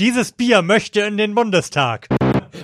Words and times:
Dieses 0.00 0.32
Bier 0.32 0.62
möchte 0.62 1.02
in 1.02 1.16
den 1.16 1.36
Bundestag. 1.36 2.08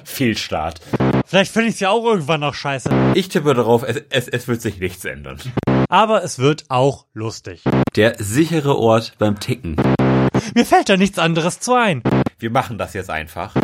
Fehlstart. 0.02 0.80
Vielleicht 1.24 1.52
finde 1.52 1.68
ich 1.68 1.74
es 1.74 1.80
ja 1.80 1.90
auch 1.90 2.04
irgendwann 2.04 2.40
noch 2.40 2.54
scheiße. 2.54 2.90
Ich 3.14 3.28
tippe 3.28 3.54
darauf, 3.54 3.84
es, 3.84 4.02
es, 4.10 4.26
es 4.26 4.48
wird 4.48 4.60
sich 4.60 4.80
nichts 4.80 5.04
ändern. 5.04 5.38
Aber 5.88 6.24
es 6.24 6.40
wird 6.40 6.64
auch 6.70 7.06
lustig. 7.14 7.62
Der 7.94 8.16
sichere 8.18 8.76
Ort 8.76 9.14
beim 9.20 9.38
Ticken. 9.38 9.76
Mir 10.56 10.66
fällt 10.66 10.88
da 10.88 10.96
nichts 10.96 11.20
anderes 11.20 11.60
zu 11.60 11.74
ein. 11.74 12.02
Wir 12.40 12.50
machen 12.50 12.78
das 12.78 12.94
jetzt 12.94 13.10
einfach. 13.10 13.54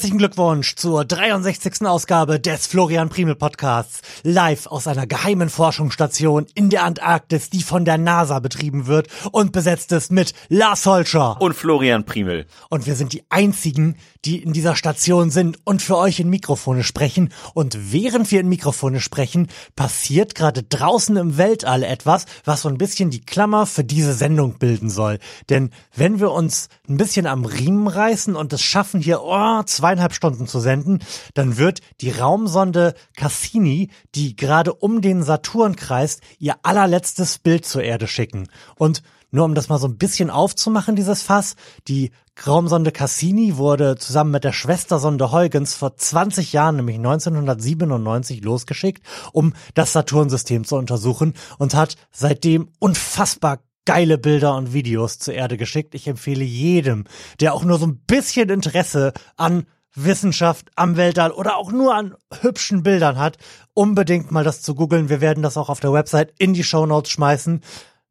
Herzlichen 0.00 0.16
Glückwunsch 0.16 0.76
zur 0.76 1.04
63. 1.04 1.86
Ausgabe 1.86 2.40
des 2.40 2.66
Florian 2.66 3.10
Primel 3.10 3.34
Podcasts, 3.34 4.00
live 4.22 4.66
aus 4.66 4.86
einer 4.86 5.06
geheimen 5.06 5.50
Forschungsstation 5.50 6.46
in 6.54 6.70
der 6.70 6.84
Antarktis, 6.84 7.50
die 7.50 7.62
von 7.62 7.84
der 7.84 7.98
NASA 7.98 8.38
betrieben 8.38 8.86
wird 8.86 9.08
und 9.30 9.52
besetzt 9.52 9.92
ist 9.92 10.10
mit 10.10 10.32
Lars 10.48 10.86
Holscher. 10.86 11.38
Und 11.42 11.52
Florian 11.52 12.06
Primel. 12.06 12.46
Und 12.70 12.86
wir 12.86 12.94
sind 12.94 13.12
die 13.12 13.24
einzigen, 13.28 13.96
die 14.24 14.42
in 14.42 14.54
dieser 14.54 14.74
Station 14.74 15.30
sind 15.30 15.58
und 15.64 15.82
für 15.82 15.96
euch 15.96 16.20
in 16.20 16.30
Mikrofone 16.30 16.82
sprechen. 16.82 17.30
Und 17.52 17.92
während 17.92 18.30
wir 18.30 18.40
in 18.40 18.48
Mikrofone 18.48 19.00
sprechen, 19.00 19.48
passiert 19.76 20.34
gerade 20.34 20.62
draußen 20.62 21.16
im 21.16 21.36
Weltall 21.36 21.82
etwas, 21.82 22.24
was 22.44 22.62
so 22.62 22.70
ein 22.70 22.78
bisschen 22.78 23.10
die 23.10 23.20
Klammer 23.20 23.66
für 23.66 23.84
diese 23.84 24.14
Sendung 24.14 24.58
bilden 24.58 24.88
soll. 24.88 25.18
Denn 25.50 25.70
wenn 25.94 26.20
wir 26.20 26.32
uns 26.32 26.68
ein 26.88 26.96
bisschen 26.96 27.26
am 27.26 27.44
Riemen 27.44 27.86
reißen 27.86 28.34
und 28.34 28.52
es 28.54 28.62
schaffen, 28.62 29.00
hier 29.00 29.22
oh, 29.22 29.62
zweieinhalb 29.90 30.14
Stunden 30.14 30.46
zu 30.46 30.60
senden, 30.60 31.00
dann 31.34 31.56
wird 31.56 31.80
die 32.00 32.10
Raumsonde 32.10 32.94
Cassini, 33.16 33.90
die 34.14 34.36
gerade 34.36 34.72
um 34.72 35.00
den 35.00 35.24
Saturn 35.24 35.74
kreist, 35.74 36.20
ihr 36.38 36.54
allerletztes 36.62 37.38
Bild 37.38 37.64
zur 37.64 37.82
Erde 37.82 38.06
schicken. 38.06 38.48
Und 38.76 39.02
nur 39.32 39.44
um 39.44 39.56
das 39.56 39.68
mal 39.68 39.78
so 39.78 39.88
ein 39.88 39.98
bisschen 39.98 40.30
aufzumachen, 40.30 40.94
dieses 40.94 41.22
Fass, 41.22 41.56
die 41.88 42.12
Raumsonde 42.46 42.92
Cassini 42.92 43.56
wurde 43.56 43.96
zusammen 43.96 44.30
mit 44.30 44.44
der 44.44 44.52
Schwestersonde 44.52 45.32
Huygens 45.32 45.74
vor 45.74 45.96
20 45.96 46.52
Jahren, 46.52 46.76
nämlich 46.76 46.96
1997, 46.96 48.44
losgeschickt, 48.44 49.04
um 49.32 49.54
das 49.74 49.92
Saturnsystem 49.92 50.64
zu 50.64 50.76
untersuchen 50.76 51.34
und 51.58 51.74
hat 51.74 51.96
seitdem 52.12 52.68
unfassbar 52.78 53.58
geile 53.84 54.18
Bilder 54.18 54.56
und 54.56 54.72
Videos 54.72 55.18
zur 55.18 55.34
Erde 55.34 55.56
geschickt. 55.56 55.94
Ich 55.94 56.06
empfehle 56.06 56.44
jedem, 56.44 57.04
der 57.40 57.54
auch 57.54 57.64
nur 57.64 57.78
so 57.78 57.86
ein 57.86 57.96
bisschen 58.06 58.48
Interesse 58.48 59.12
an 59.36 59.66
Wissenschaft 59.94 60.70
am 60.76 60.96
Weltall 60.96 61.32
oder 61.32 61.56
auch 61.56 61.72
nur 61.72 61.94
an 61.94 62.14
hübschen 62.40 62.82
Bildern 62.82 63.18
hat, 63.18 63.38
unbedingt 63.74 64.30
mal 64.30 64.44
das 64.44 64.62
zu 64.62 64.74
googeln. 64.74 65.08
Wir 65.08 65.20
werden 65.20 65.42
das 65.42 65.56
auch 65.56 65.68
auf 65.68 65.80
der 65.80 65.92
Website 65.92 66.32
in 66.38 66.54
die 66.54 66.64
Show 66.64 66.86
Notes 66.86 67.10
schmeißen. 67.10 67.60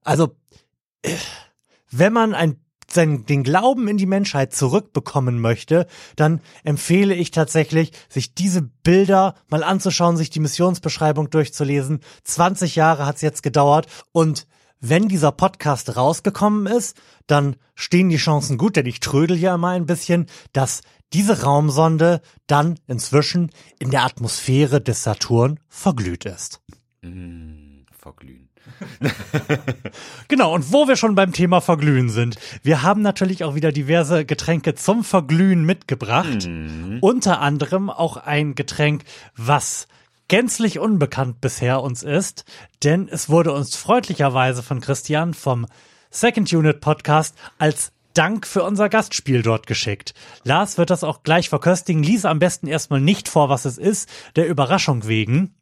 Also, 0.03 0.35
äh, 1.01 1.15
wenn 1.91 2.13
man 2.13 2.33
ein 2.33 2.59
sein, 2.91 3.25
den 3.25 3.43
Glauben 3.43 3.87
in 3.87 3.97
die 3.97 4.05
Menschheit 4.05 4.53
zurückbekommen 4.53 5.39
möchte, 5.39 5.87
dann 6.15 6.41
empfehle 6.63 7.13
ich 7.13 7.31
tatsächlich, 7.31 7.91
sich 8.09 8.33
diese 8.33 8.61
Bilder 8.61 9.35
mal 9.47 9.63
anzuschauen, 9.63 10.17
sich 10.17 10.29
die 10.29 10.39
Missionsbeschreibung 10.39 11.29
durchzulesen. 11.29 12.01
20 12.23 12.75
Jahre 12.75 13.05
hat's 13.05 13.21
jetzt 13.21 13.43
gedauert 13.43 13.87
und 14.11 14.47
wenn 14.79 15.07
dieser 15.07 15.31
Podcast 15.31 15.95
rausgekommen 15.95 16.65
ist, 16.67 16.97
dann 17.27 17.55
stehen 17.75 18.09
die 18.09 18.17
Chancen 18.17 18.57
gut, 18.57 18.75
denn 18.75 18.85
ich 18.85 18.99
trödel 18.99 19.37
ja 19.37 19.55
immer 19.55 19.69
ein 19.69 19.85
bisschen, 19.85 20.27
dass 20.53 20.81
diese 21.13 21.43
Raumsonde 21.43 22.21
dann 22.47 22.79
inzwischen 22.87 23.51
in 23.79 23.91
der 23.91 24.03
Atmosphäre 24.03 24.79
des 24.81 25.03
Saturn 25.03 25.59
verglüht 25.67 26.25
ist. 26.25 26.61
Mm, 27.01 27.83
verglühen. 27.91 28.49
Genau, 30.27 30.53
und 30.53 30.71
wo 30.71 30.87
wir 30.87 30.95
schon 30.95 31.15
beim 31.15 31.33
Thema 31.33 31.59
Verglühen 31.59 32.09
sind, 32.09 32.37
wir 32.61 32.83
haben 32.83 33.01
natürlich 33.01 33.43
auch 33.43 33.55
wieder 33.55 33.71
diverse 33.71 34.25
Getränke 34.25 34.75
zum 34.75 35.03
Verglühen 35.03 35.65
mitgebracht. 35.65 36.47
Mhm. 36.47 36.99
Unter 37.01 37.41
anderem 37.41 37.89
auch 37.89 38.17
ein 38.17 38.53
Getränk, 38.53 39.03
was 39.35 39.87
gänzlich 40.29 40.79
unbekannt 40.79 41.41
bisher 41.41 41.81
uns 41.81 42.03
ist, 42.03 42.45
denn 42.83 43.09
es 43.09 43.27
wurde 43.27 43.51
uns 43.51 43.75
freundlicherweise 43.75 44.63
von 44.63 44.79
Christian 44.79 45.33
vom 45.33 45.65
Second 46.09 46.53
Unit 46.53 46.79
Podcast 46.79 47.35
als 47.57 47.91
Dank 48.13 48.47
für 48.47 48.63
unser 48.63 48.89
Gastspiel 48.89 49.41
dort 49.41 49.67
geschickt. 49.67 50.13
Lars 50.43 50.77
wird 50.77 50.89
das 50.89 51.03
auch 51.03 51.23
gleich 51.23 51.49
verköstigen. 51.49 52.03
Lies 52.03 52.25
am 52.25 52.39
besten 52.39 52.67
erstmal 52.67 53.01
nicht 53.01 53.29
vor, 53.29 53.49
was 53.49 53.65
es 53.65 53.77
ist, 53.77 54.09
der 54.35 54.47
Überraschung 54.47 55.07
wegen. 55.07 55.55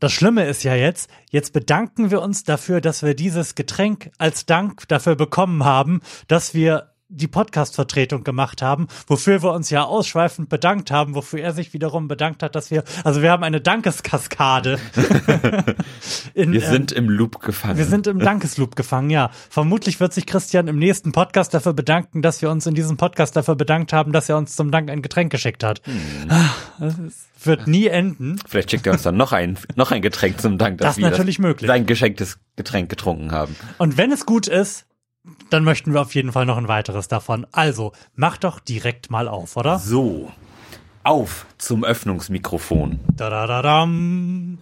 Das 0.00 0.12
Schlimme 0.12 0.46
ist 0.46 0.62
ja 0.62 0.74
jetzt, 0.74 1.10
jetzt 1.30 1.52
bedanken 1.52 2.10
wir 2.10 2.22
uns 2.22 2.44
dafür, 2.44 2.80
dass 2.80 3.02
wir 3.02 3.14
dieses 3.14 3.54
Getränk 3.54 4.10
als 4.18 4.46
Dank 4.46 4.88
dafür 4.88 5.16
bekommen 5.16 5.64
haben, 5.64 6.00
dass 6.28 6.54
wir 6.54 6.92
die 7.10 7.26
Podcast-Vertretung 7.26 8.22
gemacht 8.22 8.60
haben, 8.60 8.86
wofür 9.06 9.42
wir 9.42 9.52
uns 9.52 9.70
ja 9.70 9.84
ausschweifend 9.84 10.48
bedankt 10.50 10.90
haben, 10.90 11.14
wofür 11.14 11.40
er 11.40 11.52
sich 11.54 11.72
wiederum 11.72 12.06
bedankt 12.06 12.42
hat, 12.42 12.54
dass 12.54 12.70
wir, 12.70 12.84
also 13.02 13.22
wir 13.22 13.30
haben 13.30 13.42
eine 13.44 13.60
Dankeskaskade. 13.60 14.78
In, 16.34 16.52
Wir 16.52 16.62
ähm, 16.64 16.70
sind 16.70 16.92
im 16.92 17.08
Loop 17.08 17.40
gefangen. 17.40 17.78
wir 17.78 17.84
sind 17.84 18.06
im 18.06 18.18
Dankesloop 18.18 18.76
gefangen, 18.76 19.10
ja. 19.10 19.30
Vermutlich 19.50 20.00
wird 20.00 20.12
sich 20.12 20.26
Christian 20.26 20.68
im 20.68 20.78
nächsten 20.78 21.12
Podcast 21.12 21.54
dafür 21.54 21.72
bedanken, 21.72 22.22
dass 22.22 22.42
wir 22.42 22.50
uns 22.50 22.66
in 22.66 22.74
diesem 22.74 22.96
Podcast 22.96 23.36
dafür 23.36 23.56
bedankt 23.56 23.92
haben, 23.92 24.12
dass 24.12 24.28
er 24.28 24.36
uns 24.36 24.54
zum 24.54 24.70
Dank 24.70 24.90
ein 24.90 25.02
Getränk 25.02 25.32
geschickt 25.32 25.64
hat. 25.64 25.80
Ah, 26.28 26.50
Das 26.78 26.98
ist- 26.98 27.28
wird 27.44 27.66
nie 27.68 27.86
enden. 27.86 28.36
Vielleicht 28.48 28.70
schickt 28.70 28.86
er 28.86 28.92
uns 28.92 29.02
dann 29.02 29.16
noch 29.16 29.32
ein, 29.32 29.58
noch 29.76 29.92
ein 29.92 30.02
Getränk 30.02 30.40
zum 30.40 30.58
Dank, 30.58 30.78
dass 30.78 30.88
Das 30.88 30.96
ist 30.98 31.02
wir 31.04 31.10
natürlich 31.10 31.38
möglich. 31.38 31.68
sein 31.68 31.86
geschenktes 31.86 32.38
Getränk 32.56 32.88
getrunken 32.90 33.30
haben. 33.32 33.54
Und 33.78 33.96
wenn 33.96 34.10
es 34.10 34.26
gut 34.26 34.48
ist, 34.48 34.86
dann 35.50 35.64
möchten 35.64 35.92
wir 35.92 36.00
auf 36.00 36.14
jeden 36.14 36.32
Fall 36.32 36.46
noch 36.46 36.56
ein 36.58 36.68
weiteres 36.68 37.08
davon. 37.08 37.46
Also, 37.52 37.92
mach 38.14 38.36
doch 38.36 38.60
direkt 38.60 39.10
mal 39.10 39.28
auf, 39.28 39.56
oder? 39.56 39.78
So, 39.78 40.32
auf 41.04 41.46
zum 41.58 41.84
Öffnungsmikrofon. 41.84 43.00
Da 43.16 43.30
da 43.30 43.46
da 43.46 43.62
dam. 43.62 44.58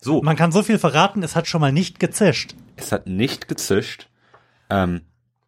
So, 0.00 0.20
Man 0.22 0.36
kann 0.36 0.52
so 0.52 0.62
viel 0.62 0.78
verraten, 0.78 1.22
es 1.22 1.34
hat 1.34 1.46
schon 1.48 1.60
mal 1.62 1.72
nicht 1.72 1.98
gezischt. 1.98 2.54
es 2.76 2.92
hat 2.92 3.06
nicht 3.06 3.48
gezischt. 3.48 4.08
Ähm, 4.68 5.00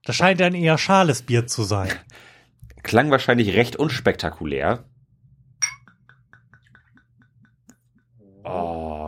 Das 0.04 0.16
scheint 0.16 0.40
ein 0.40 0.54
eher 0.54 0.78
schales 0.78 1.22
Bier 1.22 1.46
zu 1.46 1.62
sein. 1.64 1.90
klang 2.82 3.10
wahrscheinlich 3.10 3.54
recht 3.54 3.76
unspektakulär. 3.76 4.84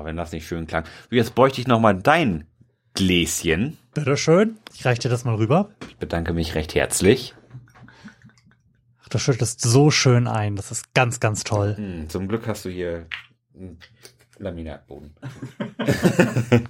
Wenn 0.09 0.17
das 0.17 0.33
nicht 0.33 0.49
schön 0.49 0.67
klang. 0.67 0.85
Jetzt 1.11 1.35
bräuchte 1.35 1.61
ich 1.61 1.69
noch 1.69 1.79
mal 1.81 1.95
dein 1.95 2.47
Gläschen. 2.95 3.77
Bitteschön. 3.93 4.57
Ich 4.75 4.85
reich 4.87 4.99
dir 4.99 5.11
das 5.11 5.25
mal 5.25 5.35
rüber. 5.35 5.71
Ich 5.87 5.97
bedanke 5.99 6.33
mich 6.33 6.55
recht 6.55 6.75
herzlich. 6.75 7.35
Ach, 9.03 9.09
du 9.11 9.19
schüttest 9.19 9.61
so 9.61 9.91
schön 9.91 10.27
ein. 10.27 10.57
Das 10.57 10.71
ist 10.71 10.95
ganz, 10.95 11.21
ganz 11.21 11.45
toll. 11.45 11.77
Hm, 11.77 12.09
zum 12.09 12.27
Glück 12.27 12.47
hast 12.47 12.65
du 12.65 12.71
hier 12.71 13.07
einen 13.55 13.79
Laminatboden. 14.39 15.15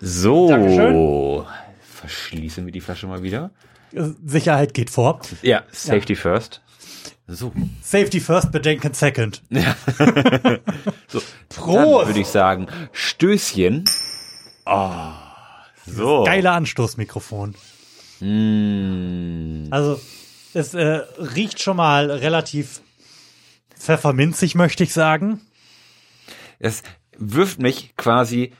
so. 0.00 0.48
Dankeschön. 0.48 1.44
Verschließen 1.82 2.66
wir 2.66 2.72
die 2.72 2.80
Flasche 2.80 3.06
mal 3.06 3.22
wieder. 3.22 3.52
Sicherheit 3.92 4.74
geht 4.74 4.90
vor. 4.90 5.20
Ja, 5.42 5.62
Safety 5.70 6.16
first. 6.16 6.63
So. 7.26 7.52
Safety 7.80 8.20
first, 8.20 8.52
Bedenken 8.52 8.92
second. 8.92 9.42
Ja. 9.48 9.76
so. 11.08 11.22
Prost! 11.48 11.76
Dann 11.76 12.06
würde 12.06 12.20
ich 12.20 12.28
sagen, 12.28 12.66
Stößchen. 12.92 13.84
Oh, 14.66 14.90
so. 15.86 16.24
Geile 16.24 16.50
Anstoßmikrofon. 16.52 17.54
Mm. 18.20 19.68
Also, 19.70 20.00
es 20.52 20.74
äh, 20.74 21.02
riecht 21.18 21.60
schon 21.62 21.78
mal 21.78 22.10
relativ 22.10 22.82
pfefferminzig, 23.78 24.54
möchte 24.54 24.84
ich 24.84 24.92
sagen. 24.92 25.40
Es 26.58 26.82
wirft 27.18 27.58
mich 27.58 27.96
quasi 27.96 28.52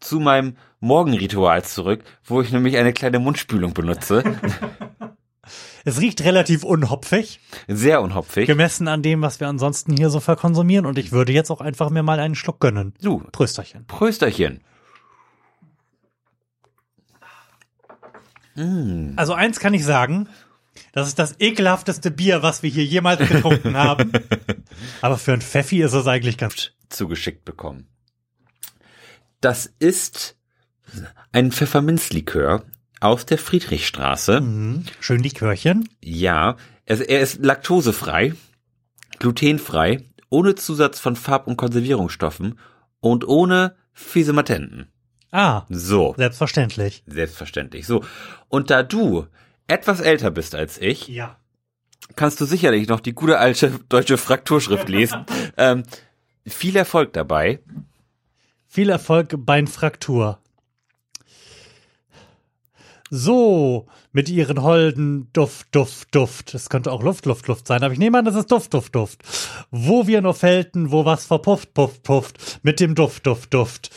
zu 0.00 0.20
meinem 0.20 0.56
Morgenritual 0.80 1.64
zurück, 1.64 2.04
wo 2.24 2.42
ich 2.42 2.52
nämlich 2.52 2.76
eine 2.76 2.92
kleine 2.92 3.18
Mundspülung 3.18 3.72
benutze. 3.72 4.22
Es 5.84 6.00
riecht 6.00 6.22
relativ 6.22 6.64
unhopfig, 6.64 7.40
Sehr 7.68 8.00
unhopfig. 8.00 8.46
gemessen 8.46 8.88
an 8.88 9.02
dem, 9.02 9.20
was 9.22 9.38
wir 9.40 9.48
ansonsten 9.48 9.94
hier 9.96 10.08
so 10.10 10.18
verkonsumieren. 10.20 10.86
Und 10.86 10.96
ich 10.98 11.12
würde 11.12 11.32
jetzt 11.32 11.50
auch 11.50 11.60
einfach 11.60 11.90
mir 11.90 12.02
mal 12.02 12.18
einen 12.20 12.34
Schluck 12.34 12.58
gönnen. 12.60 12.94
Du, 13.02 13.18
Prösterchen. 13.32 13.86
Prösterchen. 13.86 14.60
Also 19.16 19.34
eins 19.34 19.58
kann 19.58 19.74
ich 19.74 19.84
sagen, 19.84 20.28
Das 20.92 21.08
ist 21.08 21.18
das 21.18 21.34
ekelhafteste 21.40 22.10
Bier, 22.12 22.42
was 22.42 22.62
wir 22.62 22.70
hier 22.70 22.84
jemals 22.84 23.28
getrunken 23.28 23.76
haben. 23.76 24.12
Aber 25.02 25.18
für 25.18 25.32
ein 25.32 25.40
Pfeffi 25.40 25.82
ist 25.82 25.92
es 25.92 26.06
eigentlich 26.06 26.38
ganz. 26.38 26.70
zugeschickt 26.88 27.44
bekommen. 27.44 27.88
Das 29.40 29.66
ist 29.78 30.36
ein 31.32 31.50
Pfefferminzlikör 31.52 32.64
aus 33.04 33.26
der 33.26 33.38
Friedrichstraße. 33.38 34.40
Mhm. 34.40 34.84
Schön 35.00 35.22
Likörchen. 35.22 35.88
Ja, 36.02 36.56
er, 36.86 37.08
er 37.08 37.20
ist 37.20 37.44
laktosefrei, 37.44 38.34
glutenfrei, 39.18 40.04
ohne 40.30 40.54
Zusatz 40.54 40.98
von 40.98 41.14
Farb- 41.16 41.46
und 41.46 41.56
Konservierungsstoffen 41.56 42.58
und 43.00 43.26
ohne 43.28 43.76
Fiesematenten. 43.92 44.88
Ah, 45.30 45.62
So, 45.68 46.14
selbstverständlich. 46.16 47.02
selbstverständlich. 47.06 47.86
So, 47.86 48.04
und 48.48 48.70
da 48.70 48.82
du 48.82 49.26
etwas 49.66 50.00
älter 50.00 50.30
bist 50.30 50.54
als 50.54 50.78
ich, 50.78 51.08
Ja. 51.08 51.36
kannst 52.16 52.40
du 52.40 52.44
sicherlich 52.44 52.88
noch 52.88 53.00
die 53.00 53.14
gute 53.14 53.38
alte 53.38 53.80
deutsche 53.88 54.16
Frakturschrift 54.16 54.88
lesen. 54.88 55.24
ähm, 55.56 55.82
viel 56.46 56.76
Erfolg 56.76 57.12
dabei. 57.12 57.60
Viel 58.66 58.88
Erfolg 58.90 59.34
bei 59.38 59.64
Fraktur. 59.66 60.38
So, 63.10 63.86
mit 64.12 64.28
ihren 64.28 64.62
Holden 64.62 65.28
Duft, 65.32 65.68
Duft, 65.72 66.14
Duft. 66.14 66.54
Es 66.54 66.68
könnte 66.68 66.90
auch 66.90 67.02
Luft, 67.02 67.26
Luft, 67.26 67.46
Luft 67.48 67.66
sein, 67.66 67.82
aber 67.82 67.92
ich 67.92 67.98
nehme 67.98 68.18
an, 68.18 68.24
das 68.24 68.34
ist 68.34 68.50
Duft, 68.50 68.72
Duft, 68.72 68.94
Duft. 68.94 69.22
Wo 69.70 70.06
wir 70.06 70.22
nur 70.22 70.34
fällten, 70.34 70.90
wo 70.90 71.04
was 71.04 71.26
verpufft, 71.26 71.74
pufft, 71.74 72.02
pufft. 72.02 72.60
Mit 72.62 72.80
dem 72.80 72.94
Duft, 72.94 73.26
Duft, 73.26 73.52
Duft. 73.52 73.90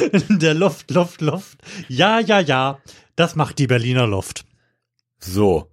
In 0.28 0.38
der 0.38 0.54
Luft, 0.54 0.90
Luft, 0.90 1.20
Luft. 1.20 1.58
Ja, 1.88 2.18
ja, 2.18 2.40
ja. 2.40 2.78
Das 3.14 3.36
macht 3.36 3.58
die 3.58 3.66
Berliner 3.66 4.06
Luft. 4.06 4.44
So, 5.18 5.70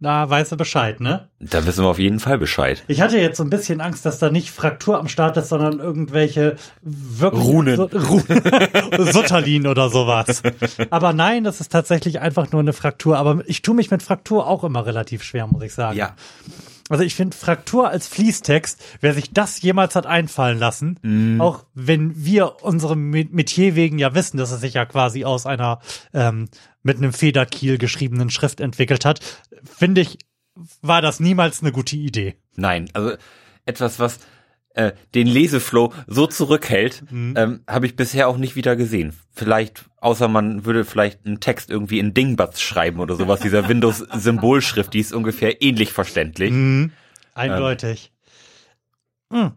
Na, 0.00 0.28
weißt 0.28 0.52
du 0.52 0.56
Bescheid, 0.56 1.00
ne? 1.00 1.28
da 1.40 1.66
wissen 1.66 1.84
wir 1.84 1.88
auf 1.88 1.98
jeden 1.98 2.20
Fall 2.20 2.38
Bescheid. 2.38 2.84
Ich 2.88 3.00
hatte 3.00 3.18
jetzt 3.18 3.36
so 3.36 3.42
ein 3.44 3.50
bisschen 3.50 3.80
Angst, 3.80 4.06
dass 4.06 4.18
da 4.18 4.30
nicht 4.30 4.50
Fraktur 4.50 4.98
am 4.98 5.08
Start 5.08 5.36
ist, 5.36 5.48
sondern 5.48 5.78
irgendwelche 5.80 6.56
wirklich 6.82 7.42
Runen. 7.42 7.76
So, 7.76 7.84
Runen. 7.84 8.24
Sutterlin 9.12 9.66
oder 9.66 9.88
sowas. 9.90 10.42
Aber 10.90 11.12
nein, 11.12 11.44
das 11.44 11.60
ist 11.60 11.72
tatsächlich 11.72 12.20
einfach 12.20 12.50
nur 12.52 12.60
eine 12.60 12.72
Fraktur. 12.72 13.16
Aber 13.18 13.42
ich 13.46 13.62
tue 13.62 13.74
mich 13.74 13.90
mit 13.90 14.02
Fraktur 14.02 14.46
auch 14.46 14.64
immer 14.64 14.86
relativ 14.86 15.22
schwer, 15.22 15.46
muss 15.46 15.62
ich 15.62 15.74
sagen. 15.74 15.96
Ja, 15.96 16.14
Also 16.88 17.04
ich 17.04 17.14
finde 17.14 17.36
Fraktur 17.36 17.88
als 17.88 18.06
Fließtext, 18.08 18.80
wer 19.00 19.14
sich 19.14 19.32
das 19.32 19.60
jemals 19.62 19.94
hat 19.96 20.06
einfallen 20.06 20.58
lassen, 20.58 20.98
Mhm. 21.02 21.40
auch 21.40 21.64
wenn 21.74 22.12
wir 22.24 22.62
unserem 22.62 23.10
Met- 23.10 23.32
Metier 23.32 23.74
wegen 23.76 23.98
ja 23.98 24.14
wissen, 24.14 24.36
dass 24.36 24.50
es 24.52 24.60
sich 24.60 24.74
ja 24.74 24.84
quasi 24.84 25.24
aus 25.24 25.46
einer 25.46 25.80
ähm, 26.12 26.48
mit 26.82 26.98
einem 26.98 27.12
Federkiel 27.12 27.78
geschriebenen 27.78 28.30
Schrift 28.30 28.60
entwickelt 28.60 29.04
hat, 29.04 29.20
finde 29.64 30.00
ich, 30.00 30.18
war 30.80 31.00
das 31.00 31.20
niemals 31.20 31.62
eine 31.62 31.72
gute 31.72 31.96
Idee. 31.96 32.36
nein, 32.56 32.88
also 32.92 33.16
etwas, 33.64 33.98
was 33.98 34.18
äh, 34.74 34.92
den 35.14 35.26
Leseflow 35.26 35.92
so 36.06 36.26
zurückhält, 36.26 37.04
ähm, 37.10 37.60
habe 37.68 37.86
ich 37.86 37.94
bisher 37.94 38.28
auch 38.28 38.38
nicht 38.38 38.56
wieder 38.56 38.74
gesehen. 38.74 39.12
Vielleicht, 39.30 39.84
außer 39.98 40.28
man 40.28 40.64
würde 40.64 40.84
vielleicht 40.84 41.26
einen 41.26 41.40
Text 41.40 41.70
irgendwie 41.70 41.98
in 41.98 42.14
Dingbatz 42.14 42.60
schreiben 42.60 43.00
oder 43.00 43.14
sowas, 43.16 43.40
dieser 43.40 43.68
Windows-Symbolschrift, 43.68 44.94
die 44.94 45.00
ist 45.00 45.12
ungefähr 45.12 45.62
ähnlich 45.62 45.92
verständlich. 45.92 46.52
Mhm. 46.52 46.92
Eindeutig. 47.34 48.12
Mm. 49.30 49.48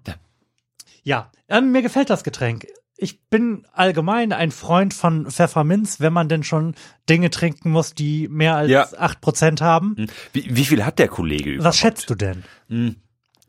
Ja, 1.04 1.32
ähm, 1.50 1.72
mir 1.72 1.82
gefällt 1.82 2.10
das 2.10 2.24
Getränk. 2.24 2.68
Ich 2.98 3.22
bin 3.30 3.66
allgemein 3.74 4.32
ein 4.32 4.52
Freund 4.52 4.94
von 4.94 5.30
Pfefferminz, 5.30 6.00
wenn 6.00 6.14
man 6.14 6.30
denn 6.30 6.44
schon 6.44 6.76
Dinge 7.10 7.30
trinken 7.30 7.70
muss, 7.72 7.94
die 7.94 8.28
mehr 8.30 8.56
als 8.56 8.70
Ja. 8.72 8.88
acht 8.98 9.20
Prozent 9.20 9.60
haben. 9.62 9.96
Hm. 9.98 10.08
Wie, 10.34 10.56
wie 10.56 10.66
viel 10.66 10.86
hat 10.86 10.98
der 11.00 11.10
Kollege 11.10 11.52
überhaupt? 11.52 11.68
Was 11.68 11.78
schätzt 11.78 12.10
du 12.10 12.16
denn? 12.16 12.44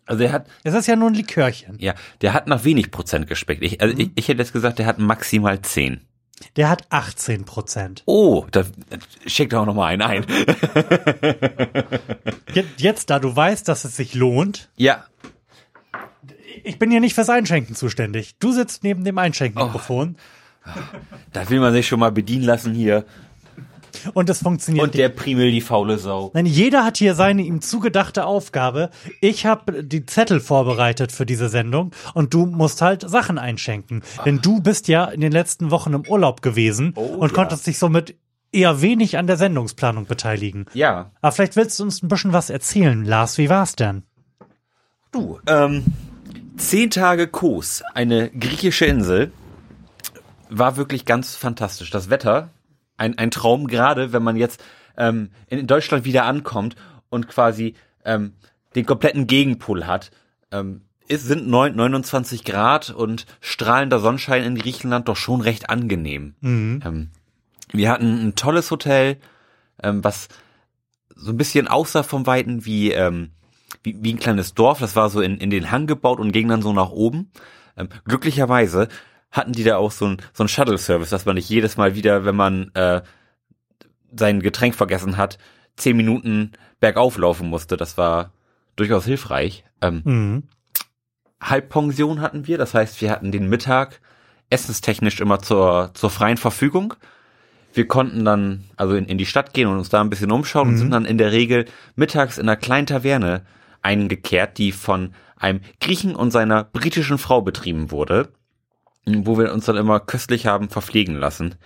Also 0.04 0.24
er 0.24 0.32
hat, 0.32 0.46
Es 0.64 0.74
ist 0.74 0.86
ja 0.88 0.96
nur 0.96 1.10
ein 1.10 1.14
Likörchen. 1.14 1.78
ja, 1.78 1.94
der 2.22 2.32
hat 2.32 2.48
nach 2.48 2.64
wenig 2.64 2.90
Prozent 2.90 3.28
gespeckt. 3.28 3.62
Ich, 3.62 3.80
also 3.80 3.96
ich, 3.96 4.10
ich 4.16 4.26
hätte 4.28 4.40
jetzt 4.40 4.52
gesagt, 4.52 4.78
der 4.80 4.86
hat 4.86 4.98
maximal 4.98 5.60
10. 5.62 6.00
Der 6.56 6.68
hat 6.68 6.84
18 6.90 7.44
Prozent. 7.44 8.02
Oh, 8.04 8.44
da 8.50 8.64
schickt 9.26 9.52
doch 9.54 9.64
noch 9.64 9.74
mal 9.74 9.86
einen 9.86 10.02
ein. 10.02 10.26
Jetzt, 12.76 13.10
da 13.10 13.18
du 13.18 13.34
weißt, 13.34 13.66
dass 13.68 13.84
es 13.84 13.96
sich 13.96 14.14
lohnt, 14.14 14.68
ja, 14.76 15.04
ich 16.66 16.78
bin 16.78 16.90
hier 16.90 17.00
nicht 17.00 17.14
fürs 17.14 17.30
Einschenken 17.30 17.74
zuständig. 17.74 18.36
Du 18.38 18.52
sitzt 18.52 18.82
neben 18.84 19.04
dem 19.04 19.18
Einschenkmikrofon 19.18 20.16
da 21.32 21.48
will 21.48 21.60
man 21.60 21.72
sich 21.72 21.86
schon 21.86 22.00
mal 22.00 22.12
bedienen 22.12 22.44
lassen 22.44 22.74
hier. 22.74 23.04
und 24.14 24.28
es 24.28 24.42
funktioniert. 24.42 24.84
Und 24.84 24.94
der 24.94 25.08
Primel, 25.08 25.50
die 25.50 25.60
faule 25.60 25.96
Sau. 25.98 26.30
Nein, 26.34 26.44
jeder 26.46 26.84
hat 26.84 26.96
hier 26.98 27.14
seine 27.14 27.42
ihm 27.42 27.60
zugedachte 27.60 28.26
Aufgabe. 28.26 28.90
Ich 29.20 29.46
habe 29.46 29.84
die 29.84 30.04
Zettel 30.06 30.40
vorbereitet 30.40 31.12
für 31.12 31.24
diese 31.24 31.48
Sendung 31.48 31.92
und 32.14 32.34
du 32.34 32.46
musst 32.46 32.82
halt 32.82 33.08
Sachen 33.08 33.38
einschenken. 33.38 34.02
Denn 34.24 34.40
du 34.42 34.60
bist 34.60 34.88
ja 34.88 35.04
in 35.06 35.20
den 35.20 35.32
letzten 35.32 35.70
Wochen 35.70 35.94
im 35.94 36.06
Urlaub 36.06 36.42
gewesen 36.42 36.92
Oh, 36.96 37.02
und 37.02 37.28
ja. 37.30 37.34
konntest 37.34 37.66
dich 37.66 37.78
somit 37.78 38.16
eher 38.52 38.82
wenig 38.82 39.18
an 39.18 39.26
der 39.26 39.36
Sendungsplanung 39.36 40.06
beteiligen. 40.06 40.66
Ja, 40.74 41.10
Aber 41.20 41.32
vielleicht 41.32 41.56
willst 41.56 41.78
du 41.78 41.84
uns 41.84 42.02
ein 42.02 42.08
bisschen 42.08 42.32
was 42.32 42.50
erzählen, 42.50 43.04
Lars. 43.04 43.38
Wie 43.38 43.48
war's 43.48 43.76
denn? 43.76 44.02
du. 45.12 45.38
Ähm, 45.46 45.84
zehn 46.56 46.90
Tage 46.90 47.26
Kos, 47.28 47.82
eine 47.94 48.30
griechische 48.30 48.86
Insel, 48.86 49.32
war 50.48 50.76
wirklich 50.76 51.04
ganz 51.04 51.34
fantastisch. 51.34 51.90
Das 51.90 52.10
Wetter, 52.10 52.50
ein, 52.96 53.18
ein 53.18 53.30
Traum, 53.30 53.66
gerade 53.66 54.12
wenn 54.12 54.22
man 54.22 54.36
jetzt 54.36 54.62
ähm, 54.96 55.30
in 55.48 55.66
Deutschland 55.66 56.04
wieder 56.04 56.24
ankommt 56.24 56.76
und 57.08 57.28
quasi 57.28 57.74
ähm, 58.04 58.32
den 58.74 58.86
kompletten 58.86 59.26
Gegenpol 59.26 59.86
hat. 59.86 60.10
Ähm, 60.52 60.82
es 61.08 61.22
sind 61.24 61.46
neun- 61.48 61.74
29 61.76 62.44
Grad 62.44 62.90
und 62.90 63.26
strahlender 63.40 64.00
Sonnenschein 64.00 64.42
in 64.44 64.56
Griechenland 64.56 65.08
doch 65.08 65.16
schon 65.16 65.40
recht 65.40 65.70
angenehm. 65.70 66.34
Ähm, 66.84 67.10
wir 67.72 67.90
hatten 67.90 68.26
ein 68.28 68.34
tolles 68.34 68.70
Hotel, 68.70 69.18
ähm, 69.82 70.02
was 70.02 70.28
so 71.14 71.30
ein 71.32 71.36
bisschen 71.36 71.68
aussah 71.68 72.02
vom 72.02 72.26
Weiten 72.26 72.64
wie, 72.64 72.92
ähm, 72.92 73.30
wie, 73.82 73.96
wie 74.00 74.12
ein 74.12 74.18
kleines 74.18 74.54
Dorf. 74.54 74.78
Das 74.80 74.96
war 74.96 75.10
so 75.10 75.20
in, 75.20 75.38
in 75.38 75.50
den 75.50 75.70
Hang 75.70 75.86
gebaut 75.86 76.20
und 76.20 76.32
ging 76.32 76.48
dann 76.48 76.62
so 76.62 76.72
nach 76.72 76.90
oben. 76.90 77.30
Ähm, 77.76 77.88
glücklicherweise 78.04 78.88
hatten 79.30 79.52
die 79.52 79.64
da 79.64 79.76
auch 79.76 79.90
so 79.90 80.06
ein, 80.06 80.16
so 80.32 80.44
ein 80.44 80.48
Shuttle-Service, 80.48 81.10
dass 81.10 81.26
man 81.26 81.34
nicht 81.34 81.48
jedes 81.48 81.76
Mal 81.76 81.94
wieder, 81.94 82.24
wenn 82.24 82.36
man 82.36 82.70
äh, 82.74 83.02
sein 84.14 84.40
Getränk 84.40 84.74
vergessen 84.74 85.16
hat, 85.16 85.38
zehn 85.76 85.96
Minuten 85.96 86.52
bergauf 86.80 87.18
laufen 87.18 87.48
musste. 87.48 87.76
Das 87.76 87.98
war 87.98 88.32
durchaus 88.76 89.04
hilfreich. 89.04 89.64
Ähm, 89.80 90.02
Mhm. 90.04 90.42
Halbpension 91.40 92.20
hatten 92.22 92.46
wir, 92.46 92.56
das 92.56 92.72
heißt, 92.72 93.00
wir 93.02 93.10
hatten 93.10 93.30
den 93.30 93.48
Mittag 93.48 94.00
essenstechnisch 94.48 95.20
immer 95.20 95.40
zur, 95.40 95.90
zur 95.94 96.10
freien 96.10 96.38
Verfügung. 96.38 96.94
Wir 97.76 97.86
konnten 97.86 98.24
dann 98.24 98.64
also 98.76 98.94
in, 98.94 99.04
in 99.04 99.18
die 99.18 99.26
Stadt 99.26 99.52
gehen 99.52 99.68
und 99.68 99.76
uns 99.76 99.90
da 99.90 100.00
ein 100.00 100.08
bisschen 100.08 100.32
umschauen 100.32 100.68
und 100.68 100.78
sind 100.78 100.90
dann 100.92 101.04
in 101.04 101.18
der 101.18 101.32
Regel 101.32 101.66
mittags 101.94 102.38
in 102.38 102.48
einer 102.48 102.56
kleinen 102.56 102.86
Taverne 102.86 103.42
eingekehrt, 103.82 104.56
die 104.56 104.72
von 104.72 105.12
einem 105.36 105.60
Griechen 105.78 106.16
und 106.16 106.30
seiner 106.30 106.64
britischen 106.64 107.18
Frau 107.18 107.42
betrieben 107.42 107.90
wurde, 107.90 108.30
wo 109.04 109.38
wir 109.38 109.52
uns 109.52 109.66
dann 109.66 109.76
immer 109.76 110.00
köstlich 110.00 110.46
haben 110.46 110.70
verpflegen 110.70 111.16
lassen. 111.16 111.56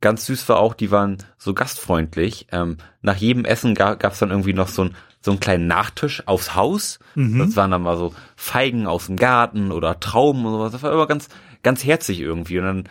Ganz 0.00 0.26
süß 0.26 0.48
war 0.48 0.58
auch, 0.58 0.74
die 0.74 0.90
waren 0.90 1.18
so 1.38 1.54
gastfreundlich. 1.54 2.48
Ähm, 2.50 2.78
nach 3.00 3.16
jedem 3.16 3.44
Essen 3.44 3.76
ga, 3.76 3.94
gab's 3.94 4.18
dann 4.18 4.30
irgendwie 4.30 4.54
noch 4.54 4.66
so, 4.66 4.86
ein, 4.86 4.96
so 5.20 5.30
einen 5.30 5.38
kleinen 5.38 5.68
Nachtisch 5.68 6.26
aufs 6.26 6.56
Haus. 6.56 6.98
Das 7.46 7.54
waren 7.54 7.70
dann 7.70 7.82
mal 7.82 7.96
so 7.96 8.12
Feigen 8.34 8.88
aus 8.88 9.06
dem 9.06 9.16
Garten 9.16 9.70
oder 9.70 10.00
Trauben 10.00 10.44
und 10.44 10.54
sowas. 10.54 10.72
Das 10.72 10.82
war 10.82 10.92
immer 10.92 11.06
ganz, 11.06 11.28
ganz 11.62 11.84
herzig 11.84 12.18
irgendwie. 12.18 12.58
Und 12.58 12.64
dann 12.64 12.88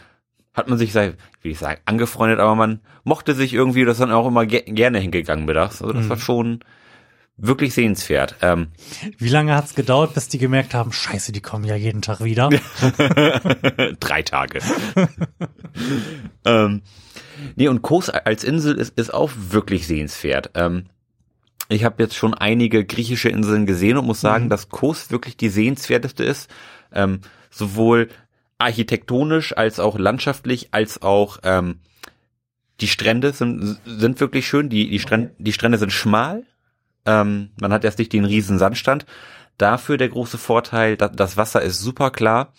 hat 0.54 0.68
man 0.70 0.78
sich, 0.78 0.92
sei- 0.94 1.14
wie 1.42 1.50
ich 1.52 1.60
sagen, 1.60 1.80
angefreundet, 1.86 2.40
aber 2.40 2.56
man 2.56 2.82
mochte 3.04 3.34
sich 3.36 3.54
irgendwie, 3.54 3.86
das 3.86 3.98
dann 4.00 4.12
auch 4.12 4.28
immer 4.28 4.46
ge 4.46 4.62
gerne 4.66 5.00
hingegangen 5.00 5.46
mittags. 5.46 5.82
Also 5.82 5.94
das 5.94 6.10
war 6.10 6.18
schon 6.18 6.60
wirklich 7.38 7.74
sehenswert. 7.74 8.36
Ähm, 8.42 8.68
Wie 9.18 9.30
lange 9.30 9.56
hat's 9.56 9.74
gedauert, 9.74 10.14
bis 10.14 10.28
die 10.28 10.38
gemerkt 10.38 10.74
haben, 10.74 10.92
scheiße, 10.92 11.32
die 11.32 11.42
kommen 11.42 11.64
ja 11.64 11.76
jeden 11.76 12.02
Tag 12.02 12.24
wieder? 12.24 12.50
Drei 14.00 14.22
Tage. 14.22 14.60
ähm, 16.46 16.82
nee, 17.56 17.68
und 17.68 17.82
Kos 17.82 18.10
als 18.10 18.44
Insel 18.44 18.76
ist, 18.78 18.98
ist 18.98 19.14
auch 19.14 19.32
wirklich 19.36 19.88
sehenswert. 19.88 20.52
Ähm, 20.56 20.86
ich 21.70 21.84
habe 21.84 22.04
jetzt 22.04 22.16
schon 22.16 22.34
einige 22.34 22.86
griechische 22.86 23.30
Inseln 23.30 23.66
gesehen 23.66 23.98
und 23.98 24.06
muss 24.06 24.22
sagen, 24.22 24.50
dass 24.50 24.70
Kos 24.70 25.10
wirklich 25.10 25.38
die 25.38 25.50
sehenswerteste 25.50 26.24
ist. 26.24 26.50
Ähm, 26.94 27.22
sowohl 27.50 28.10
architektonisch 28.62 29.56
als 29.56 29.80
auch 29.80 29.98
landschaftlich, 29.98 30.70
als 30.72 31.02
auch 31.02 31.40
ähm, 31.44 31.80
die 32.80 32.88
Strände 32.88 33.34
sind, 33.34 33.80
sind 33.86 34.20
wirklich 34.20 34.48
schön. 34.48 34.70
Die, 34.70 34.90
die, 34.90 35.00
Strände, 35.00 35.34
die 35.38 35.54
Strände 35.54 35.78
sind 35.78 35.92
schmal. 35.92 36.44
Ähm, 37.06 37.52
man 37.60 37.74
hat 37.74 37.84
erst 37.84 38.00
nicht 38.00 38.14
den 38.14 38.26
riesen 38.26 38.58
Sandstand. 38.58 39.06
Dafür 39.58 39.98
der 39.98 40.10
große 40.10 40.38
Vorteil, 40.38 40.98
da, 40.98 41.08
das 41.08 41.38
Wasser 41.38 41.62
ist 41.62 41.80
super 41.80 42.10
klar 42.10 42.54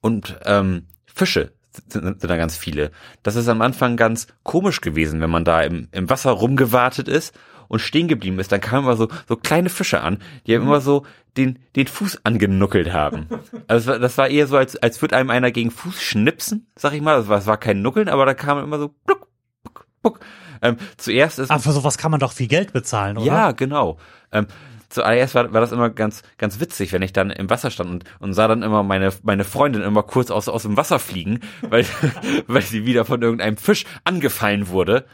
und 0.00 0.38
ähm, 0.44 0.86
Fische 1.04 1.52
sind, 1.88 2.20
sind 2.20 2.24
da 2.24 2.36
ganz 2.36 2.56
viele. 2.56 2.90
Das 3.22 3.36
ist 3.36 3.48
am 3.48 3.60
Anfang 3.60 3.96
ganz 3.96 4.28
komisch 4.42 4.80
gewesen, 4.80 5.20
wenn 5.20 5.30
man 5.30 5.44
da 5.44 5.62
im, 5.62 5.88
im 5.92 6.08
Wasser 6.08 6.30
rumgewartet 6.30 7.08
ist 7.08 7.34
und 7.68 7.80
stehen 7.80 8.08
geblieben 8.08 8.38
ist, 8.38 8.52
dann 8.52 8.60
kamen 8.60 8.84
immer 8.84 8.96
so, 8.96 9.08
so 9.28 9.36
kleine 9.36 9.68
Fische 9.68 10.00
an, 10.00 10.18
die 10.46 10.54
haben 10.54 10.62
immer 10.62 10.80
so 10.80 11.04
den, 11.36 11.58
den 11.76 11.86
Fuß 11.86 12.24
angenuckelt 12.24 12.92
haben. 12.92 13.28
Also 13.68 13.78
das 13.78 13.86
war, 13.86 13.98
das 13.98 14.18
war 14.18 14.28
eher 14.28 14.46
so, 14.46 14.56
als, 14.56 14.76
als 14.76 15.02
würde 15.02 15.16
einem 15.16 15.30
einer 15.30 15.50
gegen 15.50 15.70
Fuß 15.70 16.00
schnipsen, 16.00 16.68
sag 16.76 16.92
ich 16.92 17.00
mal. 17.00 17.18
Das 17.18 17.28
war, 17.28 17.36
das 17.36 17.46
war 17.46 17.56
kein 17.56 17.82
Nuckeln, 17.82 18.08
aber 18.08 18.24
da 18.24 18.34
kam 18.34 18.62
immer 18.62 18.78
so, 18.78 18.88
pluck, 18.88 19.26
pluck, 19.62 19.86
pluck. 20.02 20.20
Ähm, 20.62 20.76
zuerst 20.96 21.38
ist. 21.38 21.50
Aber 21.50 21.60
für 21.60 21.72
sowas 21.72 21.98
kann 21.98 22.10
man 22.10 22.20
doch 22.20 22.32
viel 22.32 22.46
Geld 22.46 22.72
bezahlen, 22.72 23.18
oder? 23.18 23.26
Ja, 23.26 23.52
genau. 23.52 23.98
Ähm, 24.30 24.46
zuallererst 24.88 25.34
war, 25.34 25.52
war 25.52 25.60
das 25.60 25.72
immer 25.72 25.90
ganz, 25.90 26.22
ganz 26.38 26.60
witzig, 26.60 26.92
wenn 26.92 27.02
ich 27.02 27.12
dann 27.12 27.30
im 27.30 27.50
Wasser 27.50 27.70
stand 27.70 27.90
und, 27.90 28.04
und 28.20 28.32
sah 28.34 28.46
dann 28.48 28.62
immer 28.62 28.82
meine, 28.82 29.12
meine 29.22 29.44
Freundin 29.44 29.82
immer 29.82 30.02
kurz 30.02 30.30
aus, 30.30 30.48
aus 30.48 30.62
dem 30.62 30.76
Wasser 30.76 30.98
fliegen, 30.98 31.40
weil, 31.62 31.84
weil 32.46 32.62
sie 32.62 32.86
wieder 32.86 33.04
von 33.04 33.22
irgendeinem 33.22 33.56
Fisch 33.56 33.84
angefallen 34.04 34.68
wurde. 34.68 35.06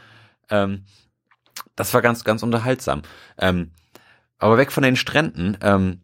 Ähm, 0.49 0.83
das 1.75 1.93
war 1.93 2.01
ganz, 2.01 2.23
ganz 2.23 2.43
unterhaltsam. 2.43 3.01
Ähm, 3.37 3.71
aber 4.37 4.57
weg 4.57 4.71
von 4.71 4.83
den 4.83 4.95
Stränden. 4.95 5.57
Ähm, 5.61 6.01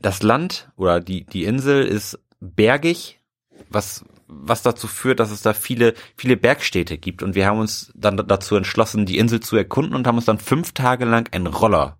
das 0.00 0.22
Land 0.22 0.70
oder 0.76 1.00
die, 1.00 1.24
die 1.24 1.44
Insel 1.44 1.84
ist 1.84 2.18
bergig, 2.40 3.20
was, 3.68 4.04
was 4.28 4.62
dazu 4.62 4.86
führt, 4.86 5.20
dass 5.20 5.30
es 5.30 5.42
da 5.42 5.52
viele, 5.52 5.94
viele 6.16 6.36
Bergstädte 6.36 6.98
gibt. 6.98 7.22
Und 7.22 7.34
wir 7.34 7.46
haben 7.46 7.58
uns 7.58 7.92
dann 7.94 8.16
dazu 8.16 8.54
entschlossen, 8.54 9.06
die 9.06 9.18
Insel 9.18 9.40
zu 9.40 9.56
erkunden 9.56 9.94
und 9.94 10.06
haben 10.06 10.16
uns 10.16 10.26
dann 10.26 10.38
fünf 10.38 10.72
Tage 10.72 11.04
lang 11.04 11.32
einen 11.32 11.48
Roller 11.48 11.98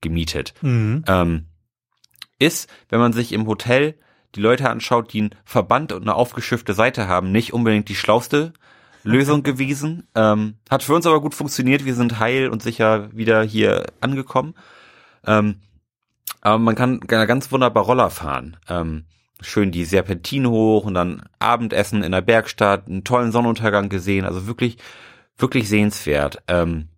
gemietet. 0.00 0.54
Mhm. 0.62 1.04
Ähm, 1.06 1.46
ist, 2.38 2.70
wenn 2.88 3.00
man 3.00 3.12
sich 3.12 3.32
im 3.32 3.46
Hotel 3.46 3.98
die 4.34 4.40
Leute 4.40 4.70
anschaut, 4.70 5.12
die 5.12 5.20
einen 5.20 5.34
Verband 5.44 5.92
und 5.92 6.02
eine 6.02 6.14
aufgeschiffte 6.14 6.72
Seite 6.72 7.08
haben, 7.08 7.32
nicht 7.32 7.52
unbedingt 7.52 7.88
die 7.88 7.96
schlauste 7.96 8.52
Lösung 9.02 9.42
gewesen. 9.42 10.06
Ähm, 10.14 10.54
hat 10.68 10.82
für 10.82 10.94
uns 10.94 11.06
aber 11.06 11.20
gut 11.20 11.34
funktioniert. 11.34 11.84
Wir 11.84 11.94
sind 11.94 12.18
heil 12.18 12.48
und 12.48 12.62
sicher 12.62 13.08
wieder 13.12 13.42
hier 13.42 13.86
angekommen. 14.00 14.54
Ähm, 15.26 15.56
aber 16.40 16.58
man 16.58 16.74
kann 16.74 17.00
ganz 17.00 17.52
wunderbar 17.52 17.84
Roller 17.84 18.10
fahren. 18.10 18.56
Ähm, 18.68 19.04
schön 19.40 19.72
die 19.72 19.84
Serpentine 19.84 20.50
hoch 20.50 20.84
und 20.84 20.94
dann 20.94 21.22
Abendessen 21.38 22.02
in 22.02 22.12
der 22.12 22.22
Bergstadt, 22.22 22.88
einen 22.88 23.04
tollen 23.04 23.32
Sonnenuntergang 23.32 23.88
gesehen. 23.88 24.24
Also 24.24 24.46
wirklich, 24.46 24.78
wirklich 25.36 25.68
sehenswert. 25.68 26.42
Ähm, 26.48 26.88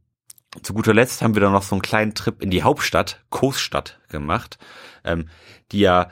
zu 0.62 0.74
guter 0.74 0.92
Letzt 0.92 1.22
haben 1.22 1.34
wir 1.34 1.40
dann 1.40 1.52
noch 1.52 1.62
so 1.62 1.74
einen 1.74 1.82
kleinen 1.82 2.14
Trip 2.14 2.42
in 2.42 2.50
die 2.50 2.62
Hauptstadt, 2.62 3.24
Coesstadt, 3.30 3.98
gemacht, 4.08 4.58
ähm, 5.04 5.28
die 5.72 5.80
ja, 5.80 6.10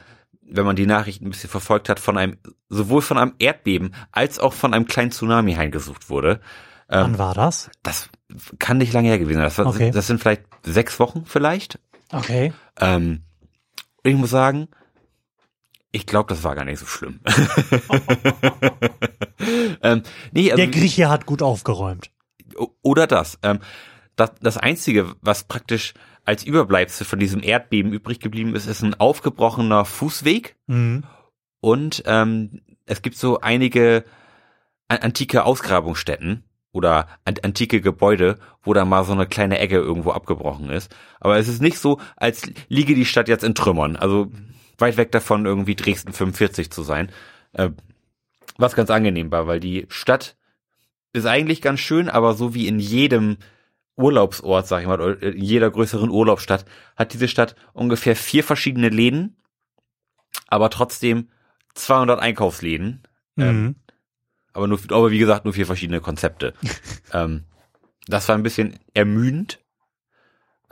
wenn 0.50 0.66
man 0.66 0.76
die 0.76 0.86
Nachrichten 0.86 1.26
ein 1.26 1.30
bisschen 1.30 1.50
verfolgt 1.50 1.88
hat, 1.88 2.00
von 2.00 2.18
einem, 2.18 2.36
sowohl 2.68 3.02
von 3.02 3.18
einem 3.18 3.34
Erdbeben 3.38 3.94
als 4.12 4.38
auch 4.38 4.52
von 4.52 4.74
einem 4.74 4.86
kleinen 4.86 5.12
Tsunami 5.12 5.54
heimgesucht 5.54 6.10
wurde. 6.10 6.40
Ähm, 6.88 7.02
Wann 7.02 7.18
war 7.18 7.34
das? 7.34 7.70
Das 7.82 8.08
kann 8.58 8.78
nicht 8.78 8.92
lange 8.92 9.08
her 9.08 9.18
gewesen 9.18 9.38
sein. 9.38 9.44
Das, 9.44 9.58
war, 9.58 9.66
Okay. 9.66 9.90
das 9.90 10.06
sind 10.06 10.20
vielleicht 10.20 10.42
sechs 10.64 10.98
Wochen 10.98 11.24
vielleicht. 11.26 11.78
Okay. 12.12 12.52
Ähm, 12.78 13.22
ich 14.02 14.14
muss 14.14 14.30
sagen, 14.30 14.68
ich 15.92 16.06
glaube, 16.06 16.32
das 16.34 16.44
war 16.44 16.54
gar 16.54 16.64
nicht 16.64 16.78
so 16.78 16.86
schlimm. 16.86 17.20
ähm, 19.82 20.02
nee, 20.32 20.50
also, 20.50 20.56
Der 20.56 20.68
Grieche 20.68 21.08
hat 21.08 21.26
gut 21.26 21.42
aufgeräumt. 21.42 22.10
Oder 22.82 23.06
das. 23.06 23.38
Ähm, 23.42 23.60
das. 24.16 24.32
Das 24.40 24.56
Einzige, 24.56 25.14
was 25.20 25.44
praktisch 25.44 25.94
als 26.24 26.44
Überbleibsel 26.44 27.06
von 27.06 27.18
diesem 27.18 27.42
Erdbeben 27.42 27.92
übrig 27.92 28.20
geblieben 28.20 28.54
ist, 28.54 28.66
ist 28.66 28.82
ein 28.82 28.94
aufgebrochener 28.94 29.84
Fußweg 29.84 30.56
Mhm. 30.66 31.04
und 31.60 32.02
ähm, 32.06 32.60
es 32.86 33.02
gibt 33.02 33.16
so 33.16 33.40
einige 33.40 34.04
an- 34.88 34.98
antike 34.98 35.44
Ausgrabungsstätten 35.44 36.44
oder 36.72 37.08
an 37.24 37.34
antike 37.42 37.80
Gebäude, 37.80 38.38
wo 38.62 38.72
da 38.74 38.84
mal 38.84 39.04
so 39.04 39.12
eine 39.12 39.26
kleine 39.26 39.58
Ecke 39.58 39.76
irgendwo 39.76 40.10
abgebrochen 40.12 40.70
ist. 40.70 40.94
Aber 41.20 41.36
es 41.38 41.48
ist 41.48 41.60
nicht 41.62 41.78
so, 41.78 42.00
als 42.16 42.50
liege 42.68 42.94
die 42.94 43.04
Stadt 43.04 43.28
jetzt 43.28 43.44
in 43.44 43.54
Trümmern. 43.54 43.96
Also 43.96 44.30
weit 44.78 44.96
weg 44.96 45.10
davon, 45.12 45.46
irgendwie 45.46 45.74
Dresden 45.74 46.12
45 46.12 46.70
zu 46.70 46.82
sein. 46.82 47.10
Äh, 47.52 47.70
was 48.56 48.74
ganz 48.76 48.90
angenehm 48.90 49.30
war, 49.32 49.46
weil 49.46 49.58
die 49.60 49.86
Stadt 49.88 50.36
ist 51.12 51.26
eigentlich 51.26 51.60
ganz 51.62 51.80
schön, 51.80 52.08
aber 52.08 52.34
so 52.34 52.54
wie 52.54 52.68
in 52.68 52.78
jedem 52.78 53.38
Urlaubsort, 54.00 54.66
sag 54.66 54.80
ich 54.80 54.86
mal, 54.86 55.00
oder 55.00 55.22
in 55.22 55.42
jeder 55.44 55.70
größeren 55.70 56.10
Urlaubsstadt, 56.10 56.64
hat 56.96 57.12
diese 57.12 57.28
Stadt 57.28 57.54
ungefähr 57.72 58.16
vier 58.16 58.42
verschiedene 58.44 58.88
Läden, 58.88 59.36
aber 60.48 60.70
trotzdem 60.70 61.28
200 61.74 62.18
Einkaufsläden. 62.20 63.02
Ähm, 63.36 63.62
Mhm. 63.62 63.74
aber 64.52 64.66
nur, 64.66 64.78
aber 64.90 65.10
wie 65.10 65.18
gesagt, 65.18 65.44
nur 65.44 65.54
vier 65.54 65.66
verschiedene 65.66 66.00
Konzepte. 66.00 66.54
ähm, 67.12 67.44
das 68.06 68.28
war 68.28 68.34
ein 68.34 68.42
bisschen 68.42 68.78
ermüdend. 68.94 69.60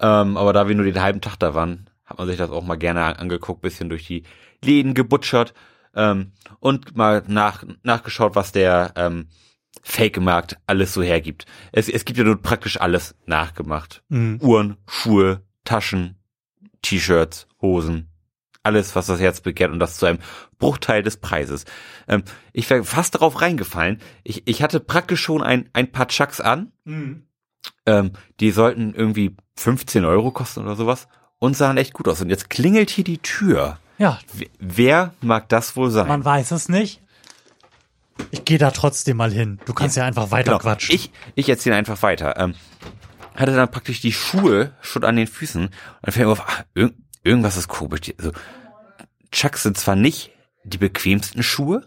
Ähm, 0.01 0.37
aber 0.37 0.53
da 0.53 0.69
wir 0.69 0.75
nur 0.75 0.85
den 0.85 1.01
halben 1.03 1.21
Tag 1.21 1.37
da 1.37 1.55
waren, 1.55 1.91
hat 2.05 2.19
man 2.19 2.27
sich 2.27 2.37
das 2.37 2.51
auch 2.51 2.65
mal 2.65 2.77
gerne 2.77 3.19
angeguckt, 3.19 3.63
bisschen 3.63 3.89
durch 3.89 4.07
die 4.07 4.23
Läden 4.65 4.95
gebutschert 4.95 5.55
ähm, 5.95 6.33
und 6.61 6.97
mal 6.97 7.23
nach, 7.27 7.65
nachgeschaut, 7.83 8.35
was 8.35 8.53
der 8.53 8.93
ähm, 8.97 9.29
Fake-Markt 9.89 10.59
alles 10.67 10.93
so 10.93 11.03
hergibt. 11.03 11.47
Es, 11.73 11.89
es 11.89 12.05
gibt 12.05 12.19
ja 12.19 12.25
nur 12.25 12.41
praktisch 12.43 12.79
alles 12.79 13.15
nachgemacht. 13.25 14.03
Mhm. 14.11 14.39
Uhren, 14.43 14.77
Schuhe, 14.87 15.41
Taschen, 15.65 16.17
T-Shirts, 16.83 17.47
Hosen, 17.63 18.11
alles, 18.63 18.95
was 18.95 19.07
das 19.07 19.19
Herz 19.19 19.41
begehrt 19.41 19.73
und 19.73 19.79
das 19.79 19.97
zu 19.97 20.05
einem 20.05 20.19
Bruchteil 20.59 21.03
des 21.03 21.17
Preises. 21.17 21.65
Ähm, 22.07 22.23
ich 22.53 22.69
wäre 22.69 22.85
fast 22.85 23.15
darauf 23.15 23.41
reingefallen. 23.41 24.01
Ich, 24.25 24.47
ich 24.47 24.63
hatte 24.63 24.79
praktisch 24.79 25.23
schon 25.23 25.43
ein, 25.43 25.71
ein 25.73 25.91
paar 25.91 26.09
Chucks 26.09 26.43
an. 26.43 26.71
Mhm. 26.85 27.23
Ähm, 27.87 28.13
die 28.41 28.51
sollten 28.51 28.93
irgendwie 28.95 29.37
15 29.57 30.05
Euro 30.05 30.33
kosten 30.33 30.61
oder 30.61 30.77
sowas 30.77 31.09
und 31.39 31.57
sahen 31.57 31.79
echt 31.79 31.95
gut 31.95 32.09
aus. 32.09 32.21
Und 32.21 32.29
jetzt 32.29 32.51
klingelt 32.51 32.91
hier 32.91 33.05
die 33.05 33.19
Tür. 33.19 33.79
Ja, 33.97 34.19
Wer 34.59 35.15
mag 35.23 35.49
das 35.49 35.77
wohl 35.77 35.91
sein? 35.91 36.07
man 36.09 36.25
weiß 36.27 36.51
es 36.51 36.69
nicht. 36.69 37.01
Ich 38.31 38.45
gehe 38.45 38.59
da 38.59 38.71
trotzdem 38.71 39.17
mal 39.17 39.33
hin. 39.33 39.59
Du 39.65 39.73
kannst 39.75 39.97
ja, 39.97 40.05
einfach 40.05 40.31
weiter 40.31 40.53
Genau. 40.53 40.59
quatschen. 40.61 40.95
Ich, 40.95 41.11
ich 41.35 41.49
erzähle 41.49 41.77
einfach 41.77 42.03
weiter. 42.03 42.37
Ähm, 42.39 42.55
hatte 43.35 43.55
dann 43.55 43.71
praktisch 43.71 44.01
die 44.01 44.13
Schuhe 44.13 44.73
schon 44.81 45.05
an 45.05 45.17
den 45.17 45.27
Füßen 45.27 45.63
und 45.67 45.73
dann 46.03 46.13
fällt 46.13 46.27
mir 46.27 46.33
auf, 46.33 46.41
ah, 46.49 46.65
irg 46.75 46.93
irgendwas 47.23 47.57
ist 47.57 47.69
komisch. 47.69 48.01
Also, 48.19 48.33
Chucks 49.31 49.63
sind 49.63 49.77
zwar 49.79 49.97
nicht 49.97 50.31
die 50.65 50.79
bequemsten 50.79 51.43
Schuhe, 51.43 51.87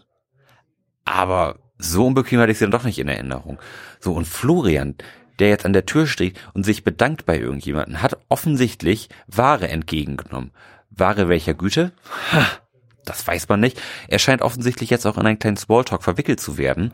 aber 1.04 1.58
so 1.78 2.06
unbequem 2.06 2.40
hatte 2.40 2.52
ich 2.52 2.58
sie 2.58 2.64
dann 2.64 2.70
doch 2.70 2.84
nicht 2.84 2.98
in 2.98 3.08
Erinnerung. 3.08 3.58
So, 4.00 4.12
und 4.12 4.26
Florian, 4.26 4.94
der 5.38 5.48
jetzt 5.48 5.64
an 5.66 5.72
der 5.72 5.86
Tür 5.86 6.06
steht 6.06 6.38
und 6.54 6.64
sich 6.64 6.84
bedankt 6.84 7.26
bei 7.26 7.38
irgendjemanden, 7.38 8.02
hat 8.02 8.18
offensichtlich 8.28 9.08
Ware 9.26 9.68
entgegengenommen. 9.68 10.52
Ware 10.90 11.28
welcher 11.28 11.54
Güte? 11.54 11.92
Ha, 12.32 12.46
das 13.04 13.26
weiß 13.26 13.48
man 13.48 13.60
nicht. 13.60 13.80
Er 14.08 14.18
scheint 14.18 14.42
offensichtlich 14.42 14.90
jetzt 14.90 15.06
auch 15.06 15.18
in 15.18 15.26
einen 15.26 15.38
kleinen 15.38 15.56
Smalltalk 15.56 16.02
verwickelt 16.02 16.40
zu 16.40 16.58
werden. 16.58 16.92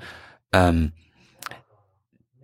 Ähm, 0.52 0.92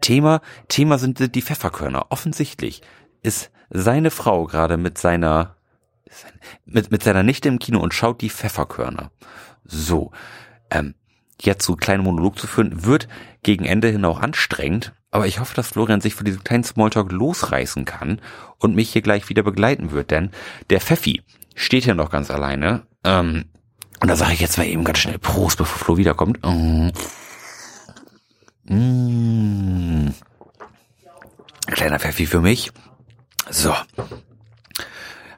Thema, 0.00 0.42
Thema 0.68 0.98
sind 0.98 1.34
die 1.34 1.42
Pfefferkörner. 1.42 2.06
Offensichtlich 2.10 2.82
ist 3.22 3.50
seine 3.70 4.10
Frau 4.10 4.44
gerade 4.44 4.76
mit 4.76 4.98
seiner, 4.98 5.56
mit, 6.66 6.90
mit 6.90 7.02
seiner 7.02 7.22
Nichte 7.22 7.48
im 7.48 7.58
Kino 7.58 7.80
und 7.80 7.94
schaut 7.94 8.20
die 8.20 8.30
Pfefferkörner. 8.30 9.10
So, 9.64 10.12
ähm, 10.70 10.94
jetzt 11.40 11.64
so 11.64 11.72
einen 11.72 11.80
kleinen 11.80 12.04
Monolog 12.04 12.38
zu 12.38 12.46
führen, 12.46 12.84
wird 12.84 13.08
gegen 13.42 13.64
Ende 13.64 13.88
hin 13.88 14.04
auch 14.04 14.20
anstrengend, 14.20 14.92
aber 15.10 15.26
ich 15.26 15.40
hoffe, 15.40 15.54
dass 15.54 15.68
Florian 15.68 16.00
sich 16.00 16.14
von 16.14 16.26
diesem 16.26 16.44
kleinen 16.44 16.64
Smalltalk 16.64 17.10
losreißen 17.10 17.84
kann 17.84 18.20
und 18.58 18.74
mich 18.74 18.92
hier 18.92 19.02
gleich 19.02 19.28
wieder 19.28 19.42
begleiten 19.42 19.90
wird, 19.90 20.10
denn 20.10 20.30
der 20.70 20.80
Pfeffi 20.80 21.22
steht 21.54 21.84
hier 21.84 21.94
noch 21.94 22.10
ganz 22.10 22.30
alleine, 22.30 22.86
ähm, 23.04 23.46
und 24.04 24.08
da 24.08 24.16
sage 24.16 24.34
ich 24.34 24.40
jetzt 24.40 24.58
mal 24.58 24.66
eben 24.66 24.84
ganz 24.84 24.98
schnell 24.98 25.18
Prost, 25.18 25.56
bevor 25.56 25.78
Flo 25.78 25.96
wiederkommt. 25.96 26.38
Mm. 26.44 26.90
Mm. 28.64 30.12
Kleiner 31.68 31.98
Pfeffi 31.98 32.26
für 32.26 32.42
mich. 32.42 32.70
So. 33.48 33.72
Hat 33.72 33.86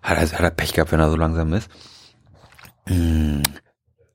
er, 0.02 0.23
hat 0.23 0.40
er 0.40 0.50
Pech 0.50 0.73
gehabt, 0.73 0.90
wenn 0.90 0.99
er 0.99 1.11
so 1.11 1.16
langsam 1.16 1.52
ist. 1.52 1.70
Mm. 2.88 3.42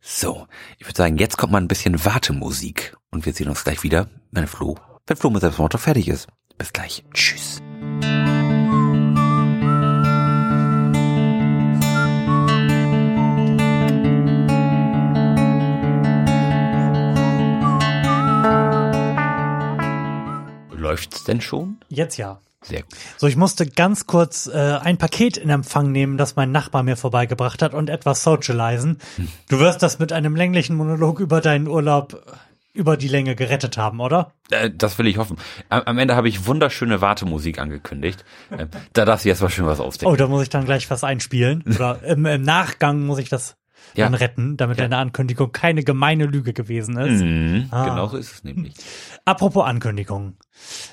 So. 0.01 0.47
Ich 0.79 0.85
würde 0.85 0.97
sagen, 0.97 1.17
jetzt 1.17 1.37
kommt 1.37 1.53
mal 1.53 1.61
ein 1.61 1.69
bisschen 1.69 2.03
Wartemusik. 2.03 2.97
Und 3.09 3.25
wir 3.25 3.31
sehen 3.31 3.47
uns 3.47 3.63
gleich 3.63 3.83
wieder, 3.83 4.09
wenn 4.31 4.47
Flo, 4.47 4.77
wenn 5.07 5.15
Flo 5.15 5.29
mit 5.29 5.43
seinem 5.43 5.53
Smalltalk 5.53 5.81
fertig 5.81 6.09
ist. 6.09 6.27
Bis 6.57 6.73
gleich. 6.73 7.05
Tschüss. 7.13 7.61
Läuft's 20.91 21.23
denn 21.23 21.39
schon? 21.39 21.77
Jetzt 21.87 22.17
ja. 22.17 22.41
Sehr 22.61 22.81
gut. 22.81 22.91
So, 23.17 23.27
ich 23.27 23.37
musste 23.37 23.65
ganz 23.65 24.07
kurz 24.07 24.47
äh, 24.47 24.57
ein 24.57 24.97
Paket 24.97 25.37
in 25.37 25.49
Empfang 25.49 25.93
nehmen, 25.93 26.17
das 26.17 26.35
mein 26.35 26.51
Nachbar 26.51 26.83
mir 26.83 26.97
vorbeigebracht 26.97 27.61
hat 27.61 27.73
und 27.73 27.89
etwas 27.89 28.23
socialisen. 28.23 28.99
Du 29.47 29.59
wirst 29.59 29.81
das 29.81 29.99
mit 29.99 30.11
einem 30.11 30.35
länglichen 30.35 30.75
Monolog 30.75 31.21
über 31.21 31.39
deinen 31.39 31.69
Urlaub 31.69 32.21
über 32.73 32.97
die 32.97 33.07
Länge 33.07 33.35
gerettet 33.35 33.77
haben, 33.77 34.01
oder? 34.01 34.33
Äh, 34.49 34.69
das 34.69 34.97
will 34.97 35.07
ich 35.07 35.17
hoffen. 35.17 35.37
Am, 35.69 35.83
am 35.83 35.97
Ende 35.97 36.17
habe 36.17 36.27
ich 36.27 36.45
wunderschöne 36.45 36.99
Wartemusik 36.99 37.57
angekündigt. 37.57 38.25
Äh, 38.49 38.67
da 38.91 39.05
darfst 39.05 39.23
du 39.23 39.29
jetzt 39.29 39.41
mal 39.41 39.49
schön 39.49 39.65
was 39.65 39.79
ausdenken. 39.79 40.13
Oh, 40.13 40.17
da 40.17 40.27
muss 40.27 40.43
ich 40.43 40.49
dann 40.49 40.65
gleich 40.65 40.89
was 40.89 41.05
einspielen. 41.05 41.63
Oder 41.67 42.03
im, 42.03 42.25
im 42.25 42.41
Nachgang 42.41 43.05
muss 43.05 43.19
ich 43.19 43.29
das 43.29 43.55
Ja. 43.95 44.05
dann 44.05 44.13
retten, 44.13 44.57
damit 44.57 44.77
Ja. 44.77 44.83
deine 44.85 44.97
Ankündigung 44.97 45.51
keine 45.51 45.83
gemeine 45.83 46.25
Lüge 46.25 46.53
gewesen 46.53 46.97
ist. 46.97 47.21
Mhm, 47.23 47.67
Ah. 47.71 47.85
Genau 47.85 48.07
so 48.07 48.17
ist 48.17 48.33
es 48.33 48.43
nämlich. 48.43 48.73
Apropos 49.25 49.65
Ankündigungen. 49.65 50.37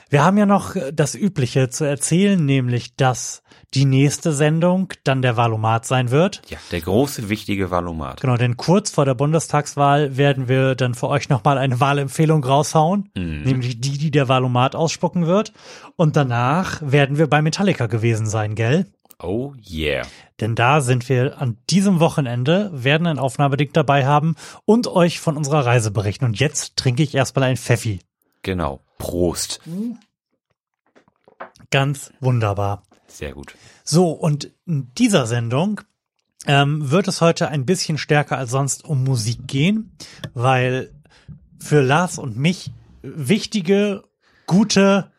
Wir 0.08 0.24
haben 0.24 0.38
ja 0.38 0.46
noch 0.46 0.76
äh, 0.76 0.92
das 0.92 1.14
Übliche 1.14 1.68
zu 1.68 1.84
erzählen, 1.84 2.42
nämlich, 2.44 2.96
dass 2.96 3.42
die 3.74 3.84
nächste 3.84 4.32
Sendung 4.32 4.94
dann 5.04 5.20
der 5.20 5.36
Valomat 5.36 5.84
sein 5.84 6.10
wird. 6.10 6.40
Ja, 6.48 6.56
der 6.72 6.80
große, 6.80 7.28
wichtige 7.28 7.70
Valomat. 7.70 8.22
Genau, 8.22 8.38
denn 8.38 8.56
kurz 8.56 8.90
vor 8.90 9.04
der 9.04 9.12
Bundestagswahl 9.14 10.16
werden 10.16 10.48
wir 10.48 10.74
dann 10.74 10.94
für 10.94 11.08
euch 11.08 11.28
nochmal 11.28 11.58
eine 11.58 11.78
Wahlempfehlung 11.78 12.42
raushauen, 12.44 13.10
nämlich 13.14 13.78
die, 13.80 13.98
die 13.98 14.10
der 14.10 14.28
Valomat 14.28 14.74
ausspucken 14.74 15.26
wird. 15.26 15.52
Und 15.96 16.16
danach 16.16 16.80
werden 16.82 17.18
wir 17.18 17.26
bei 17.26 17.42
Metallica 17.42 17.86
gewesen 17.88 18.26
sein, 18.26 18.54
gell? 18.54 18.86
Oh 19.20 19.54
yeah. 19.68 20.06
Denn 20.40 20.54
da 20.54 20.80
sind 20.80 21.08
wir 21.08 21.40
an 21.40 21.58
diesem 21.70 21.98
Wochenende, 21.98 22.70
werden 22.72 23.06
ein 23.06 23.18
Aufnahmeding 23.18 23.70
dabei 23.72 24.06
haben 24.06 24.36
und 24.64 24.86
euch 24.86 25.18
von 25.18 25.36
unserer 25.36 25.66
Reise 25.66 25.90
berichten. 25.90 26.24
Und 26.24 26.38
jetzt 26.38 26.76
trinke 26.76 27.02
ich 27.02 27.14
erstmal 27.14 27.44
ein 27.44 27.56
Pfeffi. 27.56 28.00
Genau. 28.42 28.80
Prost. 28.98 29.60
Ganz 31.70 32.12
wunderbar. 32.20 32.84
Sehr 33.08 33.32
gut. 33.32 33.54
So, 33.82 34.12
und 34.12 34.52
in 34.66 34.92
dieser 34.94 35.26
Sendung 35.26 35.80
ähm, 36.46 36.90
wird 36.90 37.08
es 37.08 37.20
heute 37.20 37.48
ein 37.48 37.66
bisschen 37.66 37.98
stärker 37.98 38.38
als 38.38 38.50
sonst 38.50 38.84
um 38.84 39.02
Musik 39.02 39.48
gehen, 39.48 39.96
weil 40.34 40.92
für 41.58 41.80
Lars 41.80 42.18
und 42.18 42.36
mich 42.36 42.70
wichtige, 43.02 44.04
gute, 44.46 45.10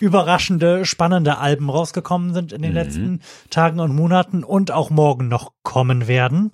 überraschende, 0.00 0.84
spannende 0.84 1.38
Alben 1.38 1.70
rausgekommen 1.70 2.34
sind 2.34 2.52
in 2.52 2.62
den 2.62 2.72
letzten 2.72 3.20
Tagen 3.50 3.80
und 3.80 3.94
Monaten 3.94 4.44
und 4.44 4.70
auch 4.70 4.90
morgen 4.90 5.28
noch 5.28 5.52
kommen 5.62 6.08
werden. 6.08 6.52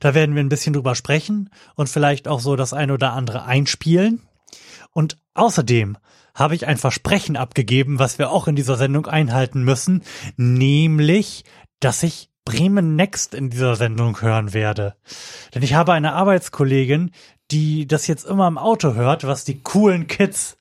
Da 0.00 0.14
werden 0.14 0.34
wir 0.34 0.42
ein 0.42 0.48
bisschen 0.48 0.72
drüber 0.72 0.94
sprechen 0.94 1.50
und 1.74 1.88
vielleicht 1.88 2.28
auch 2.28 2.40
so 2.40 2.56
das 2.56 2.72
ein 2.72 2.90
oder 2.90 3.12
andere 3.12 3.44
einspielen. 3.44 4.22
Und 4.92 5.18
außerdem 5.34 5.96
habe 6.34 6.54
ich 6.54 6.66
ein 6.66 6.78
Versprechen 6.78 7.36
abgegeben, 7.36 7.98
was 7.98 8.18
wir 8.18 8.30
auch 8.30 8.48
in 8.48 8.56
dieser 8.56 8.76
Sendung 8.76 9.06
einhalten 9.06 9.62
müssen, 9.62 10.02
nämlich, 10.36 11.44
dass 11.80 12.02
ich 12.02 12.30
Bremen 12.44 12.96
Next 12.96 13.34
in 13.34 13.50
dieser 13.50 13.76
Sendung 13.76 14.20
hören 14.20 14.52
werde. 14.52 14.96
Denn 15.54 15.62
ich 15.62 15.74
habe 15.74 15.92
eine 15.92 16.12
Arbeitskollegin, 16.12 17.12
die 17.50 17.86
das 17.86 18.06
jetzt 18.06 18.24
immer 18.24 18.48
im 18.48 18.58
Auto 18.58 18.94
hört, 18.94 19.24
was 19.24 19.44
die 19.44 19.60
coolen 19.62 20.06
Kids 20.06 20.58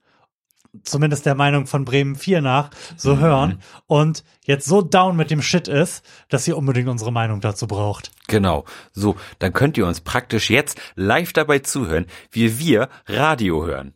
zumindest 0.84 1.26
der 1.26 1.36
Meinung 1.36 1.68
von 1.68 1.86
Bremen 1.86 2.16
4 2.16 2.42
nach, 2.42 2.70
so 2.96 3.18
hören 3.18 3.60
und 3.88 4.24
jetzt 4.46 4.66
so 4.66 4.82
down 4.82 5.16
mit 5.16 5.30
dem 5.32 5.42
Shit 5.42 5.68
ist, 5.68 6.04
dass 6.30 6.46
sie 6.46 6.54
unbedingt 6.54 6.88
unsere 6.90 7.12
Meinung 7.12 7.42
dazu 7.42 7.68
braucht. 7.68 8.12
Genau. 8.28 8.66
So, 8.94 9.16
dann 9.40 9.54
könnt 9.54 9.78
ihr 9.78 9.86
uns 9.86 10.02
praktisch 10.02 10.50
jetzt 10.50 10.80
live 10.96 11.34
dabei 11.34 11.60
zuhören, 11.60 12.06
wie 12.32 12.58
wir 12.60 12.90
Radio 13.08 13.66
hören. 13.66 13.94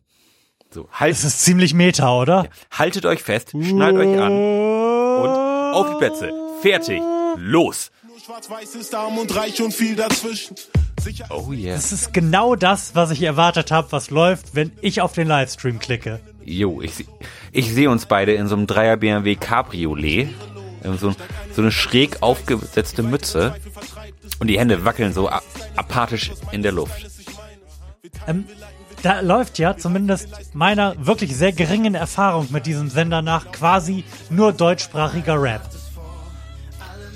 So, 0.70 0.88
halt, 0.92 1.12
Es 1.12 1.24
ist 1.24 1.42
ziemlich 1.42 1.72
meta, 1.74 2.12
oder? 2.12 2.48
haltet 2.70 3.06
euch 3.06 3.22
fest, 3.22 3.50
schnallt 3.52 3.96
euch 3.96 4.18
an 4.20 4.32
und 4.32 5.74
auf 5.74 5.88
die 5.90 5.96
Plätze. 5.98 6.32
Fertig. 6.60 7.00
Los. 7.36 7.90
Schwarz-Weiß 8.26 8.74
ist 8.74 8.92
arm 8.92 9.18
und 9.18 9.36
reich 9.36 9.62
und 9.62 9.72
viel 9.72 9.94
dazwischen. 9.94 10.56
Sicher 11.00 11.26
Oh 11.30 11.52
yeah. 11.52 11.76
Es 11.76 11.92
ist 11.92 12.12
genau 12.12 12.56
das, 12.56 12.96
was 12.96 13.12
ich 13.12 13.22
erwartet 13.22 13.70
habe, 13.70 13.92
was 13.92 14.10
läuft, 14.10 14.56
wenn 14.56 14.72
ich 14.80 15.00
auf 15.00 15.12
den 15.12 15.28
Livestream 15.28 15.78
klicke. 15.78 16.18
Jo, 16.44 16.82
ich, 16.82 17.06
ich 17.52 17.72
sehe 17.72 17.88
uns 17.88 18.06
beide 18.06 18.32
in 18.32 18.48
so 18.48 18.56
einem 18.56 18.66
Dreier 18.66 18.96
BMW 18.96 19.36
Cabriolet. 19.36 20.30
So, 20.98 21.14
so 21.54 21.62
eine 21.62 21.70
schräg 21.70 22.20
aufgesetzte 22.20 23.04
Mütze. 23.04 23.54
Und 24.40 24.48
die 24.48 24.58
Hände 24.58 24.84
wackeln 24.84 25.12
so 25.12 25.30
apathisch 25.76 26.32
in 26.50 26.64
der 26.64 26.72
Luft. 26.72 27.06
Ähm, 28.26 28.46
da 29.02 29.20
läuft 29.20 29.60
ja 29.60 29.76
zumindest 29.76 30.52
meiner 30.52 31.06
wirklich 31.06 31.36
sehr 31.36 31.52
geringen 31.52 31.94
Erfahrung 31.94 32.48
mit 32.50 32.66
diesem 32.66 32.90
Sender 32.90 33.22
nach 33.22 33.52
quasi 33.52 34.02
nur 34.30 34.52
deutschsprachiger 34.52 35.40
Rap. 35.40 35.62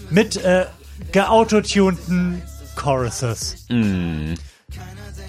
Mit 0.09 0.37
äh, 0.37 0.67
geautotunten 1.13 2.43
Choruses. 2.77 3.67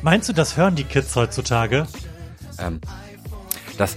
Meinst 0.02 0.30
du, 0.30 0.34
das 0.34 0.58
hören 0.58 0.76
die 0.76 0.84
Kids 0.84 1.16
heutzutage? 1.16 1.88
Ähm, 2.60 2.80
das 3.78 3.96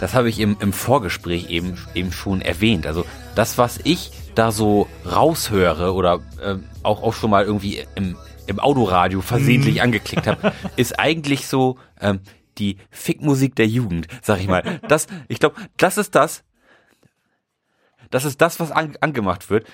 das 0.00 0.14
habe 0.14 0.28
ich 0.28 0.38
im, 0.40 0.56
im 0.60 0.72
Vorgespräch 0.72 1.50
eben, 1.50 1.78
eben 1.94 2.12
schon 2.12 2.40
erwähnt. 2.40 2.86
Also 2.86 3.04
das, 3.34 3.58
was 3.58 3.80
ich 3.84 4.12
da 4.34 4.52
so 4.52 4.88
raushöre 5.10 5.94
oder 5.94 6.20
ähm, 6.42 6.64
auch, 6.82 7.02
auch 7.02 7.14
schon 7.14 7.30
mal 7.30 7.44
irgendwie 7.44 7.84
im, 7.94 8.16
im 8.46 8.60
Autoradio 8.60 9.22
versehentlich 9.22 9.82
angeklickt 9.82 10.26
habe, 10.26 10.52
ist 10.76 10.98
eigentlich 10.98 11.46
so 11.46 11.78
ähm, 12.00 12.20
die 12.58 12.76
Fickmusik 12.90 13.54
der 13.56 13.66
Jugend, 13.66 14.06
sag 14.22 14.40
ich 14.40 14.48
mal. 14.48 14.80
Das, 14.88 15.06
ich 15.28 15.38
glaube, 15.38 15.56
das 15.78 15.98
ist 15.98 16.14
das, 16.14 16.44
das 18.10 18.24
ist 18.24 18.40
das, 18.40 18.60
was 18.60 18.70
an, 18.70 18.96
angemacht 19.00 19.48
wird, 19.48 19.66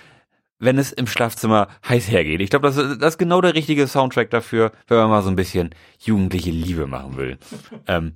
wenn 0.64 0.79
es 0.79 0.92
im 0.92 1.07
Schlafzimmer 1.09 1.66
heiß 1.88 2.09
hergeht. 2.09 2.40
Ich 2.40 2.51
glaube, 2.51 2.68
das, 2.68 2.77
ist- 2.77 3.03
das 3.03 3.14
ist 3.14 3.18
genau 3.18 3.40
der 3.40 3.55
richtige 3.55 3.87
Soundtrack 3.88 4.31
dafür, 4.31 4.70
wenn 4.87 4.96
man 4.98 5.11
mal 5.11 5.22
so 5.22 5.29
ein 5.29 5.37
bisschen 5.37 5.70
jugendliche 5.98 6.51
Liebe 6.51 6.87
machen 6.87 7.16
will. 7.16 7.38
Ähm, 7.88 8.14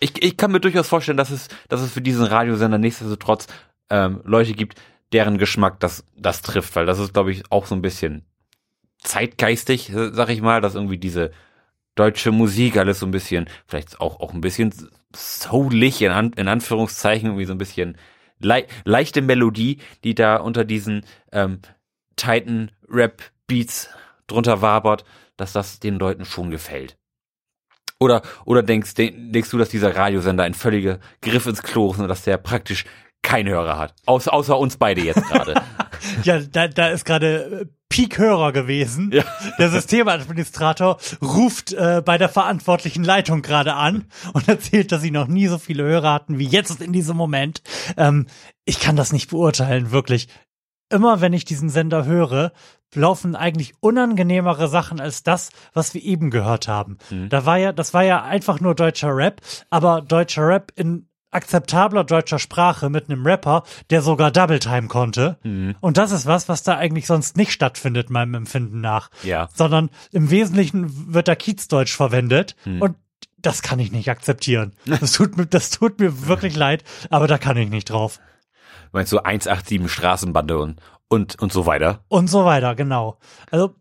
ich, 0.00 0.22
ich 0.22 0.36
kann 0.36 0.52
mir 0.52 0.60
durchaus 0.60 0.88
vorstellen, 0.88 1.18
dass 1.18 1.30
es, 1.30 1.48
dass 1.68 1.80
es 1.80 1.92
für 1.92 2.00
diesen 2.00 2.24
Radiosender 2.24 2.78
nichtsdestotrotz 2.78 3.46
ähm, 3.90 4.20
Leute 4.24 4.52
gibt, 4.54 4.80
deren 5.12 5.38
Geschmack 5.38 5.80
das, 5.80 6.04
das 6.16 6.42
trifft, 6.42 6.76
weil 6.76 6.86
das 6.86 6.98
ist, 6.98 7.12
glaube 7.14 7.30
ich, 7.32 7.50
auch 7.50 7.66
so 7.66 7.74
ein 7.74 7.82
bisschen 7.82 8.24
zeitgeistig, 9.02 9.92
sag 9.92 10.28
ich 10.28 10.40
mal, 10.40 10.60
dass 10.60 10.74
irgendwie 10.74 10.98
diese 10.98 11.30
deutsche 11.94 12.30
Musik 12.32 12.76
alles 12.76 13.00
so 13.00 13.06
ein 13.06 13.10
bisschen, 13.10 13.48
vielleicht 13.66 14.00
auch, 14.00 14.20
auch 14.20 14.32
ein 14.32 14.40
bisschen 14.40 14.72
soulig 15.14 16.00
in, 16.02 16.12
An 16.12 16.32
in 16.36 16.48
Anführungszeichen, 16.48 17.28
irgendwie 17.28 17.44
so 17.46 17.52
ein 17.52 17.58
bisschen 17.58 17.96
lei 18.40 18.66
leichte 18.84 19.22
Melodie, 19.22 19.78
die 20.04 20.14
da 20.14 20.36
unter 20.36 20.64
diesen 20.64 21.04
ähm, 21.32 21.60
Titan 22.16 22.70
Rap 22.88 23.22
Beats 23.46 23.90
drunter 24.26 24.62
wabert, 24.62 25.04
dass 25.36 25.52
das 25.52 25.80
den 25.80 25.98
Leuten 25.98 26.24
schon 26.24 26.50
gefällt. 26.50 26.96
Oder, 28.00 28.22
oder 28.44 28.62
denkst, 28.62 28.94
denk, 28.94 29.32
denkst 29.32 29.50
du, 29.50 29.58
dass 29.58 29.70
dieser 29.70 29.96
Radiosender 29.96 30.44
ein 30.44 30.54
völliger 30.54 31.00
Griff 31.20 31.46
ins 31.46 31.62
Klo 31.62 31.92
ist 31.92 31.98
und 31.98 32.08
dass 32.08 32.22
der 32.22 32.36
praktisch 32.36 32.84
keine 33.22 33.50
Hörer 33.50 33.78
hat? 33.78 33.94
Außer, 34.06 34.32
außer 34.32 34.56
uns 34.56 34.76
beide 34.76 35.00
jetzt 35.02 35.26
gerade. 35.26 35.54
Ja, 36.22 36.40
da, 36.40 36.68
da 36.68 36.88
ist 36.88 37.04
gerade 37.04 37.62
äh, 37.62 37.66
Peak-Hörer 37.88 38.52
gewesen. 38.52 39.10
Ja. 39.12 39.24
Der 39.58 39.70
Systemadministrator 39.70 40.98
ruft 41.22 41.72
äh, 41.72 42.02
bei 42.04 42.18
der 42.18 42.28
verantwortlichen 42.28 43.04
Leitung 43.04 43.42
gerade 43.42 43.74
an 43.74 44.04
und 44.32 44.48
erzählt, 44.48 44.92
dass 44.92 45.02
sie 45.02 45.10
noch 45.10 45.28
nie 45.28 45.46
so 45.46 45.58
viele 45.58 45.84
Hörer 45.84 46.12
hatten 46.12 46.38
wie 46.38 46.46
jetzt 46.46 46.80
in 46.80 46.92
diesem 46.92 47.16
Moment. 47.16 47.62
Ähm, 47.96 48.26
ich 48.64 48.80
kann 48.80 48.96
das 48.96 49.12
nicht 49.12 49.30
beurteilen, 49.30 49.90
wirklich. 49.90 50.28
Immer 50.90 51.20
wenn 51.20 51.32
ich 51.32 51.44
diesen 51.44 51.68
Sender 51.68 52.06
höre, 52.06 52.52
laufen 52.94 53.36
eigentlich 53.36 53.74
unangenehmere 53.80 54.68
Sachen 54.68 55.00
als 55.00 55.22
das, 55.22 55.50
was 55.74 55.92
wir 55.92 56.02
eben 56.02 56.30
gehört 56.30 56.68
haben. 56.68 56.98
Da 57.28 57.44
war 57.44 57.58
ja, 57.58 57.72
das 57.72 57.92
war 57.92 58.04
ja 58.04 58.22
einfach 58.22 58.60
nur 58.60 58.74
deutscher 58.74 59.14
Rap, 59.14 59.42
aber 59.68 60.00
deutscher 60.00 60.46
Rap 60.46 60.72
in 60.76 61.07
akzeptabler 61.30 62.04
deutscher 62.04 62.38
Sprache 62.38 62.90
mit 62.90 63.08
einem 63.08 63.26
Rapper, 63.26 63.62
der 63.90 64.02
sogar 64.02 64.30
Double 64.30 64.58
Time 64.58 64.88
konnte. 64.88 65.38
Und 65.80 65.96
das 65.96 66.12
ist 66.12 66.26
was, 66.26 66.48
was 66.48 66.62
da 66.62 66.76
eigentlich 66.76 67.06
sonst 67.06 67.36
nicht 67.36 67.52
stattfindet, 67.52 68.10
meinem 68.10 68.34
Empfinden 68.34 68.80
nach. 68.80 69.10
Ja. 69.22 69.48
Sondern 69.54 69.90
im 70.12 70.30
Wesentlichen 70.30 71.12
wird 71.12 71.28
da 71.28 71.34
Kiezdeutsch 71.34 71.94
verwendet 71.94 72.56
und 72.64 72.96
das 73.40 73.62
kann 73.62 73.78
ich 73.78 73.92
nicht 73.92 74.10
akzeptieren. 74.10 74.72
Das 74.86 75.12
tut 75.12 75.36
mir, 75.36 75.46
das 75.46 75.70
tut 75.70 76.00
mir 76.00 76.26
wirklich 76.26 76.56
leid, 76.56 76.84
aber 77.10 77.26
da 77.26 77.38
kann 77.38 77.56
ich 77.56 77.70
nicht 77.70 77.90
drauf. 77.90 78.20
Meinst 78.92 79.12
du 79.12 79.18
187 79.18 79.90
Straßenbande 79.90 80.58
und, 80.58 80.80
und, 81.08 81.38
und 81.40 81.52
so 81.52 81.66
weiter? 81.66 82.04
Und 82.08 82.28
so 82.28 82.44
weiter, 82.44 82.74
genau. 82.74 83.18
Also, 83.50 83.74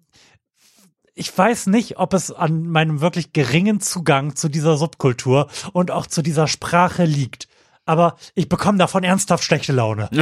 ich 1.17 1.35
weiß 1.35 1.67
nicht, 1.67 1.97
ob 1.97 2.13
es 2.13 2.31
an 2.31 2.67
meinem 2.67 3.01
wirklich 3.01 3.33
geringen 3.33 3.81
Zugang 3.81 4.35
zu 4.35 4.49
dieser 4.49 4.77
Subkultur 4.77 5.47
und 5.73 5.89
auch 5.89 6.05
zu 6.05 6.21
dieser 6.21 6.47
Sprache 6.47 7.05
liegt. 7.05 7.47
Aber 7.85 8.17
ich 8.35 8.49
bekomme 8.49 8.77
davon 8.77 9.03
ernsthaft 9.03 9.43
schlechte 9.43 9.73
Laune. 9.73 10.09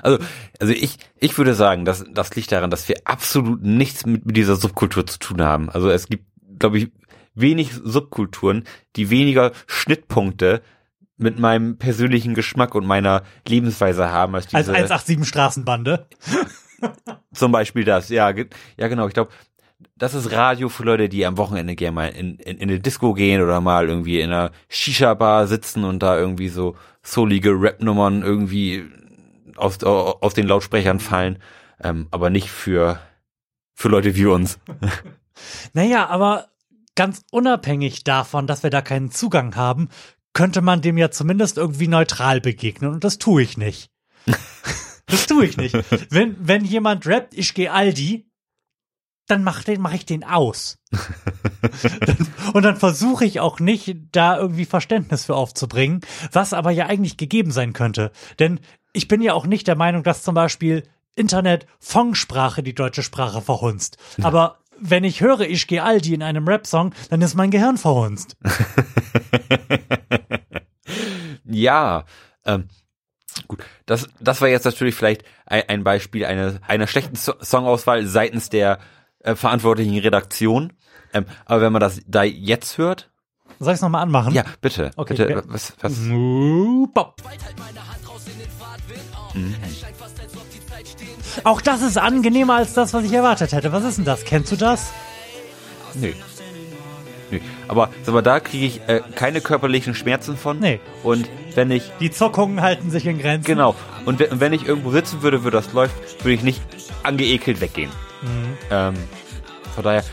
Also, 0.00 0.18
also 0.60 0.72
ich, 0.72 0.96
ich 1.18 1.36
würde 1.38 1.54
sagen, 1.54 1.84
dass 1.84 2.04
das 2.08 2.32
liegt 2.36 2.52
daran, 2.52 2.70
dass 2.70 2.88
wir 2.88 2.98
absolut 3.04 3.64
nichts 3.64 4.06
mit, 4.06 4.26
mit 4.26 4.36
dieser 4.36 4.54
Subkultur 4.54 5.04
zu 5.08 5.18
tun 5.18 5.42
haben. 5.42 5.70
Also 5.70 5.90
es 5.90 6.06
gibt, 6.06 6.24
glaube 6.60 6.78
ich, 6.78 6.92
wenig 7.34 7.72
Subkulturen, 7.82 8.62
die 8.94 9.10
weniger 9.10 9.50
Schnittpunkte 9.66 10.62
mit 11.16 11.40
meinem 11.40 11.78
persönlichen 11.78 12.34
Geschmack 12.34 12.76
und 12.76 12.86
meiner 12.86 13.24
Lebensweise 13.48 14.10
haben 14.10 14.36
als 14.36 14.54
Als 14.54 14.66
diese. 14.66 14.76
187 14.76 15.28
Straßenbande. 15.28 16.06
Zum 17.34 17.50
Beispiel 17.50 17.82
das, 17.82 18.08
ja, 18.08 18.30
ja 18.30 18.86
genau. 18.86 19.08
Ich 19.08 19.14
glaube, 19.14 19.32
das 19.98 20.14
ist 20.14 20.30
Radio 20.32 20.68
für 20.68 20.84
Leute, 20.84 21.08
die 21.08 21.26
am 21.26 21.36
Wochenende 21.36 21.74
gerne 21.74 21.94
mal 21.94 22.08
in, 22.08 22.36
in, 22.36 22.58
in 22.58 22.70
eine 22.70 22.80
Disco 22.80 23.14
gehen 23.14 23.42
oder 23.42 23.60
mal 23.60 23.88
irgendwie 23.88 24.20
in 24.20 24.30
einer 24.30 24.52
Shisha-Bar 24.68 25.46
sitzen 25.46 25.84
und 25.84 26.02
da 26.02 26.16
irgendwie 26.16 26.48
so 26.48 26.76
soulige 27.02 27.50
Rap-Nummern 27.50 28.22
irgendwie 28.22 28.84
aus, 29.56 29.82
aus 29.82 30.34
den 30.34 30.46
Lautsprechern 30.46 31.00
fallen, 31.00 31.38
ähm, 31.82 32.06
aber 32.10 32.30
nicht 32.30 32.50
für, 32.50 33.00
für 33.74 33.88
Leute 33.88 34.14
wie 34.16 34.26
uns. 34.26 34.58
Naja, 35.72 36.08
aber 36.08 36.48
ganz 36.96 37.22
unabhängig 37.30 38.02
davon, 38.02 38.48
dass 38.48 38.64
wir 38.64 38.70
da 38.70 38.82
keinen 38.82 39.12
Zugang 39.12 39.54
haben, 39.54 39.88
könnte 40.32 40.62
man 40.62 40.82
dem 40.82 40.98
ja 40.98 41.12
zumindest 41.12 41.58
irgendwie 41.58 41.86
neutral 41.86 42.40
begegnen 42.40 42.92
und 42.92 43.04
das 43.04 43.18
tue 43.18 43.42
ich 43.42 43.56
nicht. 43.56 43.92
das 45.06 45.26
tue 45.28 45.44
ich 45.46 45.56
nicht. 45.56 45.76
Wenn, 46.10 46.36
wenn 46.40 46.64
jemand 46.64 47.06
rappt, 47.06 47.34
ich 47.34 47.54
gehe 47.54 47.72
Aldi, 47.72 48.27
dann 49.28 49.44
mach, 49.44 49.62
den, 49.62 49.80
mach 49.80 49.92
ich 49.92 50.06
den 50.06 50.24
aus. 50.24 50.78
dann, 52.00 52.26
und 52.54 52.62
dann 52.64 52.76
versuche 52.76 53.24
ich 53.24 53.40
auch 53.40 53.60
nicht, 53.60 53.96
da 54.12 54.38
irgendwie 54.38 54.64
Verständnis 54.64 55.26
für 55.26 55.36
aufzubringen, 55.36 56.00
was 56.32 56.52
aber 56.52 56.70
ja 56.70 56.86
eigentlich 56.86 57.16
gegeben 57.16 57.50
sein 57.50 57.72
könnte. 57.72 58.10
Denn 58.38 58.60
ich 58.92 59.06
bin 59.06 59.22
ja 59.22 59.34
auch 59.34 59.46
nicht 59.46 59.68
der 59.68 59.76
Meinung, 59.76 60.02
dass 60.02 60.22
zum 60.22 60.34
Beispiel 60.34 60.82
Internet 61.14 61.66
Fongsprache 61.78 62.62
die 62.62 62.74
deutsche 62.74 63.02
Sprache 63.02 63.42
verhunzt. 63.42 63.98
Aber 64.22 64.58
wenn 64.80 65.04
ich 65.04 65.20
höre, 65.20 65.40
ich 65.40 65.66
gehe 65.66 65.82
Aldi 65.82 66.14
in 66.14 66.22
einem 66.22 66.48
Rap-Song, 66.48 66.94
dann 67.10 67.20
ist 67.20 67.34
mein 67.34 67.50
Gehirn 67.50 67.76
verhunzt. 67.76 68.36
ja, 71.44 72.04
ähm, 72.44 72.68
gut. 73.48 73.64
Das, 73.86 74.08
das 74.20 74.40
war 74.40 74.48
jetzt 74.48 74.64
natürlich 74.64 74.94
vielleicht 74.94 75.24
ein, 75.46 75.64
ein 75.68 75.84
Beispiel 75.84 76.24
einer, 76.24 76.60
einer 76.66 76.86
schlechten 76.86 77.16
so 77.16 77.34
Songauswahl 77.40 78.06
seitens 78.06 78.50
der 78.50 78.78
äh, 79.20 79.34
verantwortlichen 79.34 79.98
Redaktion. 79.98 80.72
Ähm, 81.12 81.26
aber 81.46 81.62
wenn 81.62 81.72
man 81.72 81.80
das 81.80 82.00
da 82.06 82.22
jetzt 82.22 82.78
hört. 82.78 83.10
Soll 83.58 83.72
ich 83.72 83.76
es 83.76 83.82
nochmal 83.82 84.02
anmachen? 84.02 84.34
Ja, 84.34 84.44
bitte. 84.60 84.90
Okay, 84.96 85.14
bitte. 85.14 85.30
ja. 85.30 85.42
Was, 85.46 85.74
was? 85.80 85.96
Mhm. 85.96 86.88
Auch 91.44 91.60
das 91.60 91.82
ist 91.82 91.96
angenehmer 91.98 92.56
als 92.56 92.74
das, 92.74 92.92
was 92.94 93.04
ich 93.04 93.12
erwartet 93.12 93.52
hätte. 93.52 93.72
Was 93.72 93.84
ist 93.84 93.98
denn 93.98 94.04
das? 94.04 94.24
Kennst 94.24 94.52
du 94.52 94.56
das? 94.56 94.92
Nee. 95.94 96.14
Nee. 97.30 97.40
Aber, 97.68 97.90
aber 98.06 98.22
da 98.22 98.40
kriege 98.40 98.66
ich 98.66 98.80
äh, 98.88 99.02
keine 99.14 99.40
körperlichen 99.40 99.94
Schmerzen 99.94 100.36
von. 100.36 100.58
Nee. 100.58 100.80
Und 101.02 101.28
wenn 101.54 101.70
ich 101.70 101.90
Die 102.00 102.10
Zuckungen 102.10 102.62
halten 102.62 102.90
sich 102.90 103.06
in 103.06 103.18
Grenzen. 103.18 103.46
Genau. 103.46 103.74
Und 104.06 104.18
wenn, 104.18 104.40
wenn 104.40 104.52
ich 104.52 104.66
irgendwo 104.66 104.90
sitzen 104.90 105.22
würde, 105.22 105.44
wo 105.44 105.50
das 105.50 105.72
läuft, 105.72 106.24
würde 106.24 106.34
ich 106.34 106.42
nicht 106.42 106.62
angeekelt 107.02 107.60
weggehen. 107.60 107.90
Mhm. 108.22 108.56
Ähm, 108.70 108.94
von 109.74 109.84
daher 109.84 110.04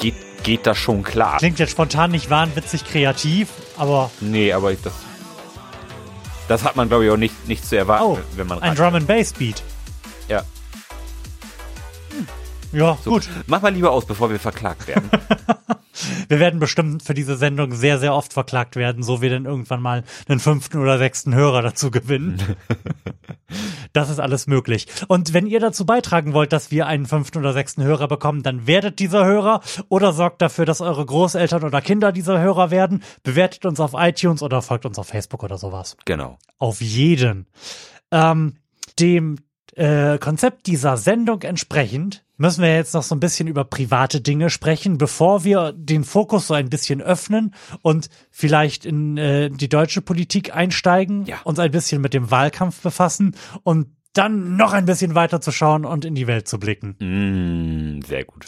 geht, 0.00 0.14
geht 0.42 0.66
das 0.66 0.76
schon 0.78 1.02
klar. 1.02 1.38
Klingt 1.38 1.58
jetzt 1.58 1.70
spontan 1.70 2.10
nicht 2.10 2.30
wahnwitzig 2.30 2.84
kreativ, 2.84 3.48
aber 3.76 4.10
Nee, 4.20 4.52
aber 4.52 4.72
ich- 4.72 4.82
das, 4.82 4.92
das 6.48 6.64
hat 6.64 6.76
man, 6.76 6.88
glaube 6.88 7.04
ich, 7.06 7.10
auch 7.10 7.16
nicht, 7.16 7.48
nicht 7.48 7.66
zu 7.66 7.76
erwarten, 7.76 8.04
oh, 8.04 8.18
wenn 8.36 8.46
man 8.46 8.60
ein 8.62 8.74
Drum 8.74 8.94
and 8.94 9.06
Bass 9.06 9.32
Beat. 9.32 9.62
Ja. 10.28 10.42
Ja, 12.74 12.98
So, 13.02 13.10
gut. 13.10 13.28
Mach 13.46 13.62
mal 13.62 13.72
lieber 13.72 13.92
aus, 13.92 14.04
bevor 14.04 14.30
wir 14.30 14.38
verklagt 14.40 14.86
werden. 14.88 15.08
Wir 16.28 16.40
werden 16.40 16.58
bestimmt 16.58 17.02
für 17.02 17.14
diese 17.14 17.36
Sendung 17.36 17.72
sehr, 17.72 17.98
sehr 17.98 18.14
oft 18.14 18.32
verklagt 18.32 18.76
werden, 18.76 19.02
so 19.02 19.22
wir 19.22 19.30
dann 19.30 19.44
irgendwann 19.44 19.80
mal 19.80 20.04
einen 20.28 20.40
fünften 20.40 20.78
oder 20.78 20.98
sechsten 20.98 21.34
Hörer 21.34 21.62
dazu 21.62 21.90
gewinnen. 21.90 22.42
das 23.92 24.10
ist 24.10 24.18
alles 24.18 24.46
möglich. 24.46 24.86
Und 25.06 25.32
wenn 25.32 25.46
ihr 25.46 25.60
dazu 25.60 25.86
beitragen 25.86 26.32
wollt, 26.32 26.52
dass 26.52 26.70
wir 26.70 26.86
einen 26.86 27.06
fünften 27.06 27.38
oder 27.38 27.52
sechsten 27.52 27.82
Hörer 27.82 28.08
bekommen, 28.08 28.42
dann 28.42 28.66
werdet 28.66 28.98
dieser 28.98 29.24
Hörer 29.24 29.60
oder 29.88 30.12
sorgt 30.12 30.42
dafür, 30.42 30.64
dass 30.64 30.80
eure 30.80 31.06
Großeltern 31.06 31.62
oder 31.62 31.80
Kinder 31.80 32.10
dieser 32.10 32.40
Hörer 32.40 32.70
werden. 32.70 33.02
Bewertet 33.22 33.64
uns 33.64 33.78
auf 33.78 33.92
iTunes 33.94 34.42
oder 34.42 34.62
folgt 34.62 34.86
uns 34.86 34.98
auf 34.98 35.06
Facebook 35.06 35.42
oder 35.44 35.58
sowas. 35.58 35.96
genau. 36.04 36.38
Auf 36.58 36.80
jeden. 36.80 37.46
Ähm, 38.10 38.56
dem 38.98 39.36
äh, 39.76 40.18
Konzept 40.18 40.66
dieser 40.66 40.96
Sendung 40.96 41.42
entsprechend 41.42 42.22
müssen 42.36 42.62
wir 42.62 42.74
jetzt 42.74 42.94
noch 42.94 43.02
so 43.04 43.14
ein 43.14 43.20
bisschen 43.20 43.46
über 43.46 43.64
private 43.64 44.20
Dinge 44.20 44.50
sprechen, 44.50 44.98
bevor 44.98 45.44
wir 45.44 45.72
den 45.72 46.02
Fokus 46.04 46.48
so 46.48 46.54
ein 46.54 46.68
bisschen 46.68 47.00
öffnen 47.00 47.54
und 47.82 48.08
vielleicht 48.30 48.84
in 48.86 49.16
äh, 49.16 49.50
die 49.50 49.68
deutsche 49.68 50.00
Politik 50.00 50.54
einsteigen, 50.54 51.26
Ja. 51.26 51.40
uns 51.44 51.58
ein 51.60 51.70
bisschen 51.70 52.00
mit 52.02 52.12
dem 52.14 52.30
Wahlkampf 52.32 52.80
befassen 52.82 53.36
und 53.62 53.86
dann 54.14 54.56
noch 54.56 54.72
ein 54.72 54.84
bisschen 54.86 55.14
weiter 55.14 55.40
zu 55.40 55.52
schauen 55.52 55.84
und 55.84 56.04
in 56.04 56.14
die 56.14 56.26
Welt 56.26 56.46
zu 56.48 56.58
blicken. 56.58 56.96
Mm, 57.98 58.02
sehr 58.02 58.24
gut. 58.24 58.46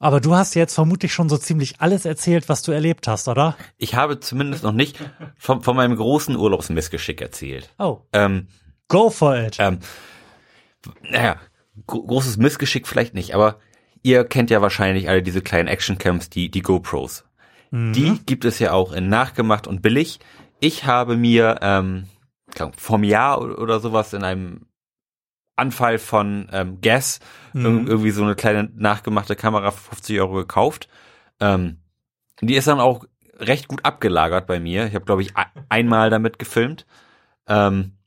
Aber 0.00 0.20
du 0.20 0.34
hast 0.36 0.54
jetzt 0.54 0.74
vermutlich 0.74 1.12
schon 1.12 1.28
so 1.28 1.36
ziemlich 1.38 1.80
alles 1.80 2.04
erzählt, 2.04 2.48
was 2.48 2.62
du 2.62 2.70
erlebt 2.70 3.08
hast, 3.08 3.26
oder? 3.26 3.56
Ich 3.76 3.96
habe 3.96 4.20
zumindest 4.20 4.62
noch 4.62 4.72
nicht 4.72 4.96
von, 5.36 5.62
von 5.62 5.74
meinem 5.74 5.96
großen 5.96 6.36
Urlaubsmissgeschick 6.36 7.20
erzählt. 7.20 7.70
Oh, 7.78 8.02
Ähm, 8.12 8.46
go 8.86 9.10
for 9.10 9.36
it. 9.36 9.56
Ähm, 9.58 9.78
naja, 11.02 11.36
gro 11.86 12.02
großes 12.02 12.36
Missgeschick 12.36 12.86
vielleicht 12.86 13.14
nicht, 13.14 13.34
aber 13.34 13.58
ihr 14.02 14.24
kennt 14.24 14.50
ja 14.50 14.62
wahrscheinlich 14.62 15.08
alle 15.08 15.22
diese 15.22 15.42
kleinen 15.42 15.68
Actioncams, 15.68 16.30
die, 16.30 16.50
die 16.50 16.62
GoPros. 16.62 17.24
Die 17.92 18.18
gibt 18.24 18.44
es 18.46 18.58
ja 18.60 18.72
auch 18.72 18.92
in 18.92 19.08
nachgemacht 19.08 19.66
und 19.66 19.82
billig. 19.82 20.20
Ich 20.60 20.84
habe 20.86 21.16
mir 21.16 21.58
ähm, 21.60 22.06
glaub, 22.54 22.80
vom 22.80 23.04
Jahr 23.04 23.40
o- 23.42 23.60
oder 23.60 23.78
sowas 23.80 24.12
in 24.14 24.24
einem 24.24 24.66
Anfall 25.56 25.98
von 25.98 26.48
ähm, 26.52 26.80
Gas 26.80 27.20
irg- 27.54 27.88
irgendwie 27.88 28.10
so 28.12 28.22
eine 28.22 28.36
kleine 28.36 28.70
nachgemachte 28.74 29.36
Kamera 29.36 29.70
für 29.72 29.90
50 29.90 30.18
Euro 30.20 30.34
gekauft. 30.34 30.88
Ähm, 31.40 31.78
die 32.40 32.54
ist 32.54 32.68
dann 32.68 32.80
auch 32.80 33.04
recht 33.38 33.68
gut 33.68 33.84
abgelagert 33.84 34.46
bei 34.46 34.60
mir. 34.60 34.86
Ich 34.86 34.94
habe, 34.94 35.04
glaube 35.04 35.22
ich, 35.22 35.36
ein- 35.36 35.46
einmal 35.68 36.08
damit 36.10 36.38
gefilmt. 36.38 36.86
Ähm, 37.48 37.97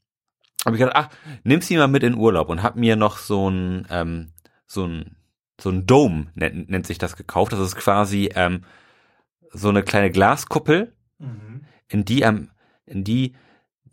habe 0.66 0.76
ich 0.76 0.80
gedacht, 0.80 0.96
ach, 0.96 1.10
nimm 1.44 1.62
sie 1.62 1.78
mal 1.78 1.88
mit 1.88 2.04
in 2.04 2.16
Urlaub 2.16 2.50
und 2.50 2.64
hab 2.64 2.76
mir 2.76 2.96
noch 2.96 3.18
so 3.18 3.50
ein, 3.50 3.88
ähm, 3.90 4.32
so 4.68 4.86
ein, 4.86 5.16
so 5.60 5.70
ein 5.70 5.86
Dome 5.86 6.28
nennt, 6.36 6.70
nennt 6.70 6.88
sich 6.88 6.98
das 6.98 7.16
gekauft. 7.16 7.54
Das 7.54 7.60
ist 7.60 7.76
quasi 7.76 8.30
ähm, 8.36 8.64
so 9.52 9.70
eine 9.70 9.84
kleine 9.84 10.12
Glaskuppel, 10.12 10.94
in 11.88 12.06
die 12.06 12.26
am, 12.26 12.50
in 12.86 13.04
die 13.04 13.34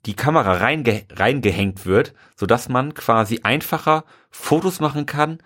die 0.07 0.15
Kamera 0.15 0.53
reinge 0.55 1.05
reingehängt 1.11 1.85
wird, 1.85 2.15
so 2.37 2.47
dass 2.47 2.69
man 2.69 2.95
quasi 2.95 3.41
einfacher 3.43 4.05
Fotos 4.31 4.81
machen 4.81 5.07
kann, 5.07 5.39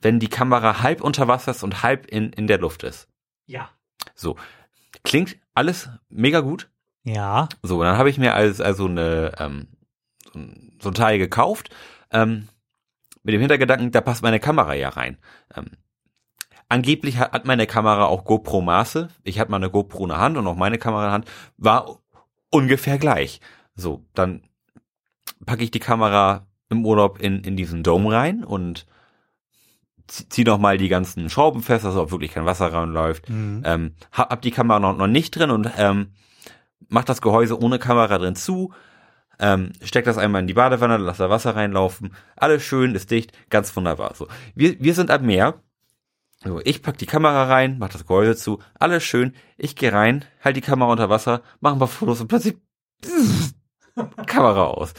wenn 0.00 0.20
die 0.20 0.28
Kamera 0.28 0.82
halb 0.82 1.02
unter 1.02 1.28
Wasser 1.28 1.50
ist 1.50 1.62
und 1.62 1.82
halb 1.82 2.06
in, 2.06 2.32
in 2.32 2.46
der 2.46 2.58
Luft 2.58 2.84
ist. 2.84 3.08
Ja. 3.46 3.68
So. 4.14 4.36
Klingt 5.02 5.36
alles 5.54 5.90
mega 6.08 6.40
gut. 6.40 6.70
Ja. 7.02 7.48
So, 7.62 7.82
dann 7.82 7.98
habe 7.98 8.10
ich 8.10 8.18
mir 8.18 8.34
als, 8.34 8.60
also 8.60 8.86
eine, 8.86 9.32
ähm, 9.38 9.68
so, 10.32 10.38
ein, 10.38 10.78
so 10.80 10.90
ein 10.90 10.94
Teil 10.94 11.18
gekauft, 11.18 11.70
ähm, 12.10 12.48
mit 13.22 13.34
dem 13.34 13.40
Hintergedanken, 13.40 13.90
da 13.90 14.00
passt 14.00 14.22
meine 14.22 14.40
Kamera 14.40 14.74
ja 14.74 14.88
rein. 14.88 15.18
Ähm, 15.54 15.66
angeblich 16.68 17.18
hat, 17.18 17.32
hat 17.32 17.44
meine 17.44 17.66
Kamera 17.66 18.06
auch 18.06 18.24
GoPro-Maße. 18.24 19.08
Ich 19.24 19.38
hatte 19.38 19.50
mal 19.50 19.58
eine 19.58 19.70
GoPro 19.70 20.04
in 20.04 20.08
der 20.10 20.18
Hand 20.18 20.36
und 20.36 20.46
auch 20.46 20.56
meine 20.56 20.78
Kamera 20.78 21.02
in 21.02 21.06
der 21.06 21.12
Hand 21.12 21.30
war 21.58 21.98
ungefähr 22.50 22.98
gleich. 22.98 23.40
So, 23.74 24.04
dann 24.14 24.42
packe 25.46 25.64
ich 25.64 25.70
die 25.70 25.80
Kamera 25.80 26.46
im 26.68 26.86
Urlaub 26.86 27.20
in, 27.20 27.42
in 27.44 27.56
diesen 27.56 27.82
Dome 27.82 28.12
rein 28.12 28.44
und 28.44 28.86
zie- 30.08 30.28
zieh 30.28 30.44
noch 30.44 30.58
mal 30.58 30.78
die 30.78 30.88
ganzen 30.88 31.28
Schrauben 31.28 31.62
fest, 31.62 31.84
dass 31.84 31.96
auch 31.96 32.10
wirklich 32.12 32.32
kein 32.32 32.46
Wasser 32.46 32.72
reinläuft. 32.72 33.28
Ähm, 33.64 33.94
hab, 34.12 34.30
hab 34.30 34.42
die 34.42 34.50
Kamera 34.50 34.78
noch, 34.80 34.96
noch 34.96 35.06
nicht 35.06 35.32
drin 35.32 35.50
und 35.50 35.70
ähm, 35.76 36.12
mach 36.88 37.04
das 37.04 37.20
Gehäuse 37.20 37.60
ohne 37.60 37.78
Kamera 37.78 38.18
drin 38.18 38.36
zu, 38.36 38.72
ähm, 39.40 39.72
steck 39.82 40.04
das 40.04 40.18
einmal 40.18 40.42
in 40.42 40.46
die 40.46 40.54
Badewanne, 40.54 40.98
lass 40.98 41.18
da 41.18 41.30
Wasser 41.30 41.56
reinlaufen, 41.56 42.14
alles 42.36 42.62
schön, 42.62 42.94
ist 42.94 43.10
dicht, 43.10 43.32
ganz 43.48 43.74
wunderbar. 43.74 44.14
So, 44.14 44.28
wir, 44.54 44.78
wir 44.80 44.94
sind 44.94 45.10
am 45.10 45.26
Meer. 45.26 45.62
So, 46.44 46.60
ich 46.64 46.82
pack 46.82 46.96
die 46.96 47.06
Kamera 47.06 47.44
rein, 47.44 47.76
mach 47.78 47.88
das 47.88 48.06
Gehäuse 48.06 48.36
zu, 48.36 48.60
alles 48.78 49.02
schön. 49.02 49.34
Ich 49.58 49.76
gehe 49.76 49.92
rein, 49.92 50.24
halt 50.42 50.56
die 50.56 50.62
Kamera 50.62 50.90
unter 50.90 51.10
Wasser, 51.10 51.42
mach 51.60 51.72
ein 51.72 51.78
paar 51.78 51.88
Fotos 51.88 52.20
und 52.20 52.28
plötzlich 52.28 52.56
Kamera 54.26 54.64
aus. 54.64 54.94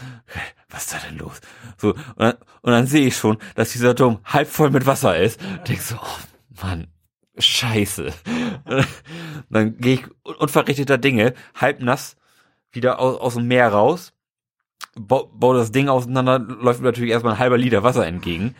Was 0.69 0.83
ist 0.83 0.93
da 0.93 0.97
denn 1.07 1.17
los? 1.17 1.41
So, 1.77 1.89
und 1.93 2.19
dann, 2.19 2.35
und 2.61 2.71
dann 2.71 2.87
sehe 2.87 3.07
ich 3.07 3.17
schon, 3.17 3.37
dass 3.55 3.71
dieser 3.71 3.93
Dom 3.93 4.19
halb 4.23 4.47
voll 4.47 4.69
mit 4.69 4.85
Wasser 4.85 5.17
ist. 5.17 5.39
Denk 5.67 5.81
so, 5.81 5.95
oh 5.95 6.61
Mann, 6.61 6.87
scheiße. 7.37 8.13
dann 9.49 9.77
gehe 9.77 9.95
ich 9.95 10.05
unverrichteter 10.23 10.97
Dinge, 10.97 11.33
halb 11.55 11.81
nass, 11.81 12.17
wieder 12.71 12.99
aus, 12.99 13.19
aus 13.19 13.33
dem 13.33 13.47
Meer 13.47 13.69
raus, 13.69 14.13
bau, 15.07 15.29
bau 15.33 15.53
das 15.53 15.71
Ding 15.71 15.89
auseinander, 15.89 16.39
läuft 16.39 16.79
mir 16.79 16.87
natürlich 16.87 17.11
erstmal 17.11 17.33
ein 17.33 17.39
halber 17.39 17.57
Liter 17.57 17.83
Wasser 17.83 18.05
entgegen. 18.05 18.55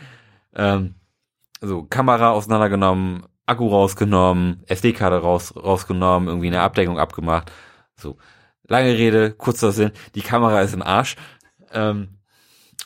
Ähm, 0.54 0.94
so, 1.60 1.84
Kamera 1.84 2.30
auseinandergenommen, 2.30 3.24
Akku 3.46 3.68
rausgenommen, 3.68 4.62
SD-Karte 4.66 5.18
raus, 5.18 5.54
rausgenommen, 5.56 6.28
irgendwie 6.28 6.48
eine 6.48 6.60
Abdeckung 6.60 6.98
abgemacht. 6.98 7.52
So, 7.96 8.16
lange 8.66 8.96
Rede, 8.96 9.32
kurzer 9.32 9.72
Sinn, 9.72 9.92
die 10.14 10.22
Kamera 10.22 10.60
ist 10.62 10.74
im 10.74 10.82
Arsch. 10.82 11.16
Ähm, 11.72 12.18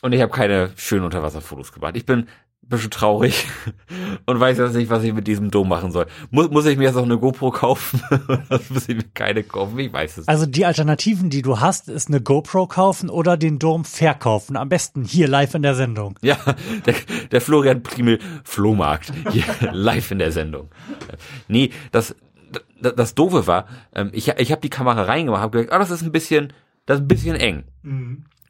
und 0.02 0.12
ich 0.12 0.20
habe 0.20 0.32
keine 0.32 0.70
schönen 0.76 1.04
Unterwasserfotos 1.04 1.72
gemacht. 1.72 1.96
Ich 1.96 2.06
bin 2.06 2.28
bisschen 2.68 2.90
traurig 2.90 3.46
und 4.26 4.40
weiß 4.40 4.58
jetzt 4.58 4.74
nicht, 4.74 4.90
was 4.90 5.02
ich 5.02 5.12
mit 5.12 5.26
diesem 5.26 5.50
Dom 5.50 5.68
machen 5.68 5.92
soll. 5.92 6.06
Muss, 6.30 6.50
muss 6.50 6.66
ich 6.66 6.76
mir 6.76 6.84
jetzt 6.84 6.96
auch 6.96 7.04
eine 7.04 7.18
GoPro 7.18 7.50
kaufen? 7.50 8.02
oder 8.28 8.60
muss 8.68 8.88
ich 8.88 8.96
mir 8.96 9.04
keine 9.14 9.42
kaufen? 9.42 9.78
Ich 9.78 9.92
weiß 9.92 10.12
es 10.12 10.16
nicht. 10.18 10.28
Also 10.28 10.46
die 10.46 10.66
Alternativen, 10.66 11.30
die 11.30 11.42
du 11.42 11.60
hast, 11.60 11.88
ist 11.88 12.08
eine 12.08 12.20
GoPro 12.20 12.66
kaufen 12.66 13.08
oder 13.10 13.36
den 13.36 13.58
Dom 13.58 13.84
verkaufen. 13.84 14.56
Am 14.56 14.68
besten 14.68 15.04
hier 15.04 15.28
live 15.28 15.54
in 15.54 15.62
der 15.62 15.74
Sendung. 15.74 16.18
Ja, 16.22 16.38
der, 16.86 16.94
der 17.30 17.40
Florian 17.40 17.82
Primel 17.82 18.18
Flohmarkt. 18.44 19.12
Hier 19.30 19.44
live 19.72 20.10
in 20.10 20.18
der 20.18 20.32
Sendung. 20.32 20.68
Nee, 21.48 21.70
das, 21.92 22.16
das, 22.80 22.94
das 22.94 23.14
Doofe 23.14 23.46
war, 23.46 23.66
ähm, 23.94 24.10
ich, 24.12 24.28
ich 24.28 24.52
habe 24.52 24.60
die 24.60 24.70
Kamera 24.70 25.02
reingemacht, 25.02 25.42
habe 25.42 25.58
gedacht, 25.58 25.74
ah, 25.74 25.78
das 25.78 25.90
ist 25.90 26.02
ein 26.02 26.12
bisschen, 26.12 26.52
das 26.86 26.98
ist 26.98 27.04
ein 27.04 27.08
bisschen 27.08 27.36
eng. 27.36 27.64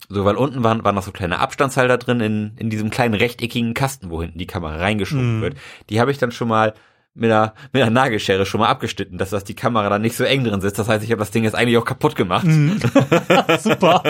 So, 0.09 0.25
weil 0.25 0.37
unten 0.37 0.62
waren, 0.62 0.85
waren 0.85 0.95
noch 0.95 1.03
so 1.03 1.11
kleine 1.12 1.38
Abstandshalter 1.40 1.99
drin 1.99 2.21
in, 2.21 2.53
in 2.59 2.71
diesem 2.71 2.90
kleinen 2.90 3.14
rechteckigen 3.14 3.75
Kasten, 3.75 4.11
wo 4.11 4.23
hinten 4.23 4.38
die 4.38 4.47
Kamera 4.47 4.77
reingeschoben 4.77 5.40
wird. 5.42 5.57
Die 5.90 6.01
habe 6.01 6.11
ich 6.12 6.19
dann 6.19 6.31
schon 6.33 6.49
mal 6.49 6.75
mit 7.19 7.31
einer, 7.33 7.55
mit 7.73 7.81
einer 7.83 7.90
Nagelschere 7.90 8.45
schon 8.45 8.61
mal 8.61 8.69
abgeschnitten, 8.69 9.16
dass 9.16 9.31
das 9.31 9.42
die 9.42 9.55
Kamera 9.55 9.88
dann 9.88 10.03
nicht 10.03 10.16
so 10.16 10.23
eng 10.25 10.45
drin 10.45 10.61
sitzt. 10.61 10.79
Das 10.79 10.87
heißt, 10.88 11.03
ich 11.03 11.11
habe 11.11 11.19
das 11.21 11.31
Ding 11.31 11.45
jetzt 11.45 11.55
eigentlich 11.55 11.79
auch 11.79 11.85
kaputt 11.87 12.14
gemacht. 12.14 12.47
Super. 13.59 14.03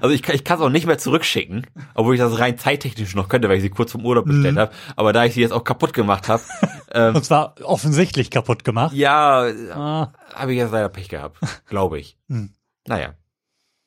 Also 0.00 0.10
ich, 0.14 0.22
kann- 0.22 0.34
ich 0.34 0.44
kann 0.44 0.58
es 0.58 0.64
auch 0.64 0.70
nicht 0.70 0.86
mehr 0.86 0.98
zurückschicken, 0.98 1.66
obwohl 1.94 2.14
ich 2.14 2.20
das 2.20 2.38
rein 2.38 2.58
zeittechnisch 2.58 3.14
noch 3.14 3.28
könnte, 3.28 3.48
weil 3.48 3.56
ich 3.56 3.62
sie 3.62 3.70
kurz 3.70 3.92
vom 3.92 4.04
Urlaub 4.04 4.24
bestellt 4.26 4.56
habe. 4.58 4.72
Aber 4.96 5.12
da 5.12 5.24
ich 5.24 5.34
sie 5.34 5.40
jetzt 5.40 5.52
auch 5.52 5.64
kaputt 5.64 5.92
gemacht 5.92 6.28
habe, 6.28 6.42
ähm, 6.92 7.16
Und 7.16 7.24
zwar 7.24 7.54
offensichtlich 7.62 8.30
kaputt 8.30 8.64
gemacht. 8.64 8.92
ja, 8.94 9.46
Ah, 9.72 10.12
habe 10.34 10.52
ich 10.52 10.58
jetzt 10.58 10.72
leider 10.72 10.88
Pech 10.88 11.08
gehabt, 11.08 11.38
glaube 11.68 11.98
ich. 12.00 12.16
Naja. 12.86 13.14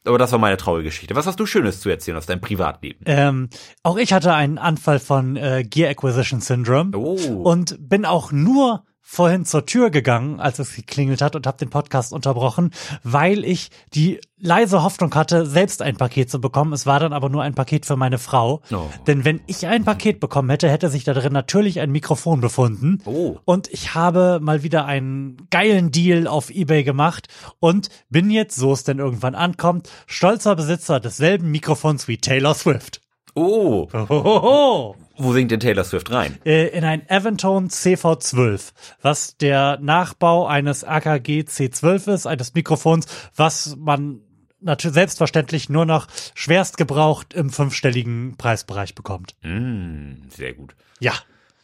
Aber 0.06 0.18
das 0.18 0.32
war 0.32 0.40
meine 0.40 0.58
traurige 0.58 0.86
Geschichte. 0.90 1.16
Was 1.16 1.28
hast 1.28 1.40
du 1.40 1.46
Schönes 1.46 1.80
zu 1.80 1.90
erzählen 1.90 2.18
aus 2.18 2.26
deinem 2.26 2.42
Privatleben? 2.42 3.02
ähm, 3.06 3.50
auch 3.84 3.98
ich 3.98 4.14
hatte 4.14 4.34
einen 4.34 4.58
Anfall 4.58 5.00
von 5.00 5.36
äh, 5.36 5.64
Gear 5.64 5.90
Acquisition 5.92 6.42
Syndrome 6.42 6.92
Oh. 6.98 7.18
und 7.44 7.78
bin 7.88 8.06
auch 8.06 8.32
nur 8.32 8.84
vorhin 9.02 9.46
zur 9.46 9.66
Tür 9.66 9.90
gegangen, 9.90 10.40
als 10.40 10.60
es 10.60 10.76
geklingelt 10.76 11.22
hat 11.22 11.36
und 11.36 11.46
habe 11.46 11.58
den 11.58 11.70
Podcast 11.70 12.14
unterbrochen, 12.14 12.72
weil 13.04 13.44
ich 13.44 13.70
die 13.94 14.22
leise 14.38 14.84
Hoffnung 14.84 15.14
hatte, 15.16 15.46
selbst 15.46 15.82
ein 15.82 15.98
Paket 15.98 16.32
zu 16.32 16.40
bekommen. 16.40 16.72
Es 16.74 16.86
war 16.86 17.00
dann 17.00 17.12
aber 17.12 17.30
nur 17.30 17.44
ein 17.44 17.54
Paket 17.54 17.86
für 17.86 17.98
meine 17.98 18.18
Frau. 18.18 18.62
Oh. 18.72 18.90
Denn 19.08 19.26
wenn 19.26 19.42
ich 19.48 19.68
ein 19.68 19.84
Paket 19.84 20.20
bekommen 20.20 20.50
hätte, 20.50 20.70
hätte 20.70 20.90
sich 20.90 21.04
da 21.04 21.14
drin 21.14 21.34
natürlich 21.34 21.80
ein 21.80 21.92
Mikrofon 21.92 22.42
befunden. 22.42 23.00
Oh. 23.06 23.38
Und 23.44 23.68
ich 23.70 23.94
habe 23.96 24.40
mal 24.42 24.64
wieder 24.64 24.86
einen 24.86 25.48
geilen 25.50 25.92
Deal 25.92 26.28
auf 26.28 26.50
eBay 26.50 26.84
gemacht 26.84 27.28
und 27.60 27.90
bin 28.10 28.30
jetzt, 28.30 28.56
so 28.56 28.72
es 28.72 28.84
denn 28.84 29.00
irgendwann 29.00 29.36
ankommt, 29.36 29.90
stolzer 30.08 30.56
Besitzer 30.56 31.00
desselben 31.00 31.52
Mikrofons 31.52 32.08
wie 32.08 32.18
Taylor 32.18 32.56
Swift. 32.56 33.02
Oh, 33.36 33.88
Hohoho. 33.94 34.96
Wo 35.24 35.34
singt 35.34 35.52
denn 35.52 35.60
Taylor 35.60 35.84
Swift 35.84 36.12
rein? 36.12 36.38
Äh, 36.46 36.68
in 36.70 36.84
ein 36.84 37.04
Aventone 37.10 37.68
CV12, 37.68 38.74
was 39.02 39.38
der 39.38 39.80
Nachbau 39.82 40.48
eines 40.48 40.84
AKG 40.84 41.42
C12 41.42 42.14
ist, 42.14 42.28
eines 42.28 42.54
Mikrofons, 42.54 43.08
was 43.36 43.76
man 43.78 44.22
natürlich 44.62 44.94
selbstverständlich 44.96 45.70
nur 45.70 45.86
noch 45.86 46.08
schwerst 46.36 46.78
gebraucht 46.78 47.34
im 47.34 47.50
fünfstelligen 47.50 48.36
Preisbereich 48.38 48.96
bekommt. 48.96 49.36
Mm, 49.42 50.30
sehr 50.30 50.54
gut. 50.54 50.76
Ja. 51.00 51.14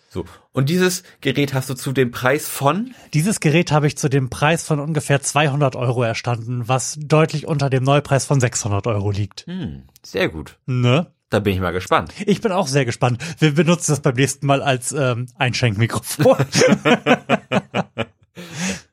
So. 0.09 0.25
Und 0.53 0.69
dieses 0.69 1.03
Gerät 1.21 1.53
hast 1.53 1.69
du 1.69 1.73
zu 1.73 1.91
dem 1.91 2.11
Preis 2.11 2.47
von? 2.47 2.95
Dieses 3.13 3.39
Gerät 3.39 3.71
habe 3.71 3.87
ich 3.87 3.97
zu 3.97 4.09
dem 4.09 4.29
Preis 4.29 4.63
von 4.63 4.79
ungefähr 4.79 5.21
200 5.21 5.75
Euro 5.75 6.01
erstanden, 6.03 6.67
was 6.67 6.97
deutlich 6.99 7.45
unter 7.45 7.69
dem 7.69 7.83
Neupreis 7.83 8.25
von 8.25 8.39
600 8.39 8.87
Euro 8.87 9.11
liegt. 9.11 9.45
Hm, 9.47 9.83
sehr 10.03 10.29
gut. 10.29 10.57
Ne? 10.65 11.11
Da 11.29 11.39
bin 11.39 11.53
ich 11.53 11.59
mal 11.59 11.73
gespannt. 11.73 12.13
Ich 12.25 12.39
bin 12.41 12.51
auch 12.53 12.67
sehr 12.67 12.85
gespannt. 12.85 13.21
Wir 13.39 13.53
benutzen 13.53 13.91
das 13.91 13.99
beim 13.99 14.15
nächsten 14.15 14.45
Mal 14.47 14.61
als 14.61 14.93
ähm, 14.93 15.27
Einschenkmikrofon. 15.37 16.37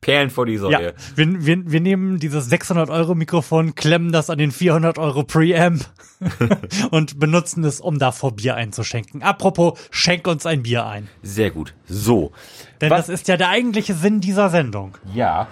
Perlen 0.00 0.30
vor 0.30 0.46
die 0.46 0.54
ja, 0.54 0.58
Säule. 0.58 0.94
wir, 1.14 1.46
wir, 1.46 1.70
wir 1.70 1.80
nehmen 1.80 2.18
dieses 2.18 2.46
600 2.46 2.90
Euro 2.90 3.14
Mikrofon, 3.14 3.74
klemmen 3.74 4.12
das 4.12 4.30
an 4.30 4.38
den 4.38 4.50
400 4.50 4.98
Euro 4.98 5.22
Preamp 5.22 5.84
und 6.90 7.18
benutzen 7.18 7.64
es, 7.64 7.80
um 7.80 7.98
davor 7.98 8.32
Bier 8.36 8.54
einzuschenken. 8.54 9.22
Apropos, 9.22 9.78
schenk 9.90 10.26
uns 10.26 10.44
ein 10.44 10.62
Bier 10.62 10.86
ein. 10.86 11.08
Sehr 11.22 11.50
gut. 11.50 11.74
So. 11.86 12.32
Denn 12.80 12.90
Was- 12.90 13.06
das 13.06 13.20
ist 13.20 13.28
ja 13.28 13.36
der 13.36 13.48
eigentliche 13.48 13.94
Sinn 13.94 14.20
dieser 14.20 14.50
Sendung. 14.50 14.98
Ja. 15.14 15.48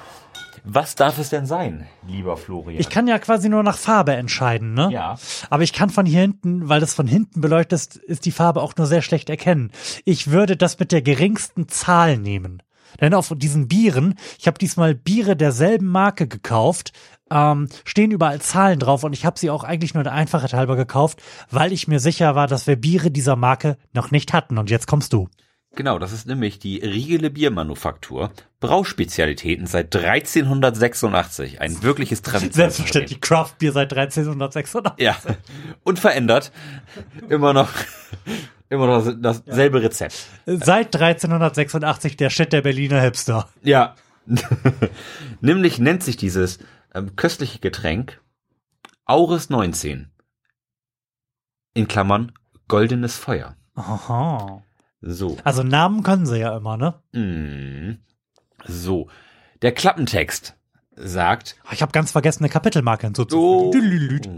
Was 0.65 0.95
darf 0.95 1.19
es 1.19 1.31
denn 1.31 1.45
sein, 1.47 1.89
lieber 2.07 2.37
Florian? 2.37 2.81
Ich 2.81 2.89
kann 2.89 3.09
ja 3.09 3.19
quasi 3.19 3.49
nur 3.49 3.63
nach 3.65 3.77
Farbe 3.77 4.15
entscheiden, 4.15 4.75
ne? 4.75 4.91
Ja. 4.93 5.17
Aber 5.51 5.65
ich 5.65 5.73
kann 5.73 5.91
von 5.91 6.07
hier 6.07 6.21
hinten, 6.21 6.69
weil 6.69 6.81
das 6.81 6.95
von 6.95 7.07
hinten 7.07 7.41
beleuchtet 7.41 7.73
ist, 7.73 7.97
ist 7.97 8.25
die 8.27 8.31
Farbe 8.31 8.63
auch 8.63 8.77
nur 8.77 8.87
sehr 8.87 9.03
schlecht 9.03 9.29
erkennen. 9.29 9.73
Ich 10.05 10.31
würde 10.31 10.57
das 10.57 10.79
mit 10.79 10.93
der 10.93 11.03
geringsten 11.03 11.69
Zahl 11.69 12.17
nehmen. 12.17 12.63
Denn 13.01 13.15
auf 13.15 13.33
diesen 13.37 13.69
Bieren, 13.69 14.15
ich 14.39 14.47
habe 14.47 14.59
diesmal 14.59 14.95
Biere 14.95 15.35
derselben 15.35 15.87
Marke 15.87 16.29
gekauft, 16.29 16.93
ähm, 17.31 17.69
stehen 17.85 18.11
überall 18.11 18.41
Zahlen 18.41 18.79
drauf 18.79 19.05
und 19.05 19.15
ich 19.15 19.25
habe 19.25 19.39
sie 19.39 19.51
auch 19.51 19.65
eigentlich 19.65 19.95
nur 19.95 20.05
der 20.05 20.13
Einfachheit 20.13 20.53
halber 20.53 20.77
gekauft, 20.77 21.23
weil 21.51 21.73
ich 21.73 21.89
mir 21.89 21.99
sicher 21.99 22.35
war, 22.35 22.47
dass 22.47 22.67
wir 22.67 22.77
Biere 22.77 23.11
dieser 23.11 23.37
Marke 23.37 23.79
noch 23.95 24.11
nicht 24.11 24.33
hatten. 24.33 24.59
Und 24.59 24.71
jetzt 24.71 24.87
kommst 24.87 25.13
du. 25.13 25.29
Genau, 25.75 25.99
das 25.99 26.13
ist 26.13 26.27
nämlich 26.27 26.59
die 26.59 26.79
Riegele 26.79 27.31
Biermanufaktur. 27.31 28.31
Brauspezialitäten 28.61 29.67
seit 29.67 29.95
1386. 29.97 31.61
Ein 31.63 31.83
wirkliches 31.83 32.21
Tradition. 32.21 32.53
Selbstverständlich 32.53 33.21
Craft 33.23 33.55
Bier 33.59 33.73
seit 33.73 33.93
1386. 33.93 34.93
Ja. 34.99 35.17
Unverändert. 35.83 36.53
Immer 37.31 37.55
noch, 37.55 37.71
immer 38.69 38.87
noch 38.87 39.05
das- 39.19 39.43
dasselbe 39.47 39.83
Rezept. 39.83 40.27
Seit 40.45 40.95
1386 40.95 42.17
der 42.19 42.29
Shit 42.29 42.53
der 42.53 42.61
Berliner 42.63 43.01
Hipster. 43.01 43.49
Ja. 43.63 43.97
Nämlich 45.41 45.79
nennt 45.79 46.03
sich 46.03 46.17
dieses 46.17 46.59
ähm, 46.95 47.17
köstliche 47.17 47.59
Getränk 47.61 48.21
Auris 49.07 49.49
19. 49.51 50.11
In 51.75 51.89
Klammern 51.89 52.33
goldenes 52.69 53.17
Feuer. 53.17 53.57
Aha. 53.75 54.63
So. 55.03 55.37
Also 55.45 55.63
Namen 55.63 56.03
können 56.03 56.27
sie 56.27 56.39
ja 56.39 56.57
immer, 56.57 56.77
ne? 56.77 56.95
Mm. 57.13 57.99
So. 58.67 59.09
Der 59.61 59.73
Klappentext 59.73 60.57
sagt, 60.95 61.57
Ich 61.73 61.83
habe 61.83 61.93
ganz 61.93 62.13
vergessen, 62.13 62.45
eine 62.45 62.51
Kapitelmarke 62.53 63.07
Oh. 63.07 63.09
hinzuzufügen. 63.09 63.71
Dülülüt. 63.73 64.29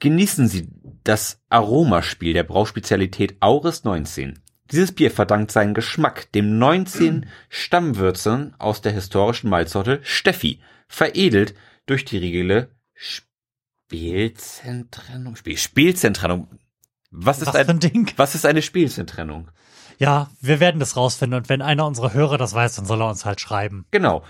Genießen 0.00 0.48
Sie 0.48 0.68
das 1.04 1.40
Aromaspiel 1.50 2.32
der 2.32 2.44
Brauspezialität 2.44 3.36
Auris 3.40 3.84
19. 3.84 4.38
Dieses 4.70 4.92
Bier 4.92 5.10
verdankt 5.10 5.52
seinen 5.52 5.74
Geschmack 5.74 6.32
dem 6.32 6.58
19 6.58 7.26
Stammwürzen 7.48 8.54
aus 8.58 8.80
der 8.80 8.92
historischen 8.92 9.50
Malzsorte 9.50 10.00
Steffi, 10.02 10.60
veredelt 10.88 11.54
durch 11.86 12.04
die 12.04 12.18
Riegele 12.18 12.70
Spielzentrennung. 12.94 15.36
Spiel, 15.36 15.56
Spielzentrennung. 15.58 16.48
Was 17.10 17.42
ist, 17.42 17.48
Was 17.48 17.68
ein 17.68 17.80
Ding? 17.80 18.12
was 18.16 18.34
ist 18.34 18.46
eine 18.46 18.62
Spielzentrennung? 18.62 19.50
Ja, 19.98 20.30
wir 20.40 20.60
werden 20.60 20.80
das 20.80 20.96
rausfinden 20.96 21.38
und 21.38 21.48
wenn 21.48 21.60
einer 21.60 21.86
unserer 21.86 22.14
Hörer 22.14 22.38
das 22.38 22.54
weiß, 22.54 22.76
dann 22.76 22.86
soll 22.86 23.02
er 23.02 23.08
uns 23.08 23.24
halt 23.24 23.40
schreiben. 23.40 23.84
Genau. 23.90 24.24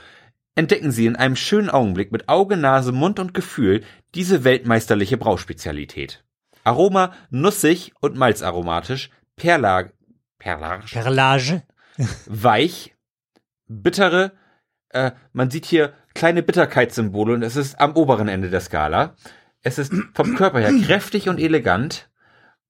Entdecken 0.56 0.90
Sie 0.90 1.06
in 1.06 1.14
einem 1.16 1.36
schönen 1.36 1.70
Augenblick 1.70 2.10
mit 2.10 2.28
Auge, 2.28 2.56
Nase, 2.56 2.90
Mund 2.92 3.20
und 3.20 3.34
Gefühl 3.34 3.84
diese 4.14 4.42
weltmeisterliche 4.42 5.16
Brauspezialität. 5.16 6.24
Aroma 6.64 7.12
nussig 7.30 7.92
und 8.00 8.16
malzaromatisch, 8.16 9.10
perlag, 9.36 9.92
perlage, 10.38 10.86
Perlage. 10.90 11.62
weich, 12.26 12.94
bittere, 13.68 14.32
äh, 14.88 15.12
man 15.32 15.50
sieht 15.50 15.66
hier 15.66 15.92
kleine 16.14 16.42
Bitterkeitssymbole 16.42 17.34
und 17.34 17.42
es 17.42 17.56
ist 17.56 17.80
am 17.80 17.94
oberen 17.94 18.28
Ende 18.28 18.50
der 18.50 18.60
Skala. 18.60 19.14
Es 19.62 19.78
ist 19.78 19.92
vom 20.14 20.34
Körper 20.34 20.58
her 20.58 20.72
kräftig 20.84 21.28
und 21.28 21.38
elegant 21.38 22.09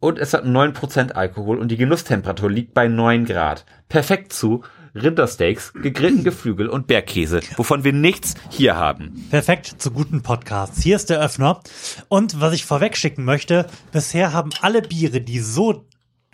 und 0.01 0.19
es 0.19 0.35
hat 0.35 0.45
9% 0.45 1.13
Alkohol 1.13 1.59
und 1.59 1.69
die 1.69 1.77
Genusstemperatur 1.77 2.51
liegt 2.51 2.75
bei 2.75 2.89
9 2.89 3.27
Grad. 3.27 3.67
Perfekt 3.89 4.33
zu 4.33 4.63
Rindersteaks, 4.95 5.73
gegrillten 5.75 6.25
Geflügel 6.25 6.69
und 6.69 6.89
Bergkäse, 6.89 7.43
wovon 7.57 7.85
wir 7.85 7.93
nichts 7.93 8.35
hier 8.49 8.77
haben. 8.77 9.29
Perfekt 9.31 9.77
zu 9.79 9.93
guten 9.93 10.23
Podcasts. 10.23 10.83
Hier 10.83 10.97
ist 10.97 11.11
der 11.11 11.21
Öffner. 11.21 11.61
Und 12.09 12.41
was 12.41 12.55
ich 12.55 12.65
vorweg 12.65 12.97
schicken 12.97 13.25
möchte, 13.25 13.67
bisher 13.93 14.33
haben 14.33 14.51
alle 14.63 14.83
Biere, 14.83 15.21
die 15.21 15.39
so 15.39 15.85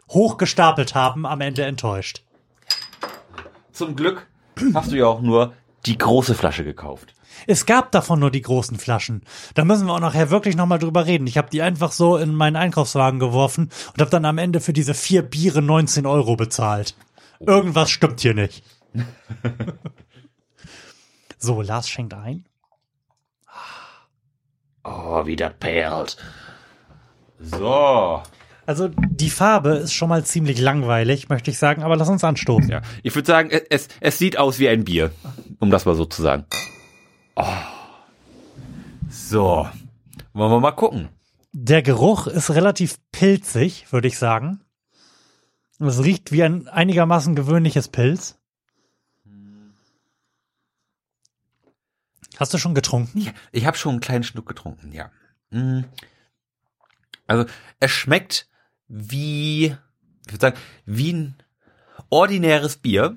hoch 0.09 0.39
gestapelt 0.39 0.95
haben, 0.95 1.27
am 1.27 1.41
Ende 1.43 1.65
enttäuscht. 1.65 2.23
Zum 3.73 3.95
Glück 3.95 4.27
hast 4.73 4.93
du 4.93 4.97
ja 4.97 5.07
auch 5.07 5.21
nur 5.21 5.53
die 5.85 5.99
große 5.99 6.35
Flasche 6.35 6.65
gekauft. 6.65 7.16
Es 7.47 7.67
gab 7.67 7.93
davon 7.93 8.21
nur 8.21 8.31
die 8.31 8.43
großen 8.43 8.79
Flaschen. 8.79 9.23
Da 9.55 9.65
müssen 9.65 9.87
wir 9.87 9.95
auch 9.95 10.01
nachher 10.01 10.31
wirklich 10.31 10.57
nochmal 10.57 10.79
drüber 10.79 11.07
reden. 11.07 11.27
Ich 11.27 11.39
habe 11.39 11.51
die 11.51 11.63
einfach 11.63 11.93
so 11.93 12.17
in 12.17 12.35
meinen 12.35 12.57
Einkaufswagen 12.57 13.19
geworfen 13.19 13.71
und 13.93 14.01
habe 14.01 14.11
dann 14.11 14.25
am 14.25 14.39
Ende 14.39 14.61
für 14.61 14.73
diese 14.73 14.95
vier 14.95 15.23
Biere 15.23 15.63
19 15.63 16.07
Euro 16.07 16.37
bezahlt. 16.37 16.95
Irgendwas 17.41 17.91
stimmt 17.91 18.21
hier 18.21 18.35
nicht. 18.35 18.65
so, 21.39 21.63
Lars 21.63 21.89
schenkt 21.89 22.15
ein. 22.15 22.45
Oh, 24.85 25.27
wie 25.27 25.37
das 25.37 25.53
perlt. 25.59 26.17
So. 27.41 28.23
Also 28.67 28.89
die 28.89 29.31
Farbe 29.31 29.71
ist 29.71 29.93
schon 29.93 30.09
mal 30.09 30.25
ziemlich 30.25 30.61
langweilig, 30.61 31.29
möchte 31.29 31.51
ich 31.51 31.59
sagen, 31.59 31.83
aber 31.83 31.97
lass 31.97 32.09
uns 32.09 32.25
anstoßen. 32.25 32.69
Ja. 32.69 32.83
Ich 33.03 33.15
würde 33.15 33.27
sagen, 33.27 33.51
es, 33.51 33.63
es, 33.71 33.89
es 34.01 34.19
sieht 34.19 34.39
aus 34.39 34.59
wie 34.59 34.69
ein 34.69 34.85
Bier. 34.85 35.13
Um 35.61 35.71
das 35.71 35.87
mal 35.87 35.95
so 35.95 36.05
zu 36.05 36.23
sagen. 36.23 36.45
Oh. 37.37 37.45
So. 39.09 39.69
Wollen 40.33 40.51
wir 40.51 40.61
mal 40.61 40.73
gucken. 40.73 41.09
Der 41.53 41.83
Geruch 41.83 42.27
ist 42.27 42.51
relativ 42.51 42.99
pilzig, 43.13 43.93
würde 43.93 44.09
ich 44.09 44.19
sagen. 44.19 44.61
Es 45.79 46.03
riecht 46.03 46.33
wie 46.33 46.43
ein 46.43 46.69
einigermaßen 46.69 47.35
gewöhnliches 47.35 47.89
Pilz. 47.89 48.39
Hast 52.39 52.53
du 52.53 52.59
schon 52.59 52.75
getrunken? 52.75 53.21
Ja, 53.21 53.33
ich 53.53 53.67
habe 53.67 53.77
schon 53.77 53.93
einen 53.93 54.01
kleinen 54.01 54.25
Schluck 54.25 54.47
getrunken, 54.47 54.93
ja. 54.93 55.11
Mm. 55.51 55.85
Also 57.27 57.47
es 57.81 57.91
schmeckt 57.91 58.49
wie, 58.89 59.67
ich 60.27 60.33
würde 60.33 60.41
sagen, 60.41 60.59
wie 60.85 61.13
ein 61.13 61.37
ordinäres 62.11 62.77
Bier, 62.77 63.17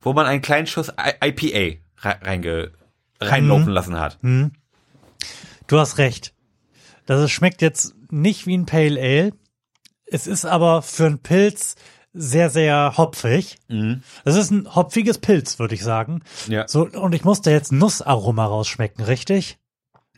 wo 0.00 0.12
man 0.12 0.26
einen 0.26 0.42
kleinen 0.42 0.66
Schuss 0.66 0.92
IPA 0.98 1.80
reinge, 2.00 2.72
reinlaufen 3.20 3.72
lassen 3.72 3.98
hat. 3.98 4.18
Hm. 4.22 4.52
Du 5.66 5.78
hast 5.78 5.98
recht. 5.98 6.34
Das 7.06 7.30
schmeckt 7.30 7.62
jetzt 7.62 7.94
nicht 8.10 8.46
wie 8.46 8.56
ein 8.56 8.66
Pale 8.66 9.00
Ale. 9.00 9.32
Es 10.06 10.26
ist 10.26 10.44
aber 10.44 10.82
für 10.82 11.06
einen 11.06 11.18
Pilz 11.18 11.76
sehr, 12.12 12.50
sehr 12.50 12.94
hopfig. 12.96 13.58
Mhm. 13.68 14.02
Das 14.24 14.36
ist 14.36 14.50
ein 14.50 14.74
hopfiges 14.74 15.18
Pilz, 15.18 15.58
würde 15.58 15.74
ich 15.74 15.82
sagen. 15.82 16.22
Ja. 16.48 16.66
So, 16.66 16.88
und 16.88 17.14
ich 17.14 17.24
musste 17.24 17.50
jetzt 17.50 17.72
Nussaroma 17.72 18.46
rausschmecken, 18.46 19.04
richtig? 19.04 19.58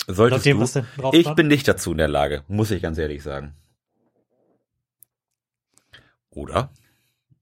Solltest 0.07 0.47
Nachdem, 0.47 0.59
du? 0.59 1.13
Ich 1.13 1.23
stand? 1.23 1.37
bin 1.37 1.49
nicht 1.49 1.69
dazu 1.69 1.93
in 1.93 1.99
der 1.99 2.09
Lage, 2.09 2.45
muss 2.49 2.71
ich 2.71 2.83
ganz 2.83 2.99
ehrlich 2.99 3.23
sagen. 3.23 3.55
Oder? 6.31 6.71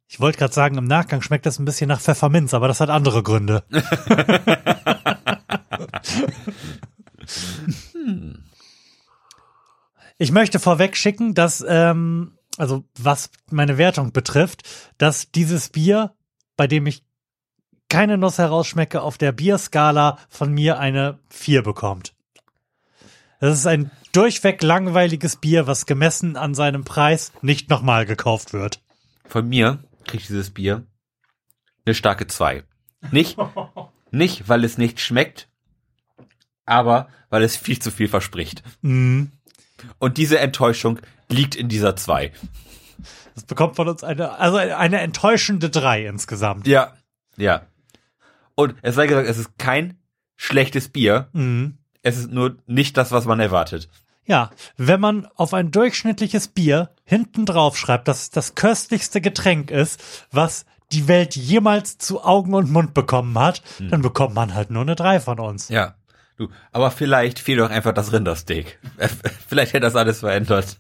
Ich 0.09 0.19
wollte 0.19 0.39
gerade 0.39 0.55
sagen, 0.55 0.79
im 0.79 0.87
Nachgang 0.87 1.21
schmeckt 1.21 1.45
das 1.47 1.59
ein 1.59 1.67
bisschen 1.67 1.89
nach 1.89 2.01
Pfefferminz, 2.01 2.55
aber 2.55 2.69
das 2.69 2.81
hat 2.81 2.89
andere 2.89 3.23
Gründe. 3.23 3.63
Ich 10.19 10.33
möchte 10.33 10.59
vorweg 10.59 10.97
schicken, 10.97 11.35
dass, 11.35 11.65
ähm, 11.67 12.39
also 12.57 12.85
was 12.99 13.31
meine 13.51 13.79
Wertung 13.79 14.13
betrifft, 14.13 14.63
dass 14.99 15.31
dieses 15.31 15.69
Bier, 15.69 16.15
bei 16.57 16.67
dem 16.67 16.87
ich 16.87 17.05
keine 17.89 18.19
Nuss 18.19 18.39
herausschmecke, 18.39 19.01
auf 19.01 19.17
der 19.17 19.33
Bierskala 19.33 20.19
von 20.29 20.53
mir 20.53 20.79
eine 20.79 21.19
4 21.31 21.63
bekommt. 21.63 22.15
Das 23.41 23.57
ist 23.57 23.67
ein 23.67 23.91
durchweg 24.13 24.63
langweiliges 24.63 25.37
Bier, 25.37 25.67
was 25.67 25.87
gemessen 25.87 26.37
an 26.37 26.55
seinem 26.55 26.85
Preis 26.85 27.33
nicht 27.41 27.71
nochmal 27.71 28.05
gekauft 28.05 28.53
wird. 28.53 28.81
Von 29.25 29.49
mir 29.49 29.79
kriegt 30.05 30.29
dieses 30.29 30.51
Bier 30.51 30.85
eine 31.87 31.95
starke 31.95 32.27
2. 32.27 32.65
Nicht, 33.13 33.39
nicht, 34.11 34.49
weil 34.49 34.65
es 34.65 34.77
nicht 34.77 35.01
schmeckt, 35.01 35.49
aber 36.69 37.09
weil 37.31 37.43
es 37.43 37.57
viel 37.57 37.79
zu 37.79 37.91
viel 37.91 38.09
verspricht. 38.09 38.63
Mhm. 38.83 39.33
Und 39.99 40.17
diese 40.17 40.39
Enttäuschung 40.39 41.01
liegt 41.29 41.55
in 41.55 41.69
dieser 41.69 41.97
2. 41.97 42.33
Das 43.35 43.45
bekommt 43.45 43.77
von 43.77 43.89
uns 43.89 44.03
eine, 44.03 44.39
also 44.39 44.57
eine 44.57 45.01
enttäuschende 45.01 45.71
3 45.71 46.07
insgesamt. 46.07 46.67
Ja. 46.67 46.95
Ja. 47.37 47.63
Und 48.55 48.75
es 48.83 48.97
sei 48.97 49.07
gesagt, 49.07 49.29
es 49.29 49.39
ist 49.39 49.59
kein 49.59 49.99
schlechtes 50.37 50.89
Bier. 50.89 51.29
Mhm. 51.33 51.79
Es 52.03 52.17
ist 52.17 52.31
nur 52.31 52.57
nicht 52.67 52.97
das, 52.97 53.13
was 53.13 53.27
man 53.27 53.39
erwartet. 53.39 53.89
Ja, 54.25 54.51
wenn 54.77 55.01
man 55.01 55.27
auf 55.37 55.55
ein 55.55 55.71
durchschnittliches 55.71 56.49
Bier 56.49 56.91
hinten 57.05 57.47
drauf 57.47 57.79
schreibt, 57.79 58.09
dass 58.09 58.23
es 58.23 58.31
das 58.31 58.55
köstlichste 58.55 59.21
Getränk 59.21 59.71
ist, 59.71 60.03
was 60.31 60.67
die 60.93 61.09
Welt 61.09 61.37
jemals 61.37 61.99
zu 61.99 62.25
Augen 62.25 62.55
und 62.55 62.71
Mund 62.71 62.95
bekommen 62.95 63.39
hat, 63.39 63.63
dann 63.79 64.03
bekommt 64.03 64.35
man 64.35 64.55
halt 64.55 64.71
nur 64.71 64.83
eine 64.83 64.97
3 64.97 65.21
von 65.21 65.39
uns. 65.39 65.69
Ja. 65.69 65.95
Du, 66.39 66.51
aber 66.71 66.93
vielleicht 66.93 67.41
fehlt 67.41 67.59
doch 67.59 67.69
einfach 67.69 67.93
das 67.93 68.13
Rindersteak. 68.13 68.79
vielleicht 69.49 69.73
hätte 69.73 69.81
das 69.81 69.97
alles 69.97 70.21
verändert. 70.21 70.79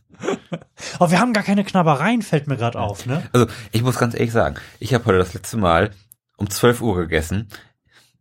Aber 0.98 1.10
wir 1.10 1.18
haben 1.18 1.32
gar 1.32 1.42
keine 1.42 1.64
Knabbereien, 1.64 2.22
fällt 2.22 2.46
mir 2.46 2.56
gerade 2.56 2.78
auf, 2.78 3.06
ne? 3.06 3.24
Also, 3.32 3.48
ich 3.72 3.82
muss 3.82 3.98
ganz 3.98 4.14
ehrlich 4.14 4.30
sagen, 4.30 4.54
ich 4.78 4.94
habe 4.94 5.04
heute 5.06 5.18
das 5.18 5.34
letzte 5.34 5.56
Mal 5.56 5.90
um 6.36 6.48
12 6.48 6.80
Uhr 6.80 6.96
gegessen. 6.96 7.48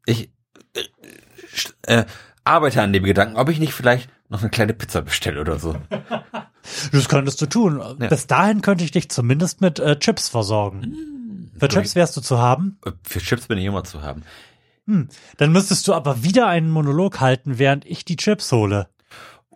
Ich 0.07 0.31
äh, 0.73 1.99
äh, 1.99 2.05
arbeite 2.43 2.81
an 2.81 2.91
dem 2.91 3.03
Gedanken, 3.03 3.37
ob 3.37 3.49
ich 3.49 3.59
nicht 3.59 3.73
vielleicht 3.73 4.09
noch 4.29 4.41
eine 4.41 4.49
kleine 4.49 4.73
Pizza 4.73 5.03
bestelle 5.03 5.39
oder 5.39 5.59
so. 5.59 5.75
Das 6.91 7.07
könntest 7.07 7.41
du 7.41 7.45
tun. 7.45 7.81
Bis 7.97 8.27
dahin 8.27 8.61
könnte 8.61 8.83
ich 8.83 8.91
dich 8.91 9.09
zumindest 9.09 9.61
mit 9.61 9.79
äh, 9.79 9.97
Chips 9.99 10.27
versorgen. 10.27 10.97
Für 11.57 11.69
Chips 11.69 11.95
wärst 11.95 12.17
du 12.17 12.21
zu 12.21 12.39
haben. 12.39 12.77
Für 13.03 13.19
Chips 13.19 13.47
bin 13.47 13.57
ich 13.57 13.63
immer 13.63 13.85
zu 13.85 14.01
haben. 14.01 14.23
Dann 15.37 15.51
müsstest 15.51 15.87
du 15.87 15.93
aber 15.93 16.23
wieder 16.23 16.47
einen 16.47 16.69
Monolog 16.69 17.19
halten, 17.19 17.59
während 17.59 17.85
ich 17.85 18.05
die 18.05 18.15
Chips 18.15 18.51
hole. 18.51 18.87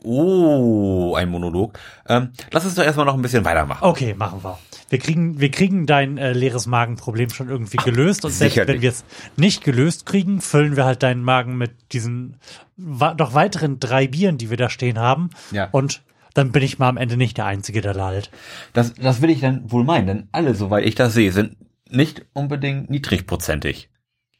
Oh, 0.03 1.13
ein 1.15 1.29
Monolog. 1.29 1.77
Ähm, 2.07 2.31
lass 2.51 2.65
uns 2.65 2.75
doch 2.75 2.83
erstmal 2.83 3.05
noch 3.05 3.13
ein 3.13 3.21
bisschen 3.21 3.45
weitermachen. 3.45 3.83
Okay, 3.83 4.15
machen 4.15 4.43
wir. 4.43 4.57
Wir 4.89 4.97
kriegen, 4.97 5.39
wir 5.39 5.51
kriegen 5.51 5.85
dein 5.85 6.17
äh, 6.17 6.33
leeres 6.33 6.65
Magenproblem 6.65 7.29
schon 7.29 7.49
irgendwie 7.49 7.77
gelöst. 7.77 8.25
Und 8.25 8.31
selbst 8.31 8.57
wenn 8.57 8.81
wir 8.81 8.89
es 8.89 9.05
nicht 9.37 9.63
gelöst 9.63 10.07
kriegen, 10.07 10.41
füllen 10.41 10.75
wir 10.75 10.85
halt 10.85 11.03
deinen 11.03 11.23
Magen 11.23 11.55
mit 11.57 11.71
diesen 11.93 12.37
noch 12.77 13.35
weiteren 13.35 13.79
drei 13.79 14.07
Bieren, 14.07 14.39
die 14.39 14.49
wir 14.49 14.57
da 14.57 14.69
stehen 14.69 14.97
haben. 14.97 15.29
Ja. 15.51 15.69
Und 15.71 16.01
dann 16.33 16.51
bin 16.51 16.63
ich 16.63 16.79
mal 16.79 16.89
am 16.89 16.97
Ende 16.97 17.15
nicht 17.15 17.37
der 17.37 17.45
Einzige, 17.45 17.81
der 17.81 17.93
lallt. 17.93 18.31
Das, 18.73 18.95
das 18.95 19.21
will 19.21 19.29
ich 19.29 19.41
dann 19.41 19.71
wohl 19.71 19.83
meinen, 19.83 20.07
denn 20.07 20.27
alle, 20.31 20.55
soweit 20.55 20.85
ich 20.85 20.95
das 20.95 21.13
sehe, 21.13 21.31
sind 21.31 21.57
nicht 21.89 22.25
unbedingt 22.33 22.89
niedrigprozentig. 22.89 23.90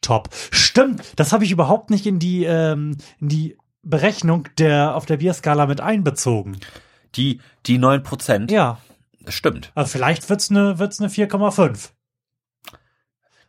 Top. 0.02 0.30
Stimmt, 0.52 1.04
das 1.16 1.32
habe 1.32 1.44
ich 1.46 1.52
überhaupt 1.52 1.90
nicht 1.90 2.06
in 2.08 2.20
die, 2.20 2.44
ähm, 2.44 2.98
in 3.20 3.30
die 3.30 3.58
Berechnung 3.84 4.48
der 4.58 4.96
auf 4.96 5.06
der 5.06 5.18
Bierskala 5.18 5.66
mit 5.68 5.80
einbezogen. 5.82 6.58
Die, 7.16 7.42
die 7.66 7.78
9%, 7.80 8.52
Ja, 8.52 8.80
das 9.22 9.34
stimmt. 9.34 9.72
also 9.76 9.90
vielleicht 9.92 10.30
wird's 10.30 10.50
eine 10.50 10.80
wird's 10.80 11.00
eine 11.00 11.10
4,5. 11.10 11.90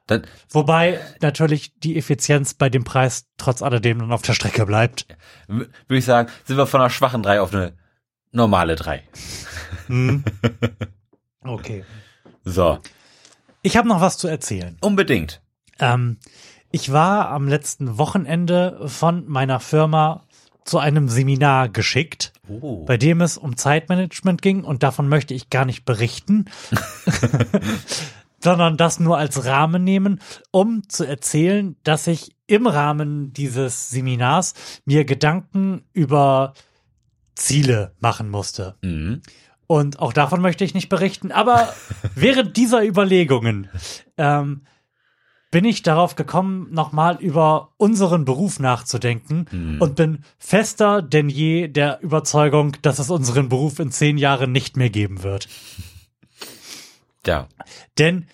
Dann, 0.09 0.27
Wobei 0.51 1.01
natürlich 1.21 1.79
die 1.79 1.97
Effizienz 1.97 2.55
bei 2.55 2.69
dem 2.69 2.83
Preis 2.83 3.27
trotz 3.37 3.63
alledem 3.63 4.01
dann 4.01 4.13
auf 4.13 4.23
der 4.23 4.33
Strecke 4.35 4.67
bleibt. 4.67 5.07
würde 5.49 5.71
ich 5.91 6.05
sagen, 6.05 6.29
sind 6.45 6.57
wir 6.57 6.67
von 6.67 6.81
einer 6.81 6.91
schwachen 6.91 7.23
3 7.23 7.41
auf 7.41 7.55
eine 7.55 7.75
normale 8.33 8.75
3. 8.77 9.03
Okay. 11.45 11.85
So, 12.45 12.79
Ich 13.63 13.77
habe 13.77 13.89
noch 13.89 14.01
was 14.01 14.17
zu 14.17 14.29
erzählen. 14.29 14.77
unbedingt. 14.81 15.42
Ähm, 15.83 16.17
ich 16.71 16.93
war 16.93 17.29
am 17.29 17.49
letzten 17.49 17.99
Wochenende 17.99 18.81
von 18.87 19.29
meiner 19.29 19.61
Firma 19.61 20.25
zu 20.65 20.79
einem 20.79 21.09
Seminar 21.09 21.69
geschickt, 21.69 22.33
Oh. 22.49 22.85
bei 22.85 22.97
dem 22.97 23.21
es 23.21 23.37
um 23.37 23.57
Zeitmanagement 23.57 24.43
ging 24.43 24.65
und 24.65 24.83
davon 24.83 25.09
möchte 25.09 25.35
ich 25.35 25.51
gar 25.51 25.65
nicht 25.65 25.85
berichten, 25.85 26.47
sondern 28.41 28.77
das 28.77 29.01
nur 29.01 29.19
als 29.19 29.45
Rahmen 29.45 29.85
nehmen, 29.85 30.21
um 30.51 30.89
zu 30.89 31.05
erzählen, 31.05 31.77
dass 31.85 32.07
ich 32.07 32.35
im 32.47 32.67
Rahmen 32.67 33.33
dieses 33.33 33.91
Seminars 33.91 34.55
mir 34.85 35.05
Gedanken 35.05 35.85
über 35.93 36.55
Ziele 37.35 37.93
machen 38.01 38.29
musste. 38.29 38.77
Mhm. 38.83 39.23
Und 39.67 40.01
auch 40.01 40.13
davon 40.13 40.43
möchte 40.43 40.65
ich 40.65 40.75
nicht 40.75 40.89
berichten. 40.89 41.33
Aber 41.33 41.73
während 42.15 42.57
dieser 42.57 42.85
Überlegungen 42.85 43.69
ähm, 44.19 44.63
bin 45.53 45.65
ich 45.67 45.83
darauf 45.83 46.17
gekommen, 46.17 46.69
nochmal 46.73 47.19
über 47.21 47.69
unseren 47.77 48.25
Beruf 48.25 48.59
nachzudenken 48.59 49.79
und 49.81 49.95
bin 49.95 50.25
fester 50.39 51.03
denn 51.03 51.29
je 51.29 51.69
der 51.69 52.01
Überzeugung, 52.03 52.77
dass 52.83 52.99
es 52.99 53.11
unseren 53.11 53.51
Beruf 53.51 53.79
in 53.79 53.93
zehn 53.93 54.17
Jahren 54.19 54.51
nicht 54.51 54.77
mehr 54.77 54.91
geben 54.91 55.23
wird. 55.23 55.49
Ja. 57.25 57.47
Denn 58.01 58.27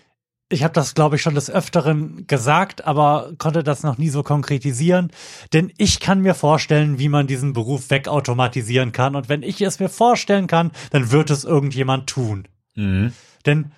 ich 0.49 0.65
habe 0.65 0.73
das, 0.73 0.95
glaube 0.95 1.17
ich, 1.17 1.23
schon 1.23 1.35
des 1.35 1.51
Öfteren 1.51 2.27
gesagt, 2.27 2.87
aber 2.87 3.33
konnte 3.37 3.63
das 3.63 3.83
noch 3.83 3.99
nie 3.99 4.09
so 4.09 4.23
konkretisieren. 4.23 5.13
Denn 5.53 5.71
ich 5.77 6.01
kann 6.01 6.23
mir 6.23 6.35
vorstellen, 6.35 6.99
wie 6.99 7.11
man 7.11 7.27
diesen 7.27 7.53
Beruf 7.53 7.91
wegautomatisieren 7.91 8.93
kann. 8.93 9.15
Und 9.15 9.29
wenn 9.29 9.43
ich 9.43 9.61
es 9.61 9.79
mir 9.79 9.91
vorstellen 9.91 10.47
kann, 10.47 10.71
dann 10.89 11.11
wird 11.11 11.29
es 11.29 11.45
irgendjemand 11.45 12.09
tun. 12.09 12.49
Mhm. 12.77 13.13
Denn 13.45 13.73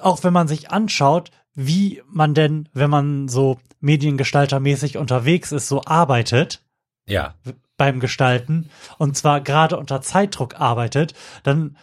auch 0.00 0.22
wenn 0.22 0.34
man 0.34 0.48
sich 0.48 0.70
anschaut, 0.70 1.30
wie 1.60 2.02
man 2.08 2.34
denn, 2.34 2.68
wenn 2.72 2.88
man 2.88 3.26
so 3.26 3.58
mediengestaltermäßig 3.80 4.96
unterwegs 4.96 5.50
ist, 5.50 5.66
so 5.68 5.82
arbeitet 5.84 6.62
Ja. 7.06 7.34
beim 7.76 7.98
Gestalten 7.98 8.70
und 8.98 9.16
zwar 9.16 9.40
gerade 9.40 9.76
unter 9.76 10.00
Zeitdruck 10.00 10.60
arbeitet, 10.60 11.14
dann 11.42 11.76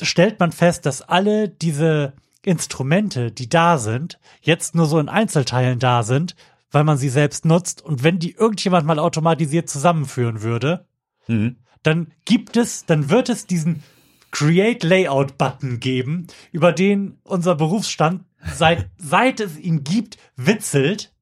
stellt 0.00 0.38
man 0.38 0.52
fest, 0.52 0.86
dass 0.86 1.02
alle 1.02 1.48
diese 1.48 2.12
Instrumente, 2.44 3.32
die 3.32 3.48
da 3.48 3.78
sind, 3.78 4.20
jetzt 4.42 4.76
nur 4.76 4.86
so 4.86 4.98
in 5.00 5.08
Einzelteilen 5.08 5.80
da 5.80 6.04
sind, 6.04 6.36
weil 6.70 6.84
man 6.84 6.96
sie 6.98 7.08
selbst 7.08 7.44
nutzt 7.44 7.82
und 7.82 8.04
wenn 8.04 8.20
die 8.20 8.32
irgendjemand 8.32 8.86
mal 8.86 9.00
automatisiert 9.00 9.68
zusammenführen 9.68 10.42
würde, 10.42 10.86
Mhm. 11.26 11.56
dann 11.82 12.12
gibt 12.24 12.56
es, 12.56 12.86
dann 12.86 13.10
wird 13.10 13.28
es 13.28 13.46
diesen 13.46 13.82
Create 14.30 14.84
Layout 14.84 15.38
Button 15.38 15.80
geben, 15.80 16.26
über 16.52 16.72
den 16.72 17.18
unser 17.24 17.54
Berufsstand 17.56 18.22
seit, 18.54 18.90
seit 18.98 19.40
es 19.40 19.58
ihn 19.58 19.84
gibt, 19.84 20.16
witzelt, 20.36 21.12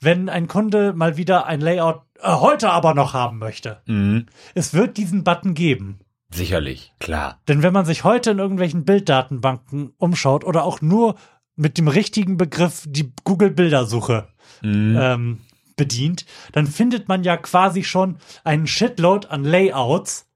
wenn 0.00 0.28
ein 0.28 0.46
Kunde 0.48 0.92
mal 0.92 1.16
wieder 1.16 1.46
ein 1.46 1.60
Layout 1.60 2.02
äh, 2.20 2.30
heute 2.32 2.70
aber 2.70 2.94
noch 2.94 3.14
haben 3.14 3.38
möchte. 3.38 3.82
Mhm. 3.86 4.26
Es 4.54 4.74
wird 4.74 4.96
diesen 4.96 5.24
Button 5.24 5.54
geben. 5.54 6.00
Sicherlich, 6.30 6.92
klar. 6.98 7.40
Denn 7.48 7.62
wenn 7.62 7.72
man 7.72 7.84
sich 7.86 8.02
heute 8.04 8.32
in 8.32 8.38
irgendwelchen 8.38 8.84
Bilddatenbanken 8.84 9.92
umschaut 9.96 10.44
oder 10.44 10.64
auch 10.64 10.80
nur 10.80 11.14
mit 11.54 11.78
dem 11.78 11.88
richtigen 11.88 12.36
Begriff 12.36 12.84
die 12.86 13.12
Google-Bildersuche 13.24 14.28
Mhm. 14.62 14.96
ähm, 15.00 15.40
bedient, 15.76 16.24
dann 16.52 16.66
findet 16.66 17.08
man 17.08 17.22
ja 17.22 17.36
quasi 17.36 17.84
schon 17.84 18.16
einen 18.44 18.66
Shitload 18.66 19.28
an 19.28 19.44
Layouts, 19.44 20.26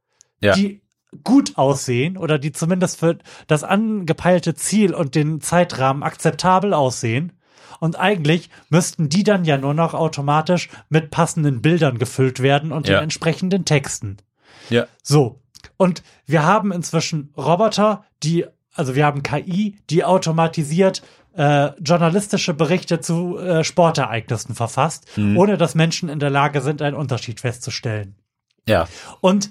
Ja. 0.42 0.54
die 0.54 0.82
gut 1.24 1.58
aussehen 1.58 2.16
oder 2.16 2.38
die 2.38 2.52
zumindest 2.52 2.98
für 3.00 3.18
das 3.46 3.64
angepeilte 3.64 4.54
Ziel 4.54 4.94
und 4.94 5.14
den 5.14 5.40
Zeitrahmen 5.40 6.02
akzeptabel 6.02 6.72
aussehen. 6.74 7.32
Und 7.80 7.98
eigentlich 7.98 8.50
müssten 8.68 9.08
die 9.08 9.24
dann 9.24 9.44
ja 9.44 9.56
nur 9.56 9.74
noch 9.74 9.94
automatisch 9.94 10.68
mit 10.88 11.10
passenden 11.10 11.62
Bildern 11.62 11.98
gefüllt 11.98 12.40
werden 12.40 12.72
und 12.72 12.88
Ja. 12.88 12.96
den 12.98 13.04
entsprechenden 13.04 13.64
Texten. 13.64 14.18
ja. 14.68 14.86
So. 15.02 15.40
Und 15.76 16.02
wir 16.26 16.44
haben 16.44 16.72
inzwischen 16.72 17.32
Roboter, 17.36 18.04
die, 18.22 18.46
also 18.74 18.94
wir 18.94 19.04
haben 19.06 19.22
KI, 19.22 19.76
die 19.90 20.04
automatisiert 20.04 21.02
äh, 21.34 21.70
journalistische 21.80 22.54
Berichte 22.54 23.00
zu 23.00 23.38
äh, 23.38 23.62
Sportereignissen 23.64 24.54
verfasst, 24.54 25.06
ohne 25.16 25.56
dass 25.56 25.74
Menschen 25.74 26.08
in 26.08 26.18
der 26.18 26.30
Lage 26.30 26.60
sind, 26.60 26.82
einen 26.82 26.96
Unterschied 26.96 27.40
festzustellen. 27.40 28.14
Ja. 28.66 28.88
Und 29.20 29.50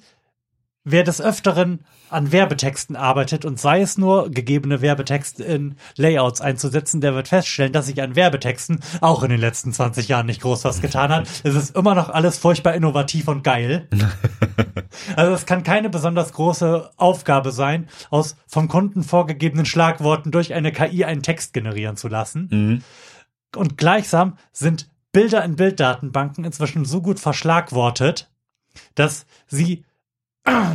wer 0.84 1.04
des 1.04 1.22
Öfteren 1.22 1.86
an 2.10 2.32
Werbetexten 2.32 2.96
arbeitet 2.96 3.46
und 3.46 3.60
sei 3.60 3.82
es 3.82 3.98
nur 3.98 4.32
gegebene 4.32 4.82
Werbetexte 4.82 5.44
in 5.44 5.76
Layouts 5.96 6.42
einzusetzen, 6.42 7.02
der 7.02 7.14
wird 7.14 7.28
feststellen, 7.28 7.74
dass 7.74 7.86
sich 7.86 8.02
an 8.02 8.16
Werbetexten 8.16 8.80
auch 9.02 9.24
in 9.24 9.30
den 9.30 9.40
letzten 9.40 9.72
20 9.74 10.08
Jahren 10.08 10.26
nicht 10.26 10.42
groß 10.42 10.64
was 10.64 10.82
getan 10.82 11.12
hat. 11.12 11.28
Es 11.44 11.56
ist 11.56 11.76
immer 11.76 11.96
noch 11.96 12.10
alles 12.10 12.38
furchtbar 12.38 12.74
innovativ 12.74 13.28
und 13.28 13.44
geil. 13.44 13.88
Also 15.16 15.34
es 15.34 15.46
kann 15.46 15.64
keine 15.64 15.90
besonders 15.90 16.34
große 16.34 16.92
Aufgabe 16.98 17.52
sein, 17.52 17.88
aus 18.10 18.36
vom 18.48 18.68
Kunden 18.68 19.04
vorgegebenen 19.04 19.66
Schlagworten 19.66 20.32
durch 20.32 20.54
eine 20.54 20.72
KI 20.72 21.06
einen 21.06 21.22
Text 21.22 21.54
generieren 21.54 21.96
zu 21.96 22.08
lassen. 22.08 22.48
Mhm. 22.52 22.84
Und 23.56 23.78
gleichsam 23.78 24.38
sind 24.52 24.90
Bilder 25.12 25.44
in 25.44 25.56
Bilddatenbanken 25.56 26.44
inzwischen 26.44 26.86
so 26.86 27.02
gut 27.02 27.20
verschlagwortet, 27.20 28.30
dass 28.96 29.26
sie, 29.48 29.86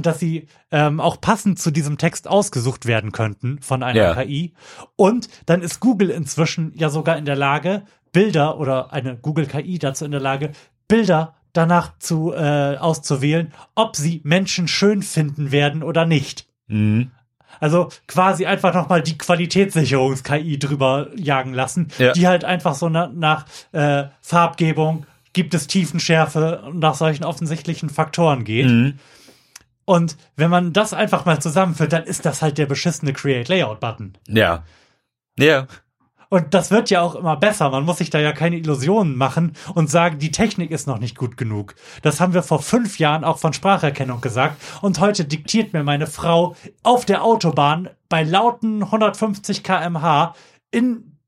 dass 0.02 0.18
sie 0.20 0.46
ähm, 0.70 1.00
auch 1.00 1.20
passend 1.20 1.58
zu 1.58 1.70
diesem 1.70 1.98
Text 1.98 2.28
ausgesucht 2.28 2.86
werden 2.86 3.12
könnten 3.12 3.60
von 3.60 3.82
einer 3.82 4.00
Ja. 4.00 4.14
KI. 4.14 4.54
Und 4.96 5.28
dann 5.46 5.62
ist 5.62 5.80
Google 5.80 6.10
inzwischen 6.10 6.72
ja 6.76 6.88
sogar 6.90 7.16
in 7.16 7.24
der 7.24 7.36
Lage, 7.36 7.82
Bilder 8.12 8.58
oder 8.58 8.92
eine 8.92 9.16
Google 9.16 9.46
KI 9.46 9.78
dazu 9.78 10.04
in 10.04 10.10
der 10.12 10.20
Lage, 10.20 10.52
Bilder 10.88 11.34
danach 11.52 11.98
zu 11.98 12.32
äh, 12.32 12.76
auszuwählen, 12.76 13.52
ob 13.74 13.96
sie 13.96 14.20
Menschen 14.24 14.68
schön 14.68 15.02
finden 15.02 15.52
werden 15.52 15.82
oder 15.82 16.04
nicht. 16.06 16.46
Mhm. 16.66 17.10
Also 17.60 17.88
quasi 18.08 18.46
einfach 18.46 18.74
nochmal 18.74 19.02
die 19.02 19.16
Qualitätssicherungs-KI 19.16 20.58
drüber 20.58 21.08
jagen 21.16 21.54
lassen, 21.54 21.88
Ja. 21.98 22.12
die 22.12 22.26
halt 22.26 22.44
einfach 22.44 22.74
so 22.74 22.88
na, 22.88 23.08
nach 23.14 23.46
äh, 23.72 24.04
Farbgebung, 24.20 25.06
gibt 25.32 25.54
es 25.54 25.66
Tiefenschärfe 25.66 26.62
und 26.66 26.78
nach 26.78 26.94
solchen 26.94 27.24
offensichtlichen 27.24 27.90
Faktoren 27.90 28.44
geht. 28.44 28.66
Mhm. 28.66 28.94
Und 29.84 30.16
wenn 30.36 30.50
man 30.50 30.72
das 30.72 30.92
einfach 30.92 31.24
mal 31.24 31.40
zusammenführt, 31.40 31.92
dann 31.92 32.04
ist 32.04 32.24
das 32.24 32.42
halt 32.42 32.58
der 32.58 32.66
beschissene 32.66 33.12
Create 33.12 33.48
Layout-Button. 33.48 34.16
Ja. 34.28 34.64
Ja. 35.38 35.66
Und 36.30 36.52
das 36.52 36.70
wird 36.70 36.90
ja 36.90 37.00
auch 37.00 37.14
immer 37.14 37.36
besser. 37.36 37.70
Man 37.70 37.84
muss 37.84 37.98
sich 37.98 38.10
da 38.10 38.18
ja 38.18 38.32
keine 38.32 38.56
Illusionen 38.56 39.14
machen 39.16 39.52
und 39.74 39.88
sagen, 39.88 40.18
die 40.18 40.32
Technik 40.32 40.70
ist 40.70 40.86
noch 40.86 40.98
nicht 40.98 41.16
gut 41.16 41.36
genug. 41.36 41.76
Das 42.02 42.20
haben 42.20 42.34
wir 42.34 42.42
vor 42.42 42.60
fünf 42.60 42.98
Jahren 42.98 43.24
auch 43.24 43.38
von 43.38 43.52
Spracherkennung 43.52 44.20
gesagt. 44.20 44.60
Und 44.80 44.98
heute 45.00 45.26
diktiert 45.26 45.72
mir 45.72 45.84
meine 45.84 46.06
Frau 46.06 46.56
auf 46.82 47.04
der 47.04 47.22
Autobahn 47.22 47.88
bei 48.08 48.24
lauten 48.24 48.82
150 48.82 49.62
kmh 49.62 50.34
in 50.72 51.18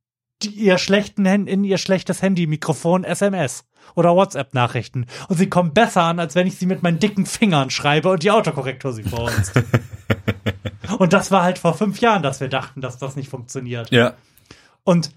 die, 0.43 0.51
ihr 0.51 0.79
schlechten 0.79 1.25
in 1.25 1.65
ihr 1.65 1.79
schlechtes 1.79 2.21
Handy-Mikrofon 2.21 3.05
SMS 3.05 3.65
oder 3.95 4.14
WhatsApp-Nachrichten. 4.14 5.07
Und 5.28 5.37
sie 5.37 5.49
kommen 5.49 5.72
besser 5.72 6.03
an, 6.03 6.18
als 6.18 6.34
wenn 6.34 6.47
ich 6.47 6.57
sie 6.57 6.66
mit 6.66 6.82
meinen 6.82 6.99
dicken 6.99 7.26
Fingern 7.26 7.70
schreibe 7.70 8.11
und 8.11 8.22
die 8.22 8.30
Autokorrektur 8.30 8.93
sie 8.93 9.05
vor 9.05 9.24
uns. 9.24 9.53
und 10.99 11.12
das 11.12 11.30
war 11.30 11.43
halt 11.43 11.59
vor 11.59 11.74
fünf 11.74 12.01
Jahren, 12.01 12.22
dass 12.22 12.41
wir 12.41 12.49
dachten, 12.49 12.80
dass 12.80 12.99
das 12.99 13.16
nicht 13.16 13.28
funktioniert. 13.28 13.91
Ja. 13.91 14.14
Und 14.84 15.11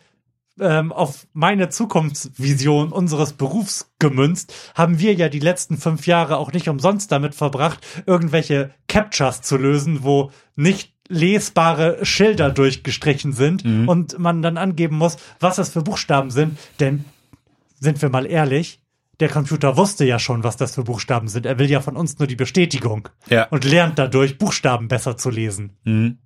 ähm, 0.59 0.91
auf 0.91 1.27
meine 1.33 1.69
Zukunftsvision 1.69 2.91
unseres 2.91 3.33
Berufs 3.33 3.91
gemünzt, 3.99 4.53
haben 4.75 4.99
wir 4.99 5.13
ja 5.13 5.29
die 5.29 5.39
letzten 5.39 5.77
fünf 5.77 6.07
Jahre 6.07 6.37
auch 6.37 6.51
nicht 6.51 6.67
umsonst 6.67 7.11
damit 7.11 7.35
verbracht, 7.35 7.85
irgendwelche 8.05 8.71
Captures 8.87 9.41
zu 9.41 9.57
lösen, 9.57 10.03
wo 10.03 10.31
nicht 10.55 10.93
lesbare 11.07 12.05
Schilder 12.05 12.51
durchgestrichen 12.51 13.33
sind 13.33 13.65
und 13.87 14.19
man 14.19 14.41
dann 14.41 14.57
angeben 14.57 14.95
muss, 14.97 15.17
was 15.39 15.55
das 15.55 15.69
für 15.71 15.81
Buchstaben 15.81 16.29
sind. 16.29 16.57
Denn, 16.79 17.03
sind 17.79 18.01
wir 18.01 18.09
mal 18.09 18.25
ehrlich, 18.25 18.81
der 19.19 19.29
Computer 19.29 19.75
wusste 19.75 20.05
ja 20.05 20.17
schon, 20.17 20.43
was 20.43 20.55
das 20.57 20.75
für 20.75 20.83
Buchstaben 20.83 21.27
sind. 21.27 21.45
Er 21.45 21.59
will 21.59 21.69
ja 21.69 21.81
von 21.81 21.97
uns 21.97 22.17
nur 22.19 22.27
die 22.27 22.35
Bestätigung 22.37 23.09
Ja. 23.29 23.47
und 23.49 23.65
lernt 23.65 23.99
dadurch, 23.99 24.37
Buchstaben 24.37 24.87
besser 24.87 25.17
zu 25.17 25.29
lesen. 25.29 25.77
Mhm. 25.83 26.19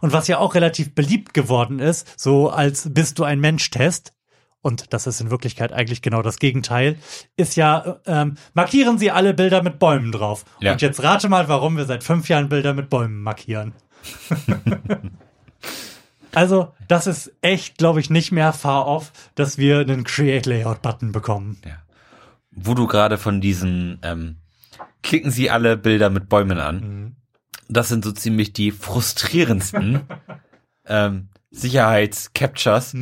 Und 0.00 0.12
was 0.14 0.28
ja 0.28 0.38
auch 0.38 0.54
relativ 0.54 0.94
beliebt 0.94 1.34
geworden 1.34 1.78
ist, 1.78 2.06
so 2.18 2.48
als 2.48 2.92
bist 2.94 3.18
du 3.18 3.24
ein 3.24 3.38
Mensch-Test, 3.40 4.14
und 4.62 4.92
das 4.92 5.06
ist 5.06 5.20
in 5.20 5.30
Wirklichkeit 5.30 5.72
eigentlich 5.72 6.00
genau 6.02 6.22
das 6.22 6.38
Gegenteil, 6.38 6.96
ist 7.36 7.54
ja, 7.56 8.00
ähm, 8.06 8.36
markieren 8.54 8.98
Sie 8.98 9.10
alle 9.10 9.34
Bilder 9.34 9.62
mit 9.62 9.78
Bäumen 9.78 10.10
drauf. 10.10 10.44
Ja. 10.60 10.72
Und 10.72 10.80
jetzt 10.82 11.02
rate 11.02 11.28
mal, 11.28 11.48
warum 11.48 11.76
wir 11.76 11.84
seit 11.84 12.02
fünf 12.02 12.28
Jahren 12.30 12.48
Bilder 12.48 12.72
mit 12.72 12.88
Bäumen 12.88 13.22
markieren. 13.22 13.74
also, 16.38 16.72
das 16.86 17.08
ist 17.08 17.32
echt, 17.42 17.78
glaube 17.78 17.98
ich, 17.98 18.10
nicht 18.10 18.30
mehr 18.30 18.52
far 18.52 18.86
off, 18.86 19.10
dass 19.34 19.58
wir 19.58 19.80
einen 19.80 20.04
Create 20.04 20.46
Layout-Button 20.46 21.10
bekommen. 21.10 21.60
Ja. 21.66 21.82
Wo 22.52 22.74
du 22.74 22.86
gerade 22.86 23.18
von 23.18 23.40
diesen, 23.40 23.98
ähm, 24.02 24.36
klicken 25.02 25.32
Sie 25.32 25.50
alle 25.50 25.76
Bilder 25.76 26.10
mit 26.10 26.28
Bäumen 26.28 26.60
an. 26.60 27.16
Das 27.68 27.88
sind 27.88 28.04
so 28.04 28.12
ziemlich 28.12 28.52
die 28.52 28.70
frustrierendsten 28.70 30.02
ähm, 30.86 31.30
Sicherheits-Captures, 31.50 32.94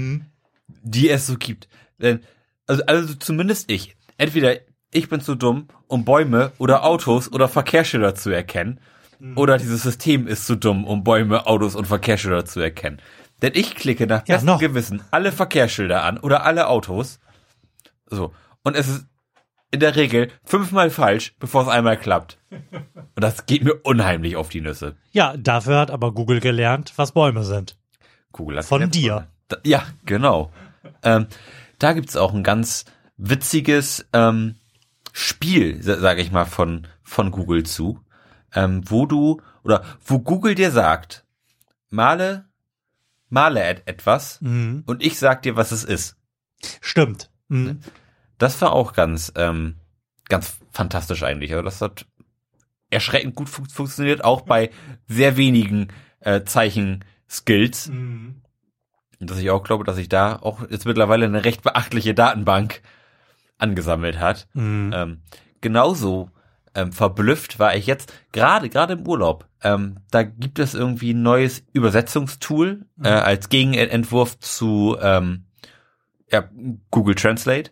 die 0.68 1.10
es 1.10 1.26
so 1.26 1.36
gibt. 1.36 1.68
Denn, 1.98 2.20
also, 2.66 2.84
also 2.86 3.14
zumindest 3.16 3.70
ich. 3.70 3.98
Entweder 4.16 4.60
ich 4.92 5.10
bin 5.10 5.20
zu 5.20 5.34
dumm, 5.34 5.68
um 5.88 6.06
Bäume 6.06 6.52
oder 6.56 6.84
Autos 6.84 7.30
oder 7.30 7.48
Verkehrsschilder 7.48 8.14
zu 8.14 8.30
erkennen. 8.30 8.80
Oder 9.34 9.56
dieses 9.56 9.82
System 9.82 10.26
ist 10.26 10.46
zu 10.46 10.56
dumm, 10.56 10.84
um 10.84 11.02
Bäume, 11.02 11.46
Autos 11.46 11.74
und 11.74 11.86
Verkehrsschilder 11.86 12.44
zu 12.44 12.60
erkennen. 12.60 13.00
Denn 13.42 13.52
ich 13.54 13.74
klicke 13.74 14.06
nach 14.06 14.26
Ja, 14.26 14.36
bestem 14.36 14.46
noch. 14.46 14.60
Gewissen 14.60 15.02
alle 15.10 15.32
Verkehrsschilder 15.32 16.02
an 16.04 16.18
oder 16.18 16.44
alle 16.44 16.68
Autos. 16.68 17.20
So. 18.06 18.32
Und 18.64 18.76
es 18.76 18.88
ist 18.88 19.06
in 19.70 19.80
der 19.80 19.96
Regel 19.96 20.30
fünfmal 20.44 20.90
falsch, 20.90 21.34
bevor 21.38 21.62
es 21.62 21.68
einmal 21.68 21.98
klappt. 21.98 22.38
Und 22.50 23.22
das 23.22 23.46
geht 23.46 23.62
mir 23.64 23.74
unheimlich 23.82 24.36
auf 24.36 24.48
die 24.48 24.60
Nüsse. 24.60 24.96
Ja, 25.12 25.36
dafür 25.36 25.78
hat 25.80 25.90
aber 25.90 26.12
Google 26.14 26.40
gelernt, 26.40 26.92
was 26.96 27.12
Bäume 27.12 27.44
sind. 27.44 27.76
Google 28.32 28.58
hat 28.58 28.64
Von 28.64 28.90
dir. 28.90 29.28
Da, 29.48 29.56
ja, 29.64 29.82
genau. 30.04 30.50
Ähm, 31.02 31.26
da 31.78 31.92
gibt's 31.92 32.16
auch 32.16 32.32
ein 32.32 32.42
ganz 32.42 32.84
witziges 33.16 34.06
ähm, 34.12 34.56
Spiel, 35.12 35.82
sa- 35.82 35.98
sage 35.98 36.22
ich 36.22 36.30
mal, 36.32 36.44
von, 36.46 36.86
von 37.02 37.30
Google 37.30 37.64
zu, 37.64 38.00
ähm, 38.54 38.82
wo 38.86 39.06
du, 39.06 39.40
oder 39.62 39.82
wo 40.04 40.20
Google 40.20 40.54
dir 40.54 40.70
sagt, 40.70 41.24
male, 41.90 42.46
male 43.28 43.62
et 43.64 43.82
etwas 43.86 44.40
Mhm. 44.40 44.84
und 44.86 45.04
ich 45.04 45.18
sag 45.18 45.42
dir, 45.42 45.56
was 45.56 45.72
es 45.72 45.84
ist. 45.84 46.16
Stimmt. 46.80 47.30
Mhm. 47.48 47.80
Das 48.38 48.60
war 48.60 48.72
auch 48.72 48.92
ganz, 48.92 49.32
ähm, 49.36 49.76
ganz 50.28 50.58
fantastisch 50.72 51.22
eigentlich. 51.22 51.52
Also 51.52 51.62
das 51.62 51.80
hat 51.80 52.06
erschreckend 52.90 53.34
gut 53.34 53.48
fun 53.48 53.66
funktioniert, 53.68 54.24
auch 54.24 54.42
bei 54.42 54.70
sehr 55.08 55.36
wenigen 55.36 55.88
äh, 56.20 56.44
Zeichen-Skills. 56.44 57.88
Mhm. 57.88 58.42
Und 59.18 59.30
dass 59.30 59.38
ich 59.38 59.50
auch 59.50 59.62
glaube, 59.64 59.84
dass 59.84 59.96
sich 59.96 60.08
da 60.08 60.36
auch 60.36 60.68
jetzt 60.70 60.84
mittlerweile 60.86 61.24
eine 61.26 61.44
recht 61.44 61.62
beachtliche 61.62 62.14
Datenbank 62.14 62.82
angesammelt 63.58 64.18
hat. 64.18 64.46
Mhm. 64.54 64.92
Ähm, 64.94 65.22
genauso 65.60 66.30
ähm, 66.76 66.92
verblüfft 66.92 67.58
war 67.58 67.74
ich 67.74 67.86
jetzt, 67.86 68.12
gerade 68.32 68.68
gerade 68.68 68.92
im 68.92 69.08
Urlaub. 69.08 69.48
Ähm, 69.62 69.96
da 70.10 70.22
gibt 70.22 70.58
es 70.58 70.74
irgendwie 70.74 71.12
ein 71.12 71.22
neues 71.22 71.64
Übersetzungstool 71.72 72.86
äh, 73.02 73.08
als 73.08 73.48
Gegenentwurf 73.48 74.38
zu 74.38 74.96
ähm, 75.00 75.46
ja, 76.30 76.48
Google 76.90 77.14
Translate. 77.14 77.70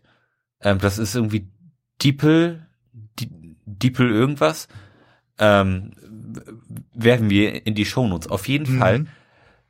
Ähm, 0.60 0.78
das 0.78 0.98
ist 0.98 1.14
irgendwie 1.14 1.50
DeepL, 2.02 2.66
DeepL 3.66 4.10
irgendwas. 4.10 4.68
Ähm, 5.38 5.92
werden 6.94 7.28
wir 7.28 7.66
in 7.66 7.74
die 7.74 7.84
Shownotes. 7.84 8.28
Auf 8.28 8.48
jeden 8.48 8.78
Fall. 8.78 9.06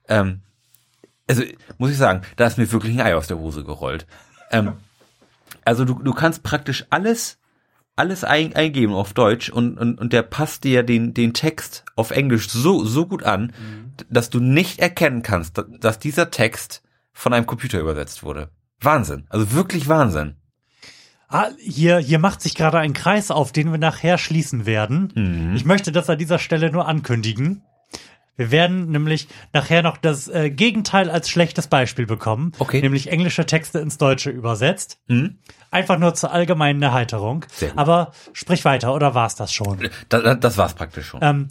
Ähm, 0.09 0.43
also 1.27 1.43
muss 1.79 1.91
ich 1.91 1.97
sagen, 1.97 2.23
da 2.37 2.47
ist 2.47 2.59
mir 2.59 2.71
wirklich 2.71 2.95
ein 2.95 3.01
Ei 3.01 3.17
aus 3.17 3.27
der 3.27 3.39
Hose 3.39 3.65
gerollt. 3.65 4.07
Ähm, 4.51 4.75
also 5.65 5.85
du, 5.85 5.95
du 5.95 6.13
kannst 6.13 6.43
praktisch 6.43 6.87
alles 6.91 7.39
alles 7.97 8.25
ein, 8.25 8.55
eingeben 8.55 8.95
auf 8.95 9.13
Deutsch 9.13 9.51
und, 9.51 9.79
und, 9.79 10.01
und 10.01 10.13
der 10.13 10.23
passt 10.23 10.65
dir 10.65 10.83
den, 10.83 11.15
den 11.15 11.33
Text 11.33 11.85
auf 11.97 12.11
Englisch 12.11 12.49
so, 12.49 12.85
so 12.85 13.07
gut 13.07 13.23
an, 13.23 13.53
dass 14.11 14.31
du 14.31 14.41
nicht 14.41 14.81
erkennen 14.81 15.23
kannst, 15.23 15.59
dass, 15.59 15.67
dass 15.81 15.99
dieser 15.99 16.31
Text 16.31 16.83
von 17.13 17.33
einem 17.33 17.47
Computer 17.47 17.79
übersetzt 17.79 18.23
wurde. 18.23 18.51
Wahnsinn. 18.81 19.27
Also 19.29 19.53
wirklich 19.53 19.89
Wahnsinn. 19.89 20.37
Ah, 21.29 21.49
hier, 21.59 21.99
hier 21.99 22.19
macht 22.19 22.43
sich 22.43 22.55
gerade 22.55 22.79
ein 22.79 22.93
Kreis 22.93 23.31
auf, 23.31 23.51
den 23.51 23.71
wir 23.71 23.79
nachher 23.79 24.19
schließen 24.19 24.67
werden. 24.67 25.13
Mhm. 25.15 25.57
Ich 25.57 25.65
möchte 25.65 25.91
das 25.91 26.11
an 26.11 26.19
dieser 26.19 26.39
Stelle 26.39 26.71
nur 26.71 26.87
ankündigen. 26.87 27.63
Wir 28.37 28.51
werden 28.51 28.91
nämlich 28.91 29.29
nachher 29.53 29.83
noch 29.83 29.97
das 29.97 30.29
äh, 30.29 30.51
Gegenteil 30.51 31.11
als 31.11 31.29
schlechtes 31.29 31.69
Beispiel 31.69 32.07
bekommen. 32.07 32.53
Okay. 32.59 32.81
Nämlich 32.81 33.11
englische 33.11 33.47
Texte 33.47 33.79
ins 33.79 33.99
Deutsche 33.99 34.31
übersetzt. 34.31 34.99
Mhm. 35.07 35.39
Einfach 35.71 35.99
nur 35.99 36.15
zur 36.15 36.33
allgemeinen 36.33 36.83
Erheiterung. 36.83 37.45
Sehr. 37.53 37.77
Aber 37.77 38.13
sprich 38.33 38.65
weiter, 38.65 38.95
oder 38.95 39.15
war's 39.15 39.37
das 39.37 39.53
schon? 39.53 39.89
Da, 40.09 40.21
da, 40.21 40.35
das 40.35 40.59
war's 40.59 40.75
praktisch 40.75 41.07
schon. 41.07 41.21
Ähm, 41.23 41.49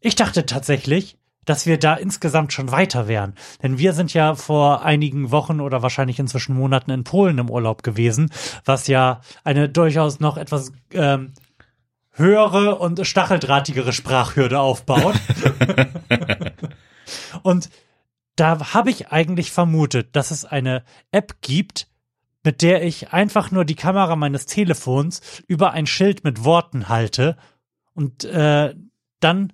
ich 0.00 0.14
dachte 0.14 0.46
tatsächlich, 0.46 1.18
dass 1.44 1.66
wir 1.66 1.78
da 1.78 1.94
insgesamt 1.94 2.52
schon 2.52 2.70
weiter 2.70 3.08
wären. 3.08 3.34
Denn 3.62 3.78
wir 3.78 3.94
sind 3.94 4.12
ja 4.12 4.34
vor 4.34 4.84
einigen 4.84 5.30
Wochen 5.30 5.60
oder 5.60 5.82
wahrscheinlich 5.82 6.18
inzwischen 6.18 6.54
Monaten 6.54 6.90
in 6.90 7.04
Polen 7.04 7.38
im 7.38 7.50
Urlaub 7.50 7.82
gewesen, 7.82 8.30
was 8.64 8.86
ja 8.86 9.22
eine 9.44 9.68
durchaus 9.68 10.20
noch 10.20 10.36
etwas 10.36 10.72
ähm, 10.92 11.32
höhere 12.18 12.76
und 12.76 13.06
stacheldrahtigere 13.06 13.92
Sprachhürde 13.92 14.60
aufbaut. 14.60 15.14
und 17.42 17.70
da 18.36 18.72
habe 18.74 18.90
ich 18.90 19.08
eigentlich 19.08 19.50
vermutet, 19.50 20.14
dass 20.14 20.30
es 20.30 20.44
eine 20.44 20.84
App 21.10 21.40
gibt, 21.40 21.88
mit 22.44 22.62
der 22.62 22.84
ich 22.84 23.12
einfach 23.12 23.50
nur 23.50 23.64
die 23.64 23.74
Kamera 23.74 24.16
meines 24.16 24.46
Telefons 24.46 25.20
über 25.46 25.72
ein 25.72 25.86
Schild 25.86 26.24
mit 26.24 26.44
Worten 26.44 26.88
halte 26.88 27.36
und 27.94 28.24
äh, 28.24 28.74
dann 29.20 29.52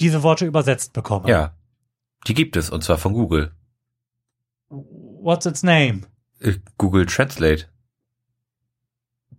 diese 0.00 0.22
Worte 0.22 0.46
übersetzt 0.46 0.92
bekomme. 0.92 1.28
ja. 1.28 1.52
Die 2.26 2.34
gibt 2.34 2.56
es, 2.56 2.70
und 2.70 2.82
zwar 2.82 2.98
von 2.98 3.12
Google. 3.12 3.52
What's 4.68 5.46
its 5.46 5.62
name? 5.62 6.02
Äh, 6.40 6.54
Google 6.76 7.06
Translate. 7.06 7.66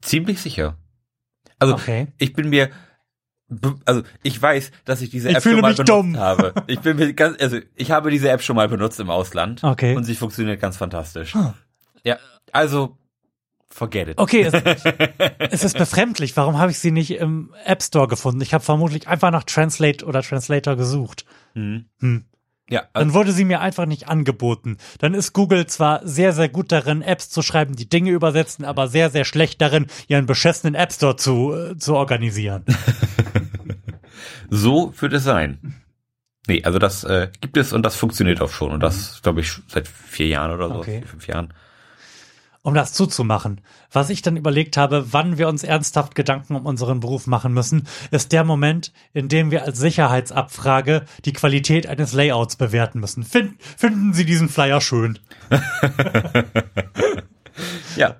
Ziemlich 0.02 0.42
sicher. 0.42 0.78
Also, 1.60 1.76
Okay. 1.76 2.08
ich 2.18 2.34
bin 2.34 2.50
mir, 2.50 2.70
also 3.86 4.04
ich 4.24 4.42
weiß, 4.42 4.72
dass 4.86 5.02
ich 5.02 5.10
diese 5.10 5.30
Ich 5.30 5.36
App 5.38 5.44
fühle 5.44 5.56
schon 5.56 5.62
mal 5.62 5.68
mich 5.70 5.78
benutzt 5.78 5.90
dumm. 5.90 6.18
habe. 6.18 6.54
Ich 6.68 6.80
bin 6.82 6.98
mir 6.98 7.14
ganz, 7.14 7.42
also 7.42 7.60
ich 7.76 7.92
habe 7.92 8.12
diese 8.12 8.30
App 8.30 8.42
schon 8.42 8.56
mal 8.56 8.68
benutzt 8.68 9.00
im 9.00 9.10
Ausland. 9.10 9.64
Okay. 9.64 9.96
Und 9.96 10.04
sie 10.04 10.16
funktioniert 10.16 10.60
ganz 10.60 10.78
fantastisch. 10.78 11.34
Huh. 11.34 11.54
Ja, 12.04 12.18
also 12.52 12.98
forget 13.70 14.10
it. 14.10 14.18
Okay, 14.18 14.42
es, 14.44 14.54
es 15.52 15.64
ist 15.64 15.78
befremdlich. 15.78 16.36
Warum 16.38 16.58
habe 16.58 16.72
ich 16.72 16.80
sie 16.80 16.92
nicht 16.92 17.12
im 17.12 17.54
App 17.66 17.82
Store 17.84 18.08
gefunden? 18.08 18.42
Ich 18.42 18.54
habe 18.54 18.64
vermutlich 18.64 19.08
einfach 19.08 19.32
nach 19.32 19.44
Translate 19.44 20.06
oder 20.06 20.22
Translator 20.22 20.76
gesucht. 20.76 21.26
Hm. 21.54 21.86
Hm. 22.00 22.26
Ja, 22.70 22.82
Dann 22.94 23.04
also, 23.04 23.14
wurde 23.14 23.32
sie 23.32 23.46
mir 23.46 23.62
einfach 23.62 23.86
nicht 23.86 24.10
angeboten. 24.10 24.78
Dann 25.00 25.14
ist 25.14 25.32
Google 25.34 25.68
zwar 25.68 26.06
sehr, 26.06 26.34
sehr 26.34 26.50
gut 26.50 26.72
darin, 26.72 27.02
Apps 27.02 27.30
zu 27.30 27.42
schreiben, 27.42 27.76
die 27.78 27.88
Dinge 27.88 28.12
übersetzen, 28.12 28.66
aber 28.66 28.88
sehr, 28.90 29.10
sehr 29.10 29.24
schlecht 29.24 29.62
darin, 29.62 29.88
ihren 30.08 30.26
beschissenen 30.26 30.76
App 30.76 30.92
Store 30.92 31.16
zu, 31.16 31.54
äh, 31.54 31.78
zu 31.78 31.96
organisieren. 31.96 32.66
so 34.50 34.94
wird 35.00 35.14
es 35.14 35.24
sein. 35.24 35.76
Nee, 36.48 36.64
also 36.64 36.80
das 36.80 37.04
äh, 37.04 37.30
gibt 37.42 37.58
es 37.58 37.74
und 37.74 37.84
das 37.84 37.96
funktioniert 37.96 38.42
auch 38.42 38.50
schon. 38.52 38.72
Und 38.72 38.82
das, 38.82 39.22
glaube 39.22 39.42
ich, 39.42 39.52
seit 39.68 39.88
vier 39.88 40.28
Jahren 40.28 40.52
oder 40.52 40.70
so, 40.70 40.76
Okay. 40.76 41.00
vier, 41.00 41.08
fünf 41.08 41.28
Jahren. 41.28 41.54
Um 42.68 42.74
das 42.74 42.92
zuzumachen. 42.92 43.62
Was 43.94 44.10
ich 44.10 44.22
dann 44.22 44.36
überlegt 44.36 44.76
habe, 44.76 45.14
wann 45.14 45.38
wir 45.38 45.48
uns 45.48 45.64
ernsthaft 45.64 46.16
Gedanken 46.16 46.54
um 46.54 46.66
unseren 46.66 47.00
Beruf 47.00 47.26
machen 47.26 47.54
müssen, 47.54 47.88
ist 48.12 48.34
der 48.34 48.44
Moment, 48.44 48.92
in 49.14 49.30
dem 49.30 49.52
wir 49.52 49.64
als 49.64 49.80
Sicherheitsabfrage 49.80 51.06
die 51.24 51.32
Qualität 51.32 51.88
eines 51.88 52.12
Layouts 52.12 52.58
bewerten 52.58 53.00
müssen. 53.00 53.24
Find, 53.24 53.56
finden 53.64 54.12
Sie 54.14 54.26
diesen 54.26 54.50
Flyer 54.50 54.82
schön? 54.82 55.18
Ja, 57.96 58.18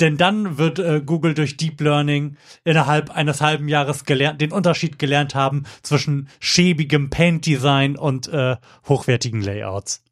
Denn 0.00 0.16
dann 0.18 0.58
wird 0.58 0.78
äh, 0.78 1.00
Google 1.04 1.34
durch 1.34 1.56
Deep 1.56 1.80
Learning 1.80 2.36
innerhalb 2.64 3.10
eines 3.10 3.40
halben 3.40 3.68
Jahres 3.68 4.04
gelernt, 4.04 4.40
den 4.40 4.52
Unterschied 4.52 4.98
gelernt 5.00 5.34
haben 5.34 5.64
zwischen 5.82 6.28
schäbigem 6.38 7.10
Paint-Design 7.10 7.96
und 7.96 8.28
äh, 8.28 8.56
hochwertigen 8.86 9.40
Layouts. 9.40 10.04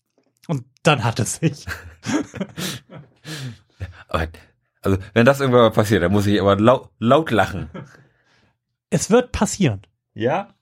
Und 0.48 0.64
dann 0.82 1.04
hat 1.04 1.20
es 1.20 1.36
sich. 1.36 1.66
aber, 4.08 4.28
also 4.82 4.98
wenn 5.14 5.26
das 5.26 5.40
irgendwann 5.40 5.62
mal 5.62 5.70
passiert, 5.70 6.02
dann 6.02 6.12
muss 6.12 6.26
ich 6.26 6.40
aber 6.40 6.56
laut, 6.58 6.90
laut 6.98 7.30
lachen. 7.30 7.68
Es 8.90 9.10
wird 9.10 9.32
passieren. 9.32 9.82
Ja? 10.14 10.54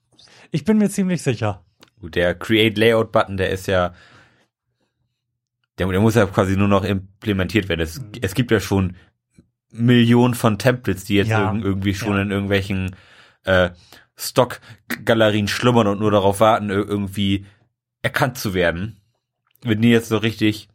Ich 0.51 0.63
bin 0.65 0.77
mir 0.77 0.89
ziemlich 0.89 1.21
sicher. 1.21 1.63
Gut, 1.99 2.15
der 2.15 2.35
Create 2.35 2.77
Layout 2.77 3.11
Button, 3.11 3.37
der 3.37 3.49
ist 3.51 3.67
ja, 3.67 3.93
der, 5.77 5.87
der 5.87 5.99
muss 5.99 6.15
ja 6.15 6.25
quasi 6.25 6.55
nur 6.55 6.67
noch 6.67 6.83
implementiert 6.83 7.69
werden. 7.69 7.81
Es, 7.81 8.01
es 8.21 8.33
gibt 8.33 8.51
ja 8.51 8.59
schon 8.59 8.95
Millionen 9.71 10.33
von 10.33 10.57
Templates, 10.57 11.03
die 11.05 11.15
jetzt 11.15 11.27
Ja. 11.29 11.51
irg 11.53 11.63
irgendwie 11.63 11.93
schon 11.93 12.15
Ja. 12.15 12.21
in 12.21 12.31
irgendwelchen 12.31 12.95
äh, 13.43 13.71
Stock-Galerien 14.15 15.47
schlummern 15.47 15.87
und 15.87 15.99
nur 15.99 16.11
darauf 16.11 16.39
warten, 16.39 16.69
ir- 16.71 16.87
irgendwie 16.87 17.45
erkannt 18.01 18.37
zu 18.37 18.53
werden. 18.53 19.01
Wenn 19.61 19.81
die 19.81 19.89
jetzt 19.89 20.09
so 20.09 20.17
richtig 20.17 20.69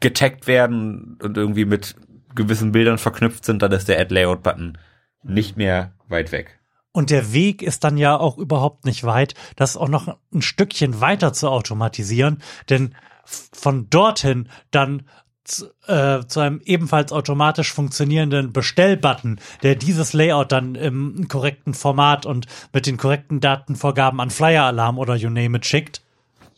getaggt 0.00 0.46
werden 0.46 1.18
und 1.22 1.36
irgendwie 1.36 1.64
mit 1.64 1.96
gewissen 2.34 2.72
Bildern 2.72 2.98
verknüpft 2.98 3.44
sind, 3.44 3.62
dann 3.62 3.72
ist 3.72 3.88
der 3.88 4.00
Add 4.00 4.14
Layout 4.14 4.42
Button 4.42 4.78
nicht 5.22 5.56
mehr 5.56 5.92
weit 6.08 6.32
weg. 6.32 6.58
Und 6.92 7.10
der 7.10 7.32
Weg 7.32 7.62
ist 7.62 7.84
dann 7.84 7.96
ja 7.96 8.16
auch 8.16 8.38
überhaupt 8.38 8.84
nicht 8.84 9.04
weit, 9.04 9.34
das 9.56 9.76
auch 9.76 9.88
noch 9.88 10.16
ein 10.32 10.42
Stückchen 10.42 11.00
weiter 11.00 11.32
zu 11.32 11.48
automatisieren, 11.48 12.42
denn 12.68 12.94
von 13.24 13.90
dorthin 13.90 14.48
dann 14.70 15.02
zu, 15.44 15.66
äh, 15.86 16.24
zu 16.26 16.40
einem 16.40 16.60
ebenfalls 16.64 17.12
automatisch 17.12 17.72
funktionierenden 17.72 18.52
Bestellbutton, 18.52 19.40
der 19.62 19.76
dieses 19.76 20.12
Layout 20.12 20.52
dann 20.52 20.74
im 20.74 21.28
korrekten 21.28 21.74
Format 21.74 22.26
und 22.26 22.46
mit 22.72 22.86
den 22.86 22.96
korrekten 22.96 23.40
Datenvorgaben 23.40 24.20
an 24.20 24.30
Flyer 24.30 24.64
Alarm 24.64 24.98
oder 24.98 25.14
you 25.14 25.30
name 25.30 25.56
it 25.56 25.66
schickt. 25.66 26.02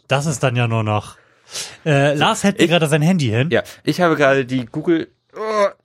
Das 0.09 0.27
ist 0.27 0.43
dann 0.43 0.57
ja 0.57 0.67
nur 0.67 0.83
noch. 0.83 1.17
Äh, 1.85 2.15
Lars 2.15 2.45
hält 2.45 2.59
mir 2.59 2.69
gerade 2.69 2.87
sein 2.89 3.03
Handy 3.03 3.27
hin. 3.27 3.51
Ja, 3.51 3.63
ich 3.85 4.01
habe 4.01 4.17
gerade 4.17 4.45
die 4.47 4.67
Google, 4.67 5.09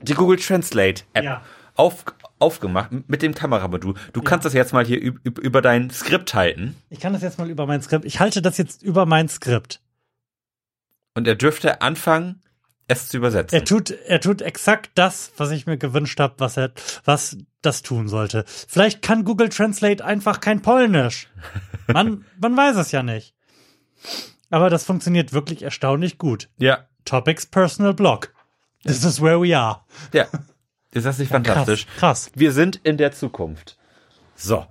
die 0.01 0.13
Google 0.13 0.37
Translate 0.37 1.03
App 1.13 1.23
Ja. 1.23 1.41
auf, 1.75 2.05
aufgemacht 2.39 2.89
mit 3.07 3.21
dem 3.21 3.33
Kameramodul. 3.33 3.95
Du 4.13 4.21
kannst 4.21 4.45
das 4.45 4.53
jetzt 4.53 4.73
mal 4.73 4.85
hier 4.85 5.01
üb, 5.01 5.19
üb, 5.25 5.39
über 5.39 5.61
dein 5.61 5.89
Skript 5.89 6.33
halten 6.33 6.75
Ich 6.89 6.99
kann 6.99 7.13
das 7.13 7.21
jetzt 7.21 7.37
mal 7.39 7.49
über 7.49 7.65
mein 7.65 7.81
Skript. 7.81 8.05
Ich 8.05 8.19
halte 8.19 8.41
das 8.41 8.57
jetzt 8.57 8.83
über 8.83 9.05
mein 9.05 9.29
Skript. 9.29 9.81
und 11.15 11.27
er 11.27 11.35
dürfte 11.35 11.81
anfangen, 11.81 12.41
es 12.87 13.07
zu 13.07 13.17
übersetzen. 13.17 13.57
Er 13.57 13.65
tut, 13.65 13.89
er 13.89 14.19
tut 14.21 14.41
exakt 14.43 14.91
das, 14.93 15.31
was 15.37 15.49
ich 15.51 15.65
mir 15.65 15.77
gewünscht 15.77 16.19
habe, 16.19 16.35
was 16.37 16.55
er, 16.57 16.71
was 17.03 17.35
das 17.63 17.81
tun 17.81 18.07
sollte. 18.07 18.43
Vielleicht 18.47 19.01
kann 19.01 19.23
Google 19.25 19.49
Translate 19.49 20.05
einfach 20.05 20.39
kein 20.39 20.61
Polnisch. 20.61 21.27
Man, 21.87 22.25
man 22.39 22.55
weiß 22.55 22.75
es 22.75 22.91
ja 22.91 23.01
nicht. 23.01 23.33
Aber 24.55 24.69
das 24.69 24.85
funktioniert 24.85 25.33
wirklich 25.33 25.63
erstaunlich 25.63 26.17
gut. 26.17 26.47
ja, 26.57 26.85
Topics 27.03 27.45
Personal 27.45 27.93
Blog. 27.93 28.33
This 28.85 29.03
is 29.03 29.21
where 29.21 29.41
we 29.41 29.57
are. 29.57 29.81
ja. 30.13 30.27
Ist 30.91 31.05
das 31.05 31.17
nicht 31.17 31.27
fantastisch? 31.29 31.85
Krass. 31.97 32.31
Wir 32.35 32.53
sind 32.53 32.79
in 32.83 32.95
der 32.95 33.11
Zukunft. 33.11 33.77
So. 34.33 34.65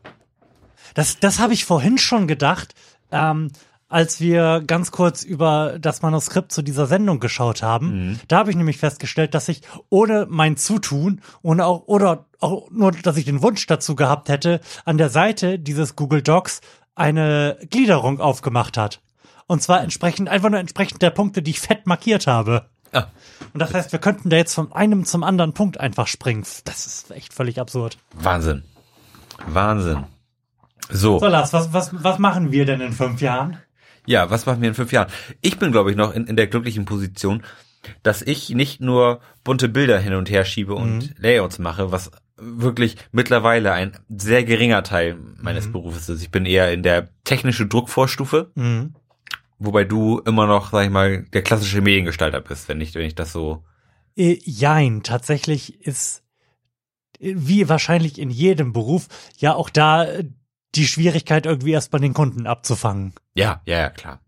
Das, 0.95 1.19
das 1.21 1.39
habe 1.39 1.53
ich 1.53 1.67
vorhin 1.67 1.99
schon 1.99 2.27
gedacht, 2.27 2.75
ähm, 3.13 3.51
als 3.91 4.23
wir 4.23 4.63
ganz 4.67 4.91
kurz 4.91 5.23
über 5.23 5.79
das 5.79 6.01
Manuskript 6.01 6.51
zu 6.51 6.63
dieser 6.63 6.87
Sendung 6.87 7.21
geschaut 7.21 7.63
haben. 7.63 8.19
Da 8.29 8.39
habe 8.39 8.49
ich 8.49 8.57
nämlich 8.57 8.79
festgestellt, 8.79 9.35
dass 9.35 9.51
ich 9.51 9.61
ohne 9.91 10.27
mein 10.31 10.57
Zutun 10.57 11.21
ohne 11.43 11.67
auch, 11.67 11.87
oder 11.89 12.25
auch 12.41 12.71
nur, 12.71 12.93
dass 12.93 13.19
ich 13.19 13.27
den 13.27 13.43
Wunsch 13.43 13.67
dazu 13.67 13.97
gehabt 13.97 14.31
hätte, 14.31 14.63
an 14.87 14.97
der 14.97 15.11
Seite 15.11 15.59
dieses 15.59 15.95
Google 15.95 16.23
Docs 16.23 16.63
eine 16.95 17.59
Gliederung 17.69 18.19
aufgemacht 18.19 18.79
hat. 18.79 19.03
Und 19.47 19.63
zwar 19.63 19.83
entsprechend, 19.83 20.29
einfach 20.29 20.51
nur 20.51 20.61
entsprechend 20.61 21.03
der 21.03 21.11
Punkte, 21.11 21.43
die 21.43 21.51
ich 21.53 21.61
fett 21.61 21.87
markiert 21.87 22.27
habe. 22.27 22.67
Ah, 22.93 23.07
Und 23.53 23.61
das 23.61 23.75
heißt, 23.75 23.93
wir 23.93 23.99
könnten 23.99 24.31
da 24.31 24.37
jetzt 24.37 24.55
von 24.55 24.73
einem 24.73 25.05
zum 25.05 25.23
anderen 25.25 25.53
Punkt 25.53 25.79
einfach 25.81 26.07
springen. 26.07 26.45
Das 26.65 26.87
ist 26.87 27.11
echt 27.11 27.35
völlig 27.35 27.61
absurd. 27.61 27.99
Wahnsinn. 28.15 28.63
Wahnsinn. 29.47 30.05
So. 30.91 31.19
So, 31.19 31.27
Lars, 31.27 31.53
was, 31.53 31.73
was, 31.73 31.91
was 31.93 32.19
machen 32.19 32.53
wir 32.53 32.65
denn 32.67 32.81
in 32.81 32.93
fünf 32.93 33.21
Jahren? 33.21 33.59
Ja, 34.07 34.31
was 34.31 34.47
machen 34.47 34.61
wir 34.63 34.69
in 34.69 34.75
fünf 34.75 34.93
Jahren? 34.93 35.11
Ich 35.41 35.59
bin, 35.59 35.73
glaube 35.73 35.91
ich, 35.91 35.97
noch 35.97 36.13
in, 36.13 36.27
in 36.27 36.37
der 36.37 36.47
glücklichen 36.47 36.85
Position, 36.85 37.43
dass 38.03 38.23
ich 38.23 38.51
nicht 38.51 38.81
nur 38.81 39.21
bunte 39.45 39.69
Bilder 39.69 39.99
hin 39.99 40.15
und 40.15 40.31
her 40.31 40.45
schiebe 40.45 40.75
und 40.75 41.15
Layouts 41.19 41.59
mache, 41.59 41.91
was 41.91 42.11
wirklich 42.37 42.97
mittlerweile 43.13 43.73
ein 43.73 43.97
sehr 44.09 44.45
geringer 44.45 44.83
Teil 44.83 45.17
meines 45.41 45.71
Berufes 45.71 46.09
ist. 46.09 46.23
Ich 46.23 46.31
bin 46.31 46.45
eher 46.47 46.73
in 46.73 46.83
der 46.83 47.09
technische 47.25 47.67
Druckvorstufe, 47.67 48.51
Mhm. 48.55 48.95
Wobei 49.65 49.85
du 49.85 50.19
immer 50.21 50.47
noch, 50.47 50.71
sag 50.71 50.85
ich 50.85 50.91
mal, 50.91 51.25
der 51.33 51.43
klassische 51.43 51.81
Mediengestalter 51.81 52.41
bist, 52.41 52.69
wenn 52.69 52.81
ich, 52.81 52.95
wenn 52.95 53.07
ich 53.07 53.15
das 53.15 53.33
so. 53.33 53.65
Äh, 54.17 54.39
jein, 54.45 55.03
tatsächlich 55.03 55.83
ist, 55.87 56.23
äh, 57.21 57.35
wie 57.37 57.69
wahrscheinlich 57.69 58.19
in 58.19 58.31
jedem 58.31 58.73
Beruf, 58.73 59.09
ja 59.39 59.55
auch 59.55 59.71
da 59.71 60.05
äh, 60.05 60.25
die 60.75 60.87
Schwierigkeit, 60.87 61.47
irgendwie 61.47 61.73
erstmal 61.73 62.01
den 62.01 62.15
Kunden 62.15 62.47
abzufangen. 62.47 63.13
Ja, 63.35 63.63
ja, 63.67 63.79
ja, 63.79 63.91
klar. 63.91 64.21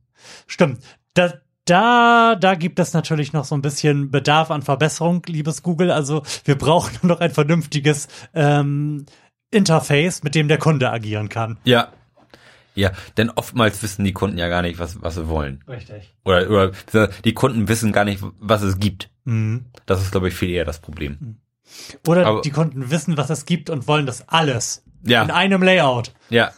Stimmt. 0.46 0.80
Da, 1.14 1.34
da, 1.64 2.36
da 2.36 2.54
gibt 2.54 2.78
es 2.78 2.92
natürlich 2.92 3.32
noch 3.32 3.44
so 3.44 3.54
ein 3.54 3.62
bisschen 3.62 4.10
Bedarf 4.10 4.50
an 4.50 4.62
Verbesserung, 4.62 5.22
liebes 5.26 5.62
Google. 5.62 5.90
Also 5.90 6.22
wir 6.44 6.56
brauchen 6.56 6.98
noch 7.06 7.20
ein 7.20 7.32
vernünftiges 7.32 8.08
ähm, 8.34 9.06
Interface, 9.50 10.22
mit 10.22 10.34
dem 10.34 10.48
der 10.48 10.58
Kunde 10.58 10.90
agieren 10.90 11.28
kann. 11.28 11.58
Ja. 11.64 11.88
Ja, 12.76 12.92
denn 13.16 13.30
oftmals 13.30 13.82
wissen 13.82 14.04
die 14.04 14.12
Kunden 14.12 14.38
ja 14.38 14.48
gar 14.48 14.62
nicht, 14.62 14.78
was, 14.78 15.02
was 15.02 15.14
sie 15.16 15.28
wollen. 15.28 15.64
Richtig. 15.66 16.14
Oder, 16.24 16.48
oder 16.50 17.08
die 17.24 17.32
Kunden 17.34 17.68
wissen 17.68 17.90
gar 17.92 18.04
nicht, 18.04 18.22
was 18.38 18.62
es 18.62 18.78
gibt. 18.78 19.10
Mhm. 19.24 19.64
Das 19.86 20.00
ist, 20.02 20.12
glaube 20.12 20.28
ich, 20.28 20.34
viel 20.34 20.50
eher 20.50 20.64
das 20.64 20.78
Problem. 20.80 21.38
Oder 22.06 22.26
Aber- 22.26 22.40
die 22.42 22.50
Kunden 22.50 22.90
wissen, 22.90 23.16
was 23.16 23.30
es 23.30 23.44
gibt 23.46 23.70
und 23.70 23.88
wollen 23.88 24.06
das 24.06 24.28
alles 24.28 24.84
Ja. 25.02 25.22
in 25.22 25.30
einem 25.30 25.62
Layout. 25.62 26.12
Ja. 26.30 26.52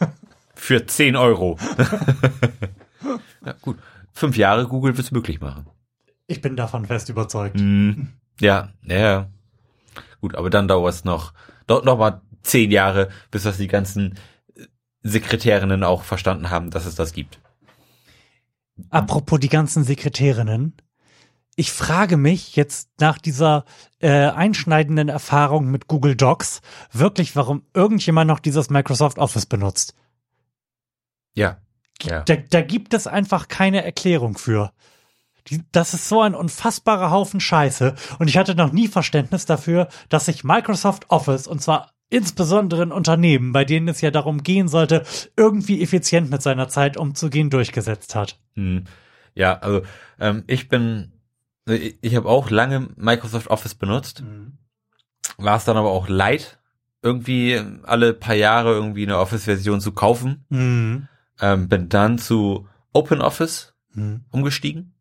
Für 0.55 0.85
10 0.85 1.15
Euro. 1.15 1.57
ja, 3.45 3.53
gut. 3.61 3.77
Fünf 4.13 4.35
Jahre 4.37 4.67
Google 4.67 4.97
wird's 4.97 5.11
möglich 5.11 5.39
machen. 5.39 5.65
Ich 6.27 6.41
bin 6.41 6.55
davon 6.55 6.85
fest 6.85 7.09
überzeugt. 7.09 7.57
Mhm. 7.59 8.09
Ja, 8.39 8.69
ja. 8.83 9.29
Gut, 10.21 10.35
aber 10.35 10.49
dann 10.49 10.67
dauert 10.67 10.93
es 10.93 11.05
noch, 11.05 11.33
noch 11.67 11.97
mal 11.97 12.21
zehn 12.41 12.71
Jahre, 12.71 13.09
bis 13.31 13.43
das 13.43 13.57
die 13.57 13.67
ganzen 13.67 14.15
Sekretärinnen 15.03 15.83
auch 15.83 16.03
verstanden 16.03 16.49
haben, 16.49 16.71
dass 16.71 16.85
es 16.85 16.95
das 16.95 17.13
gibt. 17.13 17.39
Apropos 18.89 19.39
die 19.39 19.49
ganzen 19.49 19.83
Sekretärinnen. 19.83 20.75
Ich 21.55 21.71
frage 21.73 22.15
mich 22.15 22.55
jetzt 22.55 22.89
nach 23.01 23.17
dieser 23.17 23.65
äh, 23.99 24.09
einschneidenden 24.09 25.09
Erfahrung 25.09 25.69
mit 25.69 25.87
Google 25.87 26.15
Docs 26.15 26.61
wirklich, 26.93 27.35
warum 27.35 27.63
irgendjemand 27.73 28.29
noch 28.29 28.39
dieses 28.39 28.69
Microsoft 28.69 29.17
Office 29.17 29.45
benutzt. 29.45 29.93
Ja. 31.33 31.57
Ja. 32.01 32.21
Da, 32.21 32.37
da 32.37 32.61
gibt 32.61 32.93
es 32.93 33.07
einfach 33.07 33.49
keine 33.49 33.83
Erklärung 33.83 34.37
für. 34.37 34.71
Die, 35.47 35.61
das 35.71 35.93
ist 35.93 36.07
so 36.07 36.21
ein 36.21 36.35
unfassbarer 36.35 37.11
Haufen 37.11 37.41
Scheiße. 37.41 37.95
Und 38.19 38.29
ich 38.29 38.37
hatte 38.37 38.55
noch 38.55 38.71
nie 38.71 38.87
Verständnis 38.87 39.45
dafür, 39.45 39.89
dass 40.07 40.25
sich 40.25 40.45
Microsoft 40.45 41.09
Office, 41.09 41.47
und 41.47 41.61
zwar 41.61 41.91
insbesondere 42.09 42.83
in 42.83 42.91
Unternehmen, 42.91 43.51
bei 43.51 43.65
denen 43.65 43.87
es 43.87 44.01
ja 44.01 44.11
darum 44.11 44.43
gehen 44.43 44.67
sollte, 44.67 45.03
irgendwie 45.35 45.81
effizient 45.81 46.29
mit 46.29 46.41
seiner 46.41 46.67
Zeit 46.69 46.97
umzugehen, 46.97 47.49
durchgesetzt 47.49 48.15
hat. 48.15 48.39
Hm. 48.55 48.85
Ja, 49.35 49.59
also 49.59 49.83
ähm, 50.19 50.43
ich 50.47 50.67
bin, 50.69 51.11
ich, 51.67 51.97
ich 52.01 52.15
habe 52.15 52.27
auch 52.27 52.49
lange 52.49 52.89
Microsoft 52.95 53.47
Office 53.47 53.75
benutzt, 53.75 54.23
war 55.37 55.57
es 55.57 55.65
dann 55.65 55.77
aber 55.77 55.91
auch 55.91 56.09
leid, 56.09 56.59
irgendwie 57.01 57.61
alle 57.83 58.13
paar 58.13 58.35
Jahre 58.35 58.73
irgendwie 58.73 59.03
eine 59.03 59.17
Office-Version 59.19 59.79
zu 59.79 59.91
kaufen. 59.93 60.45
Mhm. 60.49 61.07
Ähm, 61.39 61.69
bin 61.69 61.87
dann 61.87 62.17
zu 62.17 62.67
OpenOffice 62.91 63.73
Mhm. 63.93 64.25
umgestiegen 64.29 64.93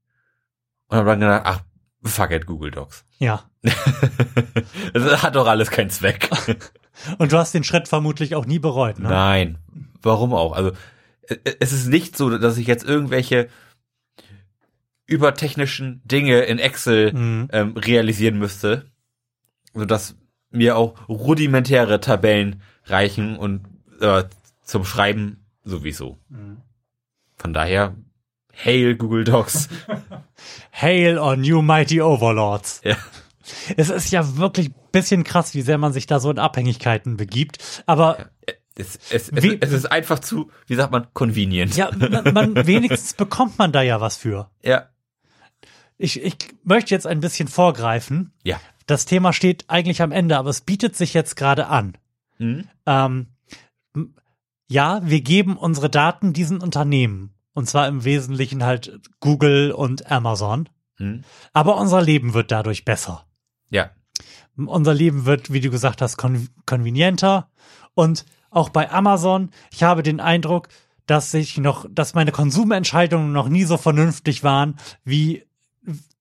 und 0.86 0.96
habe 0.96 1.10
dann 1.10 1.20
gedacht, 1.20 1.42
ach, 1.44 1.60
fuck 2.02 2.30
it, 2.30 2.46
Google 2.46 2.70
Docs. 2.70 3.04
Ja. 3.18 3.50
Das 4.94 5.22
hat 5.22 5.34
doch 5.36 5.46
alles 5.46 5.70
keinen 5.70 5.90
Zweck. 5.90 6.30
Und 7.18 7.32
du 7.32 7.38
hast 7.38 7.54
den 7.54 7.64
Schritt 7.64 7.88
vermutlich 7.88 8.34
auch 8.34 8.46
nie 8.46 8.58
bereut, 8.58 8.98
ne? 8.98 9.08
Nein. 9.08 9.58
Warum 10.02 10.32
auch? 10.34 10.52
Also 10.52 10.72
e- 11.28 11.36
es 11.60 11.72
ist 11.72 11.86
nicht 11.88 12.16
so, 12.16 12.36
dass 12.38 12.56
ich 12.58 12.66
jetzt 12.66 12.84
irgendwelche 12.84 13.48
übertechnischen 15.06 16.02
Dinge 16.04 16.40
in 16.42 16.58
Excel 16.58 17.12
Mhm. 17.12 17.48
ähm, 17.52 17.76
realisieren 17.76 18.38
müsste, 18.38 18.86
sodass 19.74 20.16
mir 20.50 20.76
auch 20.76 21.08
rudimentäre 21.08 22.00
Tabellen 22.00 22.62
reichen 22.86 23.36
und 23.36 23.62
äh, 24.00 24.24
zum 24.62 24.84
Schreiben 24.84 25.44
sowieso. 25.64 26.18
Mhm. 26.28 26.58
Von 27.36 27.52
daher, 27.52 27.94
hail 28.64 28.96
Google 28.96 29.24
Docs. 29.24 29.68
Hail 30.72 31.18
on 31.18 31.42
you 31.44 31.62
mighty 31.62 32.00
overlords. 32.00 32.80
ja. 32.84 32.96
Es 33.76 33.90
ist 33.90 34.10
ja 34.10 34.36
wirklich 34.36 34.68
ein 34.70 34.74
bisschen 34.92 35.24
krass, 35.24 35.54
wie 35.54 35.62
sehr 35.62 35.78
man 35.78 35.92
sich 35.92 36.06
da 36.06 36.20
so 36.20 36.30
in 36.30 36.38
Abhängigkeiten 36.38 37.16
begibt. 37.16 37.82
Aber 37.86 38.30
Es, 38.76 38.98
es, 39.10 39.28
es, 39.30 39.42
Wie- 39.42 39.58
es 39.60 39.72
ist 39.72 39.86
einfach 39.90 40.18
zu, 40.20 40.50
wie 40.66 40.74
sagt 40.76 40.92
man, 40.92 41.06
convenient. 41.14 41.76
ja, 41.76 41.90
man, 41.96 42.32
man, 42.32 42.66
wenigstens 42.66 43.14
bekommt 43.14 43.58
man 43.58 43.72
da 43.72 43.82
ja 43.82 44.00
was 44.00 44.16
für. 44.16 44.50
Ja. 44.62 44.88
Ich, 45.96 46.22
ich 46.22 46.36
möchte 46.62 46.94
jetzt 46.94 47.06
ein 47.06 47.20
bisschen 47.20 47.48
vorgreifen. 47.48 48.32
Ja. 48.44 48.60
Das 48.86 49.04
Thema 49.04 49.32
steht 49.32 49.64
eigentlich 49.68 50.00
am 50.00 50.12
Ende, 50.12 50.38
aber 50.38 50.50
es 50.50 50.60
bietet 50.60 50.94
sich 50.96 51.12
jetzt 51.12 51.34
gerade 51.36 51.66
an. 51.66 51.98
Hm? 52.36 52.68
Ähm, 52.86 53.26
ja, 54.68 55.00
wir 55.02 55.20
geben 55.22 55.56
unsere 55.56 55.90
Daten 55.90 56.32
diesen 56.32 56.60
Unternehmen. 56.60 57.34
Und 57.54 57.68
zwar 57.68 57.88
im 57.88 58.04
Wesentlichen 58.04 58.62
halt 58.64 59.00
Google 59.18 59.72
und 59.72 60.10
Amazon. 60.10 60.68
Hm? 60.98 61.24
Aber 61.52 61.76
unser 61.78 62.00
Leben 62.00 62.32
wird 62.34 62.52
dadurch 62.52 62.84
besser. 62.84 63.24
Ja. 63.70 63.90
Unser 64.56 64.94
Leben 64.94 65.24
wird, 65.24 65.52
wie 65.52 65.60
du 65.60 65.70
gesagt 65.70 66.02
hast, 66.02 66.16
kon 66.16 66.48
konvenienter. 66.66 67.50
Und 67.94 68.24
auch 68.50 68.70
bei 68.70 68.90
Amazon, 68.90 69.50
ich 69.70 69.82
habe 69.82 70.02
den 70.02 70.20
Eindruck, 70.20 70.68
dass 71.06 71.32
ich 71.34 71.58
noch, 71.58 71.86
dass 71.90 72.14
meine 72.14 72.32
Konsumentscheidungen 72.32 73.32
noch 73.32 73.48
nie 73.48 73.64
so 73.64 73.76
vernünftig 73.76 74.44
waren 74.44 74.76
wie 75.04 75.44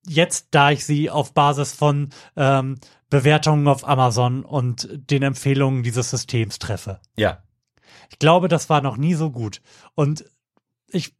jetzt, 0.08 0.48
da 0.52 0.72
ich 0.72 0.86
sie 0.86 1.10
auf 1.10 1.34
Basis 1.34 1.74
von 1.74 2.10
ähm, 2.36 2.80
Bewertungen 3.10 3.68
auf 3.68 3.88
Amazon 3.88 4.44
und 4.44 4.88
den 4.92 5.24
Empfehlungen 5.24 5.84
dieses 5.84 6.10
Systems 6.10 6.60
treffe. 6.60 7.00
Ja. 7.16 7.44
Ich 8.10 8.20
glaube, 8.20 8.48
das 8.48 8.70
war 8.70 8.82
noch 8.82 8.98
nie 8.98 9.14
so 9.14 9.32
gut. 9.32 9.62
Und 9.96 10.26
ich 10.88 11.16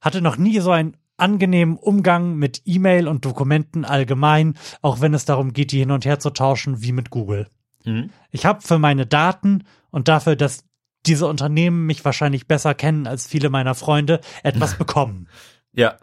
hatte 0.00 0.20
noch 0.20 0.36
nie 0.36 0.60
so 0.60 0.70
einen 0.70 0.96
angenehmen 1.16 1.76
Umgang 1.76 2.36
mit 2.36 2.62
E-Mail 2.64 3.08
und 3.08 3.24
Dokumenten 3.24 3.84
allgemein, 3.84 4.54
auch 4.82 5.00
wenn 5.00 5.14
es 5.14 5.24
darum 5.24 5.52
geht, 5.52 5.72
die 5.72 5.78
hin 5.78 5.90
und 5.90 6.04
her 6.04 6.18
zu 6.18 6.30
tauschen, 6.30 6.82
wie 6.82 6.92
mit 6.92 7.10
Google. 7.10 7.48
Hm? 7.84 8.10
Ich 8.30 8.44
habe 8.44 8.60
für 8.60 8.78
meine 8.78 9.06
Daten 9.06 9.64
und 9.90 10.08
dafür, 10.08 10.36
dass 10.36 10.64
diese 11.06 11.26
Unternehmen 11.26 11.86
mich 11.86 12.04
wahrscheinlich 12.04 12.46
besser 12.46 12.74
kennen 12.74 13.06
als 13.06 13.26
viele 13.26 13.48
meiner 13.48 13.74
Freunde, 13.74 14.20
etwas 14.42 14.74
bekommen. 14.78 15.28
Ja. 15.72 15.96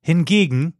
Hingegen 0.00 0.74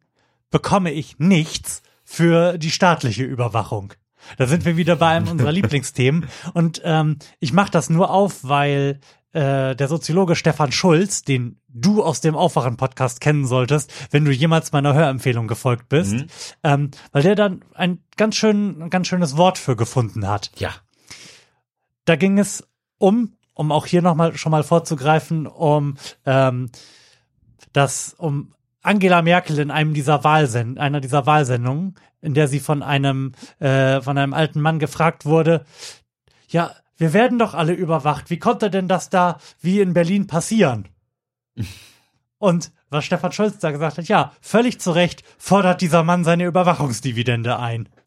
bekomme 0.51 0.93
ich 0.93 1.19
nichts 1.19 1.83
für 2.05 2.59
die 2.59 2.71
staatliche 2.71 3.25
Überwachung. 3.25 3.93
Da 4.39 4.47
sind 4.47 4.65
wir 4.65 4.77
wieder 4.77 4.97
bei 4.97 5.09
einem 5.09 5.29
unserer 5.29 5.53
Lieblingsthemen. 5.53 6.29
Und 6.55 6.81
ähm, 6.85 7.19
ich 7.41 7.53
mache 7.53 7.71
das 7.71 7.91
nur 7.91 8.11
auf, 8.11 8.45
weil 8.45 9.01
äh, 9.35 9.75
der 9.77 9.89
Soziologe 9.89 10.37
Stefan 10.37 10.73
Schulz, 10.73 11.23
den 11.23 11.61
du 11.69 12.03
aus 12.03 12.21
dem 12.21 12.37
Aufwachen-Podcast 12.37 13.21
kennen 13.21 13.47
solltest, 13.47 13.93
wenn 14.11 14.25
du 14.25 14.31
jemals 14.31 14.73
meiner 14.73 14.95
Hörempfehlung 14.95 15.49
gefolgt 15.49 15.89
bist, 15.89 16.13
Mhm. 16.13 16.27
ähm, 16.63 16.91
weil 17.13 17.23
der 17.23 17.35
dann 17.35 17.65
ein 17.75 17.99
ganz 18.17 18.37
schön, 18.37 18.81
ein 18.83 18.91
ganz 18.91 19.09
schönes 19.09 19.37
Wort 19.37 19.59
für 19.59 19.77
gefunden 19.77 20.27
hat. 20.29 20.51
Ja. 20.57 20.71
Da 22.05 22.17
ging 22.17 22.39
es 22.39 22.67
um, 22.99 23.33
um 23.55 23.73
auch 23.73 23.87
hier 23.87 24.03
nochmal 24.03 24.37
schon 24.37 24.53
mal 24.53 24.63
vorzugreifen, 24.63 25.47
um 25.47 25.97
ähm, 26.27 26.71
das, 27.73 28.15
um 28.17 28.55
Angela 28.83 29.23
Merkel 29.23 29.59
in 29.59 29.71
einem 29.71 29.95
dieser 29.95 30.23
Wahlsend 30.25 30.79
einer 30.79 31.01
dieser 31.01 31.27
Wahlsendungen, 31.27 31.95
in 32.21 32.35
der 32.35 32.49
sie 32.49 32.61
von 32.61 32.83
einem 32.83 33.33
äh, 33.59 34.01
von 34.03 34.17
einem 34.19 34.35
alten 34.35 34.61
Mann 34.61 34.79
gefragt 34.79 35.25
wurde, 35.25 35.65
ja, 36.49 36.71
wir 36.97 37.13
werden 37.13 37.39
doch 37.39 37.55
alle 37.55 37.73
überwacht. 37.73 38.31
Wie 38.31 38.39
konnte 38.39 38.71
denn 38.71 38.89
das 38.89 39.11
da 39.11 39.39
wie 39.61 39.81
in 39.81 39.95
Berlin 39.95 40.27
passieren? 40.27 40.89
Und 42.39 42.73
was 42.91 43.05
Stefan 43.05 43.33
Schulz 43.33 43.59
da 43.59 43.71
gesagt 43.71 43.99
hat, 43.99 44.07
ja, 44.07 44.33
völlig 44.41 44.79
zu 44.79 44.91
Recht 44.91 45.23
fordert 45.39 45.81
dieser 45.81 46.03
Mann 46.03 46.25
seine 46.25 46.45
Überwachungsdividende 46.45 47.59
ein. 47.59 47.89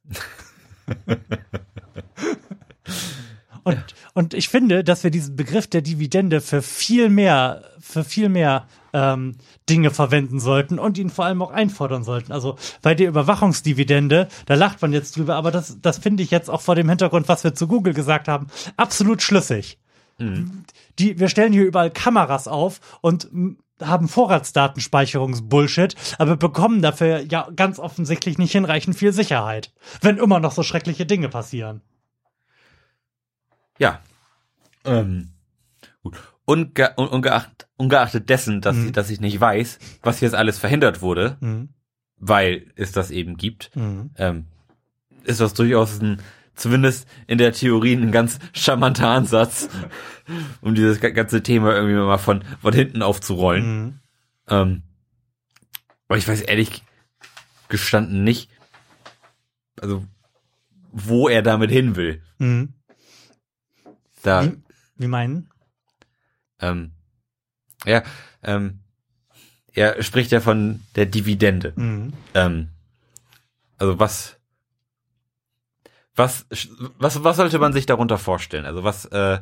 Und, 3.63 3.83
und 4.13 4.33
ich 4.33 4.47
finde, 4.47 4.81
dass 4.85 5.03
wir 5.03 5.11
diesen 5.11 5.35
Begriff 5.35 5.67
der 5.67 5.81
Dividende 5.81 6.39
für 6.39 6.61
viel 6.61 7.09
mehr, 7.09 7.65
für 7.81 8.05
viel 8.05 8.29
mehr 8.29 8.65
ähm, 8.98 9.36
Dinge 9.70 9.91
verwenden 9.91 10.39
sollten 10.39 10.80
und 10.80 10.98
ihn 10.98 11.12
vor 11.12 11.26
allem 11.26 11.41
auch 11.43 11.52
einfordern 11.52 12.04
sollten. 12.04 12.32
Also 12.32 12.56
bei 12.82 12.95
der 12.95 13.08
Überwachungsdividende, 13.08 14.28
da 14.48 14.56
lacht 14.56 14.82
man 14.82 14.91
jetzt 14.91 15.16
drüber, 15.16 15.36
aber 15.36 15.52
das, 15.52 15.80
das 15.82 16.00
finde 16.00 16.24
ich 16.24 16.32
jetzt 16.32 16.50
auch 16.50 16.62
vor 16.62 16.74
dem 16.76 16.89
Hintergrund, 16.89 17.28
was 17.28 17.43
wir 17.43 17.54
zu 17.54 17.68
Google 17.68 17.93
gesagt 17.93 18.28
haben, 18.28 18.48
absolut 18.76 19.22
schlüssig. 19.22 19.78
Die, 20.98 21.20
wir 21.20 21.30
stellen 21.30 21.54
hier 21.54 21.66
überall 21.66 21.91
Kameras 21.91 22.48
auf 22.48 22.80
und 23.02 23.30
haben 23.80 24.08
Vorratsdatenspeicherungsbullshit, 24.08 25.95
aber 26.18 26.36
bekommen 26.36 26.82
dafür 26.82 27.22
ja 27.22 27.48
ganz 27.56 27.78
offensichtlich 27.78 28.39
nicht 28.39 28.52
hinreichend 28.52 28.95
viel 28.95 29.14
Sicherheit, 29.14 29.72
wenn 30.02 30.18
immer 30.18 30.39
noch 30.39 30.52
so 30.52 30.64
schreckliche 30.64 31.06
Dinge 31.06 31.30
passieren. 31.30 31.82
ja. 33.78 34.02
Ähm, 34.86 35.30
gut. 36.02 36.18
Unge 36.48 36.93
un 36.98 37.08
ungeachtet, 37.78 38.30
dessen, 38.30 38.62
dass, 38.62 38.76
Mhm. 38.78 38.86
ich, 38.88 38.91
dass 38.93 39.10
ich 39.10 39.20
nicht 39.20 39.39
weiß, 39.39 39.80
was 40.02 40.22
jetzt 40.22 40.34
alles 40.34 40.58
verhindert 40.58 41.02
wurde, 41.02 41.38
Mhm. 41.41 41.70
weil 42.18 42.72
es 42.76 42.91
das 42.93 43.12
eben 43.12 43.36
gibt, 43.38 43.70
Mhm. 43.76 44.12
ähm, 44.18 44.45
ist 45.26 45.41
das 45.41 45.54
durchaus 45.54 46.00
ein, 46.02 46.22
zumindest 46.56 47.08
in 47.28 47.38
der 47.38 47.52
Theorie 47.52 47.93
ein 47.95 48.12
ganz 48.14 48.39
charmanter 48.54 49.10
Ansatz, 49.10 49.68
um 50.62 50.74
dieses 50.74 51.00
ga- 51.02 51.10
ganze 51.10 51.43
Thema 51.43 51.76
irgendwie 51.76 51.95
mal 51.95 52.18
von, 52.18 52.43
von 52.62 52.74
hinten 52.74 53.02
aufzurollen. 53.02 53.84
Mhm. 53.84 54.00
Ähm, 54.50 54.84
aber 56.08 56.18
ich 56.18 56.28
weiß 56.28 56.41
ehrlich 56.41 56.82
gestanden 57.68 58.24
nicht, 58.24 58.50
also 59.82 60.06
wo 60.93 61.28
er 61.28 61.41
damit 61.41 61.70
hin 61.72 61.98
will. 61.98 62.24
Mhm. 62.39 62.74
Da, 64.24 64.45
Wie, 64.45 64.58
wie 64.98 65.08
meinen? 65.08 65.50
Ähm, 66.60 66.91
ja, 67.86 68.03
ähm, 68.43 68.80
er 69.74 70.01
spricht 70.01 70.32
ja 70.32 70.41
von 70.41 70.84
der 70.95 71.05
Dividende. 71.05 71.74
Mhm. 71.76 72.14
Ähm, 72.34 72.70
also 73.78 73.99
was, 73.99 74.38
was, 76.16 76.47
was, 76.97 77.24
was 77.24 77.38
sollte 77.38 77.60
man 77.60 77.74
sich 77.74 77.86
darunter 77.86 78.18
vorstellen? 78.18 78.66
Also 78.66 78.84
was, 78.84 79.05
äh, 79.05 79.39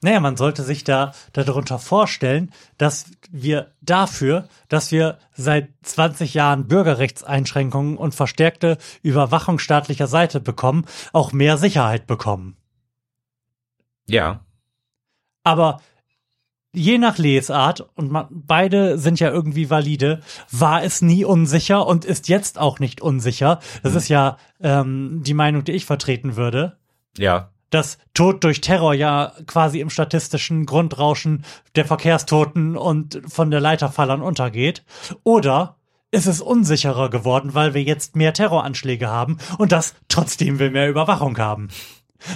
Naja, 0.00 0.20
man 0.20 0.38
sollte 0.38 0.62
sich 0.62 0.82
da 0.82 1.12
darunter 1.34 1.78
vorstellen, 1.78 2.52
dass 2.78 3.10
wir 3.30 3.74
dafür, 3.82 4.48
dass 4.68 4.92
wir 4.92 5.18
seit 5.34 5.68
20 5.82 6.32
Jahren 6.32 6.66
Bürgerrechtseinschränkungen 6.66 7.98
und 7.98 8.14
verstärkte 8.14 8.78
Überwachung 9.02 9.58
staatlicher 9.58 10.06
Seite 10.06 10.40
bekommen, 10.40 10.86
auch 11.12 11.32
mehr 11.32 11.58
Sicherheit 11.58 12.06
bekommen. 12.06 12.56
ja, 14.06 14.43
Aber 15.44 15.80
je 16.72 16.98
nach 16.98 17.18
Lesart, 17.18 17.86
und 17.94 18.10
man, 18.10 18.26
beide 18.30 18.98
sind 18.98 19.20
ja 19.20 19.30
irgendwie 19.30 19.70
valide, 19.70 20.20
war 20.50 20.82
es 20.82 21.00
nie 21.02 21.24
unsicher 21.24 21.86
und 21.86 22.04
ist 22.04 22.28
jetzt 22.28 22.58
auch 22.58 22.80
nicht 22.80 23.00
unsicher. 23.00 23.60
Das 23.82 23.94
ist 23.94 24.08
ja 24.08 24.36
ähm, 24.60 25.22
die 25.24 25.34
Meinung, 25.34 25.62
die 25.62 25.72
ich 25.72 25.86
vertreten 25.86 26.36
würde. 26.36 26.76
ja, 27.16 27.50
dass 27.74 27.98
Tod 28.14 28.44
durch 28.44 28.60
Terror 28.60 28.94
ja 28.94 29.32
quasi 29.46 29.80
im 29.80 29.90
statistischen 29.90 30.64
Grundrauschen 30.64 31.44
der 31.74 31.84
Verkehrstoten 31.84 32.76
und 32.76 33.20
von 33.26 33.50
der 33.50 33.60
Leiterfallern 33.60 34.22
untergeht. 34.22 34.84
Oder 35.24 35.76
ist 36.12 36.26
es 36.26 36.40
unsicherer 36.40 37.10
geworden, 37.10 37.54
weil 37.54 37.74
wir 37.74 37.82
jetzt 37.82 38.14
mehr 38.14 38.32
Terroranschläge 38.32 39.08
haben 39.08 39.38
und 39.58 39.72
das 39.72 39.96
trotzdem 40.08 40.60
wir 40.60 40.70
mehr 40.70 40.88
Überwachung 40.88 41.36
haben. 41.38 41.68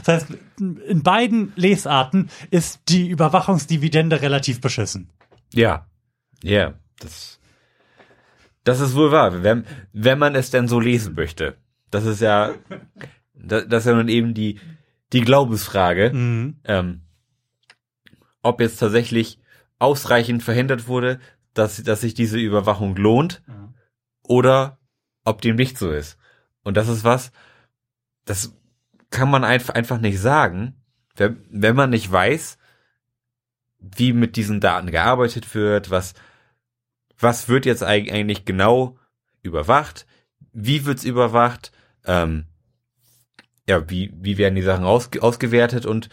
Das 0.04 0.22
heißt, 0.22 0.26
in 0.60 1.02
beiden 1.02 1.52
Lesarten 1.56 2.30
ist 2.50 2.80
die 2.88 3.08
Überwachungsdividende 3.08 4.20
relativ 4.22 4.60
beschissen. 4.60 5.10
ja, 5.52 5.86
ja, 6.42 6.74
das, 7.00 7.40
das 8.64 8.80
ist 8.80 8.94
wohl 8.94 9.10
wahr, 9.10 9.42
wenn, 9.42 9.64
wenn 9.92 10.18
man 10.18 10.34
es 10.36 10.50
denn 10.50 10.68
so 10.68 10.78
lesen 10.78 11.14
möchte. 11.14 11.56
Das 11.90 12.04
ist 12.04 12.20
ja, 12.20 12.54
das, 13.34 13.66
das 13.66 13.84
ist 13.84 13.90
ja 13.90 13.94
nun 13.96 14.08
eben 14.08 14.34
die, 14.34 14.60
die 15.12 15.22
Glaubensfrage. 15.22 16.10
Mhm. 16.12 16.60
ähm, 16.64 17.00
ob 18.42 18.60
jetzt 18.60 18.78
tatsächlich 18.78 19.40
ausreichend 19.80 20.42
verhindert 20.44 20.86
wurde, 20.86 21.18
dass, 21.54 21.82
dass 21.82 22.02
sich 22.02 22.14
diese 22.14 22.38
Überwachung 22.38 22.94
lohnt 22.96 23.42
Ja. 23.48 23.72
oder 24.22 24.78
ob 25.24 25.40
dem 25.42 25.56
nicht 25.56 25.76
so 25.76 25.90
ist. 25.90 26.18
Und 26.62 26.76
das 26.76 26.88
ist 26.88 27.02
was, 27.04 27.32
das 28.26 28.54
kann 29.10 29.30
man 29.30 29.44
einfach, 29.44 29.74
einfach 29.74 29.98
nicht 30.00 30.20
sagen, 30.20 30.74
wenn, 31.16 31.44
wenn 31.50 31.76
man 31.76 31.90
nicht 31.90 32.10
weiß, 32.10 32.58
wie 33.80 34.12
mit 34.12 34.36
diesen 34.36 34.60
Daten 34.60 34.90
gearbeitet 34.90 35.54
wird, 35.54 35.90
was, 35.90 36.14
was 37.18 37.48
wird 37.48 37.64
jetzt 37.66 37.82
eig- 37.84 38.12
eigentlich 38.12 38.44
genau 38.44 38.98
überwacht, 39.42 40.06
wie 40.52 40.84
wird's 40.84 41.04
überwacht, 41.04 41.72
ähm, 42.04 42.46
ja, 43.68 43.88
wie, 43.90 44.12
wie 44.14 44.38
werden 44.38 44.54
die 44.56 44.62
Sachen 44.62 44.84
aus, 44.84 45.10
ausgewertet 45.20 45.86
und 45.86 46.08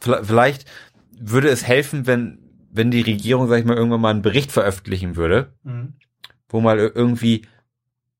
vielleicht 0.00 0.70
würde 1.18 1.48
es 1.48 1.64
helfen, 1.66 2.06
wenn, 2.06 2.38
wenn 2.70 2.90
die 2.90 3.02
Regierung, 3.02 3.48
sag 3.48 3.58
ich 3.60 3.64
mal, 3.64 3.76
irgendwann 3.76 4.00
mal 4.00 4.10
einen 4.10 4.22
Bericht 4.22 4.50
veröffentlichen 4.52 5.16
würde, 5.16 5.52
Mhm. 5.62 5.94
wo 6.48 6.60
mal 6.60 6.78
ir- 6.78 6.92
irgendwie, 6.94 7.46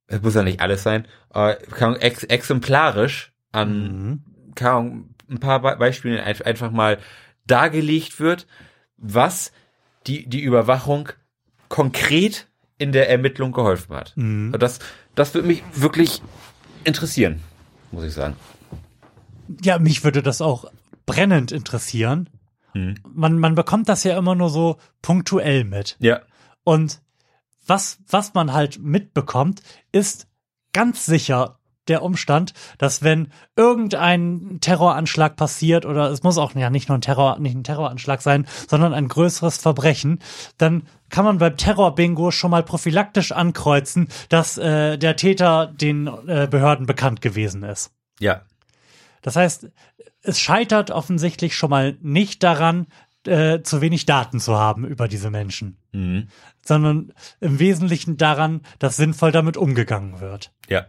es 0.07 0.23
muss 0.23 0.35
ja 0.35 0.43
nicht 0.43 0.61
alles 0.61 0.83
sein, 0.83 1.07
äh, 1.35 1.55
exemplarisch 2.29 3.33
an 3.55 4.23
Mhm. 4.61 5.05
ein 5.31 5.41
paar 5.41 5.61
Be 5.63 5.77
Beispielen 5.79 6.21
ein- 6.21 6.43
einfach 6.43 6.71
mal 6.71 6.99
dargelegt 7.47 8.21
wird, 8.21 8.47
was 8.97 9.53
die, 10.07 10.27
die 10.29 10.41
Überwachung 10.43 11.09
konkret 11.69 12.47
in 12.79 12.93
der 12.93 13.09
Ermittlung 13.11 13.53
geholfen 13.53 13.95
hat. 13.97 14.13
Mhm. 14.17 14.55
Das, 14.59 14.79
das 15.15 15.33
würde 15.35 15.49
mich 15.49 15.63
wirklich 15.75 16.23
interessieren, 16.85 17.41
muss 17.91 18.05
ich 18.05 18.13
sagen. 18.13 18.37
Ja, 19.63 19.79
mich 19.79 20.05
würde 20.05 20.23
das 20.23 20.41
auch 20.41 20.71
brennend 21.07 21.53
interessieren. 21.53 22.29
Mhm. 22.75 22.97
Man, 23.13 23.39
man 23.39 23.55
bekommt 23.55 23.89
das 23.89 24.05
ja 24.05 24.17
immer 24.19 24.35
nur 24.35 24.51
so 24.51 24.79
punktuell 25.03 25.65
mit. 25.65 25.97
Ja. 26.01 26.21
Und 26.65 27.01
was, 27.67 27.99
was 28.09 28.35
man 28.35 28.53
halt 28.53 28.79
mitbekommt, 28.79 29.63
ist 29.93 30.27
ganz 30.73 31.07
sicher 31.07 31.59
der 31.89 32.03
Umstand, 32.03 32.53
dass 32.78 33.03
wenn 33.03 33.28
irgendein 33.57 34.59
Terroranschlag 34.61 35.37
passiert 35.37 35.87
oder 35.87 36.11
es 36.11 36.22
muss 36.22 36.39
auch 36.39 36.55
ja 36.55 36.70
nicht 36.70 36.89
nur 36.89 36.99
ein 36.99 37.03
Terror, 37.03 37.39
nicht 37.39 37.55
ein 37.55 37.64
Terroranschlag 37.64 38.22
sein, 38.22 38.47
sondern 38.68 38.95
ein 38.95 39.09
größeres 39.09 39.59
Verbrechen, 39.59 40.20
dann 40.59 40.85
kann 41.11 41.24
man 41.24 41.39
beim 41.39 41.57
Terrorbingo 41.57 42.30
schon 42.30 42.51
mal 42.51 42.62
prophylaktisch 42.62 43.32
ankreuzen, 43.32 44.09
dass 44.28 44.59
äh, 44.59 44.99
der 44.99 45.16
Täter 45.16 45.66
den 45.66 46.07
äh, 46.26 46.49
Behörden 46.51 46.87
bekannt 46.87 47.20
gewesen 47.20 47.62
ist. 47.62 47.93
Ja. 48.18 48.43
Das 49.22 49.37
heißt, 49.37 49.68
es 50.22 50.41
scheitert 50.41 50.91
offensichtlich 50.91 51.57
schon 51.57 51.70
mal 51.70 51.97
nicht 52.01 52.43
daran, 52.43 52.87
äh, 53.26 53.62
zu 53.62 53.80
wenig 53.80 54.07
Daten 54.07 54.41
zu 54.41 54.57
haben 54.57 54.85
über 54.85 55.09
diese 55.09 55.30
Menschen, 55.30 55.78
Mhm. 55.93 56.28
sondern 56.64 57.12
im 57.41 57.59
Wesentlichen 57.59 58.16
daran, 58.16 58.61
dass 58.78 58.97
sinnvoll 58.97 59.32
damit 59.32 59.57
umgegangen 59.57 60.20
wird. 60.20 60.53
Ja. 60.68 60.87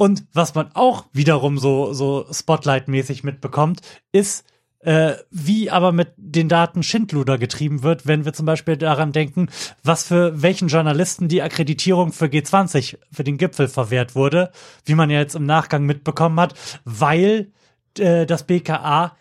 Und 0.00 0.24
was 0.32 0.54
man 0.54 0.70
auch 0.72 1.04
wiederum 1.12 1.58
so, 1.58 1.92
so 1.92 2.24
Spotlight-mäßig 2.32 3.22
mitbekommt, 3.22 3.82
ist, 4.12 4.46
äh, 4.78 5.12
wie 5.30 5.70
aber 5.70 5.92
mit 5.92 6.14
den 6.16 6.48
Daten 6.48 6.82
Schindluder 6.82 7.36
getrieben 7.36 7.82
wird, 7.82 8.06
wenn 8.06 8.24
wir 8.24 8.32
zum 8.32 8.46
Beispiel 8.46 8.78
daran 8.78 9.12
denken, 9.12 9.50
was 9.84 10.04
für 10.04 10.40
welchen 10.40 10.68
Journalisten 10.68 11.28
die 11.28 11.42
Akkreditierung 11.42 12.12
für 12.14 12.24
G20, 12.24 12.96
für 13.12 13.24
den 13.24 13.36
Gipfel 13.36 13.68
verwehrt 13.68 14.14
wurde, 14.14 14.52
wie 14.86 14.94
man 14.94 15.10
ja 15.10 15.18
jetzt 15.18 15.34
im 15.34 15.44
Nachgang 15.44 15.84
mitbekommen 15.84 16.40
hat, 16.40 16.54
weil 16.86 17.52
äh, 17.98 18.24
das 18.24 18.44
BKA 18.44 19.14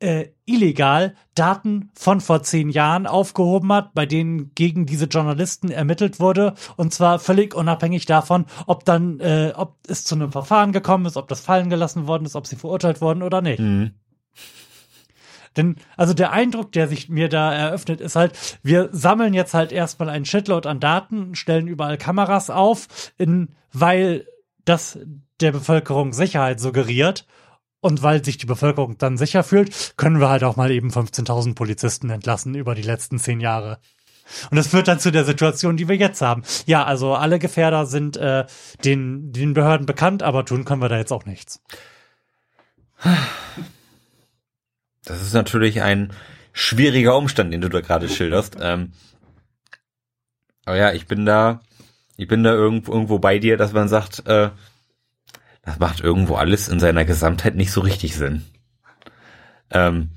äh, 0.00 0.28
illegal 0.46 1.14
Daten 1.34 1.90
von 1.94 2.20
vor 2.20 2.42
zehn 2.42 2.70
Jahren 2.70 3.06
aufgehoben 3.06 3.72
hat, 3.72 3.94
bei 3.94 4.06
denen 4.06 4.54
gegen 4.54 4.86
diese 4.86 5.04
Journalisten 5.06 5.70
ermittelt 5.70 6.20
wurde 6.20 6.54
und 6.76 6.92
zwar 6.92 7.18
völlig 7.18 7.54
unabhängig 7.54 8.06
davon, 8.06 8.46
ob 8.66 8.84
dann, 8.84 9.20
äh, 9.20 9.52
ob 9.54 9.76
es 9.86 10.04
zu 10.04 10.14
einem 10.14 10.32
Verfahren 10.32 10.72
gekommen 10.72 11.06
ist, 11.06 11.16
ob 11.16 11.28
das 11.28 11.40
fallen 11.40 11.70
gelassen 11.70 12.06
worden 12.06 12.24
ist, 12.24 12.36
ob 12.36 12.46
sie 12.46 12.56
verurteilt 12.56 13.00
wurden 13.00 13.22
oder 13.22 13.42
nicht. 13.42 13.60
Mhm. 13.60 13.92
Denn, 15.56 15.76
also 15.96 16.14
der 16.14 16.32
Eindruck, 16.32 16.72
der 16.72 16.88
sich 16.88 17.08
mir 17.08 17.28
da 17.28 17.52
eröffnet, 17.52 18.00
ist 18.00 18.16
halt, 18.16 18.58
wir 18.62 18.88
sammeln 18.92 19.34
jetzt 19.34 19.52
halt 19.52 19.72
erstmal 19.72 20.08
einen 20.08 20.24
Shitload 20.24 20.68
an 20.68 20.80
Daten, 20.80 21.34
stellen 21.34 21.66
überall 21.66 21.98
Kameras 21.98 22.50
auf, 22.50 23.12
in, 23.18 23.48
weil 23.72 24.26
das 24.64 24.98
der 25.40 25.52
Bevölkerung 25.52 26.12
Sicherheit 26.12 26.60
suggeriert. 26.60 27.26
Und 27.80 28.02
weil 28.02 28.24
sich 28.24 28.36
die 28.36 28.46
Bevölkerung 28.46 28.98
dann 28.98 29.16
sicher 29.16 29.42
fühlt, 29.42 29.96
können 29.96 30.20
wir 30.20 30.28
halt 30.28 30.44
auch 30.44 30.56
mal 30.56 30.70
eben 30.70 30.90
15.000 30.90 31.54
Polizisten 31.54 32.10
entlassen 32.10 32.54
über 32.54 32.74
die 32.74 32.82
letzten 32.82 33.18
zehn 33.18 33.40
Jahre. 33.40 33.78
Und 34.50 34.56
das 34.56 34.68
führt 34.68 34.88
dann 34.88 35.00
zu 35.00 35.10
der 35.10 35.24
Situation, 35.24 35.76
die 35.76 35.88
wir 35.88 35.96
jetzt 35.96 36.20
haben. 36.20 36.42
Ja, 36.66 36.84
also 36.84 37.14
alle 37.14 37.38
Gefährder 37.38 37.86
sind 37.86 38.16
äh, 38.16 38.44
den, 38.84 39.32
den 39.32 39.54
Behörden 39.54 39.86
bekannt, 39.86 40.22
aber 40.22 40.44
tun 40.44 40.64
können 40.64 40.82
wir 40.82 40.88
da 40.88 40.98
jetzt 40.98 41.12
auch 41.12 41.24
nichts. 41.24 41.60
Das 45.04 45.22
ist 45.22 45.32
natürlich 45.32 45.82
ein 45.82 46.12
schwieriger 46.52 47.16
Umstand, 47.16 47.52
den 47.52 47.60
du 47.60 47.68
da 47.68 47.80
gerade 47.80 48.08
schilderst. 48.08 48.56
Ähm, 48.60 48.92
aber 50.64 50.76
ja, 50.76 50.92
ich 50.92 51.06
bin 51.06 51.24
da, 51.24 51.60
ich 52.16 52.28
bin 52.28 52.44
da 52.44 52.52
irgendwo, 52.52 52.92
irgendwo 52.92 53.18
bei 53.18 53.38
dir, 53.38 53.56
dass 53.56 53.72
man 53.72 53.88
sagt, 53.88 54.26
äh, 54.26 54.50
das 55.70 55.78
macht 55.78 56.00
irgendwo 56.00 56.34
alles 56.34 56.66
in 56.66 56.80
seiner 56.80 57.04
Gesamtheit 57.04 57.54
nicht 57.54 57.70
so 57.70 57.80
richtig 57.80 58.16
Sinn. 58.16 58.42
Ähm, 59.70 60.10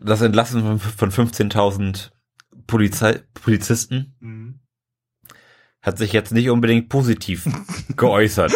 das 0.00 0.20
Entlassen 0.20 0.78
von, 0.78 1.10
von 1.10 1.28
15.000 1.28 2.10
Polizei, 2.68 3.22
Polizisten 3.34 4.14
hat 5.82 5.98
sich 5.98 6.12
jetzt 6.12 6.32
nicht 6.32 6.48
unbedingt 6.48 6.88
positiv 6.90 7.48
geäußert. 7.96 8.52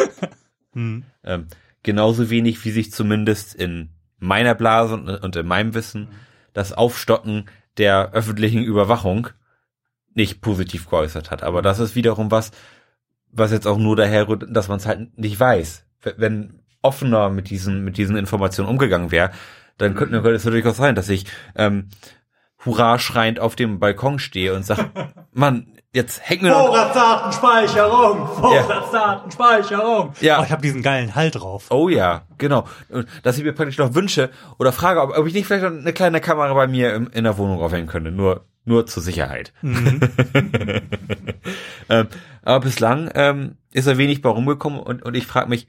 Hm. 0.75 1.03
Ähm, 1.25 1.49
genauso 1.83 2.31
wenig 2.31 2.65
wie 2.65 2.71
sich 2.71 2.93
zumindest 2.93 3.57
in 3.57 3.91
meiner 4.19 4.55
Blase 4.55 4.95
und, 4.95 5.09
und 5.09 5.35
in 5.35 5.47
meinem 5.47 5.75
Wissen 5.75 6.09
das 6.53 6.73
Aufstocken 6.73 7.47
der 7.79 8.13
öffentlichen 8.13 8.63
Überwachung 8.63 9.29
nicht 10.15 10.41
positiv 10.41 10.89
geäußert 10.89 11.33
hat. 11.33 11.43
Aber 11.43 11.63
das 11.63 11.81
ist 11.81 11.97
wiederum 11.97 12.31
was, 12.31 12.53
was 13.31 13.53
jetzt 13.53 13.67
auch 13.67 13.79
nur 13.79 13.97
daher, 13.97 14.29
rührt, 14.29 14.45
dass 14.49 14.69
man 14.69 14.79
es 14.79 14.87
halt 14.87 15.19
nicht 15.19 15.39
weiß. 15.39 15.87
Wenn 16.17 16.61
offener 16.83 17.31
mit 17.31 17.51
diesen, 17.51 17.85
mit 17.85 17.99
diesen 17.99 18.17
Informationen 18.17 18.69
umgegangen 18.69 19.11
wäre, 19.11 19.31
dann 19.79 19.95
könnte 19.95 20.21
könnte 20.21 20.37
es 20.37 20.43
durchaus 20.43 20.77
sein, 20.77 20.95
dass 20.95 21.09
ich 21.09 21.27
ähm, 21.55 21.89
hurra 22.65 22.99
schreiend 22.99 23.41
auf 23.41 23.57
dem 23.57 23.79
Balkon 23.79 24.19
stehe 24.19 24.55
und 24.55 24.65
sage, 24.65 24.91
Mann, 25.33 25.78
jetzt 25.93 26.21
häng 26.29 26.43
mir 26.43 26.51
doch 26.51 26.67
Vorratsdatenspeicherung! 26.67 28.27
Vorratsdatenspeicherung! 28.27 30.13
Ja. 30.21 30.41
Oh, 30.41 30.45
ich 30.45 30.51
habe 30.51 30.63
diesen 30.63 30.83
geilen 30.83 31.15
Hall 31.15 31.31
drauf. 31.31 31.67
Oh 31.71 31.89
ja, 31.89 32.23
genau. 32.37 32.67
Und 32.89 33.09
dass 33.23 33.39
ich 33.39 33.45
mir 33.45 33.53
praktisch 33.53 33.79
noch 33.79 33.95
wünsche 33.95 34.31
oder 34.59 34.73
frage, 34.73 35.01
ob, 35.01 35.17
ob 35.17 35.27
ich 35.27 35.35
nicht 35.35 35.47
vielleicht 35.47 35.65
noch 35.65 35.71
eine 35.71 35.93
kleine 35.93 36.21
Kamera 36.21 36.53
bei 36.55 36.67
mir 36.67 36.95
im, 36.95 37.09
in 37.09 37.25
der 37.25 37.39
Wohnung 37.39 37.61
aufhängen 37.61 37.89
könnte. 37.89 38.11
Nur, 38.11 38.45
nur 38.65 38.87
zur 38.87 39.03
Sicherheit. 39.03 39.53
ähm, 39.63 40.01
aber 42.43 42.61
bislang 42.61 43.11
ähm, 43.15 43.57
ist 43.73 43.87
er 43.87 43.99
wenig 43.99 44.23
bei 44.23 44.29
rumgekommen 44.29 44.81
und, 44.81 45.03
und 45.03 45.15
ich 45.15 45.27
frage 45.27 45.49
mich, 45.49 45.69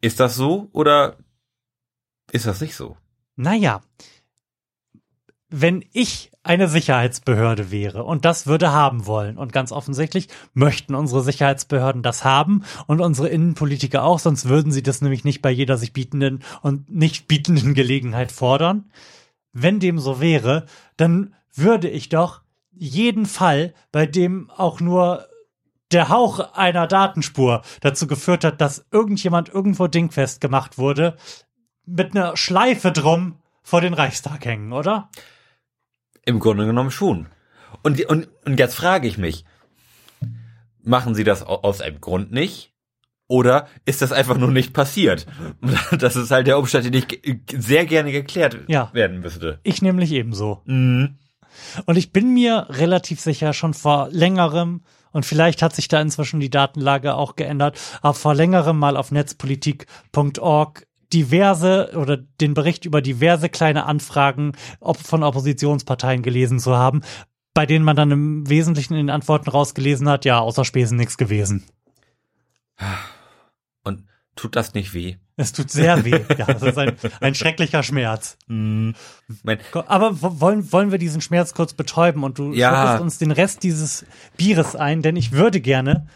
ist 0.00 0.20
das 0.20 0.34
so 0.34 0.68
oder 0.72 1.16
ist 2.32 2.46
das 2.46 2.60
nicht 2.60 2.74
so? 2.74 2.96
Naja, 3.36 3.80
wenn 5.52 5.84
ich 5.92 6.32
eine 6.42 6.66
Sicherheitsbehörde 6.66 7.70
wäre 7.70 8.04
und 8.04 8.24
das 8.24 8.46
würde 8.46 8.72
haben 8.72 9.06
wollen 9.06 9.38
und 9.38 9.52
ganz 9.52 9.70
offensichtlich 9.70 10.28
möchten 10.54 10.94
unsere 10.94 11.22
Sicherheitsbehörden 11.22 12.02
das 12.02 12.24
haben 12.24 12.64
und 12.86 13.00
unsere 13.00 13.28
Innenpolitiker 13.28 14.02
auch, 14.02 14.18
sonst 14.18 14.48
würden 14.48 14.72
sie 14.72 14.82
das 14.82 15.02
nämlich 15.02 15.24
nicht 15.24 15.42
bei 15.42 15.50
jeder 15.50 15.76
sich 15.76 15.92
bietenden 15.92 16.42
und 16.62 16.90
nicht 16.90 17.28
bietenden 17.28 17.74
Gelegenheit 17.74 18.32
fordern. 18.32 18.90
Wenn 19.52 19.78
dem 19.78 19.98
so 19.98 20.20
wäre, 20.20 20.64
dann 20.96 21.34
würde 21.54 21.88
ich 21.88 22.08
doch 22.08 22.40
jeden 22.74 23.26
Fall, 23.26 23.74
bei 23.92 24.06
dem 24.06 24.50
auch 24.50 24.80
nur 24.80 25.28
der 25.92 26.08
Hauch 26.08 26.54
einer 26.54 26.86
Datenspur 26.86 27.60
dazu 27.82 28.06
geführt 28.06 28.44
hat, 28.44 28.62
dass 28.62 28.86
irgendjemand 28.90 29.50
irgendwo 29.50 29.86
dingfest 29.86 30.40
gemacht 30.40 30.78
wurde, 30.78 31.16
mit 31.84 32.16
einer 32.16 32.36
Schleife 32.36 32.90
drum 32.90 33.36
vor 33.62 33.82
den 33.82 33.92
Reichstag 33.92 34.44
hängen, 34.46 34.72
oder? 34.72 35.10
Im 36.24 36.38
Grunde 36.40 36.66
genommen 36.66 36.90
schon. 36.90 37.26
Und, 37.82 38.04
und, 38.06 38.28
und 38.44 38.58
jetzt 38.58 38.74
frage 38.74 39.08
ich 39.08 39.18
mich, 39.18 39.44
machen 40.82 41.14
sie 41.14 41.24
das 41.24 41.42
au- 41.46 41.62
aus 41.62 41.80
einem 41.80 42.00
Grund 42.00 42.32
nicht? 42.32 42.72
Oder 43.28 43.66
ist 43.86 44.02
das 44.02 44.12
einfach 44.12 44.36
nur 44.36 44.50
nicht 44.50 44.72
passiert? 44.74 45.26
Das 45.98 46.16
ist 46.16 46.30
halt 46.30 46.46
der 46.46 46.58
Umstand, 46.58 46.84
den 46.84 46.92
ich 46.94 47.40
sehr 47.56 47.86
gerne 47.86 48.12
geklärt 48.12 48.58
Ja. 48.68 48.90
werden 48.92 49.20
müsste. 49.20 49.58
Ich 49.62 49.80
nämlich 49.82 50.12
ebenso. 50.12 50.60
Mhm. 50.66 51.18
Und 51.86 51.96
ich 51.96 52.12
bin 52.12 52.32
mir 52.34 52.66
relativ 52.70 53.20
sicher, 53.20 53.52
schon 53.52 53.74
vor 53.74 54.08
längerem, 54.10 54.82
und 55.12 55.26
vielleicht 55.26 55.60
hat 55.60 55.74
sich 55.74 55.88
da 55.88 56.00
inzwischen 56.00 56.40
die 56.40 56.48
Datenlage 56.48 57.14
auch 57.14 57.36
geändert, 57.36 57.78
aber 58.00 58.14
vor 58.14 58.34
längerem 58.34 58.78
mal 58.78 58.96
auf 58.96 59.10
netzpolitik.org 59.12 60.86
diverse 61.12 61.92
oder 61.96 62.16
den 62.16 62.54
Bericht 62.54 62.84
über 62.84 63.02
diverse 63.02 63.48
kleine 63.48 63.86
Anfragen 63.86 64.52
von 64.80 65.22
Oppositionsparteien 65.22 66.22
gelesen 66.22 66.58
zu 66.58 66.76
haben, 66.76 67.02
bei 67.54 67.66
denen 67.66 67.84
man 67.84 67.96
dann 67.96 68.10
im 68.10 68.48
Wesentlichen 68.48 68.94
in 68.94 69.06
den 69.06 69.10
Antworten 69.10 69.50
rausgelesen 69.50 70.08
hat, 70.08 70.24
ja, 70.24 70.38
außer 70.38 70.64
Spesen 70.64 70.96
nichts 70.96 71.18
gewesen. 71.18 71.64
Und 73.84 74.04
tut 74.36 74.56
das 74.56 74.74
nicht 74.74 74.94
weh? 74.94 75.16
Es 75.36 75.52
tut 75.52 75.70
sehr 75.70 76.04
weh. 76.04 76.20
Ja, 76.38 76.46
das 76.46 76.62
ist 76.62 76.78
ein, 76.78 76.96
ein 77.20 77.34
schrecklicher 77.34 77.82
Schmerz. 77.82 78.36
Mein, 78.46 78.94
Aber 79.86 80.20
wo- 80.22 80.40
wollen, 80.40 80.72
wollen 80.72 80.90
wir 80.90 80.98
diesen 80.98 81.20
Schmerz 81.20 81.54
kurz 81.54 81.72
betäuben 81.74 82.22
und 82.24 82.38
du 82.38 82.52
Ja. 82.52 82.82
schüttest 82.86 83.02
uns 83.02 83.18
den 83.18 83.30
Rest 83.32 83.62
dieses 83.62 84.04
Bieres 84.36 84.76
ein, 84.76 85.02
denn 85.02 85.16
ich 85.16 85.32
würde 85.32 85.60
gerne, 85.60 86.06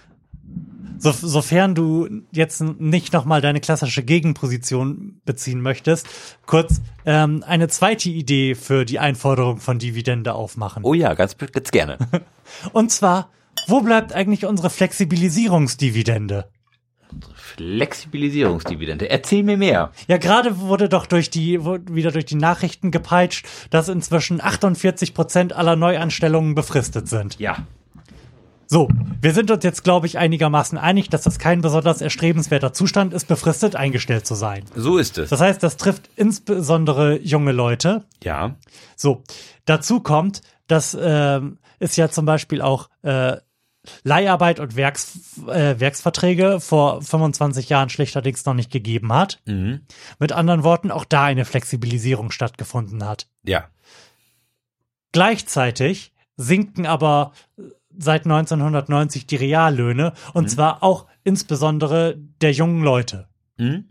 so, 1.12 1.28
sofern 1.28 1.74
du 1.74 2.09
jetzt 2.32 2.61
nicht 2.61 3.12
nochmal 3.12 3.40
deine 3.40 3.61
klassische 3.61 4.02
Gegenposition 4.02 5.20
beziehen 5.24 5.61
möchtest, 5.61 6.09
kurz 6.46 6.80
ähm, 7.04 7.44
eine 7.46 7.68
zweite 7.68 8.09
Idee 8.09 8.54
für 8.54 8.84
die 8.84 8.98
Einforderung 8.98 9.59
von 9.59 9.78
Dividende 9.78 10.34
aufmachen. 10.34 10.84
oh 10.84 10.94
ja, 10.94 11.14
ganz, 11.14 11.36
ganz 11.36 11.70
gerne. 11.70 11.98
Und 12.72 12.90
zwar, 12.90 13.30
wo 13.68 13.80
bleibt 13.80 14.12
eigentlich 14.12 14.46
unsere 14.46 14.70
Flexibilisierungsdividende? 14.70 16.48
Flexibilisierungsdividende. 17.57 19.09
Erzähl 19.09 19.44
mir 19.44 19.57
mehr. 19.57 19.92
Ja, 20.09 20.16
gerade 20.16 20.59
wurde 20.59 20.88
doch 20.88 21.07
durch 21.07 21.30
die, 21.30 21.64
wieder 21.64 22.11
durch 22.11 22.26
die 22.26 22.34
Nachrichten 22.34 22.90
gepeitscht, 22.90 23.46
dass 23.70 23.88
inzwischen 23.88 24.40
48 24.40 25.14
Prozent 25.14 25.52
aller 25.52 25.76
Neuanstellungen 25.76 26.54
befristet 26.54 27.09
sind. 27.09 27.38
Ja. 27.38 27.64
So, 28.69 28.89
wir 29.21 29.33
sind 29.33 29.51
uns 29.51 29.62
jetzt, 29.62 29.85
glaube 29.85 30.07
ich, 30.07 30.19
einigermaßen 30.19 30.77
einig, 30.77 31.09
dass 31.09 31.23
das 31.23 31.39
kein 31.39 31.61
besonders 31.61 32.01
erstrebenswerter 32.01 32.73
Zustand 32.73 33.12
ist, 33.12 33.29
befristet 33.29 33.77
eingestellt 33.77 34.27
zu 34.27 34.35
sein. 34.35 34.64
So 34.75 34.99
ist 34.99 35.19
es. 35.19 35.31
Das 35.31 35.41
heißt, 35.41 35.62
das 35.62 35.77
trifft 35.77 36.11
insbesondere 36.17 37.19
junge 37.21 37.53
Leute. 37.53 38.05
Ja. 38.25 38.57
So, 38.97 39.23
dazu 39.67 40.01
kommt, 40.01 40.43
dass 40.67 40.97
ähm, 41.01 41.59
es 41.79 41.97
ja 41.97 42.11
zum 42.11 42.27
Beispiel 42.27 42.61
auch 42.61 42.89
äh, 43.03 43.37
Leiharbeit 44.03 44.59
und 44.59 44.75
Werks, 44.75 45.39
äh, 45.47 45.79
Werksverträge 45.79 46.59
vor 46.59 47.03
25 47.03 47.69
Jahren 47.69 47.89
schlechterdings 47.89 48.45
noch 48.45 48.55
nicht 48.55 48.73
gegeben 48.73 49.12
hat. 49.12 49.41
Mhm. 49.47 49.83
Mit 50.19 50.33
anderen 50.33 50.64
Worten, 50.64 50.91
auch 50.91 51.05
da 51.05 51.25
eine 51.25 51.45
Flexibilisierung 51.45 52.33
stattgefunden 52.33 53.05
hat. 53.05 53.29
Ja. 53.45 53.69
Gleichzeitig 55.12 56.12
sinken 56.37 56.85
aber 56.85 57.33
seit 57.99 58.24
1990 58.24 59.26
die 59.26 59.36
Reallöhne 59.36 60.12
und 60.32 60.51
zwar 60.51 60.82
auch 60.82 61.07
insbesondere 61.24 62.16
der 62.40 62.53
jungen 62.53 62.82
Leute. 62.82 63.28
Mhm. 63.59 63.88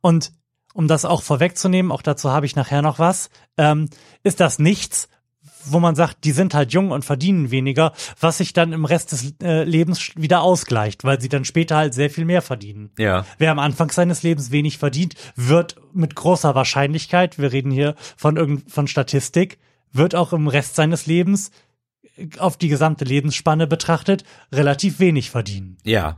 Und 0.00 0.32
um 0.74 0.88
das 0.88 1.04
auch 1.04 1.22
vorwegzunehmen, 1.22 1.90
auch 1.90 2.02
dazu 2.02 2.30
habe 2.30 2.46
ich 2.46 2.54
nachher 2.54 2.82
noch 2.82 2.98
was, 2.98 3.30
ähm, 3.56 3.88
ist 4.22 4.40
das 4.40 4.58
nichts, 4.58 5.08
wo 5.64 5.80
man 5.80 5.94
sagt, 5.94 6.24
die 6.24 6.32
sind 6.32 6.54
halt 6.54 6.72
jung 6.72 6.90
und 6.90 7.04
verdienen 7.04 7.50
weniger, 7.50 7.92
was 8.20 8.38
sich 8.38 8.52
dann 8.52 8.72
im 8.72 8.84
Rest 8.84 9.12
des 9.12 9.34
äh, 9.42 9.64
Lebens 9.64 10.12
wieder 10.16 10.42
ausgleicht, 10.42 11.04
weil 11.04 11.20
sie 11.20 11.28
dann 11.28 11.44
später 11.44 11.76
halt 11.76 11.94
sehr 11.94 12.10
viel 12.10 12.24
mehr 12.24 12.42
verdienen. 12.42 12.90
Ja. 12.98 13.24
Wer 13.38 13.50
am 13.50 13.58
Anfang 13.58 13.90
seines 13.90 14.22
Lebens 14.22 14.50
wenig 14.50 14.78
verdient, 14.78 15.14
wird 15.34 15.76
mit 15.92 16.14
großer 16.14 16.54
Wahrscheinlichkeit, 16.54 17.38
wir 17.38 17.52
reden 17.52 17.70
hier 17.70 17.94
von 18.16 18.36
irgend 18.36 18.70
von 18.70 18.86
Statistik, 18.86 19.58
wird 19.92 20.14
auch 20.14 20.32
im 20.32 20.46
Rest 20.46 20.76
seines 20.76 21.06
Lebens 21.06 21.50
auf 22.38 22.56
die 22.56 22.68
gesamte 22.68 23.04
Lebensspanne 23.04 23.66
betrachtet 23.66 24.24
relativ 24.52 24.98
wenig 24.98 25.30
verdienen. 25.30 25.78
Ja. 25.84 26.16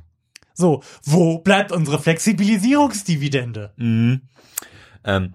So, 0.54 0.82
wo 1.04 1.38
bleibt 1.38 1.72
unsere 1.72 2.00
Flexibilisierungsdividende? 2.00 3.72
Mhm. 3.76 4.22
Ähm, 5.04 5.34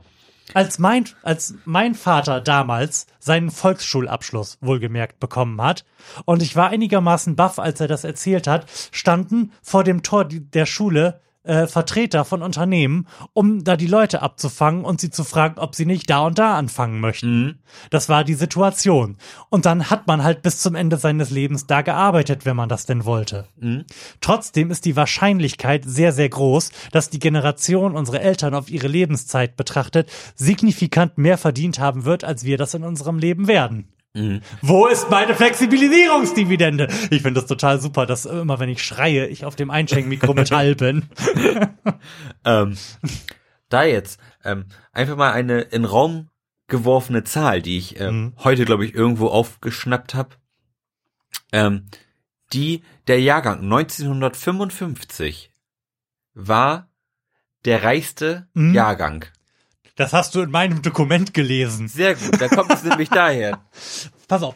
Als 0.54 0.80
mein, 0.80 1.06
als 1.24 1.56
mein 1.66 1.96
Vater 1.96 2.42
damals 2.42 3.08
seinen 3.20 3.50
Volksschulabschluss 3.50 4.58
wohlgemerkt 4.62 5.20
bekommen 5.20 5.62
hat 5.62 5.86
und 6.26 6.42
ich 6.42 6.56
war 6.56 6.70
einigermaßen 6.70 7.36
baff, 7.36 7.58
als 7.58 7.80
er 7.80 7.88
das 7.88 8.04
erzählt 8.04 8.48
hat, 8.48 8.66
standen 8.92 9.52
vor 9.62 9.84
dem 9.84 10.04
Tor 10.04 10.26
der 10.26 10.66
Schule 10.66 11.22
äh, 11.44 11.68
Vertreter 11.68 12.26
von 12.26 12.42
Unternehmen, 12.42 13.08
um 13.34 13.64
da 13.64 13.76
die 13.76 13.88
Leute 13.88 14.22
abzufangen 14.22 14.86
und 14.86 15.02
sie 15.02 15.10
zu 15.10 15.24
fragen, 15.24 15.60
ob 15.60 15.76
sie 15.76 15.86
nicht 15.86 16.10
da 16.10 16.26
und 16.26 16.40
da 16.40 16.58
anfangen 16.58 17.00
möchten. 17.00 17.60
Das 17.90 18.10
war 18.10 18.24
die 18.24 18.34
Situation. 18.34 19.18
Und 19.50 19.66
dann 19.66 19.90
hat 19.90 20.08
man 20.08 20.24
halt 20.24 20.42
bis 20.42 20.60
zum 20.60 20.76
Ende 20.76 20.98
seines 20.98 21.30
Lebens 21.30 21.68
da 21.68 21.82
gearbeitet, 21.82 22.46
wenn 22.46 22.56
man 22.56 22.70
das 22.70 22.86
denn 22.86 23.06
wollte. 23.06 23.48
Trotzdem 24.22 24.72
ist 24.72 24.86
die 24.86 24.96
Wahrscheinlichkeit 24.96 25.84
sehr, 25.86 26.12
sehr 26.12 26.30
groß, 26.30 26.72
dass 26.92 27.10
die 27.10 27.20
Generation 27.20 27.96
unserer 27.96 28.22
Eltern 28.22 28.56
auf 28.56 28.70
ihre 28.70 28.88
Lebenszeit 28.88 29.58
betrachtet 29.58 30.10
signifikant 30.36 31.18
mehr 31.18 31.38
verdient 31.38 31.80
haben 31.80 32.06
wird, 32.06 32.24
als 32.24 32.44
wir 32.44 32.58
das 32.58 32.74
in 32.74 32.84
unserem 32.84 33.18
Leben 33.18 33.48
werden. 33.48 33.90
Wo 34.62 34.86
ist 34.86 35.10
meine 35.10 35.34
Flexibilisierungsdividende? 35.34 36.88
Ich 37.10 37.24
finde 37.24 37.42
das 37.42 37.48
total 37.48 37.82
super, 37.82 38.06
dass 38.06 38.26
immer, 38.26 38.60
wenn 38.60 38.70
ich 38.70 38.84
schreie, 38.84 39.26
ich 39.28 39.44
auf 39.44 39.56
dem 39.56 39.72
Einschenkmikro 39.72 40.36
Metall 40.36 40.76
bin. 40.76 41.10
ähm, 42.46 42.78
da 43.70 43.84
jetzt 43.84 44.20
ähm, 44.44 44.66
einfach 44.92 45.16
mal 45.16 45.32
eine 45.32 45.62
in 45.62 45.86
Raum 45.86 46.30
geworfene 46.68 47.24
Zahl, 47.24 47.64
die 47.64 47.78
ich 47.78 48.00
ähm, 48.00 48.34
heute, 48.44 48.66
glaube 48.66 48.86
ich, 48.86 48.94
irgendwo 48.94 49.28
aufgeschnappt 49.28 50.14
habe. 50.14 50.36
Ähm, 51.52 51.88
die, 52.54 52.84
der 53.08 53.20
Jahrgang 53.20 53.62
1955 53.64 55.52
war 56.36 56.90
der 57.66 57.84
reichste 57.84 58.48
Mhm. 58.54 58.76
Jahrgang. 58.76 59.26
Das 59.96 60.14
hast 60.14 60.34
du 60.36 60.42
in 60.42 60.52
meinem 60.52 60.82
Dokument 60.82 61.34
gelesen. 61.34 61.88
Sehr 61.88 62.16
gut, 62.16 62.42
da 62.42 62.48
kommt 62.48 62.74
es 62.74 62.84
nämlich 62.84 63.10
daher. 63.10 63.60
Pass 64.28 64.44
auf. 64.44 64.56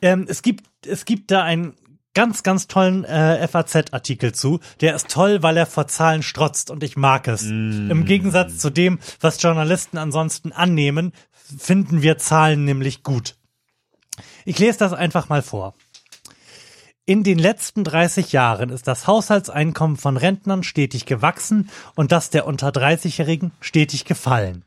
Ähm, 0.00 0.26
es 0.28 0.42
gibt, 0.42 0.64
es 0.86 1.04
gibt 1.04 1.30
da 1.30 1.42
ein 1.42 1.74
ganz, 2.14 2.42
ganz 2.42 2.66
tollen 2.66 3.04
äh, 3.04 3.46
FAZ-Artikel 3.46 4.32
zu. 4.32 4.60
Der 4.80 4.94
ist 4.94 5.08
toll, 5.08 5.42
weil 5.42 5.56
er 5.56 5.66
vor 5.66 5.86
Zahlen 5.86 6.22
strotzt 6.22 6.70
und 6.70 6.82
ich 6.82 6.96
mag 6.96 7.28
es. 7.28 7.42
Im 7.42 8.04
Gegensatz 8.04 8.58
zu 8.58 8.70
dem, 8.70 8.98
was 9.20 9.40
Journalisten 9.40 9.98
ansonsten 9.98 10.52
annehmen, 10.52 11.12
finden 11.58 12.02
wir 12.02 12.18
Zahlen 12.18 12.64
nämlich 12.64 13.02
gut. 13.02 13.36
Ich 14.44 14.58
lese 14.58 14.78
das 14.78 14.92
einfach 14.92 15.28
mal 15.28 15.42
vor. 15.42 15.74
In 17.04 17.24
den 17.24 17.40
letzten 17.40 17.82
30 17.82 18.30
Jahren 18.30 18.70
ist 18.70 18.86
das 18.86 19.08
Haushaltseinkommen 19.08 19.96
von 19.96 20.16
Rentnern 20.16 20.62
stetig 20.62 21.04
gewachsen 21.04 21.68
und 21.96 22.12
das 22.12 22.30
der 22.30 22.46
unter 22.46 22.68
30-Jährigen 22.68 23.50
stetig 23.60 24.04
gefallen. 24.04 24.64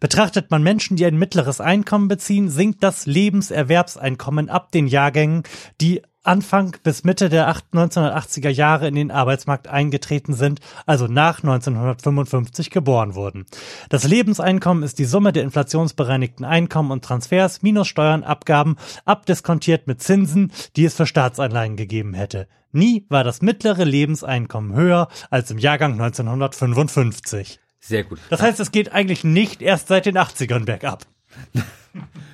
Betrachtet 0.00 0.50
man 0.50 0.62
Menschen, 0.62 0.96
die 0.96 1.04
ein 1.04 1.18
mittleres 1.18 1.60
Einkommen 1.60 2.08
beziehen, 2.08 2.48
sinkt 2.48 2.82
das 2.82 3.04
Lebenserwerbseinkommen 3.04 4.48
ab 4.48 4.72
den 4.72 4.86
Jahrgängen, 4.86 5.42
die 5.82 6.00
Anfang 6.24 6.74
bis 6.82 7.04
Mitte 7.04 7.28
der 7.28 7.54
1980er 7.54 8.48
Jahre 8.48 8.88
in 8.88 8.94
den 8.94 9.10
Arbeitsmarkt 9.10 9.68
eingetreten 9.68 10.32
sind, 10.32 10.60
also 10.86 11.06
nach 11.06 11.42
1955 11.42 12.70
geboren 12.70 13.14
wurden. 13.14 13.44
Das 13.90 14.04
Lebenseinkommen 14.04 14.82
ist 14.82 14.98
die 14.98 15.04
Summe 15.04 15.32
der 15.32 15.42
inflationsbereinigten 15.42 16.44
Einkommen 16.44 16.90
und 16.90 17.04
Transfers 17.04 17.62
minus 17.62 17.88
Steuern, 17.88 18.24
Abgaben, 18.24 18.76
abdiskontiert 19.04 19.86
mit 19.86 20.02
Zinsen, 20.02 20.50
die 20.76 20.86
es 20.86 20.96
für 20.96 21.06
Staatsanleihen 21.06 21.76
gegeben 21.76 22.14
hätte. 22.14 22.48
Nie 22.72 23.06
war 23.10 23.22
das 23.22 23.42
mittlere 23.42 23.84
Lebenseinkommen 23.84 24.74
höher 24.74 25.08
als 25.30 25.50
im 25.50 25.58
Jahrgang 25.58 25.92
1955. 25.92 27.60
Sehr 27.80 28.02
gut. 28.02 28.18
Das 28.30 28.40
heißt, 28.40 28.58
es 28.60 28.72
geht 28.72 28.92
eigentlich 28.92 29.24
nicht 29.24 29.60
erst 29.60 29.88
seit 29.88 30.06
den 30.06 30.16
80ern 30.16 30.64
bergab. 30.64 31.04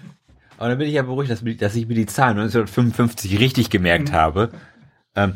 Aber 0.61 0.69
dann 0.69 0.79
bin 0.79 0.89
ich 0.89 0.95
ja 0.95 1.03
beruhigt, 1.03 1.31
dass, 1.31 1.43
dass 1.43 1.75
ich 1.75 1.89
mir 1.89 1.95
die 1.95 2.05
Zahlen 2.05 2.39
1955 2.39 3.41
richtig 3.41 3.71
gemerkt 3.71 4.13
habe. 4.13 4.51
Ähm, 5.17 5.33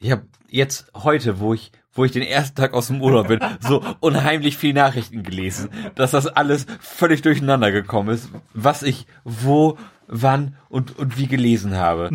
ich 0.00 0.10
habe 0.10 0.26
jetzt 0.48 0.90
heute, 0.92 1.38
wo 1.38 1.54
ich 1.54 1.70
wo 1.92 2.04
ich 2.04 2.10
den 2.10 2.22
ersten 2.22 2.56
Tag 2.56 2.72
aus 2.72 2.88
dem 2.88 3.00
Urlaub 3.00 3.28
bin, 3.28 3.38
so 3.60 3.84
unheimlich 4.00 4.56
viel 4.56 4.72
Nachrichten 4.72 5.22
gelesen, 5.22 5.68
dass 5.94 6.10
das 6.10 6.26
alles 6.26 6.66
völlig 6.80 7.22
durcheinander 7.22 7.70
gekommen 7.70 8.08
ist, 8.08 8.28
was 8.54 8.82
ich 8.82 9.06
wo, 9.22 9.78
wann 10.08 10.56
und, 10.68 10.98
und 10.98 11.16
wie 11.16 11.28
gelesen 11.28 11.76
habe. 11.76 12.08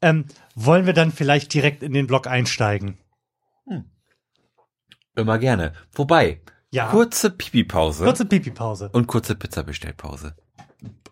Ähm, 0.00 0.24
wollen 0.54 0.86
wir 0.86 0.94
dann 0.94 1.12
vielleicht 1.12 1.52
direkt 1.52 1.82
in 1.82 1.92
den 1.92 2.06
Blog 2.06 2.26
einsteigen? 2.26 2.96
Immer 5.14 5.38
gerne. 5.38 5.74
Wobei, 5.92 6.40
Ja. 6.72 6.88
kurze 6.90 7.30
Pipi-Pause 7.30 8.04
Kurze 8.04 8.24
Pipi-Pause. 8.24 8.90
und 8.92 9.06
kurze 9.06 9.34
Pizza-Bestellpause. 9.34 10.34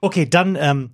Okay, 0.00 0.28
dann 0.28 0.57
ähm, 0.57 0.92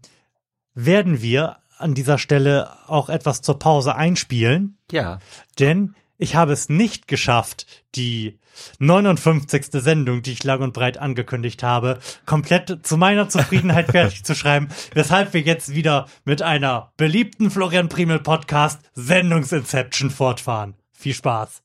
werden 0.74 1.22
wir 1.22 1.56
an 1.78 1.94
dieser 1.94 2.18
Stelle 2.18 2.70
auch 2.86 3.08
etwas 3.08 3.40
zur 3.42 3.58
Pause 3.58 3.94
einspielen, 3.96 4.78
Ja. 4.92 5.18
denn 5.58 5.94
ich 6.18 6.34
habe 6.36 6.52
es 6.52 6.68
nicht 6.68 7.08
geschafft, 7.08 7.66
die 7.94 8.38
59. 8.78 9.68
Sendung, 9.72 10.20
die 10.20 10.32
ich 10.32 10.44
lang 10.44 10.60
und 10.60 10.74
breit 10.74 10.98
angekündigt 10.98 11.62
habe, 11.62 11.98
komplett 12.26 12.86
zu 12.86 12.98
meiner 12.98 13.30
Zufriedenheit 13.30 13.86
fertig 13.90 14.24
zu 14.24 14.34
schreiben, 14.34 14.68
weshalb 14.92 15.32
wir 15.32 15.40
jetzt 15.40 15.74
wieder 15.74 16.06
mit 16.26 16.42
einer 16.42 16.92
beliebten 16.98 17.50
Florian 17.50 17.88
Primel 17.88 18.18
Podcast 18.18 18.80
Sendungsinception 18.92 20.10
fortfahren. 20.10 20.74
Viel 20.92 21.14
Spaß. 21.14 21.62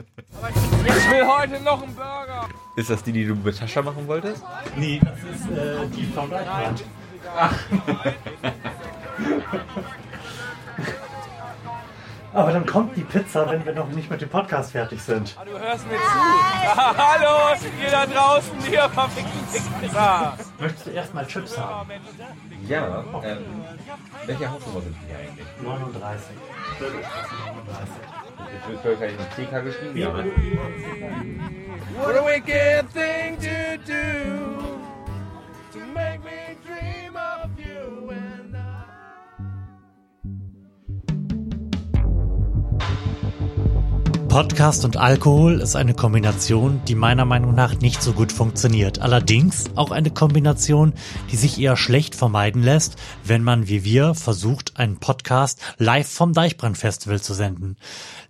Ich 0.00 1.10
will 1.10 1.26
heute 1.26 1.60
noch 1.60 1.82
einen 1.82 1.94
Burger. 1.94 2.48
Ist 2.76 2.90
das 2.90 3.02
die, 3.02 3.12
die 3.12 3.26
du 3.26 3.34
mit 3.34 3.58
Tascha 3.58 3.82
machen 3.82 4.06
wolltest? 4.06 4.42
Nee, 4.76 5.00
das 5.02 5.18
ist 5.18 5.50
äh, 5.50 5.86
die 5.94 6.06
von 6.06 6.30
Deichbrand. 6.30 6.84
Aber 12.32 12.52
dann 12.52 12.64
kommt 12.64 12.96
die 12.96 13.02
Pizza, 13.02 13.50
wenn 13.50 13.64
wir 13.66 13.74
noch 13.74 13.88
nicht 13.88 14.08
mit 14.08 14.20
dem 14.20 14.28
Podcast 14.28 14.70
fertig 14.70 15.02
sind. 15.02 15.36
Du 15.44 15.58
hörst 15.58 15.84
mir 15.88 15.96
zu. 15.96 16.76
Hallo, 16.76 17.56
ihr 17.82 17.90
da 17.90 18.06
draußen, 18.06 18.52
ihr 18.70 18.88
verfickten 18.88 19.80
Pizza. 19.80 20.38
Möchtest 20.60 20.86
du 20.86 20.90
erstmal 20.90 21.26
Chips 21.26 21.58
haben? 21.58 21.90
Ja. 22.68 23.04
Ähm, 23.24 23.38
welche 24.26 24.48
Hausnummer 24.48 24.80
sind 24.80 24.96
die 25.08 25.14
eigentlich? 25.14 25.46
39. 25.60 26.36
Jetzt 28.52 28.84
wird 28.84 29.00
wahrscheinlich 29.00 29.20
ein 29.20 29.46
TK 29.46 29.64
geschrieben. 29.64 29.96
Ja. 29.96 30.12
ne? 30.12 30.32
What 31.96 32.16
a 32.16 32.24
wicked 32.24 32.90
thing 32.92 33.36
to 33.38 33.76
do. 33.86 34.78
To 35.72 35.78
make 35.94 36.24
me 36.24 36.56
dream 36.66 37.16
of 37.16 37.50
you 37.58 38.12
Podcast 44.30 44.84
und 44.84 44.96
Alkohol 44.96 45.60
ist 45.60 45.74
eine 45.74 45.92
Kombination, 45.92 46.80
die 46.86 46.94
meiner 46.94 47.24
Meinung 47.24 47.52
nach 47.52 47.80
nicht 47.80 48.00
so 48.00 48.12
gut 48.12 48.30
funktioniert. 48.30 49.00
Allerdings 49.00 49.64
auch 49.74 49.90
eine 49.90 50.12
Kombination, 50.12 50.92
die 51.32 51.36
sich 51.36 51.60
eher 51.60 51.76
schlecht 51.76 52.14
vermeiden 52.14 52.62
lässt, 52.62 52.94
wenn 53.24 53.42
man 53.42 53.66
wie 53.66 53.82
wir 53.82 54.14
versucht, 54.14 54.76
einen 54.76 54.98
Podcast 54.98 55.58
live 55.78 56.08
vom 56.08 56.32
Deichbrand 56.32 56.78
Festival 56.78 57.20
zu 57.20 57.34
senden. 57.34 57.76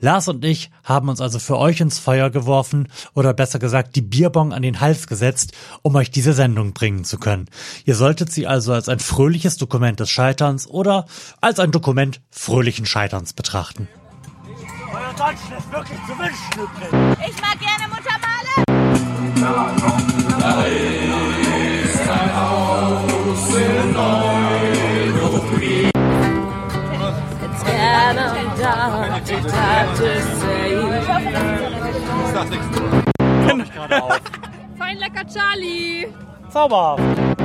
Lars 0.01 0.27
und 0.29 0.43
ich 0.43 0.71
haben 0.85 1.11
uns 1.11 1.21
also 1.21 1.39
für 1.39 1.59
euch 1.59 1.83
ins 1.83 1.99
Feuer 1.99 2.31
geworfen 2.31 2.89
oder 3.15 3.35
besser 3.35 3.59
gesagt 3.59 3.95
die 3.95 4.01
Bierbong 4.01 4.55
an 4.55 4.63
den 4.63 4.81
Hals 4.81 5.07
gesetzt, 5.07 5.53
um 5.83 5.95
euch 5.97 6.11
diese 6.11 6.33
Sendung 6.33 6.73
bringen 6.73 7.05
zu 7.05 7.19
können. 7.19 7.45
Ihr 7.85 7.95
solltet 7.95 8.33
sie 8.33 8.47
also 8.47 8.73
als 8.73 8.89
ein 8.89 9.01
fröhliches 9.01 9.59
Dokument 9.59 10.01
des 10.01 10.09
Scheiterns 10.09 10.67
oder 10.67 11.05
als 11.43 11.59
ein 11.61 11.73
Dokument 11.73 12.23
fröhlichen 12.31 12.87
Scheiterns 12.87 13.35
betrachten. 13.35 13.87
Euer 15.11 15.17
Deutsch 15.17 15.49
lässt 15.51 15.73
wirklich 15.73 15.99
zu 16.07 16.19
wünschen 16.19 16.55
übrig. 16.55 16.89
Ich 17.29 17.41
mag 17.41 17.59
gerne 17.59 17.89
Muttermale. 17.89 18.55
It's 27.43 27.63
getting 27.65 28.51
dark, 28.61 29.23
it's 29.29 29.53
hard 29.53 29.97
to 29.97 30.11
say. 30.39 30.61
Fein 34.79 34.99
lecker 34.99 35.27
Charlie. 35.27 36.07
Zauberhaft. 36.51 37.40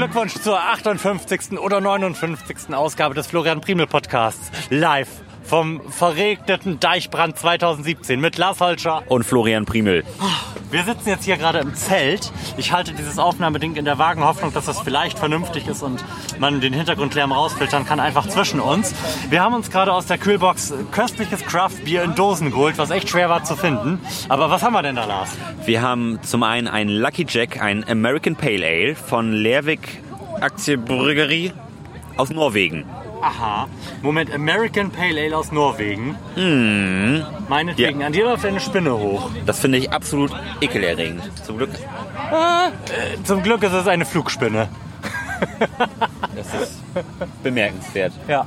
Glückwunsch 0.00 0.32
zur 0.32 0.58
58. 0.58 1.58
oder 1.58 1.82
59. 1.82 2.74
Ausgabe 2.74 3.14
des 3.14 3.26
Florian 3.26 3.60
Primel 3.60 3.86
Podcasts. 3.86 4.50
Live 4.70 5.08
vom 5.50 5.80
verregneten 5.90 6.78
Deichbrand 6.78 7.36
2017 7.36 8.20
mit 8.20 8.38
Lars 8.38 8.60
Holscher 8.60 9.02
Und 9.08 9.24
Florian 9.24 9.64
Primel. 9.64 10.04
wir 10.70 10.84
sitzen 10.84 11.08
jetzt 11.08 11.24
hier 11.24 11.38
gerade 11.38 11.58
im 11.58 11.74
Zelt. 11.74 12.30
Ich 12.56 12.70
halte 12.70 12.92
dieses 12.92 13.18
Aufnahmeding 13.18 13.74
in 13.74 13.84
der 13.84 13.98
vagen 13.98 14.22
Hoffnung, 14.22 14.52
dass 14.52 14.66
das 14.66 14.78
vielleicht 14.78 15.18
vernünftig 15.18 15.66
ist 15.66 15.82
und 15.82 16.04
man 16.38 16.60
den 16.60 16.72
Hintergrundlärm 16.72 17.32
rausfiltern 17.32 17.84
kann, 17.84 17.98
einfach 17.98 18.28
zwischen 18.28 18.60
uns. 18.60 18.94
Wir 19.28 19.42
haben 19.42 19.54
uns 19.54 19.72
gerade 19.72 19.92
aus 19.92 20.06
der 20.06 20.18
Kühlbox 20.18 20.72
köstliches 20.92 21.44
Craftbier 21.44 22.04
in 22.04 22.14
Dosen 22.14 22.52
geholt, 22.52 22.78
was 22.78 22.90
echt 22.90 23.08
schwer 23.08 23.28
war 23.28 23.42
zu 23.42 23.56
finden. 23.56 23.98
Aber 24.28 24.50
was 24.50 24.62
haben 24.62 24.74
wir 24.74 24.82
denn 24.82 24.94
da, 24.94 25.04
Lars? 25.04 25.36
Wir 25.66 25.82
haben 25.82 26.20
zum 26.22 26.44
einen 26.44 26.68
ein 26.68 26.88
Lucky 26.88 27.26
Jack, 27.28 27.60
ein 27.60 27.84
American 27.88 28.36
Pale 28.36 28.64
Ale 28.64 28.94
von 28.94 29.32
Lervik 29.32 30.00
Aktienbrüggerie 30.40 31.52
aus 32.16 32.30
Norwegen. 32.30 32.84
Aha. 33.22 33.66
Moment, 34.02 34.32
American 34.32 34.90
Pale 34.90 35.20
Ale 35.20 35.36
aus 35.36 35.52
Norwegen. 35.52 36.16
Mm. 36.36 37.22
Meinetwegen, 37.48 38.00
Ja. 38.00 38.06
an 38.06 38.12
dir 38.12 38.24
läuft 38.24 38.44
eine 38.46 38.60
Spinne 38.60 38.96
hoch. 38.96 39.30
Das 39.46 39.58
finde 39.60 39.78
ich 39.78 39.92
absolut 39.92 40.32
ekelerregend. 40.60 41.22
Zum 41.44 41.58
Glück. 41.58 41.70
Zum 43.24 43.42
Glück 43.42 43.62
ist 43.62 43.72
es 43.72 43.86
eine 43.86 44.04
Flugspinne. 44.04 44.68
Das 46.36 46.54
ist 46.62 46.80
bemerkenswert. 47.42 48.12
Ja. 48.28 48.46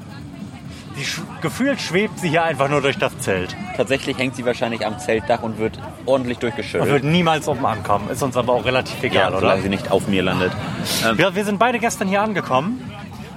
Die 0.95 1.03
sch 1.03 1.21
gefühlt 1.41 1.82
schwebt 1.82 2.19
sie 2.19 2.30
hier 2.30 2.43
einfach 2.43 2.69
nur 2.69 2.82
durch 2.82 2.97
das 2.99 3.17
Zelt. 3.17 3.55
Tatsächlich 3.76 4.15
hängt 4.17 4.36
sie 4.36 4.45
wahrscheinlich 4.45 4.86
am 4.86 4.99
Zeltdach 4.99 5.41
und 5.41 5.57
wird 5.57 5.80
ordentlich 6.05 6.38
Und 6.38 6.43
durchgeschüttelt. 6.43 6.89
wird 6.91 7.03
niemals 7.03 7.47
oben 7.47 7.65
ankommen. 7.65 8.09
Ist 8.11 8.21
uns 8.21 8.38
aber 8.38 8.53
auch 8.53 8.63
relativ 8.65 9.01
ja, 9.01 9.09
egal, 9.09 9.32
oder? 9.32 9.39
solange 9.41 9.61
sie 9.63 9.69
nicht 9.69 9.89
auf 9.89 10.07
mir 10.07 10.21
landet. 10.21 10.51
Ähm, 11.03 11.17
Wir, 11.17 11.34
wir 11.36 11.45
sind 11.45 11.57
beide 11.57 11.80
gestern 11.80 12.07
hier 12.07 12.21
angekommen 12.21 12.80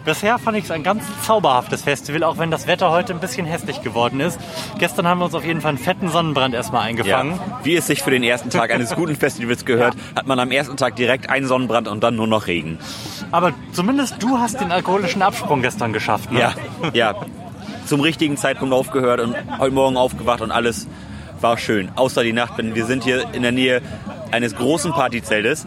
Bisher 0.07 0.39
fand 0.39 0.57
ich 0.57 0.65
es 0.65 0.71
ein 0.71 0.85
ganz 0.85 1.03
zauberhaftes 1.25 1.83
Festival, 1.83 2.23
auch 2.23 2.39
wenn 2.39 2.53
das 2.53 2.69
Wetter 2.69 2.93
heute 2.93 3.13
ein 3.13 3.19
bisschen 3.19 3.45
hässlich 3.45 3.83
geworden 3.83 4.21
ist. 4.21 4.39
Gestern 4.79 5.09
haben 5.09 5.19
wir 5.19 5.25
uns 5.25 5.35
auf 5.35 5.45
jeden 5.45 5.61
Fall 5.61 5.71
einen 5.71 5.79
fetten 5.79 6.11
Sonnenbrand 6.11 6.55
erstmal 6.55 6.83
eingefangen. 6.83 7.33
Ja. 7.33 7.61
Wie 7.65 7.75
es 7.75 7.89
sich 7.89 8.05
für 8.05 8.13
den 8.13 8.23
ersten 8.23 8.49
Tag 8.49 8.73
eines 8.73 8.95
guten 8.95 9.17
Festivals 9.17 9.65
gehört, 9.65 9.97
hat 10.15 10.29
man 10.29 10.39
am 10.39 10.53
ersten 10.53 10.77
Tag 10.77 10.95
direkt 10.95 11.29
einen 11.29 11.49
Sonnenbrand 11.49 11.89
und 11.89 12.05
dann 12.05 12.15
nur 12.15 12.29
noch 12.29 12.47
Regen. 12.47 12.79
Aber 13.33 13.53
zumindest 13.73 14.23
du 14.23 14.39
hast 14.39 14.61
den 14.61 14.71
alkoholischen 14.71 15.23
Absprung 15.23 15.61
gestern 15.61 15.93
geschafft. 15.93 16.31
Ne? 16.31 16.39
Ja, 16.39 16.55
ja. 16.93 17.15
Zum 17.87 18.01
richtigen 18.01 18.37
Zeitpunkt 18.37 18.73
aufgehört 18.73 19.19
und 19.19 19.35
heute 19.59 19.75
Morgen 19.75 19.97
aufgewacht 19.97 20.41
und 20.41 20.53
alles 20.53 20.87
war 21.41 21.59
schön. 21.59 21.91
Außer 21.97 22.23
die 22.23 22.33
Nacht, 22.33 22.59
denn 22.59 22.77
wir 22.77 22.87
sind 22.87 23.03
hier 23.03 23.27
in 23.33 23.43
der 23.43 23.53
Nähe 23.53 23.83
eines 24.31 24.55
großen 24.55 24.93
Partyzeltes. 24.93 25.67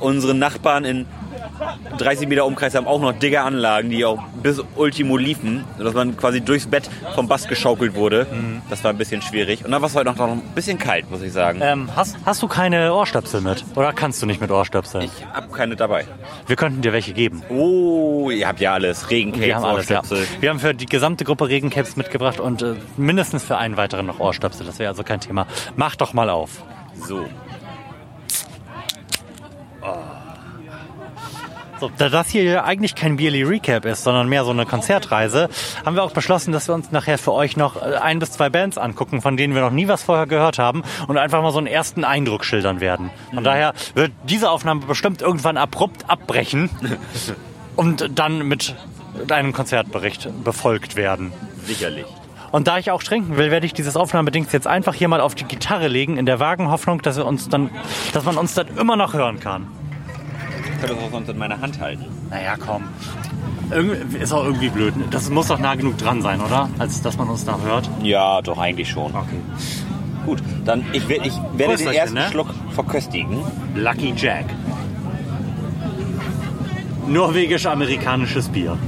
Unsere 0.00 0.34
Nachbarn 0.34 0.84
in 0.84 1.06
30 1.98 2.28
Meter 2.28 2.46
Umkreis 2.46 2.74
haben 2.74 2.86
auch 2.86 3.00
noch 3.00 3.12
dicke 3.12 3.40
Anlagen, 3.40 3.90
die 3.90 4.04
auch 4.04 4.22
bis 4.42 4.62
Ultimo 4.76 5.16
liefen, 5.16 5.64
sodass 5.76 5.94
man 5.94 6.16
quasi 6.16 6.40
durchs 6.40 6.66
Bett 6.66 6.88
vom 7.14 7.26
Bass 7.26 7.48
geschaukelt 7.48 7.94
wurde. 7.94 8.26
Das 8.70 8.84
war 8.84 8.92
ein 8.92 8.98
bisschen 8.98 9.22
schwierig. 9.22 9.64
Und 9.64 9.72
dann 9.72 9.82
war 9.82 9.88
es 9.88 9.94
heute 9.94 10.06
noch, 10.06 10.16
noch 10.16 10.28
ein 10.28 10.42
bisschen 10.54 10.78
kalt, 10.78 11.10
muss 11.10 11.22
ich 11.22 11.32
sagen. 11.32 11.60
Ähm, 11.62 11.88
hast, 11.96 12.16
hast 12.24 12.42
du 12.42 12.48
keine 12.48 12.94
Ohrstöpsel 12.94 13.40
mit? 13.40 13.64
Oder 13.74 13.92
kannst 13.92 14.22
du 14.22 14.26
nicht 14.26 14.40
mit 14.40 14.50
Ohrstöpseln? 14.50 15.04
Ich 15.04 15.26
hab 15.32 15.52
keine 15.52 15.74
dabei. 15.76 16.06
Wir 16.46 16.56
könnten 16.56 16.82
dir 16.82 16.92
welche 16.92 17.12
geben. 17.12 17.42
Oh, 17.48 18.30
ihr 18.30 18.46
habt 18.46 18.60
ja 18.60 18.74
alles. 18.74 19.10
Regencapes, 19.10 19.46
Wir 19.46 19.56
haben 19.56 19.64
alles, 19.64 19.88
ja. 19.88 19.98
Ohrstöpsel. 19.98 20.26
Wir 20.40 20.50
haben 20.50 20.60
für 20.60 20.74
die 20.74 20.86
gesamte 20.86 21.24
Gruppe 21.24 21.48
Regencaps 21.48 21.96
mitgebracht 21.96 22.40
und 22.40 22.62
äh, 22.62 22.74
mindestens 22.96 23.44
für 23.44 23.56
einen 23.58 23.76
weiteren 23.76 24.06
noch 24.06 24.20
Ohrstöpsel. 24.20 24.66
Das 24.66 24.78
wäre 24.78 24.90
also 24.90 25.02
kein 25.02 25.20
Thema. 25.20 25.46
Mach 25.76 25.96
doch 25.96 26.12
mal 26.12 26.30
auf. 26.30 26.62
So. 26.94 27.26
So, 31.80 31.90
da 31.96 32.08
das 32.08 32.28
hier 32.28 32.42
ja 32.42 32.64
eigentlich 32.64 32.94
kein 32.94 33.16
Beerly 33.16 33.42
Recap 33.42 33.84
ist, 33.84 34.02
sondern 34.02 34.28
mehr 34.28 34.44
so 34.44 34.50
eine 34.50 34.66
Konzertreise, 34.66 35.48
haben 35.84 35.94
wir 35.94 36.02
auch 36.02 36.12
beschlossen, 36.12 36.52
dass 36.52 36.68
wir 36.68 36.74
uns 36.74 36.90
nachher 36.90 37.18
für 37.18 37.32
euch 37.32 37.56
noch 37.56 37.76
äh, 37.76 37.96
ein 37.96 38.18
bis 38.18 38.32
zwei 38.32 38.50
Bands 38.50 38.78
angucken, 38.78 39.22
von 39.22 39.36
denen 39.36 39.54
wir 39.54 39.62
noch 39.62 39.70
nie 39.70 39.86
was 39.86 40.02
vorher 40.02 40.26
gehört 40.26 40.58
haben 40.58 40.82
und 41.06 41.18
einfach 41.18 41.40
mal 41.40 41.52
so 41.52 41.58
einen 41.58 41.68
ersten 41.68 42.04
Eindruck 42.04 42.44
schildern 42.44 42.80
werden. 42.80 43.10
Von 43.32 43.44
daher 43.44 43.74
wird 43.94 44.12
diese 44.24 44.50
Aufnahme 44.50 44.86
bestimmt 44.86 45.22
irgendwann 45.22 45.56
abrupt 45.56 46.10
abbrechen 46.10 46.70
und 47.76 48.10
dann 48.18 48.42
mit 48.42 48.74
einem 49.30 49.52
Konzertbericht 49.52 50.28
befolgt 50.42 50.96
werden. 50.96 51.32
Sicherlich. 51.64 52.06
Und 52.50 52.66
da 52.66 52.78
ich 52.78 52.90
auch 52.90 53.02
trinken 53.02 53.36
will, 53.36 53.50
werde 53.50 53.66
ich 53.66 53.74
dieses 53.74 53.96
Aufnahmedings 53.96 54.52
jetzt 54.52 54.66
einfach 54.66 54.94
hier 54.94 55.08
mal 55.08 55.20
auf 55.20 55.34
die 55.34 55.44
Gitarre 55.44 55.88
legen, 55.88 56.16
in 56.16 56.26
der 56.26 56.40
vagen 56.40 56.70
Hoffnung, 56.70 57.02
dass 57.02 57.16
wir 57.16 57.26
uns 57.26 57.48
dann, 57.48 57.70
dass 58.12 58.24
man 58.24 58.36
uns 58.36 58.54
dann 58.54 58.68
immer 58.78 58.96
noch 58.96 59.12
hören 59.12 59.38
kann. 59.38 59.66
Ich 60.78 60.84
könnte 60.84 60.96
es 60.96 61.08
auch 61.08 61.10
sonst 61.10 61.28
in 61.28 61.38
meiner 61.38 61.60
Hand 61.60 61.80
halten. 61.80 62.04
Naja, 62.30 62.54
komm. 62.56 62.84
Irgendwie, 63.70 64.18
ist 64.18 64.32
auch 64.32 64.44
irgendwie 64.44 64.68
blöd. 64.68 64.94
Das 65.10 65.28
muss 65.28 65.48
doch 65.48 65.58
nah 65.58 65.74
genug 65.74 65.98
dran 65.98 66.22
sein, 66.22 66.40
oder? 66.40 66.70
Als 66.78 67.02
dass 67.02 67.18
man 67.18 67.28
uns 67.28 67.44
da 67.44 67.58
hört. 67.60 67.90
Ja, 68.04 68.40
doch, 68.42 68.58
eigentlich 68.58 68.88
schon. 68.88 69.12
Okay. 69.12 69.40
Gut, 70.24 70.40
dann 70.64 70.84
ich, 70.92 71.08
ich 71.08 71.34
werde 71.54 71.76
den 71.76 71.88
ersten 71.88 72.14
ne? 72.14 72.28
Schluck 72.30 72.54
verköstigen. 72.70 73.38
Lucky 73.74 74.14
Jack. 74.16 74.44
Norwegisch-amerikanisches 77.08 78.48
Bier. 78.48 78.78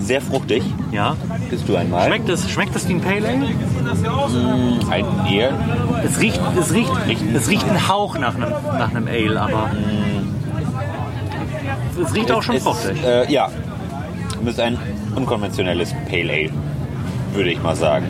Sehr 0.00 0.22
fruchtig. 0.22 0.62
Ja. 0.92 1.14
Bist 1.50 1.68
du 1.68 1.76
einmal? 1.76 2.06
Schmeckt 2.06 2.28
es, 2.30 2.50
schmeckt 2.50 2.74
es 2.74 2.88
wie 2.88 2.94
ein 2.94 3.00
Pale 3.02 3.28
Ale? 3.28 3.48
Ein 4.90 5.26
eher. 5.30 5.52
Es 6.02 6.20
riecht, 6.20 6.40
es 6.58 6.72
riecht, 6.72 6.90
es 7.34 7.50
riecht 7.50 7.68
ein 7.68 7.86
Hauch 7.86 8.16
nach 8.18 8.34
einem, 8.34 8.50
nach 8.78 8.94
einem 8.94 9.08
Ale, 9.08 9.38
aber. 9.38 9.70
Es 12.04 12.14
riecht 12.14 12.30
auch 12.32 12.42
schon 12.42 12.58
fruchtig. 12.60 13.02
Äh, 13.04 13.30
ja. 13.32 13.48
Es 14.44 14.50
ist 14.52 14.60
ein 14.60 14.78
unkonventionelles 15.16 15.92
Pale 16.08 16.32
Ale, 16.32 16.50
würde 17.34 17.50
ich 17.50 17.60
mal 17.62 17.74
sagen. 17.76 18.06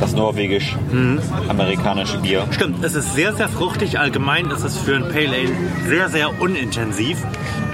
Das 0.00 0.12
norwegisch-amerikanische 0.12 2.18
Bier. 2.18 2.46
Stimmt, 2.52 2.84
es 2.84 2.94
ist 2.94 3.14
sehr, 3.14 3.32
sehr 3.34 3.48
fruchtig. 3.48 3.98
Allgemein 3.98 4.48
ist 4.50 4.62
es 4.62 4.78
für 4.78 4.94
ein 4.94 5.08
Pale 5.08 5.30
Ale 5.36 5.48
sehr, 5.88 6.08
sehr 6.08 6.40
unintensiv. 6.40 7.18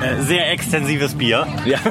Äh, 0.02 0.22
sehr 0.22 0.50
extensives 0.50 1.14
Bier. 1.14 1.46
Ja. 1.66 1.78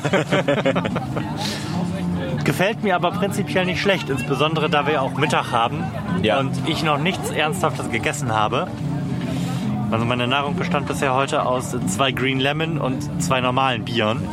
Gefällt 2.44 2.84
mir 2.84 2.96
aber 2.96 3.12
prinzipiell 3.12 3.66
nicht 3.66 3.80
schlecht, 3.82 4.10
insbesondere 4.10 4.68
da 4.70 4.88
wir 4.88 5.02
auch 5.04 5.14
Mittag 5.16 5.52
haben 5.52 5.84
Ja. 6.24 6.40
und 6.40 6.52
ich 6.66 6.82
noch 6.84 6.98
nichts 6.98 7.30
Ernsthaftes 7.30 7.92
gegessen 7.92 8.34
habe. 8.34 8.68
Also 9.94 10.06
meine 10.06 10.28
Nahrung 10.28 10.56
bestand 10.56 10.88
bisher 10.88 11.14
heute 11.14 11.46
aus 11.46 11.76
zwei 11.86 12.12
Green 12.12 12.40
Lemon 12.40 12.80
und 12.80 13.22
zwei 13.22 13.42
normalen 13.42 13.86
Bieren. 13.86 14.28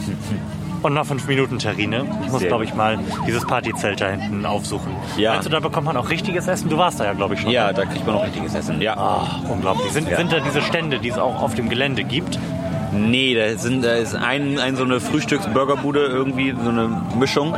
Und 0.81 0.95
noch 0.95 1.05
fünf 1.05 1.29
Minuten 1.29 1.59
Terrine. 1.59 2.07
Ich 2.25 2.33
muss, 2.33 2.43
glaube 2.43 2.65
ich, 2.65 2.75
mal 2.75 2.99
dieses 3.27 3.47
Partyzelt 3.47 4.01
da 4.01 4.09
hinten 4.09 4.47
aufsuchen. 4.47 4.91
Ja. 5.19 5.39
Du, 5.39 5.51
da 5.51 5.61
bekommt 5.61 5.85
man 5.85 5.99
auch 5.99 6.09
richtiges 6.09 6.49
Essen? 6.49 6.71
Du 6.71 6.79
warst 6.79 6.99
da 6.99 7.05
ja, 7.05 7.13
glaube 7.13 7.35
ich, 7.35 7.43
schon. 7.43 7.51
ja, 7.51 7.75
da 7.75 7.85
kriegt 7.85 8.07
man 8.07 8.17
auch 8.17 8.25
richtiges 8.25 8.55
Essen. 8.55 8.81
Ja. 8.81 8.97
Ach, 8.97 9.51
unglaublich. 9.51 9.93
Sind, 9.93 10.09
sind 10.09 10.33
da 10.33 10.41
diese 10.41 10.63
Stände, 10.63 10.99
die 10.99 11.11
es 11.11 11.19
auch 11.19 11.43
auf 11.43 11.55
dem 11.55 11.69
Gelände 11.69 12.05
gibt? 12.05 12.39
Nee, 12.93 13.35
da, 13.35 13.59
sind, 13.59 13.85
da 13.85 13.93
ist 13.93 14.15
ein, 14.15 14.59
ein 14.59 14.77
so 14.77 14.85
eine 14.85 14.99
Frühstücksburgerbude 14.99 16.07
irgendwie, 16.07 16.53
so 16.53 16.71
eine 16.71 17.03
Mischung. 17.19 17.55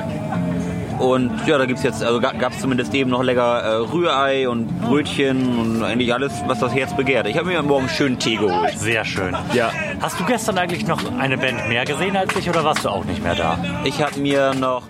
Und 0.98 1.46
ja, 1.46 1.58
da 1.58 1.66
gibt's 1.66 1.82
jetzt, 1.82 2.02
also 2.02 2.20
gab 2.20 2.52
es 2.52 2.60
zumindest 2.60 2.94
eben 2.94 3.10
noch 3.10 3.22
lecker 3.22 3.62
äh, 3.62 3.74
Rührei 3.76 4.48
und 4.48 4.66
Brötchen 4.82 5.58
und 5.58 5.82
eigentlich 5.82 6.12
alles, 6.12 6.32
was 6.46 6.60
das 6.60 6.74
Herz 6.74 6.94
begehrt. 6.96 7.26
Ich 7.26 7.36
habe 7.36 7.48
mir 7.48 7.62
morgen 7.62 7.88
schönen 7.88 8.18
Tee 8.18 8.36
geholt. 8.36 8.78
Sehr 8.78 9.04
schön. 9.04 9.36
Ja. 9.54 9.70
Hast 10.00 10.18
du 10.18 10.24
gestern 10.24 10.58
eigentlich 10.58 10.86
noch 10.86 11.00
eine 11.18 11.38
Band 11.38 11.68
mehr 11.68 11.84
gesehen 11.84 12.16
als 12.16 12.34
ich 12.36 12.48
oder 12.48 12.64
warst 12.64 12.84
du 12.84 12.88
auch 12.88 13.04
nicht 13.04 13.22
mehr 13.22 13.34
da? 13.34 13.58
Ich 13.84 14.02
habe 14.02 14.18
mir 14.20 14.54
noch 14.54 14.82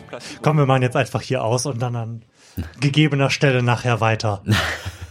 Komm, 0.42 0.58
wir 0.58 0.66
machen 0.66 0.82
jetzt 0.82 0.96
einfach 0.96 1.22
hier 1.22 1.42
aus 1.42 1.66
und 1.66 1.80
dann 1.80 1.96
an 1.96 2.22
gegebener 2.80 3.30
Stelle 3.30 3.62
nachher 3.62 4.00
weiter. 4.00 4.42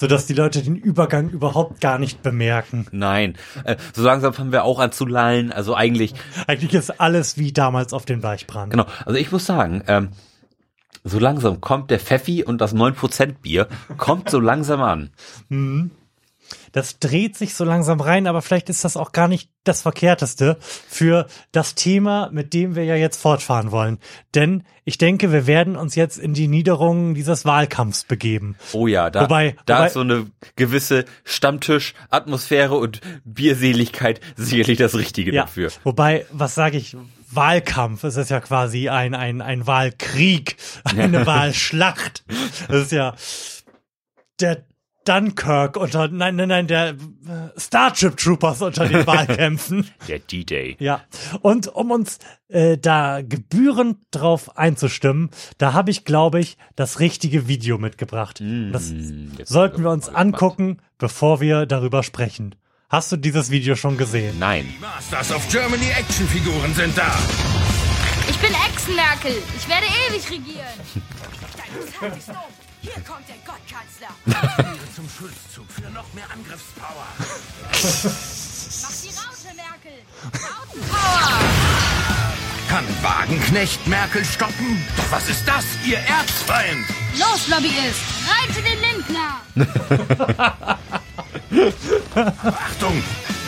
Sodass 0.00 0.26
die 0.26 0.32
Leute 0.34 0.62
den 0.62 0.76
Übergang 0.76 1.28
überhaupt 1.28 1.80
gar 1.80 1.98
nicht 1.98 2.22
bemerken. 2.22 2.86
Nein, 2.92 3.34
äh, 3.64 3.76
so 3.92 4.02
langsam 4.04 4.32
fangen 4.32 4.52
wir 4.52 4.62
auch 4.64 4.78
an 4.78 4.92
zu 4.92 5.04
lallen. 5.06 5.50
Also 5.52 5.74
eigentlich, 5.74 6.14
Eigentlich 6.46 6.72
ist 6.72 7.00
alles 7.00 7.36
wie 7.36 7.52
damals 7.52 7.92
auf 7.92 8.04
dem 8.06 8.20
Deichbrand. 8.20 8.70
genau. 8.70 8.86
Also 9.04 9.18
ich 9.18 9.32
muss 9.32 9.44
sagen, 9.44 9.82
ähm, 9.88 10.10
so 11.02 11.18
langsam 11.18 11.60
kommt 11.60 11.90
der 11.90 11.98
Pfeffi 11.98 12.44
und 12.44 12.60
das 12.60 12.74
9% 12.74 13.40
Bier, 13.42 13.66
kommt 13.96 14.30
so 14.30 14.38
langsam 14.40 14.82
an. 14.82 15.10
Das 16.72 16.98
dreht 16.98 17.36
sich 17.36 17.54
so 17.54 17.64
langsam 17.64 18.00
rein, 18.00 18.26
aber 18.26 18.42
vielleicht 18.42 18.68
ist 18.70 18.84
das 18.84 18.96
auch 18.96 19.12
gar 19.12 19.28
nicht 19.28 19.50
das 19.64 19.82
Verkehrteste 19.82 20.56
für 20.60 21.26
das 21.52 21.74
Thema, 21.74 22.30
mit 22.32 22.54
dem 22.54 22.74
wir 22.74 22.84
ja 22.84 22.94
jetzt 22.96 23.20
fortfahren 23.20 23.70
wollen. 23.70 23.98
Denn 24.34 24.64
ich 24.84 24.96
denke, 24.98 25.30
wir 25.32 25.46
werden 25.46 25.76
uns 25.76 25.94
jetzt 25.94 26.18
in 26.18 26.32
die 26.32 26.48
Niederungen 26.48 27.14
dieses 27.14 27.44
Wahlkampfs 27.44 28.04
begeben. 28.04 28.56
Oh 28.72 28.86
ja, 28.86 29.10
da, 29.10 29.22
Wobei- 29.22 29.56
da 29.66 29.76
wobei- 29.78 29.86
ist 29.86 29.92
so 29.94 30.00
eine 30.00 30.26
gewisse 30.56 31.04
Stammtisch-Atmosphäre 31.24 32.76
und 32.76 33.00
Bierseligkeit 33.24 34.20
sicherlich 34.36 34.78
das 34.78 34.94
Richtige 34.94 35.32
dafür. 35.32 35.70
Wobei, 35.84 36.26
was 36.30 36.54
sage 36.54 36.76
ich? 36.78 36.96
Wahlkampf, 37.30 38.04
es 38.04 38.16
ist 38.16 38.30
ja 38.30 38.40
quasi 38.40 38.88
ein, 38.88 39.14
ein, 39.14 39.42
ein 39.42 39.66
Wahlkrieg, 39.66 40.56
eine 40.84 41.26
Wahlschlacht. 41.26 42.24
Das 42.68 42.84
ist 42.84 42.92
ja 42.92 43.14
der 44.40 44.64
Dunkirk 45.08 45.76
unter, 45.78 46.08
nein, 46.08 46.36
nein, 46.36 46.48
nein, 46.48 46.66
der 46.66 46.94
Starship 47.56 48.18
Troopers 48.18 48.60
unter 48.60 48.86
den 48.86 49.06
Wahlkämpfen. 49.06 49.88
Der 50.06 50.18
D-Day. 50.18 50.76
Ja, 50.78 51.00
und 51.40 51.68
um 51.68 51.90
uns 51.90 52.18
äh, 52.48 52.76
da 52.76 53.22
gebührend 53.22 53.96
drauf 54.10 54.58
einzustimmen, 54.58 55.30
da 55.56 55.72
habe 55.72 55.90
ich, 55.90 56.04
glaube 56.04 56.40
ich, 56.40 56.58
das 56.76 57.00
richtige 57.00 57.48
Video 57.48 57.78
mitgebracht. 57.78 58.42
das 58.72 58.92
jetzt 59.38 59.50
sollten 59.50 59.82
wir 59.82 59.90
uns 59.90 60.10
angucken, 60.10 60.82
bevor 60.98 61.40
wir 61.40 61.64
darüber 61.64 62.02
sprechen. 62.02 62.54
Hast 62.90 63.10
du 63.10 63.16
dieses 63.16 63.50
Video 63.50 63.76
schon 63.76 63.96
gesehen? 63.96 64.38
Nein. 64.38 64.66
Masters 64.80 65.32
of 65.32 65.48
Germany 65.48 65.90
Actionfiguren 65.98 66.74
sind 66.74 66.96
da. 66.96 67.14
Ich 68.28 68.36
bin 68.38 68.50
Ex-Merkel. 68.50 69.42
Ich 69.56 69.68
werde 69.68 69.86
ewig 70.08 70.30
regieren. 70.30 70.66
Hier 72.80 73.02
kommt 73.02 73.28
der 73.28 73.36
Gottkanzler. 73.44 74.08
Zum 74.94 75.08
Schulzzug 75.08 75.66
für 75.70 75.90
noch 75.90 76.12
mehr 76.14 76.30
Angriffspower. 76.32 77.06
Mach 78.82 78.92
die 79.02 79.08
Raute, 79.08 79.54
Merkel. 79.56 80.02
Rautenpower. 80.24 81.40
Kann 82.68 82.84
Wagenknecht 83.02 83.86
Merkel 83.86 84.24
stoppen? 84.24 84.84
Doch 84.96 85.10
was 85.10 85.28
ist 85.28 85.46
das, 85.46 85.64
ihr 85.86 85.98
Erzfeind? 85.98 86.86
Los, 87.18 87.48
Lobbyist. 87.48 88.00
Reite 88.28 88.62
den 88.62 88.78
Lindner. 88.80 89.40
Achtung! 92.44 93.02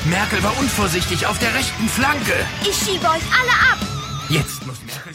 Merkel 0.07 0.43
war 0.43 0.57
unvorsichtig 0.59 1.27
auf 1.27 1.39
der 1.39 1.55
rechten 1.55 1.89
Flanke. 1.89 2.33
Ich 2.63 2.75
schiebe 2.77 3.07
euch 3.07 3.23
alle 3.39 3.53
ab. 3.73 3.79
Jetzt 4.31 4.67
muss 4.67 4.79
Merkel 4.87 5.13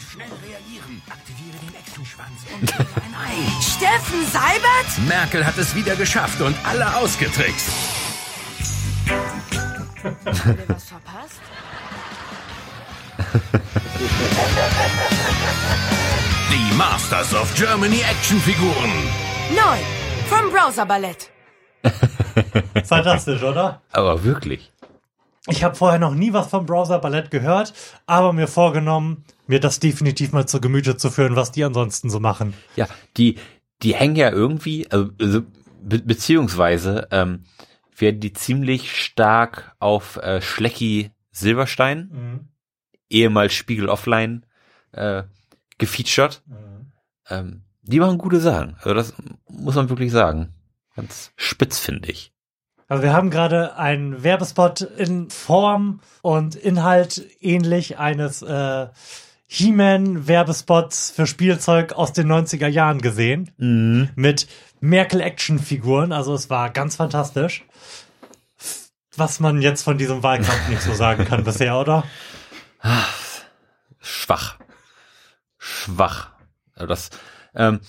Steffen 3.60 4.26
Seibert? 4.32 5.08
Merkel 5.08 5.44
hat 5.44 5.58
es 5.58 5.74
wieder 5.74 5.96
geschafft 5.96 6.40
und 6.40 6.56
alle 6.64 6.96
ausgetrickst. 6.96 7.68
Was 10.68 10.84
verpasst? 10.84 11.40
Die 16.50 16.74
Masters 16.74 17.34
of 17.34 17.52
Germany 17.54 18.00
Actionfiguren. 18.08 18.92
Neu. 19.50 19.78
Vom 20.28 20.50
Browser 20.50 20.86
Ballett. 20.86 21.30
Fantastisch, 22.84 23.42
oder? 23.42 23.80
Aber 23.92 24.22
wirklich. 24.24 24.72
Ich 25.48 25.62
habe 25.62 25.74
vorher 25.74 25.98
noch 25.98 26.14
nie 26.14 26.32
was 26.32 26.48
vom 26.48 26.66
Browser 26.66 26.98
Ballett 26.98 27.30
gehört, 27.30 27.72
aber 28.06 28.32
mir 28.32 28.48
vorgenommen, 28.48 29.24
mir 29.46 29.60
das 29.60 29.78
definitiv 29.78 30.32
mal 30.32 30.46
zu 30.46 30.60
Gemüte 30.60 30.96
zu 30.96 31.10
führen, 31.10 31.36
was 31.36 31.52
die 31.52 31.64
ansonsten 31.64 32.10
so 32.10 32.20
machen. 32.20 32.54
Ja, 32.74 32.88
die, 33.16 33.36
die 33.82 33.94
hängen 33.94 34.16
ja 34.16 34.30
irgendwie, 34.30 34.90
also, 34.90 35.10
also 35.20 35.42
be 35.82 36.00
beziehungsweise 36.00 37.08
ähm, 37.12 37.44
werden 37.96 38.20
die 38.20 38.32
ziemlich 38.32 39.00
stark 39.02 39.74
auf 39.78 40.16
äh, 40.16 40.40
Schlecki 40.40 41.10
Silberstein, 41.30 42.48
ehemals 43.08 43.54
Spiegel 43.54 43.88
Offline, 43.88 44.44
äh, 44.92 45.24
gefeatured. 45.78 46.42
Ähm, 47.28 47.62
die 47.82 48.00
machen 48.00 48.18
gute 48.18 48.40
Sachen. 48.40 48.74
Also 48.76 48.94
das 48.94 49.14
muss 49.48 49.74
man 49.74 49.88
wirklich 49.88 50.12
sagen. 50.12 50.54
Ganz 50.96 51.32
spitz, 51.36 51.78
finde 51.78 52.10
ich. 52.10 52.32
Also 52.88 53.02
wir 53.02 53.12
haben 53.12 53.30
gerade 53.30 53.76
einen 53.76 54.22
Werbespot 54.22 54.80
in 54.80 55.28
Form 55.30 56.00
und 56.22 56.54
Inhalt 56.54 57.26
ähnlich 57.40 57.98
eines 57.98 58.42
äh, 58.42 58.86
He-Man-Werbespots 59.48 61.10
für 61.10 61.26
Spielzeug 61.26 61.92
aus 61.94 62.12
den 62.12 62.30
90er 62.30 62.68
Jahren 62.68 63.00
gesehen. 63.00 63.50
Mit 64.14 64.46
Merkel-Action-Figuren. 64.80 66.12
Also 66.12 66.34
es 66.34 66.48
war 66.48 66.70
ganz 66.70 66.96
fantastisch. 66.96 67.64
Was 69.16 69.40
man 69.40 69.62
jetzt 69.62 69.82
von 69.82 69.98
diesem 69.98 70.22
Wahlkampf 70.22 70.68
nicht 70.68 70.82
so 70.82 70.92
sagen 70.92 71.24
kann 71.24 71.42
bisher, 71.42 71.78
oder? 71.78 72.04
Schwach. 73.98 74.58
Schwach. 75.58 76.30
Also 76.74 76.86
das, 76.86 77.10
ähm, 77.54 77.80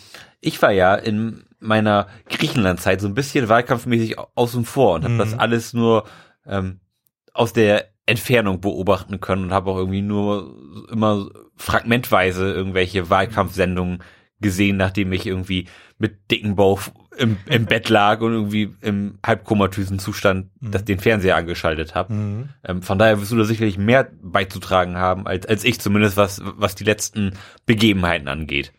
ich 0.41 0.61
war 0.61 0.71
ja 0.71 0.95
in 0.95 1.46
meiner 1.59 2.07
Griechenland-Zeit 2.29 3.01
so 3.01 3.07
ein 3.07 3.13
bisschen 3.15 3.49
wahlkampfmäßig 3.49 4.19
au- 4.19 4.27
außen 4.35 4.65
vor 4.65 4.95
und 4.95 5.03
habe 5.03 5.17
das 5.17 5.33
alles 5.37 5.73
nur 5.73 6.05
ähm, 6.45 6.79
aus 7.33 7.53
der 7.53 7.89
Entfernung 8.05 8.61
beobachten 8.61 9.19
können 9.19 9.45
und 9.45 9.51
habe 9.53 9.71
auch 9.71 9.77
irgendwie 9.77 10.01
nur 10.01 10.55
immer 10.91 11.29
fragmentweise 11.55 12.51
irgendwelche 12.53 13.09
Wahlkampfsendungen 13.09 13.99
gesehen, 14.39 14.77
nachdem 14.77 15.11
ich 15.13 15.25
irgendwie 15.25 15.67
mit 15.97 16.29
dicken 16.29 16.55
Bauch 16.55 16.81
im, 17.17 17.37
im 17.47 17.65
Bett 17.67 17.89
lag 17.89 18.21
und 18.21 18.33
irgendwie 18.33 18.75
im 18.81 19.17
halbkomatösen 19.25 19.97
Zustand 19.97 20.51
das, 20.61 20.85
den 20.85 20.99
Fernseher 20.99 21.35
angeschaltet 21.35 21.95
habe. 21.95 22.13
Ähm, 22.63 22.81
von 22.83 22.99
daher 22.99 23.19
wirst 23.19 23.31
du 23.31 23.35
da 23.35 23.43
sicherlich 23.45 23.79
mehr 23.79 24.11
beizutragen 24.21 24.95
haben, 24.97 25.25
als, 25.25 25.47
als 25.47 25.63
ich 25.63 25.81
zumindest, 25.81 26.17
was, 26.17 26.39
was 26.43 26.75
die 26.75 26.83
letzten 26.83 27.33
Begebenheiten 27.65 28.27
angeht. 28.27 28.73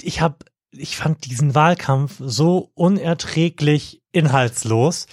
Ich 0.00 0.20
hab, 0.20 0.44
ich 0.76 0.96
fand 0.96 1.24
diesen 1.24 1.54
Wahlkampf 1.54 2.16
so 2.18 2.70
unerträglich 2.74 4.02
inhaltslos, 4.12 5.06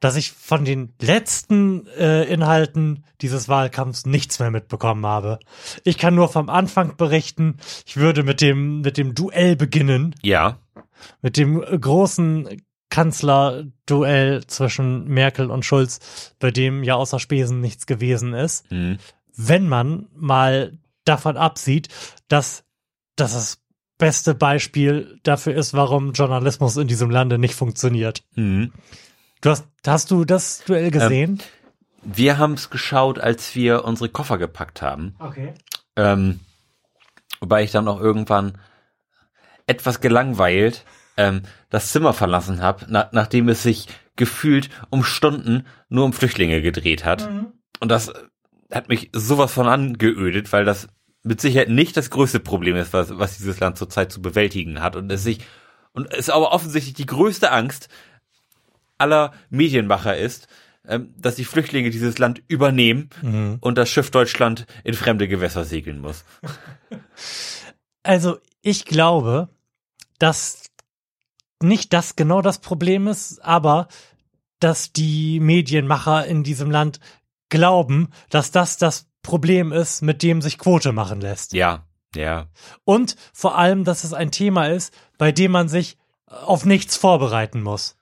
dass 0.00 0.16
ich 0.16 0.32
von 0.32 0.64
den 0.64 0.94
letzten 1.00 1.86
äh, 1.88 2.24
Inhalten 2.24 3.04
dieses 3.20 3.48
Wahlkampfs 3.48 4.06
nichts 4.06 4.38
mehr 4.38 4.50
mitbekommen 4.50 5.04
habe. 5.04 5.38
Ich 5.84 5.98
kann 5.98 6.14
nur 6.14 6.28
vom 6.28 6.48
Anfang 6.48 6.96
berichten. 6.96 7.58
Ich 7.86 7.96
würde 7.98 8.22
mit 8.22 8.40
dem 8.40 8.80
mit 8.80 8.96
dem 8.96 9.14
Duell 9.14 9.56
beginnen, 9.56 10.14
Ja, 10.22 10.58
mit 11.20 11.36
dem 11.36 11.60
großen 11.60 12.62
Kanzlerduell 12.88 14.46
zwischen 14.46 15.06
Merkel 15.06 15.50
und 15.50 15.64
Schulz, 15.64 16.34
bei 16.38 16.50
dem 16.50 16.82
ja 16.82 16.96
außer 16.96 17.20
Spesen 17.20 17.60
nichts 17.60 17.86
gewesen 17.86 18.32
ist 18.32 18.70
mhm. 18.72 18.98
wenn 19.36 19.68
man 19.68 20.08
mal 20.14 20.78
davon 21.04 21.36
absieht, 21.36 21.88
dass 22.28 22.64
das 23.16 23.32
das 23.32 23.59
beste 24.00 24.34
Beispiel 24.34 25.20
dafür 25.22 25.54
ist, 25.54 25.74
warum 25.74 26.12
Journalismus 26.12 26.76
in 26.76 26.88
diesem 26.88 27.10
Lande 27.10 27.38
nicht 27.38 27.54
funktioniert. 27.54 28.24
Mhm. 28.34 28.72
Du 29.40 29.50
hast, 29.50 29.66
hast 29.86 30.10
du 30.10 30.24
das 30.24 30.64
Duell 30.64 30.90
gesehen? 30.90 31.40
wir 32.02 32.38
haben 32.38 32.54
es 32.54 32.70
geschaut, 32.70 33.18
als 33.18 33.54
wir 33.54 33.84
unsere 33.84 34.08
Koffer 34.08 34.38
gepackt 34.38 34.82
haben. 34.82 35.14
okay. 35.18 35.54
Ähm, 35.96 36.40
wobei 37.40 37.64
ich 37.64 37.72
dann 37.72 37.88
auch 37.88 38.00
irgendwann 38.00 38.58
etwas 39.66 40.00
gelangweilt 40.00 40.84
ähm, 41.16 41.42
das 41.68 41.92
Zimmer 41.92 42.12
verlassen 42.12 42.62
habe, 42.62 42.86
na, 42.88 43.08
nachdem 43.12 43.48
es 43.48 43.62
sich 43.62 43.88
gefühlt 44.16 44.70
um 44.90 45.02
Stunden 45.02 45.66
nur 45.88 46.04
um 46.04 46.12
Flüchtlinge 46.12 46.62
gedreht 46.62 47.04
hat. 47.04 47.28
Und 47.80 47.88
das 47.88 48.12
hat 48.70 48.88
mich 48.88 49.10
sowas 49.12 49.52
von 49.52 49.68
angeödet, 49.68 50.52
weil 50.52 50.64
das 50.64 50.88
mit 51.22 51.40
Sicherheit 51.40 51.68
nicht 51.68 51.96
das 51.96 52.10
größte 52.10 52.40
Problem 52.40 52.76
ist, 52.76 52.92
was, 52.92 53.18
was 53.18 53.36
dieses 53.36 53.60
Land 53.60 53.76
zurzeit 53.76 54.10
zu 54.10 54.22
bewältigen 54.22 54.80
hat. 54.80 54.96
Und 54.96 55.10
es 55.10 55.22
sich 55.22 55.40
und 55.92 56.12
es 56.12 56.30
aber 56.30 56.52
offensichtlich 56.52 56.94
die 56.94 57.06
größte 57.06 57.50
Angst 57.50 57.88
aller 58.98 59.32
Medienmacher 59.48 60.16
ist, 60.16 60.46
ähm, 60.86 61.14
dass 61.16 61.34
die 61.34 61.44
Flüchtlinge 61.44 61.90
dieses 61.90 62.18
Land 62.18 62.42
übernehmen 62.48 63.10
und 63.60 63.76
das 63.76 63.90
Schiff 63.90 64.10
Deutschland 64.10 64.66
in 64.84 64.94
fremde 64.94 65.28
Gewässer 65.28 65.64
segeln 65.64 66.00
muss. 66.00 66.24
Also 68.02 68.38
ich 68.62 68.86
glaube, 68.86 69.48
dass 70.18 70.70
nicht 71.62 71.92
das 71.92 72.16
genau 72.16 72.40
das 72.40 72.60
Problem 72.60 73.08
ist, 73.08 73.44
aber 73.44 73.88
dass 74.58 74.92
die 74.92 75.40
Medienmacher 75.40 76.26
in 76.26 76.42
diesem 76.44 76.70
Land 76.70 77.00
glauben, 77.50 78.08
dass 78.30 78.50
das 78.50 78.78
das 78.78 79.09
Problem 79.22 79.72
ist, 79.72 80.02
mit 80.02 80.22
dem 80.22 80.42
sich 80.42 80.58
Quote 80.58 80.92
machen 80.92 81.20
lässt. 81.20 81.52
Ja, 81.52 81.86
ja. 82.14 82.48
Und 82.84 83.16
vor 83.32 83.56
allem, 83.56 83.84
dass 83.84 84.04
es 84.04 84.12
ein 84.12 84.30
Thema 84.30 84.66
ist, 84.66 84.94
bei 85.18 85.32
dem 85.32 85.52
man 85.52 85.68
sich 85.68 85.98
auf 86.26 86.64
nichts 86.64 86.96
vorbereiten 86.96 87.62
muss. 87.62 87.96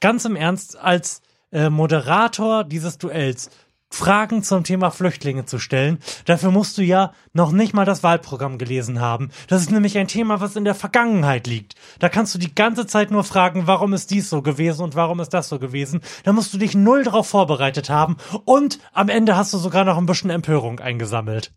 Ganz 0.00 0.24
im 0.24 0.36
Ernst, 0.36 0.76
als 0.76 1.22
äh, 1.50 1.70
Moderator 1.70 2.64
dieses 2.64 2.98
Duells 2.98 3.50
Fragen 3.92 4.42
zum 4.42 4.64
Thema 4.64 4.90
Flüchtlinge 4.90 5.44
zu 5.44 5.58
stellen, 5.58 5.98
dafür 6.24 6.50
musst 6.50 6.78
du 6.78 6.82
ja 6.82 7.12
noch 7.32 7.52
nicht 7.52 7.74
mal 7.74 7.84
das 7.84 8.02
Wahlprogramm 8.02 8.56
gelesen 8.56 9.00
haben. 9.00 9.30
Das 9.48 9.60
ist 9.60 9.70
nämlich 9.70 9.98
ein 9.98 10.08
Thema, 10.08 10.40
was 10.40 10.56
in 10.56 10.64
der 10.64 10.74
Vergangenheit 10.74 11.46
liegt. 11.46 11.74
Da 11.98 12.08
kannst 12.08 12.34
du 12.34 12.38
die 12.38 12.54
ganze 12.54 12.86
Zeit 12.86 13.10
nur 13.10 13.22
fragen, 13.22 13.66
warum 13.66 13.92
ist 13.92 14.10
dies 14.10 14.30
so 14.30 14.40
gewesen 14.40 14.82
und 14.82 14.94
warum 14.94 15.20
ist 15.20 15.34
das 15.34 15.48
so 15.48 15.58
gewesen. 15.58 16.00
Da 16.24 16.32
musst 16.32 16.54
du 16.54 16.58
dich 16.58 16.74
null 16.74 17.04
drauf 17.04 17.28
vorbereitet 17.28 17.90
haben 17.90 18.16
und 18.44 18.78
am 18.92 19.08
Ende 19.08 19.36
hast 19.36 19.52
du 19.52 19.58
sogar 19.58 19.84
noch 19.84 19.98
ein 19.98 20.06
bisschen 20.06 20.30
Empörung 20.30 20.80
eingesammelt. 20.80 21.52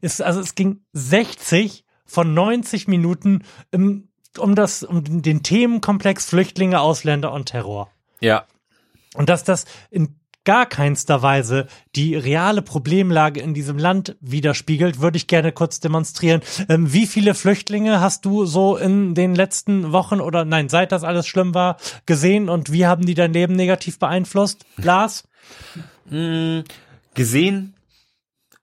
Ist, 0.00 0.22
also 0.22 0.40
es 0.40 0.54
ging 0.54 0.80
60 0.92 1.84
von 2.04 2.34
90 2.34 2.88
Minuten 2.88 3.42
im, 3.70 4.08
um 4.38 4.54
das, 4.54 4.82
um 4.82 5.22
den 5.22 5.42
Themenkomplex 5.42 6.26
Flüchtlinge, 6.26 6.80
Ausländer 6.80 7.32
und 7.32 7.46
Terror. 7.46 7.90
Ja. 8.20 8.44
Und 9.14 9.28
dass 9.28 9.44
das 9.44 9.64
in 9.90 10.16
gar 10.46 10.64
keinster 10.64 11.20
Weise 11.20 11.66
die 11.94 12.16
reale 12.16 12.62
Problemlage 12.62 13.40
in 13.40 13.52
diesem 13.52 13.76
Land 13.76 14.16
widerspiegelt, 14.20 15.00
würde 15.02 15.18
ich 15.18 15.26
gerne 15.26 15.52
kurz 15.52 15.80
demonstrieren. 15.80 16.40
Ähm, 16.70 16.90
wie 16.94 17.06
viele 17.06 17.34
Flüchtlinge 17.34 18.00
hast 18.00 18.24
du 18.24 18.46
so 18.46 18.78
in 18.78 19.14
den 19.14 19.34
letzten 19.34 19.92
Wochen 19.92 20.22
oder 20.22 20.46
nein, 20.46 20.70
seit 20.70 20.92
das 20.92 21.04
alles 21.04 21.26
schlimm 21.26 21.52
war, 21.52 21.76
gesehen 22.06 22.48
und 22.48 22.72
wie 22.72 22.86
haben 22.86 23.04
die 23.04 23.14
dein 23.14 23.34
Leben 23.34 23.54
negativ 23.54 23.98
beeinflusst? 23.98 24.64
Lars? 24.78 25.24
Gesehen, 27.14 27.74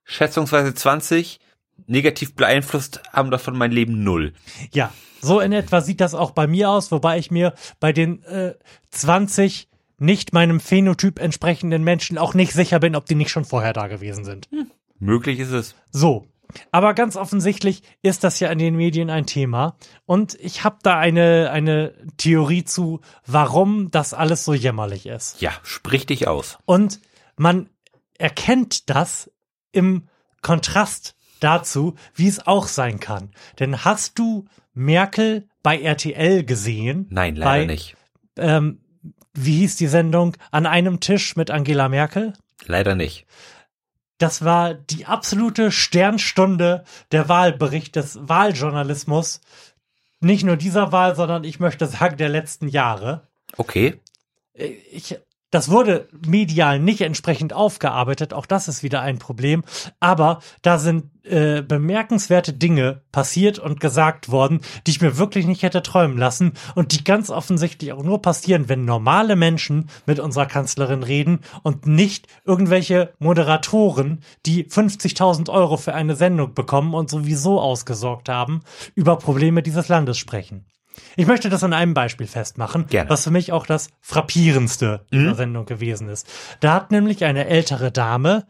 schätzungsweise 0.05 0.73
20, 0.73 1.39
negativ 1.87 2.35
beeinflusst 2.35 3.01
haben 3.11 3.29
davon 3.29 3.57
mein 3.57 3.71
Leben 3.71 4.03
null. 4.03 4.33
Ja, 4.71 4.91
so 5.21 5.39
in 5.39 5.51
etwa 5.51 5.81
sieht 5.81 6.01
das 6.01 6.15
auch 6.15 6.31
bei 6.31 6.47
mir 6.47 6.69
aus, 6.69 6.91
wobei 6.91 7.17
ich 7.17 7.31
mir 7.31 7.53
bei 7.79 7.91
den 7.91 8.23
äh, 8.23 8.55
20 8.91 9.67
nicht 10.03 10.33
meinem 10.33 10.59
Phänotyp 10.59 11.19
entsprechenden 11.19 11.83
Menschen 11.83 12.17
auch 12.17 12.33
nicht 12.33 12.53
sicher 12.53 12.79
bin, 12.79 12.95
ob 12.95 13.05
die 13.05 13.15
nicht 13.15 13.31
schon 13.31 13.45
vorher 13.45 13.73
da 13.73 13.87
gewesen 13.87 14.25
sind. 14.25 14.49
Möglich 14.99 15.39
ist 15.39 15.51
es. 15.51 15.75
So. 15.91 16.27
Aber 16.71 16.93
ganz 16.93 17.15
offensichtlich 17.15 17.81
ist 18.01 18.23
das 18.23 18.39
ja 18.39 18.51
in 18.51 18.59
den 18.59 18.75
Medien 18.75 19.09
ein 19.09 19.25
Thema. 19.25 19.75
Und 20.05 20.35
ich 20.39 20.63
habe 20.63 20.77
da 20.83 20.99
eine, 20.99 21.49
eine 21.51 21.93
Theorie 22.17 22.63
zu, 22.63 23.01
warum 23.25 23.89
das 23.91 24.13
alles 24.13 24.45
so 24.45 24.53
jämmerlich 24.53 25.07
ist. 25.07 25.41
Ja, 25.41 25.51
sprich 25.63 26.05
dich 26.05 26.27
aus. 26.27 26.59
Und 26.65 26.99
man 27.37 27.69
erkennt 28.17 28.89
das 28.89 29.31
im 29.71 30.07
Kontrast 30.41 31.15
dazu, 31.39 31.95
wie 32.13 32.27
es 32.27 32.45
auch 32.45 32.67
sein 32.67 32.99
kann. 32.99 33.31
Denn 33.59 33.83
hast 33.83 34.19
du 34.19 34.45
Merkel 34.73 35.47
bei 35.63 35.79
RTL 35.79 36.43
gesehen? 36.43 37.07
Nein, 37.09 37.35
leider 37.35 37.65
bei, 37.65 37.65
nicht. 37.65 37.95
Ähm, 38.37 38.82
wie 39.33 39.59
hieß 39.59 39.75
die 39.75 39.87
Sendung? 39.87 40.37
An 40.51 40.65
einem 40.65 40.99
Tisch 40.99 41.35
mit 41.35 41.51
Angela 41.51 41.89
Merkel? 41.89 42.33
Leider 42.65 42.95
nicht. 42.95 43.25
Das 44.17 44.45
war 44.45 44.73
die 44.73 45.05
absolute 45.05 45.71
Sternstunde 45.71 46.83
der 47.11 47.29
Wahlbericht 47.29 47.95
des 47.95 48.17
Wahljournalismus. 48.21 49.41
Nicht 50.19 50.43
nur 50.45 50.55
dieser 50.55 50.91
Wahl, 50.91 51.15
sondern 51.15 51.43
ich 51.43 51.59
möchte 51.59 51.87
sagen 51.87 52.17
der 52.17 52.29
letzten 52.29 52.67
Jahre. 52.67 53.27
Okay. 53.57 53.99
Ich 54.53 55.17
das 55.53 55.69
wurde 55.69 56.09
medial 56.25 56.79
nicht 56.79 57.01
entsprechend 57.01 57.53
aufgearbeitet. 57.53 58.33
Auch 58.33 58.47
das 58.47 58.67
ist 58.67 58.81
wieder 58.81 59.01
ein 59.01 59.19
Problem. 59.19 59.63
Aber 59.99 60.39
da 60.63 60.79
sind 60.79 61.11
äh, 61.25 61.61
bemerkenswerte 61.61 62.53
Dinge 62.53 63.01
passiert 63.11 63.59
und 63.59 63.79
gesagt 63.79 64.31
worden, 64.31 64.61
die 64.87 64.91
ich 64.91 65.01
mir 65.01 65.19
wirklich 65.19 65.45
nicht 65.45 65.61
hätte 65.61 65.83
träumen 65.83 66.17
lassen 66.17 66.53
und 66.73 66.91
die 66.91 67.03
ganz 67.03 67.29
offensichtlich 67.29 67.93
auch 67.93 68.03
nur 68.03 68.19
passieren, 68.19 68.67
wenn 68.67 68.83
normale 68.83 69.35
Menschen 69.35 69.91
mit 70.07 70.19
unserer 70.19 70.47
Kanzlerin 70.47 71.03
reden 71.03 71.41
und 71.61 71.85
nicht 71.85 72.27
irgendwelche 72.45 73.13
Moderatoren, 73.19 74.21
die 74.47 74.65
50.000 74.65 75.51
Euro 75.51 75.77
für 75.77 75.93
eine 75.93 76.15
Sendung 76.15 76.55
bekommen 76.55 76.95
und 76.95 77.11
sowieso 77.11 77.61
ausgesorgt 77.61 78.27
haben, 78.27 78.63
über 78.95 79.17
Probleme 79.17 79.61
dieses 79.61 79.87
Landes 79.87 80.17
sprechen. 80.17 80.65
Ich 81.15 81.27
möchte 81.27 81.49
das 81.49 81.63
an 81.63 81.73
einem 81.73 81.93
Beispiel 81.93 82.27
festmachen, 82.27 82.87
Gerne. 82.87 83.09
was 83.09 83.23
für 83.23 83.31
mich 83.31 83.51
auch 83.51 83.65
das 83.65 83.89
frappierendste 84.01 85.05
dieser 85.11 85.35
Sendung 85.35 85.65
gewesen 85.65 86.09
ist. 86.09 86.27
Da 86.59 86.73
hat 86.73 86.91
nämlich 86.91 87.25
eine 87.25 87.47
ältere 87.47 87.91
Dame, 87.91 88.45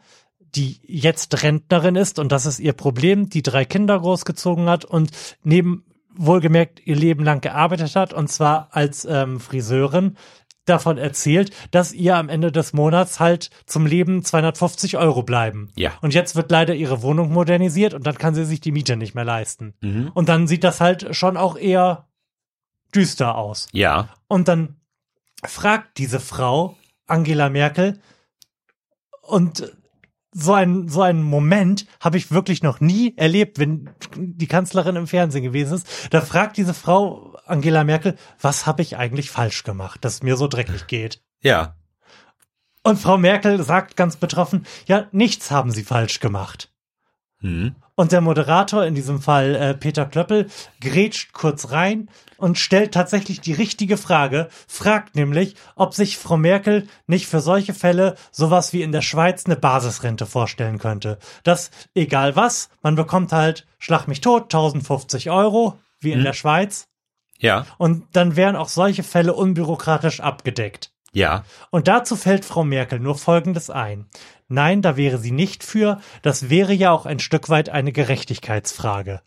die 0.54 0.80
jetzt 0.82 1.42
Rentnerin 1.42 1.96
ist 1.96 2.18
und 2.18 2.30
das 2.30 2.46
ist 2.46 2.60
ihr 2.60 2.72
Problem, 2.72 3.28
die 3.28 3.42
drei 3.42 3.64
Kinder 3.64 3.98
großgezogen 3.98 4.68
hat 4.68 4.84
und 4.84 5.10
neben 5.42 5.84
wohlgemerkt 6.16 6.80
ihr 6.86 6.96
Leben 6.96 7.24
lang 7.24 7.40
gearbeitet 7.40 7.96
hat 7.96 8.12
und 8.12 8.28
zwar 8.28 8.68
als 8.70 9.04
ähm, 9.04 9.40
Friseurin 9.40 10.16
davon 10.64 10.96
erzählt, 10.96 11.50
dass 11.72 11.92
ihr 11.92 12.16
am 12.16 12.28
Ende 12.28 12.50
des 12.50 12.72
Monats 12.72 13.20
halt 13.20 13.50
zum 13.66 13.84
Leben 13.86 14.24
250 14.24 14.96
Euro 14.96 15.22
bleiben. 15.22 15.70
Ja. 15.76 15.92
Und 16.00 16.14
jetzt 16.14 16.36
wird 16.36 16.50
leider 16.50 16.74
ihre 16.74 17.02
Wohnung 17.02 17.32
modernisiert 17.32 17.94
und 17.94 18.06
dann 18.06 18.16
kann 18.16 18.34
sie 18.34 18.44
sich 18.44 18.60
die 18.60 18.72
Miete 18.72 18.96
nicht 18.96 19.14
mehr 19.14 19.24
leisten. 19.24 19.74
Mhm. 19.82 20.10
Und 20.14 20.28
dann 20.28 20.46
sieht 20.46 20.64
das 20.64 20.80
halt 20.80 21.14
schon 21.14 21.36
auch 21.36 21.56
eher 21.56 22.06
düster 22.94 23.36
aus. 23.36 23.68
Ja. 23.72 24.08
Und 24.28 24.48
dann 24.48 24.76
fragt 25.44 25.98
diese 25.98 26.20
Frau 26.20 26.76
Angela 27.06 27.48
Merkel 27.48 28.00
und 29.22 29.72
so 30.32 30.52
ein 30.52 30.88
so 30.88 31.02
einen 31.02 31.22
Moment 31.22 31.86
habe 32.00 32.16
ich 32.16 32.32
wirklich 32.32 32.62
noch 32.62 32.80
nie 32.80 33.16
erlebt, 33.16 33.58
wenn 33.58 33.90
die 34.16 34.48
Kanzlerin 34.48 34.96
im 34.96 35.06
Fernsehen 35.06 35.44
gewesen 35.44 35.74
ist. 35.74 36.08
Da 36.10 36.20
fragt 36.20 36.56
diese 36.56 36.74
Frau 36.74 37.36
Angela 37.46 37.84
Merkel, 37.84 38.16
was 38.40 38.66
habe 38.66 38.82
ich 38.82 38.96
eigentlich 38.96 39.30
falsch 39.30 39.62
gemacht, 39.62 40.04
dass 40.04 40.14
es 40.14 40.22
mir 40.22 40.36
so 40.36 40.48
dreckig 40.48 40.86
geht? 40.88 41.22
Ja. 41.40 41.76
Und 42.82 42.98
Frau 42.98 43.16
Merkel 43.16 43.62
sagt 43.62 43.96
ganz 43.96 44.16
betroffen, 44.16 44.66
ja, 44.86 45.06
nichts 45.12 45.50
haben 45.50 45.70
sie 45.70 45.84
falsch 45.84 46.20
gemacht. 46.20 46.72
Mhm. 47.40 47.76
Und 47.96 48.10
der 48.10 48.20
Moderator, 48.20 48.84
in 48.84 48.94
diesem 48.94 49.20
Fall 49.20 49.54
äh, 49.54 49.74
Peter 49.74 50.04
Klöppel, 50.04 50.48
grätscht 50.80 51.32
kurz 51.32 51.70
rein 51.70 52.08
und 52.36 52.58
stellt 52.58 52.92
tatsächlich 52.92 53.40
die 53.40 53.52
richtige 53.52 53.96
Frage, 53.96 54.48
fragt 54.66 55.14
nämlich, 55.14 55.54
ob 55.76 55.94
sich 55.94 56.18
Frau 56.18 56.36
Merkel 56.36 56.88
nicht 57.06 57.26
für 57.26 57.40
solche 57.40 57.72
Fälle 57.72 58.16
sowas 58.32 58.72
wie 58.72 58.82
in 58.82 58.90
der 58.90 59.02
Schweiz 59.02 59.46
eine 59.46 59.56
Basisrente 59.56 60.26
vorstellen 60.26 60.78
könnte. 60.78 61.18
Das, 61.44 61.70
egal 61.94 62.34
was, 62.34 62.68
man 62.82 62.96
bekommt 62.96 63.32
halt, 63.32 63.64
schlag 63.78 64.08
mich 64.08 64.20
tot, 64.20 64.44
1050 64.44 65.30
Euro, 65.30 65.78
wie 66.00 66.12
in 66.12 66.24
der 66.24 66.32
Schweiz. 66.32 66.88
Ja. 67.38 67.66
Und 67.78 68.04
dann 68.12 68.36
wären 68.36 68.56
auch 68.56 68.68
solche 68.68 69.04
Fälle 69.04 69.34
unbürokratisch 69.34 70.20
abgedeckt. 70.20 70.90
Ja. 71.12 71.44
Und 71.70 71.86
dazu 71.86 72.16
fällt 72.16 72.44
Frau 72.44 72.64
Merkel 72.64 72.98
nur 72.98 73.16
Folgendes 73.16 73.70
ein. 73.70 74.06
Nein, 74.48 74.82
da 74.82 74.96
wäre 74.96 75.18
sie 75.18 75.30
nicht 75.30 75.64
für. 75.64 76.00
Das 76.22 76.50
wäre 76.50 76.72
ja 76.72 76.90
auch 76.90 77.06
ein 77.06 77.18
Stück 77.18 77.48
weit 77.48 77.70
eine 77.70 77.92
Gerechtigkeitsfrage. 77.92 79.22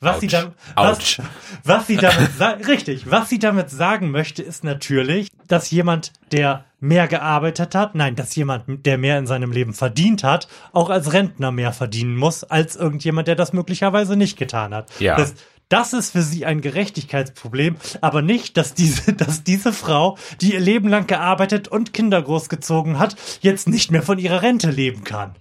Was 0.00 0.20
sie, 0.20 0.26
Autsch. 0.74 1.16
dann, 1.16 1.26
was, 1.64 1.78
was 1.78 1.86
sie 1.86 1.96
damit 1.96 2.28
richtig, 2.68 3.10
was 3.10 3.30
sie 3.30 3.38
damit 3.38 3.70
sagen 3.70 4.10
möchte, 4.10 4.42
ist 4.42 4.62
natürlich, 4.62 5.28
dass 5.48 5.70
jemand, 5.70 6.12
der 6.30 6.66
mehr 6.78 7.08
gearbeitet 7.08 7.74
hat, 7.74 7.94
nein, 7.94 8.14
dass 8.14 8.34
jemand, 8.36 8.84
der 8.84 8.98
mehr 8.98 9.18
in 9.18 9.26
seinem 9.26 9.50
Leben 9.50 9.72
verdient 9.72 10.22
hat, 10.22 10.48
auch 10.72 10.90
als 10.90 11.14
Rentner 11.14 11.50
mehr 11.50 11.72
verdienen 11.72 12.16
muss, 12.16 12.44
als 12.44 12.76
irgendjemand, 12.76 13.28
der 13.28 13.36
das 13.36 13.54
möglicherweise 13.54 14.16
nicht 14.16 14.36
getan 14.36 14.74
hat. 14.74 14.90
Ja. 15.00 15.16
Das, 15.16 15.34
das 15.74 15.92
ist 15.92 16.12
für 16.12 16.22
sie 16.22 16.46
ein 16.46 16.60
Gerechtigkeitsproblem, 16.60 17.74
aber 18.00 18.22
nicht, 18.22 18.56
dass 18.56 18.74
diese, 18.74 19.12
dass 19.12 19.42
diese 19.42 19.72
Frau, 19.72 20.16
die 20.40 20.52
ihr 20.52 20.60
Leben 20.60 20.88
lang 20.88 21.08
gearbeitet 21.08 21.66
und 21.66 21.92
Kinder 21.92 22.22
großgezogen 22.22 23.00
hat, 23.00 23.16
jetzt 23.40 23.68
nicht 23.68 23.90
mehr 23.90 24.04
von 24.04 24.20
ihrer 24.20 24.42
Rente 24.42 24.70
leben 24.70 25.02
kann. 25.02 25.34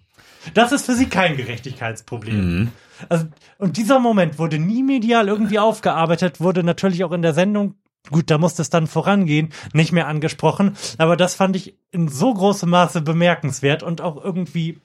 Das 0.55 0.71
ist 0.71 0.87
für 0.87 0.95
sie 0.95 1.05
kein 1.05 1.37
Gerechtigkeitsproblem. 1.37 2.71
Also, 3.09 3.27
und 3.59 3.77
dieser 3.77 3.99
Moment 3.99 4.39
wurde 4.39 4.57
nie 4.57 4.81
medial 4.81 5.27
irgendwie 5.27 5.59
aufgearbeitet, 5.59 6.41
wurde 6.41 6.63
natürlich 6.63 7.03
auch 7.03 7.11
in 7.11 7.21
der 7.21 7.35
Sendung, 7.35 7.75
gut, 8.09 8.31
da 8.31 8.39
musste 8.39 8.63
es 8.63 8.71
dann 8.71 8.87
vorangehen, 8.87 9.53
nicht 9.71 9.91
mehr 9.91 10.07
angesprochen. 10.07 10.75
Aber 10.97 11.15
das 11.15 11.35
fand 11.35 11.55
ich 11.55 11.77
in 11.91 12.07
so 12.07 12.33
großem 12.33 12.71
Maße 12.71 13.01
bemerkenswert 13.01 13.83
und 13.83 14.01
auch 14.01 14.21
irgendwie 14.23 14.81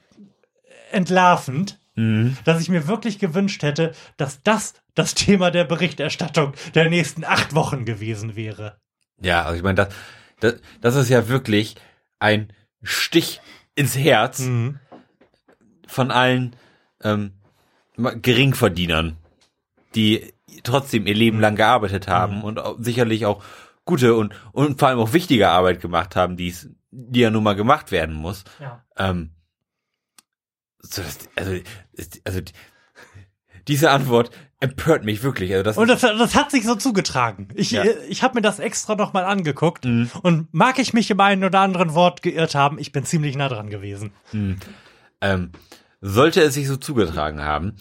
entlarvend, 0.91 1.78
dass 2.45 2.61
ich 2.61 2.69
mir 2.69 2.87
wirklich 2.87 3.19
gewünscht 3.19 3.63
hätte, 3.63 3.93
dass 4.17 4.41
das 4.43 4.73
das 4.95 5.15
Thema 5.15 5.51
der 5.51 5.63
Berichterstattung 5.63 6.53
der 6.75 6.89
nächsten 6.89 7.23
acht 7.23 7.55
Wochen 7.55 7.85
gewesen 7.85 8.35
wäre. 8.35 8.79
Ja, 9.21 9.43
also 9.43 9.57
ich 9.57 9.63
meine, 9.63 9.75
das, 9.75 9.89
das, 10.39 10.55
das 10.81 10.95
ist 10.95 11.09
ja 11.09 11.27
wirklich 11.27 11.75
ein 12.19 12.51
Stich 12.83 13.41
ins 13.75 13.97
Herz 13.97 14.39
Mhm. 14.39 14.79
von 15.87 16.11
allen 16.11 16.55
ähm, 17.03 17.33
Geringverdienern, 17.97 19.17
die 19.95 20.33
trotzdem 20.63 21.07
ihr 21.07 21.15
Leben 21.15 21.39
lang 21.39 21.55
gearbeitet 21.55 22.07
haben 22.07 22.43
und 22.43 22.59
auch, 22.59 22.77
sicherlich 22.79 23.25
auch 23.25 23.43
gute 23.85 24.15
und, 24.15 24.33
und 24.51 24.79
vor 24.79 24.89
allem 24.89 24.99
auch 24.99 25.13
wichtige 25.13 25.49
Arbeit 25.49 25.81
gemacht 25.81 26.15
haben, 26.15 26.37
die 26.37 26.49
es, 26.49 26.69
die 26.91 27.21
ja 27.21 27.29
nun 27.29 27.43
mal 27.43 27.55
gemacht 27.55 27.91
werden 27.91 28.15
muss. 28.15 28.43
Ja. 28.59 28.83
Ähm, 28.97 29.31
so 30.81 31.01
das, 31.01 31.17
also, 31.35 31.53
also 32.25 32.41
die- 32.41 32.53
diese 33.67 33.91
Antwort 33.91 34.31
empört 34.59 35.05
mich 35.05 35.21
wirklich. 35.23 35.51
Also 35.51 35.63
das 35.63 35.77
Und 35.77 35.87
das, 35.89 36.01
das 36.01 36.35
hat 36.35 36.51
sich 36.51 36.63
so 36.63 36.75
zugetragen. 36.75 37.49
Ich, 37.53 37.71
Ja. 37.71 37.83
ich 38.09 38.23
habe 38.23 38.35
mir 38.35 38.41
das 38.41 38.59
extra 38.59 38.95
nochmal 38.95 39.25
angeguckt 39.25 39.85
und 39.85 40.47
mag 40.51 40.79
ich 40.79 40.93
mich 40.93 41.09
im 41.11 41.19
einen 41.19 41.43
oder 41.43 41.59
anderen 41.59 41.93
Wort 41.93 42.21
geirrt 42.23 42.55
haben, 42.55 42.79
ich 42.79 42.91
bin 42.91 43.05
ziemlich 43.05 43.35
nah 43.37 43.47
dran 43.49 43.69
gewesen. 43.69 44.11
ähm, 45.21 45.51
sollte 46.01 46.41
es 46.41 46.53
sich 46.55 46.67
so 46.67 46.77
zugetragen 46.77 47.41
haben, 47.41 47.75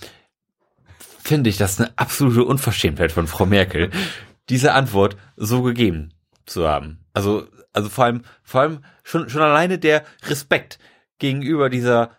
finde 1.22 1.50
ich 1.50 1.56
das 1.56 1.80
eine 1.80 1.92
absolute 1.96 2.44
Unverschämtheit 2.44 3.12
von 3.12 3.26
Frau 3.26 3.46
Merkel, 3.46 3.90
diese 4.48 4.72
Antwort 4.72 5.16
so 5.36 5.62
gegeben 5.62 6.12
zu 6.46 6.68
haben. 6.68 7.04
Also, 7.12 7.46
also 7.72 7.88
vor 7.88 8.04
allem, 8.04 8.22
vor 8.42 8.60
allem 8.62 8.84
schon, 9.04 9.28
schon 9.28 9.42
alleine 9.42 9.78
der 9.78 10.04
Respekt 10.26 10.78
gegenüber 11.18 11.68
dieser 11.70 12.10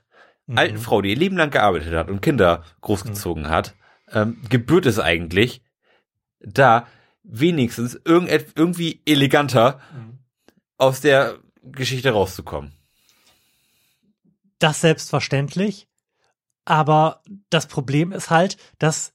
alten 0.58 0.78
Frau, 0.78 1.02
die 1.02 1.10
ihr 1.10 1.16
Leben 1.16 1.38
lang 1.38 1.52
gearbeitet 1.52 1.94
hat 1.94 2.10
und 2.10 2.22
Kinder 2.22 2.64
großgezogen 2.82 3.50
hat, 3.50 3.76
ähm, 4.12 4.42
gebührt 4.50 4.86
es 4.86 5.00
eigentlich, 5.00 5.62
da 6.40 6.88
wenigstens 7.24 8.00
irgendet, 8.06 8.54
irgendwie 8.56 9.02
eleganter 9.06 9.80
aus 10.78 11.02
der 11.02 11.38
Geschichte 11.64 12.12
rauszukommen. 12.12 12.74
Das 14.58 14.82
selbstverständlich. 14.82 15.88
Aber 16.66 17.24
das 17.50 17.68
Problem 17.68 18.12
ist 18.12 18.30
halt, 18.30 18.58
dass 18.78 19.14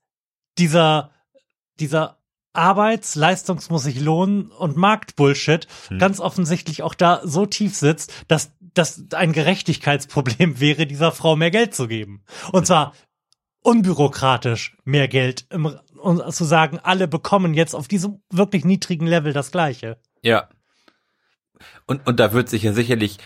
dieser, 0.58 1.12
dieser 1.80 2.18
Arbeits-, 2.52 3.14
Leistungs 3.14 3.68
muss 3.70 3.82
sich 3.82 4.00
lohnen 4.00 4.50
und 4.50 4.76
Marktbullshit 4.76 5.66
ganz 5.98 6.20
offensichtlich 6.20 6.82
auch 6.82 6.94
da 6.94 7.20
so 7.24 7.46
tief 7.46 7.74
sitzt, 7.74 8.12
dass 8.28 8.52
das 8.74 9.04
ein 9.14 9.32
Gerechtigkeitsproblem 9.32 10.60
wäre, 10.60 10.86
dieser 10.86 11.12
Frau 11.12 11.36
mehr 11.36 11.50
Geld 11.50 11.74
zu 11.74 11.88
geben. 11.88 12.24
Und 12.52 12.66
zwar 12.66 12.94
unbürokratisch 13.60 14.76
mehr 14.84 15.08
Geld, 15.08 15.46
und 15.50 16.34
zu 16.34 16.44
sagen, 16.44 16.78
alle 16.82 17.08
bekommen 17.08 17.54
jetzt 17.54 17.74
auf 17.74 17.88
diesem 17.88 18.20
wirklich 18.30 18.64
niedrigen 18.64 19.06
Level 19.06 19.32
das 19.32 19.50
Gleiche. 19.50 19.96
Ja. 20.20 20.48
Und, 21.86 22.06
und 22.06 22.20
da 22.20 22.34
wird 22.34 22.50
sich 22.50 22.62
ja 22.62 22.74
sicherlich 22.74 23.18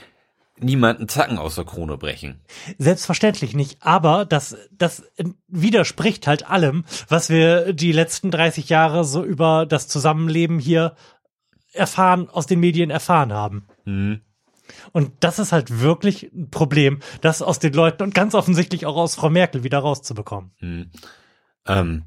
niemand 0.60 0.98
einen 0.98 1.08
Zacken 1.08 1.38
aus 1.38 1.56
der 1.56 1.64
Krone 1.64 1.98
brechen. 1.98 2.40
Selbstverständlich 2.78 3.54
nicht, 3.54 3.82
aber 3.82 4.24
das, 4.24 4.56
das 4.72 5.02
widerspricht 5.48 6.26
halt 6.26 6.48
allem, 6.48 6.84
was 7.08 7.30
wir 7.30 7.72
die 7.72 7.92
letzten 7.92 8.30
30 8.30 8.68
Jahre 8.68 9.04
so 9.04 9.24
über 9.24 9.66
das 9.66 9.88
Zusammenleben 9.88 10.58
hier 10.58 10.94
erfahren, 11.72 12.28
aus 12.28 12.46
den 12.46 12.60
Medien 12.60 12.90
erfahren 12.90 13.32
haben. 13.32 13.66
Mhm. 13.84 14.20
Und 14.92 15.12
das 15.20 15.38
ist 15.38 15.52
halt 15.52 15.80
wirklich 15.80 16.30
ein 16.32 16.50
Problem, 16.50 17.00
das 17.20 17.42
aus 17.42 17.58
den 17.58 17.72
Leuten 17.72 18.02
und 18.02 18.14
ganz 18.14 18.34
offensichtlich 18.34 18.86
auch 18.86 18.96
aus 18.96 19.14
Frau 19.14 19.30
Merkel 19.30 19.64
wieder 19.64 19.78
rauszubekommen. 19.78 20.52
Ähm, 21.66 22.02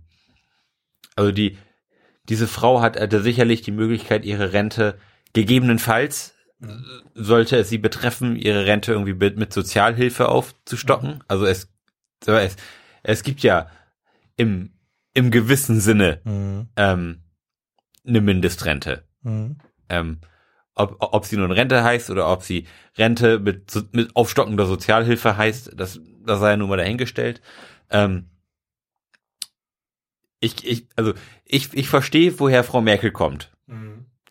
also 1.16 1.32
die, 1.32 1.58
diese 2.30 2.48
Frau 2.48 2.82
hat 2.82 3.00
hatte 3.00 3.22
sicherlich 3.22 3.62
die 3.62 3.72
Möglichkeit, 3.72 4.26
ihre 4.26 4.54
Rente 4.54 4.98
gegebenenfalls, 5.34 6.34
äh, 6.62 6.68
sollte 7.16 7.58
es 7.58 7.70
sie 7.70 7.78
betreffen, 7.78 8.36
ihre 8.36 8.66
Rente 8.66 8.92
irgendwie 8.92 9.14
mit, 9.14 9.38
mit 9.38 9.54
Sozialhilfe 9.54 10.30
aufzustocken. 10.30 11.24
Also 11.28 11.46
es, 11.46 11.72
es, 12.26 12.56
es 13.04 13.24
gibt 13.24 13.42
ja 13.42 13.68
im, 14.38 14.74
im 15.14 15.32
gewissen 15.32 15.80
Sinne 15.80 16.22
Mhm. 16.24 16.70
ähm, 16.76 17.24
eine 18.06 18.22
Mindestrente. 18.22 19.04
Mhm. 19.22 19.58
Ähm, 19.90 20.22
ob, 20.76 20.98
ob 21.00 21.26
sie 21.26 21.38
nun 21.38 21.52
Rente 21.52 21.84
heißt 21.84 22.10
oder 22.10 22.32
ob 22.32 22.44
sie 22.44 22.66
Rente 22.98 23.40
mit, 23.40 23.72
mit 23.94 24.16
aufstockender 24.16 24.66
Sozialhilfe 24.66 25.38
heißt, 25.38 25.72
das, 25.76 26.00
das 26.26 26.40
sei 26.40 26.52
ja 26.52 26.58
nun 26.58 26.70
mal 26.70 26.78
dahingestellt. 26.78 27.42
Ähm, 27.90 28.30
ich, 30.40 30.66
ich, 30.66 30.88
also 30.96 31.14
ich, 31.46 31.74
ich 31.74 31.88
verstehe, 31.90 32.40
woher 32.40 32.64
Frau 32.64 32.82
Merkel 32.82 33.12
kommt. 33.12 33.52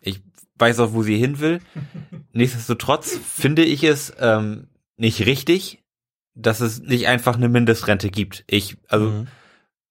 Ich 0.01 0.21
weiß 0.55 0.79
auch, 0.79 0.93
wo 0.93 1.03
sie 1.03 1.17
hin 1.17 1.39
will. 1.39 1.61
Nichtsdestotrotz 2.33 3.17
finde 3.17 3.63
ich 3.63 3.83
es 3.83 4.13
ähm, 4.19 4.67
nicht 4.97 5.25
richtig, 5.25 5.83
dass 6.33 6.59
es 6.59 6.79
nicht 6.81 7.07
einfach 7.07 7.35
eine 7.35 7.49
Mindestrente 7.49 8.09
gibt. 8.09 8.43
Ich, 8.47 8.77
also, 8.87 9.09
Mhm. 9.09 9.27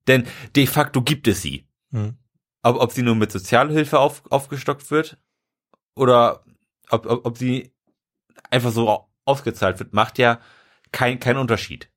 denn 0.09 0.27
de 0.57 0.67
facto 0.67 1.03
gibt 1.03 1.27
es 1.29 1.43
sie. 1.43 1.67
Mhm. 1.91 2.15
Ob, 2.63 2.77
ob 2.77 2.93
sie 2.93 3.03
nur 3.03 3.15
mit 3.15 3.33
Sozialhilfe 3.33 3.99
auf, 3.99 4.23
aufgestockt 4.31 4.91
wird 4.91 5.17
oder 5.95 6.45
ob, 6.91 7.07
ob, 7.07 7.27
ob 7.27 7.39
sie 7.39 7.73
einfach 8.51 8.71
so 8.73 8.89
au- 8.89 9.09
ausgezahlt 9.25 9.79
wird, 9.79 9.93
macht 9.93 10.19
ja 10.19 10.41
kein, 10.93 11.21
kein 11.21 11.37
Unterschied. 11.37 11.91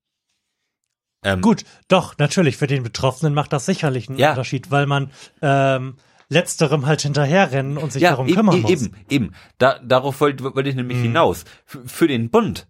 Ähm, 1.24 1.42
Gut, 1.42 1.64
doch, 1.88 2.18
natürlich, 2.18 2.58
für 2.58 2.68
den 2.68 2.84
Betroffenen 2.84 3.34
macht 3.34 3.54
das 3.54 3.66
sicherlich 3.66 4.10
einen 4.10 4.18
Ja. 4.20 4.32
Unterschied, 4.32 4.72
weil 4.72 4.86
man 4.86 5.10
ähm, 5.42 5.98
letzterem 6.30 6.86
halt 6.86 7.02
hinterherrennen 7.02 7.78
und 7.78 7.94
sich 7.94 8.02
ja, 8.02 8.10
darum 8.12 8.28
eben, 8.28 8.36
kümmern 8.36 8.58
e- 8.58 8.62
muss. 8.62 8.72
eben, 8.72 8.96
eben. 9.10 9.36
Da, 9.58 9.80
darauf 9.80 10.20
wollte, 10.20 10.44
wollte 10.44 10.70
ich 10.70 10.76
nämlich 10.76 10.98
Mhm. 10.98 11.04
hinaus. 11.04 11.46
Für, 11.66 11.88
für 11.88 12.08
den 12.08 12.30
Bund 12.30 12.68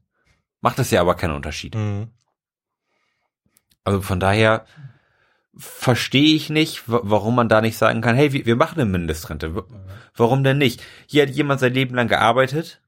macht 0.62 0.78
das 0.80 0.92
ja 0.92 1.02
aber 1.02 1.16
keinen 1.16 1.36
Unterschied. 1.36 1.74
Mhm. 1.76 2.10
Also 3.84 4.02
von 4.02 4.20
daher 4.20 4.66
verstehe 5.56 6.36
ich 6.36 6.50
nicht, 6.50 6.90
wa- 6.90 7.02
warum 7.04 7.36
man 7.36 7.50
da 7.50 7.62
nicht 7.62 7.78
sagen 7.78 8.02
kann, 8.02 8.16
hey, 8.16 8.34
wir, 8.34 8.46
wir 8.46 8.56
machen 8.56 8.80
eine 8.80 8.90
Mindestrente. 8.90 9.64
Warum 10.16 10.44
denn 10.44 10.58
nicht? 10.58 10.82
Hier 11.08 11.24
hat 11.24 11.30
jemand 11.32 11.60
sein 11.60 11.74
Leben 11.74 11.96
lang 11.96 12.08
gearbeitet. 12.08 12.82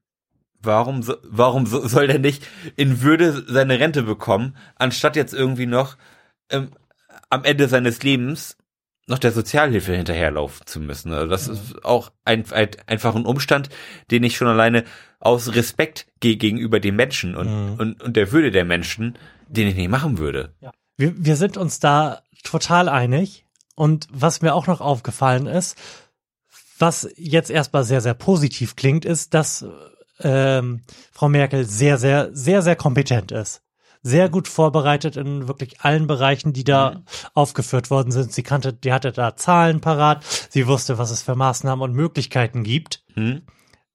Warum, 0.62 1.02
so, 1.02 1.16
warum 1.22 1.66
so, 1.66 1.86
soll 1.86 2.06
der 2.08 2.18
nicht 2.18 2.44
in 2.76 3.02
Würde 3.02 3.44
seine 3.46 3.78
Rente 3.78 4.02
bekommen, 4.02 4.56
anstatt 4.76 5.14
jetzt 5.14 5.34
irgendwie 5.34 5.66
noch 5.66 5.96
ähm, 6.50 6.70
am 7.30 7.44
Ende 7.44 7.68
seines 7.68 8.02
Lebens 8.02 8.56
noch 9.06 9.18
der 9.20 9.30
Sozialhilfe 9.30 9.94
hinterherlaufen 9.94 10.66
zu 10.66 10.80
müssen? 10.80 11.12
Also 11.12 11.28
das 11.28 11.46
ist 11.46 11.84
auch 11.84 12.10
ein, 12.24 12.50
ein, 12.50 12.68
einfach 12.86 13.14
ein 13.14 13.26
Umstand, 13.26 13.68
den 14.10 14.24
ich 14.24 14.36
schon 14.36 14.48
alleine 14.48 14.82
aus 15.20 15.54
Respekt 15.54 16.06
ge 16.20 16.34
gegenüber 16.36 16.80
den 16.80 16.96
Menschen 16.96 17.36
und, 17.36 17.46
Mhm. 17.48 17.74
und, 17.78 18.02
und 18.02 18.16
der 18.16 18.32
Würde 18.32 18.50
der 18.50 18.64
Menschen, 18.64 19.16
den 19.48 19.68
ich 19.68 19.76
nicht 19.76 19.90
machen 19.90 20.18
würde. 20.18 20.52
Wir, 20.96 21.12
wir 21.16 21.36
sind 21.36 21.56
uns 21.58 21.78
da 21.78 22.22
total 22.46 22.88
einig. 22.88 23.44
Und 23.74 24.08
was 24.10 24.40
mir 24.40 24.54
auch 24.54 24.66
noch 24.66 24.80
aufgefallen 24.80 25.46
ist, 25.46 25.76
was 26.78 27.08
jetzt 27.16 27.50
erstmal 27.50 27.84
sehr, 27.84 28.00
sehr 28.00 28.14
positiv 28.14 28.76
klingt, 28.76 29.04
ist, 29.04 29.34
dass 29.34 29.66
ähm, 30.20 30.82
Frau 31.12 31.28
Merkel 31.28 31.64
sehr, 31.64 31.98
sehr, 31.98 32.30
sehr, 32.32 32.62
sehr 32.62 32.76
kompetent 32.76 33.32
ist. 33.32 33.62
Sehr 34.02 34.28
gut 34.28 34.46
vorbereitet 34.46 35.16
in 35.16 35.48
wirklich 35.48 35.80
allen 35.80 36.06
Bereichen, 36.06 36.52
die 36.52 36.64
da 36.64 37.02
aufgeführt 37.34 37.90
worden 37.90 38.12
sind. 38.12 38.32
Sie 38.32 38.42
kannte, 38.42 38.72
die 38.72 38.92
hatte 38.92 39.10
da 39.10 39.36
Zahlen 39.36 39.80
parat. 39.80 40.24
Sie 40.48 40.66
wusste, 40.66 40.96
was 40.96 41.10
es 41.10 41.22
für 41.22 41.34
Maßnahmen 41.34 41.82
und 41.82 41.94
Möglichkeiten 41.94 42.62
gibt. 42.62 43.04
Hm? 43.14 43.42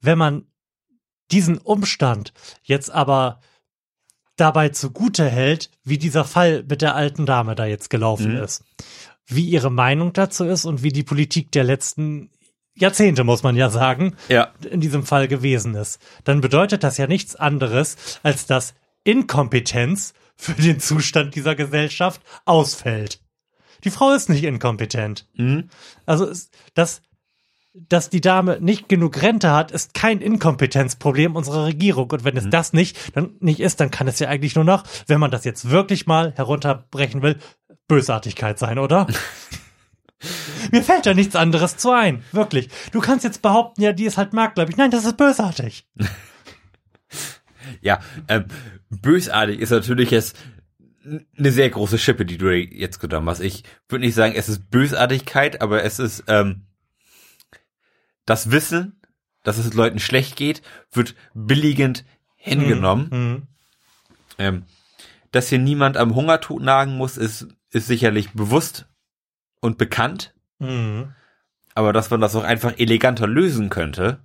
Wenn 0.01 0.17
man 0.17 0.47
diesen 1.31 1.57
Umstand 1.59 2.33
jetzt 2.63 2.91
aber 2.91 3.39
dabei 4.41 4.69
zugute 4.69 5.29
hält, 5.29 5.69
wie 5.83 5.97
dieser 5.97 6.25
Fall 6.25 6.63
mit 6.67 6.81
der 6.81 6.95
alten 6.95 7.25
Dame 7.25 7.55
da 7.55 7.65
jetzt 7.65 7.89
gelaufen 7.89 8.33
Mhm. 8.35 8.43
ist, 8.43 8.63
wie 9.27 9.45
ihre 9.45 9.69
Meinung 9.71 10.11
dazu 10.13 10.43
ist 10.45 10.65
und 10.65 10.83
wie 10.83 10.91
die 10.91 11.03
Politik 11.03 11.51
der 11.51 11.63
letzten 11.63 12.29
Jahrzehnte, 12.73 13.23
muss 13.23 13.43
man 13.43 13.55
ja 13.55 13.69
sagen, 13.69 14.15
Ja. 14.29 14.49
in 14.69 14.81
diesem 14.81 15.05
Fall 15.05 15.27
gewesen 15.27 15.75
ist, 15.75 15.99
dann 16.23 16.41
bedeutet 16.41 16.83
das 16.83 16.97
ja 16.97 17.05
nichts 17.07 17.35
anderes, 17.35 17.95
als 18.23 18.45
dass 18.47 18.73
Inkompetenz 19.03 20.13
für 20.35 20.53
den 20.53 20.79
Zustand 20.79 21.35
dieser 21.35 21.55
Gesellschaft 21.55 22.21
ausfällt. 22.45 23.19
Die 23.83 23.91
Frau 23.91 24.11
ist 24.11 24.29
nicht 24.29 24.43
inkompetent. 24.43 25.27
Mhm. 25.35 25.69
Also 26.05 26.25
ist 26.25 26.51
das, 26.73 27.01
dass 27.73 28.09
die 28.09 28.21
Dame 28.21 28.59
nicht 28.59 28.89
genug 28.89 29.21
Rente 29.21 29.51
hat, 29.51 29.71
ist 29.71 29.93
kein 29.93 30.19
Inkompetenzproblem 30.19 31.35
unserer 31.35 31.65
Regierung. 31.65 32.11
Und 32.11 32.23
wenn 32.23 32.35
es 32.35 32.49
das 32.49 32.73
nicht, 32.73 33.15
dann 33.15 33.35
nicht 33.39 33.59
ist, 33.59 33.79
dann 33.79 33.91
kann 33.91 34.07
es 34.07 34.19
ja 34.19 34.27
eigentlich 34.27 34.55
nur 34.55 34.65
noch, 34.65 34.83
wenn 35.07 35.19
man 35.19 35.31
das 35.31 35.45
jetzt 35.45 35.69
wirklich 35.69 36.05
mal 36.05 36.33
herunterbrechen 36.35 37.21
will, 37.21 37.37
Bösartigkeit 37.87 38.59
sein, 38.59 38.77
oder? 38.77 39.07
Mir 40.71 40.83
fällt 40.83 41.05
da 41.05 41.13
nichts 41.13 41.35
anderes 41.35 41.77
zu 41.77 41.91
ein. 41.91 42.23
Wirklich. 42.31 42.69
Du 42.91 42.99
kannst 42.99 43.23
jetzt 43.23 43.41
behaupten, 43.41 43.81
ja, 43.81 43.93
die 43.93 44.05
ist 44.05 44.17
halt 44.17 44.33
marktgläubig. 44.33 44.77
Nein, 44.77 44.91
das 44.91 45.05
ist 45.05 45.17
bösartig. 45.17 45.87
Ja, 47.79 47.99
ähm, 48.27 48.45
bösartig 48.89 49.59
ist 49.59 49.69
natürlich 49.69 50.11
jetzt 50.11 50.35
eine 51.05 51.51
sehr 51.51 51.69
große 51.69 51.97
Schippe, 51.97 52.25
die 52.25 52.37
du 52.37 52.53
jetzt 52.53 52.99
genommen 52.99 53.29
hast. 53.29 53.39
Ich 53.39 53.63
würde 53.87 54.05
nicht 54.05 54.15
sagen, 54.15 54.33
es 54.35 54.49
ist 54.49 54.69
Bösartigkeit, 54.69 55.61
aber 55.61 55.83
es 55.83 55.99
ist 55.99 56.23
ähm, 56.27 56.65
das 58.25 58.51
Wissen, 58.51 59.01
dass 59.43 59.57
es 59.57 59.73
Leuten 59.73 59.99
schlecht 59.99 60.35
geht, 60.35 60.61
wird 60.91 61.15
billigend 61.33 62.05
hingenommen. 62.35 63.07
Mhm. 63.11 63.47
Ähm, 64.37 64.65
dass 65.31 65.49
hier 65.49 65.59
niemand 65.59 65.97
am 65.97 66.13
Hungertod 66.15 66.61
nagen 66.61 66.97
muss, 66.97 67.17
ist, 67.17 67.47
ist 67.71 67.87
sicherlich 67.87 68.31
bewusst 68.31 68.87
und 69.61 69.77
bekannt. 69.77 70.33
Mhm. 70.59 71.13
Aber 71.73 71.93
dass 71.93 72.09
man 72.09 72.19
das 72.21 72.35
auch 72.35 72.43
einfach 72.43 72.73
eleganter 72.77 73.27
lösen 73.27 73.69
könnte, 73.69 74.19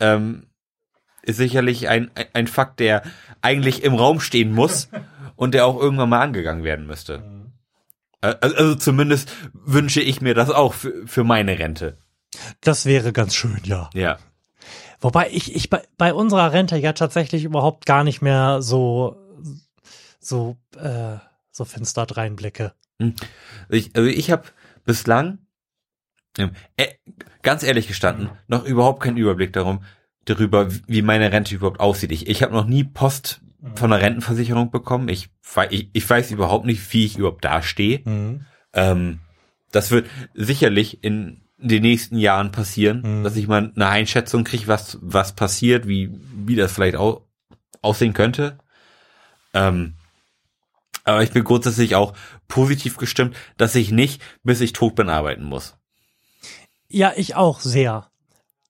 ähm, 0.00 0.46
ist 1.22 1.36
sicherlich 1.36 1.88
ein, 1.88 2.10
ein- 2.34 2.46
Fakt, 2.46 2.80
der 2.80 3.02
eigentlich 3.42 3.82
im 3.82 3.94
Raum 3.94 4.20
stehen 4.20 4.52
muss 4.52 4.88
und 5.36 5.54
der 5.54 5.66
auch 5.66 5.80
irgendwann 5.80 6.08
mal 6.08 6.20
angegangen 6.22 6.64
werden 6.64 6.86
müsste. 6.86 7.22
Äh, 8.20 8.34
Also 8.40 8.74
zumindest 8.74 9.32
wünsche 9.52 10.00
ich 10.00 10.20
mir 10.20 10.34
das 10.34 10.50
auch 10.50 10.74
für, 10.74 11.06
für 11.06 11.24
meine 11.24 11.58
Rente. 11.58 11.98
Das 12.60 12.86
wäre 12.86 13.12
ganz 13.12 13.34
schön, 13.34 13.60
ja. 13.64 13.90
Ja. 13.94 14.18
Wobei 15.00 15.28
ich, 15.30 15.54
ich 15.54 15.70
bei, 15.70 15.82
bei 15.98 16.14
unserer 16.14 16.52
Rente 16.52 16.76
ja 16.76 16.92
tatsächlich 16.92 17.44
überhaupt 17.44 17.86
gar 17.86 18.04
nicht 18.04 18.22
mehr 18.22 18.62
so, 18.62 19.16
so, 20.18 20.56
äh, 20.76 21.16
so 21.50 21.64
finster 21.64 22.06
reinblicke. 22.10 22.72
Ich, 23.68 23.94
also 23.94 24.08
ich 24.08 24.30
habe 24.30 24.44
bislang, 24.84 25.38
äh, 26.38 26.88
ganz 27.42 27.62
ehrlich 27.62 27.88
gestanden, 27.88 28.30
noch 28.48 28.64
überhaupt 28.64 29.02
keinen 29.02 29.18
Überblick 29.18 29.52
darum, 29.52 29.84
darüber, 30.24 30.68
wie 30.86 31.02
meine 31.02 31.30
Rente 31.32 31.54
überhaupt 31.54 31.80
aussieht. 31.80 32.12
Ich, 32.12 32.28
ich 32.28 32.42
habe 32.42 32.54
noch 32.54 32.66
nie 32.66 32.84
Post 32.84 33.40
von 33.74 33.92
einer 33.92 34.02
Rentenversicherung 34.02 34.70
bekommen. 34.70 35.08
Ich, 35.08 35.28
ich, 35.70 35.90
ich 35.92 36.08
weiß 36.08 36.30
überhaupt 36.30 36.66
nicht, 36.66 36.92
wie 36.92 37.04
ich 37.04 37.18
überhaupt 37.18 37.44
dastehe. 37.44 38.00
Mhm. 38.04 38.44
Ähm, 38.72 39.20
das 39.72 39.90
wird 39.90 40.08
sicherlich 40.34 41.02
in 41.04 41.42
den 41.58 41.82
nächsten 41.82 42.18
Jahren 42.18 42.52
passieren, 42.52 43.20
Mhm. 43.20 43.24
dass 43.24 43.36
ich 43.36 43.48
mal 43.48 43.72
eine 43.74 43.88
Einschätzung 43.88 44.44
kriege, 44.44 44.68
was, 44.68 44.98
was 45.00 45.34
passiert, 45.34 45.88
wie, 45.88 46.10
wie 46.34 46.56
das 46.56 46.72
vielleicht 46.72 46.96
au 46.96 47.22
aussehen 47.82 48.12
könnte. 48.14 48.58
Ähm, 49.54 49.94
aber 51.04 51.22
ich 51.22 51.30
bin 51.30 51.44
grundsätzlich 51.44 51.94
auch 51.94 52.14
positiv 52.48 52.96
gestimmt, 52.96 53.36
dass 53.56 53.74
ich 53.76 53.92
nicht, 53.92 54.20
bis 54.42 54.60
ich 54.60 54.72
tot 54.72 54.96
bin, 54.96 55.08
arbeiten 55.08 55.44
muss. 55.44 55.76
Ja, 56.88 57.12
ich 57.16 57.36
auch 57.36 57.60
sehr. 57.60 58.10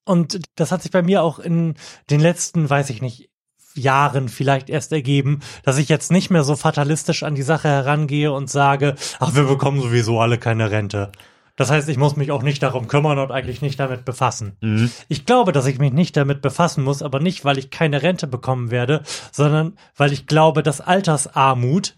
Und 0.04 0.40
das 0.54 0.70
hat 0.70 0.82
sich 0.82 0.92
bei 0.92 1.02
mir 1.02 1.22
auch 1.22 1.38
in 1.38 1.74
den 2.10 2.20
letzten, 2.20 2.68
weiß 2.68 2.90
ich 2.90 3.00
nicht, 3.00 3.30
Jahren 3.74 4.28
vielleicht 4.28 4.70
erst 4.70 4.92
ergeben, 4.92 5.40
dass 5.62 5.78
ich 5.78 5.88
jetzt 5.88 6.10
nicht 6.12 6.30
mehr 6.30 6.44
so 6.44 6.56
fatalistisch 6.56 7.22
an 7.22 7.34
die 7.34 7.42
Sache 7.42 7.68
herangehe 7.68 8.32
und 8.32 8.48
sage, 8.50 8.94
ach, 9.18 9.34
wir 9.34 9.44
bekommen 9.44 9.80
sowieso 9.80 10.20
alle 10.20 10.38
keine 10.38 10.70
Rente. 10.70 11.12
Das 11.56 11.70
heißt, 11.70 11.88
ich 11.88 11.96
muss 11.96 12.16
mich 12.16 12.30
auch 12.30 12.42
nicht 12.42 12.62
darum 12.62 12.86
kümmern 12.86 13.18
und 13.18 13.32
eigentlich 13.32 13.62
nicht 13.62 13.80
damit 13.80 14.04
befassen. 14.04 14.56
Mhm. 14.60 14.90
Ich 15.08 15.24
glaube, 15.26 15.52
dass 15.52 15.66
ich 15.66 15.78
mich 15.78 15.92
nicht 15.92 16.16
damit 16.16 16.42
befassen 16.42 16.84
muss, 16.84 17.02
aber 17.02 17.18
nicht, 17.20 17.44
weil 17.44 17.58
ich 17.58 17.70
keine 17.70 18.02
Rente 18.02 18.26
bekommen 18.26 18.70
werde, 18.70 19.02
sondern 19.32 19.74
weil 19.96 20.12
ich 20.12 20.26
glaube, 20.26 20.62
dass 20.62 20.80
Altersarmut 20.80 21.94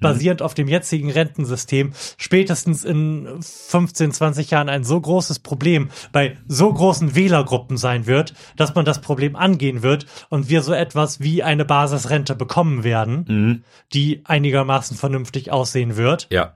basierend 0.00 0.42
auf 0.42 0.52
dem 0.54 0.68
jetzigen 0.68 1.10
Rentensystem 1.10 1.92
spätestens 2.18 2.84
in 2.84 3.26
15, 3.40 4.12
20 4.12 4.50
Jahren 4.50 4.68
ein 4.68 4.84
so 4.84 5.00
großes 5.00 5.38
Problem 5.38 5.88
bei 6.12 6.36
so 6.46 6.70
großen 6.72 7.14
Wählergruppen 7.14 7.76
sein 7.78 8.06
wird, 8.06 8.34
dass 8.56 8.74
man 8.74 8.84
das 8.84 9.00
Problem 9.00 9.34
angehen 9.36 9.82
wird 9.82 10.04
und 10.28 10.48
wir 10.50 10.62
so 10.62 10.72
etwas 10.74 11.20
wie 11.20 11.42
eine 11.42 11.64
Basisrente 11.64 12.34
bekommen 12.34 12.84
werden, 12.84 13.24
Mhm. 13.28 13.64
die 13.94 14.22
einigermaßen 14.24 14.96
vernünftig 14.96 15.52
aussehen 15.52 15.96
wird. 15.96 16.26
Ja. 16.30 16.54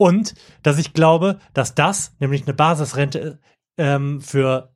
Und 0.00 0.34
dass 0.62 0.78
ich 0.78 0.94
glaube, 0.94 1.38
dass 1.52 1.74
das, 1.74 2.14
nämlich 2.20 2.44
eine 2.44 2.54
Basisrente 2.54 3.38
ähm, 3.76 4.22
für, 4.22 4.74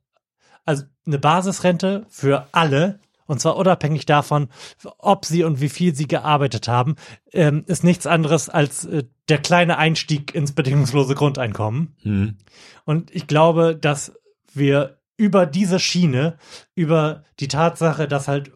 also 0.65 0.83
eine 1.07 1.17
Basisrente 1.17 2.05
für 2.09 2.47
alle, 2.51 2.99
und 3.25 3.41
zwar 3.41 3.57
unabhängig 3.57 4.05
davon, 4.05 4.49
ob 4.99 5.25
sie 5.25 5.43
und 5.43 5.61
wie 5.61 5.69
viel 5.69 5.95
sie 5.95 6.07
gearbeitet 6.07 6.67
haben, 6.67 6.95
ähm, 7.33 7.63
ist 7.65 7.83
nichts 7.83 8.05
anderes 8.05 8.49
als 8.49 8.85
äh, 8.85 9.05
der 9.27 9.39
kleine 9.39 9.79
Einstieg 9.79 10.35
ins 10.35 10.51
bedingungslose 10.51 11.15
Grundeinkommen. 11.15 11.95
Mhm. 12.03 12.37
Und 12.83 13.09
ich 13.09 13.25
glaube, 13.25 13.75
dass 13.75 14.13
wir 14.53 14.99
über 15.17 15.47
diese 15.47 15.79
Schiene, 15.79 16.37
über 16.75 17.23
die 17.39 17.47
Tatsache, 17.47 18.07
dass 18.07 18.27
halt 18.27 18.51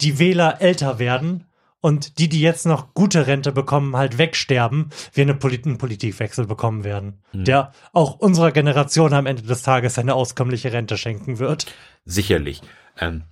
die 0.00 0.20
Wähler 0.20 0.60
älter 0.60 1.00
werden 1.00 1.47
und 1.80 2.18
die, 2.18 2.28
die 2.28 2.40
jetzt 2.40 2.66
noch 2.66 2.92
gute 2.94 3.26
Rente 3.26 3.52
bekommen, 3.52 3.96
halt 3.96 4.18
wegsterben, 4.18 4.90
wir 5.12 5.22
eine 5.22 5.34
Polit 5.34 5.64
einen 5.66 5.78
Politikwechsel 5.78 6.46
bekommen 6.46 6.82
werden, 6.84 7.22
der 7.32 7.72
auch 7.92 8.18
unserer 8.18 8.50
Generation 8.52 9.12
am 9.14 9.26
Ende 9.26 9.42
des 9.42 9.62
Tages 9.62 9.98
eine 9.98 10.14
auskömmliche 10.14 10.72
Rente 10.72 10.96
schenken 10.98 11.38
wird. 11.38 11.66
Sicherlich. 12.04 12.62
Ähm, 12.98 13.22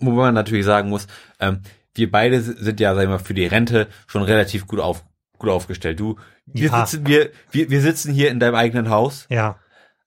wo, 0.00 0.10
man 0.10 0.34
natürlich 0.34 0.64
sagen 0.64 0.88
muss, 0.88 1.06
ähm, 1.40 1.60
wir 1.94 2.10
beide 2.10 2.40
si- 2.40 2.54
sind 2.58 2.80
ja, 2.80 2.94
sag 2.94 3.02
ich 3.04 3.08
mal, 3.08 3.18
für 3.18 3.34
die 3.34 3.46
Rente 3.46 3.88
schon 4.06 4.22
relativ 4.22 4.66
gut 4.66 4.80
auf 4.80 5.04
gut 5.38 5.50
aufgestellt. 5.50 6.00
Du, 6.00 6.16
wir 6.46 6.70
Ja. 6.70 6.86
sitzen, 6.86 7.06
wir, 7.06 7.30
wir, 7.50 7.68
wir 7.70 7.80
sitzen 7.80 8.12
hier 8.12 8.30
in 8.30 8.40
deinem 8.40 8.54
eigenen 8.54 8.88
Haus. 8.90 9.26
Ja. 9.28 9.58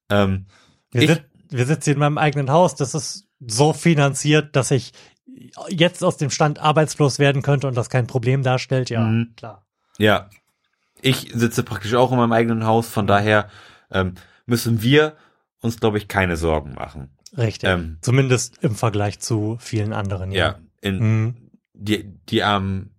Ähm, 0.09 0.45
Wir, 0.91 1.01
Ich- 1.03 1.09
sit 1.09 1.23
wir 1.49 1.65
sitzen 1.65 1.83
hier 1.85 1.93
in 1.93 1.99
meinem 1.99 2.17
eigenen 2.17 2.49
Haus. 2.51 2.75
Das 2.75 2.93
ist 2.93 3.27
so 3.45 3.71
finanziert, 3.73 4.55
dass 4.55 4.71
ich 4.71 4.91
jetzt 5.69 6.03
aus 6.03 6.17
dem 6.17 6.29
Stand 6.29 6.59
arbeitslos 6.59 7.19
werden 7.19 7.41
könnte 7.41 7.67
und 7.67 7.75
das 7.75 7.89
kein 7.89 8.07
Problem 8.07 8.43
darstellt. 8.43 8.89
Ja, 8.89 9.01
Mhm. 9.01 9.33
klar. 9.35 9.65
Ja, 9.97 10.29
ich 11.01 11.31
sitze 11.33 11.63
praktisch 11.63 11.93
auch 11.93 12.11
in 12.11 12.17
meinem 12.17 12.31
eigenen 12.31 12.65
Haus, 12.65 12.87
von 12.89 13.07
daher 13.07 13.49
ähm, 13.91 14.15
müssen 14.45 14.81
wir 14.81 15.15
uns, 15.61 15.79
glaube 15.79 15.97
ich, 15.97 16.07
keine 16.07 16.37
Sorgen 16.37 16.73
machen. 16.73 17.09
Richtig. 17.37 17.69
Ähm, 17.69 17.97
Zumindest 18.01 18.57
im 18.63 18.75
Vergleich 18.75 19.19
zu 19.19 19.57
vielen 19.59 19.93
anderen. 19.93 20.31
Ja, 20.31 20.55
in 20.81 20.99
Mhm. 20.99 21.35
die 21.73 22.03
die 22.29 22.43
armen 22.43 22.91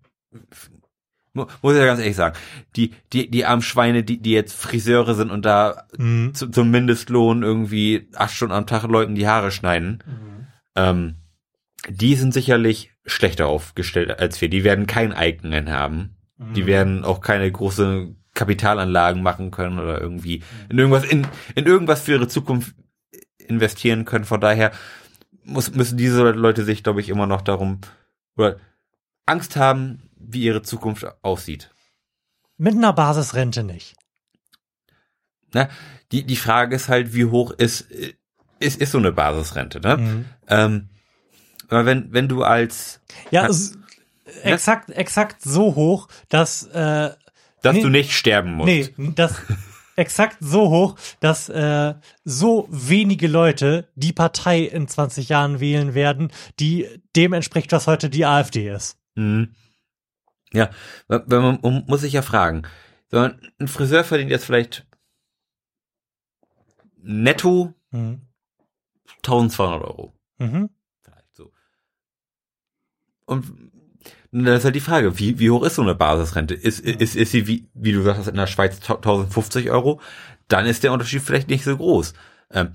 mu- 1.32 1.46
muss 1.62 1.72
ich 1.74 1.78
ja 1.80 1.86
ganz 1.86 2.00
ehrlich 2.00 2.16
sagen, 2.16 2.36
die 2.76 2.92
die 3.12 3.30
die 3.30 3.44
armen 3.44 3.62
Schweine, 3.62 4.02
die 4.04 4.18
die 4.20 4.32
jetzt 4.32 4.54
Friseure 4.54 5.14
sind 5.14 5.30
und 5.30 5.44
da 5.44 5.84
Mhm. 5.96 6.34
zu, 6.34 6.48
zum 6.48 6.70
Mindestlohn 6.70 7.42
irgendwie 7.42 8.08
acht 8.14 8.34
Stunden 8.34 8.54
am 8.54 8.66
Tag 8.66 8.84
Leuten 8.84 9.14
die 9.14 9.26
Haare 9.28 9.50
schneiden, 9.50 10.02
ähm, 10.76 11.16
die 11.88 12.16
sind 12.16 12.34
sicherlich 12.34 12.90
schlechter 13.06 13.46
aufgestellt 13.46 14.18
als 14.18 14.40
wir. 14.40 14.48
Die 14.48 14.64
werden 14.64 14.86
kein 14.86 15.12
Eigenen 15.12 15.70
haben. 15.70 16.16
Die 16.54 16.66
werden 16.66 17.04
auch 17.04 17.20
keine 17.20 17.50
große 17.50 18.14
Kapitalanlagen 18.34 19.22
machen 19.22 19.50
können 19.50 19.80
oder 19.80 20.00
irgendwie 20.00 20.44
in 20.68 20.78
irgendwas 20.78 21.04
in, 21.04 21.26
in 21.56 21.66
irgendwas 21.66 22.02
für 22.02 22.12
ihre 22.12 22.28
Zukunft 22.28 22.76
investieren 23.38 24.04
können. 24.04 24.24
Von 24.24 24.40
daher 24.40 24.70
muss, 25.42 25.74
müssen 25.74 25.98
diese 25.98 26.30
Leute 26.30 26.64
sich, 26.64 26.84
glaube 26.84 27.00
ich, 27.00 27.08
immer 27.08 27.26
noch 27.26 27.40
darum 27.40 27.80
oder 28.36 28.58
Angst 29.26 29.56
haben, 29.56 30.10
wie 30.16 30.42
ihre 30.44 30.62
Zukunft 30.62 31.04
aussieht. 31.22 31.70
Mit 32.56 32.74
einer 32.74 32.92
Basisrente 32.92 33.64
nicht. 33.64 33.96
Ne? 35.52 35.68
Die, 36.12 36.24
die 36.24 36.36
Frage 36.36 36.76
ist 36.76 36.88
halt, 36.88 37.14
wie 37.14 37.24
hoch 37.24 37.50
ist, 37.50 37.90
ist, 38.60 38.80
ist 38.80 38.92
so 38.92 38.98
eine 38.98 39.12
Basisrente, 39.12 39.80
ne? 39.80 39.96
Mhm. 39.96 40.24
Ähm, 40.48 40.88
aber 41.68 41.86
wenn, 41.86 42.12
wenn 42.12 42.28
du 42.28 42.42
als, 42.42 43.00
Ja, 43.30 43.46
es, 43.46 43.78
exakt, 44.42 44.90
exakt 44.90 45.42
so 45.42 45.74
hoch, 45.74 46.08
dass 46.28 46.64
äh, 46.64 47.10
dass 47.62 47.74
Nee. 47.74 47.82
du 47.82 47.88
nicht 47.88 48.12
sterben 48.12 48.52
musst. 48.54 48.66
nee, 48.68 48.92
das 49.14 49.34
exakt 49.96 50.36
so 50.40 50.70
hoch, 50.70 50.96
dass 51.20 51.48
äh, 51.48 51.94
so 52.24 52.68
wenige 52.70 53.26
Leute 53.26 53.88
die 53.96 54.12
Partei 54.12 54.60
in 54.60 54.86
20 54.86 55.28
Jahren 55.28 55.58
wählen 55.60 55.94
werden, 55.94 56.30
die 56.60 56.86
dem 57.16 57.32
entspricht, 57.32 57.72
was 57.72 57.86
heute 57.88 58.08
die 58.10 58.24
AfD 58.24 58.68
ist. 58.68 58.96
Mhm. 59.16 59.54
Ja, 60.52 60.70
wenn 61.08 61.42
man, 61.42 61.58
man 61.62 61.84
muss 61.88 62.00
sich 62.02 62.12
ja 62.14 62.22
fragen, 62.22 62.62
so 63.10 63.18
ein 63.18 63.40
ein 63.58 63.68
Friseur 63.68 64.04
verdient 64.04 64.30
jetzt 64.30 64.44
vielleicht 64.44 64.86
netto 67.02 67.74
Mhm. 67.90 68.20
1200 69.24 69.82
Euro. 69.82 70.12
Mhm. 70.38 70.68
Und 73.28 73.44
dann 74.32 74.56
ist 74.56 74.64
halt 74.64 74.74
die 74.74 74.80
Frage, 74.80 75.18
wie, 75.18 75.38
wie 75.38 75.50
hoch 75.50 75.62
ist 75.62 75.76
so 75.76 75.82
eine 75.82 75.94
Basisrente? 75.94 76.54
Ist, 76.54 76.80
ist, 76.80 77.16
ist 77.16 77.30
sie, 77.30 77.46
wie, 77.46 77.68
wie 77.74 77.92
du 77.92 78.02
sagst, 78.02 78.28
in 78.28 78.36
der 78.36 78.46
Schweiz 78.46 78.76
1050 78.76 79.70
Euro? 79.70 80.00
Dann 80.48 80.66
ist 80.66 80.82
der 80.82 80.92
Unterschied 80.92 81.22
vielleicht 81.22 81.48
nicht 81.48 81.64
so 81.64 81.76
groß. 81.76 82.14
Ähm, 82.52 82.72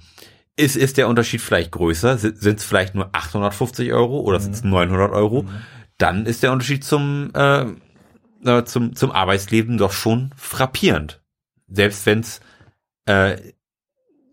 ist, 0.55 0.75
ist 0.75 0.97
der 0.97 1.07
Unterschied 1.07 1.41
vielleicht 1.41 1.71
größer? 1.71 2.17
Sind 2.17 2.59
es 2.59 2.63
vielleicht 2.63 2.95
nur 2.95 3.09
850 3.11 3.91
Euro 3.93 4.19
oder 4.19 4.39
sind 4.39 4.53
es 4.53 4.63
900 4.63 5.11
Euro? 5.11 5.45
Dann 5.97 6.25
ist 6.25 6.43
der 6.43 6.51
Unterschied 6.51 6.83
zum, 6.83 7.31
äh, 7.35 7.65
äh, 8.45 8.63
zum, 8.65 8.95
zum 8.95 9.11
Arbeitsleben 9.11 9.77
doch 9.77 9.91
schon 9.91 10.31
frappierend. 10.35 11.21
Selbst 11.67 12.05
wenn 12.05 12.19
es 12.19 12.41
äh, 13.05 13.37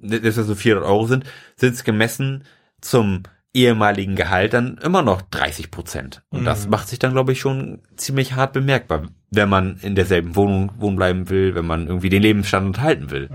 selbst 0.02 0.36
wenn 0.36 0.42
es 0.42 0.48
so 0.48 0.54
400 0.54 0.88
Euro 0.88 1.06
sind, 1.06 1.24
sind 1.56 1.74
es 1.74 1.84
gemessen 1.84 2.44
zum 2.80 3.22
ehemaligen 3.52 4.14
Gehalt 4.14 4.52
dann 4.52 4.78
immer 4.78 5.02
noch 5.02 5.22
30 5.22 5.70
Prozent. 5.70 6.22
Und 6.30 6.44
das 6.44 6.68
macht 6.68 6.88
sich 6.88 6.98
dann, 6.98 7.12
glaube 7.12 7.32
ich, 7.32 7.40
schon 7.40 7.82
ziemlich 7.96 8.34
hart 8.34 8.52
bemerkbar, 8.52 9.08
wenn 9.30 9.48
man 9.48 9.76
in 9.78 9.94
derselben 9.94 10.36
Wohnung 10.36 10.72
wohnen 10.78 10.96
bleiben 10.96 11.28
will, 11.28 11.54
wenn 11.54 11.66
man 11.66 11.88
irgendwie 11.88 12.10
den 12.10 12.22
Lebensstandard 12.22 12.80
halten 12.80 13.10
will. 13.10 13.28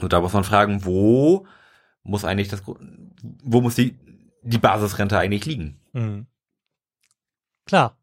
Und 0.00 0.12
da 0.12 0.20
muss 0.20 0.32
man 0.32 0.44
fragen, 0.44 0.84
wo 0.84 1.46
muss 2.04 2.24
eigentlich 2.24 2.48
das, 2.48 2.62
wo 3.22 3.60
muss 3.60 3.74
die, 3.74 3.98
die 4.42 4.58
Basisrente 4.58 5.18
eigentlich 5.18 5.44
liegen? 5.44 5.80
Mhm. 5.92 6.26
Klar. 7.66 7.96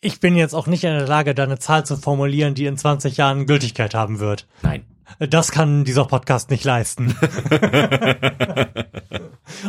Ich 0.00 0.18
bin 0.18 0.34
jetzt 0.34 0.54
auch 0.54 0.66
nicht 0.66 0.82
in 0.82 0.96
der 0.96 1.06
Lage, 1.06 1.34
da 1.34 1.44
eine 1.44 1.58
Zahl 1.58 1.84
zu 1.84 1.96
formulieren, 1.96 2.54
die 2.54 2.66
in 2.66 2.76
20 2.76 3.18
Jahren 3.18 3.46
Gültigkeit 3.46 3.94
haben 3.94 4.18
wird. 4.18 4.48
Nein. 4.62 4.84
Das 5.18 5.50
kann 5.52 5.84
dieser 5.84 6.04
Podcast 6.04 6.50
nicht 6.50 6.64
leisten. 6.64 7.14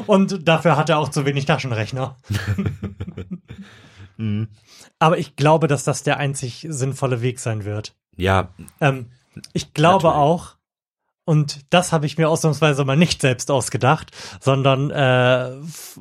Und 0.08 0.48
dafür 0.48 0.78
hat 0.78 0.90
er 0.90 1.00
auch 1.00 1.10
zu 1.10 1.26
wenig 1.26 1.46
Taschenrechner. 1.46 2.16
Aber 5.00 5.18
ich 5.18 5.36
glaube, 5.36 5.68
dass 5.68 5.84
das 5.84 6.04
der 6.04 6.18
einzig 6.18 6.66
sinnvolle 6.70 7.22
Weg 7.22 7.40
sein 7.40 7.66
wird. 7.66 7.96
Ja, 8.16 8.54
Ähm, 8.80 9.12
ich 9.54 9.74
glaube 9.74 10.08
Natürlich. 10.08 10.22
auch, 10.22 10.56
und 11.26 11.62
das 11.70 11.92
habe 11.92 12.06
ich 12.06 12.18
mir 12.18 12.30
ausnahmsweise 12.30 12.84
mal 12.86 12.98
nicht 12.98 13.22
selbst 13.22 13.50
ausgedacht, 13.50 14.12
sondern 14.40 14.92
äh, 14.92 15.52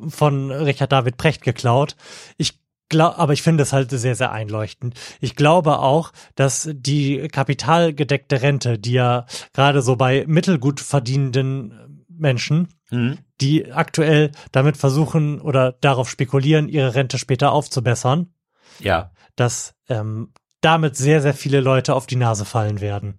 von 0.09 0.51
Richard 0.51 0.93
David 0.93 1.17
Precht 1.17 1.43
geklaut. 1.43 1.97
Ich 2.37 2.59
glaube, 2.91 3.17
aber 3.17 3.33
ich 3.33 3.41
finde 3.41 3.63
es 3.63 3.73
halt 3.73 3.91
sehr, 3.91 4.15
sehr 4.15 4.33
einleuchtend. 4.33 4.95
Ich 5.21 5.35
glaube 5.35 5.79
auch, 5.79 6.13
dass 6.35 6.69
die 6.71 7.29
kapitalgedeckte 7.29 8.43
Rente, 8.43 8.79
die 8.79 8.93
ja 8.93 9.25
gerade 9.55 9.81
so 9.81 9.97
bei 9.97 10.25
mittelgut 10.27 10.81
verdienenden 10.81 12.05
Menschen, 12.09 12.69
mhm. 12.91 13.17
die 13.41 13.73
aktuell 13.73 14.33
damit 14.53 14.77
versuchen 14.77 15.41
oder 15.41 15.73
darauf 15.73 16.11
spekulieren, 16.11 16.69
ihre 16.69 16.95
Rente 16.95 17.17
später 17.17 17.53
aufzubessern, 17.53 18.35
ja, 18.79 19.13
dass 19.37 19.75
ähm, 19.89 20.33
damit 20.61 20.97
sehr, 20.97 21.23
sehr 21.23 21.33
viele 21.33 21.61
Leute 21.61 21.95
auf 21.95 22.07
die 22.07 22.17
Nase 22.17 22.45
fallen 22.45 22.83
werden. 22.83 23.19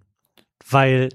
Weil 0.70 1.08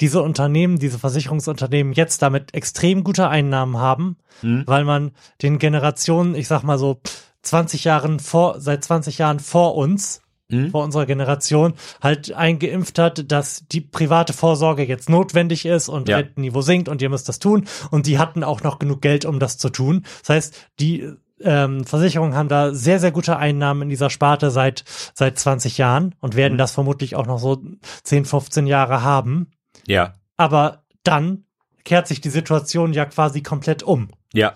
diese 0.00 0.22
Unternehmen, 0.22 0.78
diese 0.78 0.98
Versicherungsunternehmen 0.98 1.92
jetzt 1.92 2.22
damit 2.22 2.54
extrem 2.54 3.04
gute 3.04 3.28
Einnahmen 3.28 3.78
haben, 3.78 4.16
Mhm. 4.42 4.64
weil 4.66 4.84
man 4.84 5.12
den 5.42 5.58
Generationen, 5.58 6.34
ich 6.34 6.48
sag 6.48 6.62
mal 6.62 6.78
so 6.78 7.00
20 7.42 7.84
Jahren 7.84 8.20
vor, 8.20 8.60
seit 8.60 8.84
20 8.84 9.18
Jahren 9.18 9.40
vor 9.40 9.74
uns, 9.76 10.20
Mhm. 10.48 10.70
vor 10.70 10.84
unserer 10.84 11.06
Generation, 11.06 11.72
halt 12.02 12.32
eingeimpft 12.34 12.98
hat, 12.98 13.30
dass 13.32 13.64
die 13.72 13.80
private 13.80 14.34
Vorsorge 14.34 14.84
jetzt 14.84 15.08
notwendig 15.08 15.64
ist 15.64 15.88
und 15.88 16.08
Ja. 16.10 16.18
Rentenniveau 16.18 16.60
sinkt 16.60 16.88
und 16.90 17.00
ihr 17.00 17.08
müsst 17.08 17.28
das 17.28 17.38
tun. 17.38 17.66
Und 17.90 18.06
die 18.06 18.18
hatten 18.18 18.44
auch 18.44 18.62
noch 18.62 18.78
genug 18.78 19.00
Geld, 19.00 19.24
um 19.24 19.38
das 19.38 19.56
zu 19.56 19.70
tun. 19.70 20.04
Das 20.20 20.28
heißt, 20.28 20.66
die 20.78 21.10
ähm, 21.44 21.84
Versicherungen 21.84 22.34
haben 22.36 22.48
da 22.48 22.72
sehr, 22.74 23.00
sehr 23.00 23.10
gute 23.10 23.36
Einnahmen 23.36 23.82
in 23.82 23.88
dieser 23.88 24.10
Sparte 24.10 24.50
seit, 24.52 24.84
seit 25.14 25.38
20 25.38 25.76
Jahren 25.78 26.14
und 26.20 26.36
werden 26.36 26.56
das 26.58 26.70
vermutlich 26.72 27.16
auch 27.16 27.26
noch 27.26 27.38
so 27.38 27.60
10, 28.04 28.26
15 28.26 28.66
Jahre 28.68 29.02
haben. 29.02 29.50
ja, 29.86 30.14
Aber 30.36 30.84
dann 31.02 31.44
kehrt 31.84 32.06
sich 32.06 32.20
die 32.20 32.30
Situation 32.30 32.92
ja 32.92 33.06
quasi 33.06 33.42
komplett 33.42 33.82
um. 33.82 34.10
ja, 34.32 34.52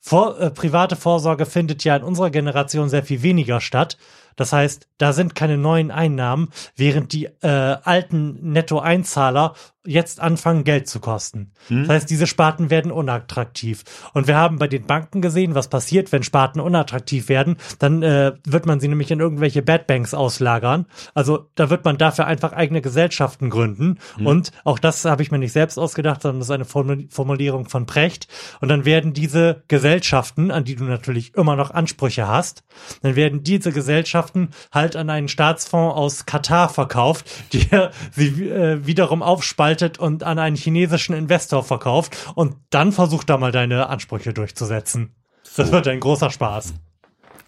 Vor, 0.00 0.40
äh, 0.40 0.50
private 0.50 0.96
Vorsorge 0.96 1.46
findet 1.46 1.84
ja 1.84 1.96
in 1.96 2.02
unserer 2.02 2.30
Generation 2.30 2.88
sehr 2.88 3.04
viel 3.04 3.22
weniger 3.22 3.60
statt. 3.60 3.98
Das 4.36 4.52
heißt, 4.52 4.88
da 4.96 5.12
sind 5.12 5.34
keine 5.34 5.58
neuen 5.58 5.90
Einnahmen, 5.90 6.48
während 6.74 7.12
die 7.12 7.26
äh, 7.42 7.48
alten 7.48 8.52
Nettoeinzahler 8.52 9.54
jetzt 9.86 10.20
anfangen, 10.20 10.64
Geld 10.64 10.88
zu 10.88 11.00
kosten. 11.00 11.52
Das 11.70 11.88
heißt, 11.88 12.10
diese 12.10 12.26
Sparten 12.26 12.68
werden 12.68 12.92
unattraktiv. 12.92 13.82
Und 14.12 14.26
wir 14.26 14.36
haben 14.36 14.58
bei 14.58 14.68
den 14.68 14.84
Banken 14.84 15.22
gesehen, 15.22 15.54
was 15.54 15.68
passiert, 15.68 16.12
wenn 16.12 16.22
Sparten 16.22 16.60
unattraktiv 16.60 17.30
werden. 17.30 17.56
Dann 17.78 18.02
äh, 18.02 18.32
wird 18.44 18.66
man 18.66 18.78
sie 18.78 18.88
nämlich 18.88 19.10
in 19.10 19.20
irgendwelche 19.20 19.62
Bad 19.62 19.86
Banks 19.86 20.12
auslagern. 20.12 20.84
Also 21.14 21.48
da 21.54 21.70
wird 21.70 21.86
man 21.86 21.96
dafür 21.96 22.26
einfach 22.26 22.52
eigene 22.52 22.82
Gesellschaften 22.82 23.48
gründen. 23.48 23.98
Und 24.26 24.52
auch 24.64 24.78
das 24.78 25.06
habe 25.06 25.22
ich 25.22 25.30
mir 25.30 25.38
nicht 25.38 25.52
selbst 25.52 25.78
ausgedacht, 25.78 26.20
sondern 26.20 26.40
das 26.40 26.48
ist 26.48 26.54
eine 26.54 26.64
Formu- 26.64 27.10
Formulierung 27.10 27.66
von 27.68 27.86
Precht. 27.86 28.28
Und 28.60 28.68
dann 28.68 28.84
werden 28.84 29.14
diese 29.14 29.62
Gesellschaften, 29.68 30.50
an 30.50 30.64
die 30.64 30.76
du 30.76 30.84
natürlich 30.84 31.34
immer 31.36 31.56
noch 31.56 31.70
Ansprüche 31.70 32.28
hast, 32.28 32.64
dann 33.02 33.16
werden 33.16 33.44
diese 33.44 33.72
Gesellschaften 33.72 34.50
halt 34.72 34.94
an 34.94 35.08
einen 35.08 35.28
Staatsfonds 35.28 35.96
aus 35.96 36.26
Katar 36.26 36.68
verkauft, 36.68 37.24
der 37.52 37.92
sie 38.12 38.48
äh, 38.48 38.86
wiederum 38.86 39.22
aufspaltet 39.22 39.69
und 39.98 40.22
an 40.22 40.38
einen 40.38 40.56
chinesischen 40.56 41.14
Investor 41.14 41.64
verkauft 41.64 42.16
und 42.34 42.56
dann 42.70 42.92
versucht 42.92 43.30
da 43.30 43.38
mal 43.38 43.52
deine 43.52 43.88
Ansprüche 43.88 44.32
durchzusetzen. 44.32 45.14
Das 45.56 45.72
wird 45.72 45.88
ein 45.88 46.00
großer 46.00 46.30
Spaß. 46.30 46.74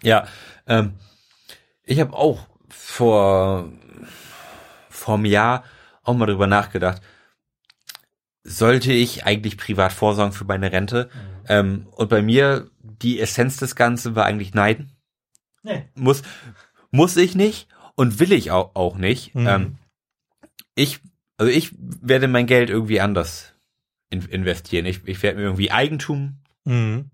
Ja, 0.01 0.27
ähm, 0.67 0.93
ich 1.83 1.99
habe 1.99 2.13
auch 2.13 2.47
vor 2.69 3.69
vor 4.89 5.15
einem 5.15 5.25
Jahr 5.25 5.63
auch 6.03 6.13
mal 6.13 6.25
drüber 6.25 6.47
nachgedacht. 6.47 7.01
Sollte 8.43 8.91
ich 8.91 9.25
eigentlich 9.25 9.57
privat 9.57 9.93
vorsorgen 9.93 10.33
für 10.33 10.45
meine 10.45 10.71
Rente? 10.71 11.09
Ähm, 11.47 11.87
und 11.91 12.09
bei 12.09 12.21
mir 12.21 12.69
die 12.81 13.19
Essenz 13.19 13.57
des 13.57 13.75
Ganzen 13.75 14.15
war 14.15 14.25
eigentlich 14.25 14.53
nein. 14.53 14.91
Nee. 15.63 15.89
Muss 15.95 16.23
muss 16.91 17.15
ich 17.17 17.35
nicht 17.35 17.67
und 17.95 18.19
will 18.19 18.31
ich 18.33 18.51
auch, 18.51 18.75
auch 18.75 18.97
nicht. 18.97 19.33
Mhm. 19.33 19.47
Ähm, 19.47 19.75
ich 20.75 20.99
also 21.43 21.57
ich 21.57 21.71
werde 21.79 22.27
mein 22.27 22.45
Geld 22.47 22.69
irgendwie 22.69 23.01
anders 23.01 23.53
in, 24.09 24.21
investieren. 24.23 24.85
Ich, 24.85 25.05
ich 25.07 25.21
werde 25.23 25.37
mir 25.39 25.43
irgendwie 25.45 25.71
Eigentum 25.71 26.39
Mhm. 26.65 27.11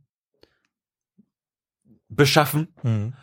beschaffen 2.09 2.67
Mhm. 2.83 3.13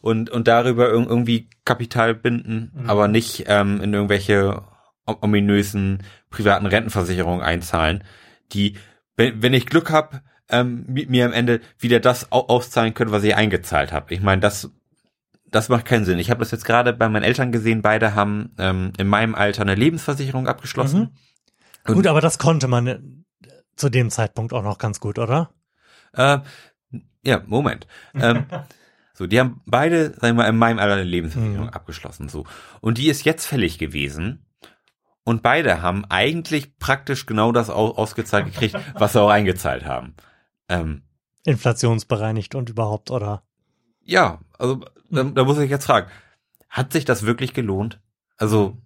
und, 0.00 0.30
und 0.30 0.48
darüber 0.48 0.88
irg- 0.92 1.08
irgendwie 1.08 1.48
Kapital 1.64 2.14
binden, 2.14 2.72
aber 2.86 3.08
nicht 3.08 3.44
ähm, 3.48 3.80
in 3.80 3.92
irgendwelche 3.92 4.62
om- 5.04 5.16
ominösen 5.20 6.02
privaten 6.30 6.66
Rentenversicherungen 6.66 7.42
einzahlen, 7.42 8.04
die, 8.52 8.76
wenn, 9.16 9.42
wenn 9.42 9.54
ich 9.54 9.66
Glück 9.66 9.90
habe, 9.90 10.22
ähm, 10.48 10.84
mi- 10.88 11.06
mir 11.08 11.26
am 11.26 11.32
Ende 11.32 11.60
wieder 11.78 12.00
das 12.00 12.32
au- 12.32 12.46
auszahlen 12.48 12.94
können, 12.94 13.12
was 13.12 13.24
ich 13.24 13.34
eingezahlt 13.36 13.92
habe. 13.92 14.14
Ich 14.14 14.20
meine, 14.20 14.40
das 14.40 14.70
das 15.50 15.68
macht 15.68 15.84
keinen 15.84 16.04
Sinn. 16.04 16.18
Ich 16.18 16.30
habe 16.30 16.40
das 16.40 16.50
jetzt 16.50 16.64
gerade 16.64 16.92
bei 16.92 17.08
meinen 17.08 17.22
Eltern 17.22 17.52
gesehen. 17.52 17.82
Beide 17.82 18.14
haben 18.14 18.54
ähm, 18.58 18.92
in 18.98 19.06
meinem 19.08 19.34
Alter 19.34 19.62
eine 19.62 19.74
Lebensversicherung 19.74 20.46
abgeschlossen. 20.48 21.16
Und- 21.86 21.94
Gut, 21.94 22.06
aber 22.06 22.20
das 22.20 22.38
konnte 22.38 22.68
man 22.68 22.86
äh, 22.86 22.98
zu 23.76 23.88
dem 23.88 24.10
Zeitpunkt 24.10 24.52
auch 24.52 24.62
noch 24.62 24.78
ganz 24.78 25.00
gut, 25.00 25.18
oder? 25.18 25.50
Äh, 26.12 26.38
ja, 27.22 27.42
Moment. 27.46 27.86
Ähm, 28.14 28.46
so, 29.14 29.26
die 29.26 29.40
haben 29.40 29.62
beide, 29.66 30.10
sagen 30.14 30.20
wir 30.36 30.42
mal, 30.44 30.48
in 30.48 30.56
meinem 30.56 30.78
Alter 30.78 30.94
eine 30.94 31.04
Lebensversicherung 31.04 31.66
Mhm. 31.66 31.72
abgeschlossen. 31.72 32.28
So. 32.28 32.44
Und 32.80 32.98
die 32.98 33.08
ist 33.08 33.24
jetzt 33.24 33.46
fällig 33.46 33.78
gewesen. 33.78 34.44
Und 35.24 35.42
beide 35.42 35.82
haben 35.82 36.04
eigentlich 36.06 36.78
praktisch 36.78 37.26
genau 37.26 37.52
das 37.52 37.68
au 37.70 37.90
ausgezahlt 37.94 38.46
gekriegt, 38.46 38.76
was 38.94 39.12
sie 39.12 39.20
auch 39.20 39.28
eingezahlt 39.30 39.84
haben. 39.84 40.14
Ähm, 40.68 41.02
Inflationsbereinigt 41.44 42.54
und 42.54 42.70
überhaupt, 42.70 43.10
oder? 43.10 43.42
ja, 44.02 44.40
also 44.58 44.80
da, 45.10 45.24
da 45.24 45.44
muss 45.44 45.58
ich 45.58 45.70
jetzt 45.70 45.86
fragen, 45.86 46.10
hat 46.68 46.92
sich 46.92 47.04
das 47.04 47.24
wirklich 47.24 47.54
gelohnt? 47.54 48.00
Also, 48.36 48.76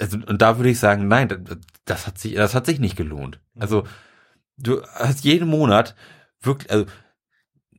also 0.00 0.18
und 0.26 0.42
da 0.42 0.58
würde 0.58 0.70
ich 0.70 0.78
sagen, 0.78 1.06
nein, 1.06 1.28
das, 1.28 1.58
das 1.84 2.06
hat 2.06 2.18
sich, 2.18 2.34
das 2.34 2.54
hat 2.54 2.66
sich 2.66 2.80
nicht 2.80 2.96
gelohnt. 2.96 3.40
Also 3.58 3.84
du 4.56 4.82
hast 4.94 5.24
jeden 5.24 5.48
Monat 5.48 5.94
wirklich, 6.40 6.70
also 6.70 6.86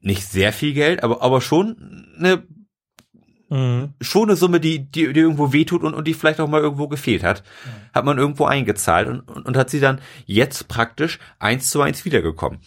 nicht 0.01 0.25
sehr 0.25 0.53
viel 0.53 0.73
Geld, 0.73 1.03
aber 1.03 1.21
aber 1.21 1.41
schon 1.41 2.13
eine 2.17 2.43
Mhm. 3.47 3.93
schon 4.01 4.29
eine 4.29 4.35
Summe, 4.35 4.59
die 4.59 4.79
die, 4.89 5.13
die 5.13 5.19
irgendwo 5.19 5.53
wehtut 5.53 5.83
und, 5.83 5.93
und 5.93 6.07
die 6.07 6.15
vielleicht 6.15 6.39
auch 6.39 6.47
mal 6.47 6.61
irgendwo 6.61 6.87
gefehlt 6.87 7.23
hat, 7.23 7.43
hat 7.93 8.03
man 8.03 8.17
irgendwo 8.17 8.45
eingezahlt 8.45 9.07
und, 9.07 9.19
und, 9.19 9.45
und 9.45 9.55
hat 9.55 9.69
sie 9.69 9.79
dann 9.79 10.01
jetzt 10.25 10.67
praktisch 10.67 11.19
eins 11.37 11.69
zu 11.69 11.81
eins 11.81 12.05
wiedergekommen. 12.05 12.59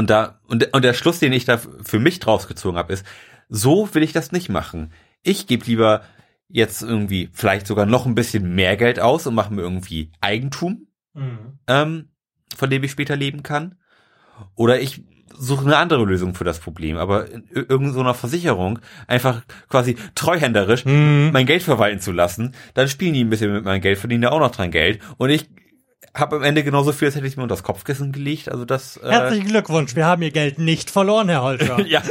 Und 0.00 0.08
da 0.08 0.40
und, 0.48 0.72
und 0.72 0.82
der 0.82 0.94
Schluss, 0.94 1.18
den 1.18 1.34
ich 1.34 1.44
da 1.44 1.58
für 1.58 1.98
mich 1.98 2.20
draus 2.20 2.48
gezogen 2.48 2.78
habe, 2.78 2.90
ist, 2.94 3.04
so 3.50 3.94
will 3.94 4.02
ich 4.02 4.12
das 4.14 4.32
nicht 4.32 4.48
machen. 4.48 4.94
Ich 5.22 5.46
gebe 5.46 5.66
lieber 5.66 6.00
jetzt 6.48 6.80
irgendwie 6.82 7.28
vielleicht 7.34 7.66
sogar 7.66 7.84
noch 7.84 8.06
ein 8.06 8.14
bisschen 8.14 8.54
mehr 8.54 8.78
Geld 8.78 8.98
aus 8.98 9.26
und 9.26 9.34
mache 9.34 9.52
mir 9.52 9.60
irgendwie 9.60 10.10
Eigentum, 10.22 10.86
Mhm. 11.12 11.58
ähm, 11.66 12.08
von 12.56 12.70
dem 12.70 12.82
ich 12.82 12.92
später 12.92 13.14
leben 13.14 13.42
kann. 13.42 13.74
Oder 14.54 14.80
ich 14.80 15.02
suche 15.36 15.66
eine 15.66 15.76
andere 15.76 16.06
Lösung 16.06 16.34
für 16.34 16.44
das 16.44 16.60
Problem, 16.60 16.96
aber 16.96 17.30
in 17.30 17.42
ir- 17.50 17.68
irgendeiner 17.68 18.14
so 18.14 18.20
Versicherung 18.20 18.78
einfach 19.06 19.42
quasi 19.68 19.96
treuhänderisch 20.14 20.86
Mhm. 20.86 21.28
mein 21.34 21.44
Geld 21.44 21.62
verwalten 21.62 22.00
zu 22.00 22.10
lassen, 22.12 22.54
dann 22.72 22.88
spielen 22.88 23.12
die 23.12 23.22
ein 23.22 23.28
bisschen 23.28 23.52
mit 23.52 23.64
meinem 23.66 23.82
Geld, 23.82 23.98
verdienen 23.98 24.22
ja 24.22 24.30
auch 24.30 24.40
noch 24.40 24.50
dran 24.50 24.70
Geld 24.70 25.00
und 25.18 25.28
ich 25.28 25.50
habe 26.14 26.36
am 26.36 26.42
Ende 26.42 26.64
genauso 26.64 26.92
viel, 26.92 27.06
als 27.08 27.14
hätte 27.16 27.26
ich 27.26 27.36
mir 27.36 27.42
unter 27.44 27.54
das 27.54 27.62
Kopfkissen 27.62 28.12
gelegt, 28.12 28.50
also 28.50 28.64
das 28.64 28.96
äh, 28.98 29.08
Herzlichen 29.10 29.46
Glückwunsch, 29.48 29.94
wir 29.96 30.06
haben 30.06 30.22
Ihr 30.22 30.30
Geld 30.32 30.58
nicht 30.58 30.90
verloren, 30.90 31.28
Herr 31.28 31.42
Holscher. 31.42 31.80
ja, 31.86 32.02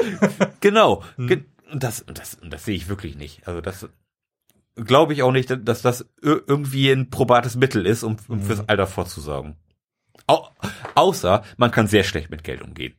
genau. 0.61 1.03
Ge 1.17 1.43
und 1.71 1.83
das, 1.83 2.03
das, 2.11 2.37
das 2.43 2.65
sehe 2.65 2.75
ich 2.75 2.87
wirklich 2.89 3.15
nicht. 3.15 3.47
Also 3.47 3.61
das 3.61 3.87
glaube 4.75 5.13
ich 5.13 5.21
auch 5.23 5.31
nicht, 5.31 5.55
dass 5.67 5.81
das 5.81 6.03
ir- 6.23 6.41
irgendwie 6.47 6.89
ein 6.89 7.09
probates 7.09 7.55
Mittel 7.55 7.85
ist, 7.85 8.03
um, 8.03 8.15
um 8.27 8.41
fürs 8.41 8.67
Alter 8.67 8.87
vorzusorgen. 8.87 9.55
Au 10.27 10.47
außer 10.95 11.43
man 11.57 11.69
kann 11.71 11.87
sehr 11.87 12.03
schlecht 12.03 12.29
mit 12.31 12.43
Geld 12.43 12.61
umgehen. 12.61 12.95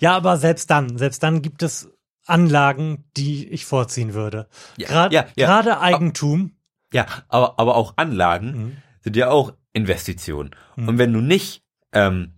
Ja, 0.00 0.14
aber 0.16 0.36
selbst 0.36 0.70
dann, 0.70 0.98
selbst 0.98 1.22
dann 1.22 1.40
gibt 1.42 1.62
es 1.62 1.88
Anlagen, 2.26 3.04
die 3.16 3.48
ich 3.48 3.64
vorziehen 3.64 4.12
würde. 4.14 4.46
Ja, 4.76 4.88
Gerade 4.88 5.14
ja, 5.14 5.26
ja. 5.36 5.80
Eigentum. 5.80 6.52
Ja, 6.92 7.06
aber, 7.28 7.58
aber 7.58 7.76
auch 7.76 7.94
Anlagen 7.96 8.46
Mhm. 8.52 8.76
Sind 9.02 9.16
ja 9.16 9.30
auch 9.30 9.54
Investitionen. 9.72 10.50
Und 10.76 10.98
wenn 10.98 11.12
du 11.12 11.20
nicht, 11.20 11.62
ähm, 11.92 12.34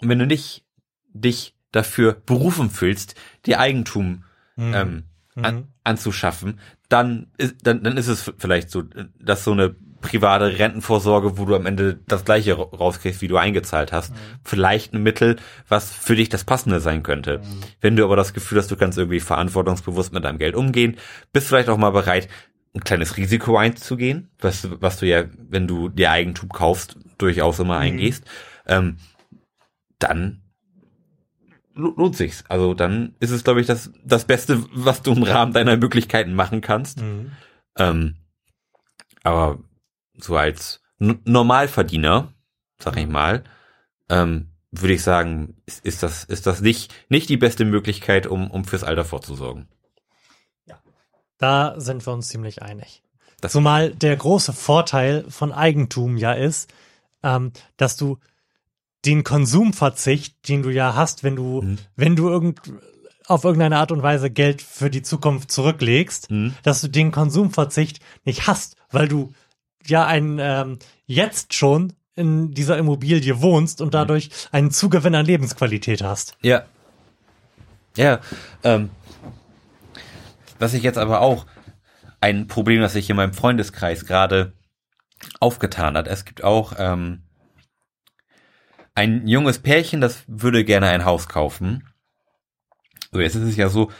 wenn 0.00 0.18
du 0.18 0.26
nicht 0.26 0.64
dich 1.12 1.54
dafür 1.72 2.14
berufen 2.26 2.70
fühlst, 2.70 3.14
dir 3.46 3.60
Eigentum 3.60 4.24
Mhm. 4.56 4.74
ähm, 4.74 5.04
Mhm. 5.36 5.44
an, 5.44 5.68
anzuschaffen, 5.82 6.60
dann 6.88 7.26
ist, 7.38 7.56
dann, 7.66 7.82
dann 7.82 7.96
ist 7.96 8.06
es 8.08 8.32
vielleicht 8.38 8.70
so, 8.70 8.82
dass 9.18 9.42
so 9.42 9.50
eine 9.52 9.74
private 10.00 10.58
Rentenvorsorge, 10.58 11.38
wo 11.38 11.46
du 11.46 11.56
am 11.56 11.64
Ende 11.66 11.98
das 12.06 12.24
gleiche 12.26 12.56
ra- 12.58 12.62
rauskriegst, 12.76 13.22
wie 13.22 13.26
du 13.28 13.38
eingezahlt 13.38 13.90
hast, 13.90 14.12
Mhm. 14.12 14.16
vielleicht 14.44 14.92
ein 14.92 15.02
Mittel, 15.02 15.36
was 15.68 15.90
für 15.90 16.14
dich 16.14 16.28
das 16.28 16.44
Passende 16.44 16.78
sein 16.78 17.02
könnte. 17.02 17.38
Mhm. 17.38 17.60
Wenn 17.80 17.96
du 17.96 18.04
aber 18.04 18.14
das 18.16 18.34
Gefühl 18.34 18.58
hast, 18.58 18.70
du 18.70 18.76
kannst 18.76 18.98
irgendwie 18.98 19.18
verantwortungsbewusst 19.20 20.12
mit 20.12 20.24
deinem 20.24 20.38
Geld 20.38 20.54
umgehen, 20.54 20.96
bist 21.32 21.48
vielleicht 21.48 21.68
auch 21.70 21.78
mal 21.78 21.90
bereit, 21.90 22.28
ein 22.74 22.80
kleines 22.84 23.16
Risiko 23.16 23.56
einzugehen, 23.56 24.30
was, 24.38 24.68
was 24.80 24.98
du 24.98 25.06
ja, 25.06 25.24
wenn 25.48 25.66
du 25.68 25.88
dir 25.88 26.10
Eigentum 26.10 26.48
kaufst, 26.48 26.96
durchaus 27.18 27.60
immer 27.60 27.78
eingehst, 27.78 28.24
ähm, 28.66 28.96
dann 30.00 30.42
lo- 31.74 31.94
lohnt 31.96 32.16
sich's. 32.16 32.44
Also 32.48 32.74
dann 32.74 33.14
ist 33.20 33.30
es, 33.30 33.44
glaube 33.44 33.60
ich, 33.60 33.66
das, 33.66 33.92
das 34.04 34.24
Beste, 34.24 34.64
was 34.72 35.02
du 35.02 35.12
im 35.12 35.22
Rahmen 35.22 35.52
deiner 35.52 35.76
Möglichkeiten 35.76 36.34
machen 36.34 36.60
kannst. 36.60 37.00
Mhm. 37.00 37.30
Ähm, 37.78 38.16
aber 39.22 39.60
so 40.16 40.36
als 40.36 40.82
N 40.98 41.20
Normalverdiener, 41.24 42.32
sag 42.78 42.96
ich 42.96 43.06
mal, 43.06 43.44
ähm, 44.08 44.48
würde 44.72 44.94
ich 44.94 45.02
sagen, 45.02 45.56
ist, 45.66 45.84
ist 45.84 46.02
das, 46.02 46.24
ist 46.24 46.48
das 46.48 46.60
nicht, 46.60 46.92
nicht 47.08 47.28
die 47.28 47.36
beste 47.36 47.64
Möglichkeit, 47.64 48.26
um, 48.26 48.50
um 48.50 48.64
fürs 48.64 48.82
Alter 48.82 49.04
vorzusorgen. 49.04 49.68
Da 51.44 51.74
sind 51.76 52.06
wir 52.06 52.12
uns 52.14 52.28
ziemlich 52.28 52.62
einig. 52.62 53.02
Das- 53.42 53.52
Zumal 53.52 53.90
der 53.90 54.16
große 54.16 54.54
Vorteil 54.54 55.26
von 55.28 55.52
Eigentum 55.52 56.16
ja 56.16 56.32
ist, 56.32 56.72
ähm, 57.22 57.52
dass 57.76 57.98
du 57.98 58.16
den 59.04 59.24
Konsumverzicht, 59.24 60.48
den 60.48 60.62
du 60.62 60.70
ja 60.70 60.94
hast, 60.94 61.22
wenn 61.22 61.36
du, 61.36 61.60
Mhm. 61.60 61.78
wenn 61.96 62.16
du 62.16 62.30
irgend, 62.30 62.62
auf 63.26 63.44
irgendeine 63.44 63.76
Art 63.76 63.92
und 63.92 64.02
Weise 64.02 64.30
Geld 64.30 64.62
für 64.62 64.88
die 64.88 65.02
Zukunft 65.02 65.50
zurücklegst, 65.52 66.30
Mhm. 66.30 66.54
dass 66.62 66.80
du 66.80 66.88
den 66.88 67.12
Konsumverzicht 67.12 68.00
nicht 68.24 68.46
hast, 68.46 68.76
weil 68.90 69.06
du 69.08 69.34
ja 69.86 70.06
ein 70.06 70.38
ähm, 70.40 70.78
jetzt 71.04 71.52
schon 71.52 71.92
in 72.16 72.52
dieser 72.52 72.78
Immobilie 72.78 73.42
wohnst 73.42 73.82
und 73.82 73.92
dadurch 73.92 74.30
einen 74.50 74.70
Zugewinn 74.70 75.14
an 75.14 75.26
Lebensqualität 75.26 76.02
hast. 76.02 76.38
Ja. 76.40 76.62
Ja, 77.98 78.20
ähm, 78.62 78.88
was 80.58 80.74
ich 80.74 80.82
jetzt 80.82 80.98
aber 80.98 81.20
auch 81.20 81.46
ein 82.20 82.46
Problem, 82.46 82.80
das 82.80 82.94
sich 82.94 83.10
in 83.10 83.16
meinem 83.16 83.34
Freundeskreis 83.34 84.06
gerade 84.06 84.54
aufgetan 85.40 85.96
hat. 85.96 86.08
Es 86.08 86.24
gibt 86.24 86.42
auch 86.42 86.74
ähm, 86.78 87.22
ein 88.94 89.26
junges 89.26 89.58
Pärchen, 89.58 90.00
das 90.00 90.24
würde 90.26 90.64
gerne 90.64 90.88
ein 90.88 91.04
Haus 91.04 91.28
kaufen. 91.28 91.88
So, 93.12 93.20
jetzt 93.20 93.34
ist 93.34 93.42
es 93.42 93.56
ja 93.56 93.68
so, 93.68 93.90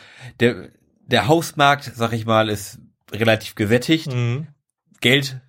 der, 0.41 0.71
der 1.07 1.29
Hausmarkt, 1.29 1.85
sag 1.95 2.13
ich 2.13 2.27
mal, 2.27 2.49
ist 2.49 2.81
relativ 3.13 3.55
gesättigt. 3.55 4.13
Mhm. 4.13 4.49
Geld, 5.01 5.41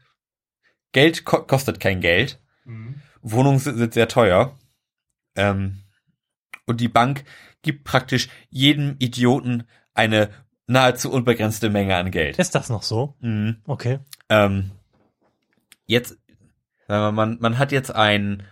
Geld 0.92 1.26
ko 1.26 1.44
kostet 1.44 1.80
kein 1.80 2.02
Geld. 2.02 2.42
Wohnungen 3.22 3.60
sind, 3.60 3.78
sind 3.78 3.94
sehr 3.94 4.08
teuer. 4.08 4.58
Ähm, 5.36 5.82
und 6.66 6.82
die 6.82 6.88
Bank 6.88 7.24
gibt 7.62 7.84
praktisch 7.84 8.30
jedem 8.50 8.96
Idioten 9.00 9.68
eine 9.94 10.30
nahezu 10.68 11.12
unbegrenzte 11.12 11.70
Menge 11.70 11.96
an 11.96 12.12
Geld. 12.12 12.38
Ist 12.40 12.56
das 12.56 12.70
noch 12.70 12.84
so? 12.84 13.16
Mhm. 13.20 13.58
Okay. 13.66 14.00
Ähm, 14.30 14.72
jetzt, 15.86 16.18
sagen 16.88 17.04
wir, 17.04 17.12
man, 17.12 17.38
man 17.40 17.58
hat 17.58 17.72
jetzt 17.72 17.94
ein, 17.94 18.44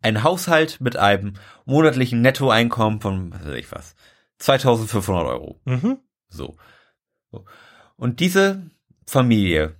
ein 0.00 0.22
Haushalt 0.22 0.80
mit 0.80 0.96
einem 0.96 1.34
monatlichen 1.64 2.22
Nettoeinkommen 2.22 3.00
von, 3.00 3.32
was 3.32 3.44
weiß 3.44 3.54
ich 3.54 3.72
was, 3.72 3.94
2500 4.38 5.26
Euro. 5.26 5.60
Mhm. 5.64 5.98
So. 6.28 6.56
so. 7.30 7.44
Und 7.96 8.20
diese 8.20 8.70
Familie 9.06 9.76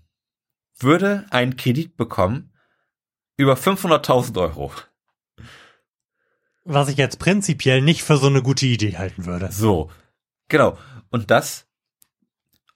würde 0.79 1.27
einen 1.31 1.57
Kredit 1.57 1.97
bekommen 1.97 2.53
über 3.37 3.55
500.000 3.55 4.41
Euro. 4.41 4.73
Was 6.65 6.89
ich 6.89 6.97
jetzt 6.97 7.19
prinzipiell 7.19 7.81
nicht 7.81 8.03
für 8.03 8.17
so 8.17 8.29
eine 8.29 8.43
gute 8.43 8.67
Idee 8.67 8.97
halten 8.97 9.27
würde. 9.27 9.51
So. 9.51 9.91
Genau. 10.49 10.79
Und 11.13 11.31
das, 11.31 11.67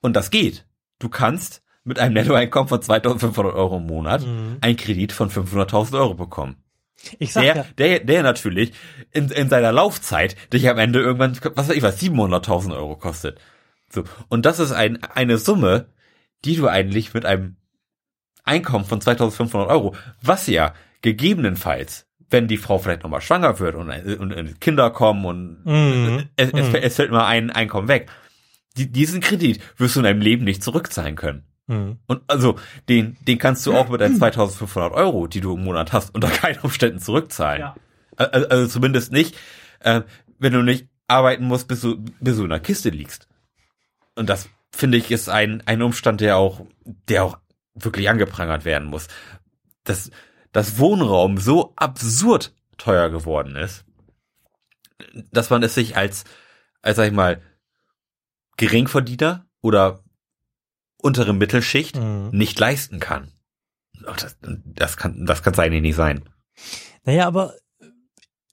und 0.01 0.15
das 0.15 0.31
geht. 0.31 0.67
Du 1.01 1.09
kannst 1.09 1.63
mit 1.85 1.99
einem 1.99 2.15
Nettoeinkommen 2.15 2.69
von 2.69 2.81
2500 2.83 3.55
Euro 3.55 3.79
im 3.79 3.87
Monat 3.87 4.23
einen 4.61 4.77
Kredit 4.77 5.13
von 5.13 5.31
500.000 5.31 5.99
Euro 5.99 6.15
bekommen. 6.15 6.57
Ich 7.19 7.33
sag 7.33 7.43
Der, 7.43 7.57
ja, 7.57 7.65
der, 7.79 8.01
der 8.01 8.23
natürlich 8.23 8.73
in, 9.13 9.31
in 9.31 9.49
seiner 9.49 9.73
Laufzeit 9.73 10.37
dich 10.53 10.69
am 10.69 10.79
Ende 10.79 11.01
irgendwann, 11.01 11.39
was 11.55 11.69
weiß 11.69 11.77
ich 11.77 11.83
was, 11.83 12.01
700.000 12.01 12.75
Euro 12.77 12.97
kostet. 12.97 13.41
So. 13.91 14.05
Und 14.29 14.47
das 14.47 14.59
ist 14.59 14.73
ein, 14.73 15.03
eine 15.03 15.39
Summe, 15.39 15.87
die 16.45 16.57
du 16.57 16.69
eigentlich 16.69 17.15
mit 17.15 17.25
einem 17.25 17.57
Einkommen 18.45 18.85
von 18.85 19.01
2500 19.01 19.69
Euro, 19.69 19.95
was 20.23 20.47
ja 20.47 20.75
gegebenenfalls, 21.03 22.07
wenn 22.31 22.49
die 22.49 22.57
Frau 22.57 22.79
vielleicht 22.79 23.03
nochmal 23.03 23.21
schwanger 23.21 23.59
wird 23.61 23.75
und, 23.77 23.91
und, 23.91 24.33
und 24.33 24.61
Kinder 24.61 24.91
kommen 24.91 25.25
und 25.25 25.65
Mhm. 25.65 26.29
es, 26.37 26.51
es, 26.53 26.75
es 26.75 26.97
fällt 26.97 27.11
mal 27.13 27.27
ein 27.27 27.51
Einkommen 27.51 27.89
weg, 27.89 28.09
die, 28.77 28.91
diesen 28.91 29.21
Kredit 29.21 29.61
wirst 29.77 29.97
du 29.97 30.01
in 30.01 30.05
deinem 30.05 30.21
Leben 30.21 30.45
nicht 30.45 30.63
zurückzahlen 30.63 31.17
können. 31.17 31.45
Mhm. 31.67 31.99
Und 32.07 32.23
also, 32.29 32.59
den, 32.89 33.17
den 33.27 33.39
kannst 33.39 33.67
du 33.67 33.75
auch 33.75 33.89
mit 33.89 34.01
deinen 34.01 34.17
2500 34.19 34.93
Euro, 34.93 35.27
die 35.27 35.41
du 35.41 35.55
im 35.55 35.65
Monat 35.65 35.93
hast, 35.93 36.15
unter 36.15 36.29
keinen 36.29 36.61
Umständen 36.61 37.01
zurückzahlen. 37.01 37.61
Ja. 37.61 37.77
Also, 38.17 38.49
also 38.49 38.67
zumindest 38.69 39.13
nicht, 39.13 39.37
äh, 39.81 40.03
wenn 40.39 40.53
du 40.53 40.63
nicht 40.63 40.89
arbeiten 41.09 41.45
musst, 41.45 41.69
bis 41.69 41.81
du, 41.81 41.99
bis 42.21 42.37
du 42.37 42.45
in 42.45 42.51
der 42.51 42.61
Kiste 42.61 42.91
liegst. 42.91 43.29
Und 44.15 44.29
das, 44.29 44.49
finde 44.73 44.99
ich, 44.99 45.11
ist 45.11 45.29
ein, 45.29 45.63
ein 45.67 45.83
Umstand, 45.83 46.21
der 46.21 46.37
auch, 46.37 46.67
der 47.09 47.25
auch 47.25 47.39
wirklich 47.75 48.09
angeprangert 48.09 48.65
werden 48.65 48.89
muss. 48.89 49.09
Dass, 49.85 50.11
dass 50.53 50.79
Wohnraum 50.79 51.39
so 51.39 51.75
absurd 51.77 52.55
teuer 52.79 53.11
geworden 53.11 53.57
ist, 53.57 53.85
dass 55.31 55.51
man 55.51 55.63
es 55.63 55.75
sich 55.75 55.97
als, 55.97 56.25
als 56.83 56.97
sag 56.97 57.07
ich 57.07 57.13
mal, 57.13 57.41
Geringverdiener 58.57 59.47
oder 59.63 60.03
untere 60.99 61.33
Mittelschicht 61.35 61.97
Mhm. 61.97 62.31
nicht 62.33 62.59
leisten 62.59 63.01
kann. 63.01 63.33
Das, 64.05 64.37
das 64.43 64.97
kann 64.97 65.25
das 65.27 65.43
kann's 65.43 65.59
eigentlich 65.59 65.83
nicht 65.83 65.97
sein. 65.97 66.29
Naja, 67.05 67.27
aber 67.27 67.55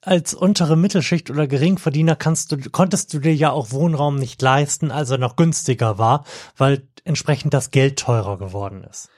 als 0.02 0.34
untere 0.34 0.76
Mittelschicht 0.76 1.30
oder 1.30 1.48
Geringverdiener 1.48 2.16
kannst 2.18 2.52
du, 2.52 2.58
konntest 2.72 3.14
du 3.14 3.20
dir 3.20 3.34
ja 3.34 3.52
auch 3.52 3.72
Wohnraum 3.72 4.16
nicht 4.18 4.42
leisten, 4.42 4.92
als 4.92 5.10
er 5.10 5.18
noch 5.18 5.36
günstiger 5.38 5.98
war, 5.98 6.26
weil 6.58 6.88
entsprechend 7.06 7.54
das 7.54 7.72
Geld 7.72 8.00
teurer 8.00 8.38
geworden 8.38 8.84
ist. 8.84 9.10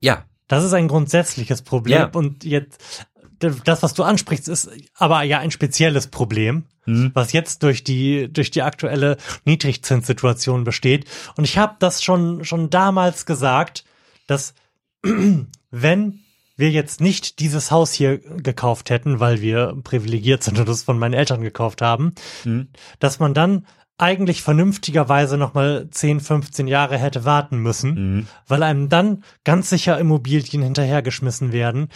Ja, 0.00 0.24
Das 0.48 0.64
ist 0.64 0.72
ein 0.72 0.88
grundsätzliches 0.88 1.62
Problem 1.62 1.98
Ja. 1.98 2.10
und 2.12 2.42
jetzt 2.44 3.06
das, 3.40 3.82
was 3.82 3.94
du 3.94 4.02
ansprichst, 4.04 4.48
ist 4.48 4.70
aber 4.94 5.22
ja 5.22 5.38
ein 5.38 5.50
spezielles 5.50 6.06
Problem, 6.08 6.64
Mhm. 6.86 7.10
was 7.14 7.32
jetzt 7.32 7.62
durch 7.62 7.84
die 7.84 8.32
durch 8.32 8.50
die 8.50 8.62
aktuelle 8.62 9.16
Niedrigzinssituation 9.44 10.64
besteht. 10.64 11.04
Und 11.36 11.44
ich 11.44 11.58
habe 11.58 11.76
das 11.78 12.02
schon 12.02 12.44
schon 12.44 12.70
damals 12.70 13.26
gesagt, 13.26 13.84
dass 14.26 14.54
wenn 15.70 16.20
wir 16.56 16.70
jetzt 16.70 17.00
nicht 17.00 17.38
dieses 17.40 17.70
Haus 17.70 17.92
hier 17.92 18.18
gekauft 18.18 18.90
hätten, 18.90 19.18
weil 19.18 19.40
wir 19.40 19.74
privilegiert 19.82 20.42
sind 20.42 20.58
und 20.58 20.68
es 20.68 20.82
von 20.82 20.98
meinen 20.98 21.14
Eltern 21.14 21.40
gekauft 21.40 21.80
haben, 21.82 22.14
Mhm. 22.44 22.68
dass 22.98 23.18
man 23.18 23.32
dann 23.34 23.66
eigentlich 24.00 24.42
vernünftigerweise 24.42 25.36
nochmal 25.36 25.88
10, 25.90 26.20
15 26.20 26.66
Jahre 26.66 26.98
hätte 26.98 27.24
warten 27.24 27.58
müssen, 27.58 27.90
Mhm. 28.16 28.26
weil 28.48 28.62
einem 28.62 28.88
dann 28.88 29.24
ganz 29.44 29.70
sicher 29.70 29.98
Immobilien 29.98 30.62
hinterhergeschmissen 30.62 31.52
werden, 31.52 31.88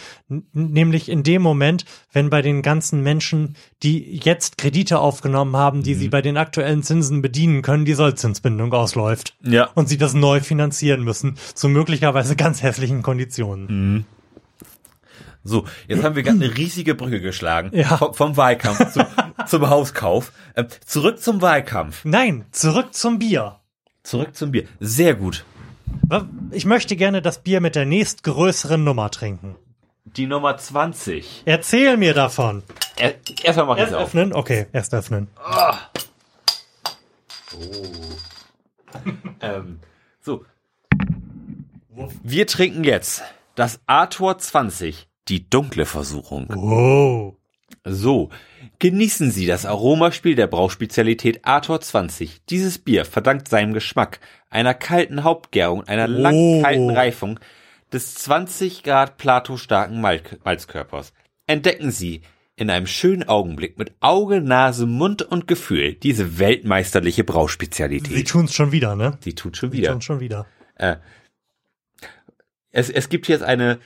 nämlich 0.53 1.09
in 1.09 1.23
dem 1.23 1.41
Moment, 1.41 1.85
wenn 2.13 2.29
bei 2.29 2.41
den 2.41 2.61
ganzen 2.61 3.01
Menschen, 3.01 3.55
die 3.83 4.19
jetzt 4.23 4.57
Kredite 4.57 4.99
aufgenommen 4.99 5.55
haben, 5.55 5.83
die 5.83 5.95
Mhm. 5.95 5.99
sie 5.99 6.09
bei 6.09 6.21
den 6.21 6.37
aktuellen 6.37 6.83
Zinsen 6.83 7.21
bedienen 7.21 7.61
können, 7.61 7.85
die 7.85 7.93
Sollzinsbindung 7.93 8.71
ausläuft 8.73 9.35
ja. 9.43 9.69
und 9.75 9.89
sie 9.89 9.97
das 9.97 10.13
neu 10.13 10.39
finanzieren 10.41 11.03
müssen, 11.03 11.35
zu 11.53 11.67
möglicherweise 11.69 12.35
ganz 12.35 12.61
hässlichen 12.63 13.01
Konditionen. 13.01 14.05
So, 15.47 15.65
jetzt 15.87 16.03
haben 16.03 16.15
wir 16.15 16.23
gerade 16.23 16.43
eine 16.43 16.57
riesige 16.57 16.95
Brücke 16.95 17.21
geschlagen. 17.21 17.69
Ja. 17.71 17.97
Vom, 17.97 18.15
vom 18.15 18.35
Wahlkampf 18.37 18.91
zu, 18.91 19.05
zum 19.45 19.69
Hauskauf. 19.69 20.31
Ähm, 20.55 20.67
zurück 20.83 21.19
zum 21.21 21.39
Wahlkampf. 21.41 22.03
Nein, 22.03 22.45
zurück 22.51 22.95
zum 22.95 23.19
Bier. 23.19 23.59
Zurück 24.01 24.35
zum 24.35 24.51
Bier. 24.51 24.67
Sehr 24.79 25.13
gut. 25.13 25.45
Ich 26.51 26.65
möchte 26.65 26.95
gerne 26.95 27.21
das 27.21 27.43
Bier 27.43 27.61
mit 27.61 27.75
der 27.75 27.85
nächstgrößeren 27.85 28.83
Nummer 28.83 29.11
trinken. 29.11 29.55
Die 30.05 30.25
Nummer 30.25 30.57
20. 30.57 31.43
Erzähl 31.45 31.95
mir 31.97 32.15
davon. 32.15 32.63
Er, 32.97 33.13
erstmal 33.43 33.67
mach 33.67 33.75
ich 33.75 33.81
Erst 33.81 33.91
es 33.91 33.97
auf. 33.97 34.03
öffnen? 34.05 34.33
Okay, 34.33 34.65
erst 34.73 34.93
öffnen. 34.93 35.27
Ähm, 39.41 39.79
so. 40.21 40.45
Wir 42.23 42.47
trinken 42.47 42.83
jetzt 42.83 43.21
das 43.55 43.79
Arthur 43.85 44.37
20, 44.37 45.07
die 45.27 45.49
dunkle 45.49 45.85
Versuchung. 45.85 46.47
Wow. 46.49 47.35
So, 47.83 48.29
genießen 48.79 49.31
Sie 49.31 49.45
das 49.45 49.65
Aromaspiel 49.65 50.35
der 50.35 50.47
Brauspezialität 50.47 51.45
Arthur 51.45 51.81
20. 51.81 52.43
Dieses 52.49 52.77
Bier 52.79 53.05
verdankt 53.05 53.47
seinem 53.47 53.73
Geschmack 53.73 54.19
einer 54.49 54.73
kalten 54.73 55.23
Hauptgärung, 55.23 55.83
einer 55.83 56.07
langen 56.07 56.59
Oh. 56.59 56.61
kalten 56.61 56.89
Reifung 56.91 57.39
des 57.91 58.15
20 58.15 58.83
Grad 58.83 59.17
Plato 59.17 59.57
starken 59.57 60.01
Mal 60.01 60.21
Malzkörpers. 60.43 61.13
Entdecken 61.47 61.91
Sie 61.91 62.21
in 62.55 62.69
einem 62.69 62.87
schönen 62.87 63.27
Augenblick 63.27 63.77
mit 63.77 63.93
Auge, 63.99 64.41
Nase, 64.41 64.85
Mund 64.85 65.21
und 65.21 65.47
Gefühl 65.47 65.93
diese 65.93 66.39
weltmeisterliche 66.39 67.17
Sie 67.21 67.23
Brauspezialität. 67.23 68.27
tun's 68.27 68.53
schon 68.53 68.71
wieder, 68.71 68.95
ne? 68.95 69.17
Sie 69.21 69.33
tut 69.35 69.57
schon 69.57 69.71
Sie 69.71 69.77
wieder. 69.79 69.91
tun's 69.91 70.05
schon 70.05 70.19
wieder. 70.19 70.45
Es, 72.71 72.89
es 72.89 73.09
gibt 73.09 73.27
jetzt 73.27 73.43
eine, 73.43 73.79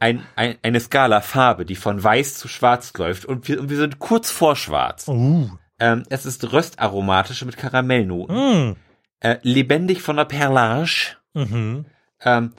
ein, 0.00 0.24
ein, 0.36 0.56
eine 0.62 0.80
Skala 0.80 1.20
Farbe, 1.20 1.64
die 1.64 1.76
von 1.76 2.02
weiß 2.02 2.34
zu 2.36 2.48
schwarz 2.48 2.92
läuft 2.96 3.24
und 3.24 3.48
wir, 3.48 3.60
und 3.60 3.70
wir 3.70 3.76
sind 3.76 3.98
kurz 3.98 4.30
vor 4.30 4.56
schwarz. 4.56 5.08
Uh. 5.08 5.50
Ähm, 5.80 6.02
es 6.08 6.26
ist 6.26 6.52
röstaromatisch 6.52 7.44
mit 7.44 7.56
Karamellnoten, 7.56 8.70
Mm. 8.70 8.76
äh, 9.20 9.38
lebendig 9.42 10.02
von 10.02 10.16
der 10.16 10.24
Perlage, 10.24 11.16
Mhm. 11.34 11.84
ähm, 12.22 12.52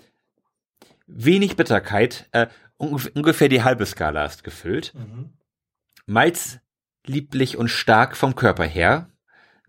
wenig 1.08 1.56
Bitterkeit, 1.58 2.28
äh, 2.32 2.48
ungef 2.78 3.12
ungefähr 3.14 3.50
die 3.50 3.64
halbe 3.64 3.86
Skala 3.86 4.24
ist 4.26 4.44
gefüllt. 4.44 4.94
Malz 6.06 6.60
lieblich 7.06 7.58
und 7.58 7.68
stark 7.70 8.16
vom 8.16 8.36
Körper 8.36 8.64
her. 8.66 9.10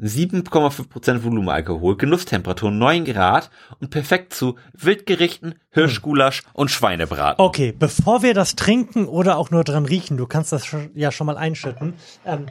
7,5% 0.01 1.22
Volumenalkohol, 1.22 1.97
Genusstemperatur 1.97 2.70
9 2.70 3.05
Grad 3.05 3.51
und 3.81 3.90
perfekt 3.90 4.35
zu 4.35 4.56
Wildgerichten, 4.72 5.55
Hirschgulasch 5.70 6.43
und 6.52 6.70
Schweinebraten. 6.70 7.44
Okay, 7.44 7.72
bevor 7.77 8.22
wir 8.22 8.35
das 8.35 8.56
trinken 8.56 9.06
oder 9.06 9.36
auch 9.36 9.51
nur 9.51 9.64
dran 9.64 9.85
riechen, 9.85 10.16
du 10.16 10.27
kannst 10.27 10.52
das 10.52 10.74
ja 10.94 11.12
schon 11.12 11.27
mal 11.27 11.36
einschütten, 11.36 11.94
ähm, 12.24 12.47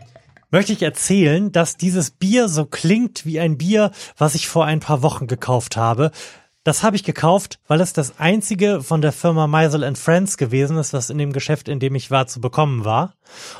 möchte 0.52 0.74
ich 0.74 0.82
erzählen, 0.82 1.52
dass 1.52 1.78
dieses 1.78 2.12
Bier 2.12 2.50
so 2.50 2.66
klingt 2.66 3.26
wie 3.26 3.40
ein 3.40 3.58
Bier, 3.58 3.92
was 4.18 4.36
ich 4.36 4.48
vor 4.48 4.66
ein 4.66 4.80
paar 4.80 5.02
Wochen 5.02 5.28
gekauft 5.28 5.78
habe. 5.78 6.12
Das 6.64 6.84
habe 6.84 6.96
ich 6.96 7.04
gekauft, 7.04 7.60
weil 7.68 7.80
es 7.82 7.94
das 7.94 8.20
einzige 8.20 8.84
von 8.84 9.02
der 9.02 9.14
Firma 9.14 9.48
Meisel 9.48 9.96
Friends 9.96 10.38
gewesen 10.38 10.78
ist, 10.78 10.94
was 10.94 11.10
in 11.10 11.18
dem 11.18 11.32
Geschäft, 11.32 11.70
in 11.70 11.80
dem 11.80 11.96
ich 11.96 12.12
war, 12.12 12.28
zu 12.28 12.42
bekommen 12.42 12.84
war. 12.86 13.14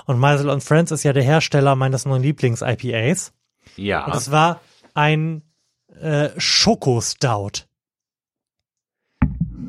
Und 0.06 0.20
Meisel 0.20 0.60
Friends 0.60 0.92
ist 0.92 1.04
ja 1.04 1.14
der 1.14 1.24
Hersteller 1.24 1.76
meines 1.76 2.06
neuen 2.06 2.22
Lieblings-IPAs. 2.22 3.32
Und 3.78 3.84
Ja. 3.84 4.08
es 4.16 4.32
war 4.32 4.62
ein 4.94 5.42
äh, 6.02 6.30
Schoko-Stout. 6.38 7.66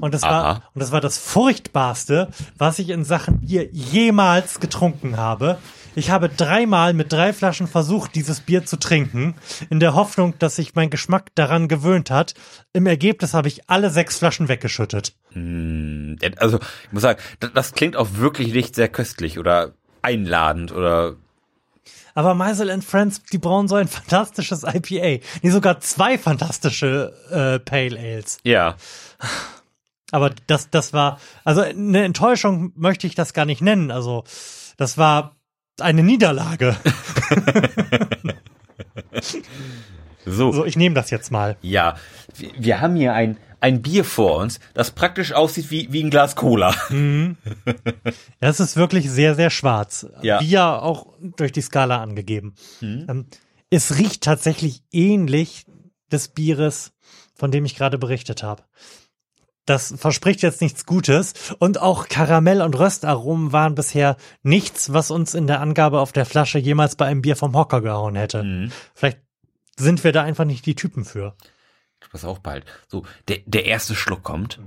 Und 0.01 0.15
das 0.15 0.23
war, 0.23 0.63
und 0.75 0.81
das 0.81 0.93
war 0.93 1.01
das 1.01 1.19
furchtbarste, 1.19 2.29
was 2.57 2.79
ich 2.79 2.89
in 2.91 3.05
Sachen 3.05 3.41
Bier 3.41 3.69
jemals 3.71 4.61
getrunken 4.61 5.17
habe. 5.19 5.59
Ich 5.97 6.11
habe 6.11 6.29
dreimal 6.29 6.95
mit 6.95 7.13
drei 7.13 7.33
Flaschen 7.33 7.67
versucht, 7.67 8.15
dieses 8.15 8.41
Bier 8.41 8.65
zu 8.65 8.79
trinken, 8.79 9.35
in 9.69 9.81
der 9.81 9.95
Hoffnung, 9.95 10.39
dass 10.39 10.57
sich 10.57 10.75
mein 10.75 10.89
Geschmack 10.89 11.35
daran 11.35 11.69
gewöhnt 11.69 12.11
hat. 12.11 12.35
Im 12.73 12.87
Ergebnis 12.87 13.35
habe 13.35 13.49
ich 13.49 13.69
alle 13.69 13.91
sechs 13.91 14.19
Flaschen 14.19 14.49
weggeschüttet. 14.49 15.15
Also, 16.39 16.59
ich 16.85 16.93
muss 16.93 17.03
sagen, 17.03 17.21
das 17.55 17.73
klingt 17.75 17.97
auch 17.97 18.09
wirklich 18.15 18.55
nicht 18.55 18.77
sehr 18.77 18.89
köstlich 18.89 19.39
oder 19.39 19.75
einladend 20.01 20.73
oder 20.73 21.17
Aber 22.15 22.35
Meisel 22.35 22.71
and 22.71 22.85
Friends, 22.85 23.23
die 23.33 23.39
brauen 23.39 23.69
so 23.69 23.77
ein 23.77 23.89
fantastisches 23.89 24.63
IPA. 24.65 25.25
Nee, 25.43 25.51
sogar 25.51 25.81
zwei 25.81 26.19
fantastische 26.19 27.13
äh, 27.31 27.59
Pale 27.59 27.99
Ales. 27.99 28.39
ja. 28.45 28.77
Aber 30.13 30.31
das, 30.49 30.71
das 30.71 30.93
war, 30.93 31.21
also 31.45 31.61
eine 31.61 32.03
Enttäuschung 32.03 32.73
möchte 32.75 33.07
ich 33.07 33.15
das 33.15 33.33
gar 33.33 33.45
nicht 33.45 33.63
nennen. 33.63 33.93
Also, 33.93 34.25
das 34.77 34.99
war 34.99 35.37
eine 35.81 36.03
Niederlage. 36.03 36.77
So. 40.27 40.53
So, 40.53 40.65
ich 40.65 40.77
nehme 40.77 40.95
das 40.95 41.11
jetzt 41.11 41.31
mal. 41.33 41.57
Ja, 41.63 41.97
wir, 42.37 42.51
wir 42.59 42.81
haben 42.81 42.95
hier 42.95 43.15
ein, 43.15 43.39
ein 43.61 43.83
Bier 43.83 44.05
vor 44.05 44.39
uns, 44.39 44.61
das 44.75 44.91
praktisch 44.91 45.33
aussieht 45.33 45.71
wie, 45.71 45.93
wie 45.93 46.03
ein 46.03 46.11
Glas 46.11 46.37
Cola. 46.37 46.75
Das 48.41 48.61
ist 48.61 48.77
wirklich 48.77 49.11
sehr, 49.11 49.35
sehr 49.35 49.51
schwarz. 49.51 50.07
Ja. 50.23 50.41
Wie 50.41 50.49
ja 50.49 50.79
auch 50.79 51.15
durch 51.37 51.53
die 51.53 51.61
Skala 51.61 52.03
angegeben. 52.03 52.55
Ähm, 52.81 53.27
es 53.71 53.99
riecht 53.99 54.23
tatsächlich 54.23 54.83
ähnlich 54.93 55.67
des 56.11 56.29
Bieres, 56.29 56.93
von 57.35 57.51
dem 57.51 57.65
ich 57.65 57.77
gerade 57.77 57.99
berichtet 57.99 58.43
habe. 58.43 58.65
Das 59.67 59.95
verspricht 59.97 60.43
jetzt 60.43 60.61
nichts 60.63 60.85
Gutes. 60.87 61.35
Und 61.59 61.81
auch 61.81 62.09
Karamell- 62.09 62.63
und 62.63 62.77
Röstaromen 62.77 63.53
waren 63.53 63.75
bisher 63.77 64.17
nichts, 64.43 64.93
was 64.93 65.11
uns 65.11 65.35
in 65.35 65.47
der 65.47 65.61
Angabe 65.61 66.01
auf 66.01 66.13
der 66.13 66.27
Flasche 66.27 66.59
jemals 66.59 66.97
bei 66.97 67.07
einem 67.07 67.23
Bier 67.23 67.37
vom 67.37 67.55
Hocker 67.55 67.81
gehauen 67.81 68.17
hätte. 68.17 68.43
Vielleicht 68.95 69.19
sind 69.77 70.03
wir 70.03 70.13
da 70.13 70.23
einfach 70.23 70.45
nicht 70.45 70.67
die 70.67 70.75
Typen 70.75 71.05
für. 71.05 71.37
Pass 72.11 72.25
auf 72.25 72.41
bald. 72.41 72.65
So, 72.89 73.05
der, 73.29 73.39
der 73.47 73.67
erste 73.67 73.95
Schluck 73.95 74.23
kommt. 74.23 74.59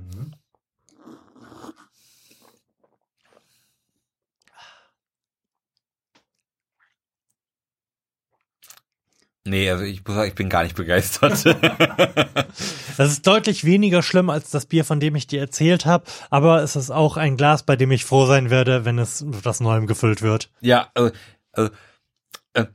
Nee, 9.46 9.70
also 9.70 9.84
ich 9.84 10.06
muss 10.06 10.16
sagen, 10.16 10.30
ich 10.30 10.36
bin 10.36 10.48
gar 10.50 10.64
nicht 10.64 10.76
begeistert. 10.76 11.44
Das 12.96 13.12
ist 13.12 13.26
deutlich 13.26 13.66
weniger 13.66 14.04
schlimm 14.04 14.30
als 14.30 14.52
das 14.52 14.68
Bier, 14.68 14.86
von 14.86 15.00
dem 15.00 15.16
ich 15.16 15.26
dir 15.26 15.40
erzählt 15.40 15.88
habe, 15.88 16.06
aber 16.30 16.62
es 16.62 16.76
ist 16.76 16.92
auch 16.92 17.18
ein 17.18 17.38
Glas, 17.38 17.64
bei 17.64 17.76
dem 17.76 17.90
ich 17.92 18.06
froh 18.06 18.28
sein 18.28 18.52
werde, 18.52 18.86
wenn 18.86 19.00
es 19.00 19.22
mit 19.24 19.44
was 19.46 19.62
Neuem 19.62 19.88
gefüllt 19.88 20.22
wird. 20.22 20.52
ja, 20.62 20.92
also, 20.94 21.12
also 21.54 21.72
äh, 22.54 22.66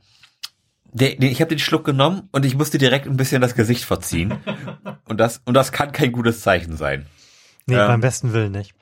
der, 0.93 1.15
der, 1.15 1.29
ich 1.31 1.41
habe 1.41 1.49
den 1.49 1.59
Schluck 1.59 1.85
genommen 1.85 2.29
und 2.31 2.45
ich 2.45 2.55
musste 2.55 2.77
direkt 2.77 3.07
ein 3.07 3.17
bisschen 3.17 3.41
das 3.41 3.55
Gesicht 3.55 3.83
verziehen. 3.85 4.37
Und 5.05 5.17
das, 5.17 5.41
und 5.43 5.55
das 5.55 5.71
kann 5.71 5.91
kein 5.91 6.11
gutes 6.11 6.41
Zeichen 6.41 6.77
sein. 6.77 7.07
Nee, 7.65 7.73
Ähm. 7.75 7.87
beim 7.87 7.99
besten 8.01 8.31
Willen 8.31 8.51
nicht. 8.51 8.75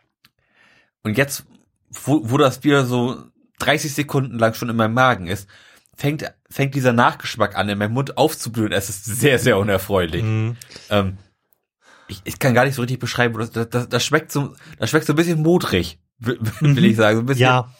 Und 1.03 1.17
jetzt, 1.17 1.45
wo, 1.89 2.19
wo 2.29 2.37
das 2.37 2.59
Bier 2.59 2.83
so 2.83 3.23
30 3.59 3.93
Sekunden 3.93 4.37
lang 4.37 4.53
schon 4.53 4.69
in 4.69 4.75
meinem 4.75 4.93
Magen 4.93 5.27
ist, 5.27 5.47
fängt, 5.95 6.29
fängt 6.49 6.75
dieser 6.75 6.91
Nachgeschmack 6.91 7.55
an, 7.55 7.69
in 7.69 7.77
meinem 7.77 7.93
Mund 7.93 8.17
aufzublühen. 8.17 8.73
Es 8.73 8.89
ist 8.89 9.05
sehr, 9.05 9.39
sehr 9.39 9.57
unerfreulich. 9.57 10.21
Ähm, 10.89 11.17
ich, 12.09 12.21
ich 12.25 12.39
kann 12.39 12.53
gar 12.53 12.65
nicht 12.65 12.75
so 12.75 12.81
richtig 12.81 12.99
beschreiben, 12.99 13.39
das, 13.39 13.51
das, 13.51 13.69
das, 13.69 13.87
das 13.87 14.03
schmeckt 14.05 14.31
so, 14.33 14.53
das 14.79 14.89
schmeckt 14.89 15.05
so 15.05 15.13
ein 15.13 15.17
bisschen 15.17 15.41
modrig, 15.41 15.97
will, 16.19 16.39
will 16.59 16.83
ich 16.85 16.97
sagen. 16.97 17.15
So 17.15 17.23
ein 17.23 17.25
bisschen, 17.25 17.41
Ja, 17.43 17.73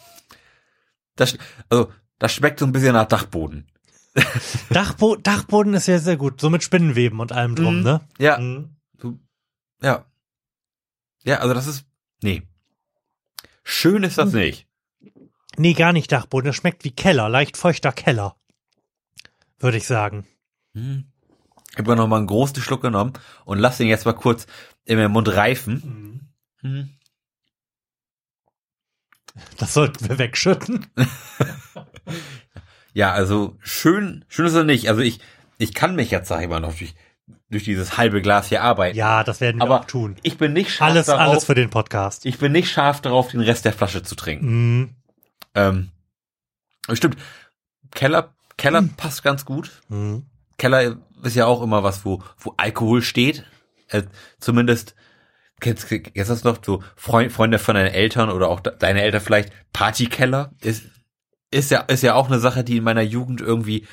Das, 1.16 1.36
also, 1.68 1.92
das 2.18 2.32
schmeckt 2.32 2.58
so 2.60 2.64
ein 2.64 2.72
bisschen 2.72 2.94
nach 2.94 3.06
Dachboden. 3.08 3.66
Dachbo 4.70 5.16
Dachboden 5.16 5.74
ist 5.74 5.86
ja 5.88 5.98
sehr 5.98 6.16
gut, 6.16 6.40
so 6.40 6.50
mit 6.50 6.62
Spinnenweben 6.62 7.20
und 7.20 7.32
allem 7.32 7.54
drum, 7.54 7.78
Mhm. 7.78 7.82
ne? 7.82 8.00
Ja, 8.18 8.38
Mhm. 8.38 8.76
ja. 9.82 10.04
Ja, 11.24 11.38
also 11.38 11.52
das 11.54 11.66
ist, 11.66 11.84
nee. 12.22 12.42
Schön 13.64 14.02
ist 14.02 14.18
das 14.18 14.32
nicht. 14.32 14.66
Nee, 15.56 15.74
gar 15.74 15.92
nicht 15.92 16.10
Dachboden, 16.12 16.46
das 16.46 16.56
schmeckt 16.56 16.84
wie 16.84 16.90
Keller, 16.92 17.28
leicht 17.28 17.56
feuchter 17.56 17.92
Keller. 17.92 18.36
Würde 19.58 19.76
ich 19.76 19.86
sagen. 19.86 20.26
Ich 20.72 21.76
habe 21.78 21.96
noch 21.96 22.06
mal 22.06 22.16
einen 22.18 22.26
großen 22.28 22.62
Schluck 22.62 22.82
genommen 22.82 23.12
und 23.44 23.58
lass 23.58 23.76
den 23.78 23.88
jetzt 23.88 24.04
mal 24.06 24.12
kurz 24.14 24.46
in 24.84 24.96
meinem 24.98 25.10
Mund 25.12 25.28
reifen. 25.28 26.30
Mhm. 26.62 26.90
Das 29.58 29.74
sollten 29.74 30.08
wir 30.08 30.18
wegschütten. 30.18 30.86
Ja, 32.98 33.12
also 33.12 33.56
schön, 33.60 34.24
schön 34.28 34.46
ist 34.46 34.54
er 34.54 34.64
nicht. 34.64 34.88
Also 34.88 35.02
ich, 35.02 35.20
ich 35.56 35.72
kann 35.72 35.94
mich 35.94 36.10
jetzt, 36.10 36.26
sag 36.26 36.42
ich 36.42 36.48
mal, 36.48 36.58
noch 36.58 36.74
durch, 36.76 36.94
durch 37.48 37.62
dieses 37.62 37.96
halbe 37.96 38.20
Glas 38.20 38.48
hier 38.48 38.60
arbeiten. 38.64 38.96
Ja, 38.98 39.22
das 39.22 39.40
werden 39.40 39.58
wir 39.58 39.62
aber 39.62 39.80
auch 39.82 39.84
tun. 39.84 40.16
ich 40.24 40.36
bin 40.36 40.52
nicht 40.52 40.72
scharf 40.72 40.90
Alles, 40.90 41.06
darauf, 41.06 41.28
alles 41.30 41.44
für 41.44 41.54
den 41.54 41.70
Podcast. 41.70 42.26
ich 42.26 42.38
bin 42.38 42.50
nicht 42.50 42.72
scharf 42.72 43.00
darauf, 43.00 43.30
den 43.30 43.40
Rest 43.40 43.64
der 43.64 43.72
Flasche 43.72 44.02
zu 44.02 44.16
trinken. 44.16 44.46
Mhm. 44.80 44.90
Ähm, 45.54 45.90
stimmt. 46.92 47.16
Keller, 47.92 48.34
Keller 48.56 48.82
passt 48.96 49.22
ganz 49.22 49.44
gut. 49.44 49.80
Mhm. 49.88 50.26
Keller 50.56 50.96
ist 51.22 51.36
ja 51.36 51.46
auch 51.46 51.62
immer 51.62 51.84
was, 51.84 52.04
wo, 52.04 52.20
wo 52.38 52.54
Alkohol 52.56 53.02
steht. 53.02 53.44
Äh, 53.90 54.02
zumindest, 54.40 54.96
kennst, 55.60 55.86
kennst 55.88 56.16
du 56.16 56.22
das 56.24 56.42
noch, 56.42 56.58
so 56.64 56.82
Freund, 56.96 57.30
Freunde 57.30 57.60
von 57.60 57.76
deinen 57.76 57.94
Eltern 57.94 58.28
oder 58.30 58.48
auch 58.48 58.58
de- 58.58 58.76
deine 58.76 59.02
Eltern 59.02 59.20
vielleicht, 59.20 59.52
Partykeller 59.72 60.50
ist, 60.62 60.82
ist 61.50 61.70
ja, 61.70 61.80
ist 61.80 62.02
ja 62.02 62.14
auch 62.14 62.26
eine 62.28 62.38
Sache, 62.40 62.64
die 62.64 62.76
in 62.78 62.84
meiner 62.84 63.02
Jugend 63.02 63.40
irgendwie 63.40 63.86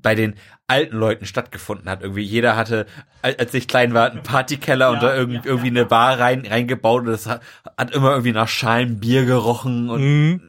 bei 0.00 0.14
den 0.14 0.34
alten 0.68 0.96
Leuten 0.96 1.26
stattgefunden 1.26 1.88
hat. 1.90 2.02
Irgendwie 2.02 2.22
jeder 2.22 2.56
hatte, 2.56 2.86
al- 3.22 3.36
als 3.38 3.52
ich 3.54 3.66
klein 3.68 3.94
war, 3.94 4.10
einen 4.10 4.22
Partykeller 4.22 4.90
und 4.90 5.02
da 5.02 5.14
irgendwie, 5.14 5.40
irgendwie 5.48 5.68
eine 5.68 5.84
Bar 5.86 6.18
rein, 6.20 6.46
reingebaut 6.46 7.02
und 7.02 7.08
das 7.08 7.26
hat, 7.26 7.42
hat 7.76 7.90
immer 7.92 8.10
irgendwie 8.10 8.32
nach 8.32 8.48
Schalen 8.48 9.00
Bier 9.00 9.24
gerochen 9.24 9.90
und 9.90 10.00
Mhm. 10.02 10.42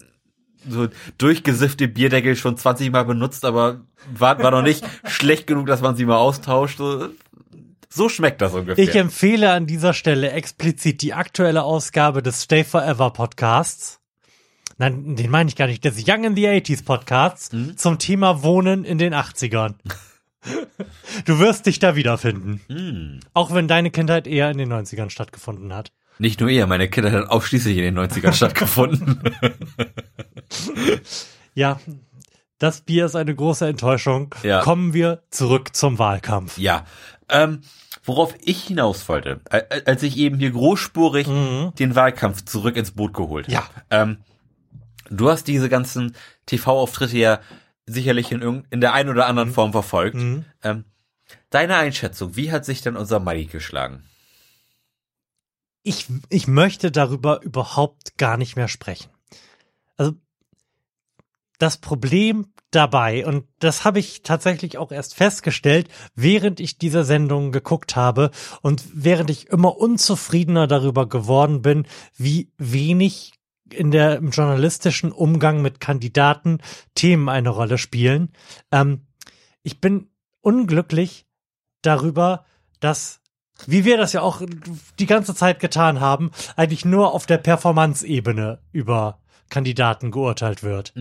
so 0.68 0.88
durchgesiffte 1.18 1.88
Bierdeckel 1.88 2.36
schon 2.36 2.58
20 2.58 2.92
Mal 2.92 3.04
benutzt, 3.06 3.44
aber 3.46 3.82
war, 4.14 4.38
war 4.44 4.52
noch 4.52 4.62
nicht 4.62 4.84
schlecht 5.08 5.48
genug, 5.48 5.68
dass 5.68 5.82
man 5.82 5.96
sie 5.96 6.06
mal 6.06 6.18
austauscht. 6.18 6.78
So, 6.78 7.08
so 7.90 8.08
schmeckt 8.10 8.42
das 8.42 8.54
ungefähr. 8.54 8.84
Ich 8.84 8.96
empfehle 8.96 9.52
an 9.52 9.66
dieser 9.66 9.94
Stelle 9.94 10.32
explizit 10.32 11.02
die 11.02 11.14
aktuelle 11.14 11.64
Ausgabe 11.64 12.22
des 12.22 12.44
Stay 12.44 12.64
Forever 12.64 13.10
Podcasts. 13.12 13.99
Nein, 14.80 15.16
den 15.16 15.30
meine 15.30 15.50
ich 15.50 15.56
gar 15.56 15.68
nicht, 15.68 15.84
des 15.86 16.04
Young 16.08 16.24
in 16.24 16.36
the 16.36 16.48
80s 16.48 16.84
Podcasts 16.84 17.52
Mhm. 17.54 17.78
zum 17.78 18.00
Thema 18.00 18.42
Wohnen 18.44 18.84
in 18.86 18.98
den 18.98 19.14
80ern. 19.14 19.76
Du 21.26 21.38
wirst 21.38 21.66
dich 21.66 21.80
da 21.80 21.98
wiederfinden. 21.98 22.62
Mhm. 22.70 23.20
Auch 23.34 23.54
wenn 23.54 23.68
deine 23.68 23.92
Kindheit 23.92 24.26
eher 24.26 24.50
in 24.50 24.58
den 24.58 24.72
90ern 24.72 25.10
stattgefunden 25.10 25.76
hat. 25.76 25.92
Nicht 26.18 26.40
nur 26.40 26.48
ihr, 26.50 26.66
meine 26.66 26.88
Kinder 26.90 27.12
hat 27.12 27.28
ausschließlich 27.30 27.76
in 27.78 27.84
den 27.84 28.00
90ern 28.00 28.32
stattgefunden. 28.40 29.20
Ja, 31.56 31.80
das 32.58 32.82
Bier 32.82 33.06
ist 33.06 33.16
eine 33.16 33.36
große 33.36 33.68
Enttäuschung. 33.68 34.34
Ja. 34.44 34.62
Kommen 34.62 34.94
wir 34.94 35.24
zurück 35.30 35.76
zum 35.76 36.00
Wahlkampf. 36.00 36.58
ja. 36.58 36.86
Ähm, 37.32 37.62
worauf 38.06 38.34
ich 38.42 38.64
hinaus 38.64 39.08
wollte, 39.10 39.42
als 39.86 40.02
ich 40.04 40.18
eben 40.18 40.40
hier 40.40 40.50
großspurig 40.52 41.28
den 41.28 41.96
Wahlkampf 41.96 42.44
zurück 42.46 42.76
ins 42.76 42.92
Boot 42.92 43.14
geholt 43.14 43.50
Ja. 43.50 43.66
habe. 43.66 43.82
Ähm, 43.92 44.18
du 45.10 45.30
hast 45.30 45.46
diese 45.46 45.70
ganzen 45.70 46.16
TV-Auftritte 46.46 47.18
ja 47.18 47.40
sicherlich 47.86 48.32
in, 48.32 48.66
in 48.70 48.82
der 48.82 48.94
einen 48.94 49.10
oder 49.10 49.26
anderen 49.28 49.52
Form 49.52 49.72
verfolgt. 49.72 50.18
Ähm, 50.64 50.86
deine 51.50 51.76
Einschätzung, 51.76 52.36
wie 52.36 52.52
hat 52.52 52.66
sich 52.66 52.82
denn 52.82 52.96
unser 52.96 53.20
Mali 53.20 53.46
geschlagen? 53.46 54.04
ich, 55.84 56.06
ich 56.30 56.48
möchte 56.48 56.92
darüber 56.92 57.42
überhaupt 57.42 58.18
gar 58.18 58.38
nicht 58.38 58.56
mehr 58.56 58.68
sprechen. 58.68 59.10
Also 59.98 60.14
das 61.58 61.78
Problem 61.78 62.54
dabei, 62.72 63.26
und 63.26 63.48
das 63.60 63.86
habe 63.86 64.00
ich 64.00 64.22
tatsächlich 64.22 64.78
auch 64.78 64.92
erst 64.92 65.16
festgestellt, 65.16 65.90
während 66.16 66.60
ich 66.60 66.78
diese 66.78 67.04
Sendung 67.04 67.52
geguckt 67.52 67.96
habe 67.96 68.32
und 68.62 68.84
während 68.94 69.30
ich 69.30 69.48
immer 69.48 69.78
unzufriedener 69.78 70.68
darüber 70.68 71.10
geworden 71.10 71.62
bin, 71.62 71.88
wie 72.16 72.52
wenig 72.58 73.34
in 73.74 73.92
der 73.92 74.18
im 74.18 74.32
journalistischen 74.32 75.12
Umgang 75.12 75.62
mit 75.62 75.80
Kandidaten 75.80 76.60
Themen 76.96 77.30
eine 77.30 77.50
Rolle 77.50 77.78
spielen. 77.78 78.32
Ähm, 78.72 79.08
ich 79.64 79.82
bin 79.82 80.10
unglücklich 80.42 81.26
darüber, 81.82 82.46
dass 82.80 83.20
wie 83.68 83.84
wir 83.86 83.98
das 83.98 84.14
ja 84.14 84.22
auch 84.22 84.42
die 85.00 85.06
ganze 85.06 85.36
Zeit 85.36 85.60
getan 85.60 86.00
haben, 86.00 86.32
eigentlich 86.56 86.86
nur 86.86 87.14
auf 87.14 87.26
der 87.26 87.38
Performance-Ebene 87.38 88.60
über 88.72 89.20
Kandidaten 89.50 90.12
geurteilt 90.12 90.64
wird. 90.64 90.94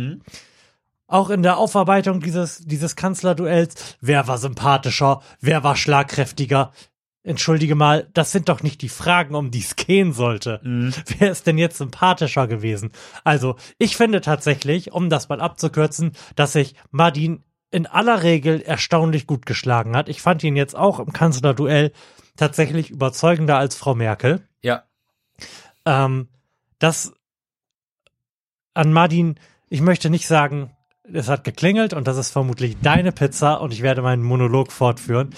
Auch 1.06 1.30
in 1.30 1.42
der 1.42 1.56
Aufarbeitung 1.56 2.20
dieses, 2.20 2.58
dieses 2.58 2.96
Kanzlerduells, 2.96 3.96
wer 4.00 4.26
war 4.26 4.38
sympathischer, 4.38 5.22
wer 5.40 5.62
war 5.62 5.76
schlagkräftiger. 5.76 6.72
Entschuldige 7.28 7.74
mal, 7.74 8.08
das 8.14 8.32
sind 8.32 8.48
doch 8.48 8.62
nicht 8.62 8.80
die 8.80 8.88
Fragen, 8.88 9.34
um 9.34 9.50
die 9.50 9.60
es 9.60 9.76
gehen 9.76 10.12
sollte. 10.12 10.60
Wer 11.18 11.30
ist 11.30 11.46
denn 11.46 11.58
jetzt 11.58 11.76
sympathischer 11.76 12.46
gewesen? 12.46 12.90
Also, 13.22 13.56
ich 13.78 13.96
finde 13.96 14.20
tatsächlich, 14.22 14.92
um 14.92 15.10
das 15.10 15.28
mal 15.28 15.40
abzukürzen, 15.40 16.12
dass 16.36 16.54
sich 16.54 16.74
Madin 16.90 17.44
in 17.70 17.86
aller 17.86 18.22
Regel 18.22 18.62
erstaunlich 18.62 19.26
gut 19.26 19.44
geschlagen 19.44 19.94
hat. 19.94 20.08
Ich 20.08 20.22
fand 20.22 20.42
ihn 20.42 20.56
jetzt 20.56 20.74
auch 20.74 21.00
im 21.00 21.12
Kanzlerduell 21.12 21.92
tatsächlich 22.36 22.90
überzeugender 22.90 23.58
als 23.58 23.76
Frau 23.76 23.94
Merkel. 23.94 24.48
Ja. 24.62 24.84
Ähm, 25.84 26.28
das 26.78 27.12
an 28.72 28.92
Madin, 28.92 29.38
ich 29.68 29.82
möchte 29.82 30.08
nicht 30.08 30.26
sagen, 30.26 30.70
es 31.12 31.28
hat 31.28 31.44
geklingelt 31.44 31.94
und 31.94 32.06
das 32.06 32.16
ist 32.16 32.30
vermutlich 32.30 32.76
deine 32.82 33.12
Pizza 33.12 33.60
und 33.60 33.72
ich 33.72 33.82
werde 33.82 34.02
meinen 34.02 34.22
Monolog 34.22 34.72
fortführen. 34.72 35.30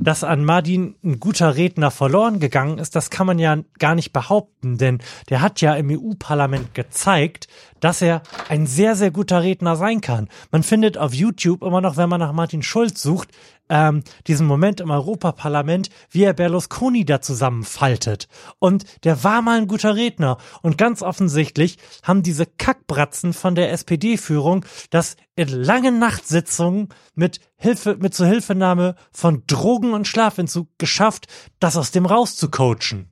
Dass 0.00 0.24
an 0.24 0.44
Madin 0.44 0.94
ein 1.04 1.20
guter 1.20 1.56
Redner 1.56 1.90
verloren 1.90 2.40
gegangen 2.40 2.78
ist, 2.78 2.96
das 2.96 3.10
kann 3.10 3.26
man 3.26 3.38
ja 3.38 3.58
gar 3.78 3.94
nicht 3.94 4.12
behaupten, 4.12 4.78
denn 4.78 4.98
der 5.28 5.40
hat 5.40 5.60
ja 5.60 5.74
im 5.74 5.90
EU-Parlament 5.90 6.74
gezeigt, 6.74 7.48
dass 7.80 8.02
er 8.02 8.22
ein 8.48 8.66
sehr, 8.66 8.96
sehr 8.96 9.10
guter 9.10 9.42
Redner 9.42 9.76
sein 9.76 10.00
kann. 10.00 10.28
Man 10.50 10.62
findet 10.62 10.98
auf 10.98 11.14
YouTube 11.14 11.62
immer 11.62 11.80
noch, 11.80 11.96
wenn 11.96 12.08
man 12.08 12.20
nach 12.20 12.32
Martin 12.32 12.62
Schulz 12.62 13.02
sucht, 13.02 13.28
ähm, 13.68 14.02
diesen 14.26 14.46
Moment 14.46 14.80
im 14.80 14.90
Europaparlament, 14.90 15.90
wie 16.10 16.24
er 16.24 16.32
Berlusconi 16.32 17.04
da 17.04 17.20
zusammenfaltet. 17.20 18.28
Und 18.58 18.84
der 19.04 19.24
war 19.24 19.42
mal 19.42 19.58
ein 19.58 19.68
guter 19.68 19.96
Redner. 19.96 20.38
Und 20.62 20.78
ganz 20.78 21.02
offensichtlich 21.02 21.78
haben 22.02 22.22
diese 22.22 22.46
Kackbratzen 22.46 23.32
von 23.32 23.54
der 23.54 23.72
SPD-Führung 23.72 24.64
das 24.90 25.16
in 25.36 25.48
langen 25.48 25.98
Nachtsitzungen 25.98 26.88
mit 27.14 27.40
Hilfe, 27.56 27.96
mit 27.96 28.14
Zuhilfenahme 28.14 28.96
von 29.12 29.44
Drogen 29.46 29.92
und 29.92 30.08
Schlafentzug 30.08 30.68
geschafft, 30.78 31.26
das 31.60 31.76
aus 31.76 31.90
dem 31.90 32.06
rauszucoachen. 32.06 33.10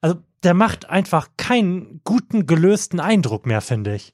Also, 0.00 0.16
der 0.42 0.54
macht 0.54 0.90
einfach 0.90 1.30
keinen 1.36 2.02
guten, 2.04 2.46
gelösten 2.46 3.00
Eindruck 3.00 3.46
mehr, 3.46 3.62
finde 3.62 3.94
ich. 3.94 4.13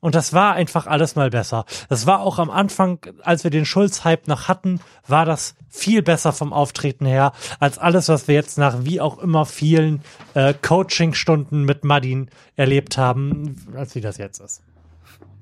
Und 0.00 0.14
das 0.14 0.32
war 0.32 0.54
einfach 0.54 0.86
alles 0.86 1.14
mal 1.14 1.28
besser. 1.28 1.66
Das 1.88 2.06
war 2.06 2.20
auch 2.20 2.38
am 2.38 2.50
Anfang, 2.50 3.00
als 3.22 3.44
wir 3.44 3.50
den 3.50 3.66
Schulz-Hype 3.66 4.28
noch 4.28 4.48
hatten, 4.48 4.80
war 5.06 5.26
das 5.26 5.54
viel 5.68 6.02
besser 6.02 6.32
vom 6.32 6.54
Auftreten 6.54 7.04
her, 7.04 7.32
als 7.60 7.78
alles, 7.78 8.08
was 8.08 8.26
wir 8.26 8.34
jetzt 8.34 8.56
nach 8.56 8.84
wie 8.84 9.00
auch 9.00 9.18
immer 9.18 9.44
vielen 9.44 10.02
äh, 10.34 10.54
Coaching-Stunden 10.54 11.64
mit 11.64 11.84
Madin 11.84 12.30
erlebt 12.56 12.96
haben, 12.96 13.56
als 13.76 13.94
wie 13.94 14.00
das 14.00 14.16
jetzt 14.16 14.40
ist. 14.40 14.62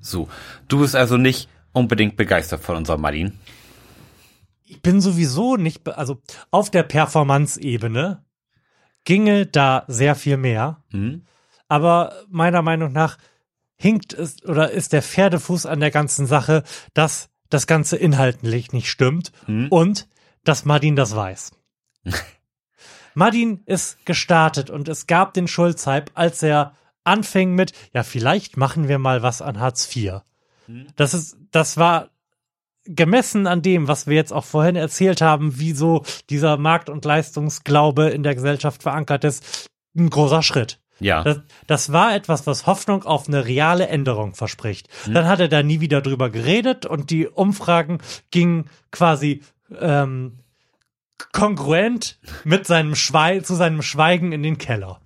So, 0.01 0.27
du 0.67 0.79
bist 0.79 0.95
also 0.95 1.17
nicht 1.17 1.49
unbedingt 1.71 2.17
begeistert 2.17 2.61
von 2.61 2.75
unserem 2.75 3.01
Martin. 3.01 3.39
Ich 4.65 4.81
bin 4.81 5.01
sowieso 5.01 5.55
nicht, 5.55 5.87
also 5.87 6.21
auf 6.51 6.69
der 6.69 6.83
Performance-Ebene 6.83 8.23
ginge 9.05 9.45
da 9.45 9.85
sehr 9.87 10.15
viel 10.15 10.37
mehr. 10.37 10.83
Hm? 10.91 11.23
aber 11.69 12.13
meiner 12.29 12.63
Meinung 12.63 12.91
nach 12.91 13.17
hinkt 13.79 14.13
es 14.13 14.43
oder 14.43 14.71
ist 14.71 14.93
der 14.93 15.01
Pferdefuß 15.01 15.65
an 15.65 15.79
der 15.79 15.91
ganzen 15.91 16.25
Sache, 16.25 16.63
dass 16.93 17.29
das 17.49 17.65
Ganze 17.65 17.97
inhaltlich 17.97 18.73
nicht 18.73 18.89
stimmt 18.89 19.31
und 19.69 20.07
dass 20.43 20.65
Martin 20.65 20.95
das 20.95 21.15
weiß. 21.15 21.51
Martin 23.15 23.61
ist 23.65 24.05
gestartet 24.05 24.69
und 24.69 24.87
es 24.87 25.07
gab 25.07 25.33
den 25.33 25.47
Schulz-Hype, 25.47 26.11
als 26.13 26.43
er 26.43 26.75
anfing 27.03 27.55
mit, 27.55 27.73
ja, 27.93 28.03
vielleicht 28.03 28.55
machen 28.55 28.87
wir 28.87 28.99
mal 28.99 29.23
was 29.23 29.41
an 29.41 29.59
Hartz 29.59 29.93
IV. 29.95 30.21
Das 30.95 31.13
ist, 31.13 31.37
das 31.51 31.77
war 31.77 32.11
gemessen 32.85 33.47
an 33.47 33.61
dem, 33.61 33.87
was 33.87 34.07
wir 34.07 34.15
jetzt 34.15 34.33
auch 34.33 34.45
vorhin 34.45 34.75
erzählt 34.75 35.21
haben, 35.21 35.59
wie 35.59 35.73
so 35.73 36.03
dieser 36.29 36.57
Markt- 36.57 36.89
und 36.89 37.05
Leistungsglaube 37.05 38.09
in 38.09 38.23
der 38.23 38.35
Gesellschaft 38.35 38.83
verankert 38.83 39.23
ist, 39.23 39.69
ein 39.97 40.09
großer 40.09 40.43
Schritt. 40.43 40.79
Ja. 40.99 41.23
Das, 41.23 41.41
das 41.67 41.91
war 41.91 42.15
etwas, 42.15 42.47
was 42.47 42.65
Hoffnung 42.65 43.03
auf 43.03 43.27
eine 43.27 43.45
reale 43.45 43.87
Änderung 43.87 44.35
verspricht. 44.35 44.87
Dann 45.07 45.27
hat 45.27 45.39
er 45.39 45.47
da 45.47 45.63
nie 45.63 45.79
wieder 45.79 46.01
drüber 46.01 46.29
geredet 46.29 46.85
und 46.85 47.09
die 47.09 47.27
Umfragen 47.27 47.99
gingen 48.31 48.69
quasi 48.91 49.41
ähm, 49.79 50.39
kongruent 51.31 52.17
mit 52.43 52.65
seinem 52.65 52.95
Schwei 52.95 53.41
zu 53.41 53.55
seinem 53.55 53.81
Schweigen 53.81 54.31
in 54.31 54.41
den 54.41 54.57
Keller. 54.57 55.01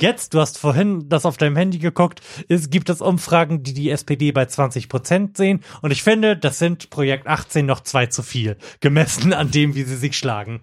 Jetzt, 0.00 0.34
du 0.34 0.40
hast 0.40 0.58
vorhin 0.58 1.08
das 1.08 1.24
auf 1.24 1.36
deinem 1.36 1.56
Handy 1.56 1.78
geguckt, 1.78 2.20
es 2.48 2.68
gibt 2.70 2.90
es 2.90 3.00
Umfragen, 3.00 3.62
die 3.62 3.72
die 3.72 3.90
SPD 3.90 4.32
bei 4.32 4.46
20 4.46 4.88
Prozent 4.88 5.36
sehen 5.36 5.60
und 5.80 5.90
ich 5.90 6.02
finde, 6.02 6.36
das 6.36 6.58
sind 6.58 6.90
Projekt 6.90 7.26
18 7.26 7.64
noch 7.64 7.80
zwei 7.80 8.06
zu 8.06 8.22
viel, 8.22 8.56
gemessen 8.80 9.32
an 9.32 9.50
dem, 9.50 9.74
wie 9.74 9.84
sie 9.84 9.96
sich 9.96 10.16
schlagen. 10.18 10.62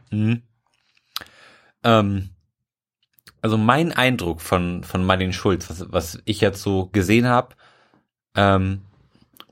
Ähm, 1.83 2.29
also 3.41 3.57
mein 3.57 3.91
Eindruck 3.93 4.41
von, 4.41 4.83
von 4.83 5.05
Martin 5.05 5.33
Schulz, 5.33 5.69
was, 5.69 5.85
was 5.91 6.21
ich 6.25 6.41
jetzt 6.41 6.61
so 6.61 6.87
gesehen 6.87 7.27
habe, 7.27 7.55
ähm, 8.35 8.81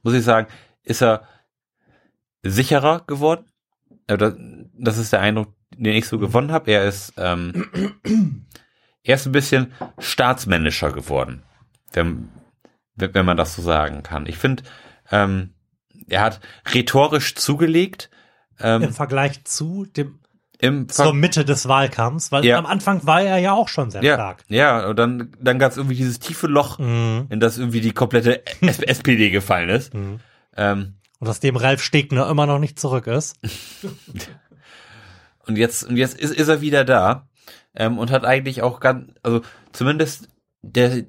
muss 0.04 0.14
ich 0.14 0.24
sagen, 0.24 0.48
ist 0.84 1.02
er 1.02 1.24
sicherer 2.44 3.04
geworden. 3.08 3.46
Äh, 4.08 4.18
das, 4.18 4.36
das 4.74 4.98
ist 4.98 5.14
der 5.14 5.22
Eindruck, 5.22 5.54
den 5.76 5.94
ich 5.94 6.08
so 6.08 6.20
gewonnen 6.20 6.52
habe. 6.52 6.72
Er 6.72 6.86
ist, 6.86 7.14
ähm, 7.18 7.66
er 9.04 9.16
ist 9.16 9.26
ein 9.26 9.32
bisschen 9.32 9.74
staatsmännischer 10.00 10.92
geworden, 10.92 11.44
wenn, 11.94 12.30
wenn 12.96 13.26
man 13.26 13.38
das 13.38 13.56
so 13.56 13.62
sagen 13.62 14.04
kann. 14.04 14.26
Ich 14.26 14.38
finde, 14.38 14.64
ähm, 15.12 15.54
er 16.08 16.22
hat 16.22 16.40
rhetorisch 16.74 17.36
zugelegt. 17.36 18.10
Im 18.60 18.84
Ähm, 18.84 18.94
Vergleich 18.94 19.44
zu 19.44 19.86
dem 19.86 20.20
im 20.60 20.90
zur 20.90 21.14
Mitte 21.14 21.46
des 21.46 21.68
Wahlkampfs, 21.68 22.32
weil 22.32 22.46
Ja. 22.46 22.58
am 22.58 22.66
Anfang 22.66 23.06
war 23.06 23.22
er 23.22 23.38
ja 23.38 23.54
auch 23.54 23.68
schon 23.68 23.92
sehr 23.92 24.04
ja, 24.04 24.16
stark. 24.16 24.44
Ja, 24.48 24.88
und 24.88 24.98
dann, 24.98 25.32
dann 25.40 25.60
gab 25.60 25.72
es 25.72 25.78
irgendwie 25.78 25.96
dieses 25.96 26.20
tiefe 26.20 26.48
Loch, 26.48 26.80
Mhm. 26.80 27.28
in 27.30 27.40
das 27.40 27.58
irgendwie 27.58 27.82
die 27.82 27.92
komplette 27.92 28.44
SPD 28.62 29.30
gefallen 29.30 29.70
ist. 29.70 29.94
Ähm, 30.56 30.96
Und 31.20 31.28
aus 31.28 31.40
dem 31.40 31.56
Ralf 31.56 31.82
Stegner 31.82 32.30
immer 32.30 32.46
noch 32.48 32.60
nicht 32.60 32.80
zurück 32.80 33.08
ist. 33.08 33.36
und 35.46 35.58
jetzt, 35.58 35.84
und 35.84 35.98
jetzt 35.98 36.20
ist, 36.20 36.34
ist 36.34 36.48
er 36.48 36.62
wieder 36.62 36.84
da 36.86 37.28
ähm, 37.76 37.98
und 37.98 38.12
hat 38.12 38.26
eigentlich 38.26 38.62
auch 38.62 38.80
ganz, 38.80 39.12
also 39.24 39.42
zumindest 39.72 40.30
der, 40.62 41.04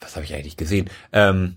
was 0.00 0.14
habe 0.16 0.24
ich 0.24 0.34
eigentlich 0.34 0.56
gesehen? 0.56 0.88
Ähm, 1.12 1.56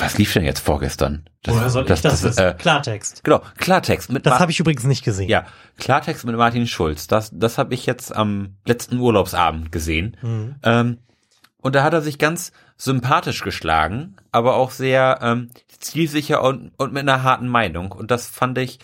was 0.00 0.18
lief 0.18 0.32
denn 0.32 0.44
jetzt 0.44 0.60
vorgestern? 0.60 1.28
Das, 1.42 1.54
Woher 1.54 1.70
soll 1.70 1.90
ich 1.90 2.00
das, 2.00 2.22
wissen? 2.22 2.38
äh, 2.42 2.54
Klartext. 2.58 3.24
genau, 3.24 3.42
Klartext 3.56 4.12
mit 4.12 4.26
Das 4.26 4.40
habe 4.40 4.50
ich 4.50 4.60
übrigens 4.60 4.84
nicht 4.84 5.04
gesehen. 5.04 5.28
Ja, 5.28 5.46
Klartext 5.78 6.24
mit 6.24 6.36
Martin 6.36 6.66
Schulz. 6.66 7.06
Das, 7.06 7.30
das 7.32 7.58
habe 7.58 7.74
ich 7.74 7.86
jetzt 7.86 8.14
am 8.14 8.56
letzten 8.66 8.98
Urlaubsabend 8.98 9.72
gesehen. 9.72 10.16
Mhm. 10.22 10.56
Ähm, 10.62 10.98
und 11.62 11.74
da 11.74 11.82
hat 11.82 11.92
er 11.92 12.02
sich 12.02 12.18
ganz 12.18 12.52
sympathisch 12.76 13.42
geschlagen, 13.42 14.16
aber 14.32 14.54
auch 14.56 14.70
sehr 14.70 15.18
ähm, 15.22 15.50
zielsicher 15.78 16.42
und, 16.42 16.72
und 16.78 16.92
mit 16.92 17.02
einer 17.02 17.22
harten 17.22 17.48
Meinung. 17.48 17.92
Und 17.92 18.10
das 18.10 18.26
fand 18.26 18.58
ich, 18.58 18.78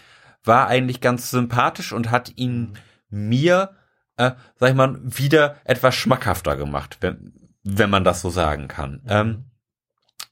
war 0.45 0.69
eigentlich 0.69 1.01
ganz 1.01 1.31
sympathisch 1.31 1.93
und 1.93 2.11
hat 2.11 2.33
ihn 2.37 2.79
mir, 3.09 3.71
äh, 4.17 4.33
sag 4.57 4.71
ich 4.71 4.75
mal, 4.77 4.99
wieder 5.03 5.57
etwas 5.65 5.95
schmackhafter 5.95 6.57
gemacht, 6.57 6.99
wenn, 7.01 7.33
wenn 7.63 7.91
man 7.91 8.05
das 8.05 8.21
so 8.21 8.31
sagen 8.31 8.69
kann. 8.69 9.03
Ähm, 9.09 9.45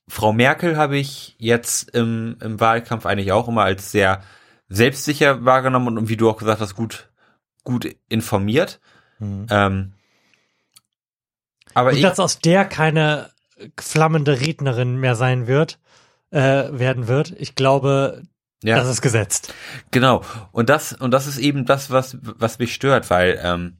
Frau 0.08 0.32
Merkel 0.32 0.76
habe 0.76 0.96
ich 0.96 1.34
jetzt 1.38 1.90
im, 1.90 2.36
im 2.40 2.60
Wahlkampf 2.60 3.06
eigentlich 3.06 3.32
auch 3.32 3.48
immer 3.48 3.64
als 3.64 3.90
sehr 3.90 4.22
selbstsicher 4.68 5.44
wahrgenommen 5.44 5.98
und 5.98 6.08
wie 6.08 6.16
du 6.16 6.28
auch 6.28 6.36
gesagt 6.36 6.60
hast, 6.60 6.74
gut, 6.74 7.10
gut 7.62 7.88
informiert. 8.08 8.80
Ähm, 9.20 9.92
aber 11.72 11.90
Und 11.90 11.96
ich, 11.96 12.02
dass 12.02 12.20
aus 12.20 12.38
der 12.38 12.64
keine 12.64 13.30
flammende 13.78 14.40
Rednerin 14.40 14.96
mehr 14.96 15.14
sein 15.14 15.46
wird, 15.46 15.78
äh, 16.30 16.68
werden 16.70 17.08
wird. 17.08 17.32
Ich 17.38 17.54
glaube, 17.54 18.22
ja, 18.62 18.76
das 18.76 18.88
ist 18.88 19.02
gesetzt. 19.02 19.54
genau. 19.90 20.22
Und 20.52 20.68
das, 20.68 20.92
und 20.92 21.10
das 21.10 21.26
ist 21.26 21.38
eben 21.38 21.64
das, 21.64 21.90
was, 21.90 22.16
was 22.20 22.58
mich 22.58 22.74
stört, 22.74 23.10
weil 23.10 23.38
ähm, 23.42 23.78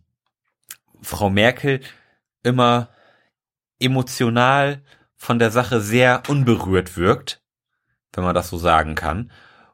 Frau 1.03 1.31
Merkel 1.31 1.81
immer 2.43 2.89
emotional 3.81 4.83
von 5.25 5.39
der 5.39 5.51
Sache 5.51 5.81
sehr 5.81 6.23
unberührt 6.29 6.99
wirkt, 6.99 7.41
wenn 8.13 8.25
man 8.25 8.35
das 8.35 8.51
so 8.51 8.59
sagen 8.59 8.95
kann. 8.95 9.31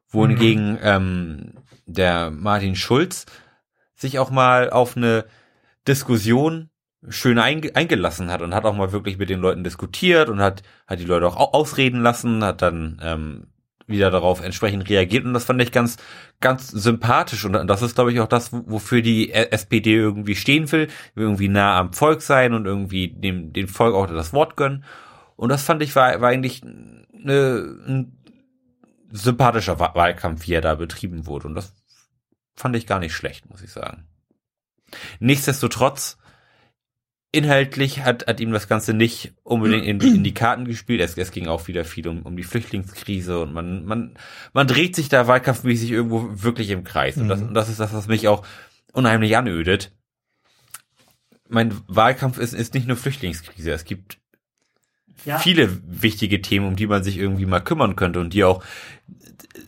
Wohingegen 0.09 0.79
ähm, 0.81 1.55
der 1.87 2.31
Martin 2.31 2.77
Schulz 2.77 3.27
sich 3.97 4.21
auch 4.21 4.31
mal 4.31 4.71
auf 4.71 4.97
eine 4.97 5.25
Diskussion 5.89 6.71
schön 7.09 7.39
einge 7.39 7.75
eingelassen 7.75 8.31
hat 8.31 8.43
und 8.43 8.55
hat 8.55 8.65
auch 8.65 8.77
mal 8.77 8.93
wirklich 8.93 9.19
mit 9.19 9.29
den 9.29 9.41
Leuten 9.41 9.65
diskutiert 9.65 10.29
und 10.29 10.41
hat, 10.41 10.63
hat 10.87 11.01
die 11.01 11.05
Leute 11.05 11.27
auch 11.27 11.37
au- 11.37 11.53
ausreden 11.53 12.01
lassen, 12.01 12.45
hat 12.45 12.63
dann 12.63 13.01
ähm, 13.03 13.47
wieder 13.87 14.11
darauf 14.13 14.43
entsprechend 14.45 14.89
reagiert 14.89 15.25
und 15.25 15.35
das 15.35 15.45
fand 15.47 15.61
ich 15.63 15.73
ganz, 15.73 15.97
ganz 16.41 16.69
sympathisch 16.69 17.45
und 17.45 17.55
das 17.67 17.83
ist, 17.83 17.97
glaube 17.97 18.13
ich, 18.13 18.21
auch 18.21 18.29
das, 18.29 18.53
wo- 18.53 18.63
wofür 18.67 19.03
die 19.03 19.33
SPD 19.33 19.95
irgendwie 19.95 20.37
stehen 20.37 20.71
will, 20.71 20.87
irgendwie 21.17 21.49
nah 21.49 21.79
am 21.79 21.93
Volk 21.93 22.23
sein 22.23 22.55
und 22.55 22.67
irgendwie 22.67 23.09
dem, 23.09 23.53
dem 23.53 23.67
Volk 23.67 23.95
auch 23.97 24.07
das 24.07 24.33
Wort 24.33 24.57
gönnen 24.57 24.85
und 25.41 25.49
das 25.49 25.63
fand 25.63 25.83
ich 25.83 25.97
war, 25.97 26.21
war 26.21 26.29
eigentlich 26.29 26.63
eine, 26.63 27.77
ein 27.87 28.19
sympathischer 29.11 29.81
Wa- 29.81 29.95
Wahlkampf, 29.95 30.47
wie 30.47 30.53
er 30.55 30.61
da 30.61 30.75
betrieben 30.75 31.27
wurde 31.27 31.49
und 31.49 31.55
das 31.55 31.73
fand 32.55 32.77
ich 32.77 32.87
gar 32.87 32.99
nicht 32.99 33.15
schlecht, 33.15 33.49
muss 33.49 33.63
ich 33.63 33.71
sagen. 33.73 34.07
Nichtsdestotrotz, 35.19 36.19
inhaltlich 37.33 38.03
hat, 38.05 38.27
hat 38.27 38.41
ihm 38.41 38.53
das 38.53 38.69
Ganze 38.69 38.93
nicht 38.93 39.33
unbedingt 39.43 39.87
in, 39.87 39.99
die- 39.99 40.09
in 40.17 40.25
die 40.25 40.35
Karten 40.35 40.65
gespielt. 40.65 41.01
Es, 41.01 41.17
es 41.17 41.31
ging 41.31 41.47
auch 41.49 41.69
wieder 41.69 41.85
viel 41.85 42.07
um, 42.09 42.23
um 42.23 42.37
die 42.37 42.43
Flüchtlingskrise 42.43 43.41
und 43.41 43.53
man, 43.53 43.85
man, 43.85 44.19
man 44.53 44.67
dreht 44.67 44.95
sich 44.97 45.09
da 45.09 45.27
wahlkampfmäßig 45.27 45.91
irgendwo 45.93 46.43
wirklich 46.43 46.71
im 46.71 46.85
Kreis. 46.85 47.17
Und, 47.17 47.29
das, 47.29 47.41
und 47.41 47.55
das 47.55 47.69
ist 47.69 47.81
das, 47.81 47.93
was 47.95 48.09
mich 48.09 48.29
auch 48.29 48.45
unheimlich 48.93 49.37
anödet. 49.37 49.93
Mein 51.49 51.73
Wahlkampf 51.87 52.39
ist, 52.39 52.53
ist 52.53 52.75
nicht 52.75 52.87
nur 52.89 52.97
Flüchtlingskrise. 52.97 53.71
Es 53.73 53.85
gibt 53.85 54.19
viele 55.39 55.69
wichtige 55.87 56.41
Themen, 56.43 56.67
um 56.67 56.77
die 56.77 56.87
man 56.87 57.03
sich 57.03 57.19
irgendwie 57.19 57.47
mal 57.47 57.61
kümmern 57.61 57.97
könnte 57.97 58.21
und 58.21 58.33
die 58.35 58.45
auch 58.45 58.63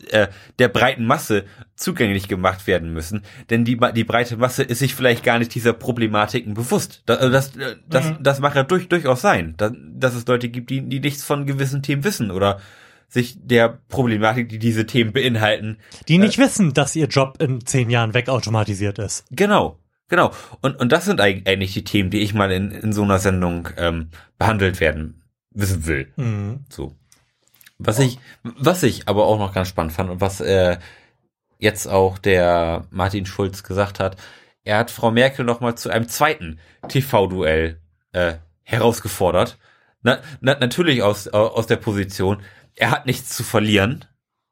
äh, 0.09 0.27
der 0.59 0.67
breiten 0.69 1.05
Masse 1.05 1.45
zugänglich 1.75 2.27
gemacht 2.27 2.67
werden 2.67 2.93
müssen, 2.93 3.23
denn 3.49 3.65
die, 3.65 3.77
die 3.95 4.03
breite 4.03 4.37
Masse 4.37 4.63
ist 4.63 4.79
sich 4.79 4.95
vielleicht 4.95 5.23
gar 5.23 5.39
nicht 5.39 5.53
dieser 5.53 5.73
Problematiken 5.73 6.53
bewusst. 6.53 7.03
Das, 7.05 7.19
das, 7.19 7.51
das, 7.89 8.05
Mhm. 8.09 8.17
das 8.21 8.39
mag 8.39 8.55
ja 8.55 8.63
durch, 8.63 8.87
durchaus 8.87 9.21
sein, 9.21 9.55
dass, 9.57 9.73
dass 9.95 10.15
es 10.15 10.25
Leute 10.27 10.49
gibt, 10.49 10.69
die, 10.69 10.81
die 10.87 10.99
nichts 10.99 11.23
von 11.23 11.45
gewissen 11.45 11.81
Themen 11.83 12.03
wissen 12.03 12.31
oder 12.31 12.59
sich 13.09 13.37
der 13.41 13.79
Problematik, 13.89 14.49
die 14.49 14.59
diese 14.59 14.85
Themen 14.85 15.11
beinhalten, 15.13 15.77
Die 16.07 16.17
nicht 16.17 16.37
wissen, 16.37 16.73
dass 16.73 16.95
ihr 16.95 17.07
Job 17.07 17.41
in 17.41 17.65
zehn 17.65 17.89
Jahren 17.89 18.13
wegautomatisiert 18.13 18.97
ist. 18.99 19.25
Genau, 19.31 19.77
genau. 20.07 20.31
Und, 20.61 20.79
und 20.79 20.91
das 20.91 21.05
sind 21.05 21.19
eig- 21.21 21.47
eigentlich 21.47 21.73
die 21.73 21.83
Themen, 21.83 22.09
die 22.09 22.19
ich 22.21 22.33
mal 22.33 22.51
in, 22.51 22.71
in 22.71 22.93
so 22.93 23.03
einer 23.03 23.19
Sendung 23.19 23.69
ähm, 23.77 24.09
behandelt 24.39 24.79
werden 24.79 25.21
wissen 25.53 25.85
will. 25.85 26.11
Mhm. 26.15 26.65
So. 26.69 26.95
Was 27.79 27.99
ich, 27.99 28.19
was 28.43 28.83
ich 28.83 29.07
aber 29.07 29.25
auch 29.25 29.37
noch 29.37 29.53
ganz 29.53 29.67
spannend 29.67 29.93
fand 29.93 30.09
und 30.09 30.21
was 30.21 30.41
äh, 30.41 30.77
jetzt 31.57 31.87
auch 31.87 32.17
der 32.17 32.87
Martin 32.91 33.25
Schulz 33.25 33.63
gesagt 33.63 33.99
hat, 33.99 34.17
er 34.63 34.77
hat 34.77 34.91
Frau 34.91 35.11
Merkel 35.11 35.45
noch 35.45 35.59
mal 35.59 35.75
zu 35.75 35.89
einem 35.89 36.07
zweiten 36.07 36.59
TV-Duell 36.87 37.81
äh, 38.13 38.35
herausgefordert. 38.63 39.57
Na, 40.01 40.21
na, 40.41 40.57
natürlich 40.59 41.01
aus, 41.01 41.27
aus 41.27 41.67
der 41.67 41.77
Position, 41.77 42.41
er 42.75 42.91
hat 42.91 43.05
nichts 43.05 43.35
zu 43.35 43.43
verlieren. 43.43 44.05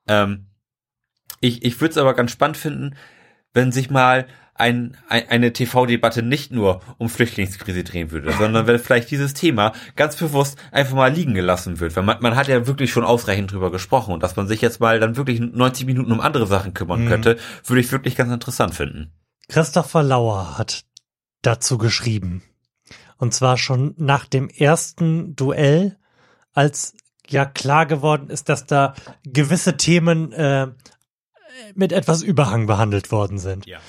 Ähm, 0.08 0.48
ich 1.40 1.64
ich 1.64 1.80
würde 1.80 1.92
es 1.92 1.98
aber 1.98 2.14
ganz 2.14 2.32
spannend 2.32 2.58
finden, 2.58 2.96
wenn 3.54 3.72
sich 3.72 3.90
mal 3.90 4.28
ein, 4.62 4.96
ein, 5.10 5.28
eine 5.28 5.54
TV-Debatte 5.54 6.22
nicht 6.22 6.52
nur 6.52 6.82
um 7.00 7.10
Flüchtlingskrise 7.10 7.84
drehen 7.84 8.12
würde, 8.12 8.32
sondern 8.34 8.68
wenn 8.68 8.78
vielleicht 8.78 9.10
dieses 9.10 9.34
Thema 9.34 9.74
ganz 9.96 10.16
bewusst 10.16 10.58
einfach 10.72 10.96
mal 10.96 11.12
liegen 11.12 11.34
gelassen 11.34 11.80
wird. 11.80 11.96
Weil 11.96 12.04
man, 12.04 12.22
man 12.22 12.36
hat 12.36 12.48
ja 12.48 12.68
wirklich 12.68 12.92
schon 12.92 13.04
ausreichend 13.04 13.52
drüber 13.52 13.72
gesprochen 13.72 14.14
und 14.14 14.22
dass 14.22 14.36
man 14.36 14.48
sich 14.48 14.62
jetzt 14.62 14.80
mal 14.80 15.00
dann 15.00 15.18
wirklich 15.18 15.40
90 15.40 15.88
Minuten 15.88 16.12
um 16.12 16.22
andere 16.22 16.46
Sachen 16.46 16.76
kümmern 16.76 17.08
könnte, 17.08 17.38
würde 17.66 17.82
ich 17.82 17.92
wirklich 17.92 18.16
ganz 18.16 18.32
interessant 18.32 18.76
finden. 18.76 19.12
Christopher 19.50 20.04
Lauer 20.04 20.58
hat 20.60 20.86
dazu 21.42 21.80
geschrieben. 21.80 22.44
Und 23.18 23.34
zwar 23.34 23.58
schon 23.58 23.96
nach 23.98 24.26
dem 24.26 24.48
ersten 24.48 25.36
Duell, 25.36 25.98
als 26.54 26.94
ja 27.28 27.46
klar 27.46 27.88
geworden 27.88 28.30
ist, 28.30 28.50
dass 28.50 28.66
da 28.68 28.94
gewisse 29.24 29.78
Themen 29.78 30.32
äh, 30.34 30.68
mit 31.74 31.92
etwas 31.94 32.22
Überhang 32.22 32.68
behandelt 32.68 33.12
worden 33.12 33.40
sind. 33.40 33.66
Ja. 33.66 33.80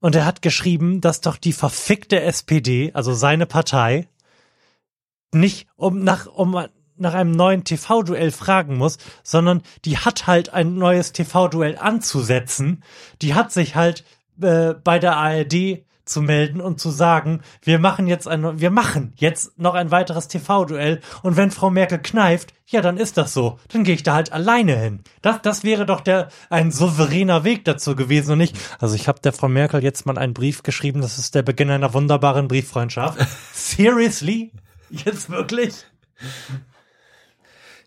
Und 0.00 0.14
er 0.14 0.24
hat 0.24 0.42
geschrieben, 0.42 1.00
dass 1.00 1.20
doch 1.20 1.36
die 1.36 1.52
verfickte 1.52 2.20
SPD, 2.20 2.92
also 2.94 3.14
seine 3.14 3.46
Partei, 3.46 4.08
nicht 5.32 5.68
um 5.76 6.02
nach, 6.04 6.26
um 6.26 6.66
nach 6.96 7.14
einem 7.14 7.32
neuen 7.32 7.64
TV-Duell 7.64 8.30
fragen 8.30 8.76
muss, 8.76 8.98
sondern 9.22 9.62
die 9.84 9.98
hat 9.98 10.26
halt 10.26 10.52
ein 10.52 10.76
neues 10.76 11.12
TV-Duell 11.12 11.78
anzusetzen. 11.78 12.82
Die 13.22 13.34
hat 13.34 13.52
sich 13.52 13.76
halt 13.76 14.04
äh, 14.40 14.74
bei 14.74 14.98
der 14.98 15.16
ARD 15.16 15.84
zu 16.08 16.22
melden 16.22 16.60
und 16.60 16.80
zu 16.80 16.90
sagen, 16.90 17.40
wir 17.62 17.78
machen 17.78 18.06
jetzt 18.06 18.26
ein, 18.28 18.60
wir 18.60 18.70
machen 18.70 19.12
jetzt 19.16 19.58
noch 19.58 19.74
ein 19.74 19.90
weiteres 19.90 20.28
TV-Duell 20.28 21.00
und 21.22 21.36
wenn 21.36 21.50
Frau 21.50 21.70
Merkel 21.70 21.98
kneift, 21.98 22.54
ja, 22.66 22.80
dann 22.82 22.96
ist 22.98 23.16
das 23.16 23.32
so. 23.32 23.58
Dann 23.68 23.84
gehe 23.84 23.94
ich 23.94 24.02
da 24.02 24.14
halt 24.14 24.32
alleine 24.32 24.76
hin. 24.76 25.00
Das, 25.22 25.40
das 25.42 25.64
wäre 25.64 25.86
doch 25.86 26.00
der 26.02 26.28
ein 26.50 26.70
souveräner 26.70 27.42
Weg 27.44 27.64
dazu 27.64 27.96
gewesen 27.96 28.32
und 28.32 28.38
nicht. 28.38 28.56
Also 28.78 28.94
ich 28.94 29.08
habe 29.08 29.20
der 29.20 29.32
Frau 29.32 29.48
Merkel 29.48 29.82
jetzt 29.82 30.04
mal 30.04 30.18
einen 30.18 30.34
Brief 30.34 30.62
geschrieben. 30.62 31.00
Das 31.00 31.18
ist 31.18 31.34
der 31.34 31.42
Beginn 31.42 31.70
einer 31.70 31.94
wunderbaren 31.94 32.46
Brieffreundschaft. 32.48 33.18
Seriously? 33.52 34.52
Jetzt 34.90 35.30
wirklich? 35.30 35.84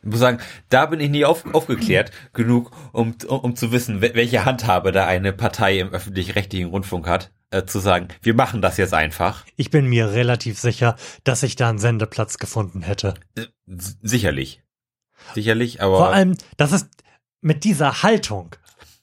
Ich 0.03 0.10
muss 0.10 0.19
sagen, 0.19 0.39
da 0.69 0.88
bin 0.88 0.99
ich 0.99 1.11
nie 1.11 1.26
auf, 1.26 1.43
aufgeklärt 1.53 2.11
genug, 2.34 2.72
um, 2.91 3.14
um, 3.27 3.39
um 3.39 3.56
zu 3.56 3.72
wissen, 3.72 4.02
wel- 4.02 4.15
welche 4.15 4.45
Handhabe 4.45 4.91
da 4.91 5.06
eine 5.06 5.31
Partei 5.31 5.77
im 5.77 5.89
öffentlich-rechtlichen 5.89 6.69
Rundfunk 6.69 7.07
hat, 7.07 7.31
äh, 7.52 7.65
zu 7.65 7.80
sagen, 7.80 8.07
wir 8.22 8.34
machen 8.34 8.61
das 8.61 8.78
jetzt 8.78 8.94
einfach. 8.94 9.45
Ich 9.56 9.69
bin 9.69 9.86
mir 9.88 10.11
relativ 10.11 10.60
sicher, 10.60 10.95
dass 11.23 11.44
ich 11.44 11.56
da 11.56 11.69
einen 11.69 11.80
Sendeplatz 11.80 12.38
gefunden 12.38 12.82
hätte. 12.82 13.14
Sicherlich. 13.68 14.61
Sicherlich, 15.36 15.82
aber. 15.82 15.98
Vor 15.98 16.14
allem, 16.14 16.36
das 16.57 16.72
ist 16.72 16.88
mit 17.41 17.64
dieser 17.64 18.02
Haltung, 18.03 18.56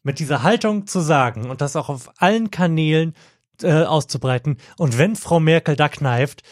mit 0.03 0.19
dieser 0.19 0.43
Haltung 0.43 0.87
zu 0.87 1.01
sagen 1.01 1.49
und 1.51 1.61
das 1.61 1.77
auch 1.77 1.89
auf 1.89 2.11
allen 2.19 2.51
Kanälen 2.51 3.15
äh, 3.63 3.85
auszubreiten. 3.85 4.59
Und 4.77 4.99
wenn 4.99 5.17
Frau 5.17 5.41
Merkel 5.41 5.77
da 5.77 5.89
kneift, 5.89 6.43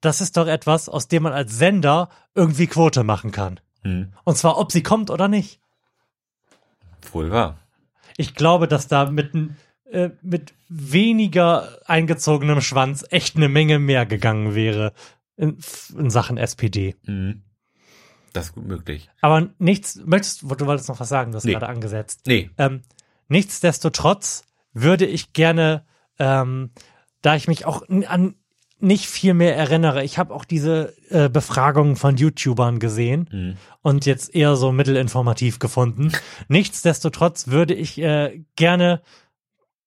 das 0.00 0.20
ist 0.20 0.36
doch 0.36 0.46
etwas, 0.46 0.88
aus 0.88 1.08
dem 1.08 1.24
man 1.24 1.32
als 1.32 1.56
Sender 1.56 2.08
irgendwie 2.34 2.66
Quote 2.66 3.02
machen 3.02 3.32
kann. 3.32 3.60
Hm, 3.82 4.12
Und 4.24 4.36
zwar, 4.36 4.58
ob 4.58 4.70
sie 4.72 4.82
kommt 4.82 5.10
oder 5.10 5.26
nicht. 5.28 5.60
wohl 7.12 7.30
wahr. 7.30 7.58
Ich 8.16 8.34
glaube, 8.34 8.66
dass 8.68 8.88
da 8.88 9.10
mit, 9.10 9.34
n- 9.34 9.56
äh, 9.90 10.10
mit 10.22 10.54
weniger 10.68 11.68
eingezogenem 11.86 12.60
Schwanz 12.60 13.04
echt 13.10 13.36
eine 13.36 13.48
Menge 13.48 13.78
mehr 13.78 14.06
gegangen 14.06 14.54
wäre 14.54 14.92
in, 15.36 15.58
in 15.96 16.10
Sachen 16.10 16.36
SPD. 16.38 16.96
Hm. 17.04 17.42
Das 18.32 18.46
ist 18.46 18.52
gut 18.54 18.66
möglich. 18.66 19.08
Aber 19.22 19.48
nichts, 19.58 20.00
möchtest 20.04 20.42
du, 20.42 20.48
du 20.54 20.66
wolltest 20.66 20.88
noch 20.88 21.00
was 21.00 21.08
sagen, 21.08 21.32
du 21.32 21.36
hast 21.36 21.44
Nee. 21.44 21.52
gerade 21.52 21.68
angesetzt. 21.68 22.22
Nee, 22.26 22.50
Ähm, 22.58 22.82
nichtsdestotrotz 23.28 24.44
würde 24.72 25.06
ich 25.06 25.32
gerne, 25.32 25.84
ähm, 26.18 26.70
da 27.22 27.36
ich 27.36 27.48
mich 27.48 27.64
auch 27.64 27.82
an 27.88 28.34
nicht 28.78 29.06
viel 29.06 29.32
mehr 29.32 29.56
erinnere, 29.56 30.04
ich 30.04 30.18
habe 30.18 30.34
auch 30.34 30.44
diese 30.44 30.92
äh, 31.08 31.30
Befragungen 31.30 31.96
von 31.96 32.16
YouTubern 32.18 32.78
gesehen 32.78 33.28
Mhm. 33.32 33.56
und 33.80 34.04
jetzt 34.04 34.34
eher 34.34 34.54
so 34.56 34.70
mittelinformativ 34.70 35.58
gefunden. 35.58 36.12
Nichtsdestotrotz 36.48 37.48
würde 37.48 37.72
ich 37.72 37.96
äh, 37.98 38.42
gerne 38.56 39.00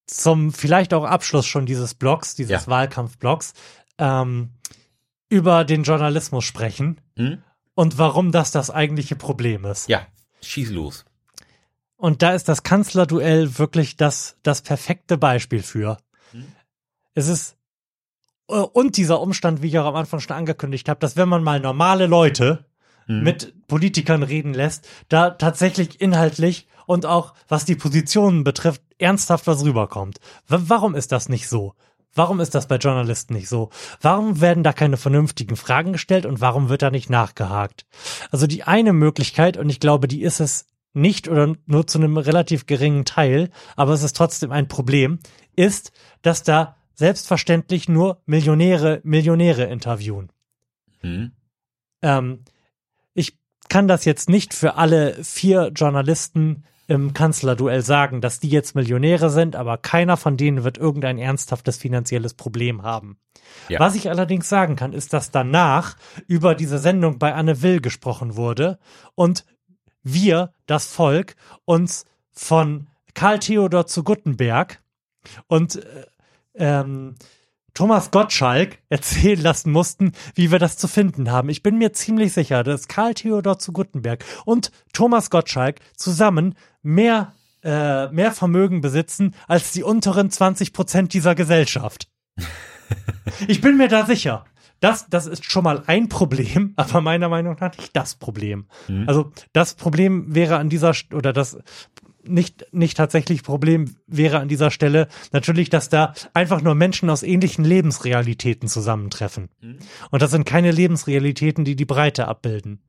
zum 0.10 0.52
vielleicht 0.54 0.94
auch 0.94 1.04
Abschluss 1.06 1.46
schon 1.46 1.66
dieses 1.66 1.94
Blogs, 1.94 2.36
dieses 2.36 2.66
Ja. 2.66 2.68
Wahlkampfblogs, 2.68 3.54
ähm, 3.98 4.50
über 5.30 5.64
den 5.66 5.84
Journalismus 5.84 6.44
sprechen 6.46 7.00
Hm? 7.16 7.44
und 7.76 7.98
warum 7.98 8.32
das 8.32 8.52
das 8.52 8.72
eigentliche 8.72 9.16
Problem 9.16 9.66
ist. 9.66 9.88
ja, 9.90 10.06
schieß 10.42 10.72
los. 10.72 11.06
Und 11.96 12.22
da 12.22 12.32
ist 12.34 12.48
das 12.48 12.64
Kanzlerduell 12.64 13.58
wirklich 13.60 13.98
das, 13.98 14.38
das 14.42 14.62
perfekte 14.62 15.18
Beispiel 15.18 15.62
für. 15.62 15.98
Es 17.14 17.28
ist, 17.28 17.58
äh, 18.48 18.54
und 18.54 18.96
dieser 18.98 19.20
Umstand, 19.22 19.62
wie 19.62 19.68
ich 19.68 19.80
auch 19.80 19.86
am 19.86 19.96
Anfang 19.96 20.20
schon 20.22 20.36
angekündigt 20.38 20.88
habe, 20.90 21.00
dass 21.02 21.18
wenn 21.18 21.28
man 21.30 21.44
mal 21.44 21.60
normale 21.60 22.08
Leute 22.08 22.66
Hm. 23.08 23.24
mit 23.24 23.68
Politikern 23.68 24.24
reden 24.24 24.54
lässt, 24.54 24.88
da 25.10 25.32
tatsächlich 25.32 26.00
inhaltlich 26.00 26.68
und 26.86 27.06
auch 27.06 27.34
was 27.48 27.66
die 27.66 27.76
Positionen 27.76 28.44
betrifft, 28.44 28.82
ernsthaft 29.00 29.48
was 29.48 29.64
rüberkommt. 29.64 30.20
W 30.48 30.58
warum 30.68 30.96
ist 30.96 31.12
das 31.12 31.30
nicht 31.30 31.48
so? 31.48 31.74
Warum 32.14 32.40
ist 32.40 32.56
das 32.56 32.68
bei 32.68 32.78
Journalisten 32.78 33.34
nicht 33.34 33.50
so? 33.50 33.70
Warum 34.02 34.42
werden 34.42 34.64
da 34.64 34.74
keine 34.74 34.98
vernünftigen 34.98 35.56
Fragen 35.56 35.94
gestellt 35.94 36.26
und 36.26 36.42
warum 36.42 36.70
wird 36.70 36.82
da 36.82 36.90
nicht 36.90 37.10
nachgehakt? 37.10 37.86
Also 38.32 38.48
die 38.48 38.64
eine 38.64 38.94
Möglichkeit, 38.94 39.58
und 39.58 39.70
ich 39.70 39.80
glaube, 39.80 40.08
die 40.08 40.24
ist 40.24 40.40
es 40.40 40.66
nicht 40.94 41.28
oder 41.28 41.56
nur 41.66 41.88
zu 41.88 42.00
einem 42.00 42.18
relativ 42.18 42.66
geringen 42.66 43.06
Teil, 43.06 43.52
aber 43.76 43.94
es 43.94 44.04
ist 44.04 44.16
trotzdem 44.16 44.52
ein 44.52 44.68
Problem, 44.68 45.20
ist, 45.56 45.92
dass 46.24 46.44
da 46.44 46.78
selbstverständlich 46.96 47.88
nur 47.88 48.22
Millionäre 48.26 49.02
Millionäre 49.04 49.66
interviewen. 49.66 50.32
Hm? 51.02 51.32
Ähm, 52.02 52.44
ich 53.14 53.38
kann 53.70 53.88
das 53.88 54.04
jetzt 54.04 54.30
nicht 54.30 54.54
für 54.54 54.76
alle 54.76 55.24
vier 55.24 55.72
Journalisten 55.76 56.64
im 56.90 57.14
Kanzlerduell 57.14 57.84
sagen, 57.84 58.20
dass 58.20 58.40
die 58.40 58.50
jetzt 58.50 58.74
Millionäre 58.74 59.30
sind, 59.30 59.56
aber 59.56 59.78
keiner 59.78 60.18
von 60.18 60.38
denen 60.38 60.64
wird 60.64 60.80
irgendein 60.80 61.20
ernsthaftes 61.20 61.78
finanzielles 61.78 62.34
Problem 62.34 62.82
haben. 62.82 63.20
Ja. 63.68 63.80
Was 63.80 63.94
ich 63.94 64.10
allerdings 64.10 64.50
sagen 64.50 64.76
kann, 64.76 64.92
ist, 64.94 65.14
dass 65.14 65.30
danach 65.30 65.98
über 66.26 66.56
diese 66.56 66.80
Sendung 66.80 67.20
bei 67.20 67.36
Anne 67.36 67.62
Will 67.62 67.80
gesprochen 67.80 68.36
wurde 68.36 68.80
und 69.14 69.46
wir, 70.02 70.52
das 70.66 70.92
Volk, 70.92 71.36
uns 71.66 72.06
von 72.32 72.88
Karl 73.14 73.38
Theodor 73.38 73.86
zu 73.86 74.04
Guttenberg 74.04 74.82
und 75.48 75.76
äh, 75.76 76.06
ähm, 76.56 77.16
Thomas 77.76 78.10
Gottschalk 78.10 78.80
erzählen 78.90 79.40
lassen 79.40 79.72
mussten, 79.72 80.14
wie 80.34 80.52
wir 80.52 80.58
das 80.58 80.76
zu 80.78 80.88
finden 80.88 81.30
haben. 81.32 81.50
Ich 81.50 81.62
bin 81.62 81.78
mir 81.78 81.94
ziemlich 81.94 82.34
sicher, 82.34 82.64
dass 82.64 82.88
Karl 82.88 83.14
Theodor 83.14 83.60
zu 83.60 83.74
Guttenberg 83.74 84.26
und 84.46 84.72
Thomas 84.92 85.30
Gottschalk 85.30 85.80
zusammen 85.96 86.56
mehr, 86.82 87.34
äh, 87.64 88.08
mehr 88.10 88.32
Vermögen 88.32 88.82
besitzen 88.82 89.36
als 89.48 89.72
die 89.72 89.84
unteren 89.84 90.30
20 90.30 90.74
Prozent 90.74 91.14
dieser 91.14 91.36
Gesellschaft. 91.36 92.08
Ich 93.48 93.62
bin 93.62 93.78
mir 93.78 93.88
da 93.88 94.08
sicher. 94.08 94.46
Das, 94.80 95.08
das 95.08 95.28
ist 95.28 95.46
schon 95.46 95.64
mal 95.64 95.84
ein 95.86 96.10
Problem, 96.10 96.74
aber 96.78 97.02
meiner 97.02 97.30
Meinung 97.30 97.58
nach 97.60 97.78
nicht 97.78 97.96
das 97.96 98.16
Problem. 98.16 98.66
Also 99.06 99.32
das 99.54 99.76
Problem 99.76 100.34
wäre 100.34 100.58
an 100.58 100.70
dieser 100.70 100.94
oder 101.14 101.32
das 101.32 101.60
nicht, 102.24 102.66
nicht 102.72 102.98
tatsächlich 102.98 103.44
Problem 103.44 103.96
wäre 104.08 104.40
an 104.40 104.48
dieser 104.48 104.72
Stelle 104.72 105.08
natürlich, 105.32 105.70
dass 105.70 105.90
da 105.90 106.14
einfach 106.34 106.62
nur 106.62 106.76
Menschen 106.76 107.10
aus 107.10 107.24
ähnlichen 107.24 107.66
Lebensrealitäten 107.66 108.68
zusammentreffen. 108.68 109.50
Und 110.12 110.22
das 110.22 110.32
sind 110.32 110.46
keine 110.46 110.72
Lebensrealitäten, 110.72 111.66
die 111.66 111.76
die 111.76 111.86
Breite 111.86 112.28
abbilden. 112.28 112.82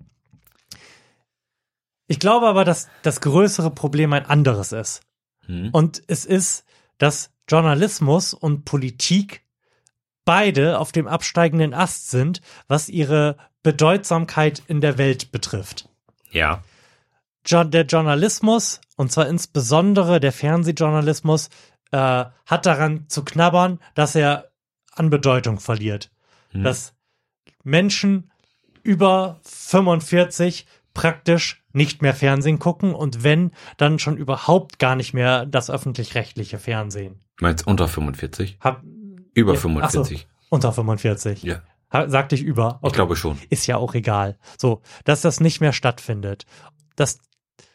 Ich 2.10 2.18
glaube 2.18 2.48
aber, 2.48 2.64
dass 2.64 2.88
das 3.02 3.20
größere 3.20 3.70
Problem 3.70 4.12
ein 4.12 4.26
anderes 4.26 4.72
ist. 4.72 5.02
Und 5.70 6.02
es 6.08 6.24
ist, 6.24 6.64
dass 6.98 7.30
Journalismus 7.48 8.34
und 8.34 8.64
Politik 8.64 9.44
beide 10.24 10.80
auf 10.80 10.90
dem 10.90 11.06
absteigenden 11.06 11.72
Ast 11.72 12.10
sind, 12.10 12.40
was 12.66 12.88
ihre 12.88 13.36
Bedeutsamkeit 13.62 14.60
in 14.66 14.80
der 14.80 14.98
Welt 14.98 15.30
betrifft. 15.30 15.88
Ja. 16.32 16.64
Jo 17.46 17.62
der 17.62 17.84
Journalismus, 17.84 18.80
und 18.96 19.12
zwar 19.12 19.28
insbesondere 19.28 20.18
der 20.18 20.32
Fernsehjournalismus, 20.32 21.48
äh, 21.92 22.24
hat 22.44 22.66
daran 22.66 23.08
zu 23.08 23.24
knabbern, 23.24 23.78
dass 23.94 24.16
er 24.16 24.50
an 24.90 25.10
Bedeutung 25.10 25.60
verliert. 25.60 26.10
Dass 26.52 26.92
Menschen 27.62 28.32
über 28.82 29.38
45 29.44 30.66
praktisch 30.92 31.59
nicht 31.72 32.02
mehr 32.02 32.14
Fernsehen 32.14 32.58
gucken 32.58 32.94
und 32.94 33.22
wenn, 33.22 33.52
dann 33.76 33.98
schon 33.98 34.16
überhaupt 34.16 34.78
gar 34.78 34.96
nicht 34.96 35.14
mehr 35.14 35.46
das 35.46 35.70
öffentlich-rechtliche 35.70 36.58
Fernsehen. 36.58 37.20
Meinst 37.40 37.66
unter 37.66 37.88
45? 37.88 38.58
Hab, 38.60 38.82
Über 39.34 39.54
Ja, 39.54 39.60
45. 39.60 40.26
ach 40.26 40.30
so, 40.42 40.46
unter 40.50 40.72
45. 40.72 41.42
Ja. 41.42 41.62
Ha- 41.92 42.08
Sagte 42.08 42.34
ich 42.34 42.42
über. 42.42 42.80
Ich 42.84 42.92
glaube 42.92 43.16
schon. 43.16 43.38
Ist 43.50 43.66
ja 43.66 43.76
auch 43.76 43.94
egal. 43.94 44.38
So, 44.58 44.82
dass 45.04 45.20
das 45.22 45.40
nicht 45.40 45.60
mehr 45.60 45.72
stattfindet. 45.72 46.46
Dass, 46.96 47.18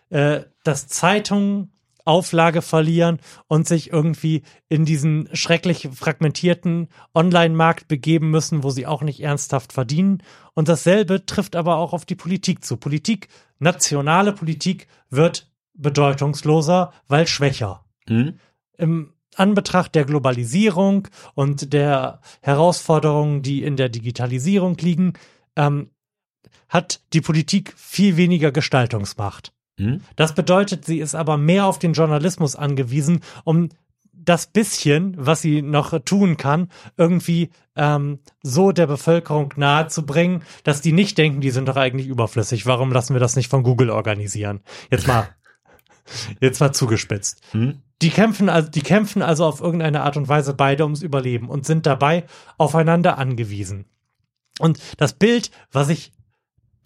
äh, 0.09 0.41
dass 0.63 0.87
Zeitungen 0.87 1.71
Auflage 2.05 2.61
verlieren 2.61 3.19
und 3.47 3.67
sich 3.67 3.91
irgendwie 3.91 4.43
in 4.69 4.85
diesen 4.85 5.27
schrecklich 5.33 5.89
fragmentierten 5.93 6.87
Online-Markt 7.13 7.87
begeben 7.87 8.29
müssen, 8.31 8.63
wo 8.63 8.69
sie 8.69 8.87
auch 8.87 9.01
nicht 9.01 9.21
ernsthaft 9.21 9.73
verdienen. 9.73 10.23
Und 10.53 10.69
dasselbe 10.69 11.25
trifft 11.25 11.55
aber 11.55 11.77
auch 11.77 11.93
auf 11.93 12.05
die 12.05 12.15
Politik 12.15 12.63
zu. 12.63 12.77
Politik, 12.77 13.27
nationale 13.59 14.31
Politik 14.31 14.87
wird 15.09 15.51
bedeutungsloser, 15.73 16.93
weil 17.07 17.27
schwächer 17.27 17.81
Hm? 18.07 18.39
im 18.77 19.13
Anbetracht 19.35 19.95
der 19.95 20.05
Globalisierung 20.05 21.07
und 21.33 21.73
der 21.73 22.21
Herausforderungen, 22.41 23.41
die 23.41 23.63
in 23.63 23.75
der 23.75 23.89
Digitalisierung 23.89 24.77
liegen, 24.77 25.13
ähm, 25.55 25.89
hat 26.69 27.01
die 27.13 27.21
Politik 27.21 27.73
viel 27.75 28.17
weniger 28.17 28.51
Gestaltungsmacht. 28.51 29.54
Hm? 29.77 30.01
Das 30.15 30.35
bedeutet, 30.35 30.85
sie 30.85 30.99
ist 30.99 31.15
aber 31.15 31.37
mehr 31.37 31.65
auf 31.65 31.79
den 31.79 31.93
Journalismus 31.93 32.55
angewiesen, 32.55 33.21
um 33.43 33.69
das 34.25 34.47
bisschen, 34.47 35.15
was 35.17 35.41
sie 35.41 35.61
noch 35.61 35.97
tun 36.03 36.37
kann, 36.37 36.69
irgendwie 36.97 37.51
ähm, 37.75 38.19
so 38.41 38.71
der 38.71 38.87
Bevölkerung 38.87 39.53
nahezubringen, 39.55 40.43
dass 40.63 40.81
die 40.81 40.91
nicht 40.91 41.17
denken, 41.17 41.41
die 41.41 41.51
sind 41.51 41.67
doch 41.67 41.75
eigentlich 41.75 42.07
überflüssig. 42.07 42.65
Warum 42.65 42.91
lassen 42.91 43.13
wir 43.13 43.19
das 43.19 43.35
nicht 43.35 43.49
von 43.49 43.63
Google 43.63 43.89
organisieren? 43.89 44.61
Jetzt 44.89 45.07
mal, 45.07 45.29
jetzt 46.41 46.59
mal 46.59 46.73
zugespitzt. 46.73 47.41
Hm? 47.51 47.81
Die 48.01 48.09
kämpfen 48.09 48.49
also, 48.49 48.69
die 48.69 48.81
kämpfen 48.81 49.21
also 49.21 49.45
auf 49.45 49.61
irgendeine 49.61 50.01
Art 50.01 50.17
und 50.17 50.27
Weise 50.27 50.53
beide 50.53 50.83
ums 50.83 51.01
Überleben 51.01 51.49
und 51.49 51.65
sind 51.65 51.85
dabei 51.85 52.25
aufeinander 52.57 53.17
angewiesen. 53.17 53.85
Und 54.59 54.79
das 54.97 55.13
Bild, 55.13 55.51
was 55.71 55.89
ich 55.89 56.13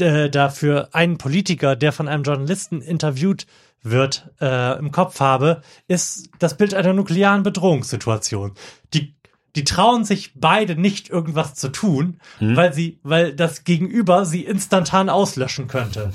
äh, 0.02 0.30
da 0.30 0.50
für 0.50 0.90
einen 0.94 1.18
Politiker, 1.18 1.76
der 1.76 1.92
von 1.92 2.08
einem 2.08 2.24
Journalisten 2.24 2.82
interviewt 2.82 3.46
wird, 3.82 4.30
äh, 4.42 4.78
im 4.78 4.92
Kopf 4.92 5.20
habe, 5.20 5.62
ist 5.88 6.30
das 6.40 6.58
Bild 6.58 6.74
einer 6.74 6.94
nuklearen 6.94 7.44
Bedrohungssituation. 7.44 8.54
Die 8.94 9.16
die 9.56 9.64
trauen 9.64 10.06
sich 10.06 10.34
beide 10.36 10.76
nicht 10.76 11.10
irgendwas 11.10 11.56
zu 11.56 11.70
tun, 11.70 12.20
weil 12.40 12.74
sie, 12.74 13.00
weil 13.04 13.36
das 13.36 13.64
Gegenüber 13.64 14.26
sie 14.26 14.46
instantan 14.46 15.10
auslöschen 15.10 15.68
könnte. 15.68 16.14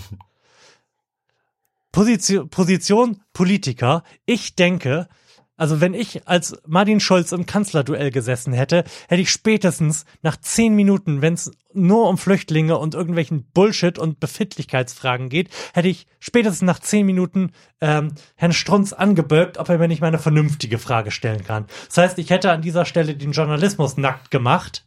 Position, 1.92 2.48
Position 2.48 3.22
Politiker. 3.32 4.02
Ich 4.24 4.54
denke, 4.54 5.08
also 5.56 5.80
wenn 5.80 5.94
ich 5.94 6.26
als 6.26 6.56
Martin 6.66 7.00
Schulz 7.00 7.32
im 7.32 7.46
Kanzlerduell 7.46 8.10
gesessen 8.10 8.52
hätte, 8.52 8.84
hätte 9.08 9.22
ich 9.22 9.30
spätestens 9.30 10.04
nach 10.22 10.36
zehn 10.36 10.74
Minuten, 10.74 11.22
wenn 11.22 11.34
es 11.34 11.52
nur 11.72 12.08
um 12.08 12.18
Flüchtlinge 12.18 12.78
und 12.78 12.94
irgendwelchen 12.94 13.44
Bullshit 13.52 13.98
und 13.98 14.20
Befindlichkeitsfragen 14.20 15.28
geht, 15.28 15.50
hätte 15.72 15.88
ich 15.88 16.06
spätestens 16.18 16.62
nach 16.62 16.78
zehn 16.78 17.04
Minuten 17.06 17.52
ähm, 17.80 18.12
Herrn 18.36 18.52
Strunz 18.52 18.92
angebölkt, 18.92 19.58
ob 19.58 19.68
er 19.68 19.78
mir 19.78 19.88
nicht 19.88 20.00
mal 20.00 20.08
eine 20.08 20.18
vernünftige 20.18 20.78
Frage 20.78 21.10
stellen 21.10 21.44
kann. 21.44 21.66
Das 21.86 21.98
heißt, 21.98 22.18
ich 22.18 22.30
hätte 22.30 22.50
an 22.50 22.62
dieser 22.62 22.84
Stelle 22.84 23.16
den 23.16 23.32
Journalismus 23.32 23.96
nackt 23.96 24.30
gemacht 24.30 24.86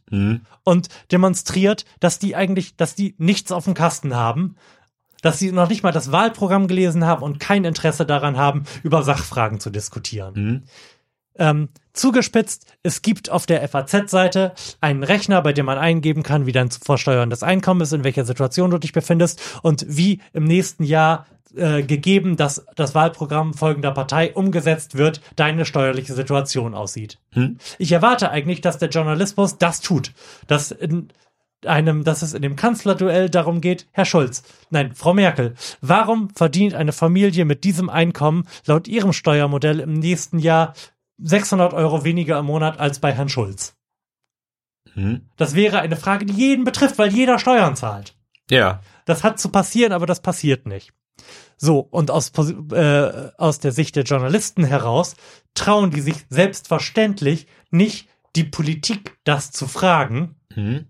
und 0.64 0.88
demonstriert, 1.12 1.84
dass 2.00 2.18
die 2.18 2.34
eigentlich, 2.36 2.76
dass 2.76 2.94
die 2.94 3.14
nichts 3.18 3.52
auf 3.52 3.64
dem 3.64 3.74
Kasten 3.74 4.14
haben, 4.14 4.56
dass 5.22 5.38
sie 5.38 5.52
noch 5.52 5.68
nicht 5.68 5.82
mal 5.82 5.92
das 5.92 6.12
Wahlprogramm 6.12 6.68
gelesen 6.68 7.04
haben 7.04 7.22
und 7.22 7.40
kein 7.40 7.64
Interesse 7.64 8.06
daran 8.06 8.36
haben, 8.36 8.64
über 8.82 9.02
Sachfragen 9.02 9.60
zu 9.60 9.70
diskutieren. 9.70 10.64
Ähm, 11.38 11.68
zugespitzt, 11.92 12.66
es 12.82 13.00
gibt 13.00 13.30
auf 13.30 13.46
der 13.46 13.66
FAZ-Seite 13.68 14.54
einen 14.80 15.04
Rechner, 15.04 15.40
bei 15.40 15.52
dem 15.52 15.66
man 15.66 15.78
eingeben 15.78 16.24
kann, 16.24 16.46
wie 16.46 16.52
dein 16.52 16.70
vorsteuerndes 16.70 17.44
Einkommen 17.44 17.80
ist, 17.80 17.92
in 17.92 18.04
welcher 18.04 18.24
Situation 18.24 18.70
du 18.70 18.78
dich 18.78 18.92
befindest 18.92 19.40
und 19.62 19.84
wie 19.88 20.20
im 20.32 20.44
nächsten 20.44 20.82
Jahr 20.82 21.26
äh, 21.54 21.82
gegeben, 21.82 22.36
dass 22.36 22.66
das 22.76 22.94
Wahlprogramm 22.94 23.54
folgender 23.54 23.92
Partei 23.92 24.34
umgesetzt 24.34 24.98
wird, 24.98 25.20
deine 25.36 25.64
steuerliche 25.64 26.12
Situation 26.12 26.74
aussieht. 26.74 27.18
Ich 27.78 27.92
erwarte 27.92 28.30
eigentlich, 28.30 28.60
dass 28.60 28.78
der 28.78 28.90
Journalismus 28.90 29.58
das 29.58 29.80
tut, 29.80 30.12
dass 30.46 30.72
in 30.72 31.08
einem, 31.66 32.04
dass 32.04 32.22
es 32.22 32.34
in 32.34 32.42
dem 32.42 32.56
Kanzlerduell 32.56 33.28
darum 33.28 33.60
geht, 33.60 33.86
Herr 33.92 34.04
Schulz, 34.04 34.42
nein, 34.70 34.94
Frau 34.94 35.14
Merkel, 35.14 35.54
warum 35.80 36.30
verdient 36.30 36.74
eine 36.74 36.92
Familie 36.92 37.44
mit 37.44 37.64
diesem 37.64 37.90
Einkommen 37.90 38.46
laut 38.66 38.88
ihrem 38.88 39.12
Steuermodell 39.12 39.80
im 39.80 39.94
nächsten 39.94 40.38
Jahr 40.38 40.74
600 41.18 41.74
Euro 41.74 42.04
weniger 42.04 42.38
im 42.38 42.46
Monat 42.46 42.78
als 42.78 43.00
bei 43.00 43.12
Herrn 43.12 43.28
Schulz? 43.28 43.76
Hm? 44.94 45.28
Das 45.36 45.54
wäre 45.54 45.80
eine 45.80 45.96
Frage, 45.96 46.26
die 46.26 46.34
jeden 46.34 46.64
betrifft, 46.64 46.98
weil 46.98 47.12
jeder 47.12 47.38
Steuern 47.38 47.76
zahlt. 47.76 48.14
Ja. 48.50 48.80
Das 49.04 49.24
hat 49.24 49.38
zu 49.38 49.50
passieren, 49.50 49.92
aber 49.92 50.06
das 50.06 50.20
passiert 50.20 50.66
nicht. 50.66 50.92
So, 51.56 51.80
und 51.80 52.12
aus, 52.12 52.30
äh, 52.72 53.30
aus 53.36 53.58
der 53.58 53.72
Sicht 53.72 53.96
der 53.96 54.04
Journalisten 54.04 54.64
heraus 54.64 55.16
trauen 55.54 55.90
die 55.90 56.00
sich 56.00 56.24
selbstverständlich 56.30 57.48
nicht, 57.70 58.08
die 58.36 58.44
Politik 58.44 59.18
das 59.24 59.50
zu 59.50 59.66
fragen, 59.66 60.36
Hm? 60.58 60.87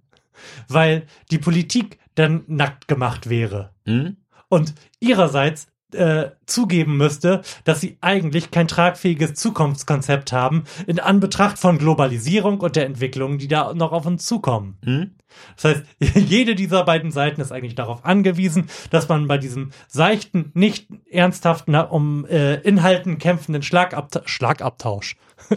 Weil 0.69 1.07
die 1.31 1.39
Politik 1.39 1.99
dann 2.15 2.45
nackt 2.47 2.89
gemacht 2.89 3.29
wäre 3.29 3.71
Hm? 3.87 4.17
und 4.49 4.75
ihrerseits 5.01 5.69
äh, 5.93 6.31
zugeben 6.47 6.97
müsste, 6.97 7.43
dass 7.65 7.81
sie 7.81 7.97
eigentlich 8.01 8.51
kein 8.51 8.69
tragfähiges 8.69 9.35
Zukunftskonzept 9.35 10.33
haben 10.33 10.65
in 10.87 11.01
Anbetracht 11.01 11.59
von 11.59 11.79
Globalisierung 11.79 12.61
und 12.61 12.77
der 12.77 12.85
Entwicklungen, 12.85 13.39
die 13.39 13.49
da 13.49 13.73
noch 13.73 13.93
auf 13.93 14.05
uns 14.05 14.27
zukommen. 14.27 14.77
Hm? 14.85 15.15
Das 15.57 15.65
heißt, 15.65 15.85
jede 16.29 16.55
dieser 16.55 16.85
beiden 16.85 17.11
Seiten 17.11 17.41
ist 17.41 17.53
eigentlich 17.53 17.75
darauf 17.75 18.05
angewiesen, 18.05 18.69
dass 18.91 19.09
man 19.09 19.29
bei 19.29 19.39
diesem 19.39 19.71
seichten, 19.87 20.51
nicht 20.55 20.89
ernsthaft 21.11 21.65
na, 21.69 21.83
um 21.83 22.27
äh, 22.27 22.57
Inhalten 22.57 23.19
kämpfenden 23.19 23.63
Schlagabta 23.63 24.23
Schlagabtausch. 24.27 25.17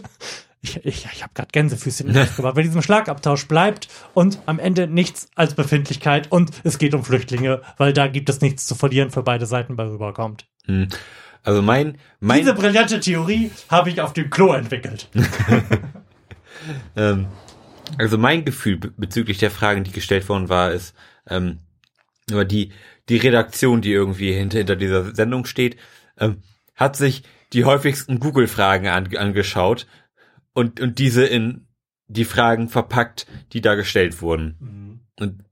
Ich, 0.64 0.76
ich, 0.84 1.06
ich 1.12 1.22
habe 1.22 1.32
gerade 1.34 1.48
Gänsefüßchen 1.50 2.06
gemacht. 2.12 2.30
Bei 2.40 2.62
diesem 2.62 2.82
Schlagabtausch 2.82 3.48
bleibt 3.48 3.88
und 4.14 4.38
am 4.46 4.60
Ende 4.60 4.86
nichts 4.86 5.28
als 5.34 5.54
Befindlichkeit 5.54 6.30
und 6.30 6.52
es 6.62 6.78
geht 6.78 6.94
um 6.94 7.04
Flüchtlinge, 7.04 7.62
weil 7.78 7.92
da 7.92 8.06
gibt 8.06 8.28
es 8.28 8.40
nichts 8.40 8.64
zu 8.66 8.76
verlieren 8.76 9.10
für 9.10 9.24
beide 9.24 9.44
Seiten 9.46 9.74
bei 9.74 9.84
rüberkommt. 9.88 10.46
Hm. 10.66 10.88
Also 11.42 11.60
mein, 11.62 11.98
mein, 12.20 12.38
Diese 12.38 12.54
brillante 12.54 13.00
Theorie 13.00 13.50
habe 13.68 13.90
ich 13.90 14.00
auf 14.00 14.12
dem 14.12 14.30
Klo 14.30 14.52
entwickelt. 14.52 15.08
ähm, 16.96 17.26
also 17.98 18.18
mein 18.18 18.44
Gefühl 18.44 18.76
be- 18.78 18.92
bezüglich 18.96 19.38
der 19.38 19.50
Fragen, 19.50 19.82
die 19.82 19.90
gestellt 19.90 20.28
worden 20.28 20.48
war, 20.48 20.70
ist, 20.70 20.94
ähm, 21.28 21.58
aber 22.30 22.44
die, 22.44 22.72
die 23.08 23.16
Redaktion, 23.16 23.80
die 23.80 23.90
irgendwie 23.90 24.32
hinter, 24.32 24.58
hinter 24.58 24.76
dieser 24.76 25.12
Sendung 25.14 25.44
steht, 25.44 25.76
ähm, 26.18 26.42
hat 26.76 26.94
sich 26.96 27.24
die 27.52 27.64
häufigsten 27.64 28.20
Google-Fragen 28.20 28.86
an, 28.88 29.14
angeschaut 29.16 29.86
und, 30.54 30.80
und 30.80 30.98
diese 30.98 31.24
in 31.24 31.66
die 32.08 32.24
Fragen 32.24 32.68
verpackt, 32.68 33.26
die 33.52 33.60
da 33.60 33.74
gestellt 33.74 34.20
wurden. 34.20 35.00
Und 35.18 35.44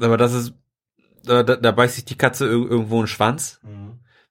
aber 0.00 0.16
das 0.16 0.32
ist, 0.34 0.54
da, 1.24 1.42
da, 1.44 1.70
beißt 1.70 1.94
sich 1.94 2.04
die 2.04 2.16
Katze 2.18 2.46
ir- 2.46 2.68
irgendwo 2.68 2.98
einen 2.98 3.06
Schwanz, 3.06 3.60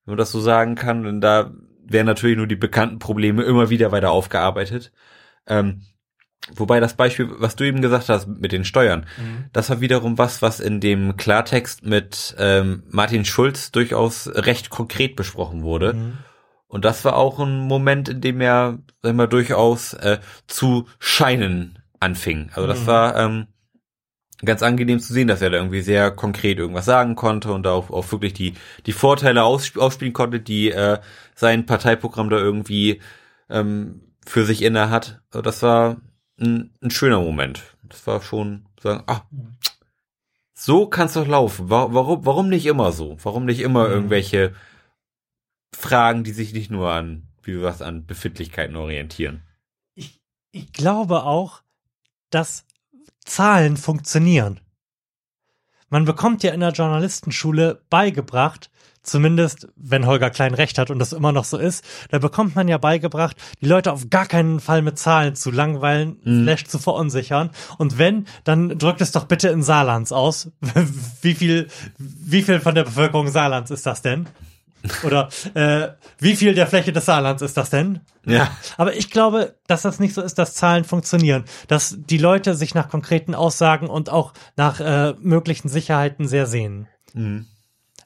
wenn 0.05 0.11
man 0.13 0.17
das 0.17 0.31
so 0.31 0.41
sagen 0.41 0.75
kann. 0.75 1.05
Und 1.05 1.21
da 1.21 1.51
werden 1.85 2.07
natürlich 2.07 2.35
nur 2.37 2.47
die 2.47 2.55
bekannten 2.57 2.99
Probleme 2.99 3.43
immer 3.43 3.69
wieder 3.69 3.91
weiter 3.93 4.11
aufgearbeitet. 4.11 4.91
Ähm, 5.47 5.83
wobei 6.53 6.79
das 6.81 6.95
Beispiel, 6.95 7.29
was 7.37 7.55
du 7.55 7.63
eben 7.63 7.81
gesagt 7.81 8.09
hast 8.09 8.27
mit 8.27 8.51
den 8.51 8.65
Steuern, 8.65 9.05
das 9.53 9.69
war 9.69 9.79
wiederum 9.79 10.17
was, 10.17 10.41
was 10.41 10.59
in 10.59 10.81
dem 10.81 11.15
Klartext 11.15 11.85
mit 11.85 12.35
ähm, 12.37 12.83
Martin 12.89 13.23
Schulz 13.23 13.71
durchaus 13.71 14.27
recht 14.27 14.69
konkret 14.69 15.15
besprochen 15.15 15.63
wurde. 15.63 15.93
Und 16.71 16.85
das 16.85 17.03
war 17.03 17.17
auch 17.17 17.37
ein 17.39 17.59
Moment, 17.67 18.07
in 18.07 18.21
dem 18.21 18.39
er, 18.39 18.79
sagen 19.03 19.17
wir, 19.17 19.27
durchaus 19.27 19.93
äh, 19.93 20.19
zu 20.47 20.87
scheinen 20.99 21.79
anfing. 21.99 22.49
Also 22.53 22.65
das 22.67 22.87
war, 22.87 23.17
ähm, 23.17 23.47
ganz 24.43 24.63
angenehm 24.63 24.99
zu 24.99 25.11
sehen, 25.13 25.27
dass 25.27 25.41
er 25.41 25.49
da 25.49 25.57
irgendwie 25.57 25.81
sehr 25.81 26.11
konkret 26.11 26.57
irgendwas 26.57 26.85
sagen 26.85 27.15
konnte 27.15 27.51
und 27.51 27.63
da 27.63 27.71
auch, 27.73 27.91
auch 27.91 28.09
wirklich 28.11 28.33
die, 28.33 28.53
die 28.85 28.93
Vorteile 28.93 29.43
aus, 29.43 29.75
ausspielen 29.77 30.13
konnte, 30.13 30.39
die 30.39 30.71
äh, 30.71 30.99
sein 31.35 31.65
Parteiprogramm 31.65 32.29
da 32.29 32.37
irgendwie 32.37 33.01
ähm, 33.49 34.01
für 34.25 34.45
sich 34.45 34.61
inne 34.61 34.89
hat. 34.89 35.21
Also 35.29 35.41
Das 35.41 35.61
war 35.61 35.97
ein, 36.39 36.73
ein 36.81 36.89
schöner 36.89 37.19
Moment. 37.19 37.63
Das 37.83 38.07
war 38.07 38.21
schon 38.21 38.65
sagen, 38.81 39.03
ah, 39.07 39.21
so 40.53 40.87
kann's 40.87 41.13
doch 41.13 41.27
laufen. 41.27 41.69
Wa- 41.69 41.89
Warum, 41.91 42.25
warum 42.25 42.49
nicht 42.49 42.65
immer 42.65 42.91
so? 42.93 43.17
Warum 43.21 43.45
nicht 43.45 43.59
immer 43.59 43.89
irgendwelche 43.89 44.53
Fragen, 45.75 46.23
die 46.23 46.31
sich 46.31 46.53
nicht 46.53 46.71
nur 46.71 46.91
an, 46.91 47.27
wie 47.43 47.53
du 47.53 47.61
sagst, 47.61 47.81
an 47.81 48.05
Befindlichkeiten 48.05 48.75
orientieren? 48.75 49.41
Ich, 49.95 50.21
ich 50.51 50.73
glaube 50.73 51.23
auch, 51.23 51.61
dass 52.29 52.65
Zahlen 53.25 53.77
funktionieren. 53.77 54.59
Man 55.89 56.05
bekommt 56.05 56.43
ja 56.43 56.53
in 56.53 56.61
der 56.61 56.71
Journalistenschule 56.71 57.81
beigebracht, 57.89 58.71
zumindest 59.03 59.67
wenn 59.75 60.05
Holger 60.05 60.29
Klein 60.29 60.53
recht 60.53 60.77
hat 60.77 60.89
und 60.89 60.99
das 60.99 61.11
immer 61.11 61.31
noch 61.31 61.43
so 61.43 61.57
ist, 61.57 61.83
da 62.09 62.19
bekommt 62.19 62.55
man 62.55 62.67
ja 62.67 62.77
beigebracht, 62.77 63.35
die 63.61 63.65
Leute 63.65 63.91
auf 63.91 64.09
gar 64.09 64.25
keinen 64.25 64.59
Fall 64.59 64.81
mit 64.81 64.97
Zahlen 64.97 65.35
zu 65.35 65.51
langweilen, 65.51 66.17
slash 66.23 66.65
zu 66.65 66.79
verunsichern. 66.79 67.49
Und 67.77 67.97
wenn, 67.97 68.25
dann 68.43 68.77
drückt 68.77 69.01
es 69.01 69.11
doch 69.11 69.25
bitte 69.25 69.49
in 69.49 69.63
Saarlands 69.63 70.11
aus. 70.11 70.51
wie 71.21 71.33
viel, 71.33 71.67
wie 71.97 72.43
viel 72.43 72.59
von 72.59 72.75
der 72.75 72.83
Bevölkerung 72.83 73.27
Saarlands 73.27 73.71
ist 73.71 73.85
das 73.85 74.01
denn? 74.01 74.27
Oder 75.03 75.29
äh, 75.53 75.89
wie 76.19 76.35
viel 76.35 76.53
der 76.53 76.67
Fläche 76.67 76.91
des 76.91 77.05
Saarlands 77.05 77.41
ist 77.41 77.57
das 77.57 77.69
denn? 77.69 78.01
Ja. 78.25 78.55
Aber 78.77 78.95
ich 78.95 79.09
glaube, 79.09 79.55
dass 79.67 79.81
das 79.83 79.99
nicht 79.99 80.13
so 80.13 80.21
ist, 80.21 80.37
dass 80.37 80.53
Zahlen 80.53 80.83
funktionieren, 80.83 81.45
dass 81.67 81.97
die 81.97 82.17
Leute 82.17 82.55
sich 82.55 82.73
nach 82.73 82.89
konkreten 82.89 83.35
Aussagen 83.35 83.87
und 83.87 84.09
auch 84.09 84.33
nach 84.55 84.79
äh, 84.79 85.13
möglichen 85.19 85.69
Sicherheiten 85.69 86.27
sehr 86.27 86.47
sehnen. 86.47 86.87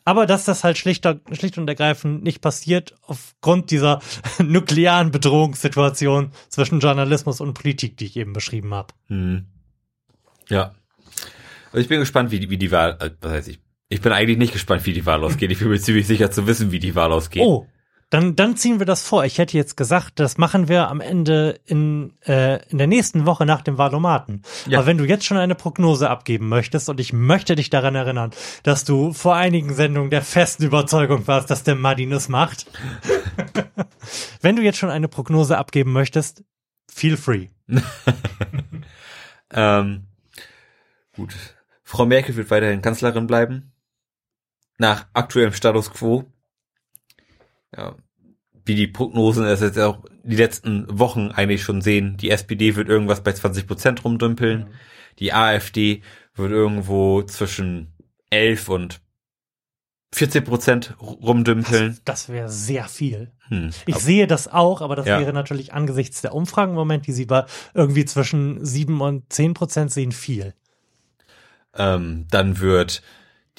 Aber 0.06 0.27
dass 0.27 0.45
das 0.45 0.64
halt 0.64 0.77
schlicht, 0.77 1.07
schlicht 1.31 1.57
und 1.57 1.68
ergreifend 1.68 2.23
nicht 2.23 2.39
passiert 2.39 2.95
aufgrund 3.02 3.72
dieser 3.72 4.02
nuklearen 4.39 5.11
Bedrohungssituation 5.11 6.31
zwischen 6.49 6.80
Journalismus 6.80 7.41
und 7.41 7.56
Politik, 7.56 7.97
die 7.97 8.06
ich 8.06 8.15
eben 8.18 8.34
beschrieben 8.34 8.73
habe. 8.73 8.93
Ja. 10.47 10.76
Also 11.72 11.80
ich 11.80 11.88
bin 11.88 11.99
gespannt, 11.99 12.31
wie 12.31 12.39
die, 12.39 12.49
wie 12.49 12.57
die 12.57 12.72
Wahl, 12.72 12.97
äh, 13.02 13.10
was 13.19 13.31
heißt 13.31 13.47
ich? 13.49 13.60
Ich 13.95 14.01
bin 14.01 14.11
eigentlich 14.11 14.38
nicht 14.38 14.51
gespannt, 14.51 14.85
wie 14.85 14.91
die 14.91 15.05
Wahl 15.05 15.23
ausgeht. 15.23 15.51
Ich 15.51 15.59
bin 15.59 15.69
mir 15.69 15.80
ziemlich 15.80 16.05
sicher 16.05 16.30
zu 16.30 16.45
wissen, 16.47 16.73
wie 16.73 16.80
die 16.80 16.95
Wahl 16.95 17.13
ausgeht. 17.13 17.41
Oh, 17.41 17.65
dann, 18.09 18.35
dann 18.35 18.57
ziehen 18.57 18.80
wir 18.80 18.85
das 18.85 19.07
vor. 19.07 19.23
Ich 19.23 19.38
hätte 19.38 19.55
jetzt 19.55 19.77
gesagt, 19.77 20.19
das 20.19 20.38
machen 20.38 20.67
wir 20.67 20.89
am 20.89 20.99
Ende 20.99 21.61
in, 21.65 22.11
äh, 22.27 22.61
in 22.67 22.77
der 22.77 22.88
nächsten 22.88 23.26
Woche 23.26 23.45
nach 23.45 23.61
dem 23.61 23.77
Valomaten. 23.77 24.41
Ja. 24.67 24.80
Aber 24.80 24.88
wenn 24.88 24.97
du 24.97 25.05
jetzt 25.05 25.23
schon 25.23 25.38
eine 25.38 25.55
Prognose 25.55 26.09
abgeben 26.09 26.49
möchtest 26.49 26.89
und 26.89 26.99
ich 26.99 27.13
möchte 27.13 27.55
dich 27.55 27.69
daran 27.69 27.95
erinnern, 27.95 28.31
dass 28.63 28.84
du 28.84 29.13
vor 29.13 29.38
einigen 29.38 29.73
Sendungen 29.73 30.09
der 30.09 30.23
festen 30.23 30.65
Überzeugung 30.65 31.26
warst, 31.26 31.49
dass 31.49 31.63
der 31.63 31.76
Madin 31.76 32.11
es 32.11 32.27
macht. 32.27 32.65
wenn 34.41 34.57
du 34.57 34.61
jetzt 34.61 34.77
schon 34.77 34.89
eine 34.89 35.07
Prognose 35.07 35.57
abgeben 35.57 35.93
möchtest, 35.93 36.43
feel 36.91 37.15
free. 37.15 37.47
Ähm, 39.53 40.07
gut. 41.15 41.34
Frau 41.84 42.05
Merkel 42.05 42.35
wird 42.35 42.49
weiterhin 42.51 42.81
Kanzlerin 42.81 43.27
bleiben. 43.27 43.72
Nach 44.77 45.07
aktuellem 45.14 45.53
Status 45.53 45.91
quo. 45.91 46.26
Ja. 47.76 47.95
Wie 48.65 48.76
die 48.76 48.88
Prognosen 48.88 49.45
es 49.45 49.61
jetzt 49.61 49.77
auch 49.80 50.03
die 50.23 50.35
letzten 50.35 50.85
Wochen 50.99 51.30
eigentlich 51.31 51.61
schon 51.64 51.81
sehen. 51.81 52.18
Die 52.18 52.31
SPD 52.31 52.76
wird 52.76 52.89
irgendwas 52.89 53.22
bei 53.22 53.31
20 53.31 53.68
Prozent 53.68 54.03
rumdümpeln. 54.03 54.68
Die 55.19 55.34
AfD 55.34 56.02
wird 56.34 56.52
irgendwo 56.52 57.22
zwischen 57.23 57.93
11 58.31 58.69
und 58.69 59.02
14 60.14 60.43
Prozent 60.43 60.95
rumdümpeln. 60.99 61.99
Das 62.06 62.30
wäre 62.30 62.49
sehr 62.49 62.85
viel. 62.85 63.31
Hm. 63.49 63.69
Ich 63.85 63.97
sehe 63.97 64.27
das 64.27 64.47
auch, 64.47 64.81
aber 64.81 64.95
das 64.95 65.06
Ja. 65.06 65.19
wäre 65.19 65.34
natürlich 65.34 65.73
angesichts 65.73 66.22
der 66.22 66.34
Umfragen 66.34 66.72
im 66.72 66.77
Moment, 66.77 67.06
die 67.06 67.11
sie 67.11 67.26
bei 67.26 67.45
irgendwie 67.73 68.06
zwischen 68.06 68.65
sieben 68.65 68.99
und 69.02 69.31
zehn 69.31 69.53
Prozent 69.53 69.91
sehen, 69.91 70.11
viel. 70.11 70.53
Ähm, 71.76 72.26
dann 72.31 72.60
wird 72.60 73.03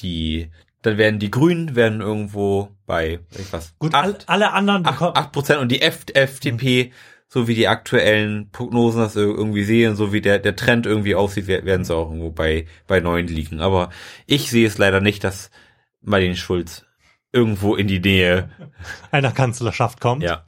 die, 0.00 0.50
dann 0.86 0.98
werden 0.98 1.18
die 1.18 1.30
Grünen 1.30 1.74
werden 1.76 2.00
irgendwo 2.00 2.68
bei, 2.86 3.20
ich 3.38 3.52
was, 3.52 3.74
Gut, 3.78 3.92
acht, 3.94 4.28
alle 4.28 4.52
anderen 4.52 4.86
acht, 4.86 4.94
bekommen. 4.94 5.16
acht 5.16 5.32
Prozent 5.32 5.60
und 5.60 5.70
die 5.72 5.82
F, 5.82 6.04
FDP, 6.14 6.92
so 7.28 7.48
wie 7.48 7.54
die 7.54 7.66
aktuellen 7.68 8.50
Prognosen 8.52 9.00
das 9.00 9.16
irgendwie 9.16 9.64
sehen, 9.64 9.96
so 9.96 10.12
wie 10.12 10.20
der, 10.20 10.38
der 10.38 10.54
Trend 10.56 10.86
irgendwie 10.86 11.14
aussieht, 11.16 11.48
wer- 11.48 11.64
werden 11.64 11.84
sie 11.84 11.94
auch 11.94 12.08
irgendwo 12.08 12.30
bei, 12.30 12.66
bei 12.86 13.00
neun 13.00 13.26
liegen. 13.26 13.60
Aber 13.60 13.90
ich 14.26 14.48
sehe 14.50 14.66
es 14.66 14.78
leider 14.78 15.00
nicht, 15.00 15.24
dass 15.24 15.50
Martin 16.02 16.36
Schulz 16.36 16.84
irgendwo 17.32 17.74
in 17.74 17.88
die 17.88 17.98
Nähe, 18.00 18.48
einer 19.10 19.32
Kanzlerschaft 19.32 20.00
kommt. 20.00 20.22
ja, 20.22 20.44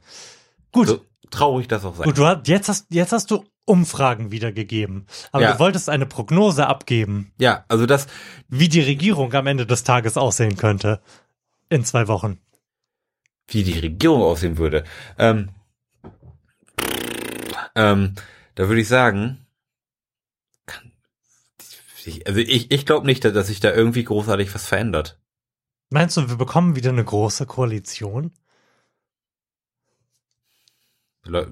Gut, 0.71 0.87
so 0.87 1.01
traurig 1.31 1.67
das 1.67 1.83
auch 1.83 1.95
sein. 1.95 2.05
gut, 2.05 2.17
du 2.17 2.25
hast, 2.25 2.47
jetzt 2.47 2.69
hast, 2.69 2.87
jetzt 2.89 3.11
hast 3.11 3.29
du 3.29 3.43
Umfragen 3.69 4.31
wiedergegeben. 4.31 5.05
Aber 5.31 5.43
Ja. 5.43 5.53
du 5.53 5.59
wolltest 5.59 5.89
eine 5.89 6.05
Prognose 6.05 6.67
abgeben, 6.67 7.31
Ja, 7.37 7.63
also 7.69 7.85
das, 7.85 8.07
wie 8.49 8.67
die 8.67 8.81
Regierung 8.81 9.31
am 9.33 9.47
Ende 9.47 9.65
des 9.65 9.83
Tages 9.83 10.17
aussehen 10.17 10.57
könnte. 10.57 11.01
In 11.69 11.85
zwei 11.85 12.07
Wochen. 12.07 12.39
wie 13.51 13.63
die 13.63 13.79
Regierung 13.79 14.21
aussehen 14.21 14.57
würde. 14.57 14.83
Ähm, 15.17 15.49
ähm, 17.75 18.15
da 18.55 18.67
würde 18.67 18.81
ich 18.81 18.87
sagen, 18.87 19.45
kann, 20.67 20.91
also 22.25 22.39
ich, 22.39 22.71
ich 22.71 22.85
glaube 22.85 23.05
nicht, 23.07 23.23
dass 23.25 23.47
sich 23.47 23.59
da 23.59 23.71
irgendwie 23.73 24.03
großartig 24.03 24.53
was 24.53 24.65
verändert. 24.67 25.19
Meinst 25.89 26.15
du, 26.17 26.29
wir 26.29 26.35
bekommen 26.37 26.75
wieder 26.75 26.89
eine 26.91 27.03
große 27.03 27.45
Koalition? 27.47 28.31
Le- 31.23 31.51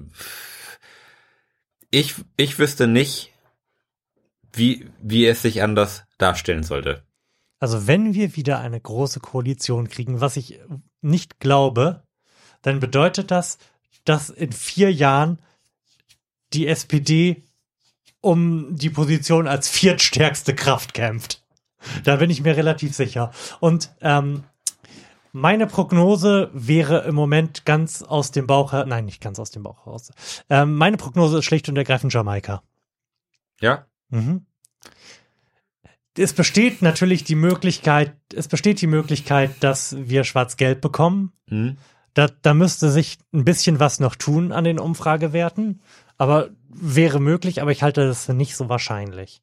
Ich, 1.90 2.14
ich 2.36 2.58
wüsste 2.58 2.86
nicht, 2.86 3.32
wie, 4.52 4.90
wie 5.00 5.26
es 5.26 5.42
sich 5.42 5.62
anders 5.62 6.04
darstellen 6.18 6.62
sollte. 6.62 7.02
Also 7.60 7.86
wenn 7.86 8.14
wir 8.14 8.36
wieder 8.36 8.60
eine 8.60 8.80
große 8.80 9.20
Koalition 9.20 9.88
kriegen, 9.88 10.20
was 10.20 10.36
ich 10.36 10.60
nicht 11.00 11.40
glaube, 11.40 12.02
dann 12.62 12.80
bedeutet 12.80 13.30
das, 13.30 13.58
dass 14.04 14.30
in 14.30 14.52
vier 14.52 14.92
Jahren 14.92 15.38
die 16.52 16.66
SPD 16.66 17.42
um 18.20 18.76
die 18.76 18.90
Position 18.90 19.46
als 19.46 19.68
viertstärkste 19.68 20.54
Kraft 20.54 20.94
kämpft. 20.94 21.44
Da 22.04 22.16
bin 22.16 22.30
ich 22.30 22.42
mir 22.42 22.56
relativ 22.56 22.94
sicher. 22.94 23.32
Und 23.60 23.94
ähm, 24.00 24.44
meine 25.38 25.66
Prognose 25.66 26.50
wäre 26.52 27.04
im 27.04 27.14
Moment 27.14 27.64
ganz 27.64 28.02
aus 28.02 28.30
dem 28.30 28.46
Bauch 28.46 28.72
her, 28.72 28.84
nein, 28.86 29.04
nicht 29.04 29.20
ganz 29.20 29.38
aus 29.38 29.50
dem 29.50 29.62
Bauch 29.62 29.86
heraus. 29.86 30.10
Ähm, 30.50 30.74
meine 30.74 30.96
Prognose 30.96 31.38
ist 31.38 31.44
schlicht 31.44 31.68
und 31.68 31.76
ergreifend 31.76 32.12
Jamaika. 32.12 32.62
Ja? 33.60 33.86
Mhm. 34.08 34.46
Es 36.16 36.32
besteht 36.32 36.82
natürlich 36.82 37.22
die 37.22 37.36
Möglichkeit, 37.36 38.16
es 38.34 38.48
besteht 38.48 38.80
die 38.80 38.88
Möglichkeit, 38.88 39.52
dass 39.60 39.96
wir 39.96 40.24
Schwarz-Gelb 40.24 40.80
bekommen. 40.80 41.32
Hm? 41.48 41.78
Da, 42.14 42.26
da 42.42 42.54
müsste 42.54 42.90
sich 42.90 43.18
ein 43.32 43.44
bisschen 43.44 43.78
was 43.78 44.00
noch 44.00 44.16
tun 44.16 44.50
an 44.50 44.64
den 44.64 44.80
Umfragewerten, 44.80 45.80
aber 46.16 46.50
wäre 46.68 47.20
möglich, 47.20 47.62
aber 47.62 47.70
ich 47.70 47.84
halte 47.84 48.04
das 48.04 48.24
für 48.24 48.34
nicht 48.34 48.56
so 48.56 48.68
wahrscheinlich. 48.68 49.40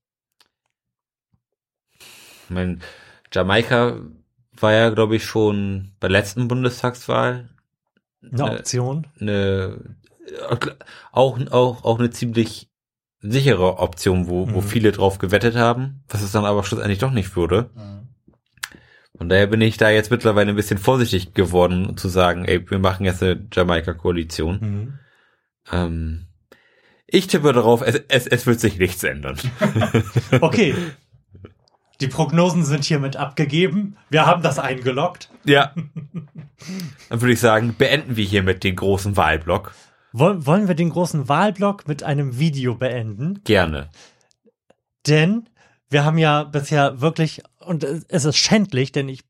Ich 1.99 2.49
mein, 2.49 2.81
Jamaika 3.31 4.01
war 4.61 4.73
ja, 4.73 4.89
glaube 4.89 5.15
ich, 5.15 5.25
schon 5.25 5.91
bei 5.99 6.07
der 6.07 6.19
letzten 6.19 6.47
Bundestagswahl 6.47 7.49
Eine 8.31 8.41
Äh, 8.41 8.59
Option. 8.59 9.07
eine 9.19 9.77
auch 11.11 11.39
auch 11.41 11.83
auch 11.83 11.99
eine 11.99 12.09
ziemlich 12.09 12.69
sichere 13.21 13.77
Option, 13.79 14.27
wo, 14.27 14.51
wo 14.51 14.61
Mhm. 14.61 14.63
viele 14.67 14.91
drauf 14.91 15.17
gewettet 15.19 15.55
haben, 15.55 16.03
was 16.09 16.21
es 16.21 16.31
dann 16.31 16.45
aber 16.45 16.63
schlussendlich 16.63 16.99
doch 16.99 17.11
nicht 17.11 17.35
wurde. 17.35 17.69
Von 19.17 19.29
daher 19.29 19.47
bin 19.47 19.61
ich 19.61 19.77
da 19.77 19.89
jetzt 19.89 20.11
mittlerweile 20.11 20.49
ein 20.49 20.55
bisschen 20.57 20.77
vorsichtig 20.77 21.33
geworden, 21.33 21.95
zu 21.97 22.09
sagen, 22.09 22.45
ey, 22.45 22.69
wir 22.69 22.79
machen 22.79 23.05
jetzt 23.05 23.23
eine 23.23 23.47
Jamaika-Koalition. 23.53 24.59
Mhm. 24.59 24.99
Ähm, 25.71 26.25
ich 27.07 27.27
tippe 27.27 27.53
darauf, 27.53 27.81
es, 27.81 28.01
es, 28.09 28.27
es 28.27 28.45
wird 28.45 28.59
sich 28.59 28.77
nichts 28.77 29.03
ändern. 29.03 29.37
Okay. 30.41 30.75
Die 32.01 32.07
Prognosen 32.07 32.63
sind 32.65 32.83
hiermit 32.83 33.15
abgegeben. 33.15 33.95
Wir 34.09 34.25
haben 34.25 34.41
das 34.43 34.59
eingeloggt. 34.59 35.29
ja. 35.45 35.73
Dann 37.09 37.21
würde 37.21 37.33
ich 37.33 37.39
sagen, 37.39 37.75
beenden 37.77 38.15
wir 38.15 38.25
hiermit 38.25 38.63
den 38.63 38.75
großen 38.75 39.15
Wahlblock. 39.17 39.73
Woll- 40.13 40.45
Wollen 40.45 40.67
wir 40.67 40.75
den 40.75 40.89
großen 40.89 41.27
Wahlblock 41.29 41.87
mit 41.87 42.01
einem 42.03 42.39
Video 42.39 42.75
beenden? 42.75 43.41
Gerne. 43.43 43.89
Denn 45.07 45.47
wir 45.89 46.03
haben 46.05 46.17
ja 46.17 46.43
bisher 46.43 47.01
wirklich, 47.01 47.43
und 47.59 47.83
es 47.83 48.25
ist 48.25 48.37
schändlich, 48.37 48.91
denn 48.91 49.07
ich 49.09 49.21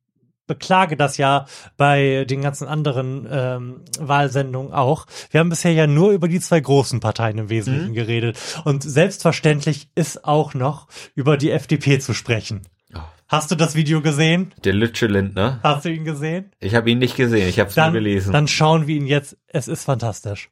beklage 0.47 0.97
das 0.97 1.17
ja 1.17 1.45
bei 1.77 2.25
den 2.29 2.41
ganzen 2.41 2.67
anderen 2.67 3.27
ähm, 3.29 3.81
Wahlsendungen 3.99 4.73
auch. 4.73 5.05
Wir 5.31 5.39
haben 5.39 5.49
bisher 5.49 5.73
ja 5.73 5.87
nur 5.87 6.11
über 6.11 6.27
die 6.27 6.39
zwei 6.39 6.59
großen 6.59 6.99
Parteien 6.99 7.37
im 7.37 7.49
Wesentlichen 7.49 7.93
geredet. 7.93 8.37
Und 8.63 8.83
selbstverständlich 8.83 9.89
ist 9.95 10.25
auch 10.25 10.53
noch 10.53 10.87
über 11.15 11.37
die 11.37 11.51
FDP 11.51 11.99
zu 11.99 12.13
sprechen. 12.13 12.61
Hast 13.27 13.49
du 13.49 13.55
das 13.55 13.73
Video 13.73 14.01
gesehen? 14.01 14.53
Der 14.63 14.73
Lütsche 14.73 15.07
Lindner. 15.07 15.59
Hast 15.63 15.85
du 15.85 15.89
ihn 15.91 16.05
gesehen? 16.05 16.51
Ich 16.59 16.75
habe 16.75 16.91
ihn 16.91 16.99
nicht 16.99 17.15
gesehen, 17.15 17.49
ich 17.49 17.59
habe 17.59 17.71
es 17.71 17.75
nur 17.75 17.85
Dann, 17.85 17.93
gelesen. 17.93 18.31
dann 18.31 18.47
schauen 18.47 18.85
wir 18.85 18.95
ihn 18.95 19.07
jetzt. 19.07 19.35
Es 19.47 19.67
ist 19.67 19.83
fantastisch. 19.83 20.49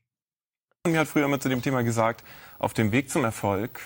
Mir 0.88 1.00
hat 1.00 1.08
früher 1.08 1.26
immer 1.26 1.40
zu 1.40 1.50
dem 1.50 1.62
Thema 1.62 1.84
gesagt, 1.84 2.24
auf 2.58 2.74
dem 2.74 2.92
Weg 2.92 3.12
zum 3.12 3.24
Erfolg. 3.24 3.80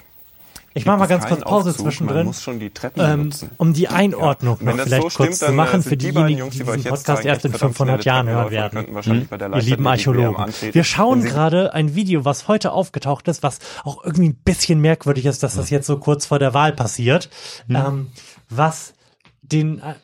Ich 0.73 0.85
mache 0.85 0.99
mal 0.99 1.07
ganz 1.07 1.25
kurz 1.25 1.41
Pause 1.41 1.71
Aufzug, 1.71 1.85
zwischendrin. 1.85 2.31
die 2.59 2.71
ähm, 2.97 3.31
um 3.57 3.73
die 3.73 3.87
Einordnung 3.87 4.59
Ja. 4.61 4.73
Noch 4.73 4.83
vielleicht 4.83 5.09
so 5.09 5.09
kurz 5.09 5.13
stimmt, 5.13 5.35
zu 5.35 5.45
dann, 5.45 5.55
machen 5.55 5.79
äh, 5.79 5.83
für 5.83 5.97
diejenigen, 5.97 6.27
die 6.27 6.33
Jungs, 6.35 6.55
die 6.55 6.67
wir 6.67 6.75
diesen 6.75 6.91
Podcast 6.91 7.25
erst 7.25 7.45
in 7.45 7.51
echt 7.51 7.59
verdammt 7.59 7.77
500 7.77 8.03
schnelle 8.03 8.15
Jahren 8.15 8.29
hören 8.29 8.51
werden. 8.51 8.87
Ihr 8.87 8.93
Leichtathletik 8.93 9.69
lieben 9.69 9.87
Archäologen. 9.87 10.45
Wir 10.71 10.83
schauen 10.83 11.23
gerade 11.23 11.73
ein 11.73 11.95
Video, 11.95 12.25
was 12.25 12.47
heute 12.47 12.71
aufgetaucht 12.71 13.27
ist, 13.27 13.43
was 13.43 13.59
auch 13.83 14.03
irgendwie 14.03 14.29
ein 14.29 14.41
bisschen 14.43 14.79
merkwürdig 14.79 15.25
ist, 15.25 15.43
dass 15.43 15.55
das 15.55 15.69
jetzt 15.69 15.87
so 15.87 15.97
kurz 15.97 16.25
vor 16.25 16.39
der 16.39 16.53
Wahl 16.53 16.73
passiert, 16.73 17.29
ähm, 17.69 18.07
was 18.49 18.93
den 19.41 19.79
äh, 19.79 19.95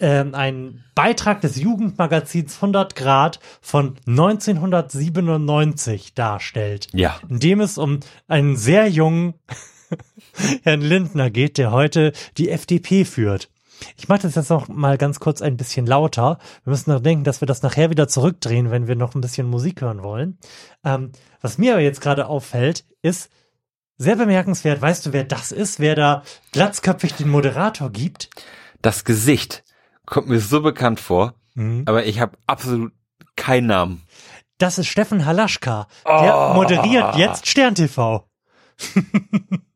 ähm, 0.00 0.34
ein 0.34 0.82
Beitrag 0.94 1.42
des 1.42 1.56
Jugendmagazins 1.56 2.56
100 2.56 2.96
Grad 2.96 3.38
von 3.60 3.96
1997 4.06 6.14
darstellt 6.14 6.88
ja. 6.92 7.20
in 7.28 7.38
dem 7.38 7.60
es 7.60 7.78
um 7.78 8.00
einen 8.26 8.56
sehr 8.56 8.88
jungen 8.88 9.34
Herrn 10.62 10.80
Lindner 10.80 11.30
geht, 11.30 11.58
der 11.58 11.72
heute 11.72 12.12
die 12.36 12.50
FDP 12.50 13.04
führt. 13.04 13.50
Ich 13.96 14.08
mache 14.08 14.20
das 14.22 14.34
jetzt 14.34 14.50
noch 14.50 14.68
mal 14.68 14.98
ganz 14.98 15.20
kurz 15.20 15.40
ein 15.40 15.56
bisschen 15.56 15.86
lauter. 15.86 16.38
Wir 16.64 16.70
müssen 16.72 16.90
noch 16.90 17.00
denken, 17.00 17.24
dass 17.24 17.40
wir 17.40 17.46
das 17.46 17.62
nachher 17.62 17.88
wieder 17.90 18.08
zurückdrehen, 18.08 18.70
wenn 18.70 18.86
wir 18.88 18.94
noch 18.96 19.14
ein 19.14 19.22
bisschen 19.22 19.46
Musik 19.48 19.80
hören 19.80 20.02
wollen. 20.02 20.38
Ähm, 20.84 21.12
was 21.40 21.56
mir 21.56 21.72
aber 21.72 21.82
jetzt 21.82 22.02
gerade 22.02 22.26
auffällt, 22.26 22.84
ist 23.00 23.30
sehr 23.96 24.16
bemerkenswert. 24.16 24.82
Weißt 24.82 25.06
du, 25.06 25.12
wer 25.14 25.24
das 25.24 25.50
ist? 25.50 25.80
Wer 25.80 25.94
da 25.94 26.22
glatzköpfig 26.52 27.14
den 27.14 27.30
Moderator 27.30 27.90
gibt? 27.90 28.28
Das 28.82 29.04
Gesicht 29.04 29.64
kommt 30.04 30.28
mir 30.28 30.40
so 30.40 30.60
bekannt 30.60 31.00
vor, 31.00 31.34
Mhm. 31.54 31.82
aber 31.86 32.04
ich 32.04 32.20
habe 32.20 32.36
absolut 32.46 32.92
keinen 33.36 33.66
Namen. 33.68 34.02
Das 34.58 34.78
ist 34.78 34.88
Steffen 34.88 35.24
Halaschka. 35.24 35.86
Der 36.06 36.52
moderiert 36.54 37.16
jetzt 37.16 37.46
Stern 37.48 37.74
TV. 37.74 38.28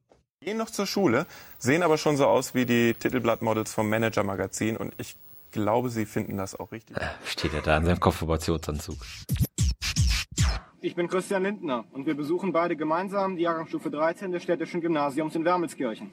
gehen 0.45 0.59
noch 0.59 0.71
zur 0.71 0.87
Schule, 0.87 1.27
sehen 1.59 1.83
aber 1.83 1.99
schon 1.99 2.16
so 2.16 2.27
aus 2.27 2.55
wie 2.55 2.66
die 2.66 2.95
Titelblattmodels 2.95 3.73
vom 3.73 3.89
Manager-Magazin 3.89 4.77
und 4.77 4.93
ich 4.99 5.16
glaube, 5.53 5.89
sie 5.89 6.05
finden 6.05 6.37
das 6.37 6.59
auch 6.59 6.71
richtig. 6.71 6.97
Steht 7.25 7.55
er 7.55 7.62
da 7.62 7.79
in 7.79 7.87
seinem 7.87 8.01
Konfirmationsanzug. 8.01 8.97
Ich 10.83 10.95
bin 10.95 11.09
Christian 11.09 11.45
Lindner 11.45 11.85
und 11.93 12.05
wir 12.05 12.15
besuchen 12.15 12.53
beide 12.53 12.77
gemeinsam 12.77 13.37
die 13.37 13.43
Jahrgangsstufe 13.43 13.91
13 13.91 14.33
des 14.33 14.43
städtischen 14.43 14.83
Gymnasiums 14.83 15.35
in 15.35 15.45
Wermelskirchen. 15.45 16.11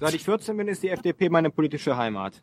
Seit 0.00 0.14
ich 0.14 0.24
14 0.24 0.56
bin, 0.56 0.68
ist 0.68 0.82
die 0.82 0.88
FDP 0.88 1.28
meine 1.28 1.50
politische 1.50 1.96
Heimat. 1.96 2.40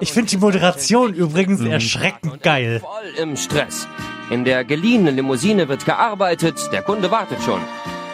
Ich 0.00 0.12
finde 0.12 0.30
die 0.30 0.36
Moderation 0.36 1.12
übrigens 1.12 1.60
erschreckend 1.60 2.42
geil. 2.42 2.80
Voll 2.80 3.22
im 3.22 3.36
Stress. 3.36 3.88
In 4.30 4.44
der 4.44 4.64
geliehenen 4.64 5.16
Limousine 5.16 5.68
wird 5.68 5.84
gearbeitet, 5.84 6.70
der 6.72 6.82
Kunde 6.82 7.10
wartet 7.10 7.42
schon. 7.42 7.60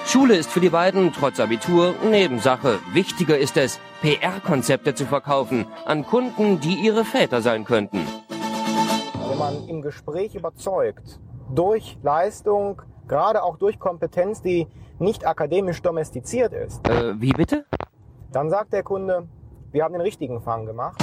Schule 0.09 0.37
ist 0.37 0.51
für 0.51 0.61
die 0.61 0.71
beiden 0.71 1.13
trotz 1.13 1.39
Abitur 1.39 1.95
Nebensache. 2.03 2.79
Wichtiger 2.93 3.37
ist 3.39 3.57
es, 3.59 3.79
PR-Konzepte 4.01 4.95
zu 4.95 5.05
verkaufen 5.05 5.67
an 5.85 6.05
Kunden, 6.07 6.61
die 6.61 6.75
ihre 6.75 7.05
Väter 7.05 7.43
sein 7.43 7.65
könnten. 7.65 8.07
Wenn 9.29 9.39
man 9.39 9.69
im 9.69 9.83
Gespräch 9.83 10.35
überzeugt, 10.35 11.21
durch 11.55 11.99
Leistung, 12.03 12.81
gerade 13.07 13.43
auch 13.43 13.59
durch 13.59 13.79
Kompetenz, 13.79 14.41
die 14.41 14.67
nicht 14.99 15.27
akademisch 15.27 15.83
domestiziert 15.83 16.53
ist, 16.55 16.89
Äh, 16.89 17.21
wie 17.21 17.33
bitte? 17.33 17.67
dann 18.33 18.49
sagt 18.51 18.73
der 18.73 18.83
Kunde, 18.83 19.29
wir 19.71 19.85
haben 19.85 19.93
den 19.93 20.01
richtigen 20.01 20.41
Fang 20.41 20.65
gemacht. 20.67 20.97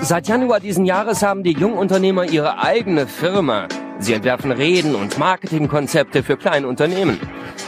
Seit 0.00 0.26
Januar 0.26 0.58
diesen 0.58 0.84
Jahres 0.84 1.22
haben 1.22 1.44
die 1.44 1.52
Jungunternehmer 1.52 2.24
ihre 2.24 2.58
eigene 2.58 3.06
Firma. 3.06 3.68
Sie 3.98 4.14
entwerfen 4.14 4.50
Reden 4.50 4.96
und 4.96 5.18
Marketingkonzepte 5.18 6.24
für 6.24 6.36
kleine 6.36 6.66
Unternehmen. 6.66 7.20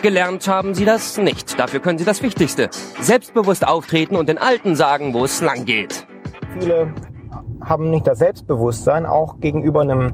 Gelernt 0.03 0.49
haben 0.49 0.75
sie 0.75 0.85
das 0.85 1.17
nicht. 1.19 1.59
Dafür 1.59 1.81
können 1.81 1.99
sie 1.99 2.05
das 2.05 2.23
Wichtigste. 2.23 2.71
Selbstbewusst 3.01 3.67
auftreten 3.67 4.17
und 4.17 4.29
den 4.29 4.39
Alten 4.39 4.75
sagen, 4.75 5.15
wo 5.15 5.25
es 5.25 5.41
lang 5.41 5.65
geht. 5.65 6.07
Viele 6.59 6.93
haben 7.61 7.91
nicht 7.91 8.07
das 8.07 8.19
Selbstbewusstsein, 8.19 9.07
auch 9.07 9.39
gegenüber 9.39 9.83
einem 9.83 10.13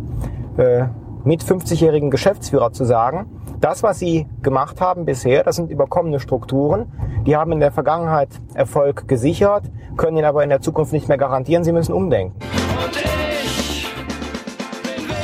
äh, 0.59 0.85
mit 1.24 1.43
50-jährigen 1.43 2.11
Geschäftsführer 2.11 2.73
zu 2.73 2.85
sagen, 2.85 3.39
das, 3.60 3.82
was 3.82 3.98
sie 3.98 4.26
gemacht 4.42 4.80
haben 4.80 5.04
bisher, 5.04 5.44
das 5.44 5.56
sind 5.56 5.70
überkommene 5.70 6.20
Strukturen. 6.20 6.90
Die 7.26 7.36
haben 7.36 7.52
in 7.52 7.60
der 7.60 7.72
Vergangenheit 7.72 8.28
Erfolg 8.54 9.06
gesichert, 9.06 9.64
können 9.96 10.16
ihn 10.16 10.24
aber 10.24 10.42
in 10.42 10.50
der 10.50 10.60
Zukunft 10.60 10.92
nicht 10.92 11.08
mehr 11.08 11.18
garantieren. 11.18 11.64
Sie 11.64 11.72
müssen 11.72 11.92
umdenken. 11.92 12.34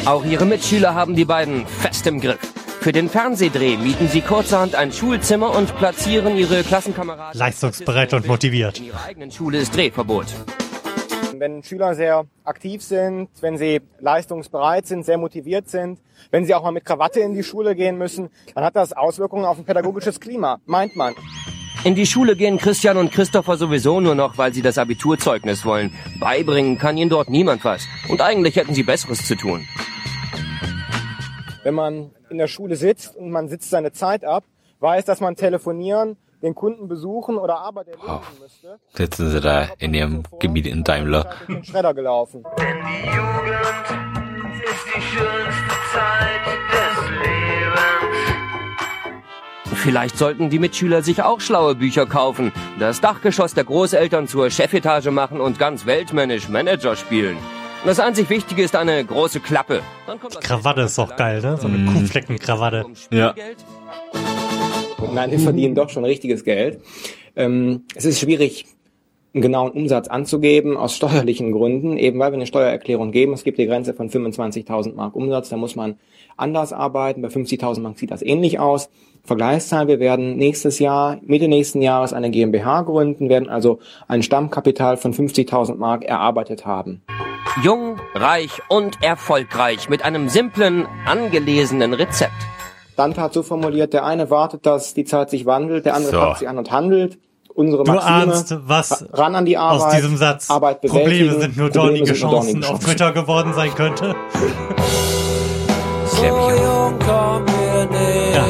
Auch 0.05 0.25
ihre 0.25 0.45
Mitschüler 0.45 0.95
haben 0.95 1.17
die 1.17 1.25
beiden 1.25 1.67
fest 1.67 2.07
im 2.07 2.21
Griff. 2.21 2.39
Für 2.81 2.93
den 2.93 3.09
Fernsehdreh 3.09 3.77
mieten 3.77 4.07
sie 4.07 4.21
kurzerhand 4.21 4.77
ein 4.77 4.93
Schulzimmer 4.93 5.57
und 5.57 5.77
platzieren 5.77 6.37
ihre 6.37 6.63
Klassenkameraden. 6.63 7.37
Leistungsbereit 7.37 8.15
und 8.15 8.29
motiviert. 8.29 8.79
In 8.79 8.87
ihrer 8.87 9.05
eigenen 9.05 9.33
Schule 9.33 9.59
ist 9.59 9.75
Drehverbot. 9.75 10.27
Wenn 11.39 11.63
Schüler 11.63 11.95
sehr 11.95 12.27
aktiv 12.45 12.83
sind, 12.83 13.29
wenn 13.41 13.59
sie 13.59 13.81
leistungsbereit 14.01 14.87
sind, 14.87 15.05
sehr 15.05 15.19
motiviert 15.19 15.69
sind, 15.69 16.01
wenn 16.31 16.45
sie 16.45 16.55
auch 16.55 16.63
mal 16.63 16.71
mit 16.71 16.85
Krawatte 16.85 17.21
in 17.21 17.35
die 17.35 17.43
Schule 17.43 17.75
gehen 17.75 17.99
müssen, 17.99 18.31
dann 18.55 18.65
hat 18.65 18.77
das 18.77 18.93
Auswirkungen 18.93 19.45
auf 19.45 19.59
ein 19.59 19.65
pädagogisches 19.65 20.21
Klima, 20.21 20.59
meint 20.67 20.97
man. 20.97 21.15
In 21.85 21.95
die 21.95 22.07
Schule 22.07 22.37
gehen 22.37 22.59
Christian 22.59 22.97
und 22.97 23.13
Christopher 23.13 23.57
sowieso 23.57 24.01
nur 24.01 24.15
noch, 24.15 24.39
weil 24.39 24.53
sie 24.53 24.63
das 24.63 24.79
Abiturzeugnis 24.79 25.65
wollen. 25.65 25.93
Beibringen 26.19 26.79
kann 26.79 26.97
ihnen 26.97 27.11
dort 27.11 27.29
niemand 27.29 27.65
was. 27.65 27.87
Und 28.09 28.21
eigentlich 28.21 28.57
hätten 28.57 28.75
sie 28.75 28.83
Besseres 28.83 29.27
zu 29.27 29.37
tun. 29.37 29.67
Wenn 31.63 31.75
man 31.75 32.11
in 32.31 32.39
der 32.39 32.49
Schule 32.49 32.77
sitzt 32.77 33.15
und 33.17 33.31
man 33.31 33.49
sitzt 33.49 33.71
seine 33.71 33.93
Zeit 33.93 34.25
ab, 34.25 34.45
weiß, 34.81 35.05
dass 35.05 35.21
man 35.21 35.37
telefonieren, 35.37 36.17
den 36.43 36.55
Kunden 36.55 36.89
besuchen 36.89 37.39
oder 37.39 37.59
Arbeit 37.59 37.89
erledigen 37.89 38.21
müsste. 38.41 38.79
Sitzen 38.95 39.31
sie 39.31 39.41
da 39.41 39.69
in 39.79 39.95
ihrem 39.95 40.23
gemieteten 40.39 40.85
Daimler. 40.85 41.25
Durch 41.47 41.59
den 41.59 41.65
Schredder 41.65 41.95
gelaufen. 41.95 42.45
Vielleicht 49.75 50.19
sollten 50.19 50.51
die 50.51 50.59
Mitschüler 50.59 51.03
sich 51.03 51.23
auch 51.23 51.41
schlaue 51.41 51.77
Bücher 51.77 52.07
kaufen, 52.07 52.53
das 52.81 53.01
Dachgeschoss 53.01 53.55
der 53.55 53.65
Großeltern 53.65 54.27
zur 54.27 54.51
Chefetage 54.51 55.13
machen 55.13 55.41
und 55.41 55.61
ganz 55.61 55.87
weltmännisch 55.87 56.49
Manager 56.49 56.97
spielen. 56.97 57.37
Das 57.85 58.01
einzig 58.01 58.29
Wichtige 58.29 58.65
ist 58.65 58.75
eine 58.75 59.05
große 59.05 59.39
Klappe. 59.39 59.83
Dann 60.09 60.19
kommt 60.19 60.35
das 60.35 60.43
Krawatte 60.43 60.81
ist 60.83 60.99
doch 60.99 61.15
geil, 61.15 61.41
ne? 61.41 61.57
So 61.57 61.69
eine 61.69 61.85
Kuhfleckenkrawatte. 61.93 62.85
Ja. 63.13 63.33
Nein, 65.15 65.31
wir 65.31 65.39
verdienen 65.39 65.75
doch 65.75 65.91
schon 65.91 66.05
richtiges 66.05 66.45
Geld. 66.45 66.81
Ähm, 67.37 67.83
es 67.95 68.05
ist 68.05 68.21
schwierig, 68.21 68.67
einen 69.35 69.43
genauen 69.43 69.71
Umsatz 69.73 70.09
anzugeben, 70.09 70.77
aus 70.77 70.97
steuerlichen 70.97 71.53
Gründen, 71.53 71.99
eben 71.99 72.19
weil 72.19 72.33
wir 72.33 72.37
eine 72.37 72.47
Steuererklärung 72.47 73.13
geben. 73.13 73.35
Es 73.35 73.45
gibt 73.45 73.59
die 73.59 73.67
Grenze 73.67 73.93
von 73.93 74.09
25.000 74.09 74.95
Mark 74.95 75.15
Umsatz, 75.15 75.51
da 75.51 75.57
muss 75.57 75.77
man 75.77 75.97
anders 76.37 76.73
arbeiten. 76.73 77.23
Bei 77.23 77.29
50.000 77.29 77.81
Mark 77.81 77.99
sieht 77.99 78.11
das 78.11 78.23
ähnlich 78.23 78.59
aus. 78.59 78.89
Vergleichszahl, 79.25 79.89
wir 79.89 80.01
werden 80.01 80.37
nächstes 80.37 80.79
Jahr, 80.79 81.19
Mitte 81.23 81.49
nächsten 81.49 81.83
Jahres 81.83 82.13
eine 82.13 82.31
GmbH 82.31 82.83
gründen, 82.83 83.29
werden 83.29 83.49
also 83.49 83.81
ein 84.09 84.23
Stammkapital 84.23 84.97
von 84.97 85.13
50.000 85.13 85.77
Mark 85.77 86.05
erarbeitet 86.05 86.65
haben. 86.65 87.03
Jung, 87.63 87.97
reich 88.15 88.51
und 88.69 89.03
erfolgreich 89.03 89.89
mit 89.89 90.05
einem 90.05 90.29
simplen, 90.29 90.87
angelesenen 91.07 91.93
Rezept. 91.93 92.56
Dante 92.97 93.21
hat 93.21 93.35
so 93.35 93.43
formuliert, 93.43 93.93
der 93.93 94.05
eine 94.05 94.31
wartet, 94.31 94.67
dass 94.67 94.95
die 94.95 95.05
Zeit 95.05 95.31
sich 95.31 95.47
wandelt, 95.47 95.85
der 95.85 95.95
andere 95.95 96.13
So. 96.13 96.19
packt 96.19 96.39
sie 96.39 96.49
an 96.49 96.59
und 96.59 96.71
handelt. 96.71 97.19
Unsere 97.55 97.85
Du 97.85 97.93
Maxime, 97.93 98.33
ahnst, 98.35 98.55
was 98.67 99.07
ran 99.13 99.35
an 99.35 99.47
die 99.47 99.57
Arbeit, 99.57 99.87
aus 99.87 99.95
diesem 99.95 100.17
Satz 100.19 100.51
Arbeit 100.51 100.83
Probleme 100.83 101.41
sind 101.41 101.57
nur 101.57 101.71
Probleme 101.71 101.73
dornige 101.89 102.07
sind 102.07 102.17
Chancen 102.17 102.61
dornige 102.61 102.69
auf 102.69 102.79
Twitter 102.81 103.13
geworden 103.13 103.55
sein 103.55 103.75
könnte. 103.75 104.15
Ja, 108.35 108.45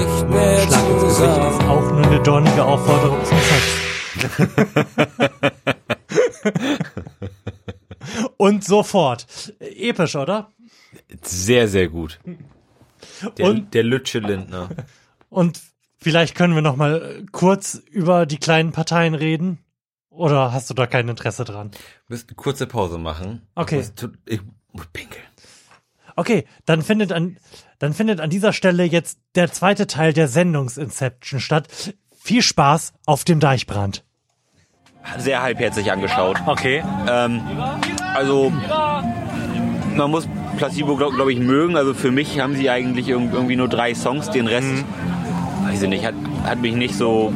Schlag 0.66 0.88
ins 0.90 1.02
Gesicht 1.04 1.38
ist 1.38 1.62
auch 1.68 1.90
nur 1.92 2.04
eine 2.06 2.20
dornige 2.22 2.64
Aufforderung 2.64 3.18
zum 3.24 3.38
Sex. 3.38 4.38
Und 8.36 8.64
sofort. 8.64 9.26
Episch, 9.60 10.16
oder? 10.16 10.50
Sehr, 11.22 11.68
sehr 11.68 11.88
gut. 11.88 12.18
Der, 13.38 13.46
Und- 13.46 13.74
der 13.74 13.82
Lütsche 13.82 14.18
Lindner. 14.18 14.68
Und 15.28 15.60
vielleicht 15.96 16.34
können 16.34 16.54
wir 16.54 16.62
noch 16.62 16.76
mal 16.76 17.24
kurz 17.32 17.74
über 17.90 18.26
die 18.26 18.38
kleinen 18.38 18.72
Parteien 18.72 19.14
reden 19.14 19.58
Oder 20.10 20.52
hast 20.52 20.70
du 20.70 20.74
da 20.74 20.86
kein 20.86 21.08
Interesse 21.08 21.44
dran? 21.44 21.70
Wir 21.72 22.14
müssen 22.14 22.28
eine 22.28 22.36
kurze 22.36 22.66
Pause 22.66 22.98
machen. 22.98 23.42
Okay. 23.54 23.80
Ich 23.80 24.02
muss, 24.02 24.10
ich 24.26 24.40
muss 24.72 24.86
pinkeln. 24.92 25.24
Okay, 26.18 26.46
dann 26.64 26.80
findet 26.82 27.12
an, 27.12 27.36
dann 27.78 27.92
findet 27.92 28.20
an 28.20 28.30
dieser 28.30 28.54
Stelle 28.54 28.84
jetzt 28.84 29.18
der 29.34 29.52
zweite 29.52 29.86
Teil 29.86 30.14
der 30.14 30.28
Sendungsinception 30.28 31.40
statt. 31.40 31.94
Viel 32.18 32.40
Spaß 32.42 32.94
auf 33.04 33.24
dem 33.24 33.38
Deichbrand. 33.40 34.02
Sehr 35.18 35.42
halbherzig 35.42 35.92
angeschaut. 35.92 36.38
Okay. 36.46 36.82
Ähm, 37.08 37.42
also, 38.14 38.50
man 39.96 40.10
muss 40.10 40.28
Placebo, 40.56 40.96
glaube 40.96 41.14
glaub 41.16 41.28
ich, 41.28 41.38
mögen. 41.38 41.76
Also 41.76 41.94
für 41.94 42.10
mich 42.10 42.40
haben 42.40 42.54
sie 42.54 42.70
eigentlich 42.70 43.08
irg- 43.08 43.32
irgendwie 43.32 43.56
nur 43.56 43.68
drei 43.68 43.94
Songs. 43.94 44.30
Den 44.30 44.46
Rest, 44.46 44.68
weiß 45.64 45.82
ich 45.82 45.88
nicht, 45.88 46.04
hat, 46.06 46.14
hat 46.44 46.60
mich 46.60 46.74
nicht 46.74 46.94
so 46.94 47.32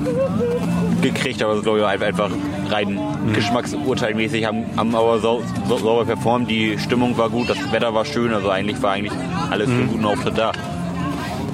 gekriegt, 1.02 1.42
aber 1.42 1.60
glaube 1.62 1.78
ich 1.80 1.84
ein- 1.84 2.02
einfach 2.02 2.30
rein 2.70 2.98
geschmacksurteilmäßig 3.34 4.44
haben, 4.44 4.64
haben 4.76 4.94
aber 4.94 5.18
sau, 5.18 5.42
sau, 5.68 5.78
sauber 5.78 6.04
performt. 6.04 6.50
Die 6.50 6.78
Stimmung 6.78 7.16
war 7.18 7.30
gut, 7.30 7.48
das 7.50 7.58
Wetter 7.72 7.94
war 7.94 8.04
schön, 8.04 8.32
also 8.32 8.48
eigentlich 8.50 8.80
war 8.82 8.92
eigentlich 8.92 9.12
alles 9.50 9.66
für 9.68 9.74
einen 9.74 9.88
guten 9.88 10.04
Auftritt 10.04 10.38
da. 10.38 10.52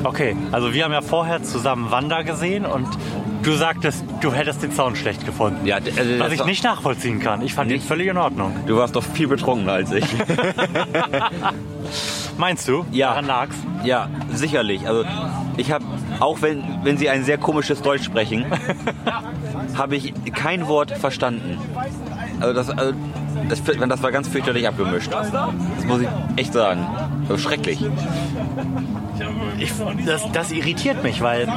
Okay, 0.04 0.36
also 0.52 0.72
wir 0.74 0.84
haben 0.84 0.92
ja 0.92 1.00
vorher 1.00 1.42
zusammen 1.42 1.90
Wanda 1.90 2.22
gesehen 2.22 2.64
und 2.66 2.86
du 3.46 3.52
sagtest, 3.52 4.04
du 4.20 4.32
hättest 4.32 4.62
den 4.62 4.72
Sound 4.72 4.98
schlecht 4.98 5.24
gefunden. 5.24 5.64
Ja, 5.66 5.76
also 5.76 6.18
Was 6.18 6.32
ich 6.32 6.44
nicht 6.44 6.64
nachvollziehen 6.64 7.20
kann. 7.20 7.40
Ich 7.42 7.54
fand 7.54 7.70
ihn 7.70 7.80
völlig 7.80 8.08
in 8.08 8.18
Ordnung. 8.18 8.52
Du 8.66 8.76
warst 8.76 8.96
doch 8.96 9.04
viel 9.04 9.28
betrunkener 9.28 9.74
als 9.74 9.92
ich. 9.92 10.04
Meinst 12.36 12.66
du? 12.68 12.84
Ja. 12.90 13.10
Daran 13.10 13.26
lag's? 13.26 13.56
Ja, 13.84 14.10
sicherlich. 14.32 14.88
Also 14.88 15.04
ich 15.56 15.70
habe, 15.70 15.84
auch 16.18 16.42
wenn, 16.42 16.64
wenn 16.82 16.98
sie 16.98 17.08
ein 17.08 17.24
sehr 17.24 17.38
komisches 17.38 17.82
Deutsch 17.82 18.04
sprechen, 18.04 18.46
habe 19.74 19.96
ich 19.96 20.12
kein 20.34 20.66
Wort 20.66 20.90
verstanden. 20.90 21.58
Also 22.40 22.52
das, 22.52 22.70
also 22.70 22.94
das, 23.48 23.62
das 23.62 24.02
war 24.02 24.12
ganz 24.12 24.28
fürchterlich 24.28 24.66
abgemischt. 24.66 25.12
Das 25.12 25.84
muss 25.86 26.00
ich 26.00 26.08
echt 26.36 26.52
sagen. 26.52 26.86
Schrecklich. 27.36 27.84
Ich, 29.58 29.72
das, 30.04 30.30
das 30.32 30.52
irritiert 30.52 31.02
mich, 31.02 31.22
weil 31.22 31.48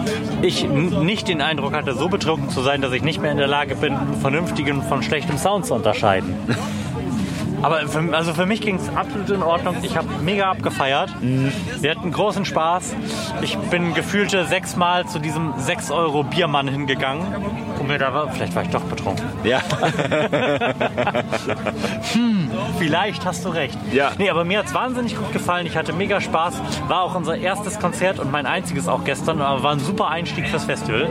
ich 0.41 0.67
nicht 0.67 1.27
den 1.27 1.41
Eindruck 1.41 1.73
hatte, 1.73 1.93
so 1.93 2.07
betrunken 2.07 2.49
zu 2.49 2.61
sein, 2.61 2.81
dass 2.81 2.93
ich 2.93 3.03
nicht 3.03 3.21
mehr 3.21 3.31
in 3.31 3.37
der 3.37 3.47
Lage 3.47 3.75
bin, 3.75 3.95
vernünftigen 4.21 4.81
von 4.83 5.03
schlechtem 5.03 5.37
Sound 5.37 5.65
zu 5.65 5.73
unterscheiden. 5.73 6.33
Aber 7.61 7.87
für, 7.87 8.15
also 8.15 8.33
für 8.33 8.45
mich 8.45 8.61
ging 8.61 8.75
es 8.75 8.89
absolut 8.95 9.29
in 9.29 9.43
Ordnung. 9.43 9.77
Ich 9.81 9.97
habe 9.97 10.07
mega 10.21 10.49
abgefeiert. 10.49 11.09
Wir 11.79 11.91
hatten 11.91 12.11
großen 12.11 12.45
Spaß. 12.45 12.95
Ich 13.41 13.57
bin 13.57 13.93
gefühlte 13.93 14.45
sechsmal 14.45 15.07
zu 15.07 15.19
diesem 15.19 15.53
6 15.57 15.91
Euro 15.91 16.23
Biermann 16.23 16.67
hingegangen. 16.67 17.25
Und 17.79 17.87
mir 17.87 17.97
da 17.97 18.13
war, 18.13 18.31
vielleicht 18.31 18.55
war 18.55 18.63
ich 18.63 18.69
doch 18.69 18.83
betrunken. 18.83 19.25
Ja. 19.43 19.61
Hm, 22.13 22.49
vielleicht 22.79 23.25
hast 23.25 23.45
du 23.45 23.49
recht. 23.49 23.77
Ja. 23.91 24.11
Nee, 24.17 24.29
aber 24.29 24.43
mir 24.43 24.59
hat 24.59 24.65
es 24.65 24.73
wahnsinnig 24.73 25.15
gut 25.15 25.31
gefallen. 25.31 25.67
Ich 25.67 25.77
hatte 25.77 25.93
mega 25.93 26.19
Spaß. 26.19 26.61
War 26.87 27.03
auch 27.03 27.15
unser 27.15 27.37
erstes 27.37 27.79
Konzert 27.79 28.19
und 28.19 28.31
mein 28.31 28.45
einziges 28.45 28.87
auch 28.87 29.03
gestern. 29.03 29.41
Aber 29.41 29.63
war 29.63 29.71
ein 29.73 29.79
super 29.79 30.07
Einstieg 30.07 30.47
fürs 30.47 30.65
Festival. 30.65 31.07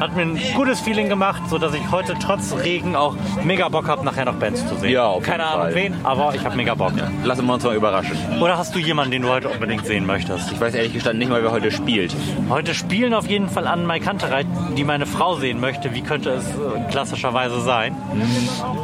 Hat 0.00 0.16
mir 0.16 0.22
ein 0.22 0.38
gutes 0.56 0.80
Feeling 0.80 1.08
gemacht, 1.08 1.42
sodass 1.48 1.74
ich 1.74 1.90
heute 1.90 2.14
trotz 2.20 2.52
Regen 2.64 2.96
auch 2.96 3.14
mega 3.44 3.68
Bock 3.68 3.88
habe, 3.88 4.04
nachher 4.04 4.24
noch 4.24 4.34
Bands 4.34 4.66
zu 4.66 4.74
sehen. 4.76 4.90
Ja, 4.90 5.06
auf 5.06 5.22
Keine 5.22 5.44
Ahnung 5.44 5.62
Fall. 5.66 5.74
wen, 5.74 5.94
aber 6.04 6.34
ich 6.34 6.44
habe 6.44 6.56
mega 6.56 6.74
Bock. 6.74 6.92
Lassen 7.24 7.46
wir 7.46 7.54
uns 7.54 7.64
mal 7.64 7.76
überraschen. 7.76 8.16
Oder 8.40 8.58
hast 8.58 8.74
du 8.74 8.78
jemanden, 8.78 9.12
den 9.12 9.22
du 9.22 9.28
heute 9.28 9.48
unbedingt 9.48 9.86
sehen 9.86 10.06
möchtest? 10.06 10.50
Ich 10.52 10.60
weiß 10.60 10.74
ehrlich 10.74 10.92
gestanden 10.92 11.18
nicht 11.20 11.30
mal, 11.30 11.42
wer 11.42 11.52
heute 11.52 11.70
spielt. 11.70 12.14
Heute 12.48 12.74
spielen 12.74 13.14
auf 13.14 13.28
jeden 13.28 13.48
Fall 13.48 13.66
an 13.66 13.86
Mai 13.86 14.00
Kantereit, 14.00 14.46
die 14.76 14.84
meine 14.84 15.06
Frau 15.06 15.36
sehen 15.36 15.60
möchte. 15.60 15.94
Wie 15.94 16.02
könnte 16.02 16.30
es 16.30 16.46
äh, 16.46 16.90
klassischerweise 16.90 17.60
sein? 17.60 17.94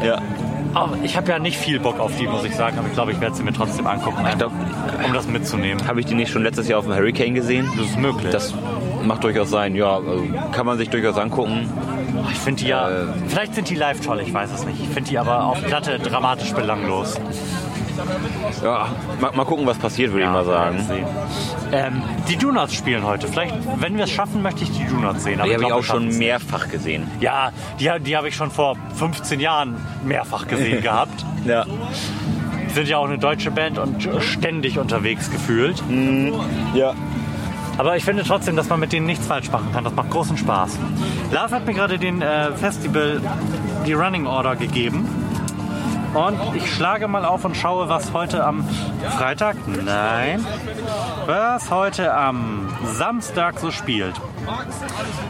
Ja. 0.05 0.20
Aber 0.74 0.98
ich 1.02 1.16
habe 1.16 1.30
ja 1.30 1.39
nicht 1.39 1.56
viel 1.56 1.80
Bock 1.80 1.98
auf 1.98 2.14
die, 2.16 2.26
muss 2.26 2.44
ich 2.44 2.55
sagen. 2.55 2.78
Aber 2.78 2.86
ich 2.86 2.94
glaube, 2.94 3.10
ich 3.12 3.20
werde 3.20 3.35
sie 3.35 3.43
mir 3.43 3.52
trotzdem 3.55 3.86
angucken, 3.86 4.24
um 5.05 5.12
das 5.14 5.26
mitzunehmen. 5.26 5.86
Habe 5.89 6.01
ich 6.01 6.06
die 6.06 6.14
nicht 6.14 6.30
schon 6.30 6.43
letztes 6.43 6.68
Jahr 6.68 6.78
auf 6.78 6.85
dem 6.85 6.94
Hurricane 6.94 7.35
gesehen? 7.35 7.68
Das 7.76 7.86
ist 7.86 7.98
möglich. 7.98 8.30
Das 8.30 8.55
macht 9.05 9.25
durchaus 9.25 9.51
sein, 9.51 9.75
ja. 9.75 9.97
Also 9.97 10.25
kann 10.53 10.66
man 10.66 10.79
sich 10.79 10.91
durchaus 10.91 11.16
angucken. 11.16 11.69
ich 12.31 12.39
finde 12.39 12.62
die 12.62 12.69
ja, 12.69 12.89
vielleicht 13.29 13.55
sind 13.55 13.69
die 13.70 13.75
live 13.75 14.01
toll, 14.01 14.20
ich 14.20 14.33
weiß 14.33 14.53
es 14.53 14.65
nicht. 14.66 14.81
Ich 14.81 14.89
finde 14.89 15.11
die 15.11 15.19
aber 15.19 15.45
auf 15.45 15.62
Platte 15.65 15.99
dramatisch 15.99 16.53
belanglos. 16.53 17.19
Ja, 18.62 18.89
mal, 19.20 19.33
mal 19.33 19.45
gucken, 19.45 19.66
was 19.66 19.79
passiert, 19.79 20.12
würde 20.12 20.25
ich 20.25 20.31
mal 20.31 20.45
sagen. 20.45 20.79
Ähm, 21.73 22.03
die 22.29 22.37
Donuts 22.37 22.75
spielen 22.75 23.05
heute. 23.05 23.27
Vielleicht, 23.29 23.55
wenn 23.81 23.97
wir 23.97 24.05
es 24.05 24.11
schaffen, 24.11 24.41
möchte 24.43 24.62
ich 24.62 24.70
die 24.70 24.87
Donuts 24.87 25.25
sehen. 25.25 25.41
Aber 25.41 25.49
Die 25.49 25.55
habe 25.55 25.65
ich 25.65 25.73
auch 25.73 25.83
schon 25.83 26.16
mehrfach 26.16 26.69
gesehen. 26.69 27.11
Ja, 27.20 27.51
die, 27.81 27.91
die 28.01 28.16
habe 28.16 28.29
ich 28.29 28.37
schon 28.37 28.51
vor 28.51 28.77
15 28.95 29.41
Jahren 29.41 29.77
mehrfach 30.05 30.47
gesehen 30.47 30.81
gehabt. 30.83 31.25
Ja. 31.45 31.65
Die 32.69 32.75
sind 32.75 32.89
ja 32.89 32.99
auch 32.99 33.07
eine 33.07 33.19
deutsche 33.19 33.51
Band 33.51 33.79
und 33.79 34.09
ständig 34.20 34.79
unterwegs 34.79 35.31
gefühlt. 35.31 35.83
Ja. 36.75 36.95
Aber 37.78 37.96
ich 37.96 38.05
finde 38.05 38.24
trotzdem, 38.24 38.56
dass 38.56 38.68
man 38.68 38.80
mit 38.80 38.92
denen 38.92 39.06
nichts 39.06 39.26
falsch 39.26 39.50
machen 39.50 39.72
kann. 39.72 39.84
Das 39.84 39.94
macht 39.94 40.10
großen 40.10 40.36
Spaß. 40.36 40.78
Lars 41.30 41.52
hat 41.52 41.64
mir 41.64 41.74
gerade 41.74 41.98
den 41.98 42.20
äh, 42.20 42.52
Festival 42.52 43.22
die 43.86 43.92
Running 43.92 44.26
Order 44.26 44.56
gegeben. 44.56 45.09
Und 46.14 46.38
ich 46.56 46.74
schlage 46.74 47.06
mal 47.06 47.24
auf 47.24 47.44
und 47.44 47.56
schaue, 47.56 47.88
was 47.88 48.12
heute 48.12 48.44
am 48.44 48.66
Freitag, 49.16 49.56
nein, 49.66 50.44
was 51.26 51.70
heute 51.70 52.14
am 52.14 52.68
Samstag 52.94 53.60
so 53.60 53.70
spielt. 53.70 54.14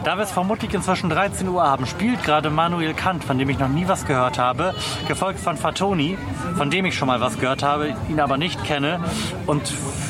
Da 0.05 0.15
wir 0.15 0.23
es 0.23 0.31
vermutlich 0.31 0.73
inzwischen 0.73 1.09
13 1.09 1.47
Uhr 1.49 1.63
haben, 1.63 1.85
spielt 1.85 2.23
gerade 2.23 2.49
Manuel 2.49 2.93
Kant, 2.93 3.25
von 3.25 3.37
dem 3.37 3.49
ich 3.49 3.59
noch 3.59 3.67
nie 3.67 3.87
was 3.87 4.05
gehört 4.05 4.39
habe, 4.39 4.73
gefolgt 5.07 5.41
von 5.41 5.57
Fatoni, 5.57 6.17
von 6.55 6.69
dem 6.69 6.85
ich 6.85 6.97
schon 6.97 7.07
mal 7.07 7.19
was 7.19 7.37
gehört 7.37 7.61
habe, 7.61 7.95
ihn 8.07 8.21
aber 8.21 8.37
nicht 8.37 8.63
kenne. 8.63 9.01
Und 9.45 9.67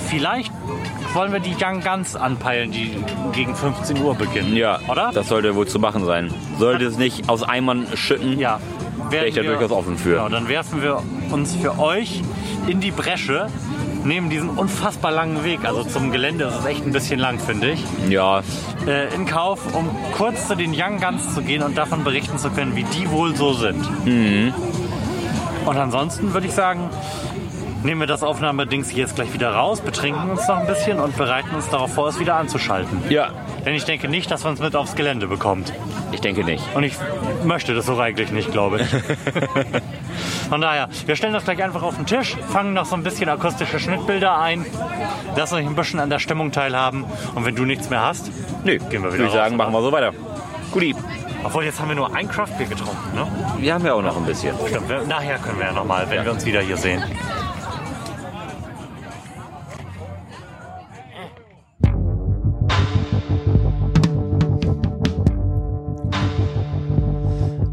vielleicht 0.07 0.53
wollen 1.14 1.31
wir 1.34 1.40
die 1.40 1.56
Young 1.60 1.81
Guns 1.81 2.15
anpeilen, 2.15 2.72
die 2.72 2.91
gegen 3.34 3.56
15 3.56 4.02
Uhr 4.02 4.15
beginnen. 4.15 4.56
Ja, 4.56 4.80
Oder? 4.88 5.11
das 5.14 5.27
sollte 5.30 5.56
wohl 5.56 5.68
zu 5.68 5.80
machen 5.80 6.06
sein. 6.06 6.31
Sollte 6.57 6.86
es 6.86 6.98
nicht 6.98 7.30
aus 7.30 7.44
Eimern 7.44 7.88
schütten, 7.95 8.38
Ja. 8.40 8.60
wäre 9.10 9.27
ich 9.27 9.36
da 9.36 9.41
durchaus 9.41 9.72
offen 9.72 9.98
für. 9.98 10.11
Genau, 10.15 10.30
dann 10.30 10.48
werfen 10.48 10.81
wir 10.81 11.02
uns 11.31 11.56
für 11.56 11.80
euch 11.80 12.22
in 12.68 12.80
die 12.80 12.91
Bresche, 12.91 13.48
nehmen 14.03 14.30
diesen 14.30 14.49
unfassbar 14.49 15.11
langen 15.11 15.44
Weg, 15.44 15.65
also 15.65 15.84
zum 15.84 16.11
Gelände, 16.11 16.45
das 16.45 16.60
ist 16.60 16.65
echt 16.65 16.86
ein 16.86 16.91
bisschen 16.94 17.19
lang, 17.19 17.40
finde 17.40 17.72
ich, 17.72 17.84
Ja, 18.07 18.41
äh, 18.88 19.14
in 19.14 19.26
Kauf, 19.26 19.60
um 19.73 19.90
kurz 20.15 20.48
zu 20.48 20.56
den 20.56 20.72
Young 20.73 20.99
Guns 21.02 21.34
zu 21.34 21.41
gehen 21.41 21.64
und 21.64 21.77
davon 21.77 22.03
berichten 22.03 22.38
zu 22.38 22.49
können, 22.52 22.76
wie 22.76 22.84
die 22.84 23.10
wohl 23.10 23.36
so 23.36 23.53
sind. 23.53 24.06
Mhm. 24.06 24.53
Und 25.65 25.77
ansonsten 25.77 26.34
würde 26.34 26.48
ich 26.48 26.53
sagen, 26.53 26.90
nehmen 27.84 27.99
wir 28.01 28.07
das 28.07 28.23
Aufnahmedings 28.23 28.93
jetzt 28.93 29.15
gleich 29.15 29.34
wieder 29.34 29.53
raus, 29.53 29.81
betrinken 29.81 30.30
uns 30.30 30.47
noch 30.47 30.57
ein 30.57 30.68
bisschen 30.68 30.99
und 30.99 31.15
bereiten 31.18 31.56
uns 31.56 31.69
darauf 31.69 31.93
vor, 31.93 32.07
es 32.10 32.19
wieder 32.19 32.35
anzuschalten. 32.35 33.01
ja, 33.10 33.30
Denn 33.65 33.73
ich 33.76 33.85
denke 33.85 34.07
nicht, 34.07 34.30
dass 34.31 34.43
man 34.43 34.53
es 34.53 34.60
mit 34.60 34.76
aufs 34.76 34.95
Gelände 34.95 35.27
bekommt. 35.27 35.73
ich 36.11 36.22
denke 36.22 36.43
nicht. 36.43 36.64
Und 36.76 36.84
ich 36.84 36.95
möchte 37.43 37.73
das 37.73 37.89
auch 37.89 37.99
eigentlich 37.99 38.31
nicht, 38.31 38.51
glaube 38.51 38.81
ich. 38.81 38.88
Von 40.49 40.61
daher, 40.61 40.89
wir 41.06 41.15
stellen 41.15 41.34
das 41.34 41.43
gleich 41.45 41.61
einfach 41.64 41.84
auf 41.84 41.95
den 41.95 42.06
Tisch, 42.06 42.35
fangen 42.51 42.73
noch 42.73 42.85
so 42.85 42.95
ein 42.95 43.03
bisschen 43.03 43.30
akustische 43.30 43.80
Schnittbilder 43.80 44.38
ein, 44.39 44.65
lassen 45.35 45.56
euch 45.56 45.65
ein 45.65 45.76
bisschen 45.76 45.99
an 45.99 46.10
der 46.10 46.19
Stimmung 46.19 46.51
teilhaben. 46.51 47.06
Und 47.35 47.45
wenn 47.45 47.56
du 47.56 47.65
nichts 47.65 47.89
mehr 47.89 48.01
hast, 48.01 48.31
Nö, 48.64 48.77
gehen 48.77 48.89
wir 48.89 48.97
wieder 48.99 49.11
würde 49.11 49.26
ich 49.26 49.31
sagen, 49.31 49.56
machen 49.56 49.72
wir 49.73 49.81
so 49.81 49.91
weiter. 49.91 50.11
Guti, 50.72 50.95
Obwohl, 51.43 51.64
jetzt 51.64 51.80
haben 51.80 51.88
wir 51.89 51.95
nur 51.95 52.14
ein 52.15 52.27
Craftbier 52.27 52.68
getrunken, 52.68 53.15
ne? 53.15 53.26
wir 53.60 53.73
haben 53.73 53.85
ja 53.85 53.93
auch 53.93 54.01
noch 54.01 54.18
ein 54.18 54.26
bisschen. 54.26 54.53
Stimmt, 54.68 54.89
wir, 54.89 55.03
nachher 55.03 55.38
können 55.38 55.57
wir 55.60 55.68
ja 55.68 55.72
nochmal, 55.72 56.06
wenn 56.10 56.26
wir 56.26 56.31
uns 56.31 56.45
wieder 56.45 56.61
hier 56.61 56.77
sehen. 56.77 57.01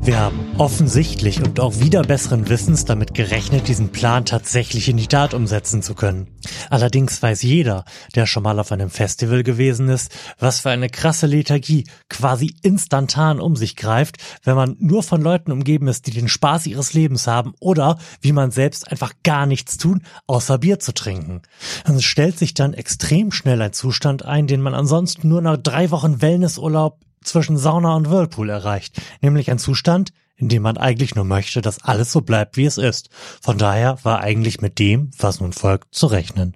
Wir 0.06 0.20
haben 0.20 0.54
offensichtlich 0.56 1.42
und 1.42 1.58
auch 1.58 1.80
wieder 1.80 2.02
besseren 2.02 2.48
Wissens 2.48 2.84
damit 2.84 3.12
gerechnet, 3.12 3.66
diesen 3.66 3.90
Plan 3.90 4.24
tatsächlich 4.24 4.88
in 4.88 4.96
die 4.96 5.08
Tat 5.08 5.34
umsetzen 5.34 5.82
zu 5.82 5.96
können. 5.96 6.28
Allerdings 6.70 7.20
weiß 7.20 7.42
jeder, 7.42 7.84
der 8.14 8.26
schon 8.26 8.44
mal 8.44 8.60
auf 8.60 8.70
einem 8.70 8.88
Festival 8.88 9.42
gewesen 9.42 9.88
ist, 9.88 10.12
was 10.38 10.60
für 10.60 10.70
eine 10.70 10.90
krasse 10.90 11.26
Lethargie 11.26 11.88
quasi 12.08 12.54
instantan 12.62 13.40
um 13.40 13.56
sich 13.56 13.74
greift, 13.74 14.18
wenn 14.44 14.54
man 14.54 14.76
nur 14.78 15.02
von 15.02 15.20
Leuten 15.22 15.50
umgeben 15.50 15.88
ist, 15.88 16.06
die 16.06 16.12
den 16.12 16.28
Spaß 16.28 16.68
ihres 16.68 16.94
Lebens 16.94 17.26
haben 17.26 17.54
oder, 17.58 17.98
wie 18.20 18.30
man 18.30 18.52
selbst, 18.52 18.88
einfach 18.88 19.12
gar 19.24 19.46
nichts 19.46 19.76
tun, 19.76 20.04
außer 20.28 20.58
Bier 20.58 20.78
zu 20.78 20.94
trinken. 20.94 21.42
Es 21.84 22.04
stellt 22.04 22.38
sich 22.38 22.54
dann 22.54 22.74
extrem 22.74 23.32
schnell 23.32 23.60
ein 23.60 23.72
Zustand 23.72 24.24
ein, 24.24 24.46
den 24.46 24.60
man 24.60 24.74
ansonsten 24.74 25.26
nur 25.26 25.42
nach 25.42 25.56
drei 25.56 25.90
Wochen 25.90 26.22
Wellnessurlaub 26.22 27.00
zwischen 27.22 27.56
Sauna 27.56 27.94
und 27.94 28.10
Whirlpool 28.10 28.50
erreicht, 28.50 29.00
nämlich 29.20 29.50
ein 29.50 29.58
Zustand, 29.58 30.12
in 30.36 30.48
dem 30.48 30.62
man 30.62 30.76
eigentlich 30.76 31.14
nur 31.14 31.24
möchte, 31.24 31.62
dass 31.62 31.82
alles 31.82 32.12
so 32.12 32.20
bleibt, 32.20 32.56
wie 32.56 32.66
es 32.66 32.78
ist. 32.78 33.10
Von 33.40 33.58
daher 33.58 33.98
war 34.02 34.20
eigentlich 34.20 34.60
mit 34.60 34.78
dem, 34.78 35.10
was 35.18 35.40
nun 35.40 35.52
folgt, 35.52 35.94
zu 35.94 36.06
rechnen. 36.06 36.54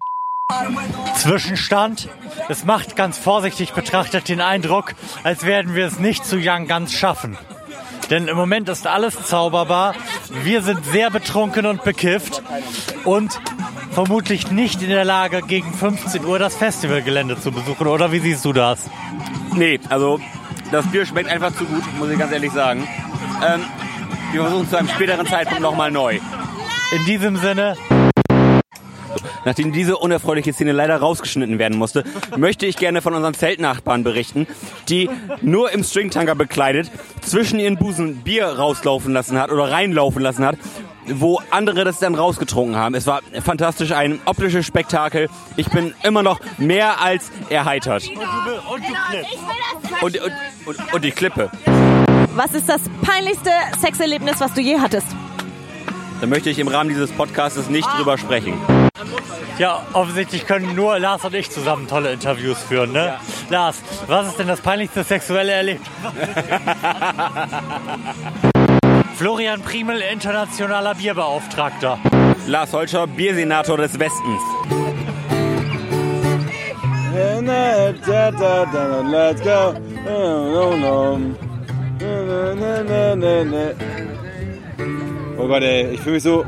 Zwischenstand. 1.16 2.08
Es 2.48 2.64
macht 2.64 2.96
ganz 2.96 3.16
vorsichtig 3.18 3.72
betrachtet 3.72 4.28
den 4.28 4.40
Eindruck, 4.40 4.94
als 5.22 5.44
werden 5.44 5.74
wir 5.74 5.86
es 5.86 5.98
nicht 5.98 6.24
zu 6.24 6.36
Young 6.36 6.66
ganz 6.66 6.92
schaffen. 6.92 7.38
Denn 8.10 8.26
im 8.26 8.36
Moment 8.36 8.68
ist 8.68 8.86
alles 8.88 9.14
zauberbar. 9.26 9.94
Wir 10.42 10.62
sind 10.62 10.84
sehr 10.84 11.10
betrunken 11.10 11.64
und 11.66 11.84
bekifft 11.84 12.42
und 13.04 13.40
vermutlich 13.92 14.50
nicht 14.50 14.82
in 14.82 14.88
der 14.88 15.04
Lage, 15.04 15.42
gegen 15.42 15.72
15 15.72 16.24
Uhr 16.24 16.40
das 16.40 16.56
Festivalgelände 16.56 17.40
zu 17.40 17.52
besuchen. 17.52 17.86
Oder 17.86 18.10
wie 18.10 18.18
siehst 18.18 18.44
du 18.44 18.52
das? 18.52 18.90
Nee, 19.54 19.78
also 19.88 20.18
das 20.70 20.86
Bier 20.90 21.06
schmeckt 21.06 21.28
einfach 21.28 21.52
zu 21.52 21.64
gut, 21.64 21.82
muss 21.98 22.10
ich 22.10 22.18
ganz 22.18 22.32
ehrlich 22.32 22.52
sagen. 22.52 22.86
Ähm, 23.44 23.64
wir 24.32 24.42
versuchen 24.42 24.68
zu 24.68 24.76
einem 24.76 24.88
späteren 24.88 25.26
Zeitpunkt 25.26 25.62
nochmal 25.62 25.90
neu. 25.90 26.20
In 26.92 27.04
diesem 27.04 27.36
Sinne, 27.36 27.76
Nachdem 29.44 29.72
diese 29.72 29.96
unerfreuliche 29.96 30.52
Szene 30.52 30.72
leider 30.72 30.96
rausgeschnitten 30.96 31.58
werden 31.58 31.78
musste, 31.78 32.04
möchte 32.36 32.66
ich 32.66 32.76
gerne 32.76 33.02
von 33.02 33.14
unseren 33.14 33.34
Zeltnachbarn 33.34 34.04
berichten, 34.04 34.46
die 34.88 35.08
nur 35.42 35.72
im 35.72 35.84
Stringtanker 35.84 36.34
bekleidet 36.34 36.90
zwischen 37.20 37.58
ihren 37.60 37.76
Busen 37.76 38.22
Bier 38.22 38.46
rauslaufen 38.46 39.12
lassen 39.12 39.38
hat 39.38 39.50
oder 39.50 39.70
reinlaufen 39.70 40.22
lassen 40.22 40.44
hat, 40.44 40.56
wo 41.06 41.40
andere 41.50 41.84
das 41.84 41.98
dann 41.98 42.14
rausgetrunken 42.14 42.76
haben. 42.76 42.94
Es 42.94 43.06
war 43.06 43.20
fantastisch, 43.42 43.92
ein 43.92 44.20
optisches 44.24 44.66
Spektakel. 44.66 45.28
Ich 45.56 45.68
bin 45.68 45.94
immer 46.02 46.22
noch 46.22 46.40
mehr 46.58 47.00
als 47.00 47.30
erheitert. 47.48 48.08
Und, 50.00 50.20
und, 50.20 50.30
und, 50.66 50.94
und 50.94 51.04
die 51.04 51.10
Klippe. 51.10 51.50
Was 52.34 52.54
ist 52.54 52.68
das 52.68 52.82
peinlichste 53.02 53.50
Sexerlebnis, 53.80 54.40
was 54.40 54.54
du 54.54 54.60
je 54.60 54.78
hattest? 54.78 55.08
Da 56.20 56.26
möchte 56.26 56.50
ich 56.50 56.58
im 56.58 56.68
Rahmen 56.68 56.90
dieses 56.90 57.10
Podcasts 57.12 57.70
nicht 57.70 57.88
drüber 57.96 58.18
sprechen. 58.18 58.52
ja, 59.58 59.86
offensichtlich 59.94 60.46
können 60.46 60.74
nur 60.74 60.98
Lars 60.98 61.24
und 61.24 61.34
ich 61.34 61.50
zusammen 61.50 61.88
tolle 61.88 62.12
Interviews 62.12 62.58
führen, 62.58 62.92
ne? 62.92 63.14
Lars, 63.48 63.78
was 64.06 64.28
ist 64.28 64.38
denn 64.38 64.48
das 64.48 64.60
peinlichste 64.60 65.02
sexuelle 65.02 65.52
Erlebnis? 65.52 65.88
Florian 69.16 69.62
Primel, 69.62 70.00
internationaler 70.00 70.94
Bierbeauftragter. 70.94 71.98
Lars 72.46 72.72
Holscher, 72.72 73.06
Biersenator 73.06 73.78
des 73.78 73.98
Westens. 73.98 74.42
Let's 79.10 79.40
go. 79.42 79.74
No, 80.04 80.76
no. 80.76 81.20
Oh 85.40 85.46
Gott, 85.48 85.62
ey, 85.62 85.92
ich 85.94 86.00
fühle 86.00 86.14
mich 86.16 86.22
so 86.22 86.44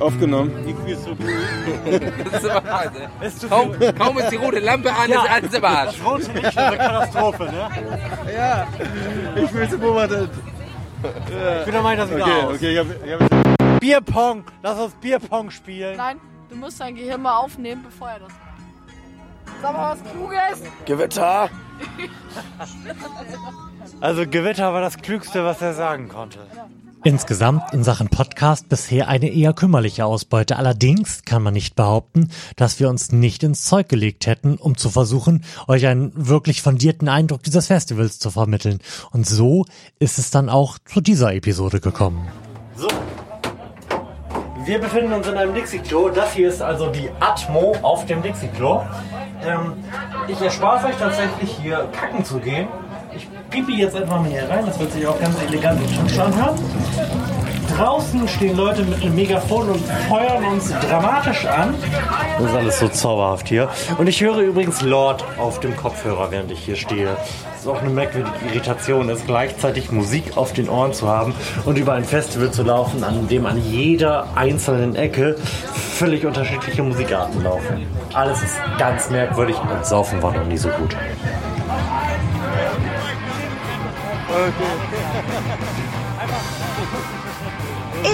aufgenommen. 0.00 0.50
Ich 0.66 0.74
fühle 0.74 0.96
so 0.96 1.14
gut. 1.14 2.02
Das 2.32 2.42
ist 2.42 2.50
aber 2.50 2.66
scheiße. 3.20 3.48
Kaum, 3.48 3.72
kaum 3.98 4.18
ist 4.18 4.30
die 4.30 4.36
rote 4.36 4.58
Lampe 4.58 4.90
an, 4.90 5.10
ist 5.10 5.30
alles 5.30 5.52
im 5.54 5.64
Arsch. 5.64 5.96
Rote 6.04 6.32
Licht 6.32 6.46
ist 6.46 6.58
eine 6.58 6.76
Katastrophe, 6.78 7.44
ne? 7.44 7.68
Ja, 8.34 8.66
ich 9.36 9.50
fühle 9.50 9.62
mich 9.62 9.70
so 9.70 9.78
beobachtet. 9.78 10.30
Ich 11.02 11.64
bin 11.64 11.74
der 11.74 11.82
Meinung, 11.82 12.06
das 12.08 12.14
wieder 12.16 12.24
Okay, 12.24 12.42
aus. 12.46 12.54
okay, 12.54 12.72
ich 12.72 12.78
hab, 12.78 12.86
ich 13.06 13.12
hab 13.12 13.80
Bierpong, 13.80 14.44
lass 14.62 14.78
uns 14.78 14.94
Bierpong 14.94 15.50
spielen. 15.50 15.96
Nein, 15.98 16.18
du 16.48 16.56
musst 16.56 16.80
dein 16.80 16.94
Gehirn 16.94 17.20
mal 17.20 17.36
aufnehmen, 17.36 17.82
bevor 17.84 18.08
er 18.08 18.20
das 18.20 18.28
macht. 18.28 18.40
Sag 19.60 19.72
mal 19.74 19.92
was 19.92 20.12
Kluges. 20.12 20.70
Gewitter. 20.86 21.50
Also 24.00 24.26
Gewitter 24.26 24.72
war 24.72 24.80
das 24.80 24.96
Klügste, 24.96 25.44
was 25.44 25.60
er 25.60 25.74
sagen 25.74 26.08
konnte. 26.08 26.38
Insgesamt 27.06 27.74
in 27.74 27.84
Sachen 27.84 28.08
Podcast 28.08 28.70
bisher 28.70 29.08
eine 29.08 29.28
eher 29.28 29.52
kümmerliche 29.52 30.06
Ausbeute. 30.06 30.56
Allerdings 30.56 31.22
kann 31.26 31.42
man 31.42 31.52
nicht 31.52 31.76
behaupten, 31.76 32.30
dass 32.56 32.80
wir 32.80 32.88
uns 32.88 33.12
nicht 33.12 33.42
ins 33.42 33.66
Zeug 33.66 33.90
gelegt 33.90 34.26
hätten, 34.26 34.56
um 34.56 34.78
zu 34.78 34.88
versuchen, 34.88 35.44
euch 35.68 35.86
einen 35.86 36.12
wirklich 36.14 36.62
fundierten 36.62 37.10
Eindruck 37.10 37.42
dieses 37.42 37.66
Festivals 37.66 38.18
zu 38.18 38.30
vermitteln. 38.30 38.78
Und 39.10 39.26
so 39.26 39.66
ist 39.98 40.18
es 40.18 40.30
dann 40.30 40.48
auch 40.48 40.78
zu 40.78 41.02
dieser 41.02 41.34
Episode 41.34 41.78
gekommen. 41.78 42.26
So. 42.74 42.88
Wir 44.64 44.78
befinden 44.78 45.12
uns 45.12 45.28
in 45.28 45.36
einem 45.36 45.54
Dixie-Klo. 45.54 46.08
Das 46.08 46.32
hier 46.32 46.48
ist 46.48 46.62
also 46.62 46.88
die 46.88 47.10
Atmo 47.20 47.76
auf 47.82 48.06
dem 48.06 48.22
Dixie-Klo. 48.22 48.80
Ähm, 49.44 49.74
ich 50.26 50.40
erspare 50.40 50.86
euch 50.86 50.96
tatsächlich 50.96 51.50
hier 51.60 51.86
kacken 51.92 52.24
zu 52.24 52.38
gehen. 52.38 52.66
Pipi 53.54 53.76
jetzt 53.76 53.94
einfach 53.94 54.20
mal 54.20 54.28
hier 54.28 54.48
rein. 54.48 54.66
Das 54.66 54.80
wird 54.80 54.90
sich 54.90 55.06
auch 55.06 55.18
ganz 55.20 55.40
elegant 55.46 55.80
und 55.80 56.10
schön 56.10 56.20
anhören. 56.22 56.58
Draußen 57.76 58.26
stehen 58.26 58.56
Leute 58.56 58.82
mit 58.82 59.00
einem 59.00 59.14
Megafon 59.14 59.70
und 59.70 59.80
feuern 60.08 60.44
uns 60.44 60.70
dramatisch 60.70 61.46
an. 61.46 61.74
Das 62.38 62.50
ist 62.50 62.56
alles 62.56 62.78
so 62.80 62.88
zauberhaft 62.88 63.46
hier. 63.46 63.68
Und 63.96 64.08
ich 64.08 64.20
höre 64.20 64.38
übrigens 64.38 64.82
Lord 64.82 65.24
auf 65.38 65.60
dem 65.60 65.76
Kopfhörer, 65.76 66.32
während 66.32 66.50
ich 66.50 66.58
hier 66.58 66.74
stehe. 66.74 67.06
Das 67.06 67.60
ist 67.60 67.68
auch 67.68 67.80
eine 67.80 67.90
merkwürdige 67.90 68.34
Irritation, 68.50 69.08
ist 69.08 69.26
gleichzeitig 69.26 69.92
Musik 69.92 70.36
auf 70.36 70.52
den 70.52 70.68
Ohren 70.68 70.92
zu 70.92 71.08
haben 71.08 71.32
und 71.64 71.78
über 71.78 71.92
ein 71.92 72.04
Festival 72.04 72.50
zu 72.50 72.64
laufen, 72.64 73.04
an 73.04 73.28
dem 73.28 73.46
an 73.46 73.62
jeder 73.64 74.26
einzelnen 74.34 74.96
Ecke 74.96 75.36
völlig 75.94 76.26
unterschiedliche 76.26 76.82
Musikarten 76.82 77.42
laufen. 77.44 77.86
Alles 78.12 78.42
ist 78.42 78.56
ganz 78.78 79.10
merkwürdig 79.10 79.56
und 79.60 79.86
Saufen 79.86 80.20
war 80.22 80.32
noch 80.32 80.44
nie 80.44 80.58
so 80.58 80.68
gut. 80.70 80.96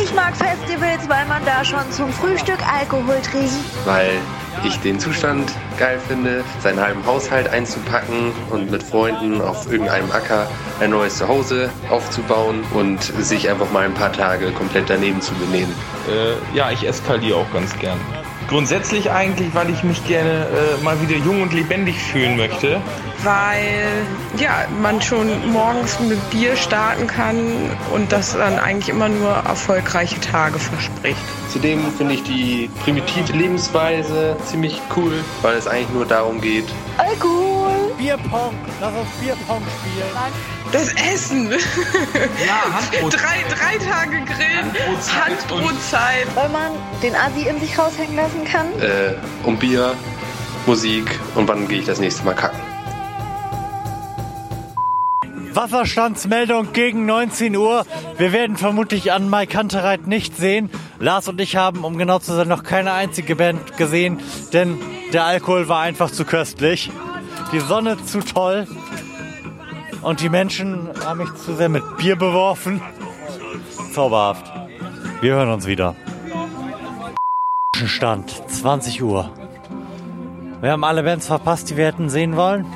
Ich 0.02 0.14
mag 0.14 0.36
Festivals, 0.36 1.08
weil 1.08 1.26
man 1.26 1.44
da 1.44 1.64
schon 1.64 1.90
zum 1.90 2.12
Frühstück 2.12 2.58
Alkohol 2.66 3.20
trinkt. 3.22 3.52
weil 3.84 4.18
ich 4.64 4.78
den 4.80 5.00
Zustand 5.00 5.50
geil 5.78 5.98
finde, 6.06 6.44
seinen 6.60 6.80
halben 6.80 7.04
Haushalt 7.06 7.48
einzupacken 7.48 8.32
und 8.50 8.70
mit 8.70 8.82
Freunden 8.82 9.40
auf 9.40 9.70
irgendeinem 9.70 10.10
Acker 10.10 10.46
ein 10.80 10.90
neues 10.90 11.16
Zuhause 11.16 11.70
aufzubauen 11.88 12.62
und 12.74 13.02
sich 13.02 13.48
einfach 13.48 13.70
mal 13.70 13.86
ein 13.86 13.94
paar 13.94 14.12
Tage 14.12 14.50
komplett 14.52 14.90
daneben 14.90 15.20
zu 15.22 15.32
benehmen. 15.34 15.74
Äh, 16.08 16.56
ja, 16.56 16.70
ich 16.70 16.86
eskaliere 16.86 17.38
auch 17.38 17.52
ganz 17.52 17.76
gern. 17.78 17.98
Grundsätzlich 18.50 19.10
eigentlich, 19.12 19.54
weil 19.54 19.70
ich 19.70 19.82
mich 19.84 20.04
gerne 20.06 20.48
äh, 20.48 20.84
mal 20.84 21.00
wieder 21.00 21.16
jung 21.16 21.40
und 21.40 21.52
lebendig 21.52 21.96
fühlen 22.02 22.36
möchte. 22.36 22.82
weil 23.22 24.06
ja, 24.38 24.66
man 24.82 25.00
schon 25.00 25.52
morgens 25.52 26.00
mit 26.00 26.18
Bier 26.30 26.56
starten 26.56 27.06
kann 27.06 27.36
und 27.94 28.10
das 28.10 28.32
dann 28.32 28.58
eigentlich 28.58 28.88
immer 28.88 29.08
nur 29.08 29.30
erfolgreiche 29.30 30.18
Tage 30.20 30.58
verspricht. 30.58 31.20
Zudem 31.52 31.92
finde 31.92 32.14
ich 32.14 32.22
die 32.22 32.70
primitive 32.82 33.32
Lebensweise 33.32 34.36
ziemlich 34.46 34.80
cool, 34.96 35.12
weil 35.42 35.56
es 35.56 35.66
eigentlich 35.66 35.90
nur 35.90 36.06
darum 36.06 36.40
geht, 36.40 36.66
Alkohol. 36.98 37.92
Bierpong. 37.98 38.54
Lass 38.80 38.92
uns 38.94 39.10
Bierpong 39.20 39.62
spielen. 39.78 40.08
Das 40.72 40.88
Essen. 41.12 41.50
Ja, 41.50 42.72
Handbrot. 42.74 43.12
drei, 43.14 43.44
drei 43.48 43.78
Tage 43.84 44.20
Grillen, 44.24 44.72
Handbrotzeit. 45.24 46.26
Weil 46.36 46.48
man 46.50 46.72
den 47.02 47.14
Asi 47.16 47.48
in 47.48 47.58
sich 47.60 47.76
raushängen 47.76 48.14
lassen 48.16 48.44
kann. 48.44 48.66
äh, 48.80 49.14
um 49.44 49.56
Bier, 49.58 49.94
Musik 50.66 51.18
und 51.34 51.48
wann 51.48 51.66
gehe 51.66 51.80
ich 51.80 51.86
das 51.86 51.98
nächste 51.98 52.24
Mal 52.24 52.34
kacken. 52.34 52.60
Wasserstandsmeldung 55.52 56.72
gegen 56.72 57.06
19 57.06 57.56
Uhr. 57.56 57.84
Wir 58.18 58.32
werden 58.32 58.56
vermutlich 58.56 59.10
an 59.12 59.28
Mike 59.28 59.58
Hunterreit 59.58 60.06
nicht 60.06 60.36
sehen. 60.36 60.70
Lars 61.00 61.26
und 61.26 61.40
ich 61.40 61.56
haben, 61.56 61.82
um 61.84 61.98
genau 61.98 62.20
zu 62.20 62.32
sein, 62.34 62.46
noch 62.46 62.62
keine 62.62 62.92
einzige 62.92 63.34
Band 63.34 63.76
gesehen, 63.76 64.20
denn 64.52 64.78
der 65.12 65.24
Alkohol 65.24 65.68
war 65.68 65.80
einfach 65.80 66.12
zu 66.12 66.24
köstlich. 66.24 66.92
Die 67.52 67.58
Sonne 67.58 67.96
zu 68.04 68.20
toll. 68.20 68.68
Und 70.02 70.20
die 70.20 70.28
Menschen 70.28 70.88
haben 71.04 71.18
mich 71.18 71.34
zu 71.34 71.54
sehr 71.54 71.68
mit 71.68 71.82
Bier 71.98 72.16
beworfen. 72.16 72.80
Zauberhaft. 73.92 74.50
Wir 75.20 75.34
hören 75.34 75.50
uns 75.50 75.66
wieder. 75.66 75.94
Stand, 77.84 78.30
20 78.50 79.02
Uhr. 79.02 79.30
Wir 80.60 80.72
haben 80.72 80.84
alle 80.84 81.02
Bands 81.02 81.26
verpasst, 81.26 81.70
die 81.70 81.76
wir 81.76 81.86
hätten 81.86 82.08
sehen 82.08 82.36
wollen. 82.36 82.66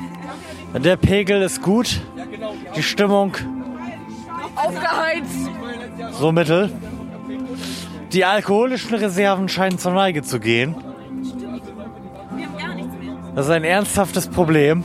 Der 0.73 0.97
Pegel 0.97 1.41
ist 1.41 1.61
gut. 1.61 2.01
Die 2.75 2.83
Stimmung 2.83 3.35
Aufgeheizt. 4.55 5.49
so 6.11 6.31
mittel. 6.31 6.71
Die 8.11 8.25
alkoholischen 8.25 8.95
Reserven 8.95 9.49
scheinen 9.49 9.77
zur 9.77 9.93
Neige 9.93 10.21
zu 10.21 10.39
gehen. 10.39 10.75
Das 13.35 13.47
ist 13.47 13.51
ein 13.51 13.63
ernsthaftes 13.63 14.27
Problem. 14.27 14.83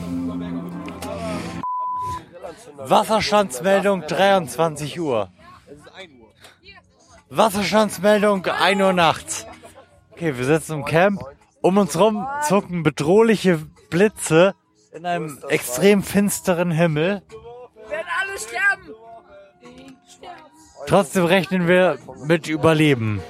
Wasserstandsmeldung 2.89 4.01
23 4.07 4.99
Uhr. 4.99 5.29
Wasserstandsmeldung 7.29 8.45
1 8.45 8.81
Uhr 8.81 8.93
nachts. 8.93 9.45
Okay, 10.11 10.37
wir 10.37 10.45
sitzen 10.45 10.79
im 10.79 10.85
Camp. 10.85 11.21
Um 11.61 11.77
uns 11.77 11.97
rum 11.97 12.25
zucken 12.47 12.83
bedrohliche 12.83 13.59
Blitze 13.89 14.55
in 14.93 15.05
einem 15.05 15.39
extrem 15.49 16.01
finsteren 16.01 16.71
Himmel. 16.71 17.21
Wir 17.29 17.89
werden 17.91 18.07
alle 18.19 18.39
sterben. 18.39 18.95
Trotzdem 20.87 21.25
rechnen 21.25 21.67
wir 21.67 21.99
mit 22.25 22.47
Überleben. 22.47 23.21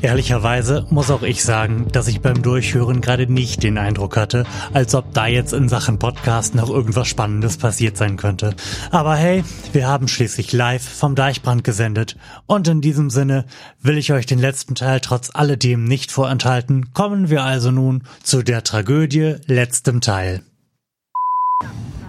Ehrlicherweise 0.00 0.86
muss 0.90 1.10
auch 1.10 1.22
ich 1.22 1.42
sagen, 1.42 1.88
dass 1.90 2.06
ich 2.06 2.20
beim 2.20 2.40
Durchhören 2.42 3.00
gerade 3.00 3.30
nicht 3.30 3.64
den 3.64 3.78
Eindruck 3.78 4.16
hatte, 4.16 4.44
als 4.72 4.94
ob 4.94 5.12
da 5.12 5.26
jetzt 5.26 5.52
in 5.52 5.68
Sachen 5.68 5.98
Podcast 5.98 6.54
noch 6.54 6.70
irgendwas 6.70 7.08
Spannendes 7.08 7.56
passiert 7.56 7.96
sein 7.96 8.16
könnte. 8.16 8.54
Aber 8.92 9.16
hey, 9.16 9.42
wir 9.72 9.88
haben 9.88 10.06
schließlich 10.06 10.52
live 10.52 10.88
vom 10.88 11.16
Deichbrand 11.16 11.64
gesendet. 11.64 12.16
Und 12.46 12.68
in 12.68 12.80
diesem 12.80 13.10
Sinne 13.10 13.44
will 13.82 13.98
ich 13.98 14.12
euch 14.12 14.26
den 14.26 14.38
letzten 14.38 14.76
Teil 14.76 15.00
trotz 15.00 15.30
alledem 15.34 15.84
nicht 15.84 16.12
vorenthalten. 16.12 16.92
Kommen 16.92 17.28
wir 17.28 17.42
also 17.42 17.72
nun 17.72 18.04
zu 18.22 18.42
der 18.42 18.62
Tragödie 18.62 19.36
letztem 19.46 20.00
Teil. 20.00 20.42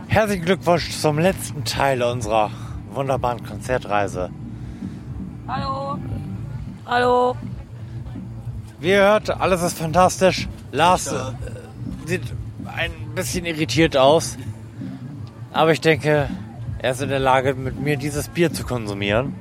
Herzlichen 0.08 0.46
Glückwunsch 0.46 0.92
zum 0.92 1.18
letzten 1.18 1.66
Teil 1.66 2.04
unserer 2.04 2.52
wunderbaren 2.92 3.44
Konzertreise. 3.44 4.30
Hallo. 5.48 5.98
Hallo. 6.86 7.36
Wie 8.80 8.90
ihr 8.90 9.02
hört, 9.02 9.30
alles 9.30 9.62
ist 9.62 9.78
fantastisch. 9.78 10.48
Lars 10.72 11.12
äh, 11.12 11.34
sieht 12.06 12.24
ein 12.66 12.92
bisschen 13.14 13.46
irritiert 13.46 13.98
aus. 13.98 14.38
Aber 15.52 15.72
ich 15.72 15.82
denke, 15.82 16.30
er 16.80 16.92
ist 16.92 17.02
in 17.02 17.10
der 17.10 17.20
Lage, 17.20 17.56
mit 17.56 17.80
mir 17.80 17.98
dieses 17.98 18.30
Bier 18.30 18.54
zu 18.54 18.64
konsumieren. 18.64 19.34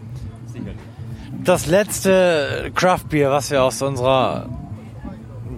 Das 1.45 1.67
letzte 1.67 2.73
Craft 2.75 3.05
Bier, 3.11 3.31
was 3.31 3.51
wir 3.51 3.63
aus 3.63 3.81
unserer. 3.81 4.49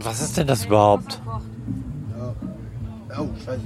Was 0.00 0.20
ist 0.20 0.36
denn 0.36 0.46
das 0.46 0.66
überhaupt? 0.66 1.20
Oh, 3.18 3.28
scheiße. 3.44 3.60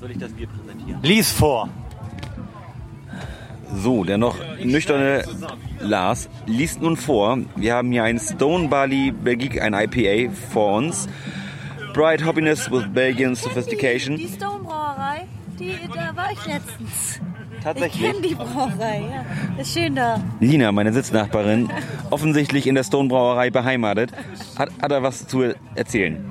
Soll 0.00 0.10
ich 0.10 0.18
das 0.18 0.32
Bier 0.32 0.46
präsentieren? 0.46 1.02
Lies 1.02 1.32
vor. 1.32 1.68
So, 3.74 4.04
der 4.04 4.18
noch 4.18 4.36
nüchterne 4.62 5.24
Lars 5.80 6.28
liest 6.46 6.80
nun 6.80 6.96
vor. 6.96 7.38
Wir 7.56 7.74
haben 7.74 7.92
hier 7.92 8.04
ein 8.04 8.18
Stone 8.18 8.68
Barley 8.68 9.10
Belgique, 9.10 9.60
ein 9.60 9.74
IPA 9.74 10.32
vor 10.50 10.76
uns. 10.78 11.08
Bright 11.92 12.24
Happiness 12.24 12.70
with 12.70 12.84
Belgian 12.92 13.34
Sophistication. 13.34 14.16
Die 14.16 14.28
Stone 14.28 14.64
Brauerei, 14.64 15.26
die, 15.58 15.76
da 15.94 16.16
war 16.16 16.32
ich 16.32 16.44
letztens. 16.46 17.20
Tatsächlich? 17.62 18.02
Ich 18.02 18.10
kenne 18.10 18.26
die 18.26 18.34
Brauerei, 18.34 19.02
ja. 19.10 19.60
Ist 19.60 19.72
schön 19.72 19.94
da. 19.94 20.20
Lina, 20.40 20.72
meine 20.72 20.92
Sitznachbarin, 20.92 21.70
offensichtlich 22.10 22.66
in 22.66 22.74
der 22.74 22.84
Stone 22.84 23.08
Brauerei 23.08 23.50
beheimatet, 23.50 24.10
hat, 24.58 24.70
hat 24.82 24.92
er 24.92 25.02
was 25.02 25.26
zu 25.26 25.54
erzählen. 25.74 26.24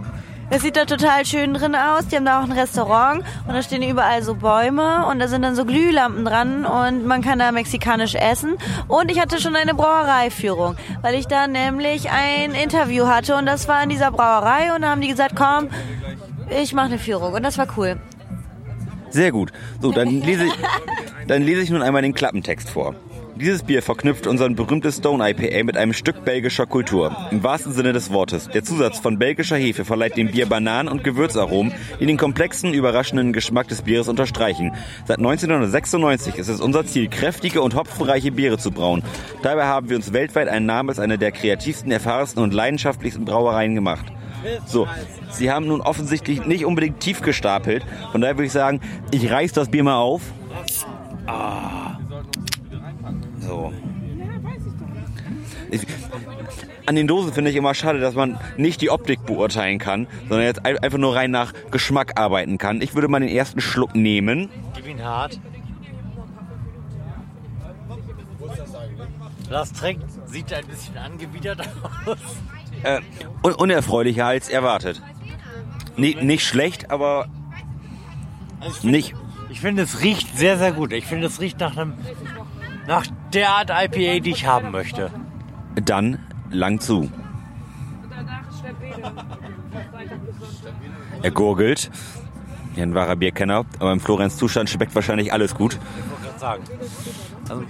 Es 0.56 0.62
sieht 0.62 0.76
da 0.78 0.86
total 0.86 1.26
schön 1.26 1.56
drin 1.56 1.76
aus. 1.76 2.06
Die 2.06 2.16
haben 2.16 2.26
da 2.26 2.40
auch 2.40 2.44
ein 2.44 2.52
Restaurant 2.52 3.24
und 3.48 3.56
da 3.56 3.64
stehen 3.64 3.82
überall 3.82 4.22
so 4.22 4.36
Bäume 4.36 5.08
und 5.08 5.18
da 5.18 5.28
sind 5.28 5.42
dann 5.42 5.56
so 5.56 5.66
Glühlampen 5.66 6.26
dran 6.26 6.64
und 6.64 7.08
man 7.08 7.24
kann 7.24 7.40
da 7.40 7.52
mexikanisch 7.52 8.14
essen. 8.14 8.58
Und 8.88 9.10
ich 9.10 9.20
hatte 9.20 9.42
schon 9.42 9.56
eine 9.56 9.74
Brauereiführung, 9.74 10.76
weil 11.02 11.16
ich 11.16 11.26
da 11.26 11.48
nämlich 11.48 12.12
ein 12.12 12.52
Interview 12.52 13.08
hatte 13.08 13.36
und 13.36 13.48
das 13.48 13.68
war 13.68 13.82
in 13.82 13.90
dieser 13.90 14.12
Brauerei 14.12 14.76
und 14.76 14.84
da 14.84 14.92
haben 14.92 15.02
die 15.02 15.08
gesagt, 15.08 15.36
komm, 15.36 15.70
ich 16.62 16.72
mache 16.74 16.86
eine 16.86 17.00
Führung 17.00 17.34
und 17.34 17.42
das 17.42 17.58
war 17.58 17.66
cool. 17.76 18.00
Sehr 19.10 19.32
gut. 19.32 19.52
So, 19.82 19.92
dann 19.92 20.22
lese, 20.22 20.46
ich, 20.46 20.54
dann 21.28 21.42
lese 21.42 21.62
ich 21.62 21.72
nun 21.72 21.82
einmal 21.82 22.04
den 22.04 22.14
Klappentext 22.14 22.70
vor. 22.70 22.94
Dieses 23.36 23.64
Bier 23.64 23.82
verknüpft 23.82 24.28
unseren 24.28 24.56
berühmtes 24.56 24.98
Stone 24.98 25.28
IPA 25.28 25.64
mit 25.64 25.76
einem 25.76 25.94
Stück 25.94 26.24
belgischer 26.24 26.68
Kultur. 26.68 27.16
Im 27.32 27.42
wahrsten 27.44 27.74
Sinne 27.74 27.92
des 27.92 28.12
Wortes. 28.12 28.48
Der 28.48 28.64
Zusatz 28.64 29.00
von 29.00 29.18
belgischer 29.18 29.56
Hefe 29.56 29.86
verleiht 29.86 30.18
dem 30.18 30.30
Bier 30.30 30.46
Bananen- 30.46 30.88
und 30.88 31.04
Gewürzaromen, 31.04 31.74
die 32.00 32.06
den 32.06 32.18
komplexen, 32.18 32.76
überraschenden 32.76 33.34
Geschmack 33.34 33.68
des 33.70 33.82
Bieres 33.82 34.08
unterstreichen. 34.08 34.74
Seit 35.08 35.18
1996 35.18 36.36
ist 36.36 36.48
es 36.48 36.62
unser 36.62 36.86
Ziel, 36.86 37.10
kräftige 37.10 37.64
und 37.64 37.74
hopfenreiche 37.74 38.32
Biere 38.32 38.60
zu 38.60 38.70
brauen. 38.70 39.04
Dabei 39.42 39.66
haben 39.66 39.90
wir 39.90 39.96
uns 39.96 40.14
weltweit 40.14 40.48
einen 40.48 40.68
Namen 40.68 40.90
als 40.90 41.00
eine 41.00 41.18
der 41.18 41.32
kreativsten, 41.32 41.92
erfahrensten 41.92 42.44
und 42.44 42.54
leidenschaftlichsten 42.54 43.26
Brauereien 43.26 43.74
gemacht. 43.74 44.06
So, 44.68 44.88
Sie 45.32 45.50
haben 45.52 45.66
nun 45.66 45.82
offensichtlich 45.82 46.46
nicht 46.46 46.66
unbedingt 46.66 47.00
tief 47.00 47.22
gestapelt. 47.22 47.84
Von 48.12 48.22
daher 48.22 48.36
würde 48.36 48.46
ich 48.46 48.52
sagen, 48.52 48.80
ich 49.10 49.32
reiß 49.32 49.54
das 49.54 49.70
Bier 49.70 49.84
mal 49.84 49.96
auf. 49.96 50.22
Ah. 51.26 51.98
So. 53.54 53.72
Ich, 55.70 55.82
an 56.88 56.96
den 56.96 57.08
Dosen 57.08 57.34
finde 57.34 57.52
ich 57.52 57.56
immer 57.56 57.74
schade, 57.76 58.00
dass 58.00 58.16
man 58.16 58.40
nicht 58.58 58.82
die 58.82 58.90
Optik 58.90 59.26
beurteilen 59.28 59.78
kann, 59.78 60.08
sondern 60.28 60.48
jetzt 60.48 60.66
ein- 60.66 60.80
einfach 60.80 60.98
nur 60.98 61.16
rein 61.16 61.30
nach 61.30 61.54
Geschmack 61.70 62.20
arbeiten 62.20 62.58
kann. 62.58 62.82
Ich 62.82 62.96
würde 62.96 63.08
mal 63.08 63.20
den 63.20 63.30
ersten 63.30 63.62
Schluck 63.62 63.96
nehmen. 63.96 64.50
Gib 64.76 64.88
ihn 64.88 65.04
hart. 65.04 65.40
Das 69.50 69.72
trinkt, 69.72 70.06
sieht 70.26 70.52
ein 70.52 70.66
bisschen 70.66 70.98
angewidert 70.98 71.60
aus. 72.06 72.18
Äh, 72.84 73.02
un 73.44 73.54
unerfreulicher 73.54 74.26
als 74.26 74.50
erwartet. 74.50 75.02
Nie, 75.96 76.16
nicht 76.16 76.44
schlecht, 76.46 76.90
aber 76.90 77.28
nicht. 78.82 79.14
Ich 79.50 79.62
finde, 79.62 79.84
es 79.84 80.02
riecht 80.02 80.36
sehr, 80.36 80.58
sehr 80.58 80.72
gut. 80.72 80.92
Ich 80.94 81.06
finde, 81.06 81.28
es 81.28 81.40
riecht 81.40 81.60
nach 81.60 81.78
einem, 81.78 81.94
nach 82.88 83.06
der 83.34 83.50
Art 83.50 83.70
IPA, 83.70 84.20
die 84.20 84.32
ich 84.32 84.46
haben 84.46 84.72
möchte. 84.72 85.12
Dann 85.76 86.20
lang 86.52 86.80
zu. 86.80 87.10
Er 91.22 91.32
gurgelt. 91.32 91.90
Ein 92.76 92.94
wahrer 92.96 93.16
Bierkenner. 93.16 93.66
Aber 93.80 93.92
im 93.92 94.00
Florenz 94.00 94.38
Zustand 94.38 94.70
schmeckt 94.70 94.96
wahrscheinlich 94.96 95.32
alles 95.32 95.56
gut. 95.56 95.80
Also, 96.42 97.64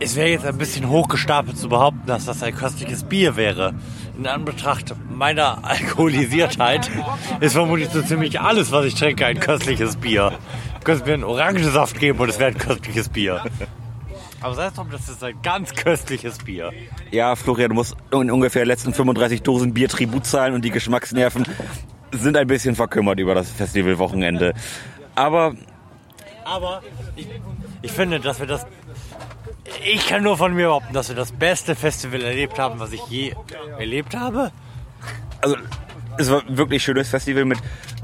es 0.00 0.16
wäre 0.16 0.28
jetzt 0.28 0.44
ein 0.44 0.58
bisschen 0.58 0.88
hochgestapelt 0.88 1.56
zu 1.56 1.68
behaupten, 1.68 2.06
dass 2.06 2.26
das 2.26 2.42
ein 2.42 2.54
köstliches 2.54 3.04
Bier 3.04 3.36
wäre. 3.36 3.74
In 4.18 4.26
Anbetracht 4.26 4.94
meiner 5.10 5.64
Alkoholisiertheit 5.64 6.90
ist 7.40 7.52
vermutlich 7.54 7.88
so 7.90 8.02
ziemlich 8.02 8.40
alles, 8.40 8.72
was 8.72 8.84
ich 8.84 8.94
trinke, 8.94 9.24
ein 9.24 9.40
köstliches 9.40 9.96
Bier. 9.96 10.32
Du 10.80 10.84
könntest 10.84 11.06
mir 11.06 11.14
einen 11.14 11.24
Orangensaft 11.24 11.98
geben 11.98 12.18
und 12.18 12.28
es 12.28 12.38
wäre 12.38 12.50
ein 12.50 12.58
köstliches 12.58 13.08
Bier. 13.08 13.42
Aber 14.44 14.58
es 14.58 14.74
drum, 14.74 14.90
das 14.90 15.08
ist 15.08 15.24
ein 15.24 15.40
ganz 15.42 15.72
köstliches 15.74 16.36
Bier. 16.36 16.70
Ja, 17.10 17.34
Florian, 17.34 17.70
du 17.70 17.76
musst 17.76 17.96
in 18.12 18.30
ungefähr 18.30 18.66
letzten 18.66 18.92
35 18.92 19.40
Dosen 19.40 19.72
Bier 19.72 19.88
Tribut 19.88 20.26
zahlen 20.26 20.52
und 20.52 20.62
die 20.62 20.70
Geschmacksnerven 20.70 21.46
sind 22.12 22.36
ein 22.36 22.46
bisschen 22.46 22.76
verkümmert 22.76 23.18
über 23.18 23.34
das 23.34 23.50
Festivalwochenende. 23.50 24.52
Aber 25.14 25.54
Aber 26.44 26.82
ich, 27.16 27.26
ich 27.80 27.90
finde, 27.90 28.20
dass 28.20 28.38
wir 28.38 28.46
das. 28.46 28.66
Ich 29.82 30.06
kann 30.08 30.22
nur 30.22 30.36
von 30.36 30.52
mir 30.52 30.66
behaupten, 30.66 30.92
dass 30.92 31.08
wir 31.08 31.16
das 31.16 31.32
beste 31.32 31.74
Festival 31.74 32.20
erlebt 32.20 32.58
haben, 32.58 32.78
was 32.80 32.92
ich 32.92 33.02
je 33.06 33.34
erlebt 33.78 34.14
habe. 34.14 34.52
also 35.40 35.56
es 36.18 36.30
war 36.30 36.42
ein 36.46 36.58
wirklich 36.58 36.82
schönes 36.82 37.08
Festival 37.08 37.46
mit 37.46 37.58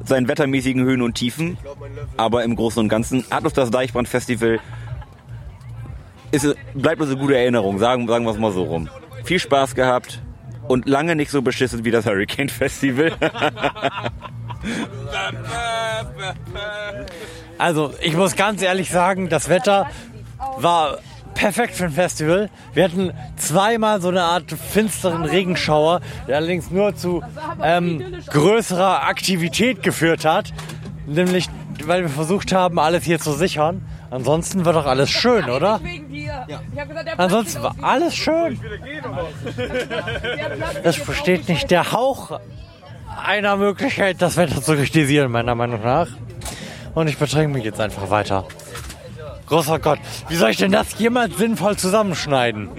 seinen 0.06 0.26
wettermäßigen 0.26 0.82
Höhen 0.84 1.02
und 1.02 1.16
Tiefen. 1.16 1.58
Aber 2.16 2.44
im 2.44 2.56
Großen 2.56 2.80
und 2.82 2.88
Ganzen 2.88 3.26
hat 3.30 3.44
uns 3.44 3.52
das 3.52 3.70
Deichbrand-Festival 3.70 4.58
ist, 6.33 6.47
bleibt 6.75 7.00
uns 7.00 7.10
eine 7.10 7.20
gute 7.20 7.36
Erinnerung, 7.36 7.78
sagen, 7.78 8.07
sagen 8.07 8.25
wir 8.25 8.33
es 8.33 8.39
mal 8.39 8.52
so 8.52 8.65
rum. 8.65 8.89
Viel 9.25 9.39
Spaß 9.39 9.75
gehabt 9.75 10.23
und 10.68 10.89
lange 10.89 11.17
nicht 11.17 11.31
so 11.31 11.42
beschissen 11.42 11.84
wie 11.84 11.91
das 11.91 12.07
Hurricane 12.07 12.49
Festival. 12.49 13.12
Also, 17.59 17.92
ich 18.00 18.17
muss 18.17 18.36
ganz 18.36 18.62
ehrlich 18.62 18.91
sagen, 18.91 19.28
das 19.28 19.49
Wetter 19.49 19.86
war 20.59 20.99
perfekt 21.34 21.75
für 21.75 21.84
ein 21.84 21.92
Festival. 21.92 22.50
Wir 22.75 22.84
hatten 22.84 23.12
zweimal 23.36 24.00
so 24.00 24.09
eine 24.09 24.23
Art 24.23 24.50
finsteren 24.50 25.25
Regenschauer, 25.25 26.00
der 26.28 26.36
allerdings 26.36 26.70
nur 26.70 26.94
zu 26.94 27.23
ähm, 27.62 28.02
größerer 28.28 29.05
Aktivität 29.05 29.83
geführt 29.83 30.25
hat. 30.25 30.52
Nämlich, 31.07 31.49
weil 31.84 32.02
wir 32.02 32.09
versucht 32.09 32.52
haben, 32.52 32.78
alles 32.78 33.05
hier 33.05 33.18
zu 33.18 33.33
sichern. 33.33 33.83
Ansonsten 34.10 34.65
war 34.65 34.73
doch 34.73 34.86
alles 34.86 35.10
schön, 35.10 35.49
oder? 35.49 35.81
Ansonsten 37.17 37.62
war 37.62 37.75
alles 37.83 38.15
schön. 38.17 38.59
Es 40.83 40.99
besteht 41.05 41.49
nicht 41.49 41.70
der 41.70 41.92
Hauch 41.92 42.41
einer 43.25 43.57
Möglichkeit, 43.57 44.20
das 44.20 44.36
Wetter 44.36 44.62
zu 44.62 44.75
kritisieren, 44.76 45.31
meiner 45.31 45.55
Meinung 45.55 45.83
nach. 45.83 46.09
Und 46.94 47.09
ich 47.09 47.18
betrinke 47.18 47.49
mich 47.49 47.65
jetzt 47.65 47.81
einfach 47.81 48.10
weiter. 48.10 48.47
Großer 49.47 49.78
Gott, 49.78 49.99
wie 50.28 50.36
soll 50.36 50.50
ich 50.50 50.59
denn 50.59 50.73
das 50.73 50.99
jemals 50.99 51.36
sinnvoll 51.36 51.76
zusammenschneiden? 51.76 52.68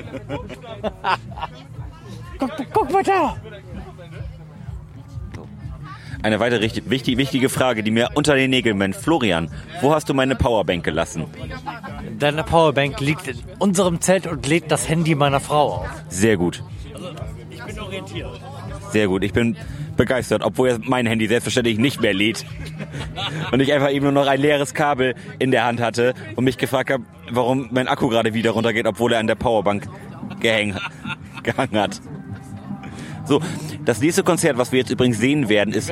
guck, 2.40 2.52
guck 2.74 2.92
mal 2.92 3.04
da! 3.04 3.36
Eine 6.24 6.40
weitere 6.40 6.62
wichtig, 6.86 7.18
wichtige 7.18 7.50
Frage, 7.50 7.84
die 7.84 7.92
mir 7.92 8.10
unter 8.14 8.36
den 8.36 8.50
Nägeln 8.52 8.78
brennt. 8.78 8.96
Florian, 8.96 9.50
wo 9.82 9.94
hast 9.94 10.10
du 10.10 10.14
meine 10.14 10.36
Powerbank 10.36 10.84
gelassen? 10.84 11.26
Deine 12.20 12.44
Powerbank 12.44 13.00
liegt 13.00 13.28
in 13.28 13.38
unserem 13.60 14.02
Zelt 14.02 14.28
und 14.28 14.48
lädt 14.48 14.72
das 14.72 14.88
Handy 14.88 15.16
meiner 15.16 15.40
Frau 15.40 15.78
auf. 15.78 15.90
Sehr 16.10 16.38
gut. 16.38 16.64
Ich 17.50 17.64
bin 17.64 17.80
orientiert. 17.80 18.40
Sehr 18.92 19.08
gut, 19.08 19.24
ich 19.24 19.34
bin 19.34 19.56
begeistert, 19.96 20.44
obwohl 20.44 20.70
jetzt 20.70 20.88
mein 20.88 21.06
Handy 21.06 21.28
selbstverständlich 21.28 21.78
nicht 21.78 22.02
mehr 22.02 22.14
lädt. 22.14 22.46
Und 23.52 23.60
ich 23.60 23.72
einfach 23.74 23.92
eben 23.92 24.04
nur 24.04 24.12
noch 24.12 24.28
ein 24.28 24.40
leeres 24.40 24.74
Kabel 24.74 25.16
in 25.40 25.52
der 25.52 25.64
Hand 25.64 25.80
hatte 25.80 26.14
und 26.36 26.44
mich 26.44 26.58
gefragt 26.58 26.90
habe, 26.92 27.04
warum 27.30 27.70
mein 27.72 27.88
Akku 27.88 28.10
gerade 28.10 28.34
wieder 28.34 28.52
runtergeht, 28.52 28.86
obwohl 28.86 29.14
er 29.14 29.20
an 29.20 29.28
der 29.28 29.36
Powerbank 29.36 29.88
gehäng, 30.40 30.76
gehangen 31.44 31.78
hat. 31.78 32.02
So, 33.26 33.42
das 33.86 34.02
nächste 34.02 34.24
Konzert, 34.24 34.58
was 34.58 34.72
wir 34.72 34.80
jetzt 34.80 34.92
übrigens 34.92 35.20
sehen 35.20 35.50
werden, 35.50 35.74
ist... 35.74 35.92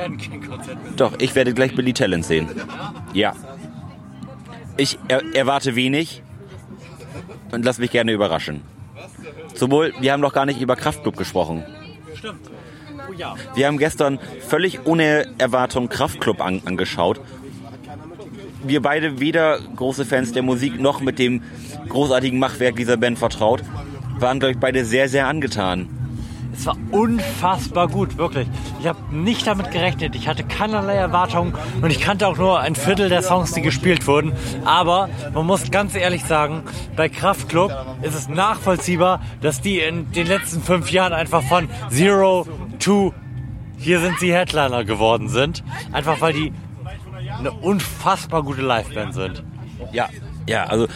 Doch, 0.96 1.14
ich 1.20 1.36
werde 1.36 1.54
gleich 1.54 1.76
Billy 1.76 1.94
Talent 1.94 2.26
sehen. 2.26 2.50
Ja. 3.14 3.34
Ich 4.78 4.98
er, 5.08 5.24
erwarte 5.36 5.76
wenig 5.76 6.24
und 7.52 7.66
lass 7.66 7.80
mich 7.80 7.92
gerne 7.92 8.12
überraschen. 8.12 8.62
Sowohl, 9.54 9.94
wir 10.00 10.14
haben 10.14 10.22
noch 10.22 10.34
gar 10.34 10.46
nicht 10.46 10.62
über 10.62 10.76
Kraftclub 10.76 11.18
gesprochen. 11.18 11.64
Stimmt. 12.16 12.50
Oh 13.10 13.14
ja. 13.14 13.36
Wir 13.56 13.68
haben 13.68 13.78
gestern 13.78 14.20
völlig 14.48 14.86
ohne 14.86 15.26
Erwartung 15.38 15.90
Kraftclub 15.90 16.42
an, 16.42 16.62
angeschaut. 16.66 17.20
Wir 18.64 18.82
beide 18.82 19.20
weder 19.20 19.60
große 19.60 20.06
Fans 20.06 20.32
der 20.32 20.44
Musik 20.44 20.80
noch 20.80 21.02
mit 21.02 21.20
dem 21.20 21.42
großartigen 21.88 22.40
Machwerk 22.40 22.76
dieser 22.76 22.98
Band 22.98 23.18
vertraut, 23.18 23.64
waren, 24.20 24.40
glaube 24.40 24.54
ich, 24.54 24.60
beide 24.60 24.84
sehr, 24.86 25.08
sehr 25.10 25.28
angetan. 25.28 25.88
Es 26.60 26.66
war 26.66 26.76
unfassbar 26.92 27.88
gut, 27.88 28.18
wirklich. 28.18 28.46
Ich 28.82 28.88
habe 28.88 29.00
nicht 29.16 29.48
damit 29.48 29.72
gerechnet. 29.72 30.14
Ich 30.14 30.28
hatte 30.28 30.44
keinerlei 30.44 30.96
Erwartungen 30.96 31.54
und 31.82 31.90
ich 31.90 32.02
kannte 32.02 32.28
auch 32.28 32.36
nur 32.36 32.60
ein 32.60 32.76
Viertel 32.76 33.08
der 33.08 33.24
Songs, 33.24 33.54
die 33.54 33.62
gespielt 33.62 34.06
wurden. 34.08 34.34
Aber 34.66 35.08
man 35.34 35.46
muss 35.46 35.72
ganz 35.72 35.96
ehrlich 35.96 36.26
sagen, 36.26 36.64
bei 36.98 37.08
Kraftklub 37.08 37.72
ist 38.02 38.14
es 38.14 38.28
nachvollziehbar, 38.28 39.22
dass 39.40 39.62
die 39.62 39.80
in 39.80 40.12
den 40.12 40.28
letzten 40.28 40.62
fünf 40.62 40.92
Jahren 40.92 41.14
einfach 41.14 41.44
von 41.44 41.70
Zero 41.90 42.46
to 42.78 43.14
hier 43.78 44.02
sind 44.02 44.20
sie 44.20 44.34
Headliner 44.34 44.84
geworden 44.84 45.30
sind. 45.30 45.64
Einfach 45.94 46.20
weil 46.20 46.34
die 46.34 46.54
eine 47.38 47.52
unfassbar 47.52 48.44
gute 48.44 48.64
Liveband 48.64 49.14
sind. 49.14 49.46
Ja, 49.94 50.10
ja, 50.46 50.66
also 50.66 50.88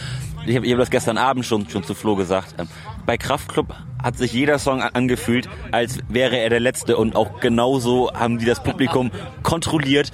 ich 0.44 0.56
habe 0.56 0.70
hab 0.70 0.78
das 0.78 0.90
gestern 0.90 1.16
Abend 1.16 1.46
schon, 1.46 1.66
schon 1.70 1.84
zu 1.84 1.94
Flo 1.94 2.16
gesagt. 2.16 2.54
Ähm, 2.58 2.68
Bei 3.06 3.16
Kraftclub 3.16 3.74
hat 4.04 4.16
sich 4.18 4.32
jeder 4.32 4.58
Song 4.60 4.82
angefühlt, 4.82 5.48
als 5.72 5.98
wäre 6.08 6.36
er 6.36 6.50
der 6.50 6.60
letzte 6.60 6.96
und 6.96 7.16
auch 7.16 7.40
genauso 7.40 8.12
haben 8.14 8.38
die 8.38 8.44
das 8.44 8.62
Publikum 8.62 9.10
kontrolliert 9.42 10.12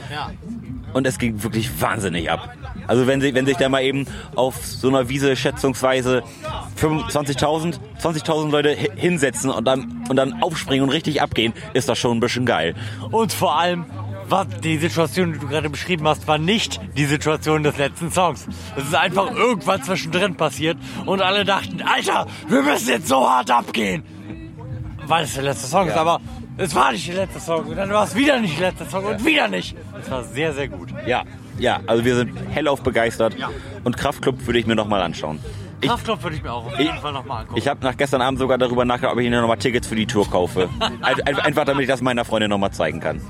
und 0.94 1.07
es 1.07 1.19
ging 1.19 1.43
wirklich 1.43 1.81
wahnsinnig 1.83 2.31
ab. 2.31 2.55
Also 2.86 3.07
wenn 3.07 3.20
sich 3.20 3.35
wenn 3.35 3.47
sich 3.47 3.57
da 3.57 3.69
mal 3.69 3.83
eben 3.83 4.07
auf 4.35 4.65
so 4.65 4.89
einer 4.89 5.09
Wiese 5.09 5.36
schätzungsweise 5.36 6.23
25.000 6.81 7.78
20.000 8.02 8.51
Leute 8.51 8.70
hi- 8.77 8.91
hinsetzen 8.97 9.51
und 9.51 9.65
dann 9.67 10.05
und 10.09 10.17
dann 10.17 10.43
aufspringen 10.43 10.83
und 10.85 10.91
richtig 10.91 11.23
abgehen, 11.23 11.52
ist 11.75 11.89
das 11.89 11.99
schon 11.99 12.17
ein 12.17 12.20
bisschen 12.20 12.47
geil. 12.47 12.75
Und 13.10 13.33
vor 13.33 13.59
allem, 13.59 13.85
was 14.31 14.47
die 14.62 14.78
Situation, 14.78 15.33
die 15.33 15.39
du 15.39 15.49
gerade 15.49 15.68
beschrieben 15.70 16.07
hast, 16.07 16.26
war 16.28 16.39
nicht 16.39 16.81
die 16.97 17.05
Situation 17.07 17.62
des 17.62 17.76
letzten 17.76 18.10
Songs. 18.10 18.47
Es 18.76 18.84
ist 18.84 18.94
einfach 18.94 19.31
irgendwann 19.34 19.83
zwischendrin 19.83 20.36
passiert 20.36 20.78
und 21.07 21.20
alle 21.23 21.44
dachten, 21.44 21.83
Alter, 21.83 22.26
wir 22.49 22.62
müssen 22.62 22.89
jetzt 22.89 23.09
so 23.09 23.28
hart 23.28 23.50
abgehen. 23.50 24.05
Weil 25.07 25.25
es 25.25 25.34
der 25.34 25.42
letzte 25.42 25.67
Song 25.67 25.89
ist, 25.89 25.97
aber 25.97 26.20
es 26.57 26.75
war 26.75 26.92
nicht 26.92 27.09
der 27.09 27.17
letzte 27.17 27.41
Song. 27.41 27.65
Und 27.67 27.76
dann 27.76 27.91
war 27.91 28.05
es 28.05 28.15
wieder 28.15 28.39
nicht 28.39 28.60
der 28.60 28.70
letzte 28.70 28.86
Song 28.86 29.05
und 29.05 29.25
wieder 29.25 29.49
nicht. 29.49 29.75
Es 30.00 30.10
war 30.10 30.23
sehr, 30.25 30.52
sehr 30.52 30.68
gut. 30.68 30.91
Ja, 31.07 31.25
ja, 31.59 31.81
also 31.86 32.05
wir 32.05 32.15
sind 32.15 32.36
hellauf 32.50 32.83
begeistert 32.83 33.34
und 33.84 33.97
Kraftclub 33.97 34.47
würde 34.47 34.59
ich 34.59 34.67
mir 34.67 34.76
noch 34.76 34.86
mal 34.86 35.02
anschauen. 35.02 35.41
Ich, 35.83 35.89
Kraftklub 35.89 36.23
würde 36.23 36.36
ich 36.36 36.42
mir 36.42 36.52
auch 36.52 36.67
auf 36.67 36.78
jeden 36.78 36.99
Fall 36.99 37.12
nochmal 37.15 37.41
angucken. 37.41 37.59
ich 37.59 37.67
habe 37.67 37.83
nach 37.83 37.97
gestern 37.97 38.20
Abend 38.20 38.39
sogar 38.39 38.59
darüber 38.59 38.84
nachgedacht, 38.84 39.15
ob 39.15 39.18
ich 39.20 39.28
mir 39.31 39.41
noch 39.41 39.49
mal 39.49 39.57
Tickets 39.57 39.86
für 39.89 39.97
die 39.97 40.07
Tour 40.07 40.31
kaufe. 40.31 40.68
Ein- 41.00 41.23
ein- 41.23 41.39
Einfach 41.39 41.65
damit 41.65 41.83
ich 41.83 41.89
das 41.89 42.02
meiner 42.02 42.25
Freundin 42.26 42.50
noch 42.50 42.59
mal 42.59 42.70
zeigen 42.70 43.00
kann. 43.00 43.20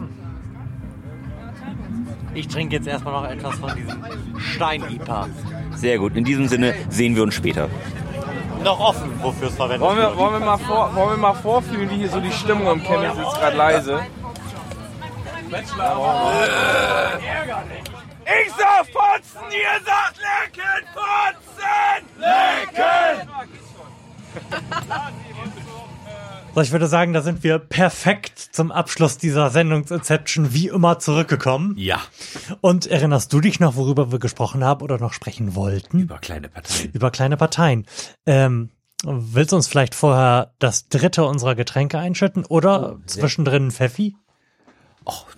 Ich 2.34 2.48
trinke 2.48 2.76
jetzt 2.76 2.86
erstmal 2.86 3.14
noch 3.14 3.24
etwas 3.28 3.54
von 3.56 3.74
diesem 3.74 4.04
Stein-IPA. 4.38 5.28
Sehr 5.74 5.98
gut. 5.98 6.14
In 6.16 6.24
diesem 6.24 6.48
Sinne 6.48 6.74
sehen 6.88 7.14
wir 7.16 7.22
uns 7.22 7.34
später. 7.34 7.68
Noch 8.62 8.78
offen, 8.78 9.10
wofür 9.22 9.48
es 9.48 9.56
verwendet 9.56 9.80
Wollen 9.80 9.96
wir, 9.98 10.08
wird. 10.08 10.18
wollen, 10.18 10.32
wir 10.34 10.40
mal 10.40 10.58
vor, 10.58 10.94
wollen 10.94 11.10
wir 11.10 11.16
mal 11.16 11.32
vorfühlen, 11.34 11.88
wie 11.90 11.96
hier 11.96 12.10
so 12.10 12.20
die 12.20 12.30
Stimmung 12.30 12.70
im 12.70 12.82
Chemnitz 12.82 13.14
ist 13.14 13.40
gerade 13.40 13.56
leise? 13.56 14.00
Ich 15.50 15.66
sag 18.52 18.86
Fotzen, 18.92 19.40
ihr 19.50 19.80
sagt 19.84 20.18
lecken, 20.18 20.86
Fotzen! 20.94 22.04
Lecken! 22.18 23.28
So, 26.54 26.60
ich 26.62 26.72
würde 26.72 26.88
sagen, 26.88 27.12
da 27.12 27.22
sind 27.22 27.44
wir 27.44 27.58
perfekt 27.60 28.38
zum 28.38 28.72
Abschluss 28.72 29.18
dieser 29.18 29.50
Sendungsinception 29.50 30.52
wie 30.52 30.66
immer 30.68 30.98
zurückgekommen. 30.98 31.74
Ja. 31.78 32.00
Und 32.60 32.86
erinnerst 32.86 33.32
du 33.32 33.40
dich 33.40 33.60
noch, 33.60 33.76
worüber 33.76 34.10
wir 34.10 34.18
gesprochen 34.18 34.64
haben 34.64 34.82
oder 34.82 34.98
noch 34.98 35.12
sprechen 35.12 35.54
wollten? 35.54 36.00
Über 36.00 36.18
kleine 36.18 36.48
Parteien. 36.48 36.90
Über 36.92 37.10
kleine 37.12 37.36
Parteien. 37.36 37.86
Ähm, 38.26 38.70
willst 39.04 39.52
du 39.52 39.56
uns 39.56 39.68
vielleicht 39.68 39.94
vorher 39.94 40.52
das 40.58 40.88
dritte 40.88 41.24
unserer 41.24 41.54
Getränke 41.54 41.98
einschütten 41.98 42.44
oder 42.44 42.98
zwischendrin 43.06 43.68
ein 43.68 43.70
Pfeffi? 43.70 44.16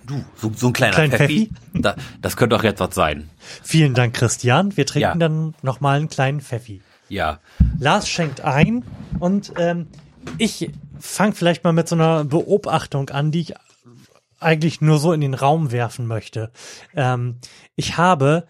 Du, 0.07 0.24
so, 0.36 0.50
so 0.55 0.68
ein 0.68 0.73
kleiner 0.73 0.94
Klein 0.94 1.10
Pfeffi. 1.12 1.50
Da, 1.74 1.94
das 2.23 2.36
könnte 2.36 2.57
doch 2.57 2.65
jetzt 2.65 2.81
was 2.81 2.94
sein. 2.94 3.28
Vielen 3.62 3.92
Dank, 3.94 4.15
Christian. 4.15 4.76
Wir 4.76 4.86
trinken 4.86 5.02
Ja. 5.02 5.15
dann 5.15 5.55
nochmal 5.62 5.99
einen 5.99 6.08
kleinen 6.08 6.41
Pfeffi. 6.41 6.82
Ja. 7.08 7.39
Lars 7.78 8.08
schenkt 8.08 8.41
ein 8.41 8.82
und 9.20 9.52
ähm, 9.58 9.89
ich 10.39 10.70
fange 11.02 11.34
vielleicht 11.34 11.64
mal 11.64 11.72
mit 11.72 11.89
so 11.89 11.97
einer 11.97 12.24
Beobachtung 12.24 13.10
an, 13.10 13.31
die 13.31 13.40
ich 13.40 13.55
eigentlich 14.40 14.81
nur 14.81 14.98
so 14.98 15.12
in 15.12 15.20
den 15.20 15.34
Raum 15.34 15.72
werfen 15.72 16.06
möchte. 16.06 16.52
Ähm, 16.94 17.39
ich 17.76 17.97
habe, 17.97 18.47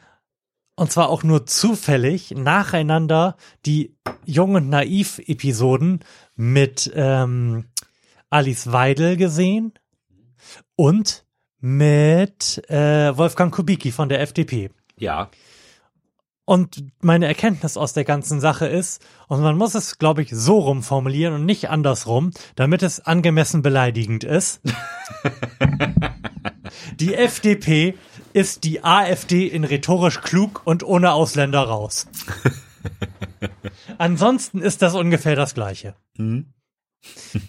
und 0.77 0.93
zwar 0.93 1.09
auch 1.09 1.23
nur 1.23 1.47
zufällig, 1.47 2.33
nacheinander 2.33 3.37
die 3.67 3.97
Jung 4.25 4.55
und 4.55 4.69
Naiv-Episoden 4.69 6.01
mit 6.35 6.91
ähm, 6.95 7.67
Alice 8.31 8.73
Weidel 8.73 9.17
gesehen 9.17 9.75
und 10.77 11.25
mit 11.61 12.69
äh, 12.71 13.17
Wolfgang 13.17 13.55
Kubicki 13.55 13.93
von 13.93 14.09
der 14.09 14.21
FDP. 14.21 14.71
Ja. 14.99 15.31
Und 16.45 16.85
meine 17.01 17.27
Erkenntnis 17.27 17.77
aus 17.77 17.93
der 17.93 18.05
ganzen 18.05 18.41
Sache 18.41 18.67
ist, 18.67 19.05
und 19.29 19.43
man 19.43 19.57
muss 19.57 19.75
es, 19.75 19.99
glaube 19.99 20.23
ich, 20.23 20.31
so 20.31 20.59
rum 20.59 20.83
formulieren 20.83 21.35
und 21.35 21.45
nicht 21.45 21.71
andersrum, 21.71 22.33
damit 22.57 22.83
es 22.83 23.01
angemessen 23.01 23.63
beleidigend 23.63 24.25
ist. 24.25 24.61
die 27.01 27.15
FDP 27.15 27.95
ist 28.33 28.65
die 28.65 28.83
AfD 28.83 29.47
in 29.47 29.63
rhetorisch 29.65 30.21
klug 30.21 30.63
und 30.65 30.83
ohne 30.83 31.13
Ausländer 31.13 31.61
raus. 31.61 32.09
Ansonsten 33.99 34.61
ist 34.61 34.83
das 34.83 34.95
ungefähr 34.95 35.37
das 35.37 35.55
Gleiche. 35.55 35.95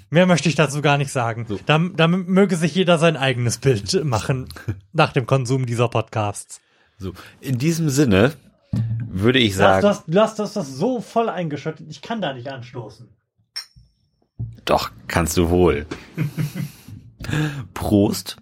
Mehr 0.10 0.26
möchte 0.26 0.50
ich 0.50 0.56
dazu 0.56 0.82
gar 0.82 0.98
nicht 0.98 1.12
sagen. 1.12 1.48
Da, 1.66 1.80
da 1.80 2.08
möge 2.08 2.58
sich 2.58 2.76
jeder 2.76 2.98
sein 2.98 3.18
eigenes 3.18 3.58
Bild 3.58 4.04
machen 4.06 4.50
nach 4.94 5.14
dem 5.14 5.26
Konsum 5.26 5.66
dieser 5.66 5.90
Podcasts. 5.90 6.62
So, 6.98 7.14
in 7.42 7.58
diesem 7.58 7.90
Sinne 7.90 8.34
würde 9.08 9.40
ich 9.40 9.56
Lass 9.56 9.82
sagen, 9.82 9.82
das, 9.82 10.04
lass 10.08 10.36
das, 10.36 10.54
das 10.54 10.70
so 10.76 11.02
voll 11.02 11.30
eingeschüttet. 11.30 11.88
Ich 11.90 12.02
kann 12.02 12.22
da 12.22 12.34
nicht 12.34 12.48
anstoßen. 12.48 13.10
doch, 14.66 14.92
kannst 15.08 15.38
du 15.38 15.50
wohl. 15.50 15.86
Prost. 17.74 18.38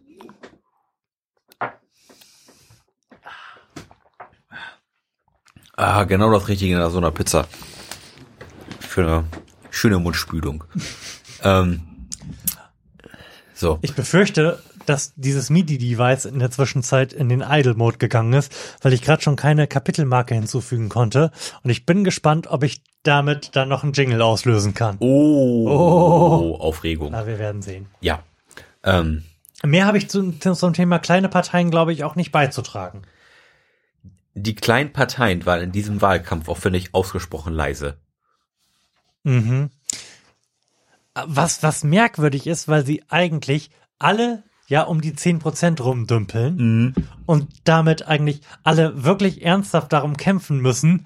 Ah, 5.76 6.04
genau 6.04 6.32
das 6.32 6.48
Richtige 6.48 6.78
nach 6.78 6.92
so 6.92 6.98
einer 6.98 7.12
Pizza. 7.12 7.48
Für 8.80 9.02
eine 9.02 9.24
schöne 9.72 10.00
Mundspülung. 10.00 10.64
ähm, 11.44 11.82
so. 13.54 13.80
Ich 13.82 13.94
befürchte, 13.96 14.62
dass 14.86 15.14
dieses 15.16 15.50
MIDI-Device 15.50 16.26
in 16.26 16.40
der 16.40 16.52
Zwischenzeit 16.52 17.14
in 17.14 17.30
den 17.30 17.42
Idle-Mode 17.42 17.98
gegangen 17.98 18.34
ist, 18.34 18.54
weil 18.82 18.94
ich 18.94 19.02
gerade 19.02 19.22
schon 19.22 19.36
keine 19.36 19.68
Kapitelmarke 19.68 20.34
hinzufügen 20.36 20.90
konnte. 20.90 21.32
Und 21.64 21.70
ich 21.70 21.86
bin 21.86 22.04
gespannt, 22.04 22.48
ob 22.48 22.64
ich 22.64 22.84
damit 23.04 23.56
dann 23.56 23.70
noch 23.70 23.84
einen 23.84 23.94
Jingle 23.94 24.22
auslösen 24.22 24.74
kann. 24.74 24.98
Oh, 25.00 25.68
Oh. 25.70 26.56
Aufregung. 26.60 27.12
Na, 27.12 27.26
wir 27.28 27.40
werden 27.40 27.62
sehen. 27.62 27.88
Ja. 28.02 28.24
Ähm, 28.84 29.24
Mehr 29.64 29.86
habe 29.86 29.98
ich 29.98 30.10
zu, 30.10 30.32
zum 30.32 30.74
Thema 30.74 30.98
kleine 31.00 31.30
Parteien, 31.30 31.70
glaube 31.72 31.94
ich, 31.94 32.04
auch 32.04 32.16
nicht 32.16 32.32
beizutragen. 32.32 33.04
die 34.34 34.56
kleinen 34.56 34.92
Parteien 34.94 35.46
waren 35.46 35.62
in 35.62 35.72
diesem 35.72 36.02
Wahlkampf 36.02 36.50
auch, 36.50 36.58
finde 36.58 36.80
ich, 36.80 36.94
ausgesprochen 36.96 37.54
leise. 37.54 37.98
Mhm. 39.24 39.70
Was, 41.14 41.62
was 41.62 41.84
merkwürdig 41.84 42.48
ist, 42.48 42.68
weil 42.68 42.86
sie 42.86 43.04
eigentlich 43.10 43.70
alle 44.00 44.44
ja 44.72 44.84
um 44.84 45.02
die 45.02 45.12
10% 45.14 45.82
rumdümpeln 45.82 46.96
und 47.26 47.48
damit 47.66 48.08
eigentlich 48.08 48.42
alle 48.64 49.04
wirklich 49.04 49.44
ernsthaft 49.44 49.92
darum 49.94 50.16
kämpfen 50.16 50.62
müssen, 50.62 51.06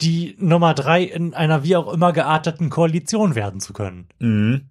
die 0.00 0.36
Nummer 0.38 0.74
drei 0.74 1.02
in 1.02 1.34
einer 1.34 1.64
wie 1.64 1.76
auch 1.76 1.92
immer 1.92 2.12
gearteten 2.12 2.70
Koalition 2.70 3.34
werden 3.34 3.60
zu 3.60 3.72
können. 3.72 4.08
Mhm. 4.20 4.68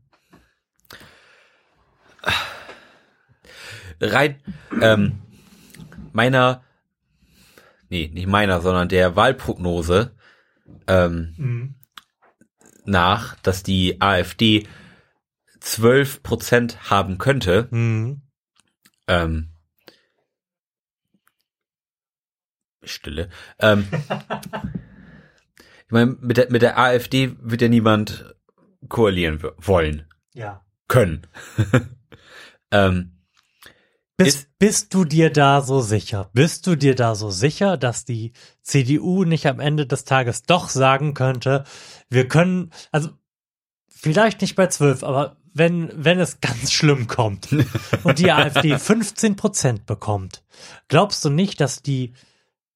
rein 4.01 4.37
ähm, 4.81 5.19
meiner, 6.13 6.63
nee, 7.89 8.09
nicht 8.13 8.27
meiner, 8.27 8.61
sondern 8.61 8.87
der 8.87 9.15
Wahlprognose 9.17 10.15
ähm, 10.87 11.33
Mhm. 11.37 11.75
nach, 12.85 13.35
dass 13.43 13.63
die 13.63 14.01
AfD 14.01 14.65
12 15.59 16.23
Prozent 16.23 16.89
haben 16.89 17.17
könnte. 17.17 17.67
Mhm. 17.71 18.21
Ähm, 19.09 19.49
Stille. 22.83 23.29
Ähm, 23.59 23.87
ich 25.85 25.91
meine, 25.91 26.15
mit 26.21 26.37
der, 26.37 26.51
mit 26.51 26.61
der 26.61 26.77
AfD 26.77 27.35
wird 27.41 27.61
ja 27.61 27.67
niemand 27.67 28.35
koalieren 28.87 29.41
wollen. 29.57 30.07
Ja. 30.33 30.63
Können. 30.87 31.25
ähm, 32.71 33.19
Bist, 34.15 34.49
bist 34.59 34.93
du 34.93 35.05
dir 35.05 35.31
da 35.31 35.61
so 35.61 35.81
sicher? 35.81 36.29
Bist 36.33 36.67
du 36.67 36.75
dir 36.75 36.93
da 36.93 37.15
so 37.15 37.31
sicher, 37.31 37.77
dass 37.77 38.05
die 38.05 38.33
CDU 38.61 39.23
nicht 39.23 39.47
am 39.47 39.59
Ende 39.59 39.87
des 39.87 40.03
Tages 40.03 40.43
doch 40.43 40.69
sagen 40.69 41.15
könnte, 41.15 41.63
wir 42.09 42.27
können, 42.27 42.71
also 42.91 43.09
vielleicht 43.87 44.41
nicht 44.41 44.55
bei 44.55 44.67
zwölf, 44.67 45.03
aber 45.03 45.38
wenn, 45.53 45.91
wenn 45.95 46.19
es 46.19 46.41
ganz 46.41 46.71
schlimm 46.71 47.07
kommt 47.07 47.49
und 48.03 48.19
die 48.19 48.31
AfD 48.31 48.77
15 48.77 49.35
Prozent 49.37 49.85
bekommt, 49.85 50.43
glaubst 50.87 51.23
du 51.25 51.29
nicht, 51.29 51.61
dass 51.61 51.81
die 51.81 52.13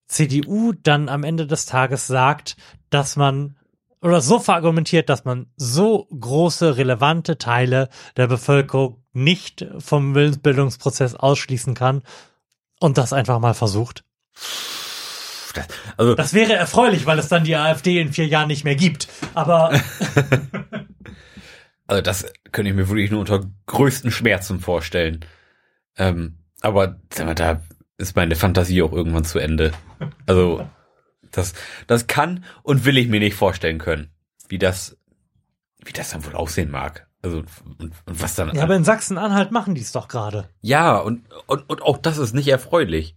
CDU 0.08 0.74
dann 0.74 1.10
am 1.10 1.24
Ende 1.24 1.48
des 1.48 1.66
Tages 1.66 2.08
sagt, 2.08 2.56
dass 2.90 3.16
man 3.16 3.56
oder 4.02 4.20
so 4.20 4.40
verargumentiert, 4.40 5.10
dass 5.10 5.24
man 5.24 5.48
so 5.56 6.08
große, 6.08 6.76
relevante 6.76 7.38
Teile 7.38 7.88
der 8.18 8.28
Bevölkerung 8.28 9.02
nicht 9.14 9.66
vom 9.78 10.14
Willensbildungsprozess 10.14 11.16
ausschließen 11.16 11.74
kann 11.74 12.04
und 12.80 12.98
das 12.98 13.14
einfach 13.14 13.40
mal 13.40 13.54
versucht? 13.54 14.04
also 15.98 16.16
Das 16.16 16.34
wäre 16.34 16.54
erfreulich, 16.54 17.06
weil 17.06 17.20
es 17.20 17.28
dann 17.28 17.44
die 17.44 17.56
AfD 17.56 18.00
in 18.00 18.12
vier 18.12 18.28
Jahren 18.28 18.48
nicht 18.48 18.64
mehr 18.64 18.76
gibt. 18.76 19.08
Aber 19.34 19.72
Also 21.88 22.02
das 22.02 22.32
könnte 22.52 22.70
ich 22.70 22.76
mir 22.76 22.88
wirklich 22.88 23.12
nur 23.12 23.20
unter 23.20 23.46
größten 23.66 24.12
Schmerzen 24.12 24.60
vorstellen. 24.60 25.26
Ähm, 25.98 26.38
aber 26.62 27.00
sag 27.14 27.26
mal, 27.26 27.36
da 27.36 27.62
ist 27.98 28.16
meine 28.16 28.36
Fantasie 28.36 28.82
auch 28.82 28.94
irgendwann 28.94 29.26
zu 29.26 29.40
Ende. 29.40 29.72
Also 30.26 30.68
das, 31.32 31.54
das 31.88 32.08
kann 32.08 32.46
und 32.64 32.86
will 32.86 32.98
ich 32.98 33.08
mir 33.08 33.20
nicht 33.20 33.36
vorstellen 33.36 33.80
können, 33.80 34.12
wie 34.48 34.58
das, 34.58 34.98
wie 35.84 35.94
das 35.94 36.12
dann 36.12 36.26
wohl 36.26 36.36
aussehen 36.36 36.72
mag. 36.72 37.08
Also 37.22 37.38
und, 37.38 37.94
und 38.06 38.22
was 38.22 38.36
dann. 38.36 38.54
ja, 38.54 38.64
aber 38.64 38.76
in 38.76 38.84
Sachsen-Anhalt 38.84 39.52
machen 39.52 39.76
die 39.76 39.82
es 39.82 39.94
doch 39.94 40.08
gerade. 40.08 40.50
ja 40.62 40.98
und, 40.98 41.24
und 41.48 41.70
und 41.70 41.82
auch 41.82 41.98
das 41.98 42.18
ist 42.18 42.34
nicht 42.34 42.50
erfreulich. 42.50 43.16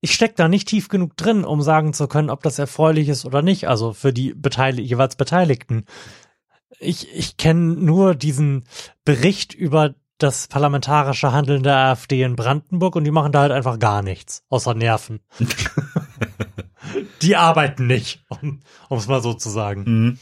Ich 0.00 0.14
steck 0.14 0.36
da 0.36 0.48
nicht 0.48 0.68
tief 0.68 0.88
genug 0.88 1.16
drin, 1.16 1.44
um 1.44 1.62
sagen 1.62 1.92
zu 1.92 2.06
können, 2.06 2.30
ob 2.30 2.42
das 2.42 2.58
erfreulich 2.58 3.08
ist 3.08 3.24
oder 3.24 3.42
nicht. 3.42 3.68
Also 3.68 3.92
für 3.92 4.12
die 4.12 4.34
Beteil 4.34 4.78
jeweils 4.78 5.16
Beteiligten. 5.16 5.84
Ich, 6.78 7.14
ich 7.14 7.36
kenne 7.36 7.74
nur 7.74 8.14
diesen 8.14 8.64
Bericht 9.04 9.54
über 9.54 9.94
das 10.18 10.48
parlamentarische 10.48 11.32
Handeln 11.32 11.62
der 11.62 11.76
AfD 11.76 12.22
in 12.22 12.36
Brandenburg 12.36 12.96
und 12.96 13.04
die 13.04 13.10
machen 13.10 13.32
da 13.32 13.40
halt 13.42 13.52
einfach 13.52 13.78
gar 13.78 14.02
nichts, 14.02 14.44
außer 14.48 14.74
Nerven. 14.74 15.20
die 17.22 17.36
arbeiten 17.36 17.86
nicht, 17.86 18.24
um 18.30 18.60
es 18.90 19.08
mal 19.08 19.22
so 19.22 19.34
zu 19.34 19.50
sagen. 19.50 19.84
Mhm. 19.86 20.18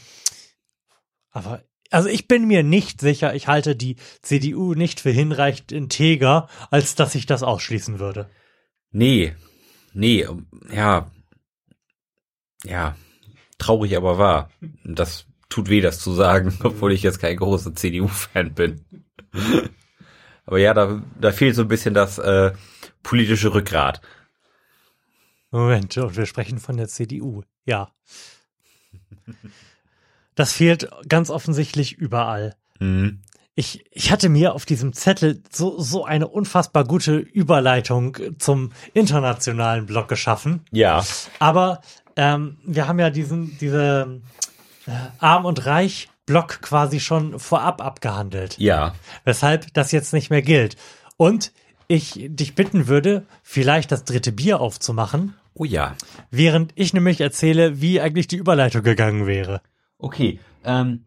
Aber 1.31 1.63
also 1.91 2.09
ich 2.09 2.27
bin 2.27 2.45
mir 2.45 2.63
nicht 2.63 2.99
sicher, 2.99 3.35
ich 3.35 3.47
halte 3.47 3.75
die 3.75 3.95
CDU 4.21 4.73
nicht 4.73 4.99
für 4.99 5.11
hinreichend 5.11 5.71
integer, 5.71 6.49
als 6.71 6.95
dass 6.95 7.15
ich 7.15 7.25
das 7.25 7.43
ausschließen 7.43 7.99
würde. 7.99 8.29
Nee, 8.91 9.35
nee, 9.93 10.27
ja, 10.73 11.09
ja, 12.63 12.95
traurig 13.57 13.95
aber 13.95 14.17
wahr. 14.17 14.49
Das 14.83 15.25
tut 15.49 15.69
weh, 15.69 15.81
das 15.81 15.99
zu 15.99 16.13
sagen, 16.13 16.57
obwohl 16.63 16.91
ich 16.91 17.03
jetzt 17.03 17.19
kein 17.19 17.37
großer 17.37 17.75
CDU-Fan 17.75 18.53
bin. 18.53 18.85
Aber 20.45 20.59
ja, 20.59 20.73
da, 20.73 21.01
da 21.19 21.31
fehlt 21.31 21.55
so 21.55 21.63
ein 21.63 21.67
bisschen 21.67 21.93
das 21.93 22.19
äh, 22.19 22.51
politische 23.01 23.53
Rückgrat. 23.53 24.01
Moment, 25.51 25.97
und 25.97 26.17
wir 26.17 26.25
sprechen 26.25 26.59
von 26.59 26.77
der 26.77 26.87
CDU. 26.87 27.43
Ja. 27.65 27.89
Das 30.35 30.51
fehlt 30.51 30.89
ganz 31.07 31.29
offensichtlich 31.29 31.93
überall. 31.93 32.55
Mhm. 32.79 33.21
Ich, 33.55 33.85
ich 33.91 34.11
hatte 34.11 34.27
mir 34.27 34.53
auf 34.53 34.65
diesem 34.65 34.91
Zettel 34.91 35.41
so, 35.49 35.79
so 35.79 36.03
eine 36.03 36.27
unfassbar 36.27 36.83
gute 36.83 37.15
Überleitung 37.15 38.17
zum 38.37 38.73
internationalen 38.93 39.85
Block 39.85 40.09
geschaffen. 40.09 40.65
Ja. 40.71 41.05
Aber 41.39 41.79
ähm, 42.17 42.57
wir 42.65 42.87
haben 42.87 42.99
ja 42.99 43.09
diesen, 43.09 43.57
diese 43.57 44.21
Arm 45.19 45.45
und 45.45 45.65
Reich 45.65 46.09
Block 46.25 46.61
quasi 46.61 46.99
schon 46.99 47.39
vorab 47.39 47.81
abgehandelt. 47.83 48.57
Ja. 48.57 48.95
Weshalb 49.25 49.73
das 49.73 49.91
jetzt 49.91 50.11
nicht 50.13 50.29
mehr 50.31 50.41
gilt. 50.41 50.75
Und 51.17 51.51
ich 51.87 52.13
dich 52.29 52.55
bitten 52.55 52.87
würde, 52.87 53.25
vielleicht 53.43 53.91
das 53.91 54.05
dritte 54.05 54.31
Bier 54.31 54.59
aufzumachen. 54.59 55.35
Oh 55.53 55.63
ja. 55.65 55.95
Während 56.31 56.71
ich 56.75 56.93
nämlich 56.93 57.21
erzähle, 57.21 57.79
wie 57.79 58.01
eigentlich 58.01 58.27
die 58.27 58.37
Überleitung 58.37 58.81
gegangen 58.81 59.27
wäre. 59.27 59.61
Okay. 59.99 60.39
Ähm, 60.63 61.05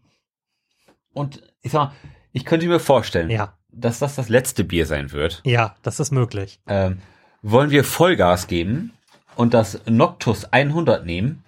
und 1.12 1.42
ich 1.62 1.72
sag 1.72 1.88
mal, 1.88 1.92
ich 2.32 2.44
könnte 2.44 2.66
mir 2.68 2.78
vorstellen, 2.80 3.28
Ja. 3.30 3.54
dass 3.72 3.98
das 3.98 4.14
das 4.14 4.28
letzte 4.28 4.62
Bier 4.64 4.86
sein 4.86 5.10
wird. 5.12 5.40
Ja, 5.44 5.74
das 5.82 5.98
ist 6.00 6.12
möglich. 6.12 6.60
Ähm, 6.68 7.00
wollen 7.42 7.70
wir 7.70 7.82
Vollgas 7.84 8.46
geben 8.46 8.92
und 9.34 9.52
das 9.52 9.80
Noctus 9.86 10.44
100 10.52 11.04
nehmen? 11.04 11.42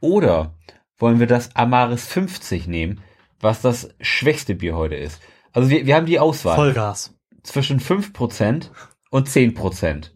Oder 0.00 0.54
wollen 1.02 1.18
wir 1.18 1.26
das 1.26 1.54
Amaris 1.56 2.06
50 2.06 2.68
nehmen, 2.68 3.02
was 3.40 3.60
das 3.60 3.88
schwächste 4.00 4.54
Bier 4.54 4.76
heute 4.76 4.94
ist? 4.94 5.20
Also 5.52 5.68
wir, 5.68 5.84
wir 5.84 5.96
haben 5.96 6.06
die 6.06 6.20
Auswahl. 6.20 6.54
Vollgas. 6.54 7.12
Zwischen 7.42 7.80
5% 7.80 8.70
und 9.10 9.28
10%. 9.28 10.10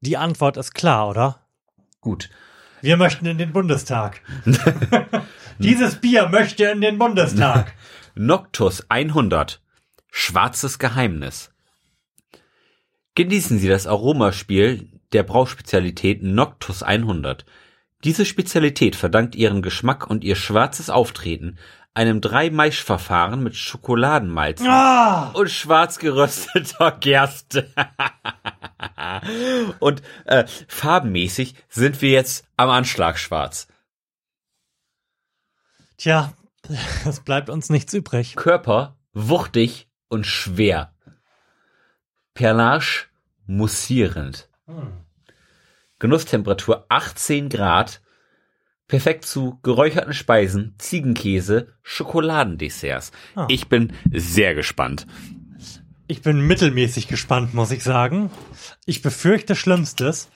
Die 0.00 0.16
Antwort 0.16 0.56
ist 0.56 0.74
klar, 0.74 1.10
oder? 1.10 1.46
Gut. 2.00 2.30
Wir 2.80 2.96
möchten 2.96 3.26
in 3.26 3.36
den 3.36 3.52
Bundestag. 3.52 4.22
Dieses 5.58 5.96
Bier 5.96 6.30
möchte 6.30 6.64
in 6.64 6.80
den 6.80 6.98
Bundestag. 6.98 7.74
Noctus 8.14 8.86
100. 8.88 9.60
Schwarzes 10.10 10.78
Geheimnis. 10.78 11.52
Genießen 13.14 13.58
Sie 13.58 13.68
das 13.68 13.86
Aromaspiel 13.86 14.88
der 15.12 15.22
Brauspezialität 15.22 16.22
Noctus 16.22 16.82
100. 16.82 17.44
Diese 18.04 18.24
Spezialität 18.24 18.96
verdankt 18.96 19.34
ihren 19.34 19.62
Geschmack 19.62 20.08
und 20.08 20.24
ihr 20.24 20.34
schwarzes 20.36 20.90
Auftreten 20.90 21.58
einem 21.94 22.20
Drei-Maisch-Verfahren 22.20 23.42
mit 23.42 23.54
Schokoladenmalz 23.54 24.62
Ah! 24.66 25.30
und 25.34 25.50
schwarz 25.50 25.98
gerösteter 25.98 26.90
Gerste. 27.00 27.70
und 29.78 30.02
äh, 30.24 30.44
farbenmäßig 30.68 31.54
sind 31.68 32.00
wir 32.00 32.10
jetzt 32.10 32.46
am 32.56 32.70
Anschlag 32.70 33.18
schwarz. 33.18 33.68
Tja, 35.98 36.32
es 37.04 37.20
bleibt 37.20 37.50
uns 37.50 37.68
nichts 37.68 37.92
übrig. 37.92 38.36
Körper 38.36 38.96
wuchtig 39.12 39.88
und 40.08 40.26
schwer. 40.26 40.94
Perlage 42.34 43.04
mussierend. 43.46 44.48
Genusstemperatur 46.02 46.84
18 46.88 47.48
Grad. 47.48 48.02
Perfekt 48.88 49.24
zu 49.24 49.60
geräucherten 49.62 50.12
Speisen, 50.12 50.74
Ziegenkäse, 50.78 51.68
Schokoladendesserts. 51.84 53.12
Ah. 53.36 53.46
Ich 53.48 53.68
bin 53.68 53.92
sehr 54.10 54.56
gespannt. 54.56 55.06
Ich 56.08 56.20
bin 56.20 56.40
mittelmäßig 56.40 57.06
gespannt, 57.06 57.54
muss 57.54 57.70
ich 57.70 57.84
sagen. 57.84 58.32
Ich 58.84 59.00
befürchte 59.00 59.54
Schlimmstes. 59.54 60.28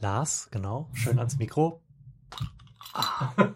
Lars, 0.00 0.48
genau, 0.50 0.88
schön 0.94 1.18
ans 1.18 1.36
Mikro. 1.36 1.82
Ah. 2.92 3.52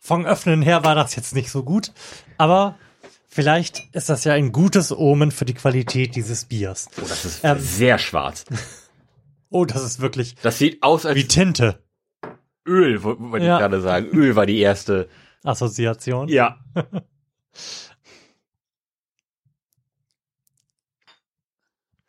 Vom 0.00 0.24
Öffnen 0.26 0.60
her 0.62 0.84
war 0.84 0.94
das 0.94 1.16
jetzt 1.16 1.34
nicht 1.34 1.50
so 1.50 1.64
gut, 1.64 1.92
aber 2.38 2.76
vielleicht 3.26 3.82
ist 3.92 4.08
das 4.08 4.22
ja 4.22 4.34
ein 4.34 4.52
gutes 4.52 4.92
Omen 4.92 5.32
für 5.32 5.46
die 5.46 5.54
Qualität 5.54 6.14
dieses 6.14 6.44
Biers. 6.44 6.88
Oh, 6.98 7.06
das 7.08 7.24
ist 7.24 7.40
Ähm, 7.42 7.58
sehr 7.58 7.98
schwarz. 7.98 8.44
Oh, 9.52 9.64
das 9.64 9.82
ist 9.84 10.00
wirklich 10.00 10.34
Das 10.42 10.58
sieht 10.58 10.82
aus 10.82 11.06
als 11.06 11.16
wie 11.16 11.28
Tinte. 11.28 11.82
Öl, 12.66 13.02
wo- 13.04 13.16
wollte 13.18 13.46
Ja. 13.46 13.56
ich 13.56 13.60
gerade 13.60 13.80
sagen. 13.80 14.06
Öl 14.08 14.34
war 14.36 14.46
die 14.46 14.58
erste. 14.60 15.08
Assoziation. 15.44 16.28
Ja. 16.28 16.58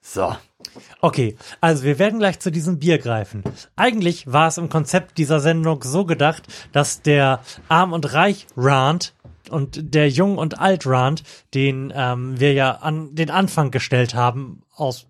so. 0.01 0.35
Okay, 1.01 1.37
also 1.61 1.83
wir 1.83 1.99
werden 1.99 2.19
gleich 2.19 2.39
zu 2.39 2.51
diesem 2.51 2.79
Bier 2.79 2.97
greifen. 2.97 3.43
Eigentlich 3.75 4.31
war 4.31 4.47
es 4.47 4.57
im 4.57 4.69
Konzept 4.69 5.17
dieser 5.17 5.39
Sendung 5.39 5.83
so 5.83 6.05
gedacht, 6.05 6.43
dass 6.71 7.01
der 7.01 7.41
Arm 7.67 7.93
und 7.93 8.13
Reich 8.13 8.47
Rant 8.55 9.13
und 9.49 9.93
der 9.93 10.09
Jung 10.09 10.37
und 10.37 10.59
Alt 10.59 10.85
Rand, 10.87 11.23
den 11.53 11.91
ähm, 11.95 12.39
wir 12.39 12.53
ja 12.53 12.71
an 12.77 13.13
den 13.15 13.29
Anfang 13.29 13.71
gestellt 13.71 14.15
haben 14.15 14.63
aus 14.75 15.07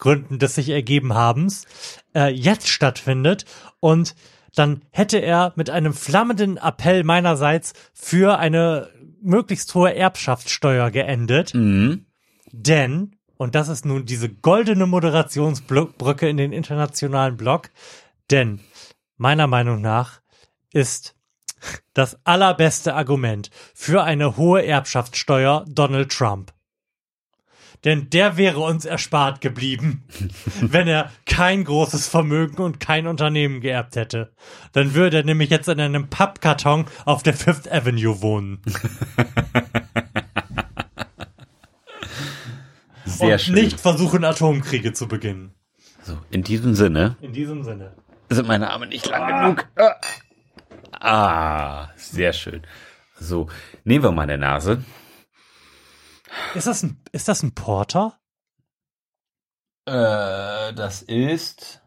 Gründen 0.00 0.40
des 0.40 0.56
sich 0.56 0.70
ergeben 0.70 1.14
habens, 1.14 1.66
äh, 2.14 2.32
jetzt 2.32 2.68
stattfindet 2.68 3.44
und 3.78 4.16
dann 4.56 4.82
hätte 4.90 5.18
er 5.18 5.52
mit 5.54 5.70
einem 5.70 5.94
flammenden 5.94 6.56
Appell 6.56 7.04
meinerseits 7.04 7.72
für 7.94 8.38
eine 8.38 8.88
möglichst 9.22 9.72
hohe 9.74 9.94
Erbschaftssteuer 9.94 10.90
geendet. 10.90 11.52
Denn, 12.50 13.16
und 13.36 13.54
das 13.54 13.68
ist 13.68 13.84
nun 13.84 14.06
diese 14.06 14.28
goldene 14.28 14.86
Moderationsbrücke 14.86 16.28
in 16.28 16.36
den 16.36 16.52
internationalen 16.52 17.36
Blog, 17.36 17.70
denn 18.30 18.58
meiner 19.16 19.46
Meinung 19.46 19.80
nach 19.80 20.20
ist 20.72 21.14
das 21.92 22.18
allerbeste 22.24 22.94
Argument 22.94 23.50
für 23.74 24.02
eine 24.02 24.36
hohe 24.36 24.64
Erbschaftssteuer 24.64 25.64
Donald 25.68 26.10
Trump. 26.10 26.52
Denn 27.84 28.10
der 28.10 28.36
wäre 28.36 28.60
uns 28.60 28.84
erspart 28.84 29.40
geblieben, 29.40 30.04
wenn 30.60 30.86
er 30.86 31.10
kein 31.24 31.64
großes 31.64 32.08
Vermögen 32.08 32.62
und 32.62 32.78
kein 32.80 33.06
Unternehmen 33.06 33.60
geerbt 33.60 33.96
hätte. 33.96 34.32
Dann 34.72 34.94
würde 34.94 35.18
er 35.18 35.24
nämlich 35.24 35.48
jetzt 35.50 35.68
in 35.68 35.80
einem 35.80 36.08
Pappkarton 36.08 36.84
auf 37.06 37.22
der 37.22 37.34
Fifth 37.34 37.70
Avenue 37.72 38.20
wohnen. 38.22 38.60
Sehr 43.04 43.32
und 43.34 43.40
schön. 43.40 43.54
nicht 43.54 43.80
versuchen, 43.80 44.24
Atomkriege 44.24 44.92
zu 44.92 45.08
beginnen. 45.08 45.52
So, 46.02 46.18
in 46.30 46.42
diesem 46.42 46.74
Sinne 46.74 47.16
In 47.20 47.32
diesem 47.32 47.62
Sinne. 47.62 47.92
sind 48.30 48.46
meine 48.48 48.70
Arme 48.70 48.86
nicht 48.86 49.06
lang 49.08 49.26
genug. 49.26 49.68
Ah, 50.92 51.88
sehr 51.96 52.32
schön. 52.32 52.62
So, 53.18 53.48
nehmen 53.84 54.04
wir 54.04 54.12
mal 54.12 54.22
eine 54.22 54.38
Nase. 54.38 54.82
Ist 56.54 56.66
das 56.66 56.82
ein, 56.82 57.00
ist 57.12 57.28
das 57.28 57.42
ein 57.42 57.54
Porter? 57.54 58.20
Äh, 59.86 60.72
das 60.74 61.02
ist 61.02 61.82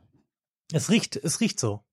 Es 0.72 0.90
riecht, 0.90 1.16
es 1.16 1.40
riecht 1.40 1.60
so. 1.60 1.84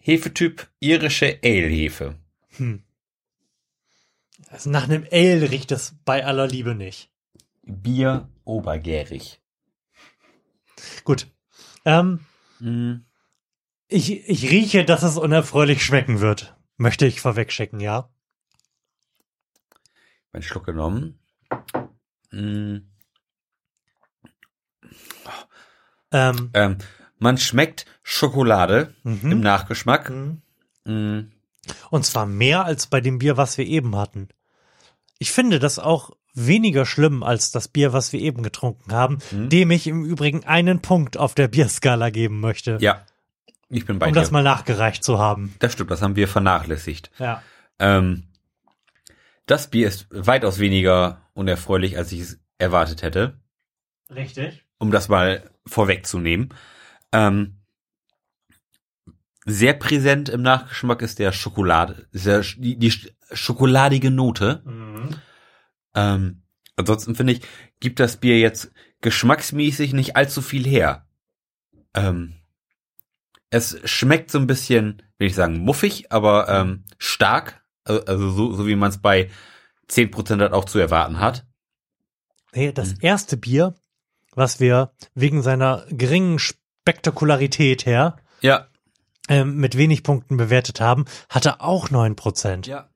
Hefetyp 0.00 0.68
irische 0.80 1.38
Ale-Hefe. 1.44 2.18
Hm. 2.56 2.82
Also 4.48 4.70
nach 4.70 4.84
einem 4.84 5.06
Ale 5.12 5.50
riecht 5.50 5.72
es 5.72 5.96
bei 6.04 6.24
aller 6.24 6.46
Liebe 6.46 6.74
nicht. 6.74 7.10
Bier 7.62 8.28
obergärig. 8.44 9.42
Gut. 11.04 11.26
Ähm, 11.84 12.24
Mhm. 12.60 13.04
ich, 13.88 14.10
ich 14.28 14.50
rieche, 14.50 14.84
dass 14.84 15.02
es 15.02 15.16
unerfreulich 15.16 15.84
schmecken 15.84 16.20
wird. 16.20 16.56
Möchte 16.76 17.06
ich 17.06 17.20
vorwegschicken, 17.20 17.78
ja? 17.80 18.10
Einen 20.38 20.44
Schluck 20.44 20.66
genommen. 20.66 21.18
Mm. 22.30 22.76
Ähm, 26.12 26.50
Ähm, 26.54 26.78
man 27.18 27.38
schmeckt 27.38 27.86
Schokolade 28.04 28.94
Mhm. 29.02 29.32
im 29.32 29.40
Nachgeschmack. 29.40 30.10
Mhm. 30.10 30.42
Mm. 30.84 31.32
Und 31.90 32.06
zwar 32.06 32.24
mehr 32.26 32.64
als 32.64 32.86
bei 32.86 33.00
dem 33.00 33.18
Bier, 33.18 33.36
was 33.36 33.58
wir 33.58 33.66
eben 33.66 33.96
hatten. 33.96 34.28
Ich 35.18 35.32
finde 35.32 35.58
das 35.58 35.80
auch 35.80 36.12
weniger 36.34 36.86
schlimm 36.86 37.24
als 37.24 37.50
das 37.50 37.66
Bier, 37.66 37.92
was 37.92 38.12
wir 38.12 38.20
eben 38.20 38.44
getrunken 38.44 38.92
haben, 38.92 39.18
Mhm. 39.32 39.48
dem 39.48 39.72
ich 39.72 39.88
im 39.88 40.04
Übrigen 40.04 40.44
einen 40.44 40.80
Punkt 40.80 41.16
auf 41.16 41.34
der 41.34 41.48
Bierskala 41.48 42.10
geben 42.10 42.38
möchte. 42.38 42.78
Ja, 42.80 43.04
ich 43.70 43.86
bin 43.86 43.98
bei 43.98 44.06
um 44.06 44.12
dir. 44.12 44.20
das 44.20 44.30
mal 44.30 44.44
nachgereicht 44.44 45.02
zu 45.02 45.18
haben. 45.18 45.56
das 45.58 45.72
stimmt, 45.72 45.90
das 45.90 46.00
haben 46.00 46.14
wir 46.14 46.28
vernachlässigt. 46.28 47.10
Ja. 47.18 47.42
Ähm, 47.80 48.27
das 49.50 49.70
Bier 49.70 49.88
ist 49.88 50.06
weitaus 50.10 50.58
weniger 50.58 51.22
unerfreulich, 51.34 51.96
als 51.96 52.12
ich 52.12 52.20
es 52.20 52.40
erwartet 52.58 53.02
hätte, 53.02 53.40
Richtig. 54.14 54.64
um 54.78 54.90
das 54.90 55.08
mal 55.08 55.50
vorwegzunehmen. 55.66 56.54
Ähm, 57.12 57.56
sehr 59.44 59.72
präsent 59.72 60.28
im 60.28 60.42
Nachgeschmack 60.42 61.00
ist 61.02 61.18
der 61.18 61.32
Schokolade, 61.32 62.06
der, 62.12 62.42
die, 62.56 62.76
die 62.78 62.92
schokoladige 63.32 64.10
Note. 64.10 64.62
Mhm. 64.64 65.08
Ähm, 65.94 66.42
ansonsten 66.76 67.14
finde 67.14 67.34
ich, 67.34 67.40
gibt 67.80 67.98
das 68.00 68.18
Bier 68.18 68.38
jetzt 68.38 68.72
geschmacksmäßig 69.00 69.94
nicht 69.94 70.16
allzu 70.16 70.42
viel 70.42 70.66
her. 70.66 71.06
Ähm, 71.94 72.34
es 73.50 73.80
schmeckt 73.84 74.30
so 74.30 74.38
ein 74.38 74.46
bisschen, 74.46 75.02
will 75.16 75.28
ich 75.28 75.34
sagen, 75.34 75.58
muffig, 75.58 76.12
aber 76.12 76.48
ähm, 76.48 76.84
stark. 76.98 77.62
Also, 77.88 78.04
also 78.06 78.30
so, 78.30 78.52
so 78.52 78.66
wie 78.66 78.76
man 78.76 78.90
es 78.90 78.98
bei 78.98 79.30
10% 79.90 80.40
halt 80.40 80.52
auch 80.52 80.64
zu 80.66 80.78
erwarten 80.78 81.18
hat. 81.18 81.46
Nee, 82.54 82.72
das 82.72 82.92
erste 83.00 83.36
Bier, 83.36 83.74
was 84.34 84.60
wir 84.60 84.92
wegen 85.14 85.42
seiner 85.42 85.84
geringen 85.90 86.38
Spektakularität 86.38 87.86
her 87.86 88.16
Ja. 88.40 88.66
ähm, 89.28 89.56
mit 89.56 89.76
wenig 89.76 90.02
Punkten 90.02 90.36
bewertet 90.36 90.80
haben, 90.80 91.04
hatte 91.28 91.60
auch 91.60 91.88
9%. 91.90 92.66
Ja. 92.68 92.88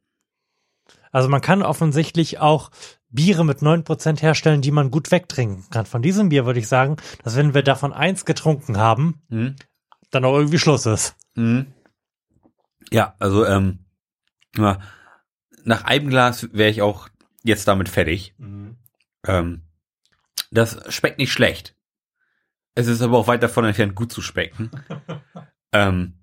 Also 1.10 1.28
man 1.28 1.40
kann 1.42 1.62
offensichtlich 1.62 2.38
auch 2.38 2.70
Biere 3.10 3.44
mit 3.44 3.58
9% 3.58 4.22
herstellen, 4.22 4.62
die 4.62 4.70
man 4.70 4.90
gut 4.90 5.10
wegtrinken 5.10 5.66
kann. 5.70 5.84
Von 5.84 6.00
diesem 6.00 6.30
Bier 6.30 6.46
würde 6.46 6.60
ich 6.60 6.68
sagen, 6.68 6.96
dass 7.22 7.36
wenn 7.36 7.52
wir 7.52 7.62
davon 7.62 7.92
eins 7.92 8.24
getrunken 8.24 8.78
haben, 8.78 9.20
Mhm. 9.28 9.56
dann 10.10 10.24
auch 10.24 10.34
irgendwie 10.34 10.58
Schluss 10.58 10.86
ist. 10.86 11.14
Mhm. 11.34 11.66
Ja, 12.90 13.14
also 13.18 13.44
ähm, 13.44 13.81
nach 14.56 15.84
einem 15.84 16.08
Glas 16.08 16.52
wäre 16.52 16.70
ich 16.70 16.82
auch 16.82 17.08
jetzt 17.42 17.66
damit 17.68 17.88
fertig. 17.88 18.34
Ähm, 19.26 19.62
das 20.50 20.78
schmeckt 20.94 21.18
nicht 21.18 21.32
schlecht. 21.32 21.74
Es 22.74 22.86
ist 22.86 23.02
aber 23.02 23.18
auch 23.18 23.26
weit 23.28 23.42
davon 23.42 23.64
entfernt, 23.64 23.94
gut 23.94 24.12
zu 24.12 24.22
schmecken. 24.22 24.70
ähm, 25.72 26.18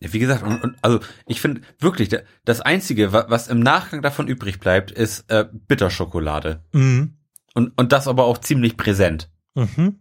wie 0.00 0.18
gesagt, 0.18 0.42
und, 0.42 0.62
und, 0.62 0.76
also 0.82 0.98
ich 1.26 1.40
finde 1.40 1.60
wirklich, 1.78 2.08
da- 2.08 2.22
das 2.44 2.60
Einzige, 2.60 3.12
wa- 3.12 3.26
was 3.28 3.46
im 3.48 3.60
Nachgang 3.60 4.02
davon 4.02 4.26
übrig 4.26 4.58
bleibt, 4.58 4.90
ist 4.90 5.30
äh, 5.30 5.46
Bitterschokolade. 5.52 6.64
Mhm. 6.72 7.16
Und, 7.54 7.72
und 7.78 7.92
das 7.92 8.08
aber 8.08 8.24
auch 8.24 8.38
ziemlich 8.38 8.76
präsent. 8.76 9.30
Mhm. 9.54 10.00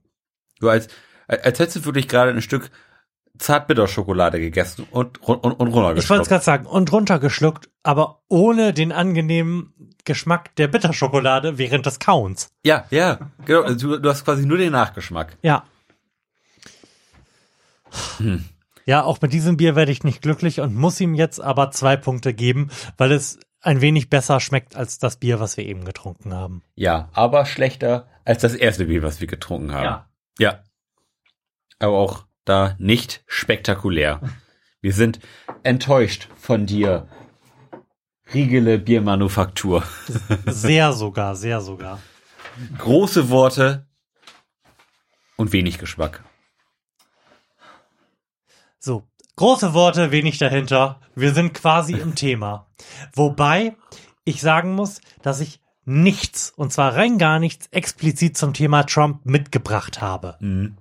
Du 0.59 0.69
als, 0.69 0.87
als 1.27 1.59
hättest 1.59 1.75
du 1.77 1.85
wirklich 1.85 2.07
gerade 2.07 2.31
ein 2.31 2.41
Stück 2.41 2.71
Zartbitterschokolade 3.41 4.39
gegessen 4.39 4.85
und, 4.91 5.21
und, 5.21 5.37
und, 5.43 5.53
und 5.53 5.69
Ich 5.69 5.75
wollte 5.75 5.99
es 5.99 6.09
runtergeschluckt. 6.09 6.29
gerade 6.29 6.43
sagen, 6.43 6.65
und 6.67 6.91
runtergeschluckt, 6.91 7.69
aber 7.83 8.21
ohne 8.27 8.73
den 8.73 8.91
angenehmen 8.91 9.73
Geschmack 10.05 10.55
der 10.55 10.67
Bitterschokolade 10.67 11.57
während 11.57 11.85
des 11.85 11.99
Kauens. 11.99 12.49
Ja, 12.63 12.85
ja, 12.91 13.31
genau. 13.45 13.63
Also 13.63 13.95
Du, 13.95 13.99
du 13.99 14.09
hast 14.09 14.25
quasi 14.25 14.45
nur 14.45 14.57
den 14.57 14.71
Nachgeschmack. 14.71 15.37
Ja. 15.41 15.63
Hm. 18.17 18.45
Ja, 18.85 19.03
auch 19.03 19.21
mit 19.21 19.33
diesem 19.33 19.57
Bier 19.57 19.75
werde 19.75 19.91
ich 19.91 20.03
nicht 20.03 20.21
glücklich 20.21 20.59
und 20.59 20.75
muss 20.75 20.99
ihm 20.99 21.13
jetzt 21.13 21.39
aber 21.39 21.71
zwei 21.71 21.97
Punkte 21.97 22.33
geben, 22.33 22.69
weil 22.97 23.11
es 23.11 23.39
ein 23.61 23.81
wenig 23.81 24.09
besser 24.09 24.39
schmeckt 24.39 24.75
als 24.75 24.97
das 24.97 25.17
Bier, 25.17 25.39
was 25.39 25.55
wir 25.57 25.65
eben 25.65 25.85
getrunken 25.85 26.33
haben. 26.33 26.63
Ja, 26.75 27.09
aber 27.13 27.45
schlechter 27.45 28.07
als 28.25 28.41
das 28.41 28.55
erste 28.55 28.85
Bier, 28.85 29.03
was 29.03 29.19
wir 29.21 29.27
getrunken 29.27 29.71
haben. 29.73 29.83
Ja. 29.83 30.09
Ja. 30.39 30.59
Aber 31.79 31.97
auch 31.97 32.25
da 32.45 32.75
nicht 32.79 33.23
spektakulär. 33.27 34.21
Wir 34.81 34.93
sind 34.93 35.19
enttäuscht 35.63 36.27
von 36.35 36.65
dir. 36.65 37.07
Riegele 38.33 38.79
Biermanufaktur. 38.79 39.83
Sehr 40.45 40.93
sogar, 40.93 41.35
sehr 41.35 41.61
sogar. 41.61 41.99
Große 42.77 43.29
Worte 43.29 43.87
und 45.35 45.51
wenig 45.53 45.79
Geschmack. 45.79 46.23
So, 48.79 49.07
große 49.35 49.73
Worte, 49.73 50.11
wenig 50.11 50.37
dahinter. 50.37 50.99
Wir 51.15 51.33
sind 51.33 51.53
quasi 51.53 51.93
im 51.93 52.15
Thema. 52.15 52.67
Wobei 53.13 53.75
ich 54.23 54.41
sagen 54.41 54.73
muss, 54.73 55.01
dass 55.21 55.39
ich 55.39 55.61
nichts, 55.85 56.51
und 56.55 56.71
zwar 56.71 56.95
rein 56.95 57.17
gar 57.17 57.39
nichts, 57.39 57.67
explizit 57.67 58.37
zum 58.37 58.53
Thema 58.53 58.83
Trump 58.83 59.25
mitgebracht 59.25 60.01
habe. 60.01 60.37
Mhm. 60.39 60.77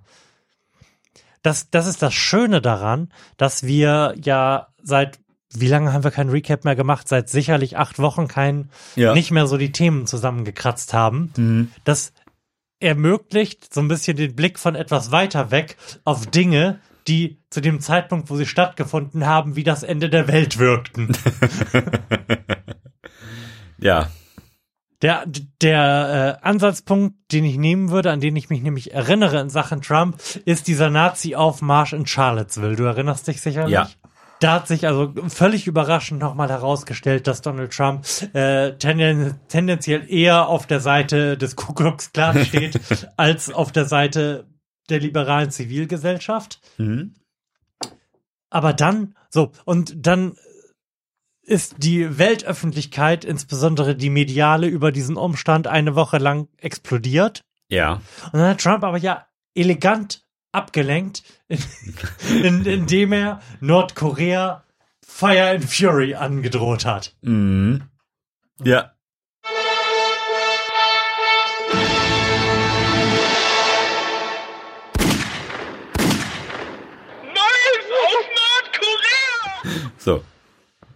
Das, 1.42 1.70
das 1.70 1.86
ist 1.86 2.02
das 2.02 2.14
Schöne 2.14 2.60
daran, 2.60 3.08
dass 3.36 3.62
wir 3.64 4.14
ja 4.22 4.68
seit, 4.82 5.18
wie 5.52 5.68
lange 5.68 5.92
haben 5.92 6.04
wir 6.04 6.10
kein 6.10 6.28
Recap 6.28 6.64
mehr 6.64 6.76
gemacht? 6.76 7.08
Seit 7.08 7.28
sicherlich 7.28 7.76
acht 7.76 7.98
Wochen 7.98 8.28
kein, 8.28 8.70
Ja. 8.96 9.14
nicht 9.14 9.30
mehr 9.30 9.46
so 9.46 9.56
die 9.56 9.72
Themen 9.72 10.06
zusammengekratzt 10.06 10.92
haben. 10.92 11.32
Mhm. 11.36 11.72
Das 11.84 12.12
ermöglicht 12.80 13.72
so 13.72 13.80
ein 13.80 13.88
bisschen 13.88 14.16
den 14.16 14.34
Blick 14.36 14.58
von 14.58 14.74
etwas 14.74 15.10
weiter 15.12 15.50
weg 15.50 15.76
auf 16.04 16.26
Dinge, 16.26 16.80
die 17.08 17.38
zu 17.50 17.60
dem 17.60 17.80
Zeitpunkt, 17.80 18.30
wo 18.30 18.36
sie 18.36 18.46
stattgefunden 18.46 19.26
haben, 19.26 19.56
wie 19.56 19.64
das 19.64 19.82
Ende 19.82 20.08
der 20.10 20.28
Welt 20.28 20.58
wirkten. 20.58 21.12
Ja. 23.82 24.10
Der, 25.02 25.24
der 25.62 26.38
äh, 26.42 26.46
Ansatzpunkt, 26.46 27.14
den 27.32 27.44
ich 27.44 27.56
nehmen 27.56 27.90
würde, 27.90 28.10
an 28.10 28.20
den 28.20 28.36
ich 28.36 28.50
mich 28.50 28.60
nämlich 28.60 28.92
erinnere 28.92 29.40
in 29.40 29.48
Sachen 29.48 29.80
Trump, 29.80 30.20
ist 30.44 30.68
dieser 30.68 30.90
Nazi-Aufmarsch 30.90 31.94
in 31.94 32.06
Charlottesville. 32.06 32.76
Du 32.76 32.84
erinnerst 32.84 33.26
dich 33.26 33.40
sicherlich? 33.40 33.72
Ja. 33.72 33.88
da 34.40 34.54
hat 34.54 34.68
sich 34.68 34.86
also 34.86 35.14
völlig 35.28 35.66
überraschend 35.66 36.20
nochmal 36.20 36.50
herausgestellt, 36.50 37.26
dass 37.26 37.40
Donald 37.40 37.72
Trump 37.72 38.04
äh, 38.34 38.72
tenden, 38.72 39.40
tendenziell 39.48 40.04
eher 40.06 40.48
auf 40.48 40.66
der 40.66 40.80
Seite 40.80 41.38
des 41.38 41.56
Ku 41.56 41.72
Klux 41.72 42.12
Klan 42.12 42.44
steht, 42.44 42.78
als 43.16 43.50
auf 43.50 43.72
der 43.72 43.86
Seite 43.86 44.46
der 44.90 45.00
liberalen 45.00 45.50
Zivilgesellschaft. 45.50 46.60
Mhm. 46.76 47.14
Aber 48.50 48.72
dann, 48.74 49.14
so, 49.30 49.52
und 49.64 50.06
dann 50.06 50.36
ist 51.50 51.74
die 51.78 52.16
Weltöffentlichkeit, 52.16 53.24
insbesondere 53.24 53.96
die 53.96 54.08
mediale, 54.08 54.68
über 54.68 54.92
diesen 54.92 55.16
Umstand 55.16 55.66
eine 55.66 55.96
Woche 55.96 56.18
lang 56.18 56.46
explodiert. 56.58 57.42
Ja. 57.68 57.94
Und 58.26 58.34
dann 58.34 58.50
hat 58.50 58.60
Trump 58.60 58.84
aber 58.84 58.98
ja 58.98 59.26
elegant 59.56 60.24
abgelenkt, 60.52 61.24
in, 61.48 61.58
in, 62.44 62.64
indem 62.66 63.12
er 63.12 63.40
Nordkorea 63.58 64.62
Fire 65.04 65.50
and 65.50 65.64
Fury 65.64 66.14
angedroht 66.14 66.84
hat. 66.84 67.16
Mhm. 67.22 67.82
Ja. 68.62 68.92
So. 79.98 80.22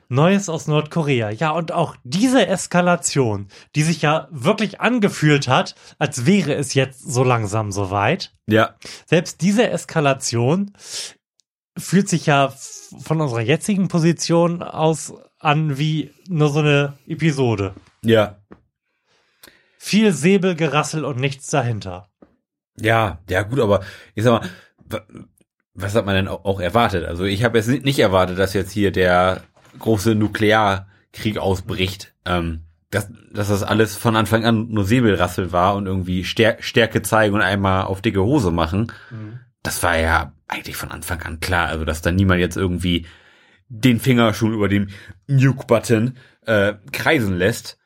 Neues 0.08 0.48
aus 0.48 0.66
Nordkorea. 0.66 1.30
Ja, 1.30 1.50
und 1.50 1.72
auch 1.72 1.96
diese 2.04 2.46
Eskalation, 2.46 3.48
die 3.74 3.82
sich 3.82 4.02
ja 4.02 4.28
wirklich 4.30 4.80
angefühlt 4.80 5.48
hat, 5.48 5.74
als 5.98 6.26
wäre 6.26 6.54
es 6.54 6.74
jetzt 6.74 7.00
so 7.00 7.24
langsam 7.24 7.72
soweit. 7.72 8.32
Ja. 8.46 8.74
Selbst 9.06 9.40
diese 9.42 9.68
Eskalation 9.70 10.72
fühlt 11.76 12.08
sich 12.08 12.26
ja 12.26 12.52
von 13.02 13.20
unserer 13.20 13.40
jetzigen 13.40 13.88
Position 13.88 14.62
aus 14.62 15.12
an 15.40 15.78
wie 15.78 16.12
nur 16.28 16.50
so 16.50 16.60
eine 16.60 16.96
Episode. 17.06 17.74
Ja. 18.02 18.36
Viel 19.78 20.12
Säbelgerassel 20.12 21.04
und 21.04 21.18
nichts 21.18 21.48
dahinter. 21.48 22.08
Ja, 22.78 23.18
ja 23.28 23.42
gut, 23.42 23.60
aber 23.60 23.82
ich 24.14 24.24
sag 24.24 24.42
mal, 24.42 24.50
wa- 24.88 25.06
was 25.74 25.94
hat 25.94 26.06
man 26.06 26.14
denn 26.14 26.28
au- 26.28 26.40
auch 26.44 26.60
erwartet? 26.60 27.04
Also 27.04 27.24
ich 27.24 27.44
habe 27.44 27.58
jetzt 27.58 27.68
ni- 27.68 27.80
nicht 27.80 27.98
erwartet, 27.98 28.38
dass 28.38 28.54
jetzt 28.54 28.72
hier 28.72 28.92
der 28.92 29.42
große 29.78 30.14
Nuklearkrieg 30.14 31.38
ausbricht. 31.38 32.14
Ähm, 32.24 32.64
dass, 32.90 33.08
dass 33.32 33.48
das 33.48 33.62
alles 33.62 33.96
von 33.96 34.14
Anfang 34.16 34.44
an 34.44 34.68
nur 34.68 34.84
Säbelrassel 34.84 35.52
war 35.52 35.74
und 35.74 35.86
irgendwie 35.86 36.24
Stär 36.24 36.58
Stärke 36.60 37.02
zeigen 37.02 37.34
und 37.34 37.42
einmal 37.42 37.84
auf 37.84 38.00
dicke 38.00 38.22
Hose 38.22 38.52
machen. 38.52 38.92
Das 39.62 39.82
war 39.82 39.98
ja 39.98 40.32
eigentlich 40.46 40.76
von 40.76 40.92
Anfang 40.92 41.22
an 41.22 41.40
klar. 41.40 41.68
Also 41.68 41.84
dass 41.84 42.02
da 42.02 42.12
niemand 42.12 42.40
jetzt 42.40 42.56
irgendwie 42.56 43.06
den 43.68 43.98
Finger 43.98 44.32
schon 44.34 44.52
über 44.52 44.68
dem 44.68 44.88
Nuke-Button 45.26 46.16
äh, 46.46 46.74
kreisen 46.92 47.36
lässt. 47.36 47.78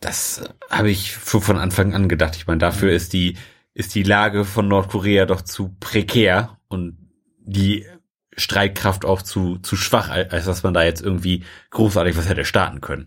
Das 0.00 0.44
habe 0.70 0.90
ich 0.90 1.14
von 1.16 1.58
Anfang 1.58 1.94
an 1.94 2.08
gedacht. 2.08 2.36
Ich 2.36 2.46
meine, 2.46 2.58
dafür 2.58 2.92
ist 2.92 3.12
die 3.12 3.36
ist 3.74 3.94
die 3.94 4.04
Lage 4.04 4.44
von 4.44 4.68
Nordkorea 4.68 5.26
doch 5.26 5.42
zu 5.42 5.74
prekär 5.80 6.58
und 6.68 6.96
die 7.40 7.84
Streitkraft 8.36 9.04
auch 9.04 9.22
zu 9.22 9.58
zu 9.58 9.76
schwach, 9.76 10.08
al- 10.08 10.28
als 10.28 10.44
dass 10.46 10.62
man 10.62 10.74
da 10.74 10.82
jetzt 10.82 11.02
irgendwie 11.02 11.44
großartig 11.70 12.16
was 12.16 12.28
hätte 12.28 12.44
starten 12.44 12.80
können. 12.80 13.06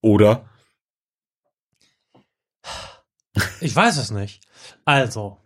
Oder? 0.00 0.48
Ich 3.60 3.74
weiß 3.74 3.96
es 3.96 4.10
nicht. 4.10 4.42
Also, 4.84 5.38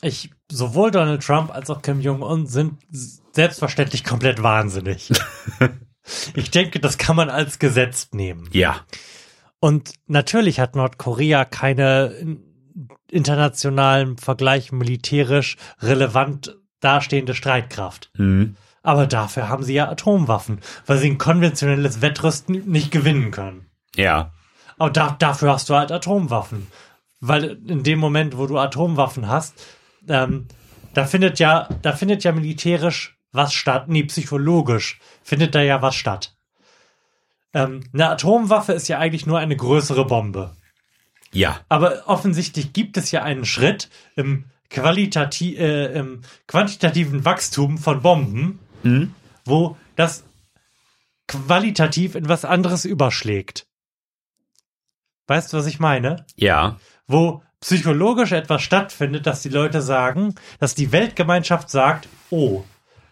ich, 0.00 0.30
sowohl 0.50 0.90
Donald 0.90 1.22
Trump 1.22 1.50
als 1.50 1.70
auch 1.70 1.82
Kim 1.82 2.00
Jong-un 2.00 2.46
sind 2.46 2.78
selbstverständlich 3.32 4.04
komplett 4.04 4.42
wahnsinnig. 4.42 5.10
ich 6.34 6.50
denke, 6.50 6.80
das 6.80 6.98
kann 6.98 7.16
man 7.16 7.28
als 7.28 7.58
Gesetz 7.58 8.08
nehmen. 8.12 8.48
Ja. 8.52 8.84
Und 9.60 9.92
natürlich 10.06 10.60
hat 10.60 10.76
Nordkorea 10.76 11.44
keine 11.44 12.06
in- 12.20 12.42
internationalen 13.10 14.16
Vergleich 14.18 14.72
militärisch 14.72 15.56
relevant 15.80 16.56
dastehende 16.86 17.34
Streitkraft. 17.34 18.10
Mhm. 18.14 18.56
Aber 18.82 19.08
dafür 19.08 19.48
haben 19.48 19.64
sie 19.64 19.74
ja 19.74 19.88
Atomwaffen, 19.88 20.60
weil 20.86 20.98
sie 20.98 21.10
ein 21.10 21.18
konventionelles 21.18 22.00
Wettrüsten 22.00 22.70
nicht 22.70 22.92
gewinnen 22.92 23.32
können. 23.32 23.66
Ja. 23.96 24.32
Aber 24.78 24.90
da, 24.90 25.16
dafür 25.18 25.52
hast 25.52 25.68
du 25.68 25.74
halt 25.74 25.90
Atomwaffen. 25.90 26.68
Weil 27.20 27.58
in 27.66 27.82
dem 27.82 27.98
Moment, 27.98 28.38
wo 28.38 28.46
du 28.46 28.58
Atomwaffen 28.58 29.26
hast, 29.26 29.54
ähm, 30.08 30.46
da 30.94 31.04
findet 31.04 31.40
ja, 31.40 31.68
da 31.82 31.92
findet 31.92 32.22
ja 32.22 32.30
militärisch 32.30 33.18
was 33.32 33.52
statt, 33.52 33.88
nee, 33.88 34.04
psychologisch 34.04 35.00
findet 35.22 35.54
da 35.54 35.62
ja 35.62 35.82
was 35.82 35.96
statt. 35.96 36.36
Ähm, 37.52 37.80
eine 37.92 38.10
Atomwaffe 38.10 38.72
ist 38.72 38.86
ja 38.86 38.98
eigentlich 38.98 39.26
nur 39.26 39.38
eine 39.38 39.56
größere 39.56 40.04
Bombe. 40.04 40.54
Ja. 41.32 41.60
Aber 41.68 42.04
offensichtlich 42.06 42.72
gibt 42.72 42.96
es 42.96 43.10
ja 43.10 43.24
einen 43.24 43.44
Schritt 43.44 43.90
im, 44.14 44.44
qualitati 44.70 45.56
äh, 45.56 45.98
im 45.98 46.22
quantitativen 46.46 47.24
Wachstum 47.24 47.78
von 47.78 48.02
Bomben, 48.02 48.58
Mhm. 48.82 49.14
wo 49.44 49.76
das 49.96 50.24
qualitativ 51.28 52.14
in 52.14 52.28
was 52.28 52.44
anderes 52.44 52.84
überschlägt. 52.84 53.66
Weißt 55.26 55.52
du, 55.52 55.56
was 55.56 55.66
ich 55.66 55.80
meine? 55.80 56.24
Ja. 56.36 56.76
Wo 57.06 57.42
psychologisch 57.60 58.32
etwas 58.32 58.62
stattfindet, 58.62 59.26
dass 59.26 59.42
die 59.42 59.48
Leute 59.48 59.82
sagen, 59.82 60.34
dass 60.60 60.74
die 60.74 60.92
Weltgemeinschaft 60.92 61.68
sagt, 61.70 62.08
oh, 62.30 62.64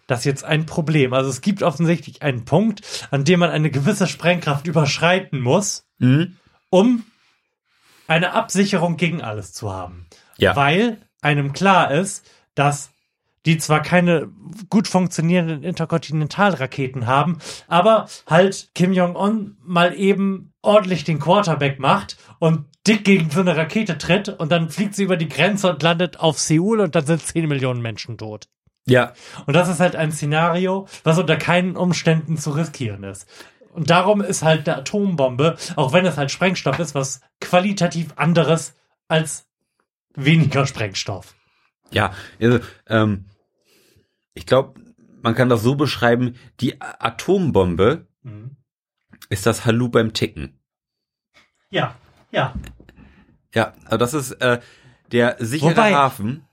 das 0.07 0.21
ist 0.21 0.25
jetzt 0.27 0.45
ein 0.45 0.67
Problem. 0.67 1.13
Also 1.15 1.31
es 1.31 1.41
gibt 1.41 1.63
offensichtlich 1.63 2.23
einen 2.23 2.45
Punkt, 2.45 2.83
an 3.11 3.25
dem 3.25 3.41
man 3.41 3.51
eine 3.51 3.71
gewisse 3.71 4.07
Sprengkraft 4.07 4.67
überschreiten 4.67 5.41
muss, 5.41 5.87
Mhm. 5.99 6.37
um 6.71 7.05
eine 8.07 8.33
Absicherung 8.33 8.97
gegen 8.97 9.23
alles 9.23 9.53
zu 9.55 9.73
haben. 9.73 10.07
Ja. 10.37 10.55
Weil 10.55 10.99
einem 11.25 11.53
klar 11.53 11.91
ist, 11.91 12.31
dass 12.55 12.91
die 13.47 13.59
zwar 13.59 13.83
keine 13.83 14.31
gut 14.71 14.89
funktionierenden 14.89 15.63
Interkontinentalraketen 15.63 17.07
haben, 17.07 17.39
aber 17.69 18.07
halt 18.27 18.71
Kim 18.75 18.93
Jong-un 18.93 19.57
mal 19.63 19.95
eben 19.95 20.53
ordentlich 20.63 21.05
den 21.05 21.19
Quarterback 21.19 21.79
macht 21.79 22.17
und 22.39 22.65
dick 22.87 23.05
gegen 23.05 23.31
so 23.31 23.41
eine 23.41 23.57
Rakete 23.57 23.99
tritt 23.99 24.29
und 24.29 24.51
dann 24.51 24.71
fliegt 24.71 24.95
sie 24.95 25.05
über 25.05 25.17
die 25.17 25.29
Grenze 25.29 25.71
und 25.71 25.83
landet 25.83 26.21
auf 26.21 26.39
Seoul 26.39 26.81
und 26.81 26.95
dann 26.95 27.05
sind 27.05 27.23
10 27.23 27.49
Millionen 27.49 27.83
Menschen 27.83 28.17
tot. 28.17 28.49
Ja. 28.87 29.13
Und 29.47 29.55
das 29.55 29.69
ist 29.69 29.81
halt 29.81 29.97
ein 29.97 30.13
Szenario, 30.13 30.87
was 31.05 31.19
unter 31.19 31.37
keinen 31.37 31.77
Umständen 31.77 32.37
zu 32.37 32.51
riskieren 32.51 33.05
ist. 33.05 33.27
Und 33.73 33.91
darum 33.91 34.21
ist 34.21 34.43
halt 34.43 34.69
eine 34.69 34.79
Atombombe, 34.79 35.57
auch 35.77 35.93
wenn 35.93 36.07
es 36.07 36.17
halt 36.17 36.31
Sprengstoff 36.31 36.79
ist, 36.79 36.95
was 36.95 37.21
qualitativ 37.41 38.13
anderes 38.17 38.75
als 39.09 39.47
weniger 40.15 40.67
Sprengstoff. 40.67 41.35
Ja, 41.91 42.13
also, 42.41 42.61
ähm, 42.87 43.27
ich 44.35 44.47
glaube, 44.47 44.81
man 45.23 45.35
kann 45.35 45.49
das 45.49 45.63
so 45.63 45.75
beschreiben, 45.75 46.35
die 46.61 46.81
Atombombe 46.81 48.07
Mhm. 48.23 48.57
ist 49.29 49.47
das 49.47 49.65
Hallo 49.65 49.89
beim 49.89 50.13
Ticken. 50.13 50.59
Ja, 51.71 51.95
ja. 52.31 52.55
Ja, 53.55 53.75
also 53.85 53.97
das 53.99 54.15
ist 54.15 54.33
äh, 54.41 54.61
der 55.13 55.37
sichere 55.41 55.71
Wobei- 55.71 55.95
Hafen. 55.95 56.45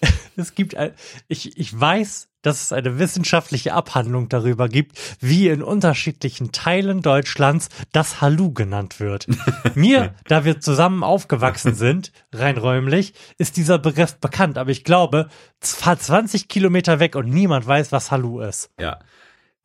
Es 0.36 0.54
gibt, 0.54 0.74
ein, 0.76 0.94
ich, 1.28 1.58
ich 1.58 1.78
weiß, 1.78 2.28
dass 2.42 2.62
es 2.62 2.72
eine 2.72 2.98
wissenschaftliche 2.98 3.72
Abhandlung 3.72 4.28
darüber 4.28 4.68
gibt, 4.68 4.98
wie 5.20 5.48
in 5.48 5.62
unterschiedlichen 5.62 6.52
Teilen 6.52 7.02
Deutschlands 7.02 7.68
das 7.92 8.20
Hallu 8.20 8.52
genannt 8.52 9.00
wird. 9.00 9.26
Mir, 9.74 10.14
da 10.26 10.44
wir 10.44 10.60
zusammen 10.60 11.02
aufgewachsen 11.02 11.74
sind, 11.74 12.12
rein 12.32 12.58
räumlich, 12.58 13.14
ist 13.38 13.56
dieser 13.56 13.78
Begriff 13.78 14.16
bekannt, 14.16 14.58
aber 14.58 14.70
ich 14.70 14.84
glaube, 14.84 15.28
fahr 15.60 15.98
20 15.98 16.48
Kilometer 16.48 17.00
weg 17.00 17.16
und 17.16 17.28
niemand 17.28 17.66
weiß, 17.66 17.92
was 17.92 18.10
Hallu 18.10 18.40
ist. 18.40 18.70
Ja. 18.78 18.98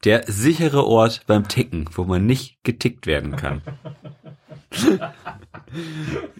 Der 0.03 0.24
sichere 0.27 0.85
Ort 0.85 1.24
beim 1.27 1.48
Ticken, 1.48 1.90
wo 1.93 2.03
man 2.03 2.26
nicht 2.26 2.64
getickt 2.64 3.08
werden 3.08 3.35
kann. 3.35 3.61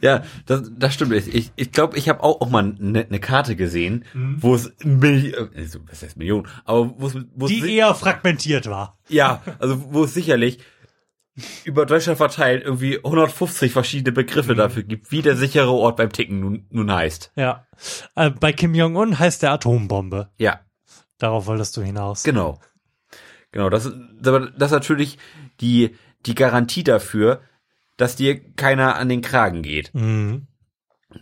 ja, 0.02 0.24
das, 0.46 0.70
das 0.78 0.94
stimmt. 0.94 1.14
Ich 1.14 1.32
glaube, 1.34 1.52
ich, 1.56 1.72
glaub, 1.72 1.98
ich 1.98 2.10
habe 2.10 2.24
auch, 2.24 2.42
auch 2.42 2.50
mal 2.50 2.76
eine 2.80 3.06
ne 3.10 3.20
Karte 3.20 3.56
gesehen, 3.56 4.06
Mhm. 4.14 4.38
wo 4.42 4.56
es 4.56 4.72
Milli 4.84 5.32
äh, 5.32 5.66
so, 5.66 5.80
was 5.90 6.02
heißt 6.04 6.18
Millionen, 6.18 6.48
aber 6.66 6.94
wo 6.98 7.08
es, 7.08 7.16
Die 7.52 7.76
eher 7.76 7.94
fragmentiert 7.96 8.68
war. 8.70 9.00
ja, 9.10 9.42
also 9.60 9.92
wo 9.94 10.04
es 10.04 10.14
sicherlich 10.14 10.60
über 11.66 11.86
Deutschland 11.86 12.18
verteilt 12.18 12.64
irgendwie 12.64 12.98
150 12.98 13.72
verschiedene 13.72 14.12
Begriffe 14.12 14.54
Mhm. 14.54 14.58
dafür 14.58 14.84
gibt, 14.84 15.12
wie 15.12 15.22
der 15.22 15.36
sichere 15.36 15.72
Ort 15.72 15.98
beim 15.98 16.12
Ticken 16.12 16.40
nun, 16.40 16.66
nun 16.72 16.92
heißt. 16.92 17.32
Ja. 17.36 17.66
Äh, 18.16 18.32
bei 18.32 18.54
Kim 18.54 18.74
Jong-un 18.76 19.18
heißt 19.20 19.44
der 19.44 19.52
Atombombe. 19.52 20.30
Ja. 20.38 20.62
Darauf 21.20 21.46
wolltest 21.48 21.76
du 21.78 21.82
hinaus. 21.82 22.24
Genau. 22.24 22.60
Genau, 23.52 23.70
das, 23.70 23.86
ist- 23.86 23.96
aber 24.26 24.52
das 24.52 24.68
ist 24.72 24.76
natürlich 24.76 25.18
die, 25.62 25.96
die 26.26 26.36
Garantie 26.36 26.84
dafür, 26.84 27.42
dass 27.98 28.16
dir 28.16 28.40
keiner 28.56 28.96
an 28.96 29.10
den 29.10 29.22
Kragen 29.22 29.62
geht. 29.64 29.94
Mhm. 29.94 30.48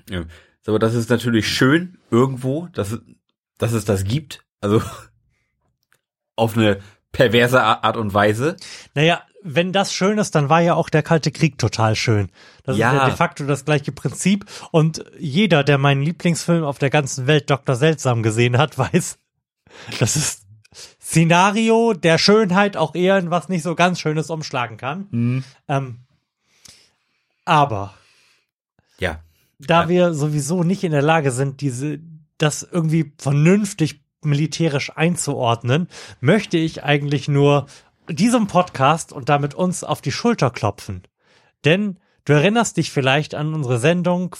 Ja. 0.09 0.23
Aber 0.67 0.79
das 0.79 0.95
ist 0.95 1.09
natürlich 1.09 1.47
schön 1.47 1.97
irgendwo, 2.11 2.67
dass, 2.73 2.91
es- 2.91 3.01
dass 3.57 3.71
es 3.73 3.85
das 3.85 4.03
gibt. 4.03 4.43
Also 4.61 4.81
auf 6.35 6.57
eine 6.57 6.79
perverse 7.11 7.61
Art 7.61 7.95
und 7.97 8.13
Weise. 8.13 8.57
Naja, 8.93 9.21
wenn 9.41 9.71
das 9.71 9.93
schön 9.93 10.17
ist, 10.17 10.33
dann 10.35 10.49
war 10.49 10.59
ja 10.61 10.73
auch 10.73 10.89
der 10.89 11.03
Kalte 11.03 11.31
Krieg 11.31 11.57
total 11.57 11.95
schön. 11.95 12.29
Das 12.63 12.77
Ja. 12.77 12.91
ist 12.91 12.97
ja 12.97 13.05
de 13.05 13.15
facto 13.15 13.45
das 13.45 13.63
gleiche 13.63 13.91
Prinzip. 13.91 14.45
Und 14.71 15.05
jeder, 15.19 15.63
der 15.63 15.77
meinen 15.77 16.01
Lieblingsfilm 16.01 16.63
auf 16.63 16.79
der 16.79 16.89
ganzen 16.89 17.27
Welt 17.27 17.49
Dr. 17.49 17.75
Seltsam 17.75 18.23
gesehen 18.23 18.57
hat, 18.57 18.77
weiß, 18.77 19.17
das 19.99 20.15
ist 20.15 20.44
Szenario 21.05 21.93
der 21.93 22.17
Schönheit 22.17 22.75
auch 22.77 22.95
eher 22.95 23.17
in 23.19 23.29
was 23.29 23.47
nicht 23.47 23.61
so 23.63 23.75
ganz 23.75 23.99
Schönes 23.99 24.29
umschlagen 24.31 24.77
kann. 24.77 25.07
Mhm. 25.11 25.43
Ähm, 25.67 25.99
aber 27.45 27.93
Ja. 28.99 29.19
da 29.59 29.87
wir 29.87 30.13
sowieso 30.13 30.63
nicht 30.63 30.83
in 30.83 30.91
der 30.91 31.01
Lage 31.03 31.31
sind, 31.31 31.61
diese, 31.61 31.99
das 32.37 32.63
irgendwie 32.63 33.13
vernünftig 33.19 34.01
militärisch 34.23 34.91
einzuordnen, 34.97 35.87
möchte 36.21 36.57
ich 36.57 36.83
eigentlich 36.83 37.27
nur 37.27 37.67
diesem 38.09 38.47
Podcast 38.47 39.13
und 39.13 39.29
damit 39.29 39.53
uns 39.53 39.83
auf 39.83 40.01
die 40.01 40.11
Schulter 40.11 40.49
klopfen. 40.49 41.03
Denn 41.65 41.99
du 42.25 42.33
erinnerst 42.33 42.77
dich 42.77 42.91
vielleicht 42.91 43.35
an 43.35 43.53
unsere 43.53 43.77
Sendung 43.77 44.35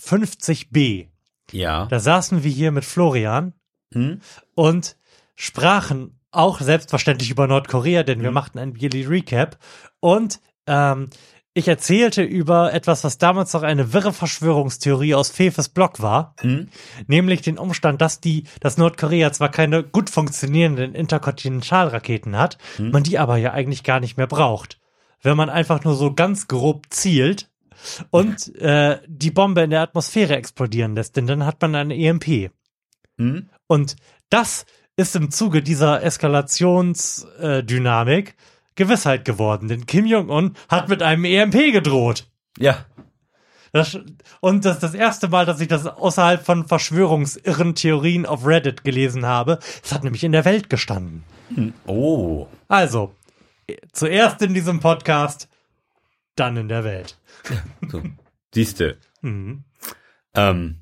50b. 0.00 1.08
Ja. 1.50 1.86
Da 1.86 1.98
saßen 1.98 2.44
wir 2.44 2.50
hier 2.50 2.70
mit 2.70 2.84
Florian 2.84 3.52
Hm? 3.92 4.20
und 4.54 4.96
sprachen 5.34 6.18
auch 6.30 6.60
selbstverständlich 6.60 7.30
über 7.30 7.46
Nordkorea, 7.46 8.02
denn 8.02 8.20
wir 8.22 8.30
Mhm. 8.30 8.34
machten 8.34 8.58
ein 8.58 8.74
Yearly 8.74 9.04
Recap. 9.04 9.58
Und 10.00 10.40
ähm, 10.66 11.10
ich 11.56 11.68
erzählte 11.68 12.22
über 12.24 12.72
etwas, 12.72 13.04
was 13.04 13.18
damals 13.18 13.52
noch 13.52 13.62
eine 13.62 13.92
wirre 13.92 14.12
Verschwörungstheorie 14.12 15.14
aus 15.14 15.30
Fefes 15.30 15.68
Blog 15.68 16.02
war, 16.02 16.34
Hm? 16.40 16.68
nämlich 17.06 17.42
den 17.42 17.58
Umstand, 17.58 18.00
dass 18.00 18.20
die, 18.20 18.44
dass 18.58 18.76
Nordkorea 18.76 19.30
zwar 19.32 19.50
keine 19.50 19.84
gut 19.84 20.10
funktionierenden 20.10 20.96
Interkontinentalraketen 20.96 22.36
hat, 22.36 22.58
Mhm. 22.78 22.90
man 22.90 23.02
die 23.04 23.18
aber 23.20 23.36
ja 23.36 23.52
eigentlich 23.52 23.84
gar 23.84 24.00
nicht 24.00 24.16
mehr 24.16 24.26
braucht. 24.26 24.80
Wenn 25.22 25.36
man 25.36 25.48
einfach 25.50 25.84
nur 25.84 25.94
so 25.94 26.12
ganz 26.12 26.48
grob 26.48 26.86
zielt 26.90 27.48
und 28.10 28.54
äh, 28.56 28.98
die 29.06 29.30
Bombe 29.30 29.62
in 29.62 29.70
der 29.70 29.82
Atmosphäre 29.82 30.36
explodieren 30.36 30.96
lässt, 30.96 31.16
denn 31.16 31.26
dann 31.28 31.46
hat 31.46 31.62
man 31.62 31.74
eine 31.76 31.94
EMP. 31.96 32.50
Hm? 33.18 33.48
Und 33.68 33.94
das 34.28 34.66
ist 34.96 35.16
im 35.16 35.30
Zuge 35.30 35.62
dieser 35.62 36.02
Eskalationsdynamik 36.02 38.34
Gewissheit 38.76 39.24
geworden, 39.24 39.68
denn 39.68 39.86
Kim 39.86 40.04
Jong-un 40.06 40.56
hat 40.68 40.88
mit 40.88 41.02
einem 41.02 41.24
EMP 41.24 41.72
gedroht. 41.72 42.28
Ja. 42.58 42.84
Das, 43.72 43.98
und 44.40 44.64
das 44.64 44.74
ist 44.74 44.82
das 44.84 44.94
erste 44.94 45.28
Mal, 45.28 45.46
dass 45.46 45.60
ich 45.60 45.68
das 45.68 45.86
außerhalb 45.86 46.44
von 46.44 46.66
verschwörungsirren 46.66 47.74
Theorien 47.74 48.24
auf 48.24 48.46
Reddit 48.46 48.84
gelesen 48.84 49.26
habe. 49.26 49.58
Es 49.82 49.92
hat 49.92 50.04
nämlich 50.04 50.22
in 50.22 50.32
der 50.32 50.44
Welt 50.44 50.70
gestanden. 50.70 51.24
Oh. 51.86 52.46
Also, 52.68 53.14
zuerst 53.92 54.42
in 54.42 54.54
diesem 54.54 54.80
Podcast, 54.80 55.48
dann 56.36 56.56
in 56.56 56.68
der 56.68 56.84
Welt. 56.84 57.18
So. 57.88 58.02
Siehste. 58.52 58.98
Mhm. 59.24 59.64
Ähm, 60.34 60.80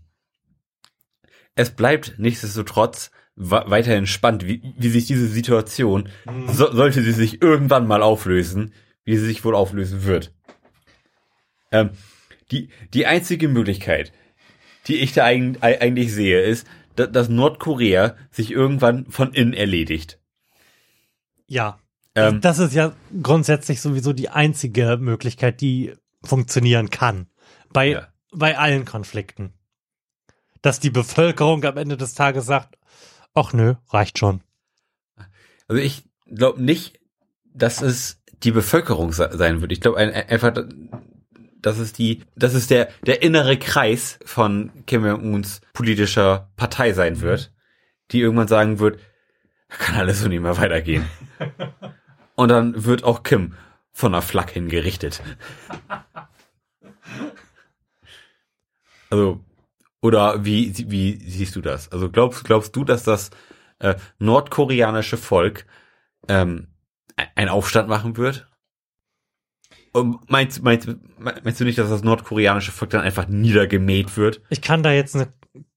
es 1.54 1.70
bleibt 1.70 2.14
nichtsdestotrotz 2.18 3.12
weiterhin 3.36 4.06
spannend, 4.06 4.46
wie, 4.46 4.74
wie 4.76 4.88
sich 4.88 5.06
diese 5.06 5.26
Situation, 5.26 6.08
so, 6.48 6.70
sollte 6.70 7.02
sie 7.02 7.12
sich 7.12 7.40
irgendwann 7.40 7.86
mal 7.86 8.02
auflösen, 8.02 8.72
wie 9.04 9.16
sie 9.16 9.26
sich 9.26 9.44
wohl 9.44 9.54
auflösen 9.54 10.04
wird. 10.04 10.34
Ähm, 11.70 11.90
die, 12.50 12.68
die 12.92 13.06
einzige 13.06 13.48
Möglichkeit, 13.48 14.12
die 14.86 14.96
ich 14.96 15.12
da 15.12 15.24
eig 15.24 15.62
eigentlich 15.62 16.12
sehe, 16.12 16.42
ist, 16.42 16.66
da, 16.96 17.06
dass 17.06 17.28
Nordkorea 17.28 18.16
sich 18.30 18.50
irgendwann 18.50 19.06
von 19.06 19.32
innen 19.32 19.54
erledigt. 19.54 20.20
Ja. 21.46 21.78
Ähm, 22.14 22.42
das 22.42 22.58
ist 22.58 22.74
ja 22.74 22.94
grundsätzlich 23.22 23.80
sowieso 23.80 24.12
die 24.12 24.28
einzige 24.28 24.98
Möglichkeit, 25.00 25.62
die 25.62 25.94
funktionieren 26.22 26.90
kann. 26.90 27.28
Bei, 27.72 28.06
bei 28.30 28.58
allen 28.58 28.84
Konflikten. 28.84 29.54
Dass 30.60 30.78
die 30.78 30.90
Bevölkerung 30.90 31.64
am 31.64 31.78
Ende 31.78 31.96
des 31.96 32.14
Tages 32.14 32.44
sagt, 32.44 32.76
ach 33.34 33.52
nö, 33.52 33.74
reicht 33.88 34.18
schon. 34.18 34.42
Also 35.68 35.80
ich 35.82 36.04
glaube 36.26 36.62
nicht, 36.62 36.98
dass 37.54 37.82
es 37.82 38.20
die 38.42 38.50
Bevölkerung 38.52 39.12
se- 39.12 39.30
sein 39.32 39.60
wird. 39.60 39.72
Ich 39.72 39.80
glaube 39.80 39.98
ein, 39.98 40.10
ein- 40.10 40.28
einfach, 40.28 40.52
dass 41.60 41.78
es 41.78 41.92
die, 41.92 42.22
dass 42.34 42.54
es 42.54 42.66
der 42.66 42.88
der 43.06 43.22
innere 43.22 43.56
Kreis 43.58 44.18
von 44.24 44.70
Kim 44.86 45.06
Jong 45.06 45.34
Uns 45.34 45.60
politischer 45.72 46.50
Partei 46.56 46.92
sein 46.92 47.20
wird, 47.20 47.52
die 48.10 48.20
irgendwann 48.20 48.48
sagen 48.48 48.78
wird, 48.78 48.98
kann 49.68 49.94
alles 49.96 50.20
so 50.20 50.28
nicht 50.28 50.40
mehr 50.42 50.56
weitergehen. 50.58 51.06
Und 52.34 52.48
dann 52.48 52.84
wird 52.84 53.04
auch 53.04 53.22
Kim 53.22 53.54
von 53.92 54.12
der 54.12 54.22
Flak 54.22 54.50
hingerichtet. 54.50 55.22
Also 59.10 59.40
oder 60.02 60.44
wie 60.44 60.74
wie 60.90 61.18
siehst 61.18 61.56
du 61.56 61.62
das? 61.62 61.90
Also 61.90 62.10
glaubst 62.10 62.44
glaubst 62.44 62.76
du, 62.76 62.84
dass 62.84 63.04
das 63.04 63.30
äh, 63.78 63.94
nordkoreanische 64.18 65.16
Volk 65.16 65.64
ähm, 66.28 66.68
einen 67.34 67.48
Aufstand 67.48 67.88
machen 67.88 68.16
wird? 68.16 68.48
Und 69.92 70.30
meinst, 70.30 70.62
meinst, 70.62 70.88
meinst 71.18 71.60
du 71.60 71.64
nicht, 71.64 71.78
dass 71.78 71.90
das 71.90 72.02
nordkoreanische 72.02 72.72
Volk 72.72 72.90
dann 72.90 73.02
einfach 73.02 73.28
niedergemäht 73.28 74.16
wird? 74.16 74.40
Ich 74.48 74.62
kann 74.62 74.82
da 74.82 74.90
jetzt 74.90 75.14
eine 75.14 75.32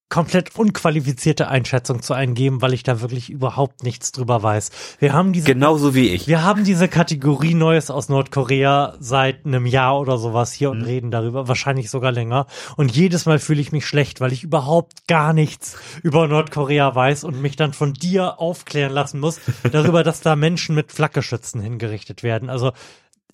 komplett 0.09 0.55
unqualifizierte 0.55 1.47
Einschätzung 1.47 2.01
zu 2.01 2.13
eingeben, 2.13 2.61
weil 2.61 2.73
ich 2.73 2.83
da 2.83 3.01
wirklich 3.01 3.29
überhaupt 3.29 3.83
nichts 3.83 4.11
drüber 4.11 4.43
weiß. 4.43 4.69
Wir 4.99 5.13
haben 5.13 5.33
diese 5.33 5.47
Genauso 5.47 5.95
wie 5.95 6.09
ich. 6.09 6.27
Wir 6.27 6.43
haben 6.43 6.63
diese 6.63 6.87
Kategorie 6.87 7.55
Neues 7.55 7.89
aus 7.89 8.07
Nordkorea 8.07 8.95
seit 8.99 9.45
einem 9.45 9.65
Jahr 9.65 9.99
oder 9.99 10.17
sowas 10.17 10.53
hier 10.53 10.69
und 10.69 10.83
reden 10.83 11.09
darüber, 11.09 11.47
wahrscheinlich 11.47 11.89
sogar 11.89 12.11
länger. 12.11 12.45
Und 12.77 12.95
jedes 12.95 13.25
Mal 13.25 13.39
fühle 13.39 13.61
ich 13.61 13.71
mich 13.71 13.85
schlecht, 13.85 14.21
weil 14.21 14.31
ich 14.31 14.43
überhaupt 14.43 15.07
gar 15.07 15.33
nichts 15.33 15.75
über 16.03 16.27
Nordkorea 16.27 16.93
weiß 16.93 17.23
und 17.23 17.41
mich 17.41 17.55
dann 17.55 17.73
von 17.73 17.93
dir 17.93 18.39
aufklären 18.39 18.93
lassen 18.93 19.19
muss 19.19 19.41
darüber, 19.71 20.03
dass 20.03 20.21
da 20.21 20.35
Menschen 20.35 20.75
mit 20.75 20.91
Flakgeschützen 20.91 21.61
hingerichtet 21.61 22.21
werden. 22.21 22.49
Also 22.49 22.73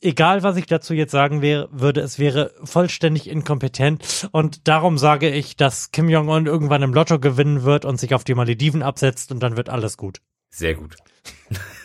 egal 0.02 0.44
was 0.44 0.58
ich 0.58 0.66
dazu 0.66 0.94
jetzt 0.94 1.12
sagen 1.12 1.42
wäre, 1.42 1.70
würde, 1.72 2.02
es 2.02 2.20
wäre 2.20 2.54
vollständig 2.64 3.30
inkompetent 3.30 4.30
und 4.32 4.68
darum 4.68 4.98
sage 4.98 5.30
ich, 5.30 5.56
dass 5.56 5.92
Kim 5.92 6.10
Jong-un 6.10 6.48
irgendwann 6.48 6.82
im 6.82 6.94
Lotto 6.94 7.20
gewinnen 7.20 7.64
wird 7.64 7.86
und 7.86 8.00
sich 8.00 8.14
auf 8.14 8.24
die 8.24 8.36
Malediven 8.36 8.84
absetzt 8.84 9.32
und 9.32 9.42
dann 9.42 9.58
wird 9.58 9.70
alles 9.70 9.98
gut. 9.98 10.22
Sehr 10.50 10.76
gut. 10.76 10.98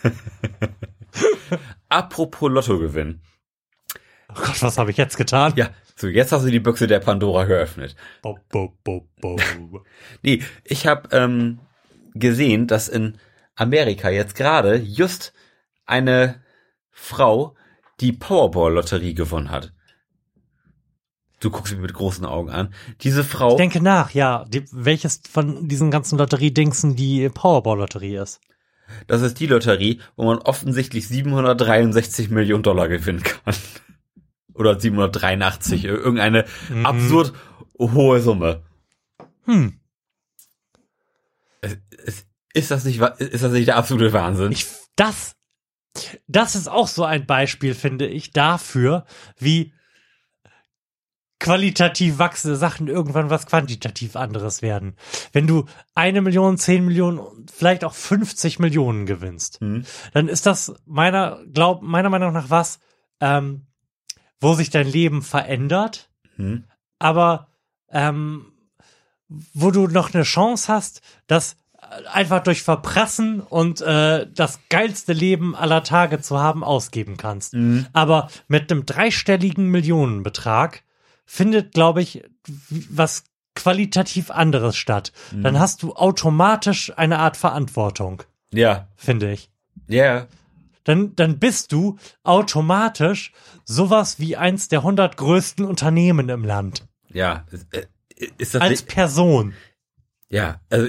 Apropos 1.89 2.51
Lottogewinn. 2.51 3.21
Oh 4.29 4.35
Gott, 4.35 4.61
was 4.61 4.77
habe 4.77 4.91
ich 4.91 4.97
jetzt 4.97 5.17
getan? 5.17 5.53
Ja, 5.57 5.71
so 5.95 6.09
jetzt 6.09 6.33
hast 6.33 6.45
du 6.45 6.51
die 6.51 6.61
Büchse 6.61 6.87
der 6.87 6.99
Pandora 6.99 7.45
geöffnet. 7.45 7.95
Bo, 8.23 8.39
bo, 8.51 8.77
bo, 8.83 9.07
bo. 9.21 9.37
Nee, 10.23 10.43
ich 10.65 10.87
habe 10.87 11.09
ähm, 11.17 11.61
gesehen, 12.15 12.67
dass 12.67 12.89
in 12.89 13.19
Amerika 13.55 14.11
jetzt 14.11 14.35
gerade 14.35 14.77
just 14.77 15.33
eine 15.87 16.43
Frau 16.91 17.55
die 18.01 18.13
Powerball-Lotterie 18.13 19.15
gewonnen 19.15 19.51
hat. 19.51 19.73
Du 21.41 21.51
guckst 21.51 21.73
mich 21.73 21.83
mit 21.83 21.93
großen 21.93 22.25
Augen 22.25 22.51
an. 22.51 22.73
Diese 23.03 23.23
Frau. 23.23 23.51
Ich 23.51 23.57
denke 23.57 23.83
nach, 23.83 24.11
ja. 24.13 24.45
Die, 24.49 24.65
welches 24.73 25.21
von 25.31 25.69
diesen 25.69 25.91
ganzen 25.91 26.19
Lotteriedingsen 26.19 26.97
die 26.97 27.29
Powerball-Lotterie 27.29 28.17
ist. 28.17 28.41
Das 29.07 29.21
ist 29.23 29.41
die 29.41 29.47
Lotterie, 29.47 30.01
wo 30.17 30.25
man 30.25 30.39
offensichtlich 30.39 31.09
763 31.09 32.31
Millionen 32.31 32.63
Dollar 32.63 32.89
gewinnen 32.89 33.23
kann. 33.23 33.55
Oder 34.55 34.81
783, 34.81 35.85
irgendeine 35.85 36.47
absurd 36.83 37.35
hohe 37.79 38.21
Summe. 38.21 38.63
Hm. 39.45 39.79
Es, 41.61 41.77
es, 42.05 42.27
ist 42.55 42.71
das 42.71 42.85
nicht, 42.87 43.01
ist 43.01 43.45
das 43.45 43.53
nicht 43.53 43.69
der 43.69 43.77
absolute 43.77 44.15
Wahnsinn? 44.15 44.53
Ich, 44.53 44.67
das, 44.97 45.36
das 46.27 46.55
ist 46.55 46.69
auch 46.69 46.89
so 46.89 47.05
ein 47.05 47.27
Beispiel, 47.27 47.75
finde 47.75 48.07
ich, 48.07 48.31
dafür, 48.33 49.05
wie 49.39 49.73
qualitativ 51.39 52.19
wachsende 52.19 52.57
Sachen 52.57 52.89
irgendwann 52.89 53.29
was 53.31 53.47
quantitativ 53.47 54.17
anderes 54.17 54.63
werden. 54.63 54.97
Wenn 55.33 55.47
du 55.47 55.67
eine 55.95 56.23
Million, 56.23 56.57
zehn 56.57 56.85
Millionen, 56.85 57.47
vielleicht 57.53 57.85
auch 57.85 57.93
50 57.95 58.59
Millionen 58.59 59.05
gewinnst, 59.07 59.61
dann 60.13 60.29
ist 60.29 60.47
das 60.47 60.75
meiner, 60.87 61.45
glaub, 61.53 61.83
meiner 61.83 62.09
Meinung 62.09 62.33
nach 62.33 62.49
was, 62.49 62.79
ähm, 63.21 63.67
wo 64.41 64.55
sich 64.55 64.71
dein 64.71 64.87
Leben 64.87 65.23
verändert, 65.23 66.11
Hm? 66.37 66.65
aber 66.99 67.49
ähm, 67.91 68.53
wo 69.29 69.71
du 69.71 69.89
noch 69.89 70.15
eine 70.15 70.23
Chance 70.23 70.73
hast, 70.73 71.01
das 71.27 71.57
einfach 72.13 72.43
durch 72.43 72.63
Verpressen 72.63 73.41
und 73.41 73.81
äh, 73.81 74.27
das 74.33 74.61
geilste 74.69 75.13
Leben 75.13 75.55
aller 75.55 75.83
Tage 75.83 76.21
zu 76.21 76.39
haben, 76.39 76.65
ausgeben 76.65 77.17
kannst. 77.17 77.55
Aber 77.93 78.29
mit 78.49 78.71
einem 78.71 78.87
dreistelligen 78.87 79.71
Millionenbetrag 79.71 80.83
findet, 81.25 81.73
glaube 81.73 82.03
ich, 82.03 82.25
was 82.91 83.25
qualitativ 83.55 84.31
anderes 84.31 84.77
statt. 84.77 85.13
Dann 85.33 85.59
hast 85.59 85.83
du 85.83 85.95
automatisch 85.95 86.93
eine 86.97 87.19
Art 87.19 87.37
Verantwortung, 87.37 88.23
Ja, 88.53 88.89
finde 88.97 89.33
ich. 89.33 89.51
Ja. 89.89 90.27
Dann, 90.85 91.17
dann 91.17 91.39
bist 91.39 91.73
du 91.73 91.97
automatisch 92.23 93.33
sowas 93.65 94.21
wie 94.21 94.37
eins 94.37 94.69
der 94.69 94.81
100 94.81 95.17
größten 95.17 95.65
Unternehmen 95.65 96.29
im 96.29 96.45
Land. 96.45 96.87
Ja. 97.13 97.45
Ist, 97.51 97.75
äh, 97.75 97.87
ist 98.39 98.55
das 98.55 98.63
Als 98.63 98.83
Person. 98.83 99.55
Ja, 100.29 100.61
also 100.71 100.89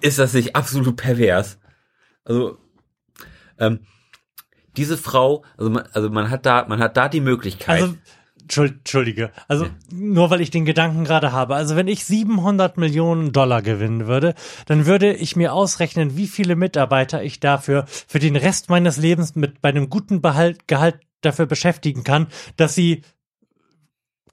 ist 0.00 0.18
das 0.18 0.34
nicht 0.34 0.54
absolut 0.56 0.96
pervers? 0.96 1.58
Also, 2.24 2.58
ähm, 3.58 3.80
diese 4.76 4.96
Frau, 4.96 5.44
also 5.56 5.70
man, 5.70 5.84
also 5.92 6.08
man 6.10 6.30
hat 6.30 6.46
da, 6.46 6.66
man 6.68 6.80
hat 6.80 6.96
da 6.96 7.08
die 7.08 7.20
Möglichkeit. 7.20 7.82
Also, 7.82 7.96
Entschuld- 8.42 8.78
Entschuldige. 8.78 9.30
Also, 9.48 9.68
nur 9.92 10.30
weil 10.30 10.40
ich 10.40 10.50
den 10.50 10.64
Gedanken 10.64 11.04
gerade 11.04 11.32
habe. 11.32 11.54
Also, 11.54 11.76
wenn 11.76 11.88
ich 11.88 12.04
700 12.04 12.76
Millionen 12.76 13.32
Dollar 13.32 13.62
gewinnen 13.62 14.06
würde, 14.06 14.34
dann 14.66 14.86
würde 14.86 15.12
ich 15.14 15.36
mir 15.36 15.52
ausrechnen, 15.52 16.16
wie 16.16 16.26
viele 16.26 16.56
Mitarbeiter 16.56 17.22
ich 17.22 17.40
dafür 17.40 17.84
für 17.86 18.18
den 18.18 18.36
Rest 18.36 18.68
meines 18.70 18.96
Lebens 18.96 19.36
mit 19.36 19.60
bei 19.62 19.68
einem 19.68 19.88
guten 19.90 20.20
Behalt, 20.22 20.66
Gehalt 20.68 21.00
dafür 21.20 21.46
beschäftigen 21.46 22.02
kann, 22.04 22.26
dass 22.56 22.74
sie 22.74 23.02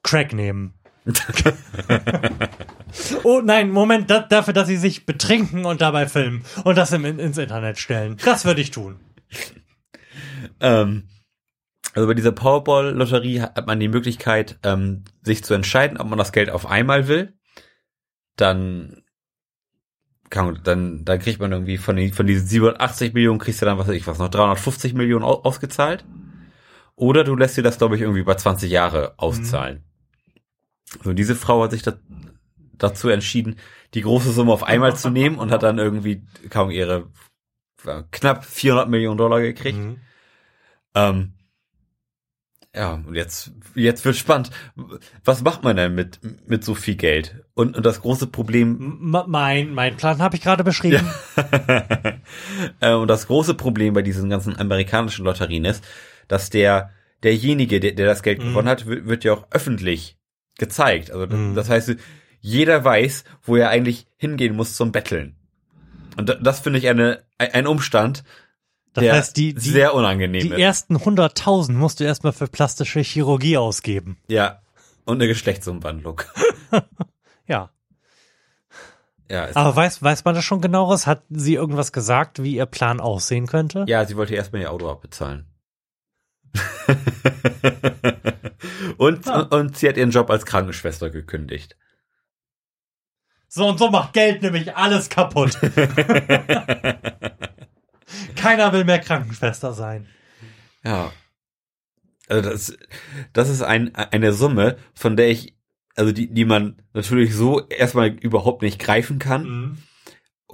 Crack 0.02 0.32
nehmen. 0.32 0.74
oh 3.24 3.40
nein, 3.42 3.70
Moment, 3.70 4.10
da, 4.10 4.20
dafür, 4.20 4.52
dass 4.54 4.68
sie 4.68 4.76
sich 4.76 5.06
betrinken 5.06 5.64
und 5.64 5.80
dabei 5.80 6.06
filmen 6.08 6.44
und 6.64 6.76
das 6.76 6.92
im, 6.92 7.04
ins 7.04 7.38
Internet 7.38 7.78
stellen. 7.78 8.16
Das 8.24 8.44
würde 8.44 8.60
ich 8.60 8.70
tun. 8.70 9.00
Ähm, 10.60 11.08
also 11.94 12.06
bei 12.06 12.14
dieser 12.14 12.32
Powerball-Lotterie 12.32 13.40
hat 13.40 13.66
man 13.66 13.80
die 13.80 13.88
Möglichkeit, 13.88 14.58
ähm, 14.62 15.04
sich 15.22 15.42
zu 15.44 15.54
entscheiden, 15.54 15.98
ob 15.98 16.08
man 16.08 16.18
das 16.18 16.32
Geld 16.32 16.50
auf 16.50 16.66
einmal 16.66 17.08
will. 17.08 17.34
Dann 18.36 19.02
kann, 20.30 20.46
man- 20.46 20.60
dann, 20.62 21.04
dann 21.04 21.18
kriegt 21.18 21.40
man 21.40 21.50
irgendwie 21.52 21.78
von, 21.78 21.96
den, 21.96 22.12
von 22.12 22.26
diesen 22.26 22.46
780 22.46 23.12
Millionen 23.14 23.38
kriegst 23.40 23.60
du 23.60 23.66
dann, 23.66 23.78
was 23.78 23.88
weiß 23.88 23.96
ich 23.96 24.06
was, 24.06 24.18
noch 24.18 24.28
350 24.28 24.94
Millionen 24.94 25.24
au- 25.24 25.42
ausgezahlt. 25.42 26.04
Oder 26.94 27.24
du 27.24 27.34
lässt 27.34 27.56
dir 27.56 27.62
das, 27.62 27.78
glaube 27.78 27.96
ich, 27.96 28.02
irgendwie 28.02 28.20
über 28.20 28.36
20 28.36 28.70
Jahre 28.70 29.14
auszahlen. 29.16 29.84
So, 31.02 31.12
diese 31.12 31.34
Frau 31.34 31.62
hat 31.62 31.70
sich 31.70 31.82
da, 31.82 31.94
dazu 32.80 33.08
entschieden, 33.08 33.56
die 33.94 34.02
große 34.02 34.32
Summe 34.32 34.52
auf 34.52 34.62
einmal 34.64 34.96
zu 34.96 35.10
nehmen 35.10 35.38
und 35.38 35.50
hat 35.52 35.62
dann 35.62 35.78
irgendwie 35.78 36.22
kaum 36.48 36.70
ihre 36.70 37.08
knapp 38.10 38.44
400 38.44 38.88
Millionen 38.88 39.16
Dollar 39.18 39.40
gekriegt. 39.40 39.78
Ähm, 40.94 41.32
ja, 42.74 42.94
und 42.94 43.14
jetzt, 43.14 43.50
jetzt 43.74 44.04
wird 44.04 44.14
spannend. 44.16 44.50
Was 45.24 45.42
macht 45.42 45.64
man 45.64 45.76
denn 45.76 45.94
mit, 45.94 46.20
mit 46.48 46.64
so 46.64 46.74
viel 46.76 46.94
Geld? 46.94 47.42
Und, 47.54 47.76
und 47.76 47.84
das 47.84 48.00
große 48.00 48.28
Problem, 48.28 49.00
M 49.14 49.24
mein, 49.28 49.74
mein 49.74 49.96
Plan 49.96 50.18
habe 50.20 50.36
ich 50.36 50.42
gerade 50.42 50.62
beschrieben. 50.62 51.04
äh, 52.80 52.92
und 52.94 53.08
das 53.08 53.26
große 53.26 53.54
Problem 53.54 53.94
bei 53.94 54.02
diesen 54.02 54.30
ganzen 54.30 54.56
amerikanischen 54.58 55.24
Lotterien 55.24 55.64
ist, 55.64 55.84
dass 56.28 56.50
der, 56.50 56.90
derjenige, 57.24 57.80
der, 57.80 57.92
der 57.92 58.06
das 58.06 58.22
Geld 58.22 58.40
gewonnen 58.40 58.68
hat, 58.68 58.86
wird, 58.86 59.06
wird 59.06 59.24
ja 59.24 59.32
auch 59.32 59.46
öffentlich 59.50 60.16
gezeigt. 60.58 61.10
Also, 61.10 61.26
das- 61.26 61.38
das 61.54 61.68
heißt, 61.70 61.96
jeder 62.40 62.84
weiß, 62.84 63.24
wo 63.42 63.56
er 63.56 63.70
eigentlich 63.70 64.06
hingehen 64.16 64.54
muss 64.56 64.74
zum 64.76 64.92
Betteln. 64.92 65.36
Und 66.16 66.28
da- 66.28 66.34
das 66.34 66.60
finde 66.60 66.78
ich 66.78 66.88
eine, 66.88 67.22
ein 67.38 67.66
Umstand, 67.66 68.24
Das 68.94 69.02
der 69.04 69.14
heißt, 69.14 69.36
die, 69.36 69.54
die, 69.54 69.70
sehr 69.70 69.94
unangenehm 69.94 70.42
die 70.42 70.48
ist. 70.50 70.58
ersten 70.58 70.96
100.000 70.96 71.72
musst 71.72 72.00
du 72.00 72.04
erstmal 72.04 72.32
für 72.32 72.46
plastische 72.48 73.00
Chirurgie 73.00 73.56
ausgeben. 73.56 74.18
Ja. 74.28 74.62
Und 75.04 75.16
eine 75.18 75.28
Geschlechtsumwandlung. 75.28 76.22
Ja. 77.46 77.70
Ja, 79.28 79.48
Aber 79.54 79.74
weiß, 79.76 80.02
weiß 80.02 80.24
man 80.24 80.34
das 80.36 80.44
schon 80.44 80.60
genaueres? 80.60 81.06
Hat 81.08 81.22
sie 81.30 81.54
irgendwas 81.54 81.90
gesagt, 81.92 82.42
wie 82.44 82.54
ihr 82.56 82.66
Plan 82.66 83.00
aussehen 83.00 83.46
könnte? 83.48 83.84
ja, 83.88 84.04
sie 84.04 84.16
wollte 84.16 84.34
erstmal 84.34 84.62
ihr 84.62 84.70
Auto 84.70 84.88
abbezahlen. 84.90 85.46
und, 88.96 89.26
und 89.28 89.76
sie 89.76 89.88
hat 89.88 89.96
ihren 89.96 90.10
Job 90.10 90.30
als 90.30 90.46
Krankenschwester 90.46 91.10
gekündigt. 91.10 91.76
So 93.52 93.66
und 93.66 93.78
so 93.78 93.90
macht 93.90 94.12
Geld 94.12 94.42
nämlich 94.42 94.76
alles 94.76 95.08
kaputt. 95.10 95.58
Keiner 98.36 98.72
will 98.72 98.84
mehr 98.84 99.00
Krankenschwester 99.00 99.72
sein. 99.72 100.06
Ja. 100.84 101.10
Also 102.28 102.48
das, 102.48 102.78
das 103.32 103.48
ist 103.48 103.62
ein, 103.62 103.92
eine 103.96 104.32
Summe, 104.32 104.76
von 104.94 105.16
der 105.16 105.30
ich, 105.30 105.56
also 105.96 106.12
die, 106.12 106.32
die 106.32 106.44
man 106.44 106.80
natürlich 106.94 107.34
so 107.34 107.66
erstmal 107.66 108.10
überhaupt 108.10 108.62
nicht 108.62 108.78
greifen 108.78 109.18
kann, 109.18 109.44
aber 109.44 109.89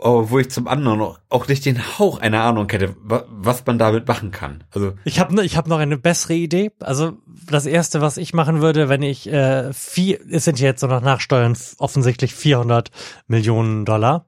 wo 0.03 0.39
ich 0.39 0.51
zum 0.51 0.69
anderen 0.69 1.01
auch, 1.29 1.49
nicht 1.49 1.65
den 1.65 1.99
Hauch 1.99 2.19
einer 2.21 2.43
Ahnung 2.43 2.69
hätte, 2.71 2.95
wa- 3.03 3.25
was 3.29 3.65
man 3.67 3.79
damit 3.79 4.07
machen 4.07 4.31
kann. 4.31 4.65
Also 4.71 4.93
Ich 5.05 5.19
habe 5.21 5.43
ich 5.45 5.57
hab 5.57 5.67
noch 5.69 5.79
eine 5.79 5.97
bessere 5.97 6.35
Idee. 6.35 6.71
Also 6.81 7.15
das 7.49 7.67
erste, 7.67 8.01
was 8.01 8.17
ich 8.17 8.35
machen 8.35 8.61
würde, 8.61 8.89
wenn 8.89 9.03
ich 9.03 9.27
äh, 9.33 9.73
vier, 9.73 10.21
es 10.31 10.45
sind 10.45 10.61
jetzt 10.61 10.81
so 10.81 10.87
noch 10.87 11.01
Nachsteuern 11.01 11.57
offensichtlich 11.79 12.35
400 12.35 12.91
Millionen 13.27 13.85
Dollar. 13.85 14.27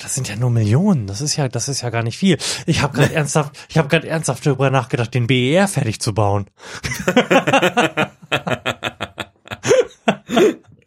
Das 0.00 0.14
sind 0.14 0.26
ja 0.28 0.36
nur 0.36 0.50
Millionen. 0.50 1.06
Das 1.06 1.20
ist 1.20 1.36
ja, 1.36 1.48
das 1.48 1.68
ist 1.68 1.82
ja 1.82 1.90
gar 1.90 2.02
nicht 2.02 2.16
viel. 2.16 2.38
Ich 2.66 2.80
habe 2.82 2.96
gerade 2.96 3.12
ernsthaft, 3.14 3.58
ich 3.68 3.76
habe 3.78 3.88
gerade 3.88 4.08
ernsthaft 4.08 4.46
darüber 4.46 4.70
nachgedacht, 4.70 5.12
den 5.12 5.26
BER 5.26 5.68
fertig 5.68 6.00
zu 6.00 6.14
bauen. 6.14 6.46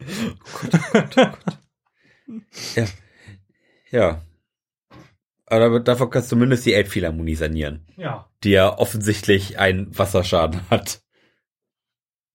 Ja. 2.76 2.86
Ja. 3.92 4.22
Aber 5.48 5.80
davon 5.80 6.10
kannst 6.10 6.32
du 6.32 6.36
zumindest 6.36 6.66
die 6.66 6.74
Elbphilharmonie 6.74 7.36
sanieren. 7.36 7.86
Ja. 7.98 8.30
Die 8.44 8.52
ja 8.52 8.78
offensichtlich 8.78 9.60
einen 9.60 9.98
Wasserschaden 9.98 10.62
hat. 10.70 11.02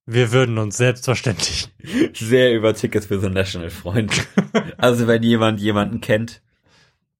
Wir 0.07 0.33
würden 0.33 0.59
uns 0.59 0.77
selbstverständlich. 0.77 1.69
Sehr 2.15 2.55
über 2.55 2.75
Tickets 2.75 3.07
für 3.07 3.21
The 3.21 3.29
National 3.29 3.71
freuen. 3.71 4.11
also 4.79 5.07
wenn 5.07 5.23
jemand 5.23 5.61
jemanden 5.61 6.01
kennt. 6.01 6.43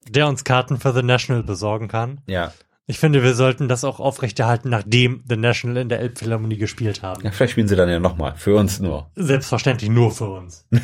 Der 0.09 0.27
uns 0.27 0.45
Karten 0.45 0.79
für 0.79 0.93
The 0.93 1.03
National 1.03 1.43
besorgen 1.43 1.89
kann. 1.89 2.21
Ja. 2.27 2.53
Ich 2.87 2.99
finde, 2.99 3.23
wir 3.23 3.35
sollten 3.35 3.69
das 3.69 3.85
auch 3.85 4.01
aufrechterhalten, 4.01 4.69
nachdem 4.71 5.23
The 5.29 5.37
National 5.37 5.77
in 5.77 5.89
der 5.89 6.01
Elbphilharmonie 6.01 6.57
gespielt 6.57 7.03
haben. 7.03 7.23
ja 7.23 7.31
vielleicht 7.31 7.53
spielen 7.53 7.69
sie 7.69 7.77
dann 7.77 7.89
ja 7.89 8.01
nochmal. 8.01 8.35
Für 8.37 8.57
uns 8.57 8.81
nur. 8.81 9.11
Selbstverständlich 9.15 9.91
nur 9.91 10.11
für 10.11 10.29
uns. 10.29 10.67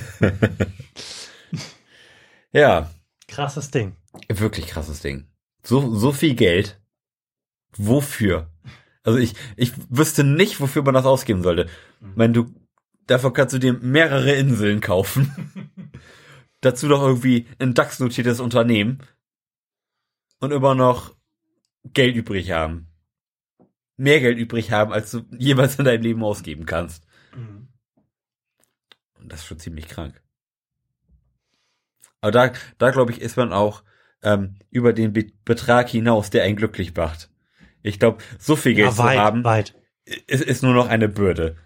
Ja. 2.52 2.90
Krasses 3.28 3.70
Ding. 3.70 3.96
Wirklich 4.28 4.66
krasses 4.68 5.00
Ding. 5.00 5.28
So, 5.62 5.94
so 5.94 6.12
viel 6.12 6.34
Geld. 6.34 6.80
Wofür? 7.76 8.50
Also 9.02 9.18
ich, 9.18 9.34
ich 9.56 9.72
wüsste 9.88 10.24
nicht, 10.24 10.60
wofür 10.60 10.82
man 10.82 10.94
das 10.94 11.06
ausgeben 11.06 11.42
sollte. 11.42 11.68
Wenn 12.00 12.32
du, 12.32 12.52
davon 13.06 13.32
kannst 13.32 13.54
du 13.54 13.58
dir 13.58 13.72
mehrere 13.74 14.32
Inseln 14.32 14.80
kaufen. 14.80 15.62
Dazu 16.60 16.86
noch 16.86 17.02
irgendwie 17.02 17.46
ein 17.58 17.74
DAX-notiertes 17.74 18.40
Unternehmen. 18.40 19.02
Und 20.40 20.52
immer 20.52 20.74
noch 20.74 21.14
Geld 21.84 22.16
übrig 22.16 22.50
haben. 22.50 22.88
Mehr 23.96 24.20
Geld 24.20 24.38
übrig 24.38 24.72
haben, 24.72 24.92
als 24.92 25.10
du 25.10 25.24
jemals 25.38 25.78
in 25.78 25.84
deinem 25.84 26.02
Leben 26.02 26.22
ausgeben 26.22 26.66
kannst. 26.66 27.06
Und 29.18 29.32
das 29.32 29.40
ist 29.40 29.46
schon 29.46 29.58
ziemlich 29.58 29.88
krank. 29.88 30.22
Aber 32.20 32.30
da, 32.32 32.52
da 32.78 32.90
glaube 32.90 33.12
ich, 33.12 33.20
ist 33.20 33.36
man 33.36 33.52
auch 33.52 33.82
ähm, 34.22 34.56
über 34.70 34.92
den 34.92 35.12
Be 35.12 35.26
Betrag 35.44 35.88
hinaus, 35.88 36.30
der 36.30 36.44
einen 36.44 36.56
glücklich 36.56 36.94
macht. 36.94 37.30
Ich 37.82 37.98
glaube, 37.98 38.18
so 38.38 38.56
viel 38.56 38.74
Geld 38.74 38.92
Ja, 38.92 38.98
weit, 38.98 39.16
zu 39.16 39.20
haben, 39.22 39.44
weit. 39.44 39.74
Ist, 40.04 40.42
ist 40.42 40.62
nur 40.62 40.74
noch 40.74 40.88
eine 40.88 41.08
Bürde. 41.08 41.56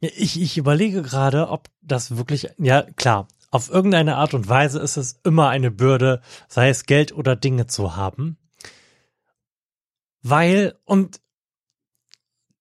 Ich, 0.00 0.40
ich 0.40 0.58
überlege 0.58 1.02
gerade, 1.02 1.48
ob 1.48 1.68
das 1.80 2.16
wirklich, 2.16 2.50
ja 2.58 2.82
klar, 2.82 3.26
auf 3.50 3.70
irgendeine 3.70 4.16
Art 4.16 4.34
und 4.34 4.48
Weise 4.48 4.80
ist 4.80 4.96
es 4.96 5.20
immer 5.24 5.48
eine 5.48 5.70
Bürde, 5.70 6.20
sei 6.48 6.68
es 6.68 6.86
Geld 6.86 7.12
oder 7.12 7.36
Dinge 7.36 7.66
zu 7.66 7.96
haben. 7.96 8.36
Weil, 10.22 10.74
und 10.84 11.20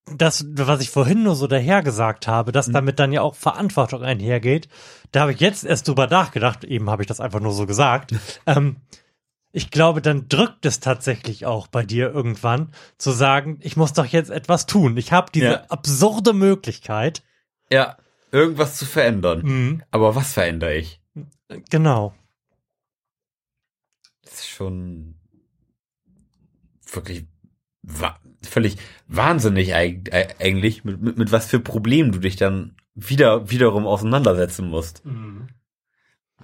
das, 0.05 0.45
was 0.53 0.81
ich 0.81 0.89
vorhin 0.89 1.23
nur 1.23 1.35
so 1.35 1.47
daher 1.47 1.81
gesagt 1.81 2.27
habe, 2.27 2.51
dass 2.51 2.69
damit 2.69 2.99
dann 2.99 3.11
ja 3.13 3.21
auch 3.21 3.35
Verantwortung 3.35 4.03
einhergeht, 4.03 4.67
da 5.11 5.21
habe 5.21 5.33
ich 5.33 5.39
jetzt 5.39 5.63
erst 5.63 5.87
drüber 5.87 6.07
nachgedacht, 6.07 6.63
eben 6.63 6.89
habe 6.89 7.03
ich 7.03 7.07
das 7.07 7.19
einfach 7.21 7.39
nur 7.39 7.53
so 7.53 7.65
gesagt. 7.65 8.13
ähm, 8.45 8.77
ich 9.51 9.69
glaube, 9.69 10.01
dann 10.01 10.27
drückt 10.27 10.65
es 10.65 10.79
tatsächlich 10.79 11.45
auch 11.45 11.67
bei 11.67 11.83
dir 11.85 12.09
irgendwann 12.11 12.73
zu 12.97 13.11
sagen, 13.11 13.59
ich 13.61 13.77
muss 13.77 13.93
doch 13.93 14.05
jetzt 14.05 14.31
etwas 14.31 14.65
tun. 14.65 14.97
Ich 14.97 15.11
habe 15.11 15.31
diese 15.31 15.45
Ja. 15.45 15.63
absurde 15.69 16.33
Möglichkeit. 16.33 17.23
Ja, 17.69 17.97
irgendwas 18.31 18.75
zu 18.77 18.85
verändern. 18.85 19.41
Mhm. 19.43 19.83
Aber 19.91 20.15
was 20.15 20.33
verändere 20.33 20.75
ich? 20.75 21.01
Genau. 21.69 22.15
Das 24.23 24.33
ist 24.35 24.49
schon 24.49 25.15
wirklich 26.91 27.27
wa 27.83 28.17
völlig 28.47 28.77
wahnsinnig 29.07 29.69
äh, 29.69 30.27
eigentlich, 30.39 30.83
mit, 30.83 31.01
mit, 31.01 31.17
mit 31.17 31.31
was 31.31 31.47
für 31.47 31.59
Problemen 31.59 32.11
du 32.11 32.19
dich 32.19 32.35
dann 32.35 32.75
wieder 32.95 33.49
wiederum 33.49 33.87
auseinandersetzen 33.87 34.69
musst. 34.69 35.03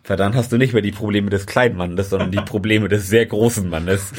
Weil 0.04 0.18
dann 0.18 0.36
hast 0.36 0.52
du 0.52 0.58
nicht 0.58 0.74
mehr 0.74 0.82
die 0.82 0.92
Probleme 0.92 1.30
des 1.30 1.46
kleinen 1.46 1.78
Mannes, 1.78 2.10
sondern 2.10 2.32
die 2.32 2.38
Probleme 2.46 2.90
des 2.90 3.08
sehr 3.08 3.26
großen 3.26 3.70
Mannes. 3.70 4.12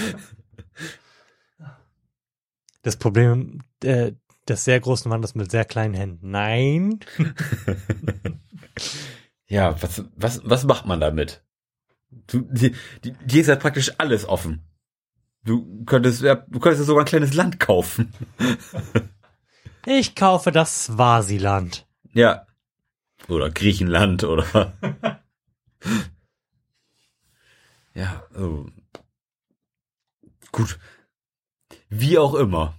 Das 2.83 2.97
Problem 2.97 3.61
äh, 3.83 4.13
des 4.49 4.65
sehr 4.65 4.81
großen 4.81 5.09
Mannes 5.09 5.35
mit 5.35 5.51
sehr 5.51 5.65
kleinen 5.65 5.95
Händen. 5.95 6.31
Nein. 6.31 7.01
Ja, 9.51 9.83
was, 9.83 10.05
was, 10.15 10.41
was 10.45 10.65
macht 10.65 10.87
man 10.87 11.01
damit? 11.01 11.43
Du, 12.29 12.43
die, 12.43 12.73
die, 13.03 13.13
dir 13.13 13.41
ist 13.41 13.49
ja 13.49 13.57
praktisch 13.57 13.93
alles 13.99 14.25
offen. 14.25 14.63
Du 15.45 15.85
könntest, 15.85 16.23
ja, 16.23 16.35
du 16.35 16.61
könntest 16.61 16.81
ja 16.81 16.87
sogar 16.87 17.05
ein 17.05 17.09
kleines 17.09 17.35
Land 17.35 17.61
kaufen. 17.61 18.13
Ich 19.87 20.15
kaufe 20.15 20.53
das 20.53 20.85
Swasiland. 20.85 21.87
Ja. 22.13 22.47
Oder 23.29 23.51
Griechenland 23.51 24.25
oder. 24.25 24.75
ja, 27.95 28.23
also. 28.35 28.71
Gut. 30.53 30.79
Wie 31.89 32.19
auch 32.19 32.35
immer. 32.35 32.75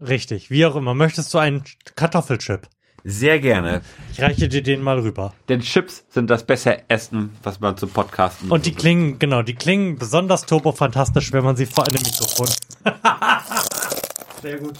Richtig, 0.00 0.50
wie 0.50 0.64
auch 0.64 0.76
immer. 0.76 0.94
Möchtest 0.94 1.34
du 1.34 1.38
einen 1.38 1.64
Kartoffelchip? 1.96 2.68
Sehr 3.10 3.40
gerne. 3.40 3.80
Ich 4.12 4.20
reiche 4.20 4.48
dir 4.48 4.62
den 4.62 4.82
mal 4.82 4.98
rüber. 4.98 5.32
Denn 5.48 5.60
Chips 5.60 6.04
sind 6.10 6.28
das 6.28 6.44
bessere 6.44 6.82
Essen, 6.88 7.30
was 7.42 7.58
man 7.58 7.74
zum 7.78 7.88
Podcasten 7.88 8.50
Und 8.50 8.66
die 8.66 8.74
klingen, 8.74 9.18
genau, 9.18 9.40
die 9.40 9.54
klingen 9.54 9.96
besonders 9.96 10.44
turbofantastisch, 10.44 11.32
wenn 11.32 11.42
man 11.42 11.56
sie 11.56 11.64
vor 11.64 11.88
einem 11.88 12.02
Mikrofon. 12.02 12.48
Sehr 14.42 14.58
gut. 14.58 14.74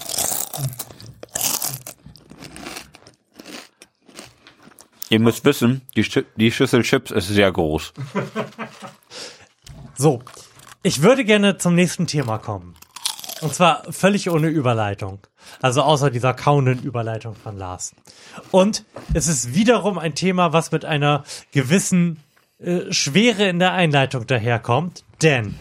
Ihr 5.09 5.19
müsst 5.19 5.43
wissen, 5.43 5.81
die, 5.95 6.03
Sch 6.03 6.19
die 6.35 6.51
Schüssel 6.51 6.83
Chips 6.83 7.09
ist 7.09 7.29
sehr 7.29 7.51
groß. 7.51 7.93
So, 9.95 10.23
ich 10.81 11.01
würde 11.01 11.25
gerne 11.25 11.57
zum 11.57 11.75
nächsten 11.75 12.07
Thema 12.07 12.37
kommen. 12.37 12.75
Und 13.41 13.53
zwar 13.53 13.83
völlig 13.91 14.29
ohne 14.29 14.47
Überleitung. 14.47 15.19
Also 15.61 15.81
außer 15.81 16.09
dieser 16.11 16.33
kauenden 16.33 16.79
Überleitung 16.79 17.35
von 17.35 17.57
Lars. 17.57 17.93
Und 18.51 18.85
es 19.13 19.27
ist 19.27 19.53
wiederum 19.53 19.97
ein 19.97 20.15
Thema, 20.15 20.53
was 20.53 20.71
mit 20.71 20.85
einer 20.85 21.23
gewissen 21.51 22.23
äh, 22.59 22.91
Schwere 22.91 23.47
in 23.47 23.59
der 23.59 23.73
Einleitung 23.73 24.27
daherkommt. 24.27 25.03
Denn 25.21 25.55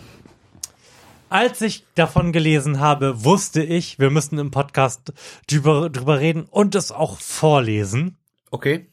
als 1.31 1.61
ich 1.61 1.85
davon 1.95 2.33
gelesen 2.33 2.81
habe, 2.81 3.25
wusste 3.25 3.63
ich, 3.63 3.99
wir 3.99 4.11
müssen 4.11 4.39
im 4.39 4.51
Podcast 4.51 5.13
drüber, 5.47 5.91
drüber 5.91 6.21
reden 6.21 6.47
und 6.51 6.75
es 6.75 6.91
auch 6.91 7.21
vorlesen. 7.21 8.17
Okay. 8.51 8.87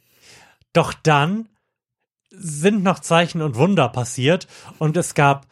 Doch 0.73 0.93
dann 0.93 1.47
sind 2.29 2.83
noch 2.83 2.99
Zeichen 2.99 3.41
und 3.41 3.55
Wunder 3.55 3.87
passiert 3.87 4.47
und 4.77 4.97
es 4.97 5.13
gab 5.13 5.47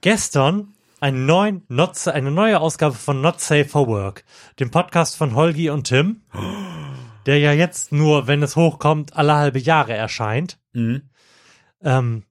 gestern 0.00 0.74
einen 1.00 1.26
neuen 1.26 1.64
Not, 1.68 2.06
eine 2.08 2.30
neue 2.30 2.60
Ausgabe 2.60 2.94
von 2.94 3.20
Not 3.20 3.40
Safe 3.40 3.64
for 3.64 3.88
Work, 3.88 4.24
dem 4.58 4.70
Podcast 4.70 5.16
von 5.16 5.34
Holgi 5.34 5.70
und 5.70 5.84
Tim, 5.84 6.22
der 7.26 7.38
ja 7.38 7.52
jetzt 7.52 7.90
nur, 7.92 8.26
wenn 8.26 8.42
es 8.42 8.56
hochkommt, 8.56 9.16
alle 9.16 9.34
halbe 9.34 9.58
Jahre 9.58 9.94
erscheint. 9.94 10.58
Mhm. 10.72 11.08
Ähm, 11.82 12.24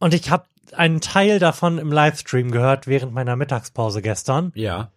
und 0.00 0.14
ich 0.14 0.30
habe 0.30 0.46
einen 0.72 1.00
Teil 1.00 1.38
davon 1.38 1.78
im 1.78 1.90
Livestream 1.90 2.50
gehört 2.50 2.86
während 2.86 3.14
meiner 3.14 3.36
Mittagspause 3.36 4.02
gestern. 4.02 4.52
Ja. 4.54 4.92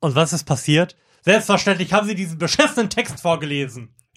Und 0.00 0.14
was 0.14 0.32
ist 0.32 0.44
passiert? 0.44 0.96
Selbstverständlich 1.22 1.92
haben 1.92 2.08
sie 2.08 2.14
diesen 2.14 2.38
beschissenen 2.38 2.90
Text 2.90 3.20
vorgelesen. 3.20 3.94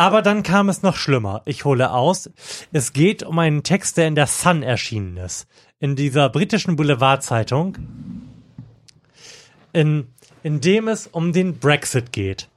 Aber 0.00 0.22
dann 0.22 0.42
kam 0.42 0.70
es 0.70 0.80
noch 0.80 0.96
schlimmer. 0.96 1.42
Ich 1.44 1.66
hole 1.66 1.90
aus. 1.90 2.30
Es 2.72 2.94
geht 2.94 3.22
um 3.22 3.38
einen 3.38 3.62
Text, 3.62 3.98
der 3.98 4.08
in 4.08 4.14
der 4.14 4.26
Sun 4.26 4.62
erschienen 4.62 5.18
ist. 5.18 5.46
In 5.78 5.94
dieser 5.94 6.30
britischen 6.30 6.74
Boulevardzeitung. 6.74 7.76
In, 9.74 10.06
in 10.42 10.62
dem 10.62 10.88
es 10.88 11.06
um 11.06 11.34
den 11.34 11.58
Brexit 11.58 12.12
geht. 12.12 12.48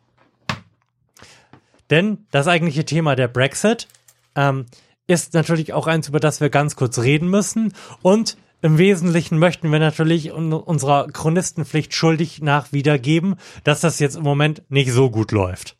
Denn 1.90 2.20
das 2.32 2.48
eigentliche 2.48 2.86
Thema 2.86 3.18
der 3.18 3.28
Brexit 3.28 3.90
ähm, 4.38 4.66
ist 5.08 5.34
natürlich 5.34 5.74
auch 5.74 5.88
eins, 5.88 6.08
über 6.08 6.22
das 6.22 6.40
wir 6.40 6.50
ganz 6.50 6.78
kurz 6.78 6.98
reden 7.00 7.30
müssen. 7.30 7.74
Und 8.02 8.38
im 8.62 8.78
Wesentlichen 8.78 9.38
möchten 9.38 9.70
wir 9.70 9.80
natürlich 9.80 10.32
un 10.32 10.54
unserer 10.54 11.08
Chronistenpflicht 11.10 11.94
schuldig 11.94 12.42
nach 12.42 12.72
wiedergeben, 12.72 13.36
dass 13.66 13.82
das 13.82 14.00
jetzt 14.00 14.16
im 14.16 14.24
Moment 14.24 14.62
nicht 14.70 14.94
so 14.94 15.10
gut 15.10 15.34
läuft. 15.34 15.76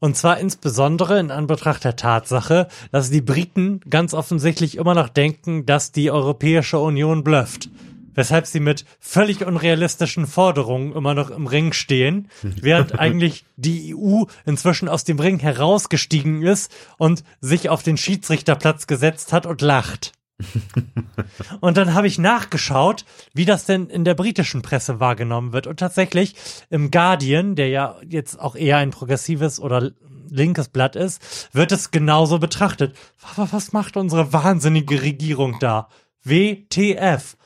Und 0.00 0.16
zwar 0.16 0.38
insbesondere 0.38 1.18
in 1.18 1.30
Anbetracht 1.30 1.84
der 1.84 1.96
Tatsache, 1.96 2.68
dass 2.92 3.10
die 3.10 3.20
Briten 3.20 3.80
ganz 3.90 4.14
offensichtlich 4.14 4.76
immer 4.76 4.94
noch 4.94 5.08
denken, 5.08 5.66
dass 5.66 5.90
die 5.90 6.10
Europäische 6.10 6.78
Union 6.78 7.24
blufft. 7.24 7.68
Weshalb 8.14 8.46
sie 8.46 8.60
mit 8.60 8.84
völlig 8.98 9.46
unrealistischen 9.46 10.26
Forderungen 10.26 10.92
immer 10.92 11.14
noch 11.14 11.30
im 11.30 11.46
Ring 11.46 11.72
stehen, 11.72 12.28
während 12.42 12.98
eigentlich 12.98 13.44
die 13.56 13.94
EU 13.94 14.24
inzwischen 14.44 14.88
aus 14.88 15.04
dem 15.04 15.18
Ring 15.20 15.38
herausgestiegen 15.38 16.42
ist 16.42 16.72
und 16.96 17.22
sich 17.40 17.68
auf 17.68 17.82
den 17.82 17.96
Schiedsrichterplatz 17.96 18.86
gesetzt 18.86 19.32
hat 19.32 19.46
und 19.46 19.62
lacht. 19.62 20.12
Und 21.60 21.76
dann 21.76 21.94
habe 21.94 22.06
ich 22.06 22.18
nachgeschaut, 22.18 23.04
wie 23.34 23.44
das 23.44 23.64
denn 23.64 23.88
in 23.88 24.04
der 24.04 24.14
britischen 24.14 24.62
Presse 24.62 25.00
wahrgenommen 25.00 25.52
wird. 25.52 25.66
Und 25.66 25.80
tatsächlich 25.80 26.34
im 26.70 26.90
Guardian, 26.90 27.56
der 27.56 27.68
ja 27.68 27.96
jetzt 28.06 28.38
auch 28.38 28.54
eher 28.54 28.78
ein 28.78 28.90
progressives 28.90 29.60
oder 29.60 29.90
linkes 30.30 30.68
Blatt 30.68 30.96
ist, 30.96 31.48
wird 31.54 31.72
es 31.72 31.90
genauso 31.90 32.38
betrachtet. 32.38 32.96
Was, 33.36 33.72
macht 33.72 33.96
unsere 33.96 34.32
wahnsinnige 34.32 35.02
Regierung 35.02 35.56
da? 35.60 35.88
WTF. 36.22 37.36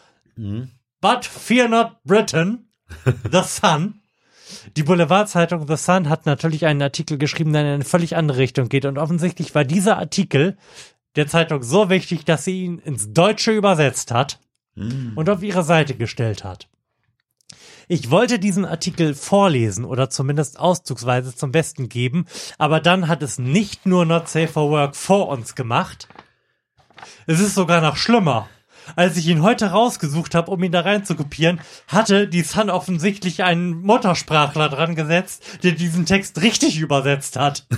But 1.00 1.24
fear 1.24 1.68
not 1.68 2.02
Britain. 2.04 2.68
The 3.04 3.42
Sun. 3.44 4.00
Die 4.76 4.82
Boulevardzeitung 4.82 5.66
The 5.66 5.76
Sun 5.76 6.08
hat 6.08 6.26
natürlich 6.26 6.66
einen 6.66 6.82
Artikel 6.82 7.16
geschrieben, 7.18 7.52
der 7.52 7.62
in 7.62 7.68
eine 7.68 7.84
völlig 7.84 8.16
andere 8.16 8.38
Richtung 8.38 8.68
geht. 8.68 8.84
Und 8.84 8.98
offensichtlich 8.98 9.54
war 9.54 9.64
dieser 9.64 9.98
Artikel 9.98 10.56
der 11.16 11.26
Zeitung 11.26 11.62
so 11.62 11.90
wichtig, 11.90 12.24
dass 12.24 12.44
sie 12.44 12.62
ihn 12.64 12.78
ins 12.78 13.12
Deutsche 13.12 13.52
übersetzt 13.52 14.10
hat 14.10 14.40
und 15.14 15.28
auf 15.28 15.42
ihre 15.42 15.62
Seite 15.62 15.94
gestellt 15.94 16.44
hat. 16.44 16.68
Ich 17.88 18.10
wollte 18.10 18.38
diesen 18.38 18.64
Artikel 18.64 19.14
vorlesen 19.14 19.84
oder 19.84 20.08
zumindest 20.08 20.58
auszugsweise 20.58 21.34
zum 21.34 21.52
Besten 21.52 21.88
geben, 21.88 22.26
aber 22.56 22.80
dann 22.80 23.08
hat 23.08 23.22
es 23.22 23.38
nicht 23.38 23.86
nur 23.86 24.06
Not 24.06 24.28
Safe 24.28 24.48
for 24.48 24.70
Work 24.70 24.96
vor 24.96 25.28
uns 25.28 25.54
gemacht. 25.54 26.08
Es 27.26 27.40
ist 27.40 27.54
sogar 27.54 27.80
noch 27.80 27.96
schlimmer. 27.96 28.48
Als 28.96 29.16
ich 29.16 29.26
ihn 29.26 29.42
heute 29.42 29.66
rausgesucht 29.66 30.34
habe, 30.34 30.50
um 30.50 30.62
ihn 30.62 30.72
da 30.72 30.80
rein 30.80 31.04
zu 31.04 31.14
kopieren, 31.14 31.60
hatte 31.88 32.28
die 32.28 32.42
Sun 32.42 32.70
offensichtlich 32.70 33.42
einen 33.42 33.82
Muttersprachler 33.82 34.68
dran 34.68 34.94
gesetzt, 34.94 35.44
der 35.62 35.72
diesen 35.72 36.06
Text 36.06 36.40
richtig 36.42 36.78
übersetzt 36.78 37.38
hat. 37.38 37.66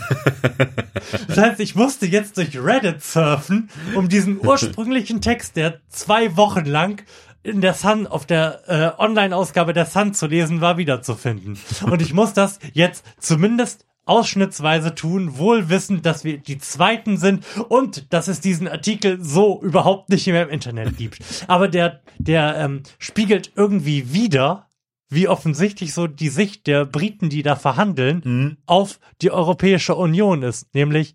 Das 1.29 1.37
heißt, 1.37 1.61
ich 1.61 1.75
musste 1.75 2.07
jetzt 2.07 2.39
durch 2.39 2.57
Reddit 2.57 3.03
surfen, 3.03 3.69
um 3.95 4.09
diesen 4.09 4.39
ursprünglichen 4.47 5.21
Text, 5.21 5.57
der 5.57 5.81
zwei 5.89 6.37
Wochen 6.37 6.65
lang 6.65 7.03
in 7.43 7.61
der 7.61 7.75
Sun, 7.75 8.07
auf 8.07 8.27
der 8.27 8.63
äh, 8.67 9.01
Online-Ausgabe 9.01 9.75
der 9.75 9.87
Sun 9.87 10.15
zu 10.15 10.27
lesen 10.27 10.61
war, 10.61 10.79
wiederzufinden. 10.79 11.59
Und 11.83 12.01
ich 12.01 12.15
muss 12.15 12.33
das 12.33 12.59
jetzt 12.73 13.05
zumindest 13.19 13.85
ausschnittsweise 14.07 14.95
tun, 14.95 15.39
wohl 15.39 15.69
wissend, 15.69 16.05
dass 16.07 16.25
wir 16.25 16.39
die 16.39 16.59
Zweiten 16.59 17.17
sind 17.17 17.45
und 17.69 18.13
dass 18.13 18.29
es 18.29 18.41
diesen 18.41 18.69
Artikel 18.69 19.23
so 19.23 19.63
überhaupt 19.63 20.11
nicht 20.11 20.27
mehr 20.27 20.45
im 20.45 20.51
Internet 20.51 20.97
gibt. 20.97 21.19
Aber 21.49 21.69
der, 21.69 22.03
der 22.19 22.57
ähm, 22.57 22.83
spiegelt 22.99 23.53
irgendwie 23.57 24.13
wieder, 24.13 24.69
wie 25.09 25.29
offensichtlich 25.29 25.95
so 25.95 26.07
die 26.07 26.29
Sicht 26.29 26.67
der 26.67 26.85
Briten, 26.85 27.29
die 27.29 27.43
da 27.43 27.57
verhandeln, 27.57 28.59
auf 28.67 29.01
die 29.23 29.31
Europäische 29.31 29.95
Union 29.95 30.43
ist. 30.43 30.75
Nämlich, 30.75 31.15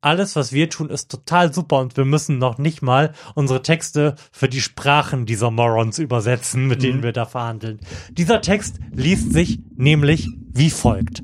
alles, 0.00 0.36
was 0.36 0.52
wir 0.52 0.68
tun, 0.68 0.90
ist 0.90 1.10
total 1.10 1.52
super 1.52 1.78
und 1.78 1.96
wir 1.96 2.04
müssen 2.04 2.36
noch 2.36 2.58
nicht 2.58 2.82
mal 2.82 3.14
unsere 3.34 3.62
Texte 3.62 4.16
für 4.32 4.48
die 4.48 4.60
Sprachen 4.60 5.24
dieser 5.24 5.50
Morons 5.50 5.98
übersetzen, 5.98 6.66
mit 6.66 6.82
denen 6.82 7.02
wir 7.02 7.12
da 7.12 7.24
verhandeln. 7.24 7.80
Dieser 8.10 8.42
Text 8.42 8.78
liest 8.92 9.32
sich 9.32 9.60
nämlich 9.76 10.28
wie 10.52 10.70
folgt. 10.70 11.22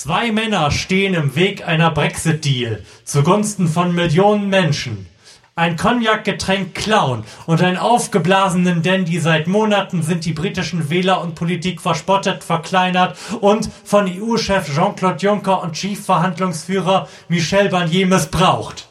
Zwei 0.00 0.30
Männer 0.30 0.70
stehen 0.70 1.14
im 1.14 1.34
Weg 1.34 1.66
einer 1.66 1.90
Brexit-Deal 1.90 2.84
zugunsten 3.02 3.66
von 3.66 3.92
Millionen 3.92 4.48
Menschen. 4.48 5.08
Ein 5.56 5.74
Cognac-Getränk 5.74 6.72
klauen 6.72 7.24
und 7.46 7.60
einen 7.62 7.78
aufgeblasenen 7.78 8.84
Dandy 8.84 9.18
seit 9.18 9.48
Monaten 9.48 10.04
sind 10.04 10.24
die 10.24 10.34
britischen 10.34 10.88
Wähler 10.88 11.20
und 11.20 11.34
Politik 11.34 11.80
verspottet, 11.80 12.44
verkleinert 12.44 13.18
und 13.40 13.68
von 13.82 14.06
EU-Chef 14.06 14.72
Jean-Claude 14.72 15.18
Juncker 15.18 15.64
und 15.64 15.72
Chief-Verhandlungsführer 15.72 17.08
Michel 17.26 17.68
Barnier 17.68 18.06
missbraucht. 18.06 18.88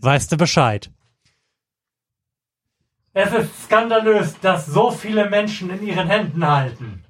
Weißt 0.00 0.32
du 0.32 0.38
Bescheid? 0.38 0.90
Es 3.12 3.30
ist 3.34 3.64
skandalös, 3.64 4.40
dass 4.40 4.64
so 4.64 4.90
viele 4.90 5.28
Menschen 5.28 5.68
in 5.68 5.86
ihren 5.86 6.08
Händen 6.08 6.48
halten. 6.48 7.03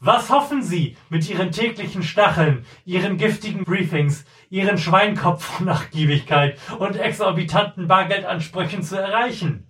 Was 0.00 0.30
hoffen 0.30 0.62
Sie 0.62 0.96
mit 1.10 1.28
Ihren 1.28 1.50
täglichen 1.50 2.04
Stacheln, 2.04 2.64
Ihren 2.84 3.16
giftigen 3.16 3.64
Briefings, 3.64 4.24
Ihren 4.48 4.78
Schweinkopf-Nachgiebigkeit 4.78 6.56
und 6.78 6.94
exorbitanten 6.96 7.88
Bargeldansprüchen 7.88 8.84
zu 8.84 8.96
erreichen? 8.96 9.66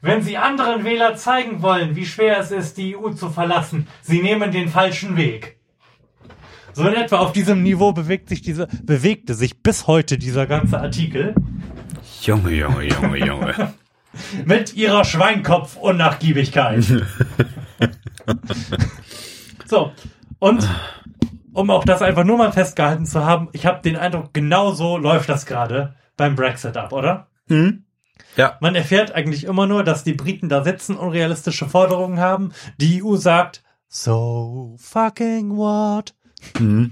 Wenn 0.00 0.22
Sie 0.22 0.36
anderen 0.36 0.84
Wähler 0.84 1.14
zeigen 1.14 1.62
wollen, 1.62 1.94
wie 1.94 2.06
schwer 2.06 2.40
es 2.40 2.50
ist, 2.50 2.76
die 2.76 2.96
EU 2.96 3.10
zu 3.10 3.30
verlassen, 3.30 3.86
Sie 4.02 4.20
nehmen 4.20 4.50
den 4.50 4.68
falschen 4.68 5.16
Weg. 5.16 5.60
So 6.72 6.86
in 6.86 6.94
etwa 6.94 7.18
auf 7.18 7.32
diesem 7.32 7.62
Niveau 7.62 7.92
bewegt 7.92 8.28
sich 8.28 8.42
diese, 8.42 8.66
bewegte 8.82 9.34
sich 9.34 9.62
bis 9.62 9.86
heute 9.86 10.18
dieser 10.18 10.46
ganze 10.46 10.80
Artikel 10.80 11.34
Junge, 12.22 12.50
Junge, 12.50 12.84
Junge, 12.84 13.24
Junge. 13.24 13.74
mit 14.44 14.74
ihrer 14.74 15.04
Schweinkopf-Unnachgiebigkeit. 15.04 16.84
so, 19.66 19.92
und 20.38 20.68
um 21.52 21.70
auch 21.70 21.84
das 21.84 22.02
einfach 22.02 22.24
nur 22.24 22.36
mal 22.36 22.52
festgehalten 22.52 23.06
zu 23.06 23.24
haben, 23.24 23.48
ich 23.52 23.66
habe 23.66 23.82
den 23.82 23.96
Eindruck, 23.96 24.34
genau 24.34 24.72
so 24.72 24.98
läuft 24.98 25.28
das 25.28 25.46
gerade 25.46 25.94
beim 26.16 26.36
Brexit 26.36 26.76
ab, 26.76 26.92
oder? 26.92 27.28
Hm? 27.48 27.84
Ja. 28.36 28.58
Man 28.60 28.74
erfährt 28.74 29.12
eigentlich 29.12 29.44
immer 29.44 29.66
nur, 29.66 29.82
dass 29.82 30.04
die 30.04 30.12
Briten 30.12 30.48
da 30.48 30.62
sitzen, 30.62 30.96
unrealistische 30.96 31.66
Forderungen 31.66 32.18
haben. 32.18 32.52
Die 32.78 33.02
EU 33.02 33.16
sagt, 33.16 33.62
so 33.88 34.76
fucking 34.78 35.56
what? 35.56 36.14
Mhm. 36.58 36.90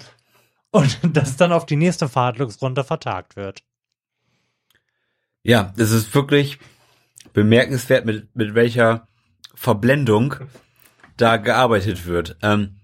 Und 0.70 0.98
das 1.02 1.36
dann 1.36 1.52
auf 1.52 1.66
die 1.66 1.76
nächste 1.76 2.08
Verhandlungsrunde 2.08 2.84
vertagt 2.84 3.36
wird. 3.36 3.62
Ja, 5.42 5.74
es 5.76 5.90
ist 5.90 6.14
wirklich 6.14 6.58
bemerkenswert, 7.34 8.06
mit, 8.06 8.34
mit 8.34 8.54
welcher 8.54 9.06
Verblendung 9.54 10.36
da 11.16 11.36
gearbeitet 11.36 12.06
wird. 12.06 12.36
Ähm, 12.42 12.80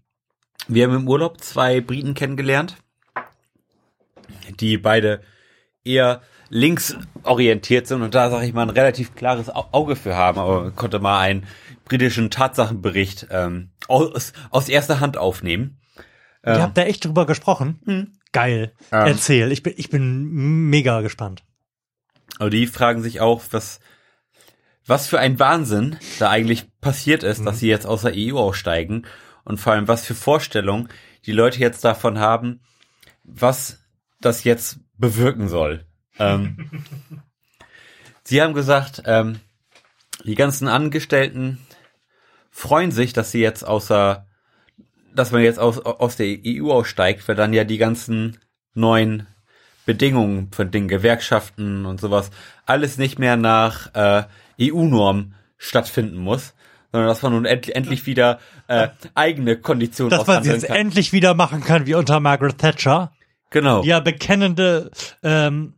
wir 0.68 0.84
haben 0.86 0.94
im 0.94 1.09
Urlaub 1.09 1.41
zwei 1.41 1.81
Briten 1.81 2.15
kennengelernt, 2.15 2.76
die 4.60 4.78
beide 4.78 5.20
eher 5.84 6.23
links 6.49 6.97
orientiert 7.23 7.86
sind 7.86 8.02
und 8.02 8.15
da, 8.15 8.31
sage 8.31 8.47
ich 8.47 8.52
mal, 8.52 8.62
ein 8.62 8.70
relativ 8.70 9.15
klares 9.15 9.49
Au- 9.49 9.68
Auge 9.73 9.97
für 9.97 10.17
haben, 10.17 10.39
aber 10.39 10.70
konnte 10.73 10.99
mal 10.99 11.20
einen 11.20 11.47
britischen 11.84 12.31
Tatsachenbericht 12.31 13.28
ähm, 13.31 13.70
aus, 13.89 14.33
aus 14.50 14.68
erster 14.68 15.00
Hand 15.00 15.17
aufnehmen. 15.17 15.78
Ihr 16.44 16.55
Ähm, 16.55 16.62
habt 16.62 16.76
da 16.78 16.83
echt 16.83 17.05
drüber 17.05 17.26
gesprochen? 17.26 18.17
Geil. 18.33 18.73
Ähm. 18.92 19.07
Erzähl. 19.07 19.52
Ich 19.52 19.62
bin, 19.62 19.75
ich 19.76 19.91
bin 19.91 20.25
mega 20.70 21.00
gespannt. 21.02 21.44
Aber 22.39 22.50
die 22.50 22.67
fragen 22.67 23.02
sich 23.02 23.20
auch, 23.20 23.42
was, 23.50 23.81
was 24.91 25.07
für 25.07 25.20
ein 25.20 25.39
Wahnsinn 25.39 25.97
da 26.19 26.31
eigentlich 26.31 26.67
passiert 26.81 27.23
ist, 27.23 27.47
dass 27.47 27.60
sie 27.60 27.69
jetzt 27.69 27.86
aus 27.86 28.02
der 28.02 28.12
EU 28.17 28.36
aussteigen 28.36 29.07
und 29.44 29.59
vor 29.59 29.73
allem, 29.73 29.86
was 29.86 30.05
für 30.05 30.17
Vorstellungen 30.17 30.89
die 31.27 31.33
Leute 31.33 31.60
jetzt 31.60 31.85
davon 31.85 32.19
haben, 32.19 32.60
was 33.23 33.78
das 34.20 34.43
jetzt 34.43 34.81
bewirken 34.99 35.49
soll. 35.49 35.86
Ähm, 36.19 36.83
sie 38.25 38.43
haben 38.43 38.52
gesagt, 38.52 39.05
ähm, 39.07 39.39
die 40.25 40.35
ganzen 40.35 40.67
Angestellten 40.67 41.65
freuen 42.51 42.91
sich, 42.91 43.12
dass 43.12 43.31
sie 43.31 43.41
jetzt 43.41 43.62
außer, 43.62 44.27
dass 45.15 45.31
man 45.31 45.43
jetzt 45.43 45.60
aus, 45.60 45.78
aus 45.78 46.17
der 46.17 46.36
EU 46.44 46.73
aussteigt, 46.73 47.28
weil 47.28 47.36
dann 47.36 47.52
ja 47.52 47.62
die 47.62 47.78
ganzen 47.78 48.41
neuen 48.75 49.28
Bedingungen 49.86 50.51
von 50.51 50.73
den 50.73 50.89
Gewerkschaften 50.89 51.86
und 51.86 52.01
sowas 52.01 52.33
alles 52.67 52.99
nicht 52.99 53.20
mehr 53.20 53.36
nach 53.36 53.94
äh, 53.94 54.25
EU-Norm 54.60 55.34
stattfinden 55.58 56.16
muss, 56.18 56.55
sondern 56.92 57.08
dass 57.08 57.22
man 57.22 57.32
nun 57.32 57.44
end 57.44 57.68
endlich 57.68 58.06
wieder 58.06 58.39
äh, 58.66 58.89
eigene 59.14 59.56
Konditionen 59.56 60.10
Dass 60.10 60.26
man 60.26 60.44
jetzt 60.44 60.66
kann. 60.66 60.76
endlich 60.76 61.12
wieder 61.12 61.34
machen 61.34 61.62
kann 61.62 61.86
wie 61.86 61.94
unter 61.94 62.20
Margaret 62.20 62.58
Thatcher. 62.58 63.12
Genau. 63.50 63.82
Die 63.82 63.89
ja 63.89 64.00
bekennende, 64.00 64.90
ähm, 65.22 65.74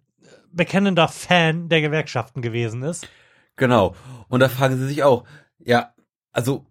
bekennender 0.53 1.09
Fan 1.09 1.69
der 1.69 1.81
Gewerkschaften 1.81 2.43
gewesen 2.43 2.83
ist. 2.83 3.09
Genau. 3.57 3.95
Und 4.29 4.41
da 4.41 4.49
fragen 4.49 4.79
sie 4.79 4.87
sich 4.87 5.03
auch, 5.03 5.25
ja, 5.59 5.93
also 6.33 6.67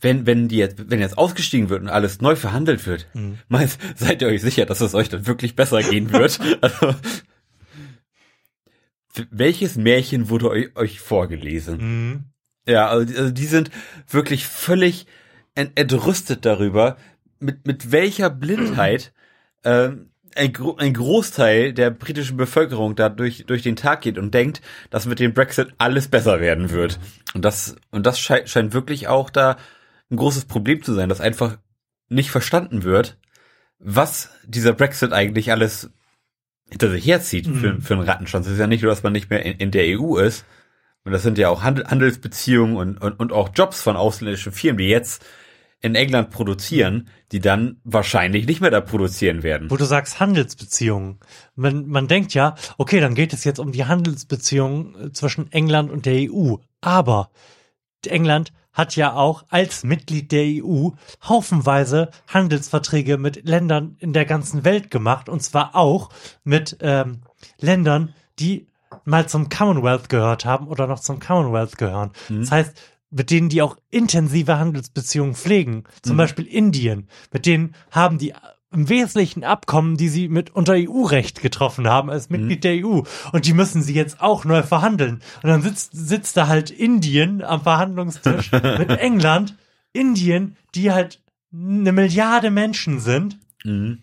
wenn 0.00 0.26
wenn 0.26 0.48
die 0.48 0.56
jetzt 0.56 0.90
wenn 0.90 0.98
jetzt 1.00 1.16
ausgestiegen 1.16 1.68
wird 1.68 1.82
und 1.82 1.88
alles 1.88 2.20
neu 2.20 2.34
verhandelt 2.36 2.86
wird, 2.86 3.06
Mhm. 3.14 3.38
meinst, 3.48 3.80
seid 3.96 4.20
ihr 4.22 4.28
euch 4.28 4.42
sicher, 4.42 4.66
dass 4.66 4.80
es 4.80 4.94
euch 4.94 5.08
dann 5.08 5.26
wirklich 5.26 5.54
besser 5.56 5.82
gehen 5.82 6.12
wird? 6.12 6.40
also, 6.60 6.94
welches 9.30 9.76
Märchen 9.76 10.28
wurde 10.28 10.50
euch, 10.50 10.76
euch 10.76 11.00
vorgelesen? 11.00 11.78
Mhm. 11.78 12.24
Ja, 12.66 12.88
also 12.88 13.04
die, 13.04 13.16
also 13.18 13.30
die 13.32 13.46
sind 13.46 13.70
wirklich 14.08 14.46
völlig 14.46 15.06
ent 15.54 15.72
entrüstet 15.74 16.44
darüber, 16.44 16.96
mit, 17.38 17.66
mit 17.66 17.92
welcher 17.92 18.30
Blindheit 18.30 19.12
ähm, 19.64 20.10
ein, 20.34 20.52
Gro 20.52 20.76
ein 20.76 20.94
Großteil 20.94 21.74
der 21.74 21.90
britischen 21.90 22.36
Bevölkerung 22.36 22.96
da 22.96 23.08
durch, 23.08 23.44
durch 23.46 23.62
den 23.62 23.76
Tag 23.76 24.00
geht 24.00 24.16
und 24.16 24.32
denkt, 24.32 24.62
dass 24.90 25.06
mit 25.06 25.18
dem 25.18 25.34
Brexit 25.34 25.74
alles 25.78 26.08
besser 26.08 26.40
werden 26.40 26.70
wird. 26.70 26.98
Und 27.34 27.44
das, 27.44 27.76
und 27.90 28.06
das 28.06 28.18
scheint, 28.18 28.48
scheint 28.48 28.72
wirklich 28.72 29.08
auch 29.08 29.28
da 29.28 29.56
ein 30.10 30.16
großes 30.16 30.46
Problem 30.46 30.82
zu 30.82 30.94
sein, 30.94 31.08
dass 31.08 31.20
einfach 31.20 31.58
nicht 32.08 32.30
verstanden 32.30 32.82
wird, 32.82 33.18
was 33.78 34.30
dieser 34.46 34.72
Brexit 34.72 35.12
eigentlich 35.12 35.50
alles 35.50 35.90
hinter 36.72 36.90
sich 36.90 37.06
herzieht 37.06 37.46
für, 37.46 37.74
Mhm. 37.74 37.82
für 37.82 37.94
einen 37.94 38.02
Rattenschwanz. 38.02 38.46
Es 38.46 38.54
ist 38.54 38.58
ja 38.58 38.66
nicht 38.66 38.82
nur, 38.82 38.90
dass 38.90 39.02
man 39.04 39.12
nicht 39.12 39.30
mehr 39.30 39.44
in, 39.44 39.52
in 39.58 39.70
der 39.70 39.84
EU 39.98 40.16
ist, 40.18 40.44
und 41.04 41.12
das 41.12 41.22
sind 41.22 41.38
ja 41.38 41.48
auch 41.48 41.62
Handel, 41.62 41.86
Handelsbeziehungen 41.86 42.76
und, 42.76 42.98
und, 42.98 43.18
und 43.20 43.32
auch 43.32 43.50
Jobs 43.54 43.80
von 43.82 43.96
ausländischen 43.96 44.52
Firmen, 44.52 44.78
die 44.78 44.88
jetzt 44.88 45.24
in 45.80 45.96
England 45.96 46.30
produzieren, 46.30 47.08
die 47.32 47.40
dann 47.40 47.80
wahrscheinlich 47.82 48.46
nicht 48.46 48.60
mehr 48.60 48.70
da 48.70 48.80
produzieren 48.80 49.42
werden. 49.42 49.68
Wo 49.68 49.76
du 49.76 49.84
sagst 49.84 50.20
Handelsbeziehungen. 50.20 51.18
Man, 51.56 51.88
man 51.88 52.06
denkt 52.06 52.34
ja, 52.34 52.54
okay, 52.78 53.00
dann 53.00 53.16
geht 53.16 53.32
es 53.32 53.42
jetzt 53.42 53.58
um 53.58 53.72
die 53.72 53.84
Handelsbeziehungen 53.84 55.08
äh, 55.08 55.12
zwischen 55.12 55.50
England 55.50 55.90
und 55.90 56.06
der 56.06 56.30
EU. 56.30 56.54
Aber 56.80 57.30
England 58.06 58.52
hat 58.72 58.96
ja 58.96 59.12
auch 59.14 59.44
als 59.50 59.84
Mitglied 59.84 60.32
der 60.32 60.44
EU 60.64 60.90
haufenweise 61.28 62.10
Handelsverträge 62.28 63.18
mit 63.18 63.46
Ländern 63.46 63.96
in 63.98 64.12
der 64.14 64.24
ganzen 64.24 64.64
Welt 64.64 64.90
gemacht. 64.90 65.28
Und 65.28 65.42
zwar 65.42 65.76
auch 65.76 66.08
mit 66.42 66.78
ähm, 66.80 67.20
Ländern, 67.60 68.14
die 68.38 68.66
mal 69.04 69.28
zum 69.28 69.48
Commonwealth 69.48 70.08
gehört 70.08 70.44
haben 70.44 70.68
oder 70.68 70.86
noch 70.86 71.00
zum 71.00 71.20
Commonwealth 71.20 71.76
gehören. 71.76 72.12
Das 72.28 72.50
heißt, 72.50 72.80
mit 73.10 73.30
denen 73.30 73.50
die 73.50 73.60
auch 73.60 73.76
intensive 73.90 74.58
Handelsbeziehungen 74.58 75.34
pflegen. 75.34 75.84
Zum 76.02 76.14
Mhm. 76.14 76.18
Beispiel 76.18 76.46
Indien. 76.46 77.08
Mit 77.30 77.44
denen 77.44 77.74
haben 77.90 78.16
die 78.16 78.32
im 78.72 78.88
Wesentlichen 78.88 79.44
Abkommen, 79.44 79.96
die 79.96 80.08
sie 80.08 80.28
mit 80.28 80.50
unter 80.50 80.74
EU-Recht 80.74 81.42
getroffen 81.42 81.88
haben 81.88 82.10
als 82.10 82.30
Mitglied 82.30 82.64
der 82.64 82.84
EU. 82.84 83.02
Und 83.32 83.46
die 83.46 83.52
müssen 83.52 83.82
sie 83.82 83.94
jetzt 83.94 84.20
auch 84.20 84.44
neu 84.44 84.62
verhandeln. 84.62 85.22
Und 85.42 85.48
dann 85.50 85.62
sitzt, 85.62 85.90
sitzt 85.92 86.36
da 86.36 86.48
halt 86.48 86.70
Indien 86.70 87.42
am 87.42 87.62
Verhandlungstisch 87.62 88.50
mit 88.78 88.90
England. 88.90 89.56
Indien, 89.92 90.56
die 90.74 90.90
halt 90.90 91.20
eine 91.52 91.92
Milliarde 91.92 92.50
Menschen 92.50 93.00
sind. 93.00 93.38
Mhm. 93.64 94.02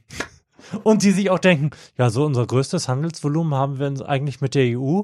Und 0.84 1.02
die 1.02 1.12
sich 1.12 1.32
auch 1.32 1.40
denken, 1.40 1.72
ja, 1.98 2.12
so 2.12 2.26
unser 2.26 2.46
größtes 2.46 2.88
Handelsvolumen 2.88 3.56
haben 3.56 3.80
wir 3.80 4.08
eigentlich 4.08 4.40
mit 4.40 4.54
der 4.54 4.78
EU. 4.78 5.02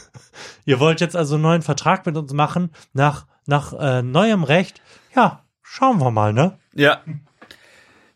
Ihr 0.64 0.78
wollt 0.78 1.00
jetzt 1.00 1.16
also 1.16 1.34
einen 1.34 1.42
neuen 1.42 1.62
Vertrag 1.62 2.06
mit 2.06 2.16
uns 2.16 2.32
machen 2.32 2.70
nach, 2.92 3.26
nach 3.46 3.72
äh, 3.72 4.02
neuem 4.02 4.44
Recht. 4.44 4.80
Ja, 5.14 5.44
schauen 5.60 5.98
wir 5.98 6.12
mal, 6.12 6.32
ne? 6.32 6.58
Ja. 6.72 7.00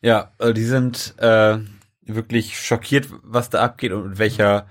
Ja, 0.06 0.30
also 0.38 0.52
die 0.52 0.64
sind 0.64 1.16
äh, 1.18 1.58
wirklich 2.02 2.60
schockiert, 2.60 3.08
was 3.24 3.50
da 3.50 3.60
abgeht 3.60 3.90
und 3.90 4.10
mit 4.10 4.18
welcher 4.18 4.68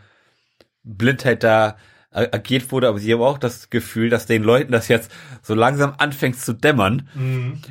Blindheit 0.83 1.43
da 1.43 1.75
agiert 2.09 2.71
wurde. 2.71 2.87
Aber 2.87 2.99
sie 2.99 3.11
haben 3.11 3.21
auch 3.21 3.37
das 3.37 3.69
Gefühl, 3.69 4.09
dass 4.09 4.25
den 4.27 4.43
Leuten 4.43 4.71
das 4.71 4.87
jetzt 4.87 5.11
so 5.41 5.53
langsam 5.53 5.93
anfängt 5.97 6.39
zu 6.39 6.53
dämmern, 6.53 7.09
Mhm. 7.15 7.61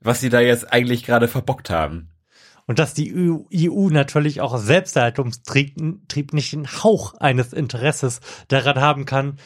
was 0.00 0.20
sie 0.20 0.28
da 0.28 0.40
jetzt 0.40 0.70
eigentlich 0.70 1.02
gerade 1.04 1.26
verbockt 1.26 1.70
haben. 1.70 2.10
Und 2.66 2.78
dass 2.78 2.92
die 2.92 3.10
EU, 3.14 3.88
natürlich 3.88 4.42
auch 4.42 4.52
aus 4.52 4.66
Selbsterhaltungstrieb 4.66 5.76
Trieb 6.08 6.34
nicht 6.34 6.52
den 6.52 6.66
Hauch 6.66 7.14
eines 7.14 7.54
Interesses 7.54 8.20
daran 8.48 8.82
haben 8.82 9.06
kann, 9.06 9.38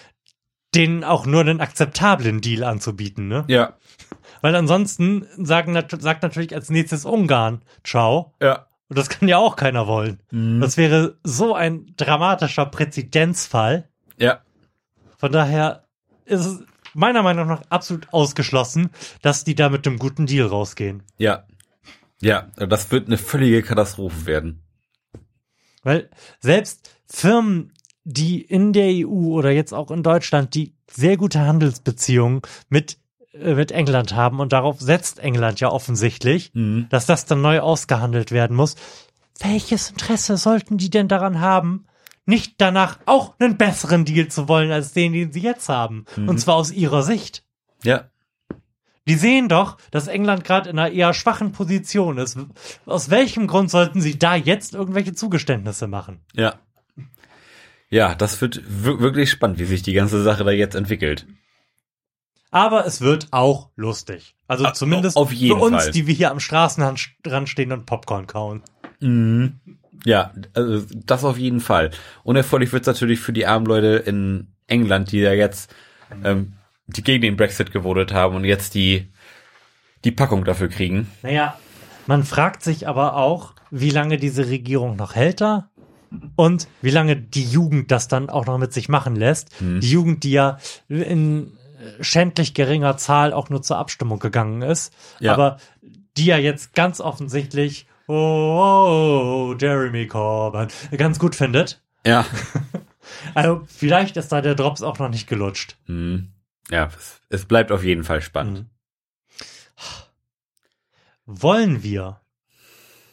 denen 0.74 1.04
auch 1.04 1.26
nur 1.26 1.42
einen 1.42 1.60
akzeptablen 1.60 2.40
Deal 2.40 2.64
anzubieten, 2.64 3.28
ne? 3.28 3.44
Ja. 3.46 3.74
Weil 4.40 4.54
ansonsten 4.54 5.26
sagen, 5.36 5.74
sagt 5.98 6.22
natürlich 6.22 6.54
als 6.54 6.70
nächstes 6.70 7.04
Ungarn, 7.04 7.62
ciao. 7.84 8.34
Ja. 8.40 8.66
Und 8.88 8.96
das 8.96 9.08
kann 9.08 9.28
ja 9.28 9.36
auch 9.36 9.56
keiner 9.56 9.86
wollen. 9.86 10.20
Mhm. 10.30 10.60
Das 10.60 10.76
wäre 10.76 11.18
so 11.22 11.54
ein 11.54 11.92
dramatischer 11.96 12.66
Präzedenzfall. 12.66 13.88
Ja. 14.18 14.40
Von 15.18 15.32
daher 15.32 15.84
ist 16.24 16.46
es 16.46 16.62
meiner 16.94 17.22
Meinung 17.22 17.48
nach 17.48 17.62
absolut 17.68 18.12
ausgeschlossen, 18.12 18.90
dass 19.22 19.44
die 19.44 19.54
da 19.54 19.68
mit 19.68 19.86
einem 19.86 19.98
guten 19.98 20.26
Deal 20.26 20.46
rausgehen. 20.46 21.02
Ja. 21.18 21.44
Ja, 22.20 22.48
das 22.56 22.90
wird 22.90 23.06
eine 23.06 23.18
völlige 23.18 23.62
Katastrophe 23.62 24.26
werden. 24.26 24.62
Weil 25.82 26.10
selbst 26.40 26.90
Firmen, 27.06 27.72
die 28.04 28.40
in 28.40 28.72
der 28.72 29.06
EU 29.06 29.34
oder 29.34 29.50
jetzt 29.50 29.72
auch 29.72 29.90
in 29.90 30.02
Deutschland, 30.02 30.54
die 30.54 30.74
sehr 30.90 31.16
gute 31.16 31.40
Handelsbeziehungen 31.40 32.42
mit 32.68 32.98
mit 33.42 33.70
England 33.72 34.14
haben 34.14 34.40
und 34.40 34.52
darauf 34.52 34.80
setzt 34.80 35.18
England 35.18 35.60
ja 35.60 35.70
offensichtlich, 35.70 36.50
Mhm. 36.54 36.86
dass 36.90 37.06
das 37.06 37.24
dann 37.26 37.40
neu 37.40 37.60
ausgehandelt 37.60 38.32
werden 38.32 38.56
muss. 38.56 38.76
Welches 39.40 39.90
Interesse 39.90 40.36
sollten 40.36 40.78
die 40.78 40.90
denn 40.90 41.08
daran 41.08 41.40
haben, 41.40 41.86
nicht 42.26 42.54
danach 42.58 42.98
auch 43.06 43.34
einen 43.38 43.56
besseren 43.56 44.04
Deal 44.04 44.28
zu 44.28 44.48
wollen 44.48 44.70
als 44.72 44.92
den, 44.92 45.12
den 45.12 45.32
sie 45.32 45.40
jetzt 45.40 45.68
haben? 45.68 46.04
Mhm. 46.16 46.28
Und 46.28 46.38
zwar 46.38 46.56
aus 46.56 46.70
ihrer 46.72 47.02
Sicht. 47.02 47.44
Ja. 47.84 48.10
Die 49.06 49.14
sehen 49.14 49.48
doch, 49.48 49.78
dass 49.90 50.06
England 50.08 50.44
gerade 50.44 50.68
in 50.68 50.78
einer 50.78 50.92
eher 50.92 51.14
schwachen 51.14 51.52
Position 51.52 52.18
ist. 52.18 52.36
Aus 52.84 53.08
welchem 53.08 53.46
Grund 53.46 53.70
sollten 53.70 54.02
sie 54.02 54.18
da 54.18 54.34
jetzt 54.34 54.74
irgendwelche 54.74 55.14
Zugeständnisse 55.14 55.86
machen? 55.86 56.20
Ja. 56.34 56.56
Ja, 57.90 58.14
das 58.14 58.40
wird 58.42 58.60
wir- 58.68 59.00
wirklich 59.00 59.30
spannend, 59.30 59.58
wie 59.58 59.64
sich 59.64 59.82
die 59.82 59.94
ganze 59.94 60.22
Sache 60.22 60.44
da 60.44 60.50
jetzt 60.50 60.74
entwickelt. 60.74 61.26
Aber 62.50 62.86
es 62.86 63.00
wird 63.00 63.28
auch 63.30 63.70
lustig. 63.76 64.34
Also 64.46 64.64
Ah, 64.64 64.72
zumindest 64.72 65.18
für 65.18 65.54
uns, 65.54 65.84
Fall. 65.84 65.90
die 65.92 66.06
wir 66.06 66.14
hier 66.14 66.30
am 66.30 66.40
Straßenrand 66.40 66.98
stehen 67.48 67.72
und 67.72 67.84
Popcorn 67.86 68.26
kauen. 68.26 68.62
Mhm. 69.00 69.60
Ja, 70.04 70.32
also 70.54 70.86
das 70.94 71.24
auf 71.24 71.38
jeden 71.38 71.60
Fall. 71.60 71.90
Unerfreulich 72.22 72.72
wird 72.72 72.82
es 72.82 72.86
natürlich 72.86 73.20
für 73.20 73.32
die 73.32 73.46
armen 73.46 73.66
Leute 73.66 73.96
in 74.06 74.48
England, 74.66 75.12
die 75.12 75.18
ja 75.18 75.32
jetzt 75.32 75.74
ähm, 76.24 76.54
die 76.86 77.02
gegen 77.02 77.22
den 77.22 77.36
Brexit 77.36 77.72
gewotet 77.72 78.12
haben 78.12 78.36
und 78.36 78.44
jetzt 78.44 78.74
die 78.74 79.08
die 80.04 80.12
Packung 80.12 80.44
dafür 80.44 80.68
kriegen. 80.68 81.08
Naja, 81.22 81.58
man 82.06 82.24
fragt 82.24 82.62
sich 82.62 82.86
aber 82.86 83.16
auch, 83.16 83.54
wie 83.70 83.90
lange 83.90 84.16
diese 84.16 84.48
Regierung 84.48 84.96
noch 84.96 85.14
hält 85.16 85.40
da 85.40 85.68
und 86.36 86.68
wie 86.80 86.90
lange 86.90 87.16
die 87.16 87.44
Jugend 87.44 87.90
das 87.90 88.08
dann 88.08 88.30
auch 88.30 88.46
noch 88.46 88.56
mit 88.58 88.72
sich 88.72 88.88
machen 88.88 89.16
lässt. 89.16 89.50
Hm. 89.58 89.80
Die 89.80 89.90
Jugend, 89.90 90.24
die 90.24 90.30
ja 90.30 90.58
in 90.88 91.57
schändlich 92.00 92.54
geringer 92.54 92.96
Zahl 92.96 93.32
auch 93.32 93.50
nur 93.50 93.62
zur 93.62 93.78
Abstimmung 93.78 94.18
gegangen 94.18 94.62
ist, 94.62 94.92
Ja. 95.20 95.32
aber 95.34 95.58
die 96.16 96.26
ja 96.26 96.36
jetzt 96.38 96.74
ganz 96.74 97.00
offensichtlich 97.00 97.86
oh, 98.08 98.12
oh, 98.14 99.50
oh, 99.52 99.56
Jeremy 99.58 100.06
Corbyn 100.06 100.68
ganz 100.96 101.18
gut 101.18 101.34
findet. 101.34 101.82
Ja. 102.06 102.24
Also 103.34 103.62
vielleicht 103.66 104.18
ist 104.18 104.30
da 104.32 104.42
der 104.42 104.54
Drops 104.54 104.82
auch 104.82 104.98
noch 104.98 105.08
nicht 105.08 105.26
gelutscht. 105.28 105.76
Mhm. 105.86 106.28
Ja, 106.70 106.90
es, 106.94 107.22
es 107.30 107.46
bleibt 107.46 107.72
auf 107.72 107.82
jeden 107.82 108.04
Fall 108.04 108.20
spannend. 108.20 108.66
Wollen 111.24 111.82
wir 111.82 112.20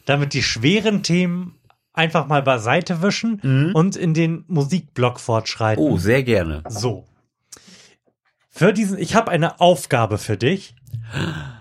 damit 0.04 0.34
die 0.34 0.42
schweren 0.42 1.02
Themen 1.02 1.58
einfach 1.92 2.26
mal 2.26 2.42
beiseite 2.42 3.02
wischen 3.02 3.72
und 3.74 3.96
in 3.96 4.14
den 4.14 4.44
Musikblock 4.48 5.18
fortschreiten? 5.18 5.82
Oh, 5.82 5.96
sehr 5.96 6.22
gerne. 6.22 6.62
So. 6.68 7.06
Für 8.56 8.72
diesen, 8.72 8.98
ich 8.98 9.14
habe 9.14 9.30
eine 9.30 9.60
Aufgabe 9.60 10.16
für 10.16 10.38
dich. 10.38 10.74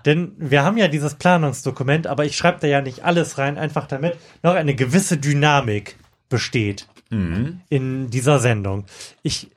Denn 0.06 0.32
wir 0.38 0.64
haben 0.64 0.78
ja 0.78 0.88
dieses 0.88 1.16
Planungsdokument, 1.16 2.08
aber 2.08 2.24
ich 2.24 2.38
schreibe 2.38 2.60
da 2.62 2.68
ja 2.68 2.82
nicht 2.82 3.04
alles 3.04 3.38
rein, 3.38 3.58
einfach 3.58 3.86
damit 3.86 4.16
noch 4.44 4.56
eine 4.56 4.76
gewisse 4.76 5.18
Dynamik 5.18 5.98
besteht 6.30 6.88
Mhm. 7.12 7.60
in 7.70 8.10
dieser 8.10 8.40
Sendung. 8.40 8.86
Ich 9.22 9.52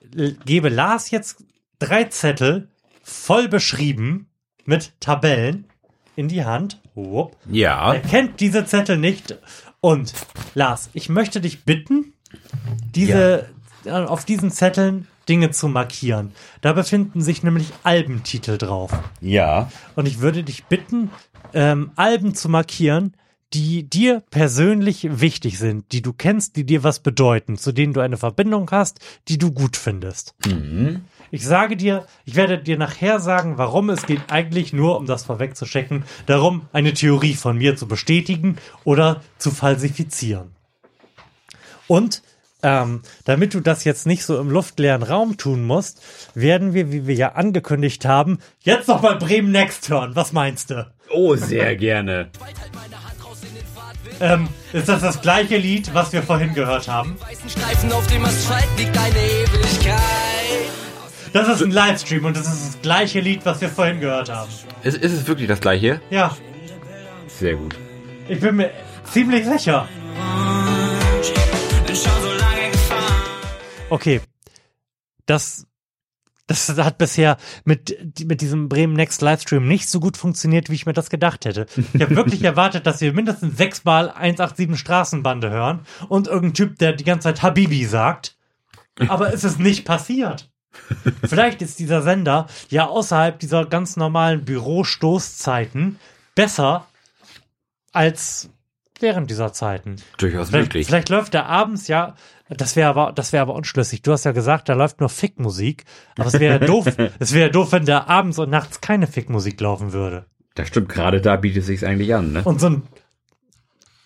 gebe 0.44 0.68
Lars 0.68 1.10
jetzt 1.10 1.44
drei 1.78 2.04
Zettel 2.04 2.68
voll 3.02 3.48
beschrieben 3.48 4.26
mit 4.66 4.92
Tabellen 5.00 5.64
in 6.16 6.28
die 6.28 6.44
Hand. 6.44 6.80
Wupp. 6.94 7.36
Ja. 7.50 7.94
Er 7.94 8.00
kennt 8.00 8.40
diese 8.40 8.66
Zettel 8.66 8.98
nicht. 8.98 9.38
Und 9.80 10.12
Lars, 10.54 10.90
ich 10.92 11.08
möchte 11.08 11.40
dich 11.40 11.64
bitten, 11.64 12.12
diese 12.94 13.48
äh, 13.84 13.90
auf 13.92 14.24
diesen 14.24 14.50
Zetteln 14.50 15.06
Dinge 15.28 15.50
zu 15.50 15.68
markieren. 15.68 16.32
Da 16.60 16.72
befinden 16.72 17.20
sich 17.20 17.42
nämlich 17.42 17.72
Albentitel 17.82 18.58
drauf. 18.58 18.92
Ja. 19.20 19.70
Und 19.94 20.06
ich 20.06 20.20
würde 20.20 20.42
dich 20.42 20.64
bitten, 20.64 21.10
ähm, 21.54 21.92
Alben 21.96 22.34
zu 22.34 22.48
markieren, 22.48 23.14
die 23.54 23.88
dir 23.88 24.22
persönlich 24.30 25.20
wichtig 25.20 25.58
sind, 25.58 25.92
die 25.92 26.02
du 26.02 26.12
kennst, 26.12 26.56
die 26.56 26.64
dir 26.64 26.84
was 26.84 27.00
bedeuten, 27.00 27.56
zu 27.56 27.72
denen 27.72 27.94
du 27.94 28.00
eine 28.00 28.18
Verbindung 28.18 28.70
hast, 28.70 29.00
die 29.28 29.38
du 29.38 29.52
gut 29.52 29.76
findest. 29.76 30.34
Mhm. 30.46 31.04
Ich 31.30 31.44
sage 31.44 31.76
dir, 31.76 32.06
ich 32.24 32.36
werde 32.36 32.58
dir 32.58 32.78
nachher 32.78 33.20
sagen, 33.20 33.58
warum 33.58 33.90
es 33.90 34.06
geht 34.06 34.30
eigentlich 34.30 34.72
nur, 34.72 34.98
um 34.98 35.06
das 35.06 35.24
vorwegzuschecken, 35.24 36.04
darum, 36.26 36.68
eine 36.72 36.92
Theorie 36.92 37.34
von 37.34 37.56
mir 37.56 37.76
zu 37.76 37.86
bestätigen 37.86 38.56
oder 38.84 39.22
zu 39.38 39.50
falsifizieren. 39.50 40.52
Und 41.86 42.22
ähm, 42.62 43.02
damit 43.24 43.54
du 43.54 43.60
das 43.60 43.84
jetzt 43.84 44.06
nicht 44.06 44.24
so 44.24 44.38
im 44.40 44.50
luftleeren 44.50 45.02
Raum 45.02 45.36
tun 45.36 45.64
musst, 45.64 46.02
werden 46.34 46.74
wir, 46.74 46.90
wie 46.92 47.06
wir 47.06 47.14
ja 47.14 47.32
angekündigt 47.32 48.04
haben, 48.04 48.38
jetzt 48.60 48.88
noch 48.88 49.02
mal 49.02 49.16
Bremen 49.16 49.52
Next 49.52 49.88
hören. 49.88 50.14
Was 50.16 50.32
meinst 50.32 50.70
du? 50.70 50.86
Oh, 51.10 51.36
sehr 51.36 51.76
gerne. 51.76 52.30
Ähm, 54.20 54.48
ist 54.72 54.88
das 54.88 55.00
das 55.00 55.20
gleiche 55.20 55.56
Lied, 55.58 55.94
was 55.94 56.12
wir 56.12 56.24
vorhin 56.24 56.52
gehört 56.52 56.88
haben? 56.88 57.16
Das 61.32 61.48
ist 61.48 61.62
ein 61.62 61.70
Livestream 61.70 62.24
und 62.24 62.36
das 62.36 62.46
ist 62.52 62.66
das 62.74 62.82
gleiche 62.82 63.20
Lied, 63.20 63.44
was 63.44 63.60
wir 63.60 63.68
vorhin 63.68 64.00
gehört 64.00 64.28
haben. 64.28 64.50
Ist, 64.82 64.96
ist 64.96 65.12
es 65.12 65.26
wirklich 65.28 65.46
das 65.46 65.60
gleiche? 65.60 66.00
Ja, 66.10 66.36
Sehr 67.28 67.54
gut. 67.54 67.76
ich 68.28 68.40
bin 68.40 68.56
mir 68.56 68.70
ziemlich 69.04 69.46
sicher. 69.46 69.86
Okay. 73.90 74.20
Das, 75.26 75.66
das 76.46 76.68
hat 76.78 76.98
bisher 76.98 77.36
mit, 77.64 78.24
mit 78.24 78.40
diesem 78.40 78.68
Bremen 78.68 78.94
Next 78.94 79.20
Livestream 79.20 79.66
nicht 79.66 79.88
so 79.88 80.00
gut 80.00 80.16
funktioniert, 80.16 80.70
wie 80.70 80.74
ich 80.74 80.86
mir 80.86 80.94
das 80.94 81.10
gedacht 81.10 81.44
hätte. 81.44 81.66
Ich 81.92 82.00
habe 82.00 82.16
wirklich 82.16 82.42
erwartet, 82.44 82.86
dass 82.86 83.00
wir 83.00 83.12
mindestens 83.12 83.56
sechsmal 83.56 84.10
187 84.10 84.78
Straßenbande 84.78 85.50
hören 85.50 85.80
und 86.08 86.26
irgendein 86.26 86.54
Typ, 86.54 86.78
der 86.78 86.92
die 86.92 87.04
ganze 87.04 87.28
Zeit 87.28 87.42
Habibi 87.42 87.84
sagt. 87.84 88.36
Aber 89.06 89.32
es 89.32 89.44
ist 89.44 89.60
nicht 89.60 89.84
passiert. 89.84 90.50
Vielleicht 91.24 91.62
ist 91.62 91.78
dieser 91.78 92.02
Sender 92.02 92.46
ja 92.68 92.86
außerhalb 92.86 93.38
dieser 93.38 93.64
ganz 93.66 93.96
normalen 93.96 94.44
Bürostoßzeiten 94.44 95.98
besser 96.34 96.86
als 97.92 98.50
während 99.00 99.30
dieser 99.30 99.52
Zeiten. 99.52 99.96
Durchaus 100.18 100.48
Vielleicht, 100.50 100.68
möglich. 100.68 100.86
vielleicht 100.86 101.08
läuft 101.08 101.34
er 101.34 101.46
abends 101.46 101.88
ja, 101.88 102.14
das 102.48 102.76
wäre 102.76 102.88
aber, 102.88 103.12
das 103.12 103.32
wäre 103.32 103.42
aber 103.42 103.54
unschlüssig. 103.54 104.02
Du 104.02 104.12
hast 104.12 104.24
ja 104.24 104.32
gesagt, 104.32 104.68
da 104.68 104.74
läuft 104.74 105.00
nur 105.00 105.08
Fickmusik, 105.08 105.84
aber 106.16 106.28
es 106.28 106.40
wäre 106.40 106.60
doof, 106.64 106.86
es 107.18 107.32
wäre 107.32 107.50
doof, 107.50 107.72
wenn 107.72 107.84
da 107.84 108.06
abends 108.06 108.38
und 108.38 108.50
nachts 108.50 108.80
keine 108.80 109.06
Fickmusik 109.06 109.60
laufen 109.60 109.92
würde. 109.92 110.26
Das 110.54 110.68
stimmt, 110.68 110.88
gerade 110.88 111.20
da 111.20 111.36
bietet 111.36 111.60
es 111.60 111.66
sich 111.66 111.86
eigentlich 111.86 112.14
an, 112.14 112.32
ne? 112.32 112.42
Und 112.42 112.60
so 112.60 112.70
ein, 112.70 112.82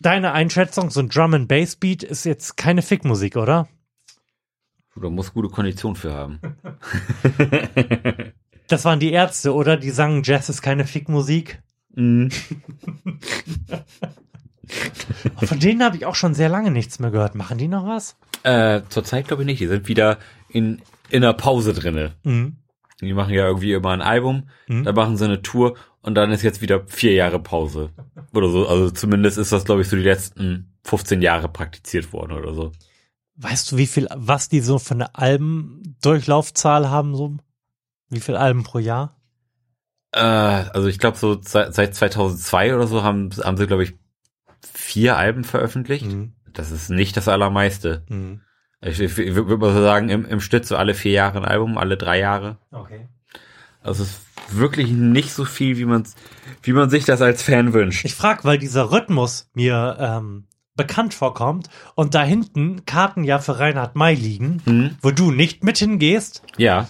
deine 0.01 0.33
Einschätzung, 0.33 0.91
so 0.91 1.01
ein 1.01 1.09
Drum 1.09 1.35
and 1.35 1.49
Bass 1.49 1.77
Beat 1.77 2.03
ist 2.03 2.25
jetzt 2.25 2.57
keine 2.57 2.83
Fickmusik, 2.83 3.37
oder? 3.37 3.69
Du 4.95 5.09
musst 5.09 5.33
gute 5.33 5.49
Kondition 5.49 5.97
für 5.97 6.13
haben. 6.13 6.41
Das 8.73 8.87
waren 8.87 9.01
die 9.01 9.13
Ärzte, 9.13 9.55
oder? 9.55 9.77
Die 9.77 9.91
sangen 9.91 10.23
Jazz 10.25 10.49
ist 10.49 10.63
keine 10.63 10.87
Fickmusik. 10.87 11.63
Mhm. 11.95 12.31
Von 15.45 15.61
denen 15.61 15.83
habe 15.83 15.99
ich 15.99 16.07
auch 16.07 16.15
schon 16.15 16.33
sehr 16.33 16.49
lange 16.49 16.71
nichts 16.71 16.99
mehr 16.99 17.11
gehört. 17.11 17.35
Machen 17.35 17.59
die 17.59 17.69
noch 17.69 17.87
was? 17.87 18.17
Äh, 18.43 18.83
zurzeit 18.89 19.29
glaube 19.29 19.43
ich 19.43 19.47
nicht. 19.47 19.61
Die 19.61 19.67
sind 19.67 19.89
wieder 19.89 20.19
in, 20.49 20.83
in 21.11 21.23
einer 21.23 21.35
Pause 21.35 21.73
drinne. 21.73 22.15
Mhm. 22.23 22.57
Die 23.01 23.15
machen 23.15 23.35
ja 23.35 23.47
irgendwie 23.47 23.73
immer 23.73 23.91
ein 23.91 24.01
Album, 24.01 24.49
da 24.69 24.93
machen 24.93 25.17
sie 25.17 25.25
eine 25.25 25.43
Tour 25.43 25.75
und 26.03 26.15
dann 26.15 26.31
ist 26.31 26.43
jetzt 26.43 26.61
wieder 26.61 26.87
vier 26.87 27.13
Jahre 27.13 27.41
Pause. 27.41 27.91
Oder 28.33 28.49
so. 28.49 28.69
Also 28.69 28.91
zumindest 28.91 29.39
ist 29.39 29.51
das, 29.51 29.65
glaube 29.65 29.83
ich, 29.83 29.89
so 29.89 29.97
die 29.97 30.03
letzten 30.03 30.73
15 30.85 31.21
Jahre 31.21 31.49
praktiziert 31.49 32.13
worden 32.13 32.33
oder 32.33 32.55
so. 32.55 32.73
Weißt 33.37 33.73
du, 33.73 33.77
wie 33.77 33.87
viel, 33.87 34.07
was 34.15 34.49
die 34.49 34.61
so 34.61 34.79
für 34.79 34.95
eine 34.95 35.15
Albendurchlaufzahl 35.17 36.91
haben, 36.91 37.17
so? 37.17 37.37
Wie 38.09 38.21
viel 38.21 38.37
Alben 38.37 38.63
pro 38.63 38.79
Jahr? 38.79 39.17
Äh, 40.13 40.21
also 40.21 40.87
ich 40.87 40.99
glaube, 40.99 41.17
so 41.17 41.41
seit, 41.41 41.75
seit 41.75 41.95
2002 41.95 42.75
oder 42.75 42.87
so 42.87 43.03
haben, 43.03 43.31
haben 43.43 43.57
sie, 43.57 43.67
glaube 43.67 43.85
ich, 43.85 43.95
vier 44.61 45.17
Alben 45.17 45.45
veröffentlicht. 45.45 46.07
Das 46.53 46.71
ist 46.71 46.91
nicht 46.91 47.17
das 47.17 47.29
allermeiste. 47.29 48.03
Mhm. 48.09 48.41
Ich, 48.81 49.01
ich, 49.01 49.17
ich 49.17 49.35
würde 49.35 49.57
mal 49.57 49.73
so 49.73 49.81
sagen, 49.81 50.09
im, 50.09 50.25
im 50.25 50.41
Schnitt 50.41 50.67
so 50.67 50.77
alle 50.77 50.95
vier 50.95 51.13
Jahre 51.13 51.39
ein 51.39 51.45
Album, 51.45 51.79
alle 51.79 51.97
drei 51.97 52.19
Jahre. 52.19 52.59
Okay. 52.73 53.09
Also 53.81 54.03
es 54.03 54.11
ist 54.11 54.59
wirklich 54.59 54.91
nicht 54.91 55.33
so 55.33 55.45
viel, 55.45 55.77
wie 55.77 55.85
man 55.85 56.05
wie 56.63 56.73
man 56.73 56.91
sich 56.91 57.05
das 57.05 57.21
als 57.21 57.43
Fan 57.43 57.73
wünscht. 57.73 58.05
Ich 58.05 58.15
frage, 58.15 58.45
weil 58.45 58.59
dieser 58.59 58.93
Rhythmus 58.93 59.51
mir 59.55 59.97
ähm, 59.99 60.47
bekannt 60.77 61.15
vorkommt 61.15 61.69
und 61.95 62.15
da 62.15 62.23
hinten 62.23 62.85
Karten 62.87 63.25
ja 63.25 63.39
für 63.39 63.59
Reinhard 63.59 63.97
May 63.97 64.15
liegen, 64.15 64.97
wo 65.03 65.11
du 65.11 65.31
nicht 65.31 65.65
mit 65.65 65.79
hingehst. 65.79 66.43
Ja. 66.57 66.89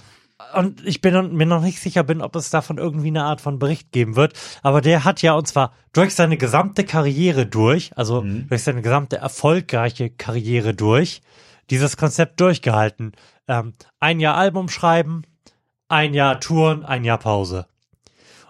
Und 0.55 0.86
ich 0.86 1.00
bin 1.00 1.36
mir 1.36 1.47
noch 1.47 1.62
nicht 1.62 1.81
sicher 1.81 2.02
bin, 2.02 2.20
ob 2.20 2.36
es 2.36 2.50
davon 2.50 2.78
irgendwie 2.78 3.08
eine 3.08 3.24
Art 3.24 3.40
von 3.40 3.58
Bericht 3.58 3.92
geben 3.92 4.16
wird. 4.16 4.34
Aber 4.62 4.81
der 4.81 5.05
hat 5.05 5.22
ja 5.22 5.34
und 5.34 5.47
zwar 5.47 5.72
durch 5.92 6.14
seine 6.14 6.36
gesamte 6.36 6.84
Karriere 6.84 7.47
durch, 7.47 7.97
also 7.97 8.22
durch 8.22 8.62
seine 8.62 8.82
gesamte 8.82 9.16
erfolgreiche 9.16 10.10
Karriere 10.10 10.74
durch, 10.74 11.22
dieses 11.70 11.97
Konzept 11.97 12.40
durchgehalten. 12.40 13.12
Ähm, 13.48 13.74
ein 13.98 14.20
Jahr 14.20 14.36
Album 14.36 14.68
schreiben, 14.68 15.22
ein 15.89 16.14
Jahr 16.14 16.40
Touren, 16.40 16.84
ein 16.84 17.05
Jahr 17.05 17.18
Pause. 17.18 17.66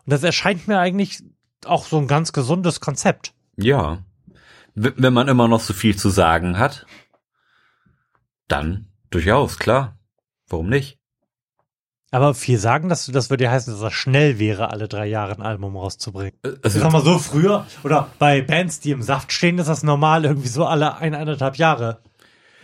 Und 0.05 0.13
das 0.13 0.23
erscheint 0.23 0.69
mir 0.69 0.79
eigentlich 0.79 1.23
auch 1.65 1.87
so 1.87 1.99
ein 1.99 2.09
ganz 2.09 2.33
gesundes 2.33 2.81
Konzept. 2.81 3.35
Ja. 3.57 3.99
Wenn 4.75 5.13
man 5.13 5.29
immer 5.29 5.49
noch 5.49 5.61
so 5.61 5.75
viel 5.75 5.97
zu 5.97 6.09
sagen 6.09 6.59
hat, 6.59 6.87
dann 8.49 8.89
durchaus, 9.11 9.59
klar. 9.59 9.99
Warum 10.49 10.69
nicht? 10.69 10.99
Aber 12.13 12.35
viel 12.35 12.59
sagen, 12.59 12.89
das, 12.91 13.07
das 13.07 13.31
würde 13.31 13.45
ja 13.45 13.51
heißen, 13.51 13.73
dass 13.73 13.81
das 13.81 13.93
schnell 13.95 14.39
wäre, 14.39 14.71
alle 14.71 14.87
drei 14.87 15.07
Jahre 15.07 15.33
ein 15.35 15.43
Album 15.43 15.77
rauszubringen. 15.77 16.35
also- 16.63 16.79
sag 16.79 16.93
mal 16.93 17.03
so 17.03 17.19
früher, 17.19 17.67
oder 17.83 18.09
bei 18.19 18.43
Bands, 18.43 18.79
die 18.81 18.91
im 18.93 19.03
Saft 19.03 19.33
stehen, 19.33 19.59
ist 19.59 19.67
das 19.69 19.83
normal, 19.83 20.25
irgendwie 20.27 20.49
so 20.49 20.67
alle 20.67 20.97
ein, 20.99 21.15
eineinhalb 21.15 21.57
Jahre 21.57 21.99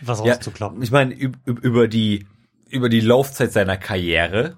was 0.01 0.19
Ja, 0.23 0.33
rauszukloppen. 0.35 0.81
ich 0.81 0.91
meine, 0.91 1.13
üb- 1.15 1.33
üb- 1.45 1.59
über 1.61 1.87
die, 1.87 2.27
über 2.69 2.87
die 2.89 3.01
Laufzeit 3.01 3.51
seiner 3.51 3.75
Karriere, 3.75 4.57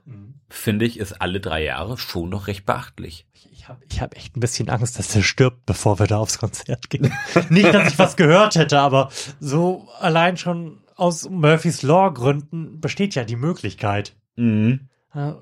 finde 0.49 0.85
ich, 0.85 0.99
ist 0.99 1.21
alle 1.21 1.39
drei 1.39 1.63
Jahre 1.63 1.97
schon 1.97 2.29
noch 2.29 2.47
recht 2.47 2.65
beachtlich. 2.65 3.25
Ich 3.53 3.69
habe 3.69 3.79
ich 3.89 4.01
hab 4.01 4.15
echt 4.17 4.35
ein 4.35 4.41
bisschen 4.41 4.69
Angst, 4.69 4.99
dass 4.99 5.07
der 5.07 5.21
stirbt, 5.21 5.65
bevor 5.65 5.99
wir 5.99 6.07
da 6.07 6.17
aufs 6.17 6.37
Konzert 6.37 6.89
gehen. 6.89 7.13
Nicht, 7.49 7.73
dass 7.73 7.93
ich 7.93 7.97
was 7.97 8.17
gehört 8.17 8.55
hätte, 8.55 8.79
aber 8.79 9.09
so 9.39 9.87
allein 10.01 10.35
schon 10.35 10.79
aus 10.97 11.29
Murphys 11.29 11.81
Law 11.81 12.11
Gründen 12.11 12.81
besteht 12.81 13.15
ja 13.15 13.23
die 13.23 13.37
Möglichkeit. 13.37 14.13
Mhm. 14.35 14.89
Äh, 15.13 15.33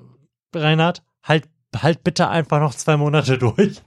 Reinhard, 0.54 1.02
halt, 1.22 1.48
halt 1.76 2.04
bitte 2.04 2.28
einfach 2.28 2.60
noch 2.60 2.74
zwei 2.74 2.96
Monate 2.96 3.38
durch. 3.38 3.82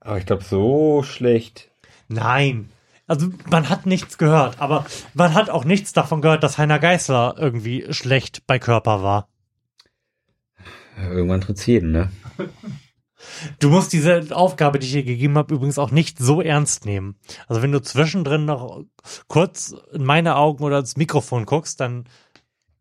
Aber 0.00 0.18
ich 0.18 0.26
glaube, 0.26 0.44
so 0.44 1.02
schlecht. 1.02 1.70
Nein. 2.08 2.70
Also 3.06 3.30
man 3.50 3.70
hat 3.70 3.86
nichts 3.86 4.18
gehört, 4.18 4.60
aber 4.60 4.84
man 5.14 5.32
hat 5.32 5.48
auch 5.48 5.64
nichts 5.64 5.94
davon 5.94 6.20
gehört, 6.20 6.42
dass 6.42 6.58
Heiner 6.58 6.78
Geißler 6.78 7.36
irgendwie 7.38 7.86
schlecht 7.90 8.46
bei 8.46 8.58
Körper 8.58 9.02
war. 9.02 9.28
Irgendwann 10.98 11.40
tritt's 11.40 11.64
jeden, 11.64 11.92
ne? 11.92 12.10
Du 13.58 13.70
musst 13.70 13.92
diese 13.92 14.28
Aufgabe, 14.30 14.78
die 14.78 14.86
ich 14.86 14.92
dir 14.92 15.02
gegeben 15.02 15.36
habe, 15.36 15.54
übrigens 15.54 15.78
auch 15.78 15.90
nicht 15.90 16.18
so 16.18 16.40
ernst 16.40 16.84
nehmen. 16.84 17.16
Also 17.48 17.62
wenn 17.62 17.72
du 17.72 17.80
zwischendrin 17.80 18.44
noch 18.44 18.84
kurz 19.26 19.74
in 19.92 20.04
meine 20.04 20.36
Augen 20.36 20.62
oder 20.62 20.78
ins 20.78 20.96
Mikrofon 20.96 21.44
guckst, 21.44 21.80
dann 21.80 22.04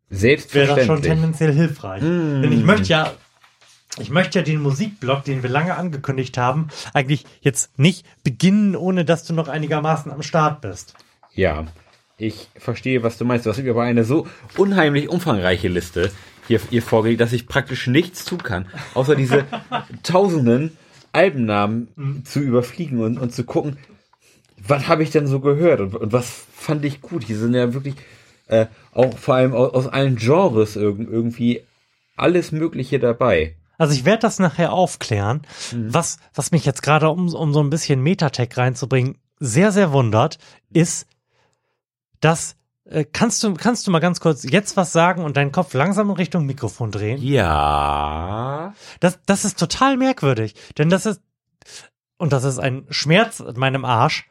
wäre 0.09 0.75
das 0.75 0.85
schon 0.85 1.01
tendenziell 1.01 1.53
hilfreich. 1.53 2.01
Mm. 2.01 2.41
Denn 2.41 2.51
ich 2.51 2.63
möchte 2.63 2.87
ja, 2.87 3.13
ich 3.99 4.09
möchte 4.09 4.39
ja 4.39 4.45
den 4.45 4.61
Musikblock, 4.61 5.23
den 5.23 5.43
wir 5.43 5.49
lange 5.49 5.75
angekündigt 5.75 6.37
haben, 6.37 6.67
eigentlich 6.93 7.25
jetzt 7.41 7.77
nicht 7.77 8.05
beginnen, 8.23 8.75
ohne 8.75 9.05
dass 9.05 9.25
du 9.25 9.33
noch 9.33 9.47
einigermaßen 9.47 10.11
am 10.11 10.21
Start 10.23 10.61
bist. 10.61 10.93
Ja, 11.33 11.65
ich 12.17 12.49
verstehe, 12.57 13.03
was 13.03 13.17
du 13.17 13.25
meinst. 13.25 13.45
Du 13.45 13.49
hast 13.49 13.61
mir 13.61 13.69
aber 13.69 13.83
eine 13.83 14.03
so 14.03 14.27
unheimlich 14.57 15.09
umfangreiche 15.09 15.67
Liste 15.67 16.11
hier, 16.47 16.59
hier 16.69 16.81
vorgelegt, 16.81 17.21
dass 17.21 17.33
ich 17.33 17.47
praktisch 17.47 17.87
nichts 17.87 18.25
tun 18.25 18.41
kann, 18.41 18.65
außer 18.93 19.15
diese 19.15 19.45
tausenden 20.03 20.77
Albennamen 21.11 22.23
zu 22.25 22.39
überfliegen 22.39 22.99
und, 23.01 23.17
und 23.17 23.33
zu 23.33 23.43
gucken, 23.43 23.77
was 24.57 24.87
habe 24.87 25.03
ich 25.03 25.11
denn 25.11 25.27
so 25.27 25.39
gehört 25.39 25.79
und, 25.79 25.95
und 25.95 26.11
was 26.11 26.45
fand 26.53 26.85
ich 26.85 27.01
gut. 27.01 27.23
Hier 27.23 27.37
sind 27.37 27.53
ja 27.53 27.73
wirklich 27.73 27.95
äh, 28.47 28.67
auch 28.93 29.17
vor 29.17 29.35
allem 29.35 29.53
aus, 29.53 29.73
aus 29.73 29.87
allen 29.87 30.15
Genres 30.15 30.75
irg 30.75 30.99
irgendwie 30.99 31.61
alles 32.15 32.51
Mögliche 32.51 32.99
dabei. 32.99 33.55
Also 33.77 33.93
ich 33.93 34.05
werde 34.05 34.21
das 34.21 34.39
nachher 34.39 34.73
aufklären. 34.73 35.41
Was, 35.71 36.17
was 36.33 36.51
mich 36.51 36.65
jetzt 36.65 36.81
gerade, 36.81 37.09
um, 37.09 37.33
um 37.33 37.53
so 37.53 37.61
ein 37.61 37.69
bisschen 37.69 38.01
Metatech 38.01 38.57
reinzubringen, 38.57 39.17
sehr, 39.39 39.71
sehr 39.71 39.91
wundert, 39.91 40.39
ist, 40.71 41.07
dass 42.19 42.55
äh, 42.85 43.05
kannst 43.05 43.43
du, 43.43 43.53
kannst 43.53 43.85
du 43.85 43.91
mal 43.91 43.99
ganz 43.99 44.19
kurz 44.19 44.43
jetzt 44.43 44.77
was 44.77 44.91
sagen 44.91 45.23
und 45.23 45.37
deinen 45.37 45.51
Kopf 45.51 45.73
langsam 45.73 46.09
in 46.09 46.15
Richtung 46.15 46.45
Mikrofon 46.45 46.91
drehen? 46.91 47.21
Ja. 47.21 48.73
Das, 48.99 49.19
das 49.25 49.45
ist 49.45 49.59
total 49.59 49.97
merkwürdig, 49.97 50.55
denn 50.77 50.89
das 50.89 51.05
ist, 51.05 51.21
und 52.17 52.33
das 52.33 52.43
ist 52.43 52.59
ein 52.59 52.85
Schmerz 52.89 53.41
in 53.41 53.59
meinem 53.59 53.85
Arsch, 53.85 54.27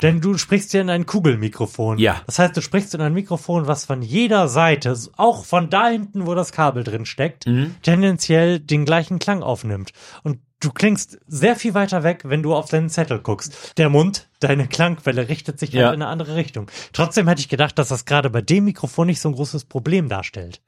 denn 0.00 0.20
du 0.20 0.38
sprichst 0.38 0.70
hier 0.70 0.80
in 0.80 0.90
ein 0.90 1.06
Kugelmikrofon. 1.06 1.98
Ja. 1.98 2.22
Das 2.26 2.38
heißt, 2.38 2.56
du 2.56 2.62
sprichst 2.62 2.94
in 2.94 3.00
ein 3.00 3.12
Mikrofon, 3.14 3.66
was 3.66 3.84
von 3.84 4.02
jeder 4.02 4.48
Seite, 4.48 4.96
auch 5.16 5.44
von 5.44 5.68
da 5.70 5.88
hinten, 5.88 6.26
wo 6.26 6.34
das 6.34 6.52
Kabel 6.52 6.84
drin 6.84 7.04
steckt, 7.06 7.46
Mhm. 7.46 7.74
tendenziell 7.82 8.58
den 8.60 8.84
gleichen 8.84 9.18
Klang 9.18 9.42
aufnimmt. 9.42 9.92
Und 10.22 10.38
du 10.60 10.70
klingst 10.70 11.18
sehr 11.26 11.56
viel 11.56 11.74
weiter 11.74 12.02
weg, 12.04 12.22
wenn 12.24 12.42
du 12.42 12.54
auf 12.54 12.68
deinen 12.70 12.88
Zettel 12.88 13.18
guckst. 13.18 13.76
Der 13.78 13.88
Mund, 13.88 14.28
deine 14.40 14.66
Klangquelle 14.68 15.28
richtet 15.28 15.58
sich 15.58 15.72
Ja. 15.72 15.86
halt 15.86 15.96
in 15.96 16.02
eine 16.02 16.10
andere 16.10 16.36
Richtung. 16.36 16.70
Trotzdem 16.92 17.28
hätte 17.28 17.40
ich 17.40 17.48
gedacht, 17.48 17.78
dass 17.78 17.88
das 17.88 18.04
gerade 18.04 18.30
bei 18.30 18.40
dem 18.42 18.64
Mikrofon 18.64 19.08
nicht 19.08 19.20
so 19.20 19.28
ein 19.28 19.34
großes 19.34 19.64
Problem 19.64 20.08
darstellt. 20.08 20.60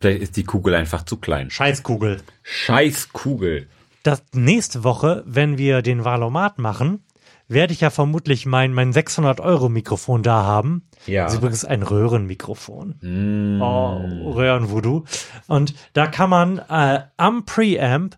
Vielleicht 0.00 0.22
ist 0.22 0.36
die 0.36 0.44
Kugel 0.44 0.74
einfach 0.74 1.04
zu 1.04 1.16
klein. 1.18 1.50
Scheißkugel. 1.50 2.20
Scheißkugel. 2.42 3.68
Das 4.02 4.22
nächste 4.34 4.84
Woche, 4.84 5.24
wenn 5.26 5.56
wir 5.58 5.80
den 5.82 6.04
Valomat 6.04 6.58
machen, 6.58 7.02
werde 7.48 7.72
ich 7.72 7.80
ja 7.80 7.90
vermutlich 7.90 8.46
mein, 8.46 8.72
mein 8.72 8.92
600 8.92 9.40
Euro 9.40 9.68
Mikrofon 9.68 10.22
da 10.22 10.42
haben. 10.42 10.88
Ja. 11.06 11.24
Das 11.24 11.34
ist 11.34 11.38
übrigens 11.38 11.64
ein 11.64 11.82
Röhrenmikrofon. 11.82 12.96
Mm. 13.00 13.62
Oh, 13.62 14.32
Röhrenvoodoo. 14.32 15.04
Und 15.46 15.74
da 15.92 16.06
kann 16.06 16.30
man 16.30 16.58
äh, 16.58 17.02
am 17.16 17.44
Preamp 17.44 18.16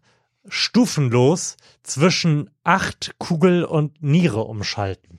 stufenlos 0.48 1.56
zwischen 1.82 2.50
acht 2.64 3.14
Kugel 3.18 3.64
und 3.64 4.02
Niere 4.02 4.44
umschalten. 4.44 5.18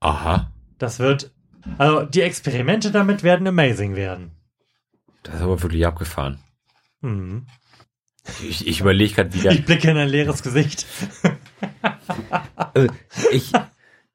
Aha. 0.00 0.52
Das 0.78 0.98
wird, 0.98 1.32
also 1.78 2.02
die 2.02 2.22
Experimente 2.22 2.90
damit 2.90 3.22
werden 3.22 3.46
amazing 3.46 3.96
werden. 3.96 4.32
Das 5.22 5.36
ist 5.36 5.40
aber 5.40 5.62
wirklich 5.62 5.86
abgefahren. 5.86 6.38
Mhm. 7.00 7.46
Ich, 8.48 8.66
ich 8.66 8.80
überlege 8.80 9.14
gerade 9.14 9.34
wieder. 9.34 9.52
Ich 9.52 9.64
blicke 9.64 9.90
in 9.90 9.96
ein 9.96 10.08
leeres 10.08 10.42
Gesicht. 10.42 10.86
Äh, 12.74 12.88
ich 13.30 13.52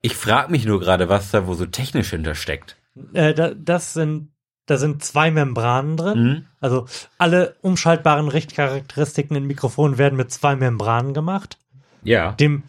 ich 0.01 0.15
frage 0.15 0.51
mich 0.51 0.65
nur 0.65 0.79
gerade, 0.79 1.09
was 1.09 1.31
da 1.31 1.47
wo 1.47 1.53
so 1.53 1.65
technisch 1.65 2.11
hintersteckt. 2.11 2.77
Äh, 3.13 3.33
da, 3.33 3.53
das 3.53 3.93
sind, 3.93 4.31
da 4.65 4.77
sind 4.77 5.03
zwei 5.03 5.31
Membranen 5.31 5.97
drin. 5.97 6.23
Mhm. 6.23 6.45
Also 6.59 6.85
alle 7.17 7.55
umschaltbaren 7.61 8.29
Richtcharakteristiken 8.29 9.35
in 9.35 9.45
Mikrofonen 9.45 9.97
werden 9.97 10.15
mit 10.15 10.31
zwei 10.31 10.55
Membranen 10.55 11.13
gemacht. 11.13 11.57
Ja. 12.03 12.31
Dem 12.33 12.63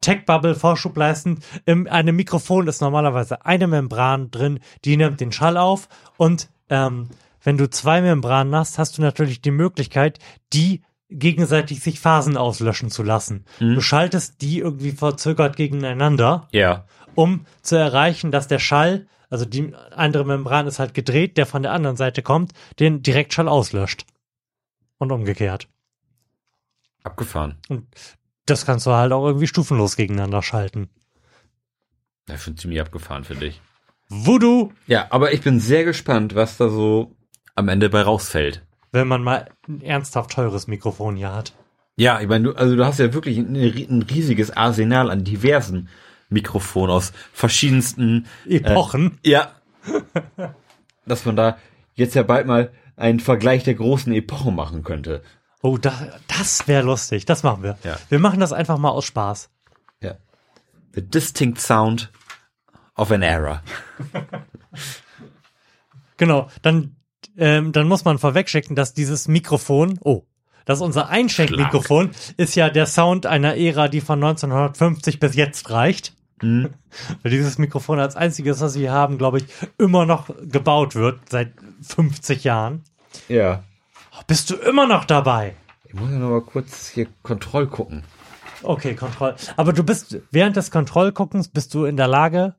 Tech-Bubble 0.00 0.54
Vorschub 0.54 0.96
leisten. 0.96 1.40
In 1.66 1.88
einem 1.88 2.14
Mikrofon 2.14 2.68
ist 2.68 2.80
normalerweise 2.80 3.44
eine 3.44 3.66
Membran 3.66 4.30
drin, 4.30 4.60
die 4.84 4.96
nimmt 4.96 5.20
den 5.20 5.32
Schall 5.32 5.56
auf. 5.56 5.88
Und 6.16 6.48
ähm, 6.70 7.08
wenn 7.42 7.56
du 7.58 7.68
zwei 7.70 8.00
Membranen 8.02 8.54
hast, 8.54 8.78
hast 8.78 8.98
du 8.98 9.02
natürlich 9.02 9.40
die 9.40 9.50
Möglichkeit, 9.50 10.18
die 10.52 10.82
gegenseitig 11.10 11.80
sich 11.80 12.00
Phasen 12.00 12.36
auslöschen 12.36 12.90
zu 12.90 13.02
lassen. 13.02 13.44
Mhm. 13.60 13.76
Du 13.76 13.80
schaltest 13.80 14.42
die 14.42 14.58
irgendwie 14.58 14.92
verzögert 14.92 15.56
gegeneinander 15.56 16.48
Ja. 16.52 16.84
um 17.14 17.46
zu 17.62 17.76
erreichen, 17.76 18.30
dass 18.30 18.46
der 18.48 18.58
Schall, 18.58 19.06
also 19.30 19.44
die 19.46 19.72
andere 19.94 20.24
Membran 20.26 20.66
ist 20.66 20.78
halt 20.78 20.92
gedreht, 20.94 21.36
der 21.38 21.46
von 21.46 21.62
der 21.62 21.72
anderen 21.72 21.96
Seite 21.96 22.22
kommt, 22.22 22.52
den 22.78 23.02
Direktschall 23.02 23.48
auslöscht. 23.48 24.04
Und 24.98 25.12
umgekehrt. 25.12 25.68
Abgefahren. 27.04 27.56
Und 27.68 27.86
das 28.46 28.66
kannst 28.66 28.84
du 28.86 28.90
halt 28.92 29.12
auch 29.12 29.24
irgendwie 29.26 29.46
stufenlos 29.46 29.96
gegeneinander 29.96 30.42
schalten. 30.42 30.88
Das 32.26 32.38
ist 32.38 32.44
schon 32.44 32.56
ziemlich 32.58 32.80
abgefahren, 32.80 33.24
finde 33.24 33.46
ich. 33.46 33.60
Voodoo! 34.08 34.72
Ja, 34.86 35.06
aber 35.10 35.32
ich 35.32 35.40
bin 35.42 35.60
sehr 35.60 35.84
gespannt, 35.84 36.34
was 36.34 36.56
da 36.56 36.68
so 36.68 37.14
am 37.58 37.68
Ende 37.68 37.90
bei 37.90 38.02
rausfällt. 38.02 38.64
Wenn 38.92 39.08
man 39.08 39.22
mal 39.22 39.50
ein 39.68 39.82
ernsthaft 39.82 40.30
teures 40.30 40.66
Mikrofon 40.66 41.16
hier 41.16 41.34
hat. 41.34 41.52
Ja, 41.96 42.20
ich 42.20 42.28
meine, 42.28 42.44
du, 42.44 42.52
also 42.54 42.76
du 42.76 42.86
hast 42.86 42.98
ja 42.98 43.12
wirklich 43.12 43.36
ein, 43.36 43.54
ein 43.54 44.02
riesiges 44.02 44.56
Arsenal 44.56 45.10
an 45.10 45.24
diversen 45.24 45.88
Mikrofonen 46.30 46.90
aus 46.90 47.12
verschiedensten 47.32 48.26
Epochen. 48.48 49.18
Äh, 49.24 49.30
ja. 49.30 49.52
Dass 51.06 51.24
man 51.24 51.36
da 51.36 51.58
jetzt 51.94 52.14
ja 52.14 52.22
bald 52.22 52.46
mal 52.46 52.70
einen 52.96 53.20
Vergleich 53.20 53.64
der 53.64 53.74
großen 53.74 54.12
Epochen 54.12 54.54
machen 54.54 54.84
könnte. 54.84 55.22
Oh, 55.60 55.76
da, 55.76 55.92
das 56.28 56.68
wäre 56.68 56.84
lustig. 56.84 57.26
Das 57.26 57.42
machen 57.42 57.62
wir. 57.64 57.76
Ja. 57.82 57.98
Wir 58.08 58.20
machen 58.20 58.40
das 58.40 58.52
einfach 58.52 58.78
mal 58.78 58.90
aus 58.90 59.04
Spaß. 59.04 59.50
Ja. 60.00 60.14
The 60.94 61.02
distinct 61.02 61.60
sound 61.60 62.12
of 62.96 63.10
an 63.10 63.22
era. 63.22 63.62
Genau. 66.18 66.50
Dann, 66.60 66.96
ähm, 67.38 67.72
dann 67.72 67.88
muss 67.88 68.04
man 68.04 68.18
vorwegschicken, 68.18 68.76
dass 68.76 68.94
dieses 68.94 69.28
Mikrofon, 69.28 69.98
oh, 70.02 70.24
dass 70.64 70.80
unser 70.80 71.08
Einschenkmikrofon 71.08 72.10
ist 72.36 72.54
ja 72.54 72.68
der 72.68 72.86
Sound 72.86 73.24
einer 73.24 73.56
Ära, 73.56 73.88
die 73.88 74.02
von 74.02 74.22
1950 74.22 75.18
bis 75.18 75.34
jetzt 75.34 75.70
reicht. 75.70 76.14
Mhm. 76.42 76.74
Weil 77.22 77.30
dieses 77.30 77.58
Mikrofon 77.58 77.98
als 77.98 78.16
einziges, 78.16 78.60
was 78.60 78.78
wir 78.78 78.92
haben, 78.92 79.18
glaube 79.18 79.38
ich, 79.38 79.44
immer 79.78 80.04
noch 80.04 80.30
gebaut 80.42 80.94
wird, 80.94 81.20
seit 81.30 81.52
50 81.82 82.44
Jahren. 82.44 82.82
Ja. 83.28 83.62
Bist 84.26 84.50
du 84.50 84.56
immer 84.56 84.86
noch 84.86 85.04
dabei? 85.04 85.54
Ich 85.86 85.94
muss 85.94 86.10
ja 86.10 86.18
noch 86.18 86.30
mal 86.30 86.42
kurz 86.42 86.88
hier 86.88 87.06
Kontroll 87.22 87.66
gucken. 87.66 88.04
Okay, 88.62 88.94
Kontroll. 88.94 89.36
Aber 89.56 89.72
du 89.72 89.84
bist 89.84 90.18
während 90.30 90.56
des 90.56 90.70
Kontrollguckens 90.70 91.48
bist 91.48 91.72
du 91.74 91.84
in 91.84 91.96
der 91.96 92.08
Lage, 92.08 92.54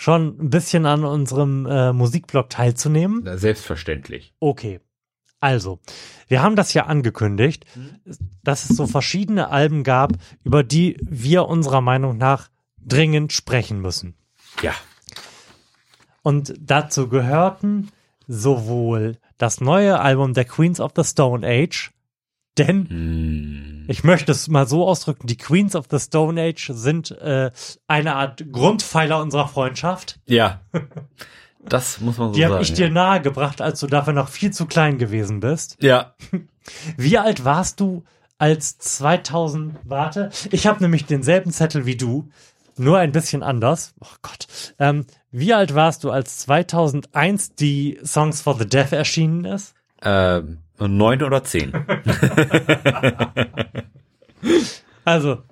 schon 0.00 0.38
ein 0.40 0.48
bisschen 0.48 0.86
an 0.86 1.04
unserem 1.04 1.66
äh, 1.66 1.92
Musikblog 1.92 2.48
teilzunehmen. 2.48 3.20
Na, 3.22 3.36
selbstverständlich. 3.36 4.32
Okay. 4.40 4.80
Also, 5.40 5.78
wir 6.26 6.42
haben 6.42 6.56
das 6.56 6.72
ja 6.72 6.86
angekündigt, 6.86 7.66
dass 8.42 8.68
es 8.68 8.76
so 8.76 8.86
verschiedene 8.86 9.50
Alben 9.50 9.84
gab, 9.84 10.12
über 10.42 10.64
die 10.64 10.96
wir 11.02 11.46
unserer 11.46 11.82
Meinung 11.82 12.16
nach 12.16 12.48
dringend 12.78 13.34
sprechen 13.34 13.80
müssen. 13.80 14.14
Ja. 14.62 14.72
Und 16.22 16.54
dazu 16.58 17.08
gehörten 17.08 17.90
sowohl 18.26 19.18
das 19.36 19.60
neue 19.60 20.00
Album 20.00 20.32
der 20.32 20.46
Queens 20.46 20.80
of 20.80 20.92
the 20.96 21.04
Stone 21.04 21.46
Age, 21.46 21.90
denn 22.58 23.86
ich 23.88 24.04
möchte 24.04 24.32
es 24.32 24.48
mal 24.48 24.68
so 24.68 24.86
ausdrücken, 24.86 25.26
die 25.26 25.36
Queens 25.36 25.74
of 25.74 25.86
the 25.90 25.98
Stone 25.98 26.40
Age 26.40 26.70
sind 26.72 27.10
äh, 27.10 27.50
eine 27.88 28.16
Art 28.16 28.44
Grundpfeiler 28.52 29.20
unserer 29.20 29.48
Freundschaft. 29.48 30.20
Ja. 30.26 30.60
Das 31.62 32.00
muss 32.00 32.16
man 32.16 32.28
so 32.28 32.34
Die 32.34 32.40
sagen. 32.40 32.54
habe 32.54 32.62
ich 32.62 32.72
dir 32.72 32.86
ja. 32.86 32.90
nahegebracht, 32.92 33.60
als 33.60 33.80
du 33.80 33.86
dafür 33.86 34.14
noch 34.14 34.30
viel 34.30 34.50
zu 34.50 34.64
klein 34.64 34.96
gewesen 34.96 35.40
bist. 35.40 35.76
Ja. 35.82 36.14
Wie 36.96 37.18
alt 37.18 37.44
warst 37.44 37.80
du 37.80 38.04
als 38.38 38.78
2000, 38.78 39.76
warte, 39.84 40.30
ich 40.50 40.66
habe 40.66 40.80
nämlich 40.80 41.04
denselben 41.04 41.52
Zettel 41.52 41.84
wie 41.84 41.96
du, 41.96 42.30
nur 42.78 42.98
ein 42.98 43.12
bisschen 43.12 43.42
anders. 43.42 43.94
Oh 44.00 44.06
Gott. 44.22 44.46
Ähm, 44.78 45.04
wie 45.30 45.52
alt 45.52 45.74
warst 45.74 46.04
du, 46.04 46.10
als 46.10 46.38
2001 46.38 47.56
die 47.56 47.98
Songs 48.02 48.40
for 48.40 48.56
the 48.56 48.66
Deaf 48.66 48.92
erschienen 48.92 49.44
ist? 49.44 49.74
Ähm, 50.02 50.58
neun 50.78 51.22
oder 51.22 51.44
zehn. 51.44 51.72
Also, 55.04 55.42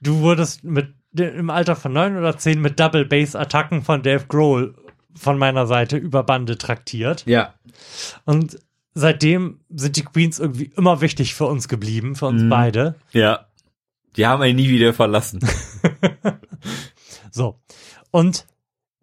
du 0.00 0.20
wurdest 0.20 0.64
mit 0.64 0.94
im 1.12 1.48
Alter 1.50 1.76
von 1.76 1.92
neun 1.92 2.16
oder 2.18 2.36
zehn 2.36 2.60
mit 2.60 2.78
Double 2.78 3.04
Bass 3.06 3.34
Attacken 3.34 3.82
von 3.82 4.02
Dave 4.02 4.26
Grohl 4.26 4.74
von 5.16 5.38
meiner 5.38 5.66
Seite 5.66 5.96
über 5.96 6.22
Bande 6.24 6.58
traktiert. 6.58 7.24
Ja. 7.26 7.54
Und 8.26 8.58
seitdem 8.94 9.60
sind 9.70 9.96
die 9.96 10.04
Queens 10.04 10.38
irgendwie 10.38 10.70
immer 10.76 11.00
wichtig 11.00 11.34
für 11.34 11.46
uns 11.46 11.68
geblieben, 11.68 12.14
für 12.16 12.26
uns 12.26 12.42
Mhm. 12.42 12.48
beide. 12.50 12.94
Ja. 13.12 13.46
Die 14.16 14.26
haben 14.26 14.42
ihn 14.44 14.56
nie 14.56 14.68
wieder 14.68 14.92
verlassen. 14.92 15.40
So. 17.30 17.60
Und 18.10 18.46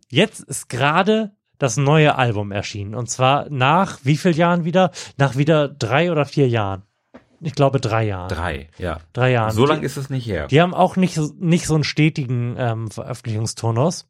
jetzt 0.09 0.39
ist 0.41 0.67
gerade 0.67 1.35
das 1.59 1.77
neue 1.77 2.15
Album 2.15 2.51
erschienen. 2.51 2.95
Und 2.95 3.09
zwar 3.09 3.49
nach 3.49 3.99
wie 4.03 4.17
viel 4.17 4.35
Jahren 4.35 4.65
wieder? 4.65 4.91
Nach 5.17 5.35
wieder 5.35 5.67
drei 5.67 6.11
oder 6.11 6.25
vier 6.25 6.47
Jahren. 6.47 6.83
Ich 7.41 7.53
glaube 7.55 7.79
drei 7.81 8.05
Jahren. 8.05 8.29
Drei, 8.29 8.69
ja. 8.77 8.99
Drei 9.11 9.31
Jahren. 9.31 9.51
So 9.51 9.65
Die- 9.65 9.69
lang 9.71 9.83
ist 9.83 9.97
es 9.97 10.09
nicht 10.09 10.25
her. 10.27 10.47
Die 10.47 10.61
haben 10.61 10.73
auch 10.73 10.95
nicht, 10.95 11.15
so- 11.15 11.33
nicht 11.39 11.67
so 11.67 11.75
einen 11.75 11.83
stetigen 11.83 12.55
ähm, 12.57 12.89
Veröffentlichungsturnus. 12.89 14.07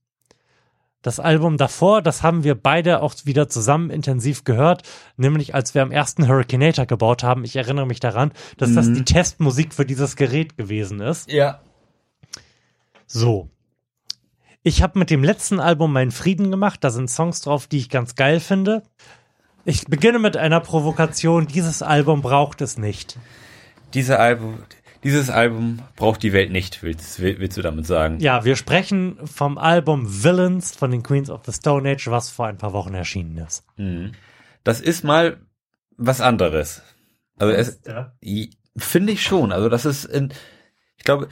Das 1.01 1.19
Album 1.19 1.57
davor, 1.57 2.01
das 2.01 2.23
haben 2.23 2.45
wir 2.45 2.55
beide 2.55 3.01
auch 3.01 3.13
wieder 3.25 3.49
zusammen 3.49 3.89
intensiv 3.89 4.45
gehört, 4.45 4.83
nämlich 5.17 5.53
als 5.53 5.73
wir 5.75 5.81
am 5.81 5.91
ersten 5.91 6.27
Hurricanator 6.29 6.85
gebaut 6.85 7.23
haben. 7.23 7.43
Ich 7.43 7.55
erinnere 7.57 7.85
mich 7.87 7.99
daran, 7.99 8.31
dass 8.57 8.73
das 8.73 8.85
Mhm. 8.87 8.93
die 8.93 9.03
Testmusik 9.05 9.73
für 9.73 9.85
dieses 9.85 10.15
Gerät 10.15 10.55
gewesen 10.57 11.01
ist. 11.01 11.29
Ja. 11.29 11.59
So. 13.05 13.49
Ich 14.63 14.81
habe 14.81 14.97
mit 14.99 15.09
dem 15.09 15.23
letzten 15.23 15.59
Album 15.59 15.91
meinen 15.93 16.11
Frieden 16.11 16.49
gemacht. 16.51 16.83
Da 16.83 16.89
sind 16.89 17.09
Songs 17.09 17.41
drauf, 17.41 17.67
die 17.67 17.77
ich 17.79 17.89
ganz 17.89 18.15
geil 18.15 18.39
finde. 18.39 18.83
Ich 19.65 19.85
beginne 19.85 20.19
mit 20.19 20.37
einer 20.37 20.59
Provokation. 20.61 21.47
Dieses 21.47 21.81
Album 21.81 22.21
braucht 22.21 22.61
es 22.61 22.77
nicht. 22.77 23.17
Diese 23.93 24.19
Album, 24.19 24.59
dieses 25.03 25.29
Album 25.29 25.79
braucht 25.95 26.23
die 26.23 26.33
Welt 26.33 26.51
nicht, 26.51 26.81
willst, 26.81 27.19
will- 27.19 27.39
willst 27.39 27.57
du 27.57 27.61
damit 27.61 27.85
sagen? 27.85 28.19
Ja, 28.19 28.43
wir 28.45 28.55
sprechen 28.55 29.17
vom 29.25 29.57
Album 29.57 30.05
Villains 30.23 30.75
von 30.75 30.91
den 30.91 31.03
Queens 31.03 31.29
of 31.29 31.41
the 31.45 31.51
Stone 31.53 31.89
Age, 31.89 32.07
was 32.07 32.29
vor 32.29 32.47
ein 32.47 32.57
paar 32.57 32.73
Wochen 32.73 32.93
erschienen 32.93 33.37
ist. 33.37 33.63
Mhm. 33.77 34.13
Das 34.63 34.79
ist 34.81 35.03
mal 35.03 35.37
was 35.97 36.21
anderes. 36.21 36.81
Also 37.37 37.53
es 37.53 37.79
Ja. 37.85 38.13
finde 38.77 39.11
ich 39.13 39.21
schon. 39.23 39.51
Also 39.51 39.67
das 39.69 39.85
ist 39.85 40.05
in, 40.05 40.33
ich 40.97 41.03
glaube, 41.03 41.27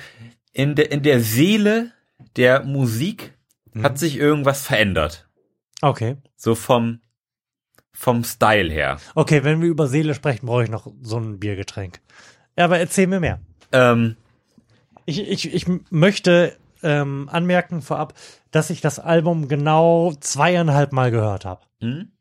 in 0.53 0.76
der 0.76 0.92
in 0.92 1.01
der 1.01 1.22
Seele 1.22 1.92
der 2.35 2.64
Musik 2.64 3.38
hat 3.82 3.98
sich 3.98 4.18
irgendwas 4.18 4.61
verändert. 4.64 5.30
Okay. 5.82 6.18
So 6.35 6.56
vom 6.56 7.00
vom 7.93 8.24
Style 8.24 8.72
her. 8.72 8.98
Okay, 9.16 9.43
wenn 9.43 9.61
wir 9.61 9.68
über 9.69 9.88
Seele 9.88 10.16
sprechen, 10.16 10.45
brauche 10.45 10.64
ich 10.64 10.69
noch 10.69 10.88
so 11.01 11.18
ein 11.18 11.40
Biergetränk. 11.40 12.00
Ja, 12.58 12.66
aber 12.66 12.80
erzähl 12.80 13.08
mir 13.08 13.19
mehr. 13.19 13.40
Ähm, 13.72 14.16
Ich, 15.06 15.19
ich, 15.19 15.53
ich 15.53 15.66
möchte 15.90 16.58
ähm, 16.84 17.30
anmerken 17.32 17.82
vorab, 17.82 18.14
dass 18.50 18.69
ich 18.69 18.82
das 18.82 18.98
Album 19.00 19.48
genau 19.48 20.14
zweieinhalb 20.19 20.93
Mal 20.93 21.11
gehört 21.11 21.45
habe. 21.45 21.61
hm? 21.82 22.11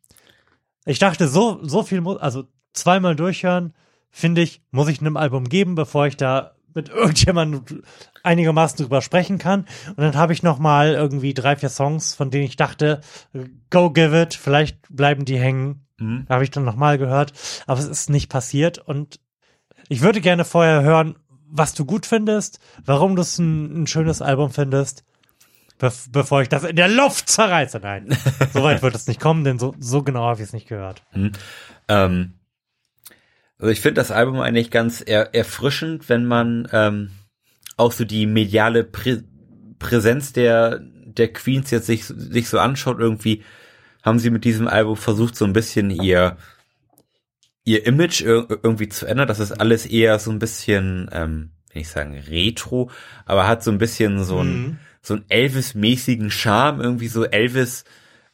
Ich 0.84 0.98
dachte, 0.98 1.28
so, 1.28 1.60
so 1.62 1.82
viel 1.82 2.00
muss, 2.00 2.18
also 2.20 2.44
zweimal 2.72 3.14
durchhören, 3.14 3.74
finde 4.10 4.42
ich, 4.42 4.62
muss 4.70 4.88
ich 4.88 5.00
einem 5.00 5.16
Album 5.16 5.48
geben, 5.48 5.74
bevor 5.76 6.06
ich 6.06 6.16
da 6.16 6.54
mit 6.74 6.88
irgendjemandem 6.88 7.82
einigermaßen 8.22 8.78
drüber 8.78 9.02
sprechen 9.02 9.38
kann. 9.38 9.66
Und 9.88 9.98
dann 9.98 10.16
habe 10.16 10.32
ich 10.32 10.42
noch 10.42 10.58
mal 10.58 10.92
irgendwie 10.92 11.34
drei, 11.34 11.56
vier 11.56 11.68
Songs, 11.68 12.14
von 12.14 12.30
denen 12.30 12.44
ich 12.44 12.56
dachte, 12.56 13.00
go 13.70 13.90
give 13.90 14.20
it, 14.20 14.34
vielleicht 14.34 14.78
bleiben 14.88 15.24
die 15.24 15.38
hängen. 15.38 15.86
Mhm. 15.98 16.26
Habe 16.28 16.44
ich 16.44 16.50
dann 16.50 16.64
noch 16.64 16.76
mal 16.76 16.98
gehört, 16.98 17.32
aber 17.66 17.78
es 17.78 17.86
ist 17.86 18.10
nicht 18.10 18.28
passiert. 18.28 18.78
Und 18.78 19.20
ich 19.88 20.00
würde 20.02 20.20
gerne 20.20 20.44
vorher 20.44 20.82
hören, 20.82 21.16
was 21.50 21.74
du 21.74 21.84
gut 21.84 22.06
findest, 22.06 22.60
warum 22.84 23.16
du 23.16 23.22
es 23.22 23.38
ein, 23.38 23.82
ein 23.82 23.86
schönes 23.86 24.22
Album 24.22 24.50
findest, 24.50 25.04
bev 25.78 26.08
bevor 26.10 26.42
ich 26.42 26.48
das 26.48 26.64
in 26.64 26.76
der 26.76 26.88
Luft 26.88 27.28
zerreiße. 27.28 27.80
Nein, 27.80 28.16
so 28.52 28.62
weit 28.62 28.82
wird 28.82 28.94
es 28.94 29.06
nicht 29.08 29.20
kommen, 29.20 29.44
denn 29.44 29.58
so, 29.58 29.74
so 29.78 30.02
genau 30.02 30.22
habe 30.22 30.40
ich 30.40 30.46
es 30.46 30.52
nicht 30.52 30.68
gehört. 30.68 31.02
Hm. 31.10 31.32
Ähm, 31.88 32.34
also 33.60 33.70
ich 33.70 33.80
finde 33.80 34.00
das 34.00 34.10
Album 34.10 34.40
eigentlich 34.40 34.70
ganz 34.70 35.02
er 35.04 35.34
erfrischend, 35.34 36.08
wenn 36.08 36.24
man 36.24 36.66
ähm, 36.72 37.10
auch 37.76 37.92
so 37.92 38.04
die 38.04 38.26
mediale 38.26 38.84
Prä 38.84 39.18
Präsenz 39.78 40.32
der 40.32 40.80
der 40.80 41.32
Queens 41.32 41.70
jetzt 41.70 41.86
sich 41.86 42.04
sich 42.04 42.48
so 42.48 42.58
anschaut. 42.58 42.98
Irgendwie 42.98 43.42
haben 44.02 44.18
sie 44.18 44.30
mit 44.30 44.44
diesem 44.44 44.66
Album 44.68 44.96
versucht, 44.96 45.36
so 45.36 45.44
ein 45.44 45.52
bisschen 45.52 45.90
ihr 45.90 46.36
ihr 47.64 47.86
Image 47.86 48.22
ir 48.22 48.46
irgendwie 48.62 48.88
zu 48.88 49.06
ändern. 49.06 49.28
Das 49.28 49.40
ist 49.40 49.52
alles 49.52 49.86
eher 49.86 50.18
so 50.18 50.30
ein 50.30 50.38
bisschen, 50.38 51.08
ähm, 51.12 51.50
will 51.72 51.82
ich 51.82 51.88
sagen, 51.88 52.14
retro, 52.14 52.90
aber 53.26 53.46
hat 53.46 53.62
so 53.62 53.70
ein 53.70 53.78
bisschen 53.78 54.24
so 54.24 54.40
ein 54.42 54.62
Mhm. 54.62 54.78
so 55.02 55.14
einen 55.14 55.24
Elvis-mäßigen 55.28 56.30
Charme, 56.30 56.80
irgendwie 56.80 57.08
so 57.08 57.24
Elvis 57.24 57.84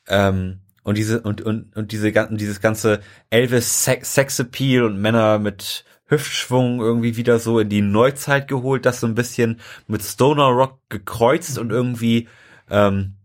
ähm, 0.09 0.61
und 0.87 0.97
diese 0.97 1.21
und 1.21 1.43
und 1.43 1.77
und 1.77 1.91
diese 1.91 2.13
ganzen 2.13 2.37
dieses 2.37 2.61
ganze 2.61 3.01
Elvis 3.29 3.83
Sex, 3.83 4.39
Appeal 4.39 4.85
und 4.85 5.01
Männer 5.01 5.41
mit 5.41 5.85
Hüftschwung 6.05 6.79
irgendwie 6.79 7.17
wieder 7.17 7.41
so 7.41 7.59
in 7.59 7.69
die 7.69 7.83
Neuzeit 7.83 8.47
geholt, 8.47 8.87
das 8.87 9.01
so 9.01 9.09
ein 9.09 9.17
bisschen 9.17 9.61
mit 9.89 10.05
Stoner 10.05 10.45
Rock 10.45 10.79
gekreuzt 10.89 11.59
und 11.59 11.73
irgendwie 11.73 12.29
ähm, 12.71 13.17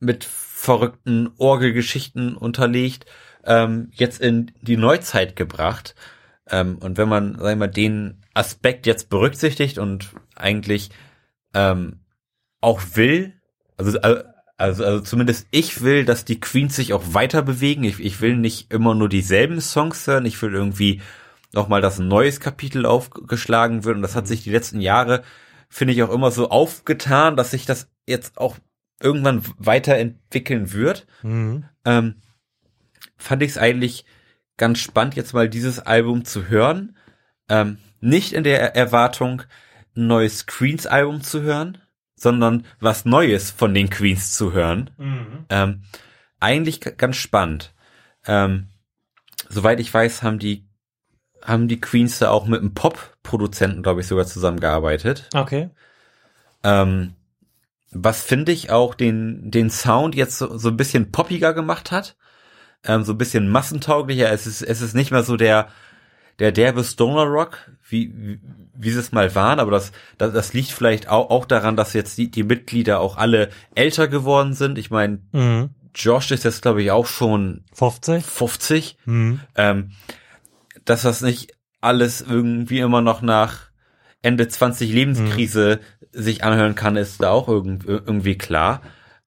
mit 0.00 0.24
verrückten 0.24 1.28
Orgelgeschichten 1.36 2.38
unterlegt, 2.38 3.04
ähm, 3.44 3.90
jetzt 3.92 4.18
in 4.22 4.50
die 4.62 4.78
Neuzeit 4.78 5.36
gebracht. 5.36 5.94
Ähm, 6.48 6.78
und 6.78 6.96
wenn 6.96 7.10
man, 7.10 7.36
sag 7.38 7.52
ich 7.52 7.58
mal, 7.58 7.66
den 7.66 8.24
Aspekt 8.32 8.86
jetzt 8.86 9.10
berücksichtigt 9.10 9.76
und 9.76 10.08
eigentlich 10.36 10.88
ähm, 11.52 12.00
auch 12.62 12.80
will, 12.94 13.34
also, 13.76 14.00
also, 14.00 14.31
also 14.62 15.00
zumindest 15.00 15.48
ich 15.50 15.82
will, 15.82 16.04
dass 16.04 16.24
die 16.24 16.38
Queens 16.38 16.76
sich 16.76 16.92
auch 16.92 17.02
weiter 17.14 17.42
bewegen. 17.42 17.82
Ich, 17.82 17.98
ich 17.98 18.20
will 18.20 18.36
nicht 18.36 18.72
immer 18.72 18.94
nur 18.94 19.08
dieselben 19.08 19.60
Songs 19.60 20.06
hören. 20.06 20.24
Ich 20.24 20.40
will 20.40 20.54
irgendwie 20.54 21.02
nochmal, 21.52 21.80
dass 21.80 21.98
ein 21.98 22.06
neues 22.06 22.38
Kapitel 22.38 22.86
aufgeschlagen 22.86 23.82
wird. 23.82 23.96
Und 23.96 24.02
das 24.02 24.14
hat 24.14 24.28
sich 24.28 24.44
die 24.44 24.52
letzten 24.52 24.80
Jahre, 24.80 25.24
finde 25.68 25.94
ich, 25.94 26.02
auch 26.04 26.12
immer 26.12 26.30
so 26.30 26.48
aufgetan, 26.50 27.36
dass 27.36 27.50
sich 27.50 27.66
das 27.66 27.90
jetzt 28.06 28.38
auch 28.38 28.56
irgendwann 29.00 29.42
weiterentwickeln 29.58 30.72
wird. 30.72 31.08
Mhm. 31.24 31.64
Ähm, 31.84 32.22
fand 33.16 33.42
ich 33.42 33.50
es 33.50 33.58
eigentlich 33.58 34.04
ganz 34.58 34.78
spannend, 34.78 35.16
jetzt 35.16 35.34
mal 35.34 35.48
dieses 35.48 35.80
Album 35.80 36.24
zu 36.24 36.48
hören. 36.48 36.96
Ähm, 37.48 37.78
nicht 38.00 38.32
in 38.32 38.44
der 38.44 38.76
Erwartung, 38.76 39.42
ein 39.96 40.06
neues 40.06 40.46
Queens-Album 40.46 41.22
zu 41.22 41.42
hören, 41.42 41.81
sondern 42.22 42.64
was 42.78 43.04
Neues 43.04 43.50
von 43.50 43.74
den 43.74 43.90
Queens 43.90 44.32
zu 44.32 44.52
hören. 44.52 44.90
Mhm. 44.96 45.44
Ähm, 45.50 45.82
eigentlich 46.38 46.80
ganz 46.80 47.16
spannend. 47.16 47.74
Ähm, 48.26 48.68
soweit 49.48 49.80
ich 49.80 49.92
weiß, 49.92 50.22
haben 50.22 50.38
die 50.38 50.64
haben 51.44 51.66
die 51.66 51.80
Queens 51.80 52.20
da 52.20 52.30
auch 52.30 52.46
mit 52.46 52.60
einem 52.60 52.72
Pop-Produzenten, 52.72 53.82
glaube 53.82 54.00
ich, 54.00 54.06
sogar 54.06 54.26
zusammengearbeitet. 54.26 55.28
Okay. 55.34 55.70
Ähm, 56.62 57.14
was 57.90 58.22
finde 58.22 58.52
ich 58.52 58.70
auch 58.70 58.94
den, 58.94 59.50
den 59.50 59.68
Sound 59.68 60.14
jetzt 60.14 60.38
so, 60.38 60.56
so 60.56 60.68
ein 60.68 60.76
bisschen 60.76 61.10
poppiger 61.10 61.52
gemacht 61.52 61.90
hat. 61.90 62.16
Ähm, 62.84 63.02
so 63.02 63.12
ein 63.14 63.18
bisschen 63.18 63.48
massentauglicher. 63.48 64.30
Es 64.30 64.46
ist, 64.46 64.62
es 64.62 64.80
ist 64.80 64.94
nicht 64.94 65.10
mehr 65.10 65.24
so 65.24 65.36
der, 65.36 65.68
der 66.38 66.52
derbe 66.52 66.84
Stoner 66.84 67.24
Rock, 67.24 67.70
wie, 67.88 68.12
wie, 68.16 68.40
wie 68.74 68.90
sie 68.90 68.98
es 68.98 69.12
mal 69.12 69.34
waren, 69.34 69.60
aber 69.60 69.70
das, 69.70 69.92
das, 70.18 70.32
das 70.32 70.52
liegt 70.54 70.70
vielleicht 70.70 71.08
auch, 71.08 71.30
auch 71.30 71.44
daran, 71.44 71.76
dass 71.76 71.92
jetzt 71.92 72.18
die, 72.18 72.30
die 72.30 72.42
Mitglieder 72.42 73.00
auch 73.00 73.16
alle 73.16 73.50
älter 73.74 74.08
geworden 74.08 74.54
sind. 74.54 74.78
Ich 74.78 74.90
meine, 74.90 75.20
Mhm. 75.32 75.70
Josh 75.94 76.30
ist 76.30 76.44
jetzt, 76.44 76.62
glaube 76.62 76.82
ich, 76.82 76.90
auch 76.90 77.06
schon 77.06 77.64
50. 77.74 78.24
50. 78.24 78.96
Mhm. 79.04 79.40
Ähm, 79.56 79.92
dass 80.84 81.02
das 81.02 81.20
nicht 81.20 81.52
alles 81.80 82.20
irgendwie 82.22 82.78
immer 82.78 83.02
noch 83.02 83.22
nach 83.22 83.70
Ende 84.22 84.48
20 84.48 84.90
Lebenskrise 84.92 85.80
sich 86.12 86.44
anhören 86.44 86.74
kann, 86.74 86.96
ist 86.96 87.22
da 87.22 87.30
auch 87.30 87.48
irgend, 87.48 87.84
irgendwie 87.84 88.38
klar. 88.38 88.82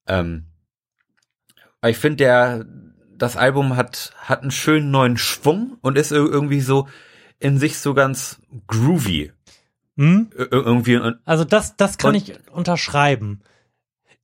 Ähm, 0.07 0.45
ich 1.85 1.97
finde, 1.97 2.17
der, 2.17 2.65
das 3.17 3.37
Album 3.37 3.75
hat, 3.75 4.13
hat 4.17 4.41
einen 4.41 4.51
schönen 4.51 4.91
neuen 4.91 5.17
Schwung 5.17 5.77
und 5.81 5.97
ist 5.97 6.11
ir- 6.11 6.29
irgendwie 6.29 6.61
so 6.61 6.87
in 7.39 7.57
sich 7.59 7.79
so 7.79 7.93
ganz 7.93 8.39
groovy. 8.67 9.31
Hm? 9.97 10.29
Ir- 10.37 10.51
Irgendwie, 10.51 10.99
Also 11.25 11.43
das, 11.45 11.75
das 11.77 11.97
kann 11.97 12.15
ich 12.15 12.33
unterschreiben. 12.51 13.41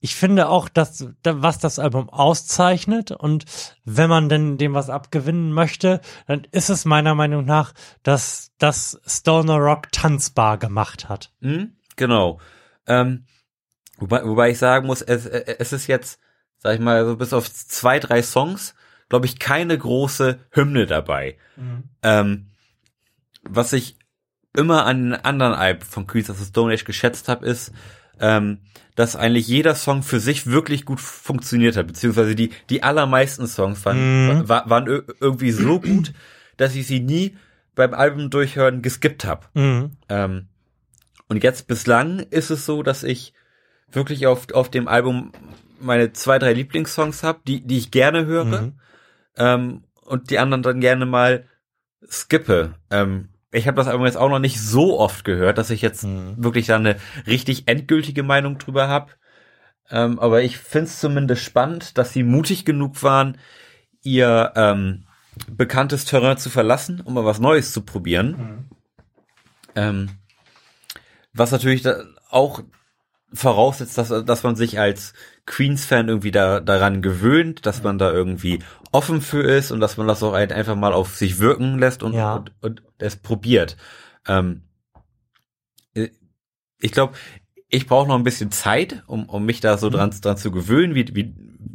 Ich 0.04 0.16
finde 0.16 0.48
auch, 0.48 0.68
dass 0.68 1.06
da- 1.22 1.42
was 1.42 1.58
das 1.58 1.78
Album 1.78 2.10
auszeichnet 2.10 3.12
und 3.12 3.44
wenn 3.84 4.10
man 4.10 4.28
denn 4.28 4.58
dem 4.58 4.74
was 4.74 4.90
abgewinnen 4.90 5.52
möchte, 5.52 6.00
dann 6.26 6.44
ist 6.50 6.70
es 6.70 6.84
meiner 6.84 7.14
Meinung 7.14 7.44
nach, 7.44 7.72
dass 8.02 8.50
das 8.58 9.00
Stoner 9.06 9.58
Rock 9.58 9.92
tanzbar 9.92 10.58
gemacht 10.58 11.08
hat. 11.08 11.32
Hm, 11.40 11.76
genau. 11.96 12.40
Ähm, 12.88 13.26
wobei, 13.98 14.24
wobei 14.26 14.50
ich 14.50 14.58
sagen 14.58 14.88
muss, 14.88 15.02
es, 15.02 15.24
es 15.26 15.72
ist 15.72 15.86
jetzt, 15.86 16.18
sag 16.58 16.74
ich 16.74 16.80
mal, 16.80 17.06
so 17.06 17.16
bis 17.16 17.32
auf 17.32 17.48
zwei, 17.52 18.00
drei 18.00 18.22
Songs, 18.22 18.74
glaube 19.12 19.26
ich, 19.26 19.38
keine 19.38 19.76
große 19.76 20.38
Hymne 20.52 20.86
dabei. 20.86 21.36
Ähm, 22.02 22.46
was 23.42 23.74
ich 23.74 23.98
immer 24.56 24.86
an 24.86 25.10
den 25.10 25.14
anderen 25.14 25.52
Alben 25.52 25.82
von 25.82 26.06
Queens 26.06 26.30
of 26.30 26.38
the 26.38 26.46
Stone 26.46 26.72
Age 26.72 26.86
geschätzt 26.86 27.28
habe, 27.28 27.44
ist, 27.44 27.72
ähm, 28.20 28.60
dass 28.94 29.14
eigentlich 29.14 29.46
jeder 29.48 29.74
Song 29.74 30.02
für 30.02 30.18
sich 30.18 30.46
wirklich 30.46 30.86
gut 30.86 30.98
funktioniert 30.98 31.76
hat, 31.76 31.88
beziehungsweise 31.88 32.34
die, 32.34 32.52
die 32.70 32.82
allermeisten 32.82 33.46
Songs 33.46 33.84
waren, 33.84 34.28
Mhm. 34.38 34.48
wa- 34.48 34.64
waren 34.66 34.86
ir- 34.86 35.04
irgendwie 35.20 35.50
so 35.50 35.78
gut, 35.78 36.14
dass 36.56 36.74
ich 36.74 36.86
sie 36.86 37.00
nie 37.00 37.36
beim 37.74 37.92
Album 37.92 38.30
durchhören 38.30 38.80
geskippt 38.80 39.26
habe. 39.26 39.46
Mhm. 39.52 39.90
Ähm, 40.08 40.46
und 41.28 41.42
jetzt 41.44 41.66
bislang 41.66 42.20
ist 42.20 42.48
es 42.48 42.64
so, 42.64 42.82
dass 42.82 43.02
ich 43.02 43.34
wirklich 43.90 44.26
auf, 44.26 44.50
auf 44.54 44.70
dem 44.70 44.88
Album 44.88 45.32
meine 45.80 46.14
zwei, 46.14 46.38
drei 46.38 46.54
Lieblingssongs 46.54 47.22
habe, 47.22 47.40
die, 47.46 47.60
die 47.60 47.76
ich 47.76 47.90
gerne 47.90 48.24
höre. 48.24 48.62
Mhm. 48.62 48.72
Ähm, 49.36 49.84
und 50.04 50.30
die 50.30 50.38
anderen 50.38 50.62
dann 50.62 50.80
gerne 50.80 51.06
mal 51.06 51.46
skippe. 52.08 52.74
Ähm, 52.90 53.28
ich 53.52 53.66
habe 53.66 53.76
das 53.76 53.88
Album 53.88 54.06
jetzt 54.06 54.16
auch 54.16 54.30
noch 54.30 54.38
nicht 54.38 54.60
so 54.60 54.98
oft 54.98 55.24
gehört, 55.24 55.58
dass 55.58 55.70
ich 55.70 55.82
jetzt 55.82 56.04
wirklich 56.04 56.66
da 56.66 56.76
eine 56.76 56.96
richtig 57.26 57.68
endgültige 57.68 58.22
Meinung 58.22 58.58
drüber 58.58 58.88
habe. 58.88 59.12
Ähm, 59.90 60.18
aber 60.18 60.42
ich 60.42 60.58
finde 60.58 60.86
es 60.86 61.00
zumindest 61.00 61.42
spannend, 61.42 61.98
dass 61.98 62.12
sie 62.12 62.22
mutig 62.22 62.64
genug 62.64 63.02
waren, 63.02 63.36
ihr 64.02 64.52
ähm, 64.56 65.04
bekanntes 65.50 66.04
Terrain 66.06 66.38
zu 66.38 66.50
verlassen, 66.50 67.00
um 67.00 67.14
mal 67.14 67.24
was 67.24 67.40
Neues 67.40 67.72
zu 67.72 67.82
probieren. 67.82 68.68
Ähm, 69.74 70.10
was 71.32 71.50
natürlich 71.50 71.86
auch 72.30 72.62
voraussetzt, 73.32 73.96
dass, 73.96 74.08
dass 74.08 74.42
man 74.42 74.56
sich 74.56 74.78
als 74.78 75.14
Queens-Fan 75.46 76.08
irgendwie 76.08 76.30
da, 76.30 76.60
daran 76.60 77.02
gewöhnt, 77.02 77.66
dass 77.66 77.82
man 77.82 77.98
da 77.98 78.12
irgendwie 78.12 78.60
offen 78.92 79.20
für 79.20 79.42
ist 79.42 79.70
und 79.72 79.80
dass 79.80 79.96
man 79.96 80.06
das 80.06 80.22
auch 80.22 80.32
ein- 80.34 80.52
einfach 80.52 80.76
mal 80.76 80.92
auf 80.92 81.16
sich 81.16 81.38
wirken 81.38 81.78
lässt 81.78 82.02
und, 82.02 82.12
Ja. 82.14 82.36
und, 82.36 82.52
und 82.60 82.82
es 82.98 83.16
probiert. 83.16 83.76
Ähm, 84.28 84.62
äh, 85.94 86.08
ich 86.80 86.92
glaube, 86.92 87.14
ich 87.68 87.86
brauche 87.86 88.06
noch 88.08 88.16
ein 88.16 88.24
bisschen 88.24 88.50
Zeit, 88.50 89.02
um, 89.06 89.28
um 89.28 89.44
mich 89.46 89.60
da 89.60 89.78
so 89.78 89.88
dran, 89.88 90.10
dran 90.20 90.36
zu 90.36 90.50
gewöhnen, 90.50 90.94
wie, 90.94 91.06
wie, 91.14 91.34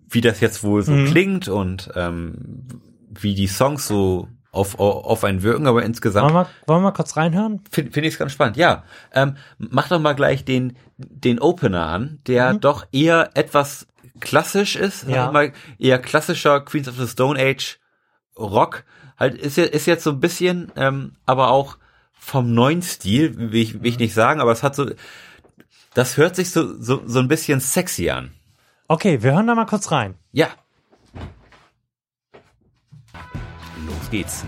wie 0.09 0.21
das 0.21 0.39
jetzt 0.39 0.63
wohl 0.63 0.83
so 0.83 0.91
Mhm. 0.93 1.05
klingt 1.07 1.47
und 1.49 1.89
ähm, 1.95 2.67
wie 3.09 3.33
die 3.35 3.47
Songs 3.47 3.87
so 3.87 4.27
auf, 4.57 4.79
auf, 4.79 5.23
einen 5.23 5.43
wirken, 5.43 5.67
aber 5.67 5.83
insgesamt 5.83 6.25
Wollen 6.33 6.45
wir, 6.45 6.49
wollen 6.65 6.79
wir 6.81 6.89
mal 6.89 6.91
kurz 6.91 7.15
reinhören? 7.15 7.61
finde 7.71 7.91
find 7.91 8.05
ich 8.05 8.13
es 8.13 8.19
ganz 8.19 8.31
spannend. 8.33 8.57
Ja, 8.57 8.83
ähm, 9.13 9.37
mach 9.57 9.87
doch 9.89 9.99
mal 9.99 10.13
gleich 10.13 10.43
den 10.45 10.75
den 10.97 11.39
Opener 11.39 11.85
an, 11.85 12.19
der 12.27 12.55
doch 12.55 12.85
eher 12.91 13.29
etwas 13.35 13.87
klassisch 14.19 14.75
ist, 14.75 15.07
Ja. 15.07 15.31
mal 15.31 15.53
eher 15.77 15.99
klassischer 15.99 16.61
Queens 16.61 16.87
of 16.87 16.95
the 16.97 17.07
Stone 17.07 17.39
Age 17.39 17.79
Rock. 18.37 18.83
Halt 19.19 19.35
ist 19.35 19.57
ja- 19.57 19.63
ist 19.65 19.85
jetzt 19.85 20.03
so 20.03 20.11
ein 20.11 20.19
bisschen, 20.19 20.71
ähm, 20.75 21.13
aber 21.25 21.49
auch 21.49 21.77
vom 22.19 22.53
neuen 22.53 22.81
Stil, 22.81 23.37
will 23.37 23.55
ich, 23.61 23.75
will 23.81 23.87
ich 23.89 23.99
nicht 23.99 24.13
sagen, 24.13 24.41
aber 24.41 24.51
es 24.51 24.63
hat 24.63 24.75
so, 24.75 24.89
das 25.93 26.17
hört 26.17 26.35
sich 26.35 26.51
so 26.51 26.79
so 26.81 27.01
so 27.05 27.19
ein 27.19 27.27
bisschen 27.27 27.59
sexy 27.59 28.09
an. 28.09 28.31
Okay, 28.87 29.21
wir 29.23 29.33
hören 29.33 29.47
da 29.47 29.55
mal 29.55 29.65
kurz 29.65 29.91
rein. 29.91 30.15
Ja. 30.31 30.47
Geht's. 34.09 34.43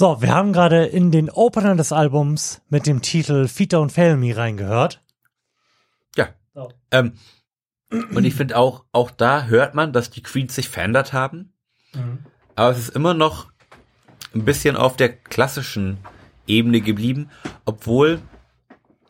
So, 0.00 0.22
wir 0.22 0.34
haben 0.34 0.54
gerade 0.54 0.86
in 0.86 1.10
den 1.10 1.28
Opener 1.28 1.76
des 1.76 1.92
Albums 1.92 2.62
mit 2.70 2.86
dem 2.86 3.02
Titel 3.02 3.48
Feed 3.48 3.74
Don't 3.74 3.90
Fail 3.90 4.16
Me 4.16 4.34
reingehört. 4.34 5.02
Ja. 6.16 6.28
Ähm, 6.90 7.18
und 7.90 8.24
ich 8.24 8.34
finde 8.34 8.56
auch, 8.56 8.86
auch 8.92 9.10
da 9.10 9.44
hört 9.44 9.74
man, 9.74 9.92
dass 9.92 10.08
die 10.08 10.22
Queens 10.22 10.54
sich 10.54 10.70
verändert 10.70 11.12
haben. 11.12 11.52
Aber 12.54 12.70
es 12.70 12.78
ist 12.78 12.96
immer 12.96 13.12
noch 13.12 13.52
ein 14.34 14.46
bisschen 14.46 14.74
auf 14.74 14.96
der 14.96 15.14
klassischen 15.14 15.98
Ebene 16.46 16.80
geblieben, 16.80 17.28
obwohl 17.66 18.22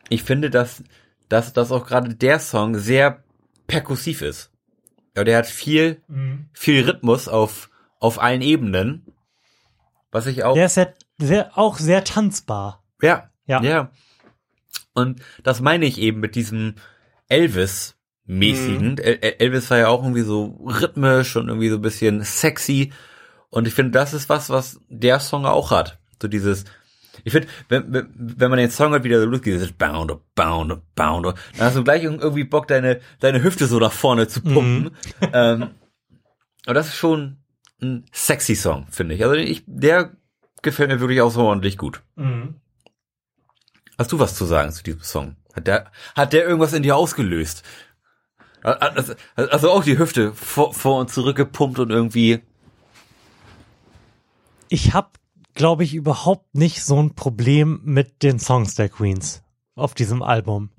ich 0.09 0.23
finde, 0.23 0.49
dass, 0.49 0.83
dass, 1.29 1.53
dass 1.53 1.71
auch 1.71 1.87
gerade 1.87 2.15
der 2.15 2.37
Song 2.39 2.77
sehr 2.77 3.23
perkussiv 3.65 4.21
ist. 4.21 4.51
Ja, 5.15 5.23
der 5.23 5.37
hat 5.37 5.47
viel, 5.47 6.01
Mhm. 6.09 6.49
viel 6.51 6.83
Rhythmus 6.83 7.29
auf, 7.29 7.69
auf 8.01 8.21
allen 8.21 8.41
Ebenen. 8.41 9.05
Was 10.11 10.25
ich 10.27 10.43
auch. 10.43 10.53
Der 10.55 10.65
ist 10.65 10.77
ja 10.77 10.87
sehr, 11.17 11.57
auch 11.57 11.77
sehr 11.77 12.03
tanzbar. 12.03 12.83
Ja, 13.01 13.29
Ja. 13.45 13.61
ja. 13.63 13.91
Und 14.93 15.21
das 15.43 15.61
meine 15.61 15.85
ich 15.85 15.97
eben 15.99 16.19
mit 16.19 16.35
diesem 16.35 16.75
Elvis-mäßigen. 17.29 18.91
Mhm. 18.93 18.97
El 18.97 19.19
El- 19.21 19.35
Elvis 19.39 19.69
war 19.69 19.77
ja 19.77 19.87
auch 19.87 20.03
irgendwie 20.03 20.21
so 20.21 20.57
rhythmisch 20.65 21.35
und 21.35 21.47
irgendwie 21.47 21.69
so 21.69 21.75
ein 21.75 21.81
bisschen 21.81 22.23
sexy. 22.23 22.91
Und 23.49 23.67
ich 23.67 23.73
finde, 23.73 23.91
das 23.91 24.13
ist 24.13 24.29
was, 24.29 24.49
was 24.49 24.79
der 24.89 25.19
Song 25.19 25.45
auch 25.45 25.71
hat. 25.71 25.99
So 26.21 26.27
dieses, 26.27 26.65
ich 27.23 27.31
finde, 27.33 27.47
wenn, 27.69 27.93
wenn, 27.93 28.09
wenn 28.15 28.49
man 28.49 28.59
den 28.59 28.69
Song 28.71 28.91
halt 28.91 29.03
wieder 29.03 29.19
so 29.19 29.25
losgeht, 29.25 29.53
dieses 29.55 29.73
Bound, 29.73 30.11
Bound, 30.35 30.81
Bound, 30.95 31.25
dann 31.25 31.35
hast 31.59 31.75
du 31.75 31.83
gleich 31.83 32.03
irgendwie 32.03 32.43
Bock, 32.43 32.67
deine, 32.67 32.99
deine 33.19 33.43
Hüfte 33.43 33.67
so 33.67 33.79
nach 33.79 33.91
vorne 33.91 34.27
zu 34.27 34.41
pumpen. 34.41 34.91
Ähm, 35.33 35.71
aber 36.65 36.73
das 36.75 36.87
ist 36.87 36.95
schon 36.95 37.37
ein 37.81 38.05
sexy 38.11 38.55
Song, 38.55 38.87
finde 38.89 39.15
ich. 39.15 39.23
Also 39.23 39.35
ich, 39.35 39.63
der 39.65 40.11
gefällt 40.61 40.89
mir 40.89 40.99
wirklich 40.99 41.21
außerordentlich 41.21 41.77
gut. 41.77 42.03
Mhm. 42.15 42.55
Hast 43.97 44.11
du 44.11 44.19
was 44.19 44.35
zu 44.35 44.45
sagen 44.45 44.71
zu 44.71 44.83
diesem 44.83 45.01
Song? 45.01 45.35
Hat 45.53 45.67
der, 45.67 45.91
hat 46.15 46.33
der 46.33 46.45
irgendwas 46.45 46.73
in 46.73 46.83
dir 46.83 46.95
ausgelöst? 46.95 47.63
Also, 48.63 49.71
auch 49.71 49.83
die 49.83 49.97
Hüfte 49.97 50.35
vor, 50.35 50.71
vor 50.71 50.99
und 50.99 51.09
zurück 51.09 51.35
gepumpt 51.35 51.79
und 51.79 51.89
irgendwie. 51.89 52.41
Ich 54.69 54.93
habe 54.93 55.09
glaube 55.53 55.83
ich, 55.83 55.93
überhaupt 55.93 56.55
nicht 56.55 56.83
so 56.83 57.01
ein 57.01 57.15
Problem 57.15 57.81
mit 57.83 58.23
den 58.23 58.39
Songs 58.39 58.75
der 58.75 58.89
Queens 58.89 59.43
auf 59.75 59.93
diesem 59.93 60.21
Album. 60.23 60.69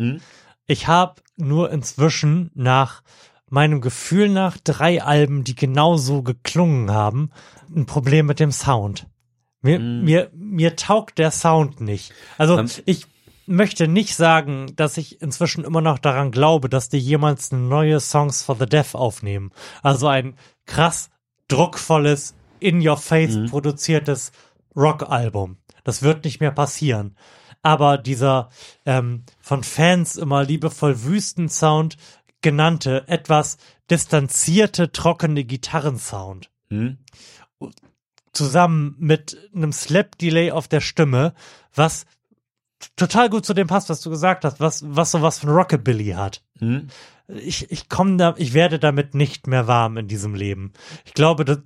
Ich 0.67 0.87
habe 0.89 1.21
nur 1.37 1.71
inzwischen 1.71 2.51
nach 2.55 3.03
meinem 3.53 3.81
Gefühl 3.81 4.29
nach 4.29 4.57
drei 4.57 5.03
Alben, 5.03 5.45
die 5.45 5.55
genauso 5.55 6.23
geklungen 6.23 6.91
haben, 6.91 7.31
ein 7.75 7.87
Problem 7.87 8.27
mit 8.27 8.41
dem 8.41 8.51
Sound. 8.51 9.07
Mir, 9.61 9.79
mir, 9.79 10.31
mir 10.35 10.75
taugt 10.75 11.19
der 11.19 11.31
Sound 11.31 11.81
nicht. 11.81 12.13
Also 12.39 12.65
ich 12.85 13.07
möchte 13.47 13.87
nicht 13.87 14.17
sagen, 14.17 14.73
dass 14.77 14.97
ich 14.97 15.21
inzwischen 15.23 15.65
immer 15.65 15.81
noch 15.81 15.99
daran 15.99 16.33
glaube, 16.33 16.69
dass 16.69 16.89
die 16.89 16.99
jemals 16.99 17.53
neue 17.53 18.01
Songs 18.01 18.43
for 18.43 18.57
the 18.59 18.67
Deaf 18.67 18.95
aufnehmen. 18.95 19.53
Also 19.83 20.09
ein 20.09 20.35
krass 20.67 21.11
druckvolles, 21.49 22.35
in 22.59 22.87
your 22.87 22.97
face 22.97 23.51
produziertes 23.51 24.33
Rock-Album. 24.77 25.59
Das 25.85 26.03
wird 26.03 26.25
nicht 26.25 26.41
mehr 26.41 26.53
passieren. 26.53 27.17
Aber 27.63 27.99
dieser 27.99 28.49
ähm, 28.87 29.25
von 29.41 29.63
Fans 29.63 30.17
immer 30.17 30.45
liebevoll 30.45 31.05
Wüstensound 31.05 31.97
genannte, 32.43 33.09
etwas 33.09 33.57
distanzierte, 33.91 34.93
trockene 34.93 35.45
Gitarrensound 35.45 36.51
Hm? 36.73 36.97
zusammen 38.33 38.97
mit 38.99 39.37
einem 39.55 39.73
Slap-Delay 39.73 40.53
auf 40.53 40.67
der 40.67 40.81
Stimme, 40.81 41.35
was 41.75 42.07
total 42.97 43.29
gut 43.29 43.45
zu 43.45 43.53
dem 43.53 43.67
passt, 43.67 43.91
was 43.91 44.01
du 44.01 44.09
gesagt 44.09 44.47
hast, 44.47 44.59
was, 44.59 44.83
was 44.87 45.11
sowas 45.11 45.39
von 45.39 45.51
Rockabilly 45.51 46.13
hat. 46.13 46.43
Hm? 46.59 46.89
Ich, 47.29 47.71
ich 47.71 47.91
komme 47.91 48.17
da, 48.17 48.35
ich 48.39 48.55
werde 48.55 48.79
damit 48.79 49.15
nicht 49.15 49.49
mehr 49.49 49.67
warm 49.67 49.99
in 49.99 50.09
diesem 50.09 50.35
Leben. 50.35 50.73
Ich 51.05 51.13
glaube, 51.13 51.45
das, 51.45 51.59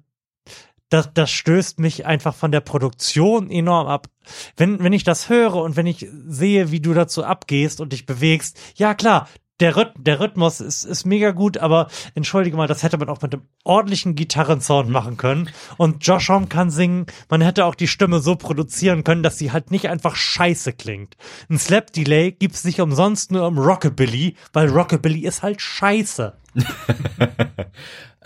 das, 0.88 1.14
das 1.14 1.30
stößt 1.30 1.78
mich 1.78 2.04
einfach 2.04 2.34
von 2.34 2.50
der 2.50 2.60
Produktion 2.60 3.48
enorm 3.48 3.86
ab. 3.86 4.08
Wenn, 4.56 4.82
wenn 4.82 4.92
ich 4.92 5.04
das 5.04 5.28
höre 5.28 5.54
und 5.54 5.76
wenn 5.76 5.86
ich 5.86 6.08
sehe, 6.26 6.72
wie 6.72 6.80
du 6.80 6.94
dazu 6.94 7.22
abgehst 7.22 7.80
und 7.80 7.92
dich 7.92 8.06
bewegst, 8.06 8.58
ja 8.74 8.94
klar, 8.94 9.28
der, 9.60 9.76
Rhyth 9.76 9.92
der 9.98 10.20
Rhythmus 10.20 10.60
ist, 10.60 10.84
ist 10.84 11.04
mega 11.04 11.30
gut, 11.30 11.58
aber 11.58 11.88
entschuldige 12.14 12.56
mal, 12.56 12.66
das 12.68 12.82
hätte 12.82 12.98
man 12.98 13.08
auch 13.08 13.22
mit 13.22 13.32
einem 13.34 13.44
ordentlichen 13.64 14.14
Gitarrensound 14.14 14.90
machen 14.90 15.16
können. 15.16 15.50
Und 15.76 16.06
Josh 16.06 16.28
Homme 16.28 16.46
kann 16.46 16.70
singen, 16.70 17.06
man 17.28 17.40
hätte 17.40 17.64
auch 17.64 17.74
die 17.74 17.88
Stimme 17.88 18.20
so 18.20 18.36
produzieren 18.36 19.04
können, 19.04 19.22
dass 19.22 19.38
sie 19.38 19.52
halt 19.52 19.70
nicht 19.70 19.88
einfach 19.88 20.16
scheiße 20.16 20.72
klingt. 20.74 21.16
Ein 21.48 21.58
Slap-Delay 21.58 22.32
gibt's 22.32 22.64
nicht 22.64 22.80
umsonst 22.80 23.32
nur 23.32 23.46
im 23.46 23.58
Rockabilly, 23.58 24.36
weil 24.52 24.68
Rockabilly 24.68 25.20
ist 25.20 25.42
halt 25.42 25.60
scheiße. 25.60 26.36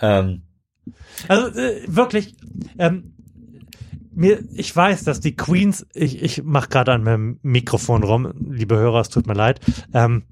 Ähm, 0.03 0.41
Also 1.27 1.59
äh, 1.59 1.83
wirklich, 1.85 2.35
ähm, 2.79 3.13
mir, 4.13 4.43
ich 4.53 4.75
weiß, 4.75 5.03
dass 5.03 5.19
die 5.19 5.35
Queens, 5.35 5.85
ich, 5.93 6.21
ich 6.21 6.43
mache 6.43 6.69
gerade 6.69 6.91
an 6.91 7.03
meinem 7.03 7.39
Mikrofon 7.43 8.03
rum, 8.03 8.33
liebe 8.49 8.75
Hörer, 8.75 9.01
es 9.01 9.09
tut 9.09 9.27
mir 9.27 9.35
leid. 9.35 9.61
Ähm, 9.93 10.23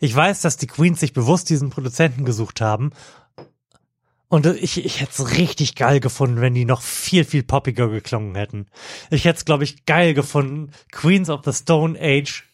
ich 0.00 0.14
weiß, 0.14 0.40
dass 0.40 0.56
die 0.56 0.66
Queens 0.66 1.00
sich 1.00 1.12
bewusst 1.12 1.50
diesen 1.50 1.70
Produzenten 1.70 2.24
gesucht 2.24 2.60
haben. 2.60 2.90
Und 4.28 4.46
ich, 4.46 4.84
ich 4.84 5.00
hätte 5.00 5.22
es 5.22 5.36
richtig 5.36 5.74
geil 5.74 5.98
gefunden, 5.98 6.40
wenn 6.40 6.54
die 6.54 6.64
noch 6.64 6.82
viel, 6.82 7.24
viel 7.24 7.42
poppiger 7.42 7.88
geklungen 7.88 8.36
hätten. 8.36 8.66
Ich 9.10 9.24
hätte 9.24 9.38
es, 9.38 9.44
glaube 9.44 9.64
ich, 9.64 9.86
geil 9.86 10.14
gefunden, 10.14 10.70
Queens 10.92 11.28
of 11.28 11.40
the 11.44 11.52
Stone 11.52 11.98
Age 12.00 12.44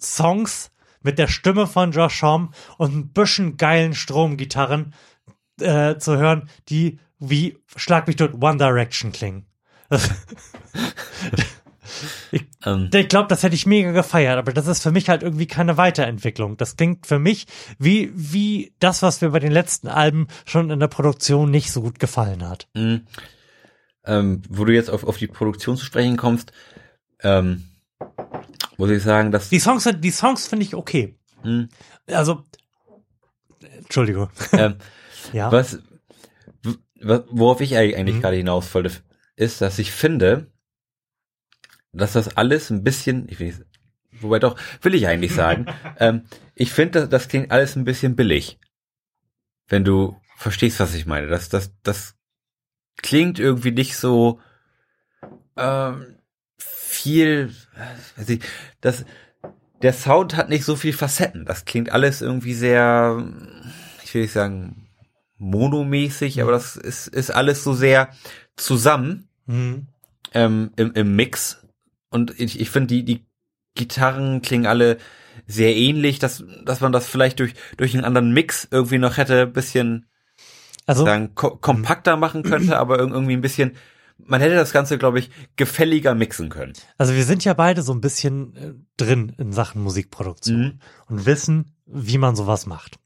Songs 0.00 0.70
mit 1.02 1.18
der 1.18 1.28
Stimme 1.28 1.66
von 1.66 1.92
Josh 1.92 2.22
Homme 2.22 2.50
und 2.78 2.94
ein 2.94 3.08
bisschen 3.12 3.56
geilen 3.58 3.94
Stromgitarren 3.94 4.94
äh, 5.60 5.98
zu 5.98 6.16
hören, 6.16 6.48
die 6.68 6.98
wie 7.18 7.58
Schlag 7.76 8.06
mich 8.06 8.16
tot 8.16 8.42
One 8.42 8.56
Direction 8.58 9.12
klingen. 9.12 9.44
ich 12.32 12.46
Ähm. 12.64 12.90
ich 12.92 13.08
glaube, 13.08 13.28
das 13.28 13.42
hätte 13.42 13.54
ich 13.54 13.66
mega 13.66 13.92
gefeiert, 13.92 14.38
aber 14.38 14.52
das 14.52 14.66
ist 14.66 14.82
für 14.82 14.90
mich 14.90 15.08
halt 15.08 15.22
irgendwie 15.22 15.46
keine 15.46 15.76
Weiterentwicklung. 15.76 16.56
Das 16.56 16.76
klingt 16.76 17.06
für 17.06 17.18
mich 17.18 17.46
wie, 17.78 18.10
wie 18.14 18.72
das, 18.80 19.02
was 19.02 19.20
mir 19.20 19.30
bei 19.30 19.38
den 19.38 19.52
letzten 19.52 19.88
Alben 19.88 20.28
schon 20.46 20.70
in 20.70 20.80
der 20.80 20.88
Produktion 20.88 21.50
nicht 21.50 21.72
so 21.72 21.82
gut 21.82 21.98
gefallen 21.98 22.48
hat. 22.48 22.68
Mhm. 22.74 23.06
Ähm, 24.04 24.42
wo 24.48 24.64
du 24.64 24.72
jetzt 24.72 24.90
auf, 24.90 25.04
auf 25.04 25.18
die 25.18 25.26
Produktion 25.26 25.76
zu 25.76 25.84
sprechen 25.84 26.16
kommst, 26.16 26.52
ähm, 27.22 27.64
muss 28.76 28.90
ich 28.90 29.02
sagen, 29.02 29.32
dass 29.32 29.48
Die 29.50 29.58
Songs 29.58 29.88
die 29.98 30.10
Songs 30.10 30.46
finde 30.46 30.64
ich 30.64 30.74
okay. 30.74 31.16
Mhm. 31.44 31.68
Also, 32.06 32.44
Entschuldigung. 33.78 34.30
ähm, 34.52 34.76
Ja. 35.32 35.52
was, 35.52 35.78
worauf 37.00 37.60
ich 37.60 37.76
eigentlich 37.76 37.96
eigentlich 37.96 38.16
Mhm. 38.16 38.20
gerade 38.22 38.36
hinaus 38.36 38.72
wollte, 38.74 38.92
ist, 39.36 39.60
dass 39.60 39.78
ich 39.78 39.90
finde, 39.92 40.46
dass 41.98 42.12
das 42.12 42.36
alles 42.36 42.70
ein 42.70 42.82
bisschen, 42.82 43.28
ich 43.28 43.38
will 43.38 43.48
nicht, 43.48 43.62
wobei 44.20 44.38
doch, 44.38 44.56
will 44.82 44.94
ich 44.94 45.06
eigentlich 45.06 45.34
sagen, 45.34 45.66
ähm, 45.98 46.22
ich 46.54 46.72
finde, 46.72 47.00
das, 47.00 47.08
das 47.08 47.28
klingt 47.28 47.50
alles 47.50 47.76
ein 47.76 47.84
bisschen 47.84 48.16
billig. 48.16 48.58
Wenn 49.68 49.84
du 49.84 50.16
verstehst, 50.36 50.80
was 50.80 50.94
ich 50.94 51.04
meine. 51.04 51.26
Das, 51.26 51.48
das, 51.48 51.72
das 51.82 52.14
klingt 52.96 53.38
irgendwie 53.38 53.72
nicht 53.72 53.96
so 53.96 54.40
ähm, 55.56 56.16
viel, 56.56 57.52
weiß 58.16 58.28
ich, 58.30 58.42
das, 58.80 59.04
der 59.82 59.92
Sound 59.92 60.36
hat 60.36 60.48
nicht 60.48 60.64
so 60.64 60.76
viel 60.76 60.92
Facetten. 60.92 61.44
Das 61.44 61.64
klingt 61.64 61.90
alles 61.90 62.22
irgendwie 62.22 62.54
sehr, 62.54 63.30
ich 64.02 64.14
will 64.14 64.22
nicht 64.22 64.32
sagen 64.32 64.88
monomäßig, 65.36 66.40
aber 66.42 66.52
das 66.52 66.76
ist, 66.76 67.08
ist 67.08 67.30
alles 67.30 67.62
so 67.62 67.72
sehr 67.74 68.10
zusammen 68.56 69.28
Mhm. 69.48 69.86
ähm, 70.34 70.70
im, 70.76 70.92
im 70.92 71.16
Mix. 71.16 71.66
Und 72.10 72.38
ich, 72.40 72.60
ich 72.60 72.70
finde, 72.70 72.88
die, 72.88 73.04
die 73.04 73.26
Gitarren 73.74 74.42
klingen 74.42 74.66
alle 74.66 74.98
sehr 75.46 75.76
ähnlich, 75.76 76.18
dass, 76.18 76.42
dass 76.64 76.80
man 76.80 76.92
das 76.92 77.06
vielleicht 77.06 77.38
durch, 77.40 77.54
durch 77.76 77.94
einen 77.94 78.04
anderen 78.04 78.32
Mix 78.32 78.66
irgendwie 78.70 78.98
noch 78.98 79.16
hätte 79.16 79.46
bisschen 79.46 80.06
Also- 80.86 81.04
sagen, 81.04 81.34
ko 81.34 81.56
kompakter 81.56 82.16
machen 82.16 82.42
könnte, 82.42 82.78
aber 82.78 82.96
irg- 83.00 83.12
irgendwie 83.12 83.34
ein 83.34 83.40
bisschen, 83.40 83.76
man 84.18 84.40
hätte 84.40 84.56
das 84.56 84.72
Ganze, 84.72 84.98
glaube 84.98 85.20
ich, 85.20 85.30
gefälliger 85.56 86.14
mixen 86.14 86.48
können. 86.48 86.72
Also 86.96 87.14
wir 87.14 87.24
sind 87.24 87.44
ja 87.44 87.54
beide 87.54 87.82
so 87.82 87.92
ein 87.92 88.00
bisschen 88.00 88.56
äh, 88.56 88.74
drin 88.96 89.32
in 89.38 89.52
Sachen 89.52 89.80
Musikproduktion 89.82 90.60
Mhm. 90.60 90.78
und 91.06 91.26
wissen, 91.26 91.76
wie 91.86 92.18
man 92.18 92.34
sowas 92.34 92.66
macht. 92.66 92.98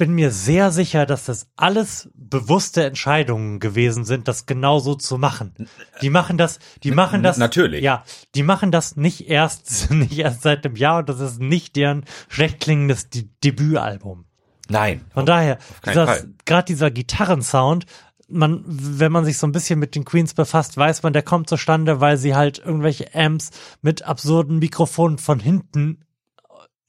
Ich 0.00 0.06
bin 0.06 0.14
mir 0.14 0.30
sehr 0.30 0.70
sicher, 0.70 1.04
dass 1.04 1.26
das 1.26 1.48
alles 1.56 2.08
bewusste 2.14 2.86
Entscheidungen 2.86 3.60
gewesen 3.60 4.06
sind, 4.06 4.28
das 4.28 4.46
genau 4.46 4.78
so 4.78 4.94
zu 4.94 5.18
machen. 5.18 5.68
Die 6.00 6.08
machen 6.08 6.38
das, 6.38 6.58
die 6.82 6.90
machen 6.90 7.22
das. 7.22 7.36
natürlich. 7.36 7.82
Ja, 7.82 8.04
die 8.34 8.42
machen 8.42 8.72
das 8.72 8.96
nicht 8.96 9.28
erst, 9.28 9.90
nicht 9.90 10.18
erst 10.18 10.40
seit 10.40 10.64
einem 10.64 10.76
Jahr 10.76 11.00
und 11.00 11.10
das 11.10 11.20
ist 11.20 11.38
nicht 11.38 11.76
deren 11.76 12.06
schlecht 12.30 12.60
klingendes 12.60 13.10
De 13.10 13.28
Debütalbum. 13.44 14.24
Nein. 14.70 15.04
Von 15.12 15.26
daher, 15.26 15.58
gerade 15.82 16.64
dieser 16.64 16.90
Gitarrensound, 16.90 17.84
man, 18.26 18.64
wenn 18.66 19.12
man 19.12 19.26
sich 19.26 19.36
so 19.36 19.46
ein 19.46 19.52
bisschen 19.52 19.78
mit 19.78 19.94
den 19.94 20.06
Queens 20.06 20.32
befasst, 20.32 20.78
weiß 20.78 21.02
man, 21.02 21.12
der 21.12 21.22
kommt 21.22 21.50
zustande, 21.50 22.00
weil 22.00 22.16
sie 22.16 22.34
halt 22.34 22.58
irgendwelche 22.58 23.14
Amps 23.14 23.50
mit 23.82 24.00
absurden 24.00 24.60
Mikrofonen 24.60 25.18
von 25.18 25.40
hinten 25.40 26.06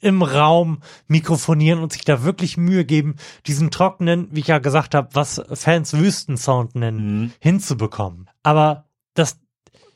im 0.02 0.24
Raum 0.24 0.82
mikrofonieren 1.08 1.80
und 1.80 1.94
sich 1.94 2.04
da 2.04 2.24
wirklich 2.24 2.58
Mühe 2.58 2.86
geben, 2.86 3.16
diesen 3.48 3.72
trockenen, 3.72 4.28
wie 4.32 4.42
ich 4.42 4.48
ja 4.48 4.60
gesagt 4.60 4.96
habe, 4.96 5.10
was 5.14 5.42
Fans 5.54 5.94
Wüstensound 5.94 6.76
nennen, 6.76 7.34
hinzubekommen. 7.40 8.30
Aber 8.44 8.90
das, 9.14 9.40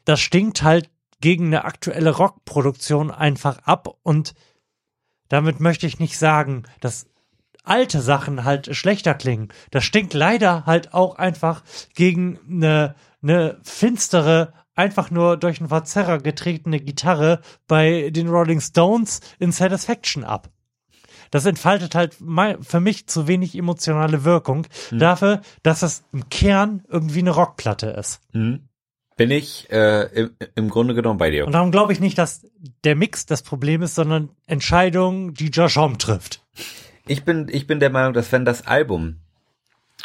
das 0.05 0.19
stinkt 0.19 0.63
halt 0.63 0.89
gegen 1.21 1.47
eine 1.47 1.65
aktuelle 1.65 2.11
Rockproduktion 2.11 3.11
einfach 3.11 3.59
ab 3.59 3.87
und 4.03 4.35
damit 5.27 5.59
möchte 5.59 5.87
ich 5.87 5.99
nicht 5.99 6.17
sagen, 6.17 6.63
dass 6.81 7.07
alte 7.63 7.99
Sachen 8.01 8.43
halt 8.43 8.75
schlechter 8.75 9.15
klingen. 9.15 9.49
Das 9.71 9.83
stinkt 9.83 10.13
leider 10.13 10.65
halt 10.65 10.93
auch 10.93 11.15
einfach 11.15 11.63
gegen 11.95 12.39
eine, 12.47 12.95
eine 13.23 13.57
finstere, 13.63 14.53
einfach 14.75 15.11
nur 15.11 15.37
durch 15.37 15.59
einen 15.59 15.69
Verzerrer 15.69 16.19
getretene 16.19 16.79
Gitarre 16.79 17.41
bei 17.67 18.09
den 18.11 18.27
Rolling 18.27 18.61
Stones 18.61 19.21
in 19.39 19.51
Satisfaction 19.51 20.23
ab. 20.23 20.49
Das 21.31 21.45
entfaltet 21.45 21.95
halt 21.95 22.15
für 22.61 22.79
mich 22.79 23.07
zu 23.07 23.27
wenig 23.27 23.57
emotionale 23.57 24.23
Wirkung 24.23 24.67
dafür, 24.91 25.41
dass 25.63 25.81
es 25.81 26.03
im 26.13 26.29
Kern 26.29 26.83
irgendwie 26.87 27.19
eine 27.19 27.31
Rockplatte 27.31 27.87
ist. 27.87 28.21
Mhm. 28.33 28.69
Bin 29.17 29.31
ich 29.31 29.71
äh, 29.71 30.03
im, 30.13 30.31
im 30.55 30.69
Grunde 30.69 30.93
genommen 30.93 31.17
bei 31.17 31.31
dir. 31.31 31.45
Und 31.45 31.53
darum 31.53 31.71
glaube 31.71 31.93
ich 31.93 32.01
nicht, 32.01 32.17
dass 32.17 32.45
der 32.83 32.95
Mix 32.95 33.25
das 33.25 33.43
Problem 33.43 33.81
ist, 33.81 33.95
sondern 33.95 34.29
Entscheidungen, 34.45 35.33
die 35.33 35.47
Josh 35.47 35.77
Homme 35.77 35.97
trifft. 35.97 36.43
Ich 37.07 37.23
bin, 37.23 37.47
ich 37.49 37.65
bin 37.65 37.79
der 37.79 37.91
Meinung, 37.91 38.13
dass 38.13 38.31
wenn 38.31 38.43
das 38.43 38.67
Album 38.67 39.21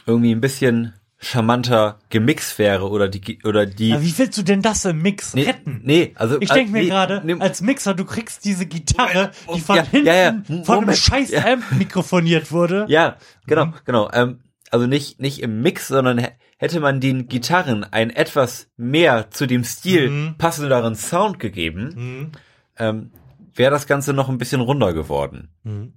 irgendwie 0.07 0.33
ein 0.33 0.41
bisschen 0.41 0.95
charmanter 1.23 1.99
gemixt 2.09 2.59
wäre 2.59 2.89
oder 2.89 3.09
die 3.09 3.39
oder 3.45 3.67
die 3.67 3.91
Ja, 3.91 4.03
wie 4.03 4.17
willst 4.19 4.39
du 4.39 4.43
denn 4.43 4.63
das 4.63 4.85
im 4.87 5.03
Mix 5.03 5.35
Nee, 5.35 5.43
retten? 5.45 5.81
nee, 5.85 6.13
also 6.17 6.41
ich 6.41 6.51
äh, 6.51 6.55
denke 6.55 6.73
mir 6.73 6.83
nee, 6.83 6.89
gerade, 6.89 7.21
nee. 7.25 7.35
als 7.39 7.61
Mixer, 7.61 7.95
du 7.95 8.05
kriegst 8.07 8.45
diese 8.45 8.65
Gitarre, 8.67 9.31
die 9.55 9.61
von 9.61 9.77
Ja, 9.77 9.85
hinten 9.85 10.07
ja, 10.07 10.15
ja. 10.15 10.43
von 10.47 10.57
einem 10.57 10.65
Moment. 10.87 10.97
scheiß. 10.99 11.35
Amp 11.35 11.65
mikrofoniert 11.79 12.51
wurde. 12.53 12.87
Ja, 12.89 13.17
genau, 13.47 13.73
genau. 13.85 14.11
Ähm, 14.13 14.41
also 14.71 14.87
nicht, 14.87 15.21
nicht 15.21 15.43
im 15.43 15.61
Mix, 15.63 15.89
sondern 15.89 16.19
hä- 16.19 16.31
hätte 16.57 16.81
man 16.81 17.01
den 17.01 17.29
Gitarren 17.29 17.85
einen 17.85 18.11
etwas 18.11 18.69
mehr 18.77 19.31
zu 19.31 19.47
dem 19.47 19.65
Stil 19.65 20.09
Mhm. 20.11 20.35
passenderen 20.39 20.95
Sound 20.95 21.39
gegeben, 21.39 21.93
Mhm. 21.95 22.33
ähm, 22.79 23.11
wäre 23.55 23.71
das 23.73 23.87
Ganze 23.87 24.13
noch 24.15 24.29
ein 24.31 24.39
bisschen 24.39 24.61
runder 24.63 24.93
geworden. 24.95 25.51
Mhm. 25.65 25.93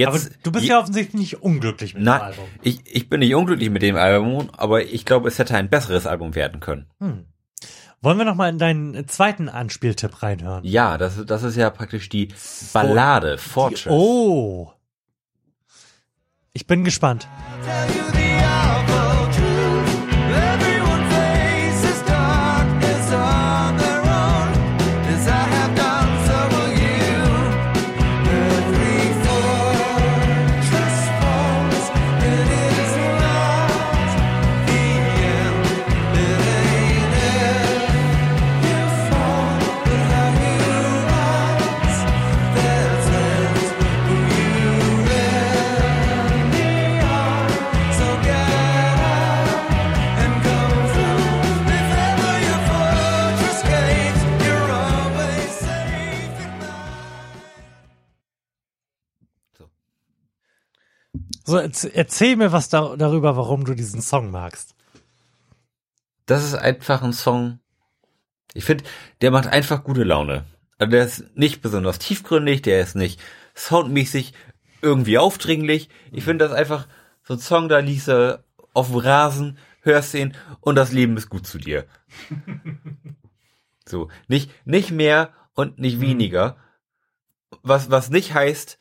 Jetzt, 0.00 0.08
aber 0.08 0.34
du 0.42 0.52
bist 0.52 0.64
je- 0.64 0.70
ja 0.70 0.80
offensichtlich 0.80 1.14
nicht 1.20 1.42
unglücklich 1.42 1.94
mit 1.94 2.02
dem 2.02 2.06
Nein, 2.06 2.20
Album. 2.20 2.44
ich, 2.62 2.80
ich 2.86 3.08
bin 3.08 3.20
nicht 3.20 3.34
unglücklich 3.34 3.70
mit 3.70 3.82
dem 3.82 3.96
Album, 3.96 4.50
aber 4.56 4.82
ich 4.84 5.04
glaube, 5.04 5.28
es 5.28 5.38
hätte 5.38 5.56
ein 5.56 5.68
besseres 5.70 6.06
Album 6.06 6.34
werden 6.34 6.60
können. 6.60 6.86
Hm. 7.00 7.26
Wollen 8.02 8.16
wir 8.18 8.24
noch 8.24 8.34
mal 8.34 8.48
in 8.48 8.58
deinen 8.58 9.06
zweiten 9.08 9.48
Anspieltipp 9.50 10.22
reinhören? 10.22 10.64
Ja, 10.64 10.96
das, 10.96 11.24
das 11.26 11.42
ist 11.42 11.56
ja 11.56 11.68
praktisch 11.70 12.08
die 12.08 12.28
Ballade, 12.72 13.36
Fortress. 13.36 13.86
Oh. 13.88 14.72
Ich 16.52 16.66
bin 16.66 16.82
gespannt. 16.82 17.28
Everyone 17.66 18.79
So, 61.50 61.58
erz- 61.58 61.90
erzähl 61.92 62.36
mir 62.36 62.52
was 62.52 62.68
da, 62.68 62.94
darüber, 62.96 63.36
warum 63.36 63.64
du 63.64 63.74
diesen 63.74 64.02
Song 64.02 64.30
magst. 64.30 64.76
Das 66.26 66.44
ist 66.44 66.54
einfach 66.54 67.02
ein 67.02 67.12
Song. 67.12 67.58
Ich 68.54 68.64
finde, 68.64 68.84
der 69.20 69.32
macht 69.32 69.48
einfach 69.48 69.82
gute 69.82 70.04
Laune. 70.04 70.44
Also 70.78 70.92
der 70.92 71.04
ist 71.04 71.36
nicht 71.36 71.60
besonders 71.60 71.98
tiefgründig, 71.98 72.62
der 72.62 72.80
ist 72.80 72.94
nicht 72.94 73.20
soundmäßig 73.56 74.32
irgendwie 74.80 75.18
aufdringlich. 75.18 75.88
Ich 76.12 76.22
finde 76.22 76.44
das 76.44 76.54
einfach 76.56 76.86
so 77.24 77.34
ein 77.34 77.40
Song, 77.40 77.68
da 77.68 77.80
liegst 77.80 78.06
du 78.06 78.40
auf 78.72 78.86
dem 78.86 78.98
Rasen, 78.98 79.58
hörst 79.82 80.14
ihn 80.14 80.36
und 80.60 80.76
das 80.76 80.92
Leben 80.92 81.16
ist 81.16 81.30
gut 81.30 81.48
zu 81.48 81.58
dir. 81.58 81.84
So, 83.84 84.08
nicht, 84.28 84.52
nicht 84.64 84.92
mehr 84.92 85.32
und 85.54 85.80
nicht 85.80 86.00
weniger. 86.00 86.58
Was, 87.64 87.90
was 87.90 88.08
nicht 88.08 88.34
heißt, 88.34 88.78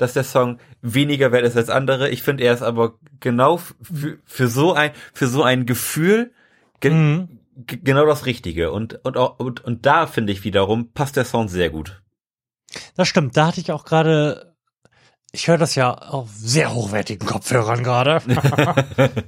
dass 0.00 0.14
der 0.14 0.24
Song 0.24 0.58
weniger 0.82 1.32
wert 1.32 1.44
ist 1.44 1.56
als 1.56 1.68
andere. 1.68 2.08
Ich 2.08 2.22
finde, 2.22 2.44
er 2.44 2.54
ist 2.54 2.62
aber 2.62 2.94
genau 3.20 3.58
für, 3.58 4.18
für 4.24 4.48
so 4.48 4.72
ein, 4.72 4.92
für 5.12 5.26
so 5.26 5.42
ein 5.42 5.66
Gefühl 5.66 6.32
ge 6.80 7.26
ge- 7.56 7.80
genau 7.82 8.06
das 8.06 8.24
Richtige. 8.26 8.72
Und, 8.72 9.04
und, 9.04 9.16
und, 9.16 9.64
und 9.64 9.84
da 9.86 10.06
finde 10.06 10.32
ich 10.32 10.44
wiederum, 10.44 10.92
passt 10.92 11.16
der 11.16 11.24
Sound 11.24 11.50
sehr 11.50 11.70
gut. 11.70 12.00
Das 12.96 13.08
stimmt, 13.08 13.36
da 13.36 13.48
hatte 13.48 13.60
ich 13.60 13.72
auch 13.72 13.84
gerade, 13.84 14.54
ich 15.32 15.48
höre 15.48 15.58
das 15.58 15.74
ja 15.74 15.92
auf 15.92 16.30
sehr 16.34 16.72
hochwertigen 16.72 17.26
Kopfhörern 17.26 17.82
gerade. 17.84 18.22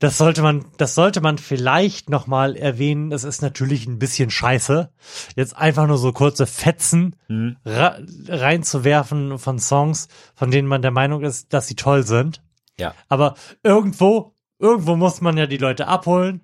Das 0.00 0.16
sollte 0.16 0.42
man, 0.42 0.64
das 0.76 0.94
sollte 0.94 1.20
man 1.20 1.38
vielleicht 1.38 2.08
noch 2.08 2.28
mal 2.28 2.54
erwähnen. 2.56 3.10
Es 3.10 3.24
ist 3.24 3.42
natürlich 3.42 3.86
ein 3.86 3.98
bisschen 3.98 4.30
scheiße, 4.30 4.92
jetzt 5.34 5.56
einfach 5.56 5.88
nur 5.88 5.98
so 5.98 6.12
kurze 6.12 6.46
Fetzen 6.46 7.16
ra 7.64 7.98
reinzuwerfen 8.28 9.38
von 9.38 9.58
Songs, 9.58 10.08
von 10.34 10.52
denen 10.52 10.68
man 10.68 10.82
der 10.82 10.92
Meinung 10.92 11.24
ist, 11.24 11.52
dass 11.52 11.66
sie 11.66 11.74
toll 11.74 12.04
sind. 12.04 12.42
Ja. 12.78 12.94
Aber 13.08 13.34
irgendwo, 13.64 14.34
irgendwo 14.60 14.94
muss 14.94 15.20
man 15.20 15.36
ja 15.36 15.46
die 15.46 15.56
Leute 15.56 15.88
abholen. 15.88 16.42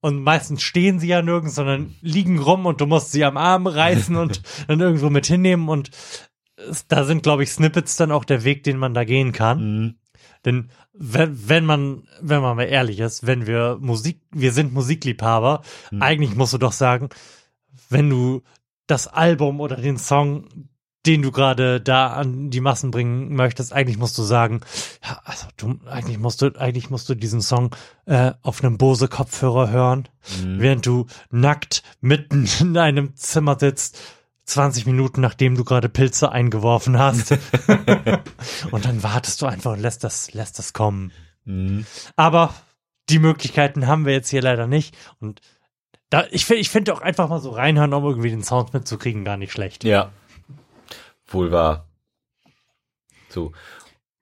Und 0.00 0.22
meistens 0.22 0.60
stehen 0.60 0.98
sie 0.98 1.08
ja 1.08 1.22
nirgends, 1.22 1.54
sondern 1.54 1.94
liegen 2.02 2.38
rum 2.38 2.66
und 2.66 2.82
du 2.82 2.86
musst 2.86 3.12
sie 3.12 3.24
am 3.24 3.38
Arm 3.38 3.66
reißen 3.66 4.14
und 4.16 4.42
dann 4.68 4.78
irgendwo 4.78 5.08
mit 5.08 5.24
hinnehmen. 5.24 5.70
Und 5.70 5.90
da 6.88 7.04
sind, 7.04 7.22
glaube 7.22 7.42
ich, 7.42 7.50
Snippets 7.50 7.96
dann 7.96 8.12
auch 8.12 8.26
der 8.26 8.44
Weg, 8.44 8.64
den 8.64 8.76
man 8.76 8.92
da 8.92 9.04
gehen 9.04 9.32
kann. 9.32 9.96
Denn 10.44 10.70
wenn, 10.92 11.48
wenn 11.48 11.64
man, 11.64 12.02
wenn 12.20 12.42
man 12.42 12.56
mal 12.56 12.64
ehrlich 12.64 13.00
ist, 13.00 13.26
wenn 13.26 13.46
wir 13.46 13.78
Musik, 13.80 14.20
wir 14.30 14.52
sind 14.52 14.72
Musikliebhaber, 14.74 15.62
eigentlich 16.00 16.34
musst 16.34 16.52
du 16.52 16.58
doch 16.58 16.72
sagen, 16.72 17.08
wenn 17.88 18.10
du 18.10 18.42
das 18.86 19.06
Album 19.06 19.60
oder 19.60 19.76
den 19.76 19.96
Song, 19.96 20.46
den 21.06 21.20
du 21.22 21.30
gerade 21.32 21.80
da 21.80 22.08
an 22.08 22.50
die 22.50 22.60
Massen 22.60 22.90
bringen 22.90 23.34
möchtest, 23.34 23.72
eigentlich 23.72 23.98
musst 23.98 24.16
du 24.16 24.22
sagen, 24.22 24.60
ja, 25.02 25.20
also 25.24 25.46
du, 25.56 25.78
eigentlich 25.86 26.18
musst 26.18 26.40
du, 26.40 26.50
eigentlich 26.58 26.88
musst 26.90 27.08
du 27.08 27.14
diesen 27.14 27.42
Song 27.42 27.74
äh, 28.06 28.32
auf 28.42 28.62
einem 28.62 28.78
Bose 28.78 29.08
Kopfhörer 29.08 29.70
hören, 29.70 30.08
Mhm. 30.42 30.60
während 30.60 30.86
du 30.86 31.06
nackt 31.30 31.82
mitten 32.00 32.48
in 32.60 32.76
einem 32.78 33.14
Zimmer 33.16 33.58
sitzt, 33.58 33.98
20 34.44 34.86
Minuten 34.86 35.20
nachdem 35.20 35.56
du 35.56 35.64
gerade 35.64 35.88
Pilze 35.88 36.30
eingeworfen 36.30 36.98
hast. 36.98 37.32
und 38.70 38.84
dann 38.84 39.02
wartest 39.02 39.40
du 39.42 39.46
einfach 39.46 39.72
und 39.72 39.80
lässt 39.80 40.04
das, 40.04 40.32
lässt 40.34 40.58
das 40.58 40.72
kommen. 40.72 41.12
Mhm. 41.44 41.86
Aber 42.16 42.54
die 43.08 43.18
Möglichkeiten 43.18 43.86
haben 43.86 44.06
wir 44.06 44.12
jetzt 44.12 44.30
hier 44.30 44.42
leider 44.42 44.66
nicht. 44.66 44.96
Und 45.20 45.40
da, 46.10 46.26
ich 46.30 46.44
finde, 46.44 46.60
ich 46.60 46.70
finde 46.70 46.94
auch 46.94 47.00
einfach 47.00 47.28
mal 47.28 47.40
so 47.40 47.50
reinhören, 47.50 47.92
um 47.92 48.04
irgendwie 48.04 48.30
den 48.30 48.44
Sound 48.44 48.72
mitzukriegen, 48.74 49.24
gar 49.24 49.36
nicht 49.36 49.52
schlecht. 49.52 49.84
Ja. 49.84 50.12
Wohl 51.26 51.50
wahr. 51.50 51.88
So. 53.28 53.52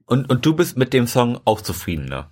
Und, 0.06 0.30
und 0.30 0.46
du 0.46 0.54
bist 0.54 0.76
mit 0.76 0.92
dem 0.92 1.06
Song 1.06 1.40
auch 1.44 1.60
zufriedener. 1.60 2.30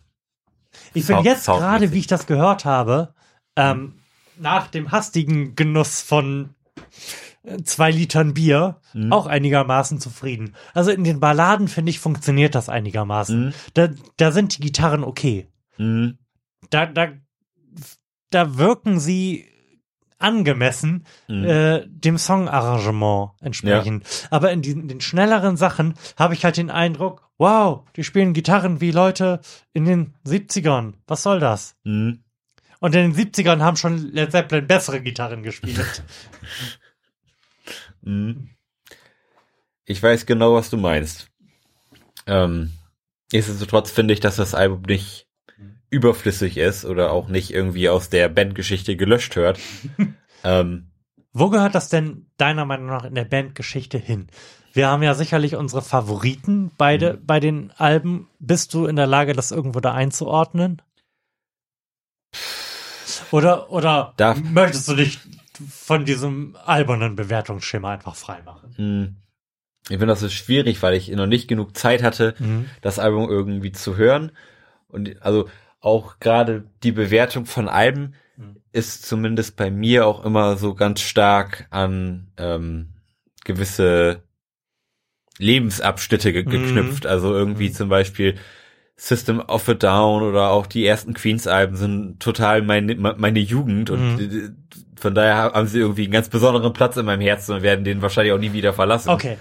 Ich 0.95 1.07
bin 1.07 1.17
Sound- 1.17 1.27
jetzt 1.27 1.47
gerade, 1.47 1.93
wie 1.93 1.99
ich 1.99 2.07
das 2.07 2.27
gehört 2.27 2.65
habe, 2.65 3.15
ähm, 3.57 4.01
nach 4.37 4.69
dem 4.69 4.91
hastigen 4.93 5.55
Genuss 5.57 6.01
von 6.01 6.55
zwei 7.65 7.91
Litern 7.91 8.35
Bier 8.35 8.81
Mhm. 8.93 9.13
auch 9.13 9.27
einigermaßen 9.27 9.99
zufrieden. 10.01 10.55
Also 10.75 10.91
in 10.91 11.05
den 11.05 11.21
Balladen, 11.21 11.69
finde 11.69 11.91
ich, 11.91 11.99
funktioniert 12.01 12.55
das 12.55 12.69
einigermaßen. 12.69 13.47
Mhm. 13.47 13.53
Da, 13.75 13.89
da 14.17 14.33
sind 14.33 14.57
die 14.57 14.63
Gitarren 14.63 15.05
okay. 15.05 15.47
Da, 15.79 16.87
da, 16.87 17.09
da 18.31 18.59
wirken 18.59 19.01
sie 19.01 19.47
angemessen 20.19 21.07
Mhm. 21.29 21.45
äh, 21.45 21.87
dem 21.87 22.19
Songarrangement 22.19 23.31
entsprechend. 23.41 24.05
Aber 24.31 24.53
in 24.53 24.61
diesen, 24.61 24.87
den 24.89 25.01
schnelleren 25.01 25.57
Sachen 25.57 25.95
habe 26.19 26.35
ich 26.35 26.45
halt 26.45 26.59
den 26.59 26.71
Eindruck, 26.71 27.31
wow, 27.39 27.85
die 27.97 28.05
spielen 28.05 28.35
Gitarren 28.35 28.83
wie 28.83 28.91
Leute 28.91 29.41
in 29.73 29.87
den 29.87 30.13
70ern. 30.27 30.95
Was 31.07 31.23
soll 31.23 31.41
das? 31.41 31.77
Mhm. 31.85 32.23
Und 32.81 32.95
in 32.95 33.13
den 33.13 33.15
70ern 33.15 33.61
haben 33.63 33.77
schon 33.79 33.97
Led 34.13 34.31
Zeppelin 34.33 34.67
bessere 34.67 35.01
Gitarren 35.01 35.43
gespielt. 35.43 36.03
Mhm. 38.03 38.51
Ich 39.85 40.03
weiß 40.03 40.27
genau, 40.27 40.55
was 40.55 40.71
du 40.71 40.77
meinst. 40.77 41.29
Ähm, 42.27 42.73
nichtsdestotrotz 43.33 43.91
finde 43.91 44.15
ich, 44.15 44.21
dass 44.21 44.37
das 44.37 44.55
Album 44.55 44.83
nicht 44.83 45.27
überflüssig 45.91 46.57
ist 46.57 46.85
oder 46.85 47.11
auch 47.13 47.29
nicht 47.29 47.53
irgendwie 47.53 47.89
aus 47.89 48.09
der 48.11 48.29
Bandgeschichte 48.29 48.97
gelöscht 48.97 49.35
hört. 49.37 49.59
ähm, 50.45 50.91
Wo 51.33 51.51
gehört 51.51 51.75
das 51.75 51.89
denn 51.89 52.27
deiner 52.37 52.65
Meinung 52.65 52.87
nach 52.87 53.05
in 53.05 53.15
der 53.17 53.25
Bandgeschichte 53.25 53.99
hin? 53.99 54.29
Wir 54.73 54.87
haben 54.87 55.03
ja 55.03 55.15
sicherlich 55.15 55.57
unsere 55.57 55.83
Favoriten 55.83 56.71
beide 56.79 57.15
Mhm. 57.15 57.27
bei 57.27 57.41
den 57.41 57.73
Alben. 57.73 58.29
Bist 58.39 58.73
du 58.75 58.87
in 58.87 58.95
der 58.95 59.09
Lage, 59.09 59.33
das 59.33 59.51
irgendwo 59.51 59.81
da 59.81 59.93
einzuordnen? 59.95 60.81
Oder, 63.33 63.71
oder 63.73 64.15
Darf- 64.17 64.41
möchtest 64.43 64.89
du 64.89 64.95
dich 64.95 65.19
von 65.69 66.05
diesem 66.05 66.57
albernen 66.65 67.17
Bewertungsschema 67.17 67.93
einfach 67.93 68.17
freimachen? 68.17 68.75
Hm. 68.77 69.17
Ich 69.85 69.97
finde 69.97 70.07
das 70.09 70.23
ist 70.23 70.35
schwierig, 70.35 70.83
weil 70.83 70.95
ich 70.95 71.09
noch 71.09 71.27
nicht 71.27 71.49
genug 71.49 71.77
Zeit 71.77 72.03
hatte, 72.03 72.35
Mhm. 72.39 72.67
das 72.81 72.99
Album 72.99 73.29
irgendwie 73.29 73.73
zu 73.73 73.97
hören. 73.97 74.33
Und 74.89 75.21
also 75.23 75.49
auch 75.81 76.21
gerade 76.21 76.65
die 76.83 76.93
Bewertung 76.93 77.47
von 77.47 77.69
Alben 77.69 78.15
Mhm. 78.37 78.57
ist 78.73 79.07
zumindest 79.07 79.57
bei 79.57 79.71
mir 79.71 80.07
auch 80.07 80.25
immer 80.25 80.57
so 80.57 80.75
ganz 80.75 81.01
stark 81.01 81.67
an 81.71 82.29
ähm, 82.37 82.91
gewisse 83.45 84.23
Lebensabschnitte 85.39 86.33
ge 86.33 86.45
Mhm. 86.45 86.51
geknüpft. 86.51 87.07
Also 87.07 87.35
irgendwie 87.35 87.73
zum 87.73 87.89
Beispiel 87.89 88.37
System 89.03 89.41
of 89.41 89.67
a 89.67 89.73
Down 89.75 90.23
oder 90.23 90.51
auch 90.51 90.67
die 90.67 90.85
ersten 90.85 91.15
Queens-Alben 91.15 91.75
sind 91.75 92.21
total 92.21 92.61
meine, 92.61 92.95
meine 92.95 93.39
Jugend 93.39 93.89
und 93.89 94.17
Mhm. 94.17 94.57
von 94.95 95.15
daher 95.15 95.37
haben 95.55 95.67
sie 95.69 95.79
irgendwie 95.79 96.03
einen 96.03 96.13
ganz 96.13 96.29
besonderen 96.29 96.75
Platz 96.75 96.99
in 96.99 97.07
meinem 97.07 97.23
Herzen 97.23 97.55
und 97.55 97.63
werden 97.63 97.83
den 97.83 98.03
wahrscheinlich 98.03 98.35
auch 98.35 98.39
nie 98.39 98.53
wieder 98.53 98.75
verlassen. 98.75 99.09
Okay. 99.09 99.39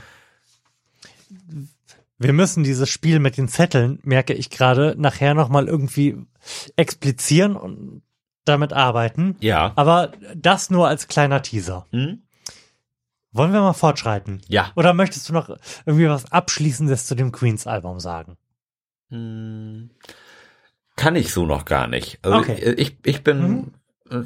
wir 2.17 2.33
müssen 2.33 2.63
dieses 2.63 2.89
Spiel 2.89 3.19
mit 3.19 3.38
den 3.38 3.47
Zetteln, 3.49 3.99
merke 4.03 4.33
ich 4.33 4.49
gerade, 4.49 4.95
nachher 4.97 5.33
nochmal 5.33 5.67
irgendwie 5.67 6.17
explizieren 6.75 7.55
und 7.55 8.01
damit 8.45 8.73
arbeiten. 8.73 9.35
Ja. 9.39 9.73
Aber 9.75 10.11
das 10.35 10.69
nur 10.69 10.88
als 10.88 11.07
kleiner 11.07 11.41
Teaser. 11.41 11.85
Hm? 11.91 12.23
Wollen 13.31 13.53
wir 13.53 13.61
mal 13.61 13.73
fortschreiten? 13.73 14.41
Ja. 14.47 14.71
Oder 14.75 14.93
möchtest 14.93 15.29
du 15.29 15.33
noch 15.33 15.49
irgendwie 15.85 16.07
was 16.09 16.31
Abschließendes 16.31 17.05
zu 17.05 17.15
dem 17.15 17.31
Queens-Album 17.31 17.99
sagen? 17.99 18.38
Hm, 19.09 19.89
Kann 20.95 21.15
ich 21.15 21.31
so 21.33 21.45
noch 21.45 21.65
gar 21.65 21.88
nicht. 21.88 22.19
Also 22.21 22.38
Okay. 22.39 22.61
Mhm. 22.71 22.75
ich, 22.77 22.97
ich 23.03 23.23
bin 23.23 23.71
äh, 24.09 24.23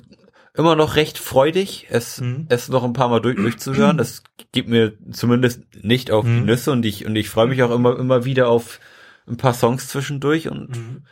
immer 0.56 0.76
noch 0.76 0.96
recht 0.96 1.18
freudig, 1.18 1.88
es, 1.90 2.22
es 2.50 2.70
noch 2.70 2.84
ein 2.84 2.94
paar 2.94 3.10
Mal 3.10 3.22
durch, 3.22 3.36
durchzuhören. 3.38 3.98
Das 3.98 4.24
gibt 4.52 4.70
mir 4.70 4.94
zumindest 5.12 5.62
nicht 5.84 6.12
auf 6.12 6.26
Mhm. 6.26 6.36
die 6.36 6.42
Nüsse 6.42 6.72
und 6.72 6.86
ich, 6.86 7.06
und 7.06 7.16
ich 7.16 7.30
freue 7.30 7.48
mich 7.48 7.62
auch 7.64 7.72
immer, 7.72 7.98
immer 7.98 8.26
wieder 8.26 8.50
auf 8.50 8.80
ein 9.28 9.38
paar 9.38 9.54
Songs 9.54 9.88
zwischendurch 9.88 10.50
und 10.50 10.70
Mhm. 10.76 11.04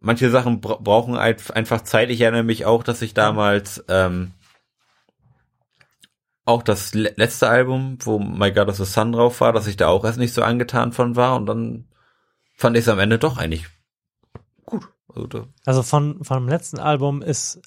manche 0.00 0.28
Sachen 0.30 0.60
bra 0.60 0.76
brauchen 0.80 1.16
ein- 1.16 1.36
einfach 1.54 1.82
Zeit. 1.82 2.10
Ich 2.10 2.20
erinnere 2.20 2.42
mich 2.42 2.66
auch, 2.66 2.82
dass 2.82 3.00
ich 3.00 3.14
damals 3.14 3.82
ähm, 3.88 4.32
auch 6.44 6.62
das 6.62 6.92
le 6.94 7.14
letzte 7.16 7.48
Album, 7.48 7.96
wo 8.00 8.18
My 8.18 8.52
God 8.52 8.68
of 8.68 8.76
the 8.76 8.84
Sun 8.84 9.12
drauf 9.12 9.40
war, 9.40 9.52
dass 9.52 9.66
ich 9.66 9.76
da 9.76 9.88
auch 9.88 10.04
erst 10.04 10.18
nicht 10.18 10.34
so 10.34 10.42
angetan 10.42 10.92
von 10.92 11.16
war 11.16 11.36
und 11.36 11.46
dann 11.46 11.86
fand 12.54 12.76
ich 12.76 12.82
es 12.84 12.88
am 12.88 12.98
Ende 12.98 13.18
doch 13.18 13.36
eigentlich 13.36 13.66
gut. 14.64 15.34
Also 15.34 15.48
Also 15.64 15.82
von, 15.82 16.24
von 16.24 16.42
dem 16.44 16.48
letzten 16.48 16.78
Album 16.78 17.22
ist 17.22 17.60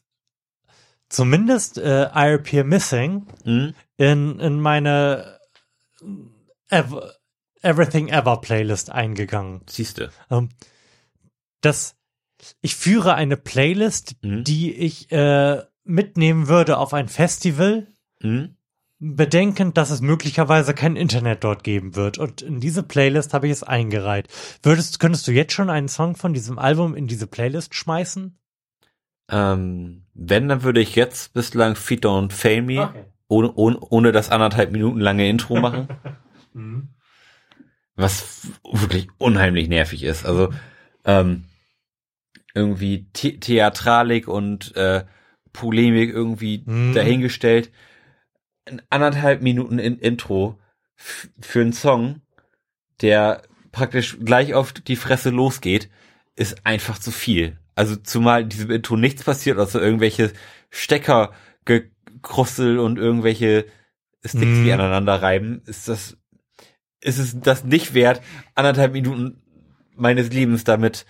zumindest 1.10 1.78
äh, 1.78 2.04
I 2.14 2.34
Appear 2.36 2.64
Missing 2.64 3.28
Mhm. 3.46 3.74
in, 3.98 4.40
in 4.40 4.60
meine 4.60 5.40
Ever, 6.70 7.14
Everything 7.62 8.10
Ever 8.10 8.42
Playlist 8.42 8.90
eingegangen. 8.92 9.62
Siehste. 9.70 10.12
Ähm, 10.30 10.50
das, 11.62 11.96
ich 12.62 12.76
führe 12.76 13.16
eine 13.16 13.38
Playlist, 13.38 14.16
Mhm. 14.22 14.44
die 14.44 14.74
ich 14.74 15.12
äh, 15.12 15.64
mitnehmen 15.84 16.48
würde 16.48 16.78
auf 16.78 16.94
ein 16.94 17.08
Festival, 17.08 17.88
Mhm. 18.22 18.57
Bedenkend, 19.00 19.78
dass 19.78 19.92
es 19.92 20.02
möglicherweise 20.02 20.74
kein 20.74 20.96
Internet 20.96 21.44
dort 21.44 21.64
geben 21.64 21.96
wird. 21.96 22.18
Und 22.18 22.42
in 22.42 22.60
diese 22.60 22.84
Playlist 22.84 23.34
habe 23.34 23.46
ich 23.48 23.52
es 23.54 23.64
eingereiht. 23.64 24.28
Würdest, 24.64 25.00
könntest 25.00 25.28
du 25.28 25.32
jetzt 25.32 25.54
schon 25.54 25.70
einen 25.70 25.88
Song 25.88 26.16
von 26.16 26.34
diesem 26.34 26.58
Album 26.58 26.96
in 26.96 27.08
diese 27.08 27.28
Playlist 27.28 27.76
schmeißen? 27.76 28.38
Ähm, 29.30 30.06
wenn, 30.14 30.48
dann 30.50 30.64
würde 30.64 30.80
ich 30.82 30.96
jetzt 30.96 31.34
bislang 31.34 31.76
Feet 31.76 32.06
Don't 32.06 32.32
Fail 32.32 32.62
Me 32.62 32.82
Okay. 32.90 33.04
ohne, 33.28 33.52
ohne, 33.54 33.80
ohne 33.80 34.12
das 34.12 34.30
anderthalb 34.30 34.72
Minuten 34.72 35.00
lange 35.00 35.28
Intro 35.30 35.60
machen. 35.60 35.88
Mhm. 36.54 36.90
was 37.96 38.48
wirklich 38.64 39.10
unheimlich 39.20 39.68
nervig 39.68 40.02
ist. 40.04 40.26
Also 40.26 40.52
ähm, 41.06 41.44
irgendwie 42.56 43.08
The 43.16 43.40
Theatralik 43.40 44.28
und 44.28 44.76
äh, 44.76 45.04
Polemik 45.54 46.10
irgendwie 46.12 46.64
Mhm. 46.66 46.94
dahingestellt. 46.94 47.72
Ein 48.68 48.82
anderthalb 48.90 49.42
Minuten 49.42 49.80
in 49.80 49.98
Intro 49.98 50.60
für 50.96 51.62
einen 51.62 51.74
Song, 51.74 52.22
der 53.02 53.44
praktisch 53.72 54.18
gleich 54.24 54.54
auf 54.54 54.74
die 54.74 54.96
Fresse 54.96 55.30
losgeht, 55.30 55.90
ist 56.36 56.66
einfach 56.66 56.98
zu 57.00 57.12
viel. 57.12 57.58
Also 57.76 57.96
zumal 57.96 58.42
in 58.42 58.50
diesem 58.50 58.72
Intro 58.72 58.98
nichts 58.98 59.24
passiert, 59.24 59.58
außer 59.60 59.82
irgendwelche 59.82 60.34
Stecker 60.70 61.32
gekrustel 61.66 62.80
und 62.80 62.98
irgendwelche 62.98 63.66
Sticks, 64.26 64.46
Mhm. 64.46 64.64
die 64.66 64.74
aneinander 64.74 65.22
reiben, 65.22 65.62
ist 65.66 65.88
das 65.88 66.18
ist 67.00 67.20
es 67.20 67.40
das 67.40 67.64
nicht 67.64 67.94
wert, 67.94 68.22
anderthalb 68.56 68.94
Minuten 68.94 69.42
meines 69.96 70.32
Lebens 70.32 70.64
damit 70.64 71.06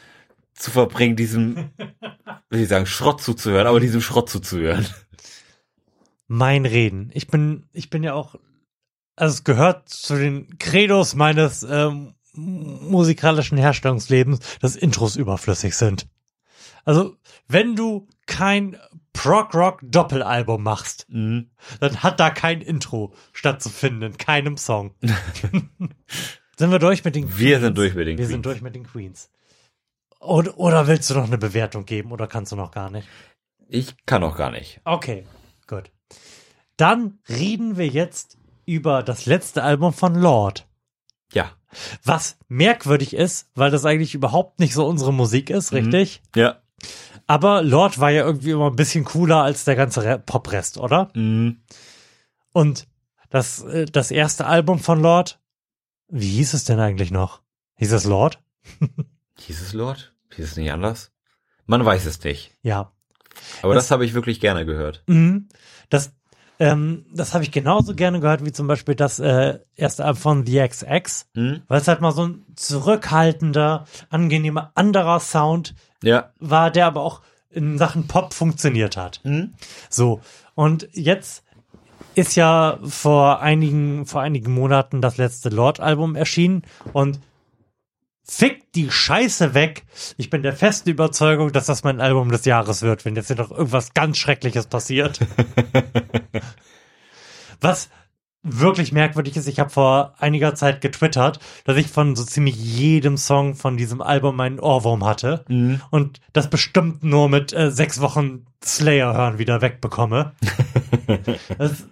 zu 0.54 0.70
verbringen, 0.70 1.16
diesem, 1.16 1.70
will 2.50 2.62
ich 2.62 2.68
sagen, 2.68 2.86
Schrott 2.86 3.22
zuzuhören, 3.22 3.68
aber 3.68 3.80
diesem 3.80 4.02
Schrott 4.02 4.30
zuzuhören. 4.30 4.86
Mein 6.28 6.66
Reden. 6.66 7.10
Ich 7.14 7.28
bin, 7.28 7.68
ich 7.74 7.90
bin 7.90 8.04
ja 8.04 8.14
auch, 8.14 8.36
also 9.16 9.34
es 9.34 9.44
gehört 9.44 9.90
zu 9.90 10.16
den 10.16 10.58
Credos 10.60 11.16
meines 11.16 11.64
ähm, 11.64 12.16
musikalischen 12.34 13.58
Herstellungslebens, 13.58 14.40
dass 14.60 14.76
Intros 14.76 15.16
überflüssig 15.16 15.76
sind. 15.76 16.08
Also, 16.86 17.18
wenn 17.48 17.76
du 17.76 18.08
kein 18.28 18.78
Prog-Rock-Doppelalbum 19.14 20.62
machst, 20.62 21.06
Mhm. 21.10 21.50
dann 21.80 22.04
hat 22.04 22.20
da 22.20 22.30
kein 22.30 22.62
Intro 22.62 23.14
stattzufinden 23.34 24.12
in 24.12 24.18
keinem 24.18 24.58
Song. 24.58 24.94
sind 26.58 26.72
wir 26.72 26.80
durch 26.80 27.04
mit 27.04 27.16
den 27.16 27.26
Queens? 27.26 27.40
Wir 27.40 27.60
sind 27.60 27.78
durch 27.78 27.96
mit 27.96 28.08
den 28.08 28.18
Wir 28.18 28.28
sind 28.28 28.46
durch 28.46 28.62
mit 28.62 28.76
den 28.76 28.86
Queens. 28.86 29.30
Oder, 30.20 30.58
oder 30.58 30.88
willst 30.88 31.10
du 31.10 31.16
noch 31.16 31.26
eine 31.28 31.38
Bewertung 31.38 31.86
geben 31.86 32.12
oder 32.12 32.28
kannst 32.28 32.52
du 32.52 32.56
noch 32.56 32.72
gar 32.72 32.90
nicht? 32.90 33.08
Ich 33.68 33.96
kann 34.06 34.24
auch 34.24 34.38
gar 34.38 34.52
nicht. 34.52 34.80
Okay. 34.84 35.26
Dann 36.78 37.20
reden 37.28 37.78
wir 37.78 37.88
jetzt 37.88 38.38
über 38.66 39.04
das 39.04 39.26
letzte 39.26 39.64
Album 39.64 39.94
von 39.94 40.16
Lord. 40.16 40.68
Ja. 41.34 41.52
Was 42.04 42.38
merkwürdig 42.48 43.14
ist, 43.14 43.50
weil 43.56 43.72
das 43.72 43.86
eigentlich 43.86 44.16
überhaupt 44.16 44.60
nicht 44.60 44.74
so 44.74 44.86
unsere 44.88 45.14
Musik 45.14 45.50
ist, 45.50 45.72
Mhm. 45.72 45.78
richtig? 45.80 46.22
Ja. 46.36 46.62
Aber 47.26 47.62
Lord 47.62 48.00
war 48.00 48.12
ja 48.12 48.24
irgendwie 48.26 48.52
immer 48.52 48.70
ein 48.70 48.76
bisschen 48.76 49.04
cooler 49.04 49.44
als 49.44 49.66
der 49.66 49.76
ganze 49.76 50.04
Re- 50.04 50.20
Poprest, 50.20 50.78
oder? 50.78 51.10
Mhm. 51.14 51.62
Und 52.54 52.88
das, 53.30 53.64
äh, 53.64 53.86
das 53.86 54.12
erste 54.12 54.46
Album 54.46 54.80
von 54.80 55.02
Lord, 55.02 55.40
wie 56.08 56.30
hieß 56.30 56.54
es 56.54 56.64
denn 56.64 56.80
eigentlich 56.80 57.12
noch? 57.12 57.42
Hieß 57.76 57.92
es 57.92 58.06
Lord? 58.06 58.40
Hieß 59.40 59.62
es 59.62 59.74
Lord? 59.74 60.14
Hieß 60.36 60.46
es 60.46 60.56
nicht 60.58 60.72
anders? 60.72 61.12
Man 61.66 61.84
weiß 61.84 62.06
es 62.06 62.24
nicht. 62.24 62.54
Ja. 62.62 62.94
Aber 63.62 63.74
das, 63.76 63.86
Das- 63.86 63.92
habe 63.92 64.06
ich 64.06 64.14
wirklich 64.14 64.40
gerne 64.40 64.66
gehört. 64.66 65.04
Mhm. 65.08 65.50
Das, 65.90 66.14
ähm, 66.60 67.06
das 67.14 67.34
habe 67.34 67.44
ich 67.44 67.52
genauso 67.52 67.94
gerne 67.96 68.20
gehört 68.20 68.44
wie 68.46 68.52
zum 68.52 68.68
Beispiel 68.68 68.96
das 68.96 69.20
äh, 69.20 69.60
erste 69.76 70.06
Album 70.06 70.22
von 70.22 70.46
The 70.46 70.68
XX, 70.68 71.28
Mhm. 71.36 71.62
weil 71.68 71.82
es 71.82 71.88
halt 71.88 72.02
mal 72.02 72.12
so 72.12 72.26
ein 72.28 72.46
zurückhaltender, 72.56 73.86
angenehmer, 74.10 74.72
anderer 74.76 75.20
Sound 75.20 75.76
Ja. 76.04 76.32
war, 76.40 76.72
der 76.72 76.88
aber 76.88 77.02
auch 77.02 77.22
in 77.50 77.78
Sachen 77.78 78.08
Pop 78.08 78.34
funktioniert 78.34 78.98
hat. 78.98 79.22
Mhm. 79.24 79.54
So, 79.90 80.22
und 80.56 80.88
jetzt 80.94 81.44
ist 82.16 82.36
ja 82.36 82.80
vor 82.84 83.42
einigen, 83.42 84.06
vor 84.06 84.22
einigen 84.22 84.52
Monaten 84.54 85.02
das 85.02 85.18
letzte 85.18 85.50
Lord-Album 85.50 86.16
erschienen 86.16 86.64
und 86.94 87.20
fick 88.30 88.72
die 88.74 88.92
Scheiße 88.92 89.54
weg. 89.54 89.86
Ich 90.18 90.30
bin 90.30 90.44
der 90.44 90.54
festen 90.54 90.90
Überzeugung, 90.90 91.52
dass 91.52 91.68
das 91.68 91.84
mein 91.84 92.02
Album 92.02 92.30
des 92.30 92.46
Jahres 92.46 92.82
wird, 92.82 93.06
wenn 93.06 93.16
jetzt 93.16 93.28
hier 93.28 93.38
noch 93.38 93.52
irgendwas 93.52 93.94
ganz 93.94 94.18
Schreckliches 94.18 94.68
passiert. 94.68 95.20
Was 97.62 97.90
wirklich 98.44 98.92
merkwürdig 98.92 99.36
ist, 99.36 99.48
ich 99.48 99.60
habe 99.60 99.70
vor 99.70 100.14
einiger 100.20 100.56
Zeit 100.56 100.80
getwittert, 100.80 101.40
dass 101.66 101.76
ich 101.78 101.88
von 101.88 102.16
so 102.16 102.24
ziemlich 102.24 102.56
jedem 102.56 103.18
Song 103.18 103.56
von 103.56 103.78
diesem 103.78 104.02
Album 104.02 104.40
einen 104.40 104.60
Ohrwurm 104.60 105.06
hatte 105.06 105.44
Mhm. 105.50 105.82
und 105.90 106.22
das 106.34 106.50
bestimmt 106.50 107.04
nur 107.04 107.30
mit 107.30 107.52
äh, 107.54 107.72
sechs 107.72 108.00
Wochen 108.00 108.46
Slayer 108.64 109.14
hören 109.14 109.38
wieder 109.38 109.62
wegbekomme. 109.62 110.34
das, 111.58 111.88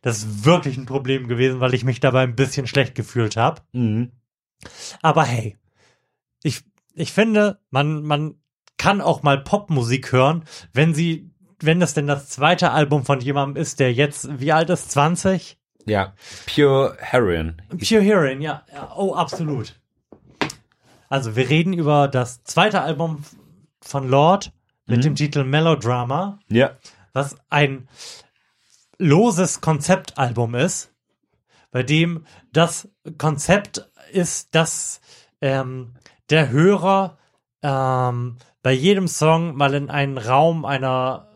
das 0.00 0.18
ist 0.18 0.44
wirklich 0.46 0.76
ein 0.78 0.86
Problem 0.86 1.28
gewesen, 1.28 1.60
weil 1.60 1.74
ich 1.74 1.84
mich 1.84 2.00
dabei 2.00 2.22
ein 2.22 2.36
bisschen 2.36 2.66
schlecht 2.66 2.94
gefühlt 2.94 3.36
habe. 3.36 3.60
Mhm. 3.72 4.12
Aber 5.02 5.24
hey, 5.24 5.56
ich, 6.42 6.62
ich 6.94 7.12
finde, 7.12 7.60
man, 7.70 8.02
man 8.02 8.36
kann 8.78 9.00
auch 9.00 9.22
mal 9.22 9.38
Popmusik 9.42 10.12
hören, 10.12 10.44
wenn 10.72 10.94
sie, 10.94 11.30
wenn 11.60 11.80
das 11.80 11.94
denn 11.94 12.06
das 12.06 12.28
zweite 12.28 12.70
Album 12.72 13.04
von 13.04 13.20
jemandem 13.20 13.60
ist, 13.60 13.80
der 13.80 13.92
jetzt, 13.92 14.40
wie 14.40 14.52
alt 14.52 14.70
ist, 14.70 14.90
20? 14.90 15.58
Ja. 15.86 16.14
Pure 16.46 16.96
Heroin. 17.00 17.60
Pure 17.70 18.02
ja. 18.40 18.62
ja. 18.72 18.92
Oh, 18.96 19.14
absolut. 19.14 19.78
Also, 21.08 21.36
wir 21.36 21.48
reden 21.48 21.72
über 21.72 22.08
das 22.08 22.42
zweite 22.44 22.80
Album 22.80 23.24
von 23.80 24.08
Lord 24.08 24.52
mit 24.86 24.98
Mhm. 24.98 25.02
dem 25.02 25.14
Titel 25.14 25.44
Melodrama, 25.44 26.38
Ja. 26.48 26.76
was 27.12 27.36
ein 27.50 27.88
loses 28.98 29.60
Konzeptalbum 29.60 30.54
ist, 30.54 30.92
bei 31.70 31.82
dem 31.82 32.24
das 32.52 32.88
Konzept 33.18 33.90
ist, 34.14 34.54
dass 34.54 35.00
ähm, 35.40 35.94
der 36.30 36.50
Hörer 36.50 37.18
ähm, 37.62 38.36
bei 38.62 38.72
jedem 38.72 39.08
Song 39.08 39.56
mal 39.56 39.74
in 39.74 39.90
einen 39.90 40.18
Raum 40.18 40.64
einer 40.64 41.28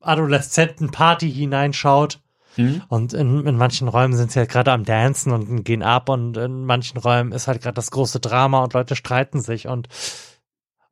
adoleszenten 0.00 0.90
Party 0.90 1.30
hineinschaut 1.32 2.20
Mhm. 2.58 2.82
und 2.88 3.12
in, 3.12 3.46
in 3.46 3.56
manchen 3.58 3.86
Räumen 3.86 4.14
sind 4.16 4.32
sie 4.32 4.38
halt 4.38 4.48
gerade 4.48 4.72
am 4.72 4.84
Dancen 4.84 5.30
und 5.30 5.62
gehen 5.64 5.82
ab 5.82 6.08
und 6.08 6.38
in 6.38 6.64
manchen 6.64 6.96
Räumen 6.96 7.32
ist 7.32 7.48
halt 7.48 7.60
gerade 7.62 7.74
das 7.74 7.90
große 7.90 8.18
Drama 8.18 8.62
und 8.64 8.72
Leute 8.72 8.96
streiten 8.96 9.42
sich 9.42 9.68
und 9.68 9.88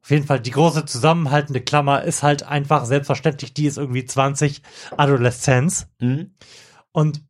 auf 0.03 0.11
jeden 0.11 0.27
Fall 0.27 0.41
die 0.41 0.51
große 0.51 0.85
zusammenhaltende 0.85 1.63
Klammer 1.63 2.03
ist 2.03 2.23
halt 2.23 2.43
einfach 2.43 2.85
selbstverständlich, 2.85 3.55
die 3.55 3.65
ist 3.65 3.79
irgendwie 3.79 4.05
20 4.05 4.61
Adoleszenz 4.99 5.87
Mhm. 6.01 6.35
und 6.93 7.23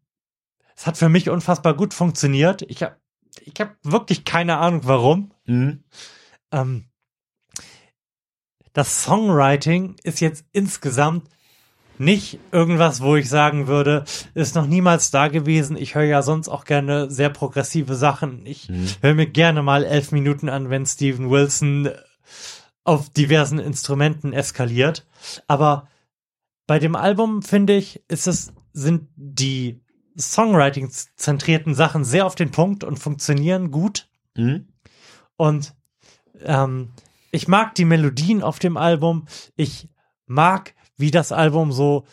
es 0.76 0.89
hat 0.89 0.97
für 0.97 1.08
mich 1.08 1.31
unfassbar 1.31 1.74
gut 1.74 1.94
funktioniert. 1.94 2.62
Ich 2.62 2.83
habe 2.83 2.97
ich 3.44 3.60
habe 3.60 3.76
wirklich 3.82 4.24
keine 4.24 4.58
Ahnung, 4.58 4.82
warum. 4.84 5.32
Mhm. 5.46 5.84
Ähm, 6.52 6.84
das 8.72 9.04
Songwriting 9.04 9.96
ist 10.02 10.20
jetzt 10.20 10.44
insgesamt 10.52 11.28
nicht 11.98 12.40
irgendwas, 12.50 13.00
wo 13.00 13.14
ich 13.14 13.28
sagen 13.28 13.68
würde, 13.68 14.04
ist 14.34 14.56
noch 14.56 14.66
niemals 14.66 15.12
da 15.12 15.28
gewesen. 15.28 15.76
Ich 15.76 15.94
höre 15.94 16.04
ja 16.04 16.22
sonst 16.22 16.48
auch 16.48 16.64
gerne 16.64 17.08
sehr 17.10 17.30
progressive 17.30 17.94
Sachen. 17.94 18.44
Ich 18.46 18.68
höre 19.00 19.14
mir 19.14 19.26
gerne 19.26 19.62
mal 19.62 19.84
elf 19.84 20.10
Minuten 20.10 20.48
an, 20.48 20.70
wenn 20.70 20.86
Steven 20.86 21.30
Wilson 21.30 21.90
auf 22.82 23.10
diversen 23.10 23.60
Instrumenten 23.60 24.32
eskaliert. 24.32 25.06
Aber 25.46 25.88
bei 26.66 26.80
dem 26.80 26.96
Album 26.96 27.42
finde 27.42 27.74
ich, 27.74 28.02
ist 28.08 28.26
es, 28.26 28.52
sind 28.72 29.08
die 29.14 29.83
Songwriting-zentrierten 30.18 31.75
Sachen 31.75 32.05
sehr 32.05 32.26
auf 32.26 32.34
den 32.34 32.51
Punkt 32.51 32.84
und 32.84 32.99
funktionieren 32.99 33.70
gut. 33.70 34.09
Mhm. 34.36 34.68
Und 35.36 35.75
ähm, 36.44 36.91
ich 37.31 37.49
mag 37.49 37.75
die 37.75 37.84
Melodien 37.84 38.43
auf 38.43 38.59
dem 38.59 38.76
Album. 38.76 39.26
Ich 39.57 39.89
mag, 40.26 40.75
wie 40.97 41.10
das 41.10 41.33
Album 41.33 41.73
so 41.73 42.05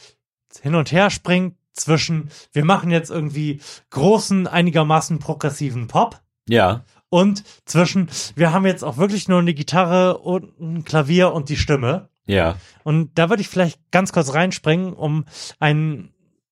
hin 0.61 0.75
und 0.75 0.91
her 0.91 1.09
springt 1.09 1.55
zwischen, 1.73 2.29
wir 2.51 2.65
machen 2.65 2.91
jetzt 2.91 3.09
irgendwie 3.09 3.61
großen, 3.91 4.47
einigermaßen 4.47 5.19
progressiven 5.19 5.87
Pop 5.87 6.19
Ja. 6.49 6.83
und 7.09 7.43
zwischen, 7.65 8.09
wir 8.35 8.51
haben 8.51 8.65
jetzt 8.65 8.83
auch 8.83 8.97
wirklich 8.97 9.29
nur 9.29 9.39
eine 9.39 9.53
Gitarre 9.53 10.17
und 10.17 10.59
ein 10.59 10.83
Klavier 10.83 11.31
und 11.31 11.47
die 11.49 11.55
Stimme. 11.55 12.09
Ja. 12.25 12.57
Und 12.83 13.17
da 13.17 13.29
würde 13.29 13.41
ich 13.41 13.47
vielleicht 13.47 13.79
ganz 13.91 14.11
kurz 14.11 14.33
reinspringen, 14.33 14.93
um 14.93 15.25
einen, 15.59 16.10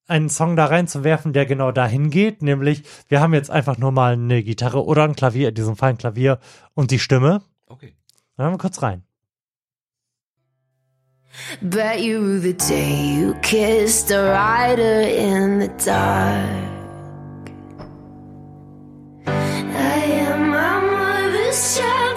einen 0.09 0.29
Song 0.29 0.55
da 0.55 0.65
reinzuwerfen, 0.65 1.33
der 1.33 1.45
genau 1.45 1.71
dahin 1.71 2.09
geht, 2.09 2.41
nämlich 2.41 2.83
wir 3.07 3.21
haben 3.21 3.33
jetzt 3.33 3.51
einfach 3.51 3.77
nur 3.77 3.91
mal 3.91 4.13
eine 4.13 4.43
Gitarre 4.43 4.85
oder 4.85 5.03
ein 5.03 5.15
Klavier, 5.15 5.49
in 5.49 5.55
diesem 5.55 5.75
Fall 5.75 5.91
ein 5.91 5.97
Klavier 5.97 6.39
und 6.73 6.91
die 6.91 6.99
Stimme. 6.99 7.41
Okay. 7.67 7.93
Dann 8.35 8.45
hören 8.45 8.53
wir 8.53 8.59
kurz 8.59 8.81
rein. 8.81 9.03
Bet 11.61 11.99
you 11.99 12.39
the 12.39 12.53
day 12.53 13.15
you 13.15 13.33
kissed 13.41 14.11
a 14.11 14.19
rider 14.19 15.01
in 15.01 15.61
the 15.61 15.69
dark. 15.85 16.79
I 19.27 20.03
am 20.27 20.49
my 20.49 20.79
mother's 20.81 21.77
child. 21.77 22.08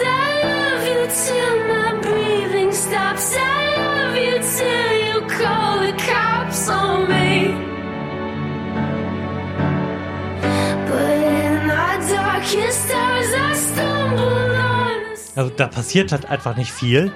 Also 15.35 15.51
da 15.57 15.67
passiert 15.67 16.13
halt 16.13 16.27
einfach 16.27 16.57
nicht 16.57 16.71
viel, 16.73 17.11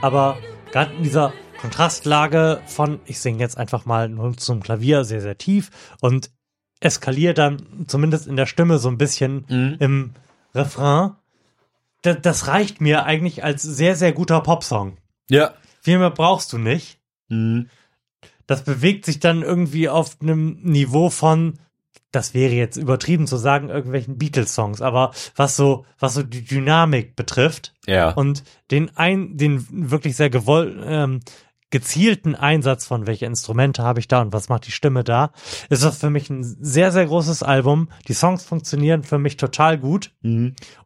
aber 0.00 0.38
gerade 0.70 0.94
in 0.94 1.02
dieser 1.02 1.32
Kontrastlage 1.60 2.62
von, 2.66 3.00
ich 3.04 3.20
singe 3.20 3.40
jetzt 3.40 3.58
einfach 3.58 3.84
mal 3.84 4.08
nur 4.08 4.36
zum 4.36 4.62
Klavier 4.62 5.04
sehr, 5.04 5.20
sehr 5.20 5.38
tief 5.38 5.70
und 6.00 6.30
eskaliere 6.80 7.34
dann 7.34 7.84
zumindest 7.86 8.26
in 8.26 8.36
der 8.36 8.46
Stimme 8.46 8.78
so 8.78 8.88
ein 8.88 8.98
bisschen 8.98 9.44
im 9.80 10.14
Refrain. 10.54 11.12
Das, 12.02 12.18
das 12.20 12.46
reicht 12.48 12.80
mir 12.80 13.04
eigentlich 13.04 13.44
als 13.44 13.62
sehr, 13.62 13.96
sehr 13.96 14.12
guter 14.12 14.40
Popsong. 14.40 14.96
Ja. 15.28 15.54
Viel 15.80 15.98
mehr 15.98 16.10
brauchst 16.10 16.52
du 16.52 16.58
nicht. 16.58 16.98
Das 18.46 18.64
bewegt 18.64 19.04
sich 19.04 19.20
dann 19.20 19.42
irgendwie 19.42 19.88
auf 19.88 20.16
einem 20.20 20.60
Niveau 20.62 21.10
von, 21.10 21.58
das 22.12 22.34
wäre 22.34 22.52
jetzt 22.52 22.76
übertrieben 22.76 23.26
zu 23.26 23.36
sagen, 23.36 23.68
irgendwelchen 23.70 24.18
Beatles-Songs, 24.18 24.80
aber 24.82 25.12
was 25.34 25.56
so, 25.56 25.84
was 25.98 26.14
so 26.14 26.22
die 26.22 26.44
Dynamik 26.44 27.16
betrifft 27.16 27.74
Ja. 27.86 28.10
und 28.10 28.44
den 28.70 28.96
ein, 28.96 29.36
den 29.36 29.66
wirklich 29.90 30.14
sehr 30.16 30.30
gewoll, 30.30 30.82
ähm, 30.86 31.20
gezielten 31.70 32.34
Einsatz 32.34 32.84
von 32.84 33.06
welche 33.06 33.24
Instrumente 33.24 33.82
habe 33.82 33.98
ich 33.98 34.06
da 34.06 34.20
und 34.20 34.34
was 34.34 34.50
macht 34.50 34.66
die 34.66 34.72
Stimme 34.72 35.04
da, 35.04 35.32
ist 35.70 35.82
das 35.82 35.98
für 35.98 36.10
mich 36.10 36.28
ein 36.28 36.42
sehr, 36.44 36.92
sehr 36.92 37.06
großes 37.06 37.42
Album. 37.42 37.88
Die 38.08 38.12
Songs 38.12 38.44
funktionieren 38.44 39.02
für 39.04 39.18
mich 39.18 39.38
total 39.38 39.78
gut 39.78 40.12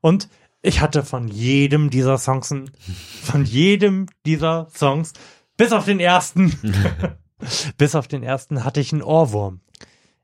und 0.00 0.28
ich 0.62 0.80
hatte 0.80 1.02
von 1.02 1.26
jedem 1.26 1.90
dieser 1.90 2.18
Songs, 2.18 2.54
von 3.22 3.44
jedem 3.44 4.06
dieser 4.24 4.68
Songs, 4.76 5.12
bis 5.56 5.72
auf 5.72 5.86
den 5.86 5.98
ersten, 5.98 6.56
bis 7.78 7.96
auf 7.96 8.06
den 8.06 8.22
ersten 8.22 8.62
hatte 8.62 8.80
ich 8.80 8.92
einen 8.92 9.02
Ohrwurm. 9.02 9.60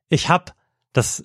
Ich 0.09 0.29
habe 0.29 0.53
das, 0.93 1.25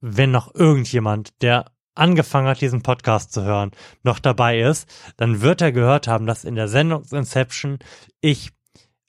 wenn 0.00 0.30
noch 0.30 0.54
irgendjemand, 0.54 1.42
der 1.42 1.66
angefangen 1.94 2.48
hat, 2.48 2.60
diesen 2.60 2.82
Podcast 2.82 3.32
zu 3.32 3.44
hören, 3.44 3.72
noch 4.02 4.18
dabei 4.18 4.60
ist, 4.60 4.88
dann 5.16 5.40
wird 5.40 5.60
er 5.60 5.72
gehört 5.72 6.08
haben, 6.08 6.26
dass 6.26 6.44
in 6.44 6.54
der 6.54 6.68
Sendung 6.68 7.04
Inception 7.10 7.78
ich 8.20 8.52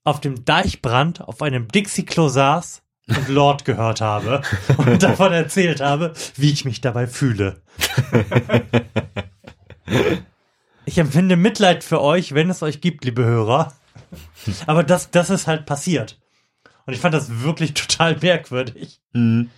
auf 0.04 0.20
dem 0.20 0.46
Deichbrand 0.46 1.22
auf 1.22 1.42
einem 1.42 1.68
Dixie-Klo 1.68 2.28
saß 2.28 2.82
und 3.08 3.28
Lord 3.28 3.66
gehört 3.66 4.02
habe 4.02 4.42
und 4.78 5.04
davon 5.04 5.32
erzählt 5.32 5.80
habe, 5.80 6.14
wie 6.36 6.52
ich 6.52 6.66
mich 6.66 6.82
dabei 6.82 7.08
fühle. 7.08 7.62
Ich 10.86 10.98
empfinde 10.98 11.38
Mitleid 11.38 11.84
für 11.84 12.02
euch, 12.02 12.34
wenn 12.34 12.50
es 12.50 12.64
euch 12.64 12.82
gibt, 12.82 13.06
liebe 13.06 13.24
Hörer. 13.24 13.74
Aber 14.66 14.84
das, 14.84 15.12
das 15.12 15.30
ist 15.30 15.48
halt 15.48 15.66
passiert. 15.66 16.21
Und 16.86 16.94
ich 16.94 17.00
fand 17.00 17.14
das 17.14 17.42
wirklich 17.44 17.74
total 17.76 18.18
merkwürdig. 18.22 19.02
Mhm. 19.14 19.50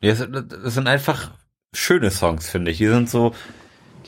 Ja, 0.00 0.14
das, 0.14 0.28
das 0.62 0.74
sind 0.74 0.88
einfach 0.88 1.30
schöne 1.74 2.10
Songs, 2.10 2.48
finde 2.50 2.70
ich. 2.70 2.78
Die 2.78 2.88
sind 2.88 3.08
so, 3.08 3.34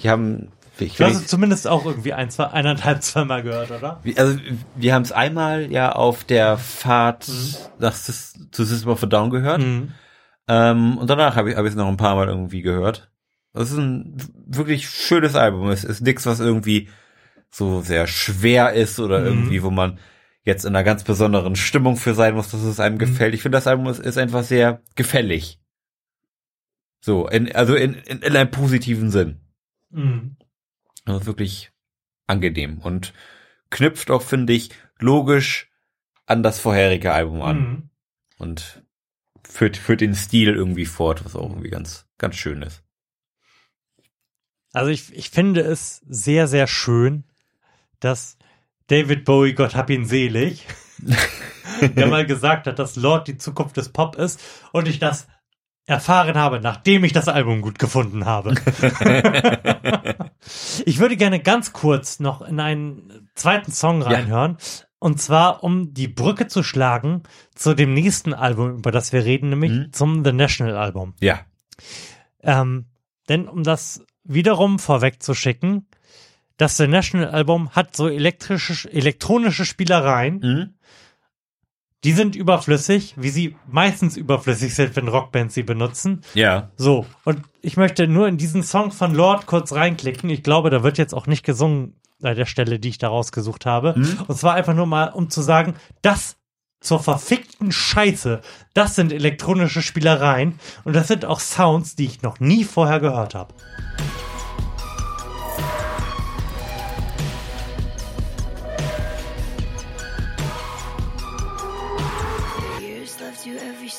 die 0.03 0.11
haben, 0.11 0.49
ich 0.79 0.97
Du 0.97 1.05
hast 1.05 1.15
es 1.17 1.27
zumindest 1.29 1.69
auch 1.69 1.87
irgendwie 1.87 2.13
ein, 2.13 2.31
zwei, 2.31 2.47
eineinhalb, 2.49 3.03
zweimal 3.03 3.43
gehört, 3.43 3.71
oder? 3.71 4.01
wie- 4.03 4.19
also 4.19 4.37
wir 4.75 4.93
haben 4.95 5.03
es 5.03 5.13
einmal 5.13 5.71
ja 5.71 5.93
auf 5.93 6.25
der 6.25 6.59
Fahrt 6.59 7.29
Mhm. 7.29 7.55
nach 7.79 7.95
zu 7.95 8.65
System 8.65 8.91
of 8.91 9.03
a 9.03 9.07
Down 9.07 9.31
gehört. 9.31 9.63
Ähm, 10.47 10.99
und 10.99 11.09
danach 11.09 11.37
habe 11.37 11.51
ich 11.53 11.57
hab 11.57 11.65
ich 11.65 11.71
es 11.71 11.77
noch 11.77 11.89
ein 11.89 11.97
paar 11.97 12.17
Mal 12.17 12.29
irgendwie 12.29 12.61
gehört. 12.63 13.11
Das 13.53 13.71
ist 13.71 13.79
ein 13.79 14.17
wirklich 14.47 14.91
schönes 14.91 15.37
Album. 15.37 15.71
Es 15.71 15.85
ist 15.85 16.01
nichts, 16.01 16.27
was 16.27 16.41
irgendwie 16.41 16.89
so 17.51 17.83
sehr 17.83 18.09
schwer 18.09 18.73
ist 18.73 18.99
oder 18.99 19.21
Mhm. 19.21 19.27
irgendwie, 19.27 19.63
wo 19.63 19.71
man 19.71 19.99
jetzt 20.45 20.65
in 20.65 20.75
einer 20.75 20.85
ganz 20.85 21.05
besonderen 21.05 21.57
Stimmung 21.57 21.97
für 21.97 22.15
sein 22.15 22.35
muss, 22.35 22.51
dass 22.51 22.63
es 22.63 22.79
Mhm. 22.79 22.85
einem 22.85 22.99
gefällt. 22.99 23.35
Ich 23.35 23.43
finde, 23.43 23.57
das 23.57 23.67
Album 23.67 23.87
ist, 23.87 23.99
ist 23.99 24.19
einfach 24.19 24.45
sehr 24.45 24.83
gefällig. 24.95 25.61
So, 27.01 27.29
in, 27.29 27.55
also 27.55 27.75
in, 27.75 27.95
in, 27.95 28.21
in 28.21 28.37
einem 28.37 28.51
positiven 28.51 29.11
Sinn. 29.11 29.41
Mhm. 29.91 30.37
Also 31.05 31.27
wirklich 31.27 31.73
angenehm 32.27 32.79
und 32.79 33.13
knüpft 33.71 34.11
auch, 34.11 34.23
finde 34.23 34.53
ich, 34.53 34.71
logisch 34.99 35.71
an 36.27 36.43
das 36.43 36.59
vorherige 36.59 37.13
Album 37.13 37.43
an. 37.43 37.59
Mhm. 37.59 37.91
Und 38.39 38.85
führt, 39.47 39.77
führt 39.77 40.01
den 40.01 40.15
Stil 40.15 40.55
irgendwie 40.55 40.87
fort, 40.87 41.25
was 41.25 41.37
auch 41.37 41.51
irgendwie 41.51 41.71
ganz, 41.71 42.07
ganz 42.19 42.37
schön 42.37 42.63
ist. 42.63 42.83
Also 44.73 44.91
ich, 44.91 45.15
ich 45.15 45.31
finde 45.31 45.61
es 45.61 46.03
sehr, 46.09 46.49
sehr 46.49 46.67
schön, 46.67 47.25
dass 48.01 48.37
David 48.89 49.25
Bowie, 49.25 49.55
Gott 49.55 49.75
hab 49.75 49.91
ihn 49.91 50.05
selig, 50.05 50.67
der 51.81 52.07
mal 52.07 52.27
gesagt 52.27 52.67
hat, 52.67 52.79
dass 52.79 52.97
Lord 52.97 53.29
die 53.29 53.39
Zukunft 53.39 53.77
des 53.77 53.89
Pop 53.91 54.17
ist 54.17 54.41
und 54.73 54.89
ich 54.89 54.99
das 54.99 55.27
erfahren 55.87 56.37
habe, 56.37 56.61
nachdem 56.61 57.05
ich 57.05 57.13
das 57.13 57.29
Album 57.29 57.61
gut 57.61 57.79
gefunden 57.79 58.25
habe. 58.25 58.55
ich 60.87 60.99
würde 60.99 61.17
gerne 61.17 61.41
ganz 61.41 61.73
kurz 61.73 62.21
noch 62.21 62.43
in 62.43 62.61
einen 62.61 63.29
zweiten 63.35 63.71
Song 63.71 64.03
reinhören. 64.03 64.57
Und 64.99 65.21
zwar, 65.21 65.63
um 65.63 65.93
die 65.93 66.09
Brücke 66.09 66.47
zu 66.47 66.63
schlagen 66.63 67.25
zu 67.55 67.75
dem 67.75 67.93
nächsten 67.93 68.33
Album, 68.33 68.79
über 68.79 68.91
das 68.91 69.13
wir 69.13 69.27
reden, 69.27 69.51
nämlich 69.51 69.93
zum 69.93 70.25
The 70.25 70.33
National 70.33 70.79
Album. 70.79 71.13
Ja. 71.21 71.41
Ähm, 72.43 72.87
denn 73.29 73.47
um 73.47 73.63
das 73.63 74.03
wiederum 74.23 74.79
vorwegzuschicken, 74.79 75.87
das 76.57 76.77
The 76.77 76.87
National 76.87 77.31
Album 77.31 77.71
hat 77.71 77.97
so 77.97 78.09
elektrische, 78.09 78.93
elektronische 78.93 79.65
Spielereien. 79.65 80.77
Die 82.05 82.13
sind 82.13 82.37
überflüssig, 82.37 83.15
wie 83.17 83.31
sie 83.31 83.57
meistens 83.67 84.17
überflüssig 84.17 84.75
sind, 84.75 84.95
wenn 84.95 85.09
Rockbands 85.09 85.55
sie 85.55 85.63
benutzen. 85.63 86.21
Ja. 86.35 86.71
So, 86.77 87.07
und 87.25 87.41
ich 87.63 87.79
möchte 87.79 88.07
nur 88.07 88.29
in 88.29 88.37
diesen 88.37 88.63
Song 88.63 88.93
von 88.93 89.15
Lord 89.15 89.47
kurz 89.47 89.73
reinklicken. 89.73 90.29
Ich 90.29 90.43
glaube, 90.43 90.69
da 90.69 90.83
wird 90.83 90.99
jetzt 90.99 91.15
auch 91.15 91.27
nicht 91.27 91.45
gesungen 91.45 91.99
bei 92.21 92.35
der 92.35 92.47
Stelle, 92.47 92.79
die 92.79 92.91
ich 92.91 92.99
da 92.99 93.09
rausgesucht 93.09 93.65
habe. 93.67 93.95
Und 94.29 94.37
zwar 94.37 94.55
einfach 94.55 94.75
nur 94.75 94.87
mal, 94.87 95.09
um 95.09 95.31
zu 95.31 95.41
sagen, 95.41 95.75
das 96.03 96.37
zur 96.81 97.01
verfickten 97.01 97.73
Scheiße, 97.73 98.43
das 98.75 98.95
sind 98.95 99.11
elektronische 99.11 99.81
Spielereien 99.81 100.59
und 100.85 100.95
das 100.95 101.09
sind 101.09 101.25
auch 101.25 101.41
Sounds, 101.41 101.97
die 101.97 102.05
ich 102.05 102.21
noch 102.21 102.41
nie 102.41 102.65
vorher 102.65 103.01
gehört 103.01 103.35
habe. 103.35 103.55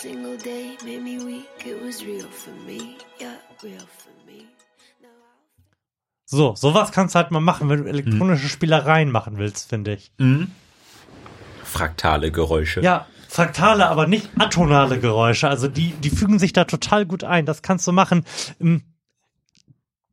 Single 0.06 0.38
day, 0.38 0.78
made 0.84 1.02
me 1.02 1.18
weak, 1.26 1.66
it 1.66 1.82
was 1.84 2.04
real 2.06 2.28
for 2.30 2.54
me, 2.66 2.96
yeah. 3.20 3.34
So, 6.28 6.56
sowas 6.56 6.92
kannst 6.92 7.16
du 7.16 7.18
halt 7.20 7.32
mal 7.32 7.40
machen, 7.40 7.70
wenn 7.70 7.84
du 7.84 7.90
elektronische 7.90 8.48
Spielereien 8.50 9.12
machen 9.12 9.38
willst, 9.38 9.70
finde 9.70 9.94
ich. 9.94 10.12
Mhm. 10.18 10.52
Fraktale 11.64 12.32
Geräusche. 12.32 12.82
Ja, 12.82 13.06
fraktale, 13.30 13.88
aber 13.88 14.08
nicht 14.08 14.30
atonale 14.38 15.00
Geräusche. 15.00 15.48
Also 15.48 15.68
die, 15.68 15.92
die 15.92 16.10
fügen 16.10 16.40
sich 16.40 16.52
da 16.52 16.66
total 16.66 17.06
gut 17.06 17.24
ein. 17.24 17.46
Das 17.46 17.62
kannst 17.62 17.86
du 17.88 17.92
machen. 17.92 18.26
Ähm, 18.60 18.82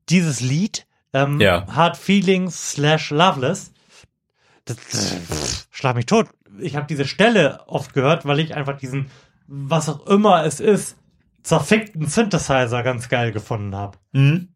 Dieses 0.08 0.40
Lied, 0.40 0.86
ähm, 1.12 1.40
Ja. 1.40 1.66
Hard 1.66 1.96
Feelings 1.96 2.72
slash 2.72 3.10
Loveless, 3.10 3.72
das, 4.64 4.76
das 5.28 5.68
schlag 5.70 5.96
mich 5.96 6.06
tot. 6.06 6.28
Ich 6.60 6.76
habe 6.76 6.86
diese 6.86 7.06
Stelle 7.06 7.60
oft 7.66 7.94
gehört, 7.94 8.26
weil 8.26 8.38
ich 8.38 8.54
einfach 8.54 8.76
diesen, 8.78 9.10
was 9.54 9.90
auch 9.90 10.06
immer 10.06 10.46
es 10.46 10.60
ist, 10.60 10.96
zerfickten 11.42 12.06
Synthesizer 12.06 12.82
ganz 12.82 13.10
geil 13.10 13.32
gefunden 13.32 13.76
habe. 13.76 13.98
Mhm. 14.12 14.48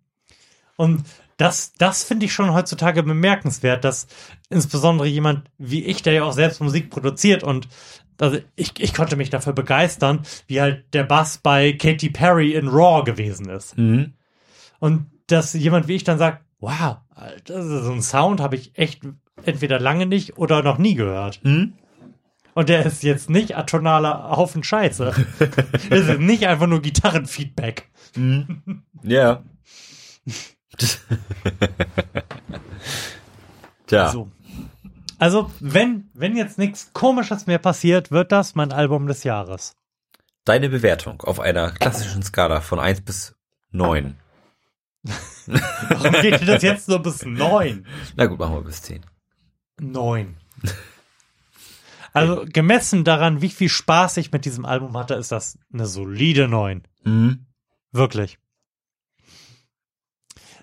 Und 0.77 1.05
das, 1.37 1.75
das 1.77 2.03
finde 2.03 2.25
ich 2.25 2.33
schon 2.33 2.55
heutzutage 2.55 3.03
bemerkenswert, 3.03 3.85
dass 3.85 4.07
insbesondere 4.49 5.07
jemand 5.07 5.51
wie 5.59 5.85
ich, 5.85 6.03
der 6.03 6.15
ja 6.15 6.25
auch 6.25 6.33
selbst 6.33 6.63
Musik 6.63 6.89
produziert 6.89 7.45
und 7.45 7.69
also 8.19 8.39
ich, 8.55 8.73
ich 8.79 8.95
konnte 8.95 9.17
mich 9.17 9.29
dafür 9.29 9.53
begeistern, 9.53 10.23
wie 10.47 10.63
halt 10.63 10.95
der 10.95 11.05
Bass 11.05 11.37
bei 11.37 11.75
Katy 11.75 12.09
Perry 12.09 12.55
in 12.55 12.69
Raw 12.69 13.05
gewesen 13.05 13.51
ist. 13.51 13.77
Mhm. 13.77 14.15
Und 14.79 15.11
dass 15.27 15.53
jemand 15.53 15.89
wie 15.89 15.97
ich 15.97 16.05
dann 16.05 16.17
sagt, 16.17 16.43
wow, 16.59 16.97
so 17.45 17.53
einen 17.55 18.01
Sound 18.01 18.41
habe 18.41 18.57
ich 18.57 18.79
echt 18.79 19.03
entweder 19.45 19.79
lange 19.79 20.07
nicht 20.07 20.39
oder 20.39 20.63
noch 20.63 20.79
nie 20.79 20.95
gehört. 20.95 21.45
Mhm. 21.45 21.75
Und 22.57 22.71
der 22.71 22.87
ist 22.87 23.03
jetzt 23.03 23.29
nicht 23.29 23.55
atonaler 23.55 24.31
Haufen 24.31 24.65
Scheiße. 24.65 25.13
das 25.91 25.91
ist 25.91 26.19
nicht 26.21 26.47
einfach 26.47 26.67
nur 26.67 26.81
Gitarrenfeedback. 26.81 27.91
Mhm. 28.15 28.83
Ja. 29.03 29.43
Tja. 33.87 34.09
So. 34.09 34.31
Also, 35.19 35.51
wenn, 35.61 36.09
wenn 36.15 36.35
jetzt 36.35 36.57
nichts 36.57 36.95
Komisches 36.95 37.47
mehr 37.47 37.59
passiert, 37.59 38.11
wird 38.11 38.33
das 38.33 38.55
mein 38.55 38.73
Album 38.73 39.07
des 39.07 39.23
Jahres. 39.23 39.77
Deine 40.47 40.71
Bewertung 40.71 41.21
auf 41.21 41.41
einer 41.41 41.73
klassischen 41.73 42.23
Skala 42.23 42.63
von 42.63 42.79
1 42.79 43.03
bis 43.03 43.37
9. 43.73 44.17
Warum 45.45 46.13
geht 46.23 46.49
das 46.49 46.63
jetzt 46.63 46.89
nur 46.89 47.03
bis 47.03 47.23
neun? 47.27 47.87
Na 48.17 48.25
gut, 48.25 48.39
machen 48.39 48.55
wir 48.55 48.63
bis 48.63 48.81
10. 48.81 49.05
Neun. 49.79 50.39
Also 52.17 52.47
gemessen 52.51 53.05
daran, 53.05 53.43
wie 53.43 53.51
viel 53.51 53.69
Spaß 53.69 54.17
ich 54.17 54.33
mit 54.33 54.45
diesem 54.45 54.65
Album 54.65 54.97
hatte, 54.97 55.15
ist 55.15 55.33
das 55.33 55.59
eine 55.73 55.87
solide 55.87 56.49
neun. 56.49 56.83
Mhm. 57.05 57.47
Wirklich. 57.93 58.39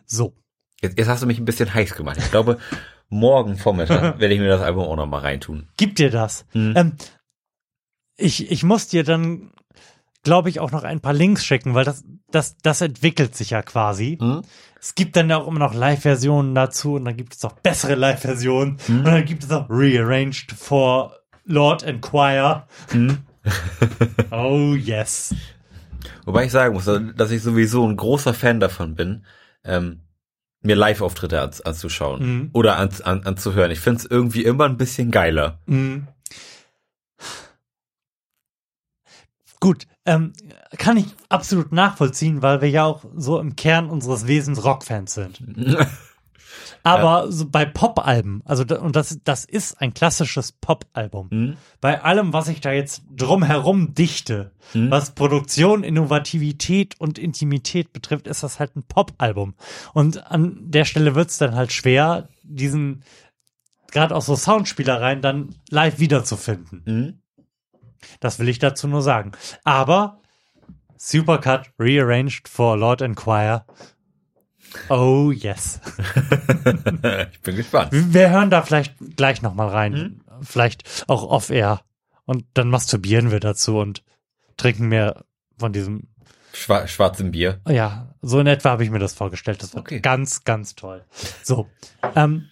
So. 0.06 0.36
Jetzt, 0.82 0.98
jetzt 0.98 1.08
hast 1.08 1.24
du 1.24 1.28
mich 1.28 1.40
ein 1.40 1.46
bisschen 1.46 1.74
heiß 1.74 1.96
gemacht. 1.96 2.18
Ich 2.18 2.32
glaube, 2.32 2.58
morgen 3.10 3.58
Vormittag 3.58 4.02
werde 4.20 4.34
ich 4.34 4.40
mir 4.40 4.48
das 4.48 4.62
Album 4.62 4.86
auch 4.86 4.96
noch 4.96 5.06
mal 5.06 5.20
reintun. 5.20 5.68
Gib 5.78 5.96
dir 5.96 6.10
das. 6.10 6.46
Mhm. 6.54 6.74
Ähm, 6.76 6.92
ich, 8.18 8.52
ich 8.52 8.64
muss 8.64 8.88
dir 8.88 9.04
dann, 9.04 9.52
glaube 10.24 10.50
ich, 10.50 10.60
auch 10.60 10.72
noch 10.72 10.84
ein 10.84 11.02
paar 11.02 11.14
Links 11.14 11.46
schicken, 11.46 11.76
weil 11.76 11.86
das, 11.86 12.04
das, 12.32 12.58
das 12.58 12.82
entwickelt 12.82 13.36
sich 13.36 13.52
ja 13.52 13.62
quasi. 13.62 14.18
Es 14.80 14.96
gibt 14.96 15.16
dann 15.16 15.32
auch 15.32 15.48
immer 15.48 15.60
noch 15.60 15.74
Live-Versionen 15.74 16.54
dazu 16.54 16.96
und 16.96 17.06
dann 17.06 17.18
gibt 17.18 17.36
es 17.36 17.44
auch 17.46 17.54
bessere 17.54 17.96
Live-Versionen 17.96 18.78
und 18.88 19.04
dann 19.04 19.26
gibt 19.26 19.44
es 19.44 19.52
auch 19.52 19.68
Rearranged 19.70 20.52
for 20.52 21.16
Lord 21.46 21.84
and 21.84 22.02
Choir. 22.02 22.68
oh 24.32 24.74
yes. 24.76 25.36
Wobei 26.26 26.46
ich 26.46 26.52
sagen 26.52 26.74
muss, 26.74 26.86
dass 26.86 27.32
ich 27.32 27.42
sowieso 27.42 27.88
ein 27.88 27.98
großer 27.98 28.34
Fan 28.34 28.60
davon 28.60 28.96
bin, 28.96 29.26
ähm, 29.64 30.00
mir 30.62 30.76
Live-Auftritte 30.78 31.42
an, 31.42 31.52
anzuschauen 31.66 32.22
Mhm. 32.22 32.50
oder 32.54 32.78
an, 32.78 32.90
an, 33.04 33.24
anzuhören. 33.26 33.72
Ich 33.72 33.82
finde 33.82 34.00
es 34.00 34.06
irgendwie 34.06 34.44
immer 34.46 34.66
ein 34.66 34.78
bisschen 34.78 35.12
geiler. 35.12 35.60
Mhm. 35.66 36.08
Gut, 39.60 39.88
ähm, 40.06 40.34
kann 40.78 40.98
ich 40.98 41.06
absolut 41.30 41.72
nachvollziehen, 41.72 42.42
weil 42.42 42.62
wir 42.62 42.70
ja 42.70 42.84
auch 42.84 43.06
so 43.16 43.40
im 43.40 43.56
Kern 43.56 43.90
unseres 43.90 44.28
Wesens 44.28 44.64
Rockfans 44.64 45.14
sind. 45.14 45.42
Aber 46.84 47.32
so 47.32 47.50
bei 47.50 47.66
Pop-Alben, 47.66 48.42
also 48.46 48.64
und 48.64 48.96
das, 48.96 49.20
das 49.24 49.46
ist 49.46 49.80
ein 49.80 49.94
klassisches 49.94 50.52
Pop-Album. 50.52 51.30
Bei 51.80 52.02
allem, 52.02 52.34
was 52.34 52.50
ich 52.50 52.60
da 52.60 52.72
jetzt 52.72 53.04
drumherum 53.16 53.94
dichte, 53.94 54.52
was 54.74 55.12
Produktion, 55.16 55.84
Innovativität 55.84 57.00
und 57.00 57.18
Intimität 57.18 57.94
betrifft, 57.94 58.28
ist 58.28 58.44
das 58.44 58.60
halt 58.60 58.76
ein 58.76 58.84
Pop-Album. 58.84 59.56
Und 59.94 60.30
an 60.30 60.58
der 60.60 60.86
Stelle 60.86 61.16
wird's 61.16 61.38
dann 61.38 61.56
halt 61.56 61.72
schwer, 61.72 62.28
diesen 62.44 63.04
gerade 63.92 64.16
auch 64.16 64.22
so 64.22 64.36
Soundspielereien 64.36 65.22
dann 65.22 65.56
live 65.70 66.00
wiederzufinden. 66.00 67.22
Das 68.20 68.40
will 68.40 68.50
ich 68.50 68.60
dazu 68.60 68.88
nur 68.88 69.02
sagen. 69.02 69.32
Aber 69.64 70.20
Supercut 70.98 71.70
rearranged 71.80 72.48
for 72.48 72.76
Lord 72.78 73.02
and 73.02 73.16
Choir. 73.16 73.66
Oh 74.90 75.32
yes. 75.32 75.80
ich 77.32 77.42
bin 77.42 77.56
gespannt. 77.56 77.90
Wir 77.92 78.30
hören 78.30 78.50
da 78.50 78.62
vielleicht 78.62 78.96
gleich 79.16 79.42
nochmal 79.42 79.70
rein. 79.70 80.22
Vielleicht 80.42 81.06
auch 81.08 81.24
off-air. 81.24 81.82
Und 82.26 82.46
dann 82.54 82.70
masturbieren 82.70 83.32
wir 83.32 83.40
dazu 83.40 83.78
und 83.78 84.04
trinken 84.58 84.88
mehr 84.88 85.26
von 85.58 85.74
diesem. 85.74 86.08
Schwa 86.54 86.88
schwarzem 86.88 87.32
Bier. 87.32 87.62
Ja, 87.68 88.14
so 88.22 88.40
in 88.40 88.48
etwa 88.48 88.70
habe 88.70 88.84
ich 88.84 88.90
mir 88.92 89.00
das 89.00 89.14
vorgestellt. 89.14 89.64
Das 89.64 89.74
wird 89.74 90.04
ganz, 90.04 90.44
ganz 90.44 90.76
toll. 90.76 91.04
So. 91.44 91.68
Ähm, 92.16 92.50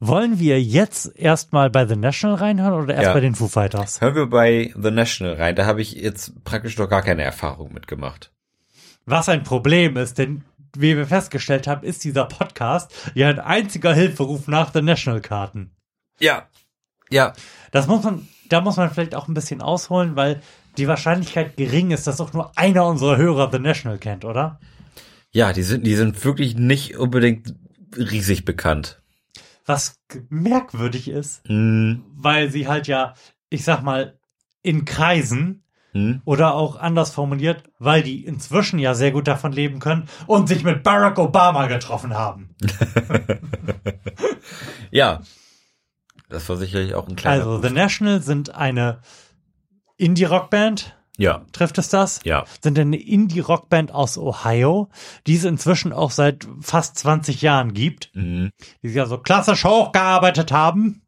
wollen 0.00 0.38
wir 0.38 0.62
jetzt 0.62 1.16
erstmal 1.18 1.70
bei 1.70 1.86
The 1.86 1.96
National 1.96 2.36
reinhören 2.36 2.74
oder 2.84 2.94
erst 2.94 3.06
Ja. 3.06 3.12
bei 3.14 3.20
den 3.20 3.34
Foo 3.34 3.48
Fighters? 3.48 4.00
Hören 4.00 4.14
wir 4.14 4.26
bei 4.26 4.72
The 4.80 4.90
National 4.90 5.34
rein. 5.34 5.56
Da 5.56 5.66
habe 5.66 5.80
ich 5.82 5.92
jetzt 5.92 6.44
praktisch 6.44 6.76
noch 6.78 6.88
gar 6.88 7.02
keine 7.02 7.22
Erfahrung 7.22 7.72
mitgemacht. 7.72 8.30
Was 9.06 9.28
ein 9.28 9.42
Problem 9.42 9.96
ist, 9.96 10.18
denn 10.18 10.44
wie 10.80 10.96
wir 10.96 11.06
festgestellt 11.06 11.66
haben, 11.66 11.86
ist 11.86 12.04
dieser 12.04 12.24
Podcast 12.26 12.92
ja 13.14 13.28
ein 13.28 13.40
einziger 13.40 13.92
Hilferuf 13.94 14.46
nach 14.48 14.72
The 14.72 14.82
National 14.82 15.20
Karten. 15.20 15.72
Ja. 16.20 16.48
Ja. 17.10 17.32
Das 17.72 17.86
muss 17.86 18.04
man, 18.04 18.28
da 18.48 18.60
muss 18.60 18.76
man 18.76 18.90
vielleicht 18.90 19.14
auch 19.14 19.28
ein 19.28 19.34
bisschen 19.34 19.62
ausholen, 19.62 20.16
weil 20.16 20.40
die 20.76 20.88
Wahrscheinlichkeit 20.88 21.56
gering 21.56 21.90
ist, 21.90 22.06
dass 22.06 22.20
auch 22.20 22.32
nur 22.32 22.56
einer 22.56 22.86
unserer 22.86 23.16
Hörer 23.16 23.50
The 23.50 23.58
National 23.58 23.98
kennt, 23.98 24.24
oder? 24.24 24.60
Ja, 25.30 25.52
die 25.52 25.62
sind, 25.62 25.86
die 25.86 25.94
sind 25.94 26.24
wirklich 26.24 26.56
nicht 26.56 26.96
unbedingt 26.96 27.54
riesig 27.96 28.44
bekannt. 28.44 29.02
Was 29.66 29.98
merkwürdig 30.30 31.08
ist, 31.08 31.48
Mhm. 31.48 32.04
weil 32.14 32.50
sie 32.50 32.68
halt 32.68 32.86
ja, 32.86 33.14
ich 33.50 33.64
sag 33.64 33.82
mal, 33.82 34.18
in 34.62 34.84
Kreisen 34.84 35.62
Mhm. 35.92 36.20
oder 36.24 36.54
auch 36.54 36.76
anders 36.76 37.10
formuliert, 37.10 37.62
weil 37.78 38.02
die 38.02 38.24
inzwischen 38.24 38.78
ja 38.78 38.94
sehr 38.94 39.10
gut 39.10 39.26
davon 39.26 39.52
leben 39.52 39.78
können 39.80 40.08
und 40.26 40.46
sich 40.48 40.62
mit 40.62 40.82
Barack 40.82 41.18
Obama 41.18 41.66
getroffen 41.66 42.14
haben. 42.14 42.50
Ja. 44.90 45.20
Das 46.28 46.48
war 46.48 46.56
sicherlich 46.56 46.94
auch 46.94 47.08
ein 47.08 47.16
kleiner. 47.16 47.44
Also, 47.44 47.62
The 47.62 47.70
National 47.72 48.22
sind 48.22 48.54
eine 48.54 49.00
Indie-Rockband. 49.96 50.94
Ja. 51.16 51.44
Trifft 51.52 51.78
es 51.78 51.88
das? 51.88 52.20
Ja. 52.24 52.44
Sind 52.60 52.78
eine 52.78 53.00
Indie-Rockband 53.00 53.92
aus 53.92 54.18
Ohio, 54.18 54.88
die 55.26 55.36
es 55.36 55.44
inzwischen 55.44 55.92
auch 55.92 56.10
seit 56.10 56.46
fast 56.60 56.98
20 56.98 57.42
Jahren 57.42 57.72
gibt. 57.72 58.10
Mhm. 58.14 58.50
Die 58.82 58.88
sich 58.88 59.00
also 59.00 59.18
klassisch 59.18 59.64
hochgearbeitet 59.64 60.52
haben, 60.52 61.02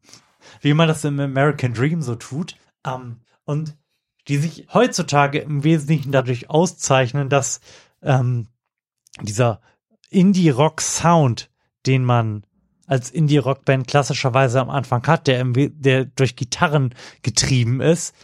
wie 0.61 0.73
man 0.73 0.87
das 0.87 1.05
im 1.05 1.19
American 1.19 1.73
Dream 1.73 2.01
so 2.01 2.15
tut. 2.15 2.55
Ähm, 2.85 3.21
und 3.45 3.75
die 4.27 4.37
sich 4.37 4.67
heutzutage 4.73 5.39
im 5.39 5.63
Wesentlichen 5.63 6.11
dadurch 6.11 6.49
auszeichnen, 6.49 7.29
dass 7.29 7.59
ähm, 8.01 8.47
dieser 9.21 9.61
Indie-Rock-Sound, 10.09 11.49
den 11.85 12.03
man 12.03 12.45
als 12.87 13.09
Indie-Rock-Band 13.09 13.87
klassischerweise 13.87 14.59
am 14.59 14.69
Anfang 14.69 15.05
hat, 15.07 15.27
der, 15.27 15.43
der 15.45 16.05
durch 16.05 16.35
Gitarren 16.35 16.93
getrieben 17.21 17.79
ist, 17.81 18.15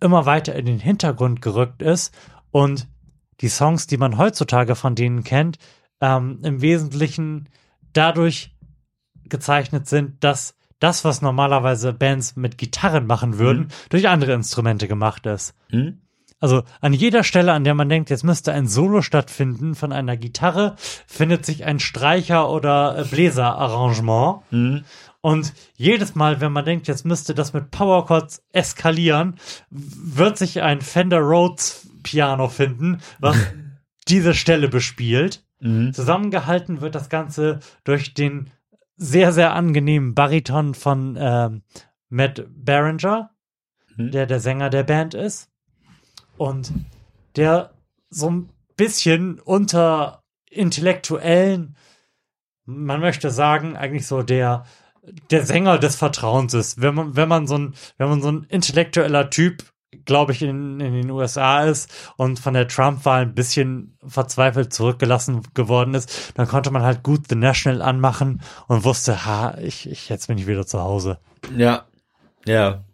immer 0.00 0.26
weiter 0.26 0.54
in 0.54 0.66
den 0.66 0.78
Hintergrund 0.78 1.42
gerückt 1.42 1.82
ist 1.82 2.14
und 2.50 2.88
die 3.40 3.48
Songs, 3.48 3.86
die 3.86 3.96
man 3.96 4.18
heutzutage 4.18 4.74
von 4.76 4.94
denen 4.94 5.24
kennt, 5.24 5.58
ähm, 6.00 6.40
im 6.42 6.60
Wesentlichen 6.60 7.48
dadurch 7.92 8.54
gezeichnet 9.24 9.88
sind, 9.88 10.22
dass 10.24 10.54
das, 10.84 11.02
was 11.02 11.22
normalerweise 11.22 11.94
Bands 11.94 12.36
mit 12.36 12.58
Gitarren 12.58 13.06
machen 13.06 13.38
würden, 13.38 13.68
durch 13.88 14.06
andere 14.06 14.34
Instrumente 14.34 14.86
gemacht 14.86 15.24
ist. 15.24 15.54
Mhm. 15.70 16.02
Also 16.40 16.62
an 16.82 16.92
jeder 16.92 17.24
Stelle, 17.24 17.54
an 17.54 17.64
der 17.64 17.72
man 17.72 17.88
denkt, 17.88 18.10
jetzt 18.10 18.22
müsste 18.22 18.52
ein 18.52 18.66
Solo 18.66 19.00
stattfinden 19.00 19.74
von 19.74 19.92
einer 19.92 20.18
Gitarre, 20.18 20.76
findet 21.06 21.46
sich 21.46 21.64
ein 21.64 21.80
Streicher- 21.80 22.50
oder 22.50 23.02
Bläserarrangement. 23.10 24.42
Und 25.22 25.54
jedes 25.74 26.14
Mal, 26.14 26.42
wenn 26.42 26.52
man 26.52 26.66
denkt, 26.66 26.86
jetzt 26.86 27.06
müsste 27.06 27.34
das 27.34 27.54
mit 27.54 27.70
Powerchords 27.70 28.44
eskalieren, 28.52 29.36
wird 29.70 30.36
sich 30.36 30.60
ein 30.60 30.82
Fender 30.82 31.20
Rhodes 31.20 31.88
Piano 32.02 32.48
finden, 32.48 33.00
was 33.20 33.38
diese 34.08 34.34
Stelle 34.34 34.68
bespielt. 34.68 35.42
Mhm. 35.60 35.94
Zusammengehalten 35.94 36.82
wird 36.82 36.94
das 36.94 37.08
Ganze 37.08 37.60
durch 37.84 38.12
den 38.12 38.50
sehr, 38.96 39.32
sehr 39.32 39.54
angenehmen 39.54 40.14
Bariton 40.14 40.74
von 40.74 41.16
ähm, 41.18 41.62
Matt 42.08 42.44
Berenger, 42.48 43.30
Mhm. 43.96 44.10
der 44.10 44.26
der 44.26 44.40
Sänger 44.40 44.70
der 44.70 44.82
Band 44.82 45.14
ist. 45.14 45.50
Und 46.36 46.72
der 47.36 47.74
so 48.10 48.30
ein 48.30 48.50
bisschen 48.76 49.40
unter 49.40 50.22
intellektuellen, 50.50 51.76
man 52.64 53.00
möchte 53.00 53.30
sagen, 53.30 53.76
eigentlich 53.76 54.06
so 54.06 54.22
der, 54.22 54.64
der 55.30 55.44
Sänger 55.44 55.78
des 55.78 55.96
Vertrauens 55.96 56.54
ist. 56.54 56.80
Wenn 56.80 56.94
man, 56.94 57.16
wenn 57.16 57.28
man 57.28 57.46
so 57.46 57.58
ein, 57.58 57.74
wenn 57.98 58.08
man 58.08 58.22
so 58.22 58.30
ein 58.30 58.44
intellektueller 58.44 59.30
Typ, 59.30 59.64
glaube 60.04 60.32
ich, 60.32 60.42
in, 60.42 60.80
in 60.80 60.92
den 60.92 61.10
USA 61.10 61.64
ist 61.64 61.90
und 62.16 62.38
von 62.38 62.54
der 62.54 62.68
Trump-Wahl 62.68 63.22
ein 63.22 63.34
bisschen 63.34 63.96
verzweifelt 64.06 64.72
zurückgelassen 64.72 65.42
geworden 65.54 65.94
ist, 65.94 66.32
dann 66.34 66.48
konnte 66.48 66.70
man 66.70 66.82
halt 66.82 67.02
gut 67.02 67.28
The 67.28 67.34
National 67.34 67.82
anmachen 67.82 68.42
und 68.68 68.84
wusste, 68.84 69.24
ha, 69.26 69.56
ich, 69.58 69.88
ich, 69.88 70.08
jetzt 70.08 70.28
bin 70.28 70.38
ich 70.38 70.46
wieder 70.46 70.66
zu 70.66 70.80
Hause. 70.80 71.18
Ja, 71.56 71.84
ja, 72.46 72.84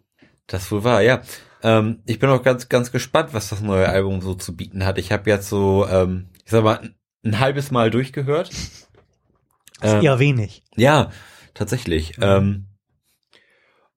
das 0.47 0.71
wohl 0.71 0.83
war, 0.83 1.01
ja. 1.01 1.21
Ähm, 1.63 2.01
ich 2.05 2.19
bin 2.19 2.29
auch 2.29 2.43
ganz, 2.43 2.69
ganz 2.69 2.91
gespannt, 2.91 3.33
was 3.33 3.49
das 3.49 3.61
neue 3.61 3.87
Album 3.87 4.21
so 4.21 4.33
zu 4.33 4.55
bieten 4.55 4.85
hat. 4.85 4.97
Ich 4.97 5.11
habe 5.11 5.29
jetzt 5.29 5.47
so, 5.47 5.87
ähm, 5.87 6.29
ich 6.43 6.51
sag 6.51 6.63
mal, 6.63 6.79
ein, 6.79 6.95
ein 7.23 7.39
halbes 7.39 7.71
Mal 7.71 7.91
durchgehört. 7.91 8.49
Das 9.79 9.93
ist 9.93 10.03
eher 10.03 10.19
wenig. 10.19 10.63
Ja, 10.75 11.11
tatsächlich. 11.53 12.17
Ähm, 12.19 12.67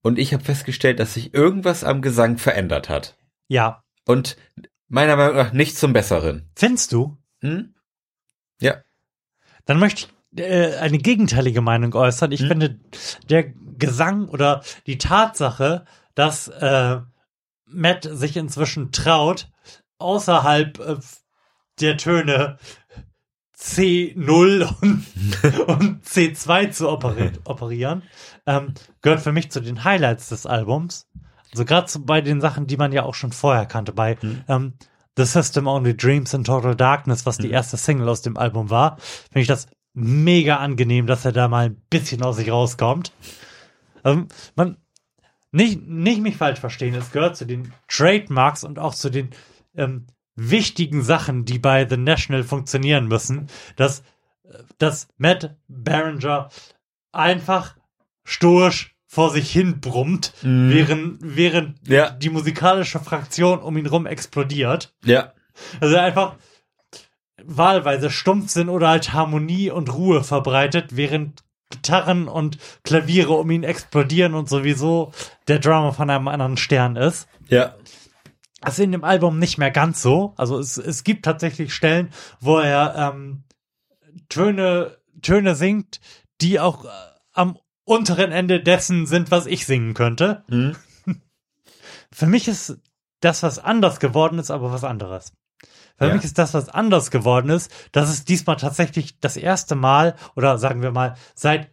und 0.05 0.19
ich 0.19 0.35
habe 0.35 0.45
festgestellt, 0.45 1.01
dass 1.01 1.15
sich 1.15 1.33
irgendwas 1.33 1.83
am 1.83 2.03
Gesang 2.03 2.37
verändert 2.37 2.91
hat. 2.91 3.17
Ja. 3.49 3.83
Und 4.05 4.37
meiner 4.87 5.17
Meinung 5.17 5.37
nach 5.37 5.53
nicht 5.53 5.79
zum 5.79 5.95
Besseren. 5.95 6.51
Findest 6.55 6.93
du? 6.93 7.17
Hm? 7.41 7.75
Ja. 8.61 8.83
Dann 9.65 9.79
möchte 9.79 10.07
ich 10.37 10.45
äh, 10.45 10.77
eine 10.77 10.99
gegenteilige 10.99 11.63
Meinung 11.63 11.95
äußern. 11.95 12.33
Ich 12.33 12.43
finde, 12.47 12.79
der 13.31 13.45
Gesang 13.79 14.29
oder 14.29 14.63
die 14.87 14.99
Tatsache, 14.99 15.87
dass 16.15 16.49
äh, 16.49 17.01
Matt 17.65 18.05
sich 18.05 18.37
inzwischen 18.37 18.93
traut, 18.93 19.49
außerhalb 19.97 20.79
äh, 20.81 20.97
der 21.81 21.97
Töne 21.97 22.59
C0 23.65 24.69
und, 24.83 25.07
und 25.69 26.05
C2 26.05 26.71
zu 26.71 26.91
operi 26.91 27.33
operieren, 27.45 28.03
ähm, 28.47 28.75
gehört 29.01 29.21
für 29.21 29.33
mich 29.33 29.51
zu 29.51 29.61
den 29.61 29.85
Highlights 29.85 30.29
des 30.29 30.45
Albums. 30.45 31.09
Also 31.51 31.65
gerade 31.65 31.91
bei 32.01 32.21
den 32.21 32.41
Sachen, 32.41 32.67
die 32.67 32.77
man 32.77 32.93
ja 32.93 33.05
auch 33.05 33.15
schon 33.15 33.33
vorher 33.33 33.65
kannte, 33.65 33.93
bei 33.93 34.19
ähm, 34.49 34.75
The 35.17 35.25
System 35.25 35.67
Only 35.67 35.97
Dreams 35.97 36.35
in 36.35 36.45
Total 36.45 36.77
Darkness, 36.77 37.25
was 37.25 37.39
die 37.39 37.51
erste 37.51 37.77
Single 37.77 38.09
aus 38.09 38.23
dem 38.23 38.37
Album 38.37 38.69
war, 38.69 38.99
finde 38.99 39.41
ich 39.41 39.47
das 39.47 39.67
mega 39.95 40.57
angenehm, 40.57 41.07
dass 41.07 41.25
er 41.25 41.33
da 41.33 41.49
mal 41.49 41.67
ein 41.67 41.83
bisschen 41.89 42.23
aus 42.23 42.37
sich 42.37 42.51
rauskommt. 42.51 43.13
Ähm, 44.05 44.29
man, 44.57 44.77
nicht, 45.53 45.87
nicht 45.87 46.21
mich 46.21 46.37
falsch 46.37 46.59
verstehen, 46.59 46.95
es 46.95 47.13
gehört 47.13 47.37
zu 47.37 47.47
den 47.47 47.73
Trademarks 47.89 48.65
und 48.65 48.79
auch 48.79 48.95
zu 48.95 49.09
den 49.09 49.31
ähm, 49.77 50.07
wichtigen 50.37 51.03
Sachen, 51.03 51.45
die 51.45 51.59
bei 51.59 51.89
The 51.89 51.97
National 51.97 52.43
funktionieren 52.45 53.07
müssen, 53.07 53.49
dass, 53.77 54.03
dass 54.79 55.09
Matt 55.17 55.57
Berenger 55.69 56.49
einfach 57.13 57.77
stoisch 58.25 58.95
vor 59.07 59.31
sich 59.31 59.51
hin 59.53 59.81
brummt, 59.81 60.33
Mhm. 60.43 60.71
während, 60.73 61.19
während 61.21 61.89
Ja. 61.89 62.11
die 62.11 62.31
musikalische 62.31 62.99
Fraktion 62.99 63.61
um 63.61 63.77
ihn 63.77 63.87
rum 63.87 64.07
explodiert. 64.07 64.93
Ja. 65.05 65.33
Also 65.81 65.97
einfach 65.97 66.35
wahlweise 67.45 68.11
Stumpfsinn 68.11 68.69
oder 68.69 68.89
halt 68.89 69.13
Harmonie 69.13 69.71
und 69.71 69.93
Ruhe 69.93 70.25
verbreitet, 70.25 70.97
während 70.97 71.43
Gitarren 71.71 72.29
und 72.29 72.59
Klaviere 72.85 73.33
um 73.35 73.51
ihn 73.51 73.65
explodieren 73.65 74.35
und 74.35 74.49
sowieso 74.49 75.13
der 75.49 75.59
Drummer 75.59 75.93
von 75.93 76.11
einem 76.11 76.29
anderen 76.29 76.57
Stern 76.57 76.97
ist. 76.97 77.29
Ja. 77.49 77.75
Das 78.65 78.75
ist 78.79 78.85
in 78.85 78.93
dem 78.93 79.05
Album 79.05 79.39
nicht 79.39 79.59
mehr 79.59 79.71
ganz 79.71 80.01
so. 80.03 80.35
Also 80.37 80.59
es, 80.59 80.77
es 80.79 81.05
gibt 81.05 81.25
tatsächlich 81.25 81.75
Stellen, 81.75 82.11
wo 82.41 82.59
er 82.59 82.95
ähm, 83.15 83.45
Töne, 84.29 84.97
Töne 85.23 85.55
singt, 85.55 86.01
die 86.41 86.61
auch 86.61 86.85
äh, 86.85 86.89
am 87.33 87.59
unteren 87.85 88.33
Ende 88.33 88.61
dessen 88.63 89.07
sind, 89.07 89.31
was 89.31 89.47
ich 89.47 89.67
singen 89.67 89.95
könnte. 89.95 90.45
Mhm. 90.49 90.77
Für 92.13 92.27
mich 92.27 92.49
ist 92.49 92.79
das, 93.21 93.43
was 93.43 93.59
anders 93.59 94.01
geworden 94.01 94.39
ist, 94.39 94.51
aber 94.51 94.73
was 94.73 94.85
anderes. 94.85 95.33
Für 95.97 96.09
Ja. 96.09 96.15
mich 96.15 96.25
ist 96.25 96.39
das, 96.39 96.55
was 96.55 96.69
anders 96.69 97.11
geworden 97.11 97.51
ist, 97.51 97.71
dass 97.93 98.09
es 98.11 98.25
diesmal 98.25 98.57
tatsächlich 98.57 99.21
das 99.21 99.37
erste 99.37 99.75
Mal 99.75 100.17
oder 100.35 100.59
sagen 100.59 100.83
wir 100.83 100.91
mal 100.91 101.17
seit 101.35 101.71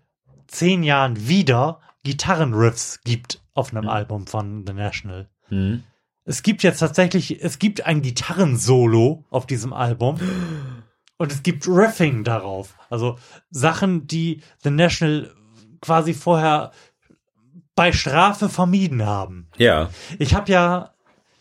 zehn 0.47 0.83
Jahren 0.83 1.27
wieder 1.27 1.79
Gitarrenriffs 2.03 3.01
gibt 3.03 3.41
auf 3.53 3.73
einem 3.73 3.87
Album 3.89 4.27
von 4.27 4.65
The 4.65 4.73
National. 4.73 5.29
Mhm. 5.49 5.83
Es 6.31 6.43
gibt 6.43 6.63
jetzt 6.63 6.79
tatsächlich, 6.79 7.43
es 7.43 7.59
gibt 7.59 7.85
ein 7.85 8.01
Gitarrensolo 8.01 9.25
auf 9.31 9.45
diesem 9.45 9.73
Album 9.73 10.17
und 11.17 11.29
es 11.29 11.43
gibt 11.43 11.67
Riffing 11.67 12.23
darauf. 12.23 12.77
Also 12.89 13.19
Sachen, 13.49 14.07
die 14.07 14.41
The 14.63 14.69
National 14.69 15.35
quasi 15.81 16.13
vorher 16.13 16.71
bei 17.75 17.91
Strafe 17.91 18.47
vermieden 18.47 19.05
haben. 19.05 19.49
Ja. 19.57 19.89
Ich 20.19 20.33
habe 20.33 20.49
ja, 20.49 20.93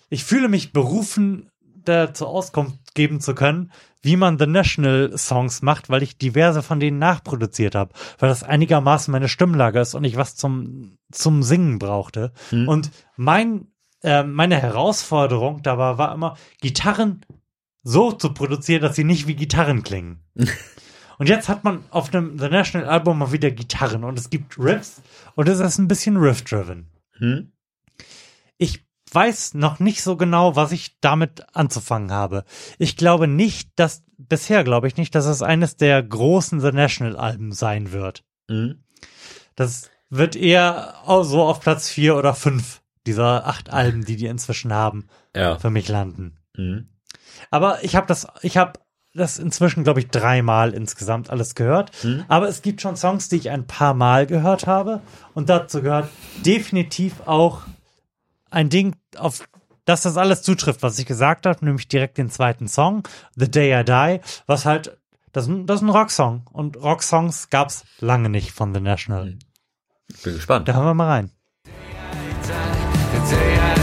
ich 0.09 0.25
fühle 0.25 0.49
mich 0.49 0.73
berufen, 0.73 1.53
dazu 1.85 2.27
Auskunft 2.27 2.93
geben 2.95 3.21
zu 3.21 3.37
können, 3.37 3.71
wie 4.03 4.17
man 4.17 4.41
The 4.41 4.49
National 4.49 5.17
Songs 5.17 5.63
macht, 5.63 5.89
weil 5.89 6.03
ich 6.03 6.19
diverse 6.19 6.65
von 6.65 6.81
denen 6.81 6.99
nachproduziert 6.99 7.77
habe, 7.77 7.93
weil 8.19 8.29
das 8.29 8.43
einigermaßen 8.43 9.13
meine 9.13 9.29
Stimmlage 9.29 9.79
ist 9.79 9.95
und 9.95 10.03
ich 10.03 10.17
was 10.17 10.35
zum, 10.35 10.99
zum 11.13 11.45
Singen 11.45 11.79
brauchte. 11.79 12.33
Hm. 12.49 12.67
Und 12.67 12.91
mein, 13.17 13.69
äh, 14.03 14.23
meine 14.23 14.57
Herausforderung 14.57 15.63
dabei 15.63 15.99
war 15.99 16.15
immer, 16.15 16.37
Gitarren 16.61 17.25
so 17.83 18.13
zu 18.13 18.33
produzieren, 18.33 18.83
dass 18.83 18.97
sie 18.97 19.05
nicht 19.05 19.27
wie 19.27 19.35
Gitarren 19.35 19.83
klingen. 19.83 20.23
Und 21.19 21.29
jetzt 21.29 21.51
hat 21.51 21.65
man 21.65 21.85
auf 21.91 22.15
einem 22.15 22.39
The 22.39 22.49
National 22.49 22.89
Album 22.89 23.19
mal 23.19 23.31
wieder 23.31 23.51
Gitarren 23.51 24.05
und 24.05 24.19
es 24.19 24.31
gibt 24.31 24.59
Riffs 24.59 25.03
und 25.35 25.51
es 25.51 25.61
ist 25.61 25.77
ein 25.77 25.87
bisschen 25.87 26.17
Riff-driven. 26.17 26.89
Hm? 27.19 27.53
Ich 28.57 28.87
weiß 29.13 29.53
noch 29.53 29.81
nicht 29.81 30.03
so 30.03 30.17
genau, 30.17 30.57
was 30.57 30.73
ich 30.73 30.99
damit 31.03 31.45
anzufangen 31.55 32.11
habe. 32.11 32.45
Ich 32.79 32.97
glaube 32.97 33.29
nicht, 33.29 33.71
dass, 33.77 34.03
bisher 34.17 34.65
glaube 34.65 34.89
ich 34.89 34.97
nicht, 34.97 35.15
dass 35.15 35.27
es 35.27 35.43
eines 35.43 35.77
der 35.77 36.03
großen 36.03 36.59
The 36.59 36.73
National 36.73 37.17
Alben 37.17 37.53
sein 37.53 37.93
wird. 37.93 38.25
Mhm. 38.49 38.85
Das 39.57 39.91
wird 40.09 40.37
eher 40.37 40.95
so 41.07 41.43
auf 41.43 41.61
Platz 41.61 41.91
vier 41.91 42.17
oder 42.17 42.35
fünf 42.35 42.80
dieser 43.07 43.47
acht 43.47 43.71
Alben, 43.71 44.05
die 44.05 44.17
die 44.17 44.27
inzwischen 44.27 44.73
haben, 44.73 45.07
Ja. 45.35 45.59
für 45.59 45.71
mich 45.71 45.89
landen. 45.89 46.39
Mhm. 46.57 46.89
Aber 47.51 47.83
ich 47.85 47.97
habe 47.97 48.07
das, 48.07 48.27
ich 48.43 48.57
habe 48.57 48.75
das 49.15 49.39
inzwischen, 49.39 49.83
glaube 49.85 50.01
ich, 50.01 50.09
dreimal 50.09 50.73
insgesamt 50.73 51.31
alles 51.31 51.55
gehört. 51.55 51.91
Mhm. 52.05 52.25
Aber 52.29 52.49
es 52.49 52.63
gibt 52.63 52.81
schon 52.81 52.97
Songs, 52.97 53.29
die 53.29 53.37
ich 53.37 53.51
ein 53.51 53.67
paar 53.67 53.95
Mal 53.95 54.27
gehört 54.27 54.67
habe. 54.67 55.01
Und 55.35 55.49
dazu 55.49 55.83
gehört 55.83 56.09
definitiv 56.45 57.21
auch 57.27 57.63
ein 58.51 58.69
Ding, 58.69 58.95
auf 59.17 59.49
das 59.85 60.03
das 60.03 60.17
alles 60.17 60.43
zutrifft, 60.43 60.83
was 60.83 60.99
ich 60.99 61.07
gesagt 61.07 61.47
habe, 61.47 61.65
nämlich 61.65 61.89
direkt 61.89 62.19
den 62.19 62.31
zweiten 62.31 62.69
Song, 62.69 63.03
The 63.35 63.51
Day 63.51 63.81
I 63.81 63.85
Die, 63.85 64.21
was 64.47 64.65
halt, 64.67 64.97
das, 65.33 65.45
ist 65.45 65.51
ein- 65.51 65.67
das 65.67 65.77
ist 65.81 65.83
ein 65.83 65.91
Rocksong. 65.91 66.47
Und 66.53 66.77
Rocksongs 66.77 67.49
gab's 67.51 67.85
lange 67.99 68.29
nicht 68.29 68.53
von 68.53 68.73
The 68.75 68.81
National. 68.81 69.37
Bin 70.23 70.35
gespannt. 70.35 70.69
Da 70.69 70.75
hören 70.75 70.85
wir 70.87 70.95
mal 70.95 71.09
rein. 71.09 71.31
Day 73.29 73.59
I 73.59 73.80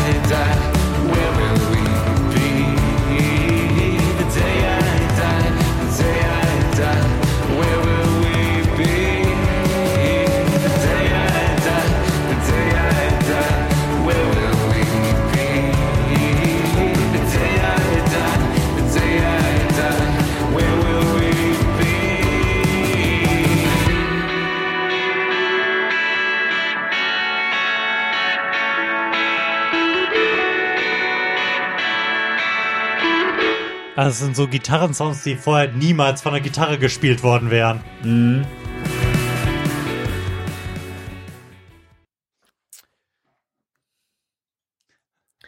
Also 33.97 34.09
es 34.11 34.19
sind 34.19 34.35
so 34.35 34.47
Gitarrensongs, 34.47 35.23
die 35.23 35.35
vorher 35.35 35.71
niemals 35.71 36.21
von 36.21 36.31
der 36.31 36.39
Gitarre 36.39 36.77
gespielt 36.77 37.23
worden 37.23 37.49
wären. 37.49 37.83
Mhm. 38.03 38.45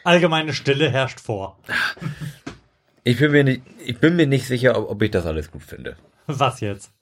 Allgemeine 0.02 0.52
Stille 0.52 0.90
herrscht 0.90 1.20
vor. 1.20 1.60
Ich 3.04 3.18
bin 3.18 3.30
mir 3.30 3.44
nicht, 3.44 3.62
ich 3.84 3.98
bin 3.98 4.16
mir 4.16 4.26
nicht 4.26 4.48
sicher, 4.48 4.76
ob, 4.76 4.90
ob 4.90 5.02
ich 5.02 5.12
das 5.12 5.26
alles 5.26 5.52
gut 5.52 5.62
finde. 5.62 5.96
Was 6.26 6.58
jetzt? 6.58 6.92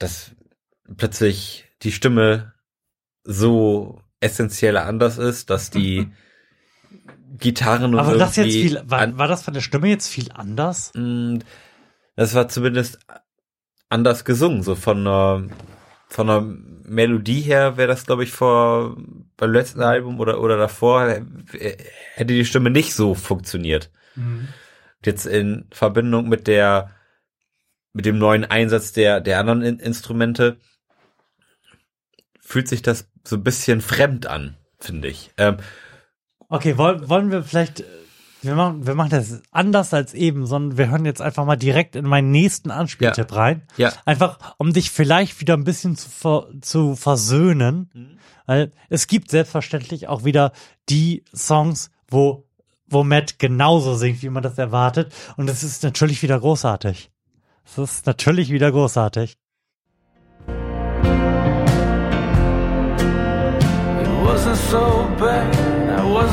Dass 0.00 0.32
plötzlich 0.96 1.66
die 1.82 1.92
Stimme 1.92 2.52
so 3.22 4.02
essentiell 4.18 4.76
anders 4.76 5.18
ist, 5.18 5.50
dass 5.50 5.70
die 5.70 6.10
Gitarren 7.38 7.94
und 7.94 8.00
Aber 8.00 8.16
das 8.16 8.36
jetzt 8.36 8.52
viel, 8.52 8.82
war, 8.84 9.16
war 9.18 9.28
das 9.28 9.42
von 9.42 9.54
der 9.54 9.60
Stimme 9.60 9.88
jetzt 9.88 10.08
viel 10.08 10.30
anders? 10.32 10.92
Mm, 10.94 11.38
Das 12.16 12.34
war 12.34 12.48
zumindest 12.48 12.98
anders 13.88 14.24
gesungen, 14.24 14.62
so 14.62 14.74
von 14.74 14.98
einer, 15.00 15.48
von 16.08 16.28
einer 16.30 16.40
Melodie 16.42 17.40
her 17.40 17.76
wäre 17.76 17.88
das, 17.88 18.06
glaube 18.06 18.24
ich, 18.24 18.32
vor 18.32 18.96
beim 19.36 19.52
letzten 19.52 19.82
Album 19.82 20.20
oder 20.20 20.40
oder 20.40 20.56
davor 20.56 21.08
hätte 21.08 22.34
die 22.34 22.44
Stimme 22.44 22.70
nicht 22.70 22.94
so 22.94 23.14
funktioniert. 23.14 23.90
Mhm. 24.14 24.48
Jetzt 25.04 25.26
in 25.26 25.66
Verbindung 25.72 26.28
mit 26.28 26.46
der 26.46 26.90
mit 27.92 28.04
dem 28.04 28.18
neuen 28.18 28.44
Einsatz 28.44 28.92
der 28.92 29.20
der 29.20 29.38
anderen 29.38 29.62
in 29.62 29.78
Instrumente 29.78 30.58
fühlt 32.40 32.68
sich 32.68 32.82
das 32.82 33.08
so 33.24 33.36
ein 33.36 33.44
bisschen 33.44 33.80
fremd 33.80 34.26
an, 34.26 34.56
finde 34.78 35.08
ich. 35.08 35.30
Ähm, 35.38 35.56
Okay, 36.52 36.76
wollen, 36.76 37.08
wollen 37.08 37.30
wir 37.30 37.42
vielleicht, 37.42 37.80
äh, 37.80 37.84
wir 38.42 38.54
machen, 38.54 38.86
wir 38.86 38.94
machen 38.94 39.08
das 39.08 39.40
anders 39.52 39.94
als 39.94 40.12
eben, 40.12 40.44
sondern 40.44 40.76
wir 40.76 40.90
hören 40.90 41.06
jetzt 41.06 41.22
einfach 41.22 41.46
mal 41.46 41.56
direkt 41.56 41.96
in 41.96 42.04
meinen 42.04 42.30
nächsten 42.30 42.70
Anspieltipp 42.70 43.34
rein. 43.34 43.62
Ja. 43.78 43.90
Einfach, 44.04 44.38
um 44.58 44.74
dich 44.74 44.90
vielleicht 44.90 45.40
wieder 45.40 45.54
ein 45.54 45.64
bisschen 45.64 45.96
zu, 45.96 46.10
ver, 46.10 46.48
zu 46.60 46.94
versöhnen. 46.94 47.90
Mhm. 47.94 48.18
Weil 48.44 48.70
es 48.90 49.06
gibt 49.06 49.30
selbstverständlich 49.30 50.08
auch 50.08 50.24
wieder 50.24 50.52
die 50.90 51.24
Songs, 51.34 51.90
wo, 52.08 52.46
wo 52.86 53.02
Matt 53.02 53.38
genauso 53.38 53.94
singt, 53.94 54.22
wie 54.22 54.28
man 54.28 54.42
das 54.42 54.58
erwartet. 54.58 55.10
Und 55.38 55.48
es 55.48 55.62
ist 55.62 55.82
natürlich 55.82 56.22
wieder 56.22 56.38
großartig. 56.38 57.10
Es 57.64 57.78
ist 57.78 58.04
natürlich 58.04 58.50
wieder 58.50 58.70
großartig. 58.70 59.38
It 64.02 64.08
wasn't 64.22 64.56
so 64.70 65.08
bad, 65.18 65.71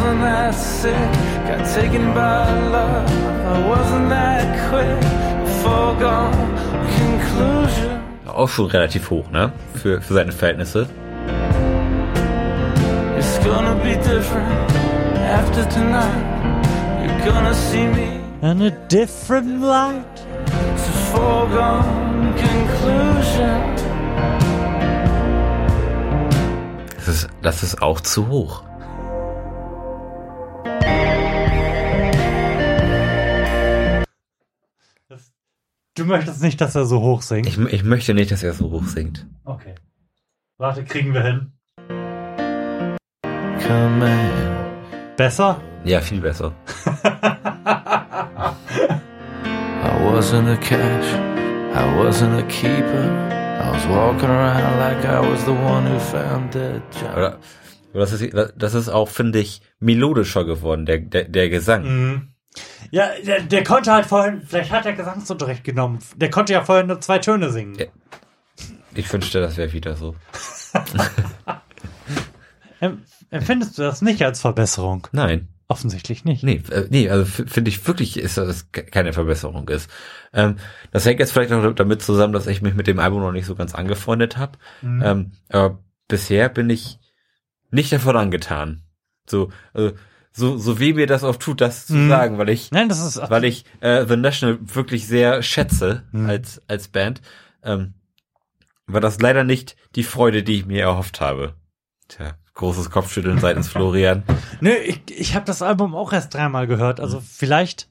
wasn't 0.09 0.21
that 0.21 0.55
sick. 0.55 1.11
Got 1.47 1.75
taken 1.75 2.13
by 2.13 2.49
love, 2.69 3.09
I 3.45 3.67
wasn't 3.67 4.09
that 4.09 4.47
quick. 4.69 5.03
Foregone 5.61 6.33
conclusion. 6.97 7.99
auch 8.25 8.49
schon 8.49 8.67
relativ 8.67 9.09
hoch, 9.09 9.29
ne? 9.31 9.51
Für, 9.75 10.01
für 10.01 10.13
seine 10.13 10.31
Verhältnisse. 10.31 10.87
It's 13.17 13.37
gonna 13.43 13.75
be 13.83 13.95
different 13.97 14.71
after 15.15 15.65
tonight. 15.69 16.25
You're 17.03 17.31
gonna 17.31 17.53
see 17.53 17.85
me. 17.85 18.19
In 18.41 18.61
a 18.61 18.71
different 18.87 19.61
light. 19.61 20.05
It's 20.73 20.87
a 20.87 20.93
foregone 21.11 22.33
conclusion. 22.33 23.75
Das 26.95 27.07
ist, 27.07 27.29
das 27.41 27.63
ist 27.63 27.81
auch 27.81 28.01
zu 28.01 28.27
hoch. 28.27 28.68
Du 35.99 36.05
möchtest 36.05 36.41
nicht, 36.41 36.61
dass 36.61 36.75
er 36.75 36.85
so 36.85 37.01
hoch 37.01 37.21
singt? 37.21 37.45
Ich, 37.45 37.57
ich 37.57 37.83
möchte 37.83 38.13
nicht, 38.13 38.31
dass 38.31 38.41
er 38.41 38.53
so 38.53 38.71
hoch 38.71 38.85
singt. 38.85 39.27
Okay. 39.43 39.75
Warte, 40.57 40.85
kriegen 40.85 41.13
wir 41.13 41.23
hin. 41.23 41.51
Come 43.67 44.05
in. 44.05 45.15
Besser? 45.17 45.61
Ja, 45.83 45.99
viel 45.99 46.21
besser. 46.21 46.53
I 46.85 47.35
wasn't 50.01 50.47
a 50.47 50.55
catch, 50.55 51.05
I 51.75 51.83
wasn't 51.97 52.39
a 52.39 52.43
keeper. 52.43 53.03
I 53.59 53.69
was 53.69 53.85
walking 53.87 54.29
around 54.29 54.79
like 54.79 55.03
I 55.03 55.19
was 55.19 55.43
the 55.43 55.51
one 55.51 55.85
who 55.85 55.99
found 55.99 56.53
that 56.53 56.81
job. 56.95 57.11
Oder, 57.17 57.39
das 57.93 58.13
ist, 58.13 58.33
das 58.55 58.73
ist 58.73 58.87
auch, 58.87 59.09
finde 59.09 59.39
ich, 59.39 59.61
melodischer 59.81 60.45
geworden, 60.45 60.85
der, 60.85 60.99
der, 60.99 61.25
der 61.25 61.49
Gesang. 61.49 61.83
Mhm. 61.83 62.27
Ja, 62.91 63.09
der, 63.25 63.41
der 63.41 63.63
konnte 63.63 63.91
halt 63.91 64.05
vorhin, 64.07 64.41
vielleicht 64.45 64.71
hat 64.71 64.85
er 64.85 64.93
Gesangsunterricht 64.93 65.63
genommen. 65.63 65.99
Der 66.15 66.29
konnte 66.29 66.53
ja 66.53 66.63
vorhin 66.63 66.87
nur 66.87 66.99
zwei 67.01 67.19
Töne 67.19 67.51
singen. 67.51 67.77
Ich 68.95 69.11
wünschte, 69.13 69.39
das 69.39 69.57
wäre 69.57 69.71
wieder 69.73 69.95
so. 69.95 70.15
Em- 72.79 73.03
Empfindest 73.31 73.77
du 73.77 73.83
das 73.83 74.01
nicht 74.01 74.23
als 74.23 74.41
Verbesserung? 74.41 75.07
Nein. 75.11 75.49
Offensichtlich 75.67 76.25
nicht. 76.25 76.43
Nee, 76.43 76.63
äh, 76.71 76.87
nee, 76.89 77.09
also 77.11 77.25
finde 77.25 77.69
ich 77.69 77.85
wirklich, 77.87 78.17
ist, 78.17 78.37
dass 78.39 78.47
es 78.47 78.71
ke- 78.71 78.85
keine 78.85 79.13
Verbesserung 79.13 79.69
ist. 79.69 79.87
Ähm, 80.33 80.55
das 80.89 81.05
hängt 81.05 81.19
jetzt 81.19 81.31
vielleicht 81.31 81.51
noch 81.51 81.75
damit 81.75 82.01
zusammen, 82.01 82.33
dass 82.33 82.47
ich 82.47 82.63
mich 82.63 82.73
mit 82.73 82.87
dem 82.87 82.97
Album 82.97 83.21
noch 83.21 83.31
nicht 83.31 83.45
so 83.45 83.53
ganz 83.53 83.75
angefreundet 83.75 84.37
habe. 84.37 84.57
Mhm. 84.81 85.03
Ähm, 85.05 85.31
aber 85.49 85.83
bisher 86.07 86.49
bin 86.49 86.71
ich 86.71 86.97
nicht 87.69 87.91
davon 87.93 88.17
angetan. 88.17 88.81
So, 89.27 89.51
also, 89.73 89.95
so, 90.39 90.57
so 90.57 90.79
wie 90.79 90.93
mir 90.93 91.05
das 91.07 91.23
auch 91.23 91.35
tut, 91.35 91.61
das 91.61 91.85
zu 91.85 91.93
Mhm. 91.93 92.09
sagen, 92.09 92.37
weil 92.37 92.49
ich, 92.49 92.71
Nein, 92.71 92.89
das 92.89 92.99
ist 93.05 93.17
weil 93.29 93.43
ich 93.45 93.65
äh, 93.81 94.05
The 94.07 94.15
National 94.17 94.57
wirklich 94.61 95.05
sehr 95.07 95.43
schätze 95.43 96.03
Mhm. 96.11 96.29
als 96.29 96.61
als 96.67 96.87
Band, 96.87 97.21
ähm, 97.63 97.93
war 98.87 99.01
das 99.01 99.19
leider 99.21 99.43
nicht 99.43 99.75
die 99.95 100.03
Freude, 100.03 100.41
die 100.43 100.55
ich 100.55 100.65
mir 100.65 100.81
erhofft 100.81 101.21
habe. 101.21 101.53
Tja, 102.07 102.33
großes 102.55 102.89
Kopfschütteln 102.89 103.39
seitens 103.39 103.67
Florian. 103.71 104.23
Nö, 104.61 104.71
ich, 104.71 105.01
ich 105.09 105.35
habe 105.35 105.45
das 105.45 105.61
Album 105.61 105.93
auch 105.93 106.11
erst 106.13 106.33
dreimal 106.33 106.65
gehört. 106.67 106.99
Also 106.99 107.21
vielleicht, 107.21 107.87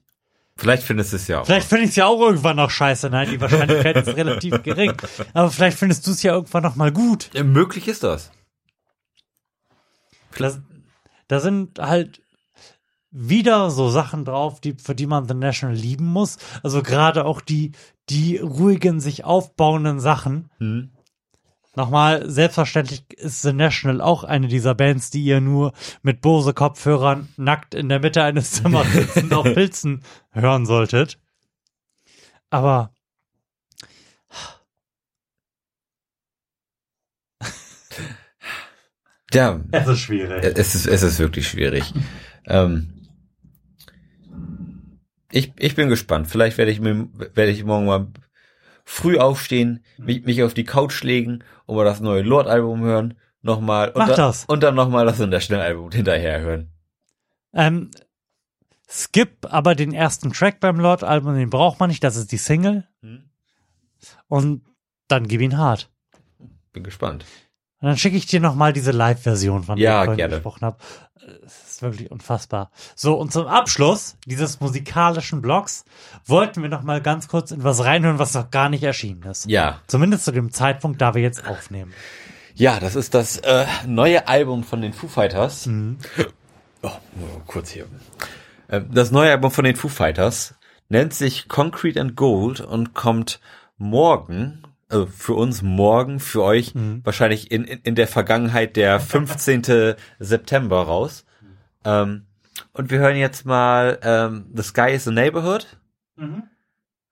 Vielleicht 0.56 0.82
findest 0.82 1.12
du 1.12 1.16
es 1.16 1.28
ja 1.28 1.40
auch. 1.40 1.46
vielleicht 1.46 1.68
finde 1.68 1.84
ich 1.84 1.90
es 1.90 1.96
ja 1.96 2.06
auch 2.06 2.20
irgendwann 2.20 2.56
noch 2.56 2.70
scheiße. 2.70 3.10
Nein, 3.10 3.30
die 3.30 3.40
Wahrscheinlichkeit 3.40 3.96
ist 4.08 4.16
relativ 4.16 4.60
gering. 4.64 4.92
Aber 5.32 5.52
vielleicht 5.52 5.78
findest 5.78 6.04
du 6.04 6.10
es 6.10 6.22
ja 6.24 6.32
irgendwann 6.32 6.64
noch 6.64 6.74
mal 6.74 6.90
gut. 6.90 7.30
Ja, 7.32 7.44
möglich 7.44 7.86
ist 7.86 8.02
das. 8.02 8.32
Das, 10.36 10.60
da 11.28 11.40
sind 11.40 11.78
halt 11.78 12.22
wieder 13.10 13.70
so 13.70 13.88
Sachen 13.88 14.24
drauf, 14.24 14.60
die, 14.60 14.74
für 14.74 14.94
die 14.94 15.06
man 15.06 15.26
The 15.26 15.34
National 15.34 15.74
lieben 15.74 16.06
muss. 16.06 16.38
Also 16.62 16.82
gerade 16.82 17.24
auch 17.24 17.40
die, 17.40 17.72
die 18.10 18.36
ruhigen, 18.38 19.00
sich 19.00 19.24
aufbauenden 19.24 20.00
Sachen. 20.00 20.50
Hm. 20.58 20.90
Nochmal, 21.74 22.28
selbstverständlich 22.28 23.04
ist 23.12 23.42
The 23.42 23.52
National 23.52 24.00
auch 24.00 24.24
eine 24.24 24.48
dieser 24.48 24.74
Bands, 24.74 25.10
die 25.10 25.22
ihr 25.22 25.40
nur 25.40 25.72
mit 26.02 26.20
Bose-Kopfhörern 26.20 27.28
nackt 27.36 27.74
in 27.74 27.88
der 27.88 28.00
Mitte 28.00 28.22
eines 28.22 28.50
Zimmers 28.50 28.90
sitzend 28.92 29.32
auf 29.32 29.44
Pilzen 29.54 30.02
hören 30.32 30.66
solltet. 30.66 31.18
Aber 32.50 32.90
Ja. 39.32 39.60
Es 39.72 39.86
ist 39.86 40.00
schwierig. 40.00 40.42
Es 40.42 40.74
ist, 40.74 40.86
es 40.86 41.02
ist 41.02 41.18
wirklich 41.18 41.48
schwierig. 41.48 41.92
ähm, 42.46 42.97
ich, 45.30 45.52
ich 45.58 45.74
bin 45.74 45.88
gespannt. 45.88 46.28
Vielleicht 46.28 46.58
werde 46.58 46.70
ich 46.70 46.80
mir, 46.80 47.08
werde 47.34 47.50
ich 47.50 47.64
morgen 47.64 47.86
mal 47.86 48.08
früh 48.84 49.18
aufstehen, 49.18 49.84
mich, 49.98 50.24
mich 50.24 50.42
auf 50.42 50.54
die 50.54 50.64
Couch 50.64 51.02
legen 51.02 51.44
und 51.66 51.76
mal 51.76 51.84
das 51.84 52.00
neue 52.00 52.22
Lord-Album 52.22 52.82
hören. 52.82 53.18
Nochmal. 53.42 53.88
Und 53.90 53.98
Mach 53.98 54.08
dann, 54.08 54.16
das. 54.16 54.44
Und 54.46 54.62
dann 54.62 54.74
nochmal 54.74 55.04
das 55.06 55.20
International-Album 55.20 55.92
hinterher 55.92 56.40
hören. 56.40 56.70
ähm, 57.52 57.90
skip 58.90 59.46
aber 59.50 59.74
den 59.74 59.92
ersten 59.92 60.32
Track 60.32 60.60
beim 60.60 60.80
Lord-Album, 60.80 61.34
den 61.36 61.50
braucht 61.50 61.78
man 61.78 61.90
nicht, 61.90 62.02
das 62.02 62.16
ist 62.16 62.32
die 62.32 62.38
Single. 62.38 62.88
Hm. 63.02 63.28
Und 64.28 64.62
dann 65.08 65.28
gib 65.28 65.40
ihn 65.40 65.58
hart. 65.58 65.90
Bin 66.72 66.82
gespannt. 66.82 67.24
Und 67.80 67.88
dann 67.88 67.96
schicke 67.96 68.16
ich 68.16 68.26
dir 68.26 68.40
nochmal 68.40 68.72
diese 68.72 68.90
Live-Version, 68.90 69.62
von 69.64 69.76
der 69.76 69.84
Ja, 69.84 70.02
ich 70.02 70.06
vorhin 70.06 70.30
gesprochen 70.30 70.62
habe. 70.62 70.78
Ist 71.78 71.82
wirklich 71.82 72.10
unfassbar. 72.10 72.72
So, 72.96 73.14
und 73.14 73.32
zum 73.32 73.46
Abschluss 73.46 74.16
dieses 74.26 74.58
musikalischen 74.58 75.40
Blogs 75.40 75.84
wollten 76.26 76.60
wir 76.60 76.68
nochmal 76.68 77.00
ganz 77.00 77.28
kurz 77.28 77.52
in 77.52 77.62
was 77.62 77.84
reinhören, 77.84 78.18
was 78.18 78.34
noch 78.34 78.50
gar 78.50 78.68
nicht 78.68 78.82
erschienen 78.82 79.22
ist. 79.22 79.48
Ja. 79.48 79.80
Zumindest 79.86 80.24
zu 80.24 80.32
dem 80.32 80.50
Zeitpunkt, 80.50 81.00
da 81.00 81.14
wir 81.14 81.22
jetzt 81.22 81.46
aufnehmen. 81.46 81.94
Ja, 82.56 82.80
das 82.80 82.96
ist 82.96 83.14
das 83.14 83.36
äh, 83.38 83.64
neue 83.86 84.26
Album 84.26 84.64
von 84.64 84.82
den 84.82 84.92
Foo 84.92 85.06
Fighters. 85.06 85.66
Mhm. 85.66 85.98
Oh, 86.82 86.90
nur 87.14 87.44
kurz 87.46 87.70
hier. 87.70 87.86
Ähm, 88.68 88.88
Das 88.90 89.12
neue 89.12 89.30
Album 89.30 89.52
von 89.52 89.62
den 89.64 89.76
Foo 89.76 89.86
Fighters 89.86 90.54
nennt 90.88 91.14
sich 91.14 91.46
Concrete 91.46 92.00
and 92.00 92.16
Gold 92.16 92.60
und 92.60 92.92
kommt 92.92 93.38
morgen, 93.76 94.64
also 94.88 95.06
für 95.06 95.34
uns 95.34 95.62
morgen, 95.62 96.18
für 96.18 96.42
euch 96.42 96.72
wahrscheinlich 97.04 97.52
in, 97.52 97.62
in, 97.62 97.78
in 97.84 97.94
der 97.94 98.08
Vergangenheit 98.08 98.74
der 98.74 98.98
15. 98.98 99.94
September 100.18 100.82
raus. 100.82 101.24
Ähm, 101.88 102.26
und 102.72 102.90
wir 102.90 102.98
hören 102.98 103.16
jetzt 103.16 103.46
mal 103.46 103.98
ähm, 104.02 104.46
The 104.54 104.62
Sky 104.62 104.90
is 104.92 105.04
the 105.04 105.10
Neighborhood. 105.10 105.78
Mhm. 106.16 106.42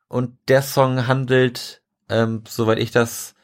Und 0.08 0.36
der 0.48 0.62
Song 0.62 1.06
handelt, 1.06 1.82
ähm, 2.08 2.42
soweit 2.46 2.78
ich 2.78 2.90
das 2.90 3.34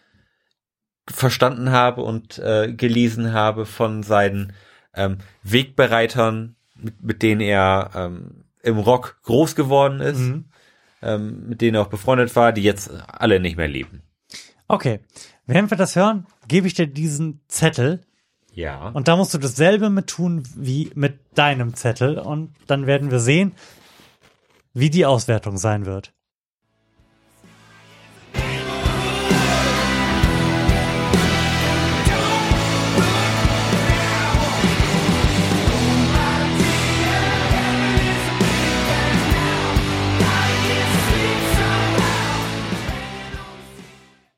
verstanden 1.09 1.71
habe 1.71 2.03
und 2.03 2.39
äh, 2.39 2.73
gelesen 2.73 3.33
habe 3.33 3.67
von 3.67 4.03
seinen 4.03 4.53
ähm, 4.95 5.19
Wegbereitern, 5.43 6.57
mit, 6.77 7.03
mit 7.03 7.23
denen 7.23 7.41
er 7.41 7.91
ähm, 7.95 8.45
im 8.63 8.79
Rock 8.79 9.19
groß 9.23 9.55
geworden 9.57 10.01
ist, 10.01 10.21
Mhm. 10.21 10.45
ähm, 11.03 11.49
mit 11.49 11.61
denen 11.61 11.77
er 11.77 11.83
auch 11.83 11.89
befreundet 11.89 12.35
war, 12.37 12.53
die 12.53 12.63
jetzt 12.63 12.91
alle 13.09 13.41
nicht 13.41 13.57
mehr 13.57 13.69
leben. 13.69 14.03
Okay. 14.69 15.01
Während 15.47 15.71
wir 15.71 15.79
das 15.79 15.97
hören, 15.97 16.27
gebe 16.47 16.67
ich 16.69 16.75
dir 16.75 16.87
diesen 16.87 17.41
Zettel. 17.49 18.01
Ja. 18.55 18.89
Und 18.89 19.09
da 19.09 19.17
musst 19.17 19.35
du 19.35 19.39
dasselbe 19.39 19.91
mit 19.91 20.09
tun 20.09 20.43
wie 20.55 20.91
mit 20.95 21.19
deinem 21.35 21.75
Zettel. 21.75 22.19
Und 22.19 22.55
dann 22.67 22.87
werden 22.87 23.11
wir 23.11 23.21
sehen, 23.21 23.55
wie 24.75 24.91
die 24.91 25.07
Auswertung 25.07 25.57
sein 25.57 25.87
wird. 25.87 26.13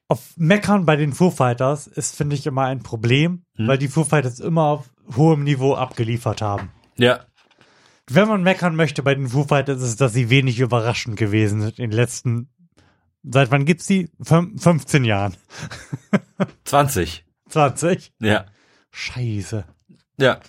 Auf 0.08 0.34
Meckern 0.36 0.84
bei 0.84 0.97
den 0.97 1.12
Foo 1.12 1.31
Fighters 1.31 1.86
ist, 1.86 2.15
finde 2.16 2.36
ich, 2.36 2.47
immer 2.47 2.65
ein 2.65 2.83
Problem, 2.83 3.44
Hm. 3.57 3.68
weil 3.68 3.78
die 3.78 3.89
Foo 3.89 4.05
Fighters 4.05 4.39
immer 4.41 4.65
auf 4.65 4.91
hohem 5.16 5.44
Niveau 5.44 5.74
abgeliefert 5.74 6.42
haben. 6.42 6.70
Ja. 6.97 7.20
Wenn 8.07 8.28
man 8.28 8.42
meckern 8.42 8.76
möchte 8.76 9.02
bei 9.02 9.15
den 9.15 9.28
Foo 9.28 9.44
Fighters, 9.44 9.78
ist 9.78 9.89
es, 9.89 9.97
dass 9.97 10.12
sie 10.12 10.28
wenig 10.28 10.60
überraschend 10.60 11.16
gewesen 11.16 11.62
sind 11.62 11.78
in 11.78 11.91
den 11.91 11.97
letzten, 11.97 12.50
seit 13.23 13.50
wann 13.50 13.65
gibt's 13.65 13.86
die? 13.86 14.10
Fün 14.20 14.58
15 14.58 15.05
Jahren. 15.05 15.36
20. 16.65 17.24
20? 17.49 18.12
Ja. 18.20 18.44
Scheiße. 18.91 19.65
Ja. 20.18 20.41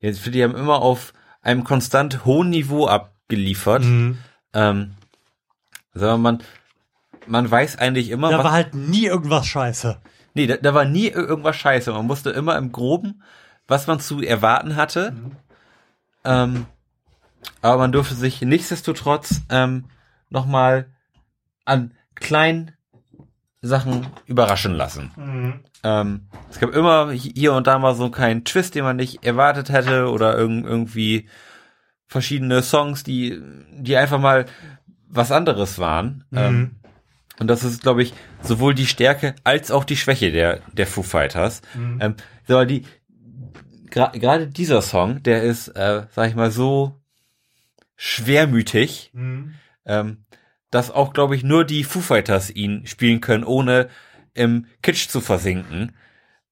Jetzt 0.00 0.24
die 0.26 0.42
haben 0.42 0.56
immer 0.56 0.80
auf 0.80 1.12
einem 1.42 1.64
konstant 1.64 2.24
hohen 2.24 2.50
Niveau 2.50 2.86
abgeliefert. 2.86 3.84
Mhm. 3.84 4.18
Ähm, 4.54 4.94
sagen 5.92 6.22
wir 6.22 6.32
mal, 6.32 6.38
man, 7.26 7.50
weiß 7.50 7.76
eigentlich 7.78 8.10
immer, 8.10 8.30
Da 8.30 8.42
war 8.44 8.52
halt 8.52 8.74
nie 8.74 9.06
irgendwas 9.06 9.46
scheiße. 9.46 9.98
nee, 10.34 10.46
da, 10.46 10.56
da 10.56 10.74
war 10.74 10.84
nie 10.84 11.08
ir- 11.10 11.26
irgendwas 11.28 11.56
scheiße. 11.56 11.92
Man 11.92 12.08
wusste 12.08 12.30
immer 12.30 12.56
im 12.56 12.72
Groben, 12.72 13.22
was 13.68 13.86
man 13.86 14.00
zu 14.00 14.20
erwarten 14.22 14.76
hatte. 14.76 15.12
Ähm, 16.24 16.66
aber 17.62 17.78
man 17.78 17.92
durfte 17.92 18.14
sich 18.14 18.42
nichtsdestotrotz 18.42 19.42
ähm, 19.50 19.84
nochmal 20.30 20.86
an 21.64 21.92
kleinen 22.14 22.72
Sachen 23.62 24.06
überraschen 24.26 24.74
lassen. 24.74 25.62
Ähm, 25.82 26.28
es 26.50 26.58
gab 26.60 26.74
immer 26.74 27.10
hier 27.10 27.52
und 27.54 27.66
da 27.66 27.78
mal 27.78 27.94
so 27.94 28.10
keinen 28.10 28.44
Twist, 28.44 28.74
den 28.74 28.84
man 28.84 28.96
nicht 28.96 29.24
erwartet 29.24 29.70
hätte 29.70 30.08
oder 30.10 30.36
irg 30.38 30.64
irgendwie 30.64 31.28
verschiedene 32.06 32.62
Songs, 32.62 33.02
die, 33.02 33.40
die 33.72 33.96
einfach 33.96 34.20
mal 34.20 34.46
was 35.08 35.32
anderes 35.32 35.78
waren. 35.78 36.24
Mhm. 36.30 36.38
Ähm, 36.38 36.70
und 37.38 37.48
das 37.48 37.64
ist, 37.64 37.82
glaube 37.82 38.02
ich, 38.02 38.14
sowohl 38.42 38.74
die 38.74 38.86
Stärke 38.86 39.34
als 39.44 39.70
auch 39.70 39.84
die 39.84 39.96
Schwäche 39.96 40.32
der, 40.32 40.60
der 40.72 40.86
Foo 40.86 41.02
Fighters. 41.02 41.62
Mhm. 41.74 41.98
Ähm, 42.00 42.14
so, 42.48 42.64
die, 42.64 42.84
gra- 43.90 44.16
gerade 44.18 44.46
dieser 44.48 44.82
Song, 44.82 45.22
der 45.22 45.42
ist, 45.42 45.68
äh, 45.68 46.06
sag 46.10 46.28
ich 46.28 46.34
mal, 46.34 46.50
so 46.50 47.00
schwermütig, 47.96 49.10
Mhm. 49.12 49.54
ähm, 49.84 50.24
dass 50.70 50.90
auch, 50.90 51.12
glaube 51.12 51.36
ich, 51.36 51.42
nur 51.44 51.64
die 51.64 51.84
Foo 51.84 52.00
Fighters 52.00 52.50
ihn 52.50 52.86
spielen 52.86 53.20
können, 53.20 53.44
ohne 53.44 53.88
im 54.34 54.66
Kitsch 54.82 55.08
zu 55.08 55.20
versinken. 55.20 55.96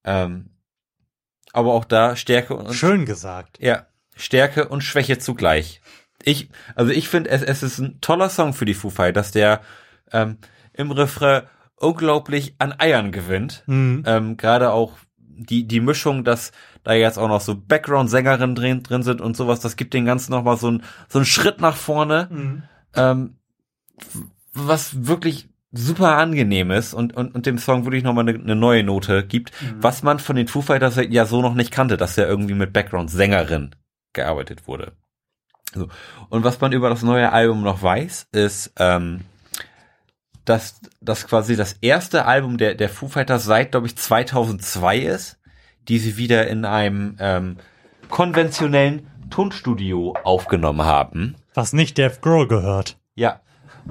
Ähm, 0.05 0.51
aber 1.53 1.73
auch 1.75 1.85
da 1.85 2.17
Stärke 2.17 2.55
und 2.57 2.73
Schön 2.75 3.05
gesagt. 3.05 3.59
ja, 3.61 3.87
Stärke 4.17 4.69
und 4.69 4.83
Schwäche 4.83 5.19
zugleich. 5.19 5.81
Ich, 6.23 6.49
also 6.75 6.91
ich 6.93 7.09
finde, 7.09 7.31
es, 7.31 7.43
es 7.43 7.63
ist 7.63 7.79
ein 7.79 8.01
toller 8.01 8.31
Song 8.31 8.55
für 8.55 8.65
die 8.65 8.75
Foo 8.75 8.89
Fighters, 8.91 9.33
der 9.33 9.61
ähm, 10.13 10.39
im 10.75 10.91
Refrain 10.91 11.43
unglaublich 11.77 12.55
an 12.59 12.75
Eiern 12.79 13.13
gewinnt. 13.13 13.63
Mhm. 13.67 14.03
Ähm, 14.07 14.37
Gerade 14.37 14.73
auch 14.73 14.93
die, 15.19 15.67
die 15.67 15.81
Mischung, 15.81 16.25
dass 16.25 16.53
da 16.85 16.93
jetzt 16.93 17.19
auch 17.19 17.29
noch 17.29 17.41
so 17.41 17.57
Background-Sängerinnen 17.57 18.55
drin, 18.55 18.83
drin 18.83 19.03
sind 19.03 19.21
und 19.21 19.37
sowas, 19.37 19.61
das 19.61 19.77
gibt 19.77 19.95
den 19.95 20.05
Ganzen 20.05 20.33
nochmal 20.33 20.57
so, 20.57 20.71
ein, 20.71 20.83
so 21.09 21.19
einen 21.19 21.27
Schritt 21.27 21.61
nach 21.61 21.77
vorne, 21.77 22.29
Mhm. 22.31 22.63
ähm, 22.95 23.37
was 24.53 25.07
wirklich 25.07 25.49
super 25.73 26.17
angenehm 26.19 26.71
ist 26.71 26.95
und, 26.95 27.17
und, 27.17 27.35
und 27.35 27.47
dem 27.47 27.59
Song 27.59 27.85
wirklich 27.85 28.05
nochmal 28.05 28.29
eine, 28.29 28.39
eine 28.39 28.55
neue 28.55 28.85
Note 28.85 29.25
gibt, 29.27 29.51
was 29.81 30.05
man 30.05 30.21
von 30.21 30.37
den 30.37 30.47
Foo 30.47 30.63
Fighters 30.63 30.99
ja 31.09 31.27
so 31.27 31.43
noch 31.43 31.55
nicht 31.55 31.73
kannte, 31.73 31.97
dass 31.97 32.17
er 32.17 32.29
irgendwie 32.29 32.55
mit 32.55 32.73
Background-Sängerin 32.73 33.75
gearbeitet 34.13 34.69
wurde. 34.69 34.93
So. 35.75 35.89
Und 36.29 36.45
was 36.45 36.61
man 36.61 36.71
über 36.73 36.89
das 36.91 37.03
neue 37.03 37.33
Album 37.33 37.63
noch 37.63 37.83
weiß, 37.83 38.29
ist, 38.31 38.73
ähm, 38.79 39.23
dass 40.45 40.81
das 41.01 41.27
quasi 41.27 41.57
das 41.57 41.75
erste 41.81 42.27
Album 42.27 42.59
der, 42.59 42.75
der 42.75 42.89
Foo 42.89 43.09
Fighters 43.09 43.45
seit, 43.45 43.73
glaube 43.73 43.87
ich, 43.87 43.97
2002 43.97 44.99
ist, 44.99 45.39
die 45.89 45.99
sie 45.99 46.17
wieder 46.17 46.47
in 46.49 46.65
einem 46.65 47.17
ähm, 47.19 47.57
konventionellen 48.09 49.07
Tonstudio 49.31 50.17
aufgenommen 50.23 50.85
haben. 50.85 51.37
Was 51.55 51.73
nicht 51.73 51.99
Dave 51.99 52.19
Grohl 52.21 52.47
gehört. 52.47 52.99
Ja. 53.15 53.41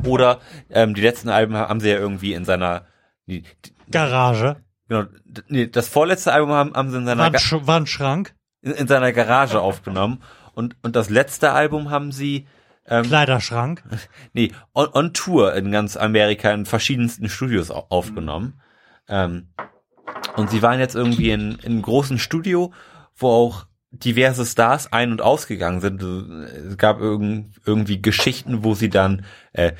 Oder 0.03 0.39
ähm, 0.69 0.93
die 0.95 1.01
letzten 1.01 1.29
Alben 1.29 1.55
haben 1.55 1.79
sie 1.79 1.89
ja 1.89 1.97
irgendwie 1.97 2.33
in 2.33 2.45
seiner 2.45 2.85
die, 3.27 3.41
die, 3.41 3.73
Garage. 3.91 4.57
genau, 4.87 5.03
nee, 5.47 5.67
das 5.67 5.87
vorletzte 5.87 6.33
Album 6.33 6.51
haben, 6.51 6.73
haben 6.73 6.89
sie 6.89 6.97
in 6.97 7.05
seiner 7.05 7.23
Wandsch 7.23 7.53
Wandschrank. 7.53 8.33
in, 8.61 8.71
in 8.71 8.87
seiner 8.87 9.13
Garage 9.13 9.61
aufgenommen 9.61 10.21
und 10.55 10.75
und 10.81 10.95
das 10.95 11.09
letzte 11.09 11.51
Album 11.51 11.89
haben 11.89 12.11
sie 12.11 12.47
ähm, 12.87 13.03
Kleiderschrank. 13.05 13.83
nee, 14.33 14.51
on, 14.73 14.87
on 14.93 15.13
Tour 15.13 15.53
in 15.55 15.71
ganz 15.71 15.95
Amerika 15.97 16.51
in 16.51 16.65
verschiedensten 16.65 17.29
Studios 17.29 17.71
au- 17.71 17.85
aufgenommen. 17.89 18.61
Ähm, 19.07 19.49
und 20.35 20.49
sie 20.49 20.61
waren 20.61 20.79
jetzt 20.79 20.95
irgendwie 20.95 21.31
in, 21.31 21.53
in 21.59 21.65
einem 21.73 21.81
großen 21.81 22.19
Studio, 22.19 22.73
wo 23.15 23.29
auch 23.29 23.65
diverse 23.91 24.45
Stars 24.45 24.91
ein- 24.91 25.11
und 25.11 25.21
ausgegangen 25.21 25.79
sind. 25.81 26.01
Es 26.01 26.77
gab 26.77 26.99
irgend, 26.99 27.55
irgendwie 27.65 28.01
Geschichten, 28.01 28.63
wo 28.63 28.73
sie 28.73 28.89
dann 28.89 29.25
äh, 29.53 29.73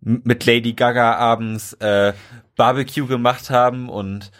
mit 0.00 0.46
Lady 0.46 0.72
Gaga 0.72 1.14
abends 1.16 1.74
äh, 1.74 2.12
Barbecue 2.56 3.06
gemacht 3.06 3.50
haben 3.50 3.88
und 3.88 4.30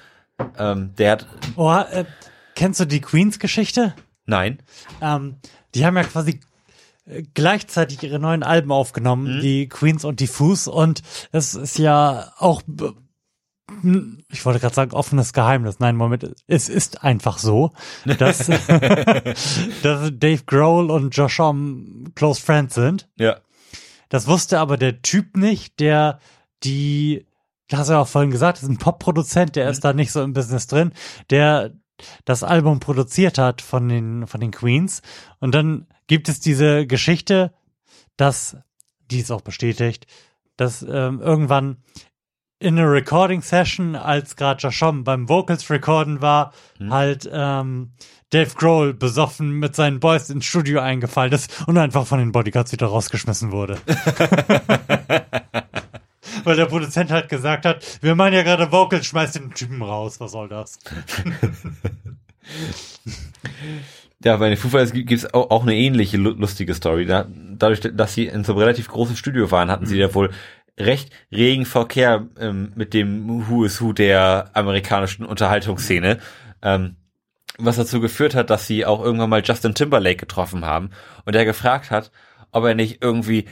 ähm, 0.58 0.94
der 0.96 1.12
hat 1.12 1.26
Oh, 1.56 1.70
äh, 1.72 2.04
kennst 2.54 2.80
du 2.80 2.84
die 2.84 3.00
Queens-Geschichte? 3.00 3.94
nein 4.24 4.58
Ähm, 5.00 5.36
die 5.74 5.84
haben 5.84 5.96
ja 5.96 6.04
quasi 6.04 6.40
gleichzeitig 7.34 8.02
ihre 8.02 8.18
neuen 8.18 8.42
Alben 8.42 8.72
aufgenommen, 8.72 9.40
die 9.40 9.68
Queens 9.68 10.04
und 10.04 10.20
die 10.20 10.26
Foos. 10.26 10.68
Und 10.68 11.02
es 11.32 11.54
ist 11.54 11.78
ja 11.78 12.32
auch, 12.38 12.62
hm, 13.80 14.22
ich 14.30 14.44
wollte 14.44 14.60
gerade 14.60 14.74
sagen, 14.74 14.92
offenes 14.92 15.32
Geheimnis. 15.32 15.80
Nein, 15.80 15.96
Moment, 15.96 16.34
es 16.46 16.68
ist 16.68 17.02
einfach 17.02 17.38
so, 17.38 17.72
dass, 18.04 18.46
dass 19.82 20.10
Dave 20.12 20.42
Grohl 20.46 20.90
und 20.90 21.16
Josh 21.16 21.38
Homme 21.38 22.10
Close 22.14 22.40
Friends 22.40 22.74
sind. 22.74 23.08
ja 23.18 23.38
Das 24.08 24.26
wusste 24.26 24.60
aber 24.60 24.76
der 24.76 25.02
Typ 25.02 25.36
nicht, 25.36 25.80
der 25.80 26.20
die, 26.62 27.26
das 27.68 27.80
hast 27.80 27.88
du 27.88 27.94
ja 27.94 28.00
auch 28.00 28.08
vorhin 28.08 28.30
gesagt, 28.30 28.62
ist 28.62 28.68
ein 28.68 28.78
Popproduzent, 28.78 29.56
der 29.56 29.68
ist 29.68 29.84
da 29.84 29.92
nicht 29.92 30.12
so 30.12 30.22
im 30.22 30.32
Business 30.32 30.68
drin, 30.68 30.92
der 31.30 31.72
das 32.24 32.42
Album 32.42 32.80
produziert 32.80 33.38
hat 33.38 33.60
von 33.62 33.88
den, 33.88 34.26
von 34.26 34.40
den 34.40 34.50
Queens. 34.50 35.02
Und 35.38 35.54
dann 35.54 35.86
gibt 36.06 36.28
es 36.28 36.40
diese 36.40 36.86
Geschichte, 36.86 37.52
dass, 38.16 38.56
die 39.10 39.20
ist 39.20 39.30
auch 39.30 39.40
bestätigt, 39.40 40.06
dass 40.56 40.82
ähm, 40.82 41.20
irgendwann 41.20 41.78
in 42.58 42.78
einer 42.78 42.90
Recording 42.90 43.42
Session, 43.42 43.96
als 43.96 44.36
gerade 44.36 44.62
Jashom 44.62 45.02
beim 45.02 45.28
Vocals 45.28 45.68
recorden 45.68 46.22
war, 46.22 46.52
halt 46.88 47.28
ähm, 47.32 47.92
Dave 48.30 48.54
Grohl 48.54 48.94
besoffen 48.94 49.58
mit 49.58 49.74
seinen 49.74 49.98
Boys 49.98 50.30
ins 50.30 50.44
Studio 50.44 50.80
eingefallen 50.80 51.32
ist 51.32 51.66
und 51.66 51.76
einfach 51.76 52.06
von 52.06 52.20
den 52.20 52.30
Bodyguards 52.30 52.70
wieder 52.70 52.86
rausgeschmissen 52.86 53.50
wurde. 53.50 53.78
Weil 56.44 56.56
der 56.56 56.66
Produzent 56.66 57.10
halt 57.10 57.28
gesagt 57.28 57.64
hat, 57.64 57.98
wir 58.02 58.14
machen 58.14 58.34
ja 58.34 58.42
gerade 58.42 58.70
Vocals, 58.72 59.06
schmeiß 59.06 59.32
den 59.32 59.52
Typen 59.54 59.82
raus, 59.82 60.20
was 60.20 60.32
soll 60.32 60.48
das? 60.48 60.78
Ja, 64.24 64.36
bei 64.36 64.48
den 64.48 64.56
Foo 64.56 64.68
Fighters 64.68 64.92
gibt 64.92 65.10
es 65.10 65.34
auch, 65.34 65.62
eine 65.62 65.74
ähnliche 65.74 66.16
lu- 66.16 66.30
lustige 66.34 66.74
Story. 66.74 67.06
Da, 67.06 67.26
dadurch, 67.28 67.80
dass 67.80 68.14
sie 68.14 68.26
in 68.26 68.44
so 68.44 68.52
einem 68.52 68.60
relativ 68.60 68.86
großen 68.88 69.16
Studio 69.16 69.50
waren, 69.50 69.70
hatten 69.70 69.86
sie 69.86 69.98
ja 69.98 70.14
wohl 70.14 70.30
recht 70.78 71.10
regen 71.32 71.66
Verkehr 71.66 72.28
ähm, 72.38 72.72
mit 72.76 72.94
dem 72.94 73.48
Who 73.48 73.64
is 73.64 73.80
Who 73.80 73.92
der 73.92 74.50
amerikanischen 74.54 75.26
Unterhaltungsszene. 75.26 76.18
Ähm, 76.62 76.96
was 77.58 77.76
dazu 77.76 78.00
geführt 78.00 78.34
hat, 78.34 78.48
dass 78.50 78.66
sie 78.66 78.86
auch 78.86 79.02
irgendwann 79.02 79.28
mal 79.30 79.42
Justin 79.44 79.74
Timberlake 79.74 80.16
getroffen 80.16 80.64
haben 80.64 80.90
und 81.24 81.34
der 81.34 81.44
gefragt 81.44 81.90
hat, 81.90 82.10
ob 82.52 82.64
er 82.64 82.74
nicht 82.74 83.02
irgendwie 83.02 83.46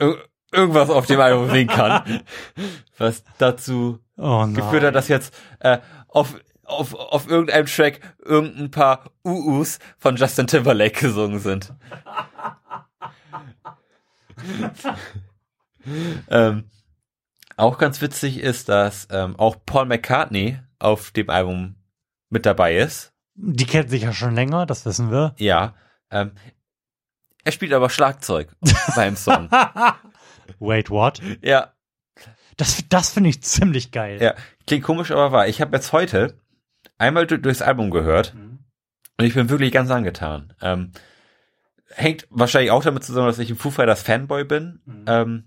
ir 0.00 0.16
irgendwas 0.54 0.90
auf 0.90 1.06
dem 1.06 1.20
Album 1.20 1.50
singen 1.50 1.68
kann. 1.68 2.22
Was 2.98 3.24
dazu 3.38 3.98
Oh 4.16 4.46
geführt 4.46 4.84
hat, 4.84 4.94
dass 4.94 5.08
jetzt 5.08 5.34
äh, 5.58 5.78
auf, 6.08 6.36
auf, 6.62 6.94
auf 6.94 7.28
irgendeinem 7.28 7.66
Track 7.66 8.00
irgendein 8.24 8.70
paar 8.70 9.10
UUs 9.24 9.80
von 9.98 10.16
Justin 10.16 10.46
Timberlake 10.46 11.00
gesungen 11.00 11.40
sind. 11.40 11.74
ähm, 16.30 16.70
auch 17.56 17.78
ganz 17.78 18.00
witzig 18.00 18.38
ist, 18.38 18.68
dass 18.68 19.08
ähm, 19.10 19.36
auch 19.36 19.56
Paul 19.64 19.86
McCartney 19.86 20.58
auf 20.78 21.10
dem 21.10 21.30
Album 21.30 21.76
mit 22.30 22.46
dabei 22.46 22.76
ist. 22.76 23.12
Die 23.34 23.66
kennt 23.66 23.90
sich 23.90 24.02
ja 24.02 24.12
schon 24.12 24.34
länger, 24.34 24.66
das 24.66 24.86
wissen 24.86 25.10
wir. 25.10 25.34
Ja. 25.38 25.74
Ähm, 26.10 26.32
er 27.42 27.52
spielt 27.52 27.72
aber 27.72 27.90
Schlagzeug 27.90 28.54
beim 28.94 29.16
Song. 29.16 29.48
Wait, 30.58 30.90
what? 30.90 31.20
Ja. 31.42 31.72
Das, 32.56 32.84
das 32.88 33.10
finde 33.10 33.30
ich 33.30 33.42
ziemlich 33.42 33.90
geil. 33.90 34.22
Ja, 34.22 34.34
klingt 34.66 34.84
komisch, 34.84 35.10
aber 35.10 35.32
wahr. 35.32 35.48
Ich 35.48 35.60
habe 35.60 35.76
jetzt 35.76 35.92
heute 35.92 36.38
einmal 36.98 37.26
du- 37.26 37.38
durchs 37.38 37.62
Album 37.62 37.90
gehört 37.90 38.34
und 39.18 39.24
ich 39.24 39.34
bin 39.34 39.48
wirklich 39.48 39.72
ganz 39.72 39.90
angetan. 39.90 40.52
Ähm, 40.62 40.92
hängt 41.88 42.26
wahrscheinlich 42.30 42.70
auch 42.70 42.84
damit 42.84 43.02
zusammen, 43.04 43.26
dass 43.26 43.38
ich 43.40 43.50
ein 43.50 43.56
Foo 43.56 43.70
Fighters 43.70 44.02
Fanboy 44.02 44.44
bin. 44.44 44.80
Ähm, 45.06 45.44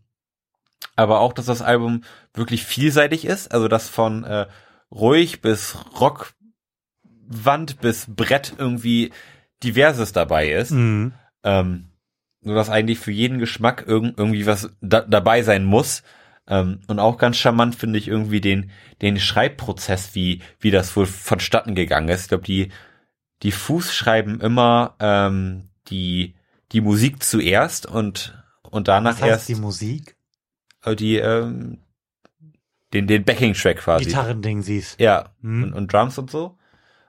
aber 0.95 1.19
auch, 1.21 1.33
dass 1.33 1.45
das 1.45 1.61
Album 1.61 2.03
wirklich 2.33 2.65
vielseitig 2.65 3.25
ist. 3.25 3.51
Also, 3.53 3.67
dass 3.67 3.87
von 3.89 4.23
äh, 4.25 4.47
ruhig 4.91 5.41
bis 5.41 5.77
Rockwand 5.99 7.79
bis 7.81 8.05
Brett 8.09 8.53
irgendwie 8.57 9.11
diverses 9.63 10.11
dabei 10.11 10.51
ist. 10.51 10.71
Mhm. 10.71 11.13
Ähm, 11.43 11.89
so 12.47 12.55
dass 12.55 12.69
eigentlich 12.69 12.99
für 12.99 13.11
jeden 13.11 13.39
Geschmack 13.39 13.83
irgend, 13.87 14.17
irgendwie 14.17 14.45
was 14.45 14.69
da, 14.81 15.01
dabei 15.01 15.43
sein 15.43 15.65
muss. 15.65 16.03
Ähm, 16.47 16.79
und 16.87 16.99
auch 16.99 17.17
ganz 17.17 17.37
charmant 17.37 17.75
finde 17.75 17.99
ich 17.99 18.07
irgendwie 18.07 18.41
den, 18.41 18.71
den 19.01 19.19
Schreibprozess, 19.19 20.15
wie, 20.15 20.41
wie 20.59 20.71
das 20.71 20.95
wohl 20.95 21.05
vonstatten 21.05 21.75
gegangen 21.75 22.09
ist. 22.09 22.23
Ich 22.23 22.27
glaube, 22.29 22.45
die, 22.45 22.71
die 23.43 23.51
Fuß 23.51 23.93
schreiben 23.93 24.39
immer 24.41 24.95
ähm, 24.99 25.69
die, 25.89 26.35
die 26.71 26.81
Musik 26.81 27.21
zuerst 27.23 27.85
und, 27.85 28.41
und 28.63 28.87
danach 28.87 29.15
Was 29.15 29.21
heißt 29.21 29.29
erst 29.29 29.49
die 29.49 29.55
Musik? 29.55 30.15
äh, 30.83 30.95
die, 30.95 31.17
ähm, 31.17 31.79
den, 32.93 33.07
den 33.07 33.25
Backing-Track 33.25 33.77
quasi. 33.79 34.05
Gitarrending 34.05 34.61
siehst. 34.61 34.99
Ja, 34.99 35.33
Mhm. 35.41 35.63
und, 35.63 35.73
und 35.73 35.93
Drums 35.93 36.17
und 36.17 36.31
so. 36.31 36.57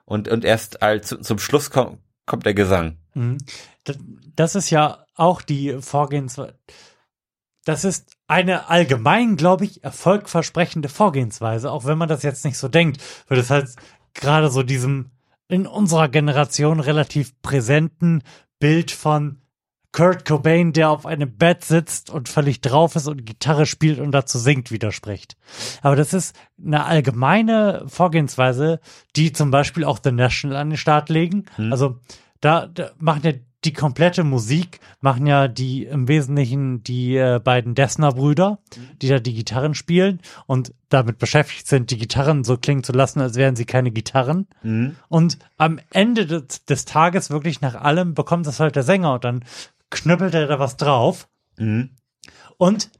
Und, 0.04 0.28
und 0.28 0.44
erst 0.44 0.82
als, 0.82 1.08
zum 1.20 1.38
Schluss 1.38 1.70
kommt, 1.70 1.98
kommt 2.26 2.44
der 2.46 2.54
Gesang. 2.54 2.98
Mhm. 3.14 3.38
Das, 3.84 3.98
das 4.34 4.54
ist 4.56 4.70
ja 4.70 5.04
auch 5.18 5.42
die 5.42 5.76
Vorgehensweise. 5.80 6.58
Das 7.64 7.84
ist 7.84 8.16
eine 8.26 8.70
allgemein, 8.70 9.36
glaube 9.36 9.64
ich, 9.64 9.84
erfolgversprechende 9.84 10.88
Vorgehensweise, 10.88 11.70
auch 11.70 11.84
wenn 11.84 11.98
man 11.98 12.08
das 12.08 12.22
jetzt 12.22 12.44
nicht 12.44 12.56
so 12.56 12.68
denkt, 12.68 13.02
weil 13.28 13.36
das 13.36 13.50
halt 13.50 13.68
gerade 14.14 14.50
so 14.50 14.62
diesem 14.62 15.10
in 15.48 15.66
unserer 15.66 16.08
Generation 16.08 16.80
relativ 16.80 17.40
präsenten 17.42 18.22
Bild 18.58 18.90
von 18.90 19.40
Kurt 19.92 20.26
Cobain, 20.26 20.72
der 20.72 20.90
auf 20.90 21.06
einem 21.06 21.36
Bett 21.36 21.64
sitzt 21.64 22.10
und 22.10 22.28
völlig 22.28 22.60
drauf 22.60 22.94
ist 22.94 23.08
und 23.08 23.24
Gitarre 23.24 23.64
spielt 23.64 23.98
und 23.98 24.12
dazu 24.12 24.38
singt, 24.38 24.70
widerspricht. 24.70 25.36
Aber 25.82 25.96
das 25.96 26.12
ist 26.12 26.36
eine 26.62 26.84
allgemeine 26.84 27.84
Vorgehensweise, 27.86 28.80
die 29.16 29.32
zum 29.32 29.50
Beispiel 29.50 29.84
auch 29.84 29.98
The 30.02 30.12
National 30.12 30.58
an 30.58 30.70
den 30.70 30.76
Start 30.76 31.08
legen. 31.08 31.46
Also 31.72 31.98
da, 32.40 32.66
da 32.66 32.90
machen 32.98 33.22
ja 33.24 33.32
die 33.64 33.72
komplette 33.72 34.22
Musik, 34.22 34.80
machen 35.00 35.26
ja 35.26 35.48
die 35.48 35.84
im 35.84 36.06
Wesentlichen 36.06 36.82
die 36.84 37.16
äh, 37.16 37.40
beiden 37.42 37.74
Dessner-Brüder, 37.74 38.60
die 39.02 39.08
da 39.08 39.18
die 39.18 39.34
Gitarren 39.34 39.74
spielen 39.74 40.20
und 40.46 40.72
damit 40.88 41.18
beschäftigt 41.18 41.66
sind, 41.66 41.90
die 41.90 41.98
Gitarren 41.98 42.44
so 42.44 42.56
klingen 42.56 42.84
zu 42.84 42.92
lassen, 42.92 43.20
als 43.20 43.34
wären 43.34 43.56
sie 43.56 43.64
keine 43.64 43.90
Gitarren. 43.90 44.46
Und 45.08 45.38
am 45.56 45.80
Ende 45.90 46.26
des, 46.26 46.64
des 46.64 46.84
Tages, 46.84 47.30
wirklich 47.30 47.60
nach 47.60 47.74
allem, 47.74 48.14
bekommt 48.14 48.46
das 48.46 48.60
halt 48.60 48.76
der 48.76 48.84
Sänger 48.84 49.14
und 49.14 49.24
dann 49.24 49.44
knüppelt 49.90 50.34
er 50.34 50.46
da 50.46 50.58
was 50.58 50.76
drauf. 50.76 51.28
Und 52.58 52.90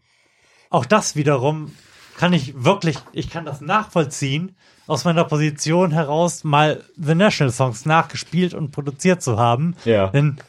auch 0.71 0.87
das 0.87 1.15
wiederum 1.17 1.73
kann 2.19 2.33
ich 2.33 2.65
wirklich, 2.65 2.99
ich 3.13 3.31
kann 3.31 3.45
das 3.45 3.61
nachvollziehen, 3.61 4.57
aus 4.89 5.05
meiner 5.05 5.23
Position 5.23 5.93
heraus 5.93 6.43
mal 6.43 6.83
The 6.97 7.15
National 7.15 7.53
Songs 7.53 7.87
nachgespielt 7.87 8.55
und 8.55 8.73
produziert 8.73 9.23
zu 9.23 9.39
haben. 9.39 9.77
Ja. 9.85 10.09
Denn 10.09 10.41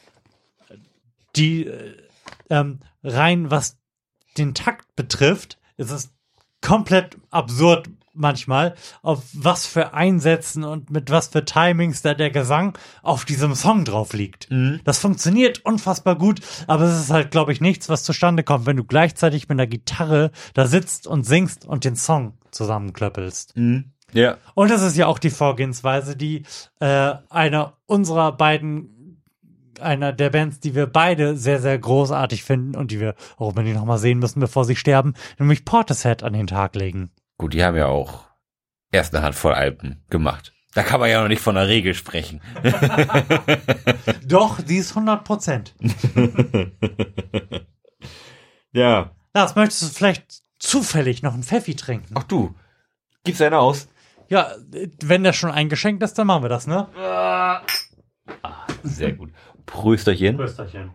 die 1.36 1.68
äh, 1.68 1.96
ähm, 2.50 2.80
rein 3.04 3.52
was 3.52 3.78
den 4.40 4.56
Takt 4.56 4.96
betrifft, 4.96 5.60
ist 5.78 5.92
es 5.92 6.10
komplett 6.60 7.18
absurd 7.30 7.88
manchmal, 8.20 8.76
auf 9.02 9.24
was 9.34 9.66
für 9.66 9.94
Einsätzen 9.94 10.64
und 10.64 10.90
mit 10.90 11.10
was 11.10 11.28
für 11.28 11.46
Timings 11.46 12.02
da 12.02 12.14
der 12.14 12.30
Gesang 12.30 12.78
auf 13.02 13.26
diesem 13.26 13.56
Song 13.56 13.86
drauf 13.86 14.14
liegt. 14.14 14.48
Das 14.84 15.00
funktioniert 15.00 15.66
unfassbar 15.66 16.16
gut, 16.16 16.42
aber 16.68 16.84
es 16.84 17.00
ist 17.00 17.10
halt, 17.12 17.32
glaube 17.32 17.52
ich, 17.52 17.62
nichts, 17.62 17.90
was 17.90 18.04
zustande 18.04 18.44
kommt, 18.44 18.66
wenn 18.66 18.78
du 18.78 18.84
gleichzeitig 18.84 19.50
mit 19.50 19.58
einer 19.60 19.68
Gitarre 19.68 20.32
da 20.54 20.68
sitzt 20.68 21.08
und 21.08 21.24
singst 21.26 21.66
und 21.66 21.86
den 21.86 21.96
Song 21.96 22.34
zusammenklöppelst. 22.52 23.56
Ja. 24.14 24.38
Und 24.56 24.72
das 24.72 24.82
ist 24.82 24.98
ja 24.98 25.08
auch 25.08 25.20
die 25.20 25.30
Vorgehensweise, 25.30 26.16
die 26.16 26.44
äh, 26.80 27.14
einer 27.30 27.74
unserer 27.86 28.32
beiden, 28.32 29.22
einer 29.80 30.14
der 30.14 30.30
Bands, 30.30 30.60
die 30.60 30.76
wir 30.76 30.88
beide 30.88 31.38
sehr, 31.38 31.60
sehr 31.60 31.78
großartig 31.78 32.44
finden 32.44 32.76
und 32.76 32.92
die 32.92 33.00
wir 33.00 33.16
auch 33.38 33.50
unbedingt 33.50 33.76
noch 33.76 33.86
mal 33.86 33.98
sehen 33.98 34.20
müssen, 34.20 34.40
bevor 34.40 34.66
sie 34.66 34.76
sterben, 34.76 35.14
nämlich 35.38 35.66
Portishead 35.66 36.24
an 36.24 36.34
den 36.34 36.48
Tag 36.48 36.76
legen. 36.76 37.12
Gut, 37.40 37.54
die 37.54 37.64
haben 37.64 37.78
ja 37.78 37.88
auch 37.88 38.28
erst 38.92 39.16
eine 39.16 39.24
Handvoll 39.24 39.54
Alben 39.54 40.04
gemacht. 40.10 40.54
Da 40.74 40.84
kann 40.84 41.00
man 41.00 41.10
ja 41.10 41.22
noch 41.22 41.30
nicht 41.30 41.42
von 41.42 41.56
einer 41.56 41.70
Regel 41.70 41.94
sprechen. 41.94 42.42
Doch, 44.26 44.62
die 44.62 44.76
ist 44.76 44.92
100 44.92 45.24
Prozent. 45.24 45.74
ja. 48.74 49.16
Lars, 49.34 49.56
möchtest 49.56 49.84
du 49.84 49.88
vielleicht 49.88 50.42
zufällig 50.60 51.24
noch 51.24 51.34
einen 51.34 51.44
Pfeffi 51.44 51.78
trinken? 51.78 52.14
Ach 52.14 52.24
du, 52.24 52.56
gib's 53.24 53.42
einer 53.42 53.60
aus? 53.60 53.88
Ja, 54.28 54.54
wenn 55.02 55.24
der 55.24 55.32
schon 55.32 55.50
eingeschenkt 55.50 56.04
ist, 56.04 56.16
dann 56.16 56.28
machen 56.28 56.44
wir 56.44 56.50
das, 56.50 56.68
ne? 56.68 56.90
Sehr 58.84 59.14
gut. 59.14 59.32
Prösterchen. 59.66 60.36
Prösterchen. 60.36 60.94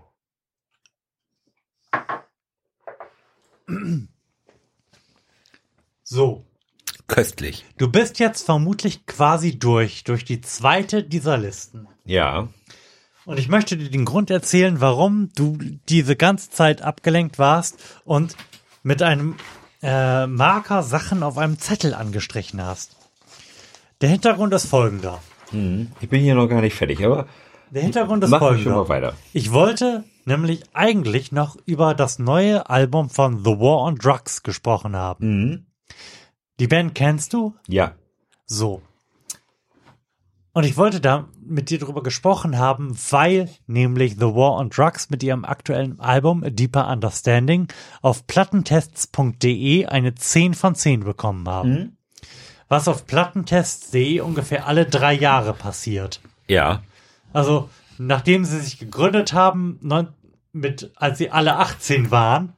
So. 6.15 6.45
Köstlich. 7.09 7.65
Du 7.77 7.91
bist 7.91 8.21
jetzt 8.21 8.47
vermutlich 8.47 9.05
quasi 9.05 9.59
durch, 9.59 10.05
durch 10.05 10.25
die 10.25 10.41
zweite 10.41 11.03
dieser 11.03 11.37
Listen. 11.37 11.89
Ja. 12.05 12.49
Und 13.25 13.41
ich 13.41 13.49
möchte 13.49 13.77
dir 13.77 13.91
den 13.91 14.05
Grund 14.05 14.31
erzählen, 14.31 14.81
warum 14.81 15.31
du 15.35 15.59
diese 15.89 16.15
ganze 16.15 16.51
Zeit 16.51 16.83
abgelenkt 16.83 17.41
warst 17.41 17.79
und 18.05 18.37
mit 18.85 19.03
einem 19.03 19.35
äh, 19.83 20.29
Marker 20.29 20.85
Sachen 20.85 21.25
auf 21.25 21.37
einem 21.37 21.59
Zettel 21.59 21.95
angestrichen 21.95 22.63
hast. 22.63 22.97
Der 24.01 24.09
Hintergrund 24.11 24.55
ist 24.55 24.67
folgender. 24.67 25.21
Hm, 25.51 25.91
ich 26.01 26.09
bin 26.09 26.21
hier 26.23 26.37
noch 26.37 26.47
gar 26.47 26.61
nicht 26.61 26.77
fertig, 26.77 27.05
aber 27.05 27.27
Der 27.71 27.83
Hintergrund 27.83 28.23
ist 28.23 28.31
mach 28.31 28.39
folgender. 28.39 28.63
schon 28.63 28.73
mal 28.75 28.89
weiter. 28.89 29.15
Ich 29.33 29.51
wollte 29.51 30.05
nämlich 30.27 30.63
eigentlich 30.75 31.33
noch 31.33 31.57
über 31.67 31.93
das 31.95 32.21
neue 32.21 32.71
Album 32.71 33.11
von 33.11 33.41
The 33.45 33.59
War 33.59 33.81
on 33.83 33.97
Drugs 33.97 34.45
gesprochen 34.45 34.95
haben. 34.95 35.67
Die 36.61 36.69
Band 36.69 36.95
kennst 36.95 37.33
du? 37.33 37.55
Ja. 37.67 37.95
So. 38.47 38.83
Und 40.53 40.65
ich 40.65 40.77
wollte 40.77 41.01
da 41.01 41.29
mit 41.45 41.69
dir 41.69 41.81
drüber 41.81 42.03
gesprochen 42.05 42.59
haben, 42.59 42.97
weil 43.11 43.51
nämlich 43.67 44.15
The 44.15 44.21
War 44.21 44.53
on 44.53 44.71
Drugs 44.71 45.11
mit 45.11 45.25
ihrem 45.25 45.45
aktuellen 45.45 45.99
Album 45.99 46.45
A 46.45 46.51
Deeper 46.51 46.89
Understanding 46.89 47.67
auf 48.03 48.29
plattentests.de 48.29 49.87
eine 49.87 50.15
10 50.15 50.55
von 50.55 50.77
10 50.77 51.01
bekommen 51.01 51.49
haben. 51.49 51.99
Was 52.69 52.87
auf 52.87 53.05
plattentests.de 53.05 54.21
ungefähr 54.21 54.69
alle 54.69 54.87
drei 54.87 55.13
Jahre 55.15 55.55
passiert. 55.55 56.21
Ja. 56.47 56.83
Also, 57.33 57.69
nachdem 57.99 58.45
sie 58.45 58.61
sich 58.61 58.79
gegründet 58.79 59.33
haben, 59.33 59.81
mit, 60.55 60.93
als 60.97 61.19
sie 61.19 61.31
alle 61.31 61.57
18 61.57 62.11
waren 62.11 62.55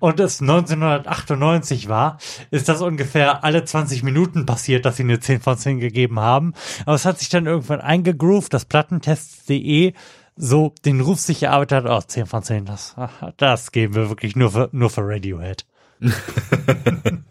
und 0.00 0.18
es 0.18 0.40
1998 0.40 1.88
war, 1.88 2.18
ist 2.50 2.68
das 2.68 2.80
ungefähr 2.80 3.44
alle 3.44 3.64
20 3.64 4.02
Minuten 4.02 4.46
passiert, 4.46 4.84
dass 4.84 4.96
sie 4.96 5.02
eine 5.02 5.20
10 5.20 5.40
von 5.40 5.56
10 5.56 5.78
gegeben 5.78 6.18
haben. 6.18 6.54
Aber 6.86 6.94
es 6.94 7.04
hat 7.04 7.18
sich 7.18 7.28
dann 7.28 7.46
irgendwann 7.46 7.80
eingegroovt, 7.80 8.52
dass 8.54 8.64
Plattentests.de 8.64 9.92
so 10.36 10.74
den 10.84 11.00
Ruf 11.00 11.20
sich 11.20 11.44
erarbeitet 11.44 11.84
hat, 11.84 11.90
oh, 11.90 12.06
10 12.06 12.26
von 12.26 12.42
10, 12.42 12.64
das, 12.64 12.96
das 13.36 13.70
geben 13.70 13.94
wir 13.94 14.08
wirklich 14.08 14.34
nur 14.34 14.50
für, 14.50 14.68
nur 14.72 14.90
für 14.90 15.02
Radiohead. 15.02 15.64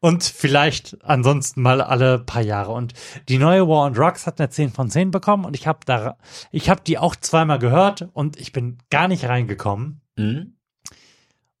Und 0.00 0.22
vielleicht 0.22 0.98
ansonsten 1.02 1.62
mal 1.62 1.80
alle 1.80 2.18
paar 2.18 2.42
Jahre. 2.42 2.72
Und 2.72 2.92
die 3.30 3.38
neue 3.38 3.66
War 3.66 3.86
on 3.86 3.94
Drugs 3.94 4.26
hat 4.26 4.38
eine 4.38 4.50
10 4.50 4.70
von 4.70 4.90
10 4.90 5.10
bekommen 5.10 5.46
und 5.46 5.56
ich 5.56 5.66
habe 5.66 5.78
da, 5.86 6.18
ich 6.52 6.68
habe 6.68 6.82
die 6.86 6.98
auch 6.98 7.16
zweimal 7.16 7.58
gehört 7.58 8.10
und 8.12 8.38
ich 8.38 8.52
bin 8.52 8.76
gar 8.90 9.08
nicht 9.08 9.24
reingekommen. 9.24 10.02
Mhm. 10.16 10.56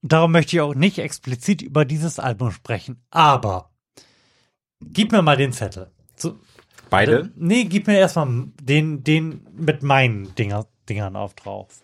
Und 0.02 0.12
darum 0.12 0.32
möchte 0.32 0.56
ich 0.56 0.60
auch 0.60 0.74
nicht 0.74 0.98
explizit 0.98 1.62
über 1.62 1.86
dieses 1.86 2.18
Album 2.18 2.50
sprechen. 2.50 3.02
Aber 3.10 3.70
gib 4.82 5.12
mir 5.12 5.22
mal 5.22 5.38
den 5.38 5.54
Zettel. 5.54 5.90
So, 6.14 6.38
Beide? 6.90 7.32
Nee, 7.36 7.64
gib 7.64 7.86
mir 7.86 7.98
erstmal 7.98 8.48
den, 8.60 9.02
den 9.02 9.46
mit 9.56 9.82
meinen 9.82 10.34
Dinger, 10.34 10.66
Dingern 10.88 11.16
auf 11.16 11.34
drauf. 11.34 11.80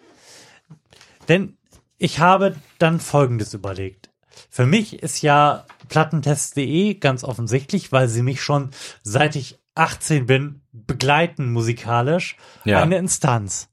Denn 1.28 1.56
ich 1.98 2.18
habe 2.18 2.56
dann 2.78 3.00
Folgendes 3.00 3.54
überlegt. 3.54 4.09
Für 4.50 4.66
mich 4.66 5.00
ist 5.02 5.22
ja 5.22 5.64
Plattentest.de 5.88 6.94
ganz 6.94 7.24
offensichtlich, 7.24 7.92
weil 7.92 8.08
sie 8.08 8.22
mich 8.22 8.42
schon 8.42 8.70
seit 9.02 9.36
ich 9.36 9.58
18 9.76 10.26
bin 10.26 10.60
begleiten 10.72 11.52
musikalisch 11.52 12.36
Ja. 12.64 12.82
eine 12.82 12.98
Instanz. 12.98 13.68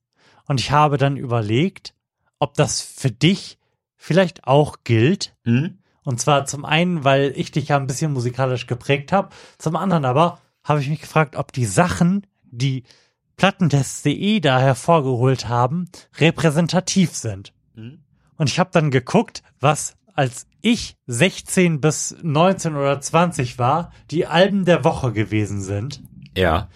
Und 0.45 0.59
ich 0.59 0.72
habe 0.72 0.97
dann 0.97 1.17
überlegt, 1.17 1.93
ob 2.39 2.53
das 2.53 2.81
für 2.81 3.11
dich 3.11 3.57
vielleicht 3.95 4.45
auch 4.45 4.77
gilt. 4.83 5.35
Mhm. 5.43 5.80
Und 6.03 6.22
zwar 6.22 6.45
zum 6.45 6.64
einen, 6.64 7.03
weil 7.03 7.33
ich 7.35 7.51
dich 7.51 7.69
ja 7.69 7.77
ein 7.77 7.88
bisschen 7.88 8.14
musikalisch 8.14 8.67
geprägt 8.67 9.11
habe. 9.11 9.30
Zum 9.57 9.75
anderen 9.75 10.06
aber 10.06 10.39
habe 10.64 10.80
ich 10.80 10.89
mich 10.89 11.01
gefragt, 11.01 11.35
ob 11.35 11.51
die 11.51 11.65
Sachen, 11.65 12.25
die 12.43 12.83
Plattentest.de 13.35 14.39
da 14.39 14.59
hervorgeholt 14.59 15.47
haben, 15.49 15.89
repräsentativ 16.19 17.15
sind. 17.15 17.53
Mhm. 17.75 17.99
Und 18.38 18.49
ich 18.49 18.59
habe 18.59 18.69
dann 18.72 18.91
geguckt, 18.91 19.43
was 19.59 19.95
als 20.17 20.47
ich 20.61 20.97
16 21.05 21.79
bis 21.79 22.15
19 22.21 22.75
oder 22.75 22.99
20 22.99 23.59
war, 23.59 23.91
die 24.11 24.25
Alben 24.25 24.65
der 24.65 24.83
Woche 24.83 25.13
gewesen 25.13 25.61
sind. 25.61 26.01
Ja. 26.35 26.67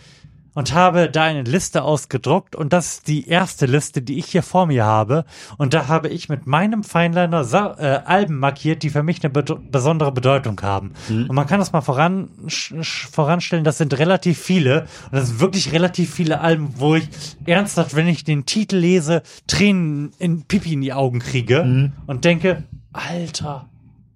Und 0.53 0.73
habe 0.73 1.09
da 1.09 1.23
eine 1.23 1.43
Liste 1.43 1.81
ausgedruckt 1.81 2.57
und 2.57 2.73
das 2.73 2.95
ist 2.95 3.07
die 3.07 3.25
erste 3.27 3.65
Liste, 3.67 4.01
die 4.01 4.19
ich 4.19 4.25
hier 4.25 4.43
vor 4.43 4.65
mir 4.65 4.83
habe. 4.83 5.23
Und 5.57 5.73
da 5.73 5.87
habe 5.87 6.09
ich 6.09 6.27
mit 6.27 6.45
meinem 6.45 6.83
Feinliner 6.83 7.45
Sa 7.45 7.73
äh, 7.79 8.01
Alben 8.05 8.37
markiert, 8.37 8.83
die 8.83 8.89
für 8.89 9.01
mich 9.01 9.23
eine 9.23 9.33
bedo- 9.33 9.59
besondere 9.71 10.11
Bedeutung 10.11 10.61
haben. 10.61 10.91
Und 11.09 11.33
man 11.33 11.47
kann 11.47 11.59
das 11.59 11.71
mal 11.71 11.79
voran, 11.79 12.29
voranstellen, 12.49 13.63
das 13.63 13.77
sind 13.77 13.97
relativ 13.97 14.39
viele. 14.39 14.81
Und 15.05 15.13
das 15.13 15.29
sind 15.29 15.39
wirklich 15.39 15.71
relativ 15.71 16.13
viele 16.13 16.41
Alben, 16.41 16.73
wo 16.77 16.95
ich 16.95 17.07
ernsthaft, 17.45 17.95
wenn 17.95 18.07
ich 18.07 18.25
den 18.25 18.45
Titel 18.45 18.75
lese, 18.75 19.23
Tränen 19.47 20.11
in 20.19 20.43
Pipi 20.43 20.73
in 20.73 20.81
die 20.81 20.91
Augen 20.91 21.19
kriege 21.19 21.93
und 22.07 22.25
denke, 22.25 22.65
Alter, 22.93 23.69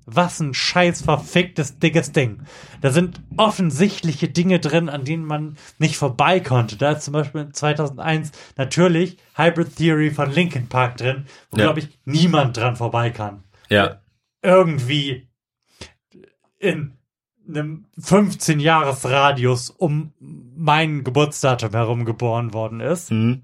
was 0.06 0.40
ein 0.40 0.54
scheiß 0.54 1.02
verficktes 1.02 1.80
dickes 1.80 2.12
Ding. 2.12 2.42
Da 2.82 2.92
sind 2.92 3.22
offensichtliche 3.38 4.28
Dinge 4.30 4.60
drin, 4.60 4.90
an 4.90 5.04
denen 5.06 5.26
man 5.26 5.58
nicht 5.80 5.98
vorbei 5.98 6.40
konnte. 6.40 6.78
Da 6.78 6.92
ist 6.92 7.06
zum 7.06 7.14
Beispiel 7.14 7.50
2001 7.52 8.32
natürlich 8.58 9.18
Hybrid 9.36 9.76
Theory 9.76 10.12
von 10.12 10.32
Linkin 10.32 10.68
Park 10.70 10.98
drin, 10.98 11.26
wo, 11.52 11.58
Ja. 11.58 11.64
glaube 11.66 11.80
ich, 11.80 12.00
niemand 12.06 12.58
dran 12.58 12.76
vorbei 12.76 13.10
kann. 13.10 13.44
Ja. 13.70 14.02
Irgendwie 14.42 15.28
in 16.60 16.94
einem 17.48 17.86
15-Jahres-Radius 18.00 19.70
um 19.72 20.14
mein 20.20 21.04
Geburtsdatum 21.04 21.72
herum 21.72 22.06
geboren 22.06 22.54
worden 22.54 22.80
ist. 22.80 23.12
Mhm. 23.12 23.44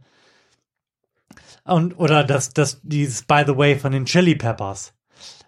Und, 1.63 1.97
oder 1.99 2.23
das, 2.23 2.53
das, 2.53 2.81
dieses 2.83 3.23
By 3.23 3.43
the 3.45 3.55
Way 3.55 3.77
von 3.77 3.91
den 3.91 4.05
Chili 4.05 4.35
Peppers. 4.35 4.93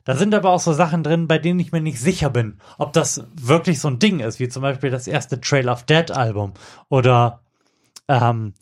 Da 0.06 0.16
sind 0.16 0.34
aber 0.36 0.50
auch 0.50 0.60
so 0.60 0.74
Sachen 0.74 1.04
drin, 1.04 1.28
bei 1.28 1.38
denen 1.40 1.60
ich 1.60 1.72
mir 1.72 1.82
nicht 1.82 2.00
sicher 2.00 2.30
bin, 2.30 2.60
ob 2.78 2.94
das 2.94 3.26
wirklich 3.36 3.80
so 3.80 3.88
ein 3.88 4.00
Ding 4.00 4.20
ist, 4.20 4.40
wie 4.40 4.50
zum 4.50 4.62
Beispiel 4.62 4.90
das 4.90 5.08
erste 5.08 5.40
Trail 5.40 5.70
of 5.70 5.84
Dead 5.84 6.12
Album 6.12 6.54
oder 6.90 7.42
ähm, 8.08 8.54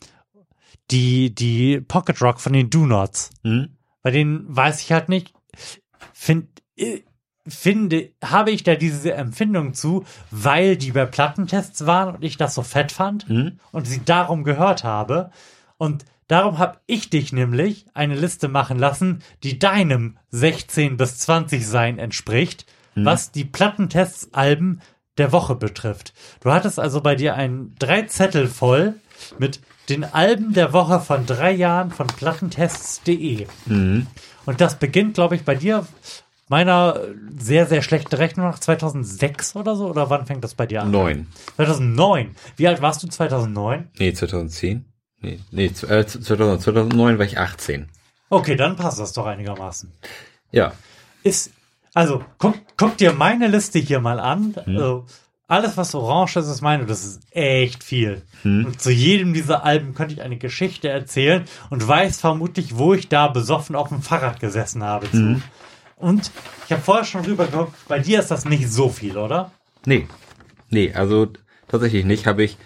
die, 0.90 1.34
die 1.34 1.80
Pocket 1.80 2.20
Rock 2.22 2.40
von 2.40 2.52
den 2.52 2.70
Do 2.70 2.86
Nots. 2.86 3.30
Mhm. 3.42 3.76
Bei 4.02 4.10
denen 4.10 4.44
weiß 4.54 4.80
ich 4.82 4.92
halt 4.92 5.08
nicht, 5.08 5.32
find, 6.12 6.48
äh, 6.76 7.00
finde, 7.46 8.10
habe 8.22 8.52
ich 8.52 8.62
da 8.62 8.76
diese 8.76 9.12
Empfindung 9.14 9.74
zu, 9.74 10.04
weil 10.30 10.76
die 10.76 10.92
bei 10.92 11.06
Plattentests 11.06 11.86
waren 11.86 12.14
und 12.16 12.22
ich 12.24 12.36
das 12.36 12.54
so 12.54 12.62
fett 12.62 12.92
fand 12.92 13.28
Mhm. 13.28 13.58
und 13.72 13.86
sie 13.86 14.04
darum 14.04 14.44
gehört 14.44 14.84
habe. 14.84 15.30
Und 15.76 16.04
darum 16.32 16.58
habe 16.58 16.78
ich 16.86 17.10
dich 17.10 17.32
nämlich 17.32 17.86
eine 17.94 18.14
Liste 18.14 18.48
machen 18.48 18.78
lassen, 18.78 19.20
die 19.42 19.58
deinem 19.58 20.16
16 20.30 20.96
bis 20.96 21.18
20 21.18 21.66
sein 21.66 21.98
entspricht, 21.98 22.66
Mhm. 22.94 23.04
was 23.06 23.30
die 23.32 23.44
Plattentests-Alben 23.44 24.80
der 25.18 25.32
Woche 25.32 25.54
betrifft. 25.54 26.12
Du 26.40 26.50
hattest 26.52 26.78
also 26.78 27.00
bei 27.00 27.14
dir 27.14 27.34
ein 27.34 27.74
drei 27.78 28.02
Zettel 28.02 28.48
voll 28.48 28.94
mit 29.38 29.60
den 29.88 30.04
Alben 30.04 30.52
der 30.52 30.72
Woche 30.72 31.00
von 31.00 31.26
drei 31.26 31.52
Jahren 31.52 31.90
von 31.90 32.06
plattentests.de. 32.06 33.46
Mhm. 33.66 34.06
Und 34.46 34.60
das 34.60 34.78
beginnt, 34.78 35.14
glaube 35.14 35.36
ich, 35.36 35.44
bei 35.44 35.54
dir 35.54 35.86
meiner 36.48 37.00
sehr, 37.38 37.66
sehr 37.66 37.80
schlechten 37.82 38.14
Rechnung 38.14 38.46
nach 38.46 38.58
2006 38.58 39.56
oder 39.56 39.74
so? 39.74 39.88
Oder 39.88 40.10
wann 40.10 40.26
fängt 40.26 40.44
das 40.44 40.54
bei 40.54 40.66
dir 40.66 40.82
an? 40.82 40.90
Neun. 40.90 41.26
2009. 41.56 42.34
Wie 42.56 42.68
alt 42.68 42.82
warst 42.82 43.02
du 43.02 43.06
2009? 43.08 43.88
Nee, 43.98 44.12
2010. 44.12 44.84
Nee, 45.22 45.38
nee, 45.50 45.66
äh, 45.66 46.04
2000, 46.06 46.62
2009 46.62 47.18
war 47.18 47.24
ich 47.24 47.38
18. 47.38 47.88
Okay, 48.28 48.56
dann 48.56 48.76
passt 48.76 48.98
das 48.98 49.12
doch 49.12 49.26
einigermaßen. 49.26 49.92
Ja. 50.50 50.72
Ist, 51.22 51.52
also, 51.94 52.24
guck, 52.38 52.56
guck 52.76 52.96
dir 52.96 53.12
meine 53.12 53.46
Liste 53.46 53.78
hier 53.78 54.00
mal 54.00 54.18
an. 54.18 54.54
Hm. 54.64 54.76
Also, 54.76 55.06
alles, 55.46 55.76
was 55.76 55.94
orange 55.94 56.36
ist, 56.36 56.48
ist 56.48 56.62
meine. 56.62 56.86
Das 56.86 57.04
ist 57.04 57.20
echt 57.30 57.84
viel. 57.84 58.22
Hm. 58.42 58.66
Und 58.66 58.80
zu 58.80 58.90
jedem 58.90 59.34
dieser 59.34 59.64
Alben 59.64 59.94
könnte 59.94 60.14
ich 60.14 60.22
eine 60.22 60.38
Geschichte 60.38 60.88
erzählen 60.88 61.44
und 61.68 61.86
weiß 61.86 62.20
vermutlich, 62.20 62.78
wo 62.78 62.94
ich 62.94 63.08
da 63.08 63.28
besoffen 63.28 63.76
auf 63.76 63.90
dem 63.90 64.02
Fahrrad 64.02 64.40
gesessen 64.40 64.82
habe. 64.82 65.08
Mhm. 65.12 65.42
Und 65.96 66.30
ich 66.64 66.72
habe 66.72 66.82
vorher 66.82 67.04
schon 67.04 67.24
rüber 67.24 67.46
geguckt, 67.46 67.74
bei 67.86 67.98
dir 67.98 68.20
ist 68.20 68.30
das 68.30 68.44
nicht 68.46 68.68
so 68.72 68.88
viel, 68.88 69.18
oder? 69.18 69.52
Nee. 69.84 70.08
Nee, 70.70 70.92
also 70.94 71.28
tatsächlich 71.68 72.06
nicht. 72.06 72.26
Habe 72.26 72.44
ich 72.44 72.56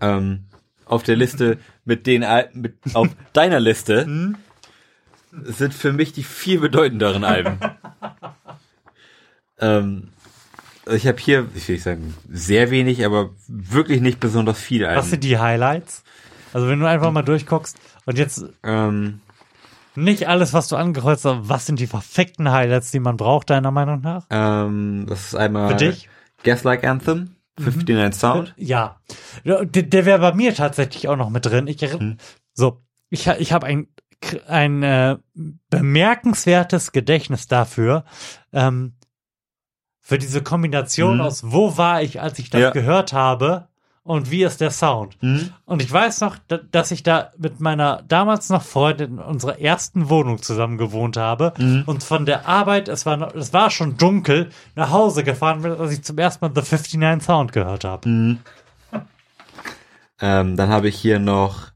ähm, 0.00 0.46
auf 0.86 1.04
der 1.04 1.16
Liste 1.16 1.58
mit 1.84 2.06
den 2.06 2.24
mit 2.52 2.74
auf 2.94 3.08
deiner 3.32 3.60
Liste 3.60 4.34
sind 5.32 5.74
für 5.74 5.92
mich 5.92 6.12
die 6.12 6.22
viel 6.22 6.60
bedeutenderen 6.60 7.24
Alben. 7.24 7.58
ähm, 9.58 10.08
also 10.86 10.96
ich 10.96 11.06
habe 11.06 11.18
hier, 11.18 11.48
ich 11.54 11.66
will 11.66 11.76
nicht 11.76 11.84
sagen, 11.84 12.14
sehr 12.30 12.70
wenig, 12.70 13.04
aber 13.04 13.30
wirklich 13.48 14.00
nicht 14.00 14.20
besonders 14.20 14.60
viele 14.60 14.88
Alben. 14.88 14.98
Was 15.00 15.10
sind 15.10 15.24
die 15.24 15.38
Highlights? 15.38 16.04
Also 16.52 16.68
wenn 16.68 16.78
du 16.78 16.86
einfach 16.86 17.10
mal 17.10 17.22
durchguckst 17.22 17.78
und 18.04 18.18
jetzt 18.18 18.44
Ähm, 18.62 19.20
nicht 19.96 20.28
alles, 20.28 20.52
was 20.52 20.68
du 20.68 20.76
angekreuzt 20.76 21.24
hast, 21.24 21.48
was 21.48 21.66
sind 21.66 21.80
die 21.80 21.86
perfekten 21.86 22.50
Highlights, 22.50 22.90
die 22.90 23.00
man 23.00 23.16
braucht, 23.16 23.50
deiner 23.50 23.70
Meinung 23.70 24.00
nach? 24.02 24.26
ähm, 24.30 25.06
das 25.08 25.26
ist 25.28 25.34
einmal 25.34 25.70
Für 25.70 25.76
dich? 25.76 26.08
Gaslight 26.44 26.84
Anthem, 26.84 27.33
59 27.58 28.20
Sound. 28.20 28.54
Ja. 28.56 29.00
Der, 29.44 29.64
der 29.64 30.04
wäre 30.04 30.18
bei 30.18 30.34
mir 30.34 30.54
tatsächlich 30.54 31.08
auch 31.08 31.16
noch 31.16 31.30
mit 31.30 31.46
drin. 31.46 31.66
Ich, 31.66 31.82
erinn- 31.82 32.18
So, 32.52 32.82
ich, 33.10 33.26
ich 33.26 33.52
habe 33.52 33.66
ein, 33.66 33.88
ein 34.48 34.82
äh, 34.82 35.16
bemerkenswertes 35.70 36.92
Gedächtnis 36.92 37.46
dafür, 37.46 38.04
ähm, 38.52 38.94
für 40.00 40.18
diese 40.18 40.42
Kombination 40.42 41.16
Mhm. 41.16 41.20
aus, 41.22 41.42
wo 41.52 41.76
war 41.76 42.02
ich, 42.02 42.20
als 42.20 42.38
ich 42.38 42.50
das 42.50 42.60
Ja. 42.60 42.70
gehört 42.70 43.12
habe 43.12 43.68
und 44.04 44.30
wie 44.30 44.44
ist 44.44 44.60
der 44.60 44.70
Sound. 44.70 45.16
Mhm. 45.22 45.50
Und 45.64 45.82
ich 45.82 45.90
weiß 45.90 46.20
noch, 46.20 46.36
da- 46.48 46.58
dass 46.70 46.90
ich 46.90 47.02
da 47.02 47.30
mit 47.38 47.58
meiner 47.60 48.02
damals 48.06 48.50
noch 48.50 48.62
Freundin 48.62 49.12
in 49.14 49.18
unserer 49.18 49.58
ersten 49.58 50.08
Wohnung 50.10 50.40
zusammen 50.42 50.76
gewohnt 50.78 51.16
habe 51.16 51.52
Mhm. 51.58 51.82
und 51.86 52.04
von 52.04 52.26
der 52.26 52.46
Arbeit, 52.46 52.88
es 52.88 53.06
war, 53.06 53.16
noch, 53.16 53.34
es 53.34 53.52
war 53.52 53.70
schon 53.70 53.96
dunkel, 53.96 54.50
nach 54.76 54.90
Hause 54.90 55.24
gefahren 55.24 55.62
bin, 55.62 55.72
als 55.72 55.92
ich 55.92 56.02
zum 56.04 56.18
ersten 56.18 56.44
Mal 56.44 56.52
The 56.54 56.60
59 56.76 57.22
Sound 57.24 57.52
gehört 57.52 57.84
habe. 57.84 58.08
Mhm. 58.08 58.38
Ähm, 60.20 60.56
dann 60.56 60.68
habe 60.68 60.88
ich 60.88 60.96
hier 60.96 61.18
noch 61.18 61.72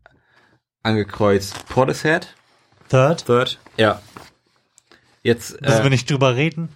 angekreuzt 0.82 1.66
Portishead. 1.68 2.34
Third. 2.88 3.26
Third. 3.26 3.58
Ja. 3.76 4.00
Jetzt 5.22 5.60
Müssen 5.60 5.80
äh, 5.80 5.82
wir 5.82 5.90
nicht 5.90 6.10
drüber 6.10 6.36
reden? 6.36 6.68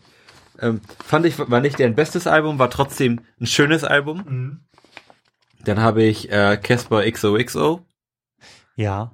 ähm, 0.58 0.80
fand 1.04 1.24
ich 1.26 1.38
war 1.38 1.60
nicht 1.60 1.78
deren 1.78 1.94
bestes 1.94 2.26
Album, 2.26 2.58
war 2.58 2.68
trotzdem 2.70 3.20
ein 3.40 3.46
schönes 3.46 3.84
Album. 3.84 4.60
Dann 5.64 5.80
habe 5.80 6.02
ich 6.02 6.30
äh, 6.30 6.56
Casper 6.56 7.10
XOXO. 7.10 7.84
Ja. 8.76 9.12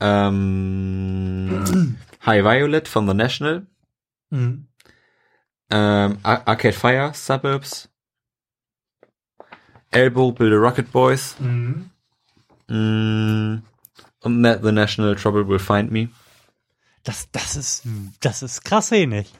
Ähm, 0.00 1.96
High 2.26 2.44
Violet 2.44 2.88
von 2.88 3.06
The 3.06 3.14
National. 3.14 3.66
Mhm. 4.30 4.66
Ähm, 5.70 6.18
Ar 6.22 6.42
Arcade 6.46 6.72
Fire, 6.72 7.12
Suburbs. 7.14 7.88
Elbow, 9.90 10.32
Build 10.32 10.52
a 10.52 10.56
Rocket 10.56 10.90
Boys. 10.92 11.36
Mhm. 11.38 11.90
Mm, 12.68 13.62
und 14.20 14.44
The 14.44 14.72
National 14.72 15.16
Trouble 15.16 15.46
Will 15.48 15.58
Find 15.58 15.90
Me. 15.90 16.08
Das, 17.04 17.28
das 17.32 17.56
ist, 17.56 17.84
das 18.20 18.42
ist 18.42 18.64
krass 18.64 18.90
wenig. 18.90 19.32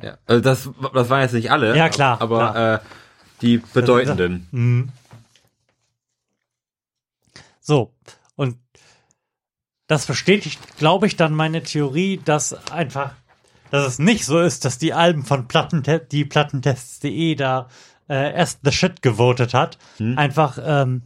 Ja, 0.00 0.16
also 0.26 0.40
das, 0.40 0.70
das 0.94 1.10
waren 1.10 1.20
jetzt 1.20 1.34
nicht 1.34 1.50
alle. 1.50 1.76
Ja, 1.76 1.88
klar, 1.88 2.20
Aber 2.20 2.50
klar. 2.52 2.74
Äh, 2.74 2.78
die 3.42 3.58
bedeutenden. 3.58 4.48
Mhm. 4.50 4.88
So, 7.62 7.94
und 8.34 8.58
das 9.86 10.06
bestätigt, 10.06 10.58
glaube 10.78 11.06
ich, 11.06 11.16
dann 11.16 11.32
meine 11.32 11.62
Theorie, 11.62 12.20
dass 12.24 12.70
einfach, 12.70 13.12
dass 13.70 13.86
es 13.86 13.98
nicht 13.98 14.24
so 14.24 14.40
ist, 14.40 14.64
dass 14.64 14.78
die 14.78 14.92
Alben 14.92 15.24
von 15.24 15.46
Plattente 15.48 16.00
die 16.00 16.24
Plattentests.de 16.24 17.36
da 17.36 17.68
äh, 18.08 18.34
erst 18.34 18.60
the 18.64 18.72
shit 18.72 19.00
gewotet 19.00 19.54
hat. 19.54 19.78
Einfach, 20.16 20.58
ähm, 20.62 21.02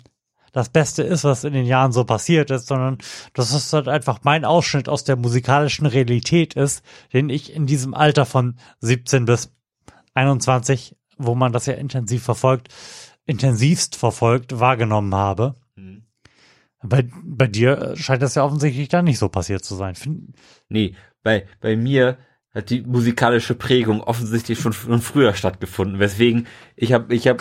das 0.52 0.70
Beste 0.70 1.02
ist, 1.02 1.24
was 1.24 1.44
in 1.44 1.52
den 1.52 1.66
Jahren 1.66 1.92
so 1.92 2.04
passiert 2.04 2.50
ist, 2.50 2.68
sondern 2.68 2.96
dass 3.34 3.52
es 3.52 3.70
halt 3.74 3.88
einfach 3.88 4.20
mein 4.22 4.46
Ausschnitt 4.46 4.88
aus 4.88 5.04
der 5.04 5.16
musikalischen 5.16 5.84
Realität 5.84 6.54
ist, 6.54 6.82
den 7.12 7.28
ich 7.28 7.52
in 7.52 7.66
diesem 7.66 7.92
Alter 7.92 8.24
von 8.24 8.56
17 8.80 9.26
bis 9.26 9.52
21, 10.14 10.96
wo 11.18 11.34
man 11.34 11.52
das 11.52 11.66
ja 11.66 11.74
intensiv 11.74 12.22
verfolgt, 12.22 12.68
intensivst 13.26 13.96
verfolgt, 13.96 14.58
wahrgenommen 14.58 15.14
habe. 15.14 15.56
Bei, 16.88 17.06
bei 17.24 17.46
dir 17.46 17.94
scheint 17.96 18.22
das 18.22 18.34
ja 18.34 18.44
offensichtlich 18.44 18.88
dann 18.88 19.04
nicht 19.04 19.18
so 19.18 19.28
passiert 19.28 19.64
zu 19.64 19.74
sein. 19.74 19.94
Find, 19.94 20.34
Nee, 20.68 20.94
bei, 21.22 21.46
bei 21.60 21.76
mir 21.76 22.18
hat 22.54 22.70
die 22.70 22.80
musikalische 22.80 23.54
Prägung 23.54 24.00
offensichtlich 24.00 24.58
schon, 24.58 24.72
schon 24.72 25.02
früher 25.02 25.34
stattgefunden, 25.34 25.98
weswegen 25.98 26.46
ich 26.74 26.94
habe 26.94 27.14
ich 27.14 27.28
habe 27.28 27.36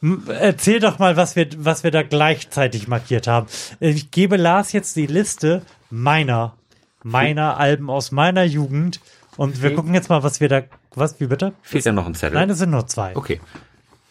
Komm, 0.00 0.22
erzähl 0.28 0.80
doch 0.80 0.98
mal, 0.98 1.16
was 1.18 1.36
wir, 1.36 1.48
was 1.58 1.84
wir 1.84 1.90
da 1.90 2.02
gleichzeitig 2.02 2.88
markiert 2.88 3.26
haben. 3.26 3.46
Ich 3.78 4.10
gebe 4.10 4.36
Lars 4.38 4.72
jetzt 4.72 4.96
die 4.96 5.06
Liste 5.06 5.62
meiner, 5.90 6.56
meiner 7.02 7.58
Alben 7.58 7.90
aus 7.90 8.10
meiner 8.10 8.44
Jugend 8.44 9.00
und 9.36 9.62
wir 9.62 9.74
gucken 9.74 9.92
jetzt 9.92 10.08
mal, 10.08 10.22
was 10.22 10.40
wir 10.40 10.48
da, 10.48 10.62
was, 10.94 11.20
wie 11.20 11.26
bitte? 11.26 11.52
Fehlt 11.60 11.84
ja 11.84 11.92
noch 11.92 12.06
ein 12.06 12.14
Zettel. 12.14 12.38
Nein, 12.38 12.48
es 12.48 12.58
sind 12.58 12.70
nur 12.70 12.86
zwei. 12.86 13.14
Okay. 13.14 13.40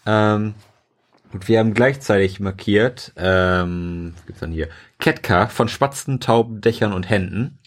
Ähm, 0.06 0.54
und 1.34 1.48
wir 1.48 1.60
haben 1.60 1.74
gleichzeitig 1.74 2.40
markiert, 2.40 3.14
ähm, 3.16 4.14
was 4.16 4.26
gibt's 4.26 4.40
dann 4.42 4.52
hier? 4.52 4.70
Ketka 5.00 5.48
von 5.48 5.68
Spatzen, 5.68 6.20
Tauben, 6.20 6.62
Dächern 6.62 6.94
und 6.94 7.10
Händen. 7.10 7.60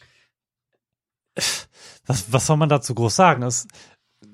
Was, 2.07 2.33
was 2.33 2.47
soll 2.47 2.57
man 2.57 2.69
dazu 2.69 2.95
groß 2.95 3.15
sagen? 3.15 3.43
Es 3.43 3.67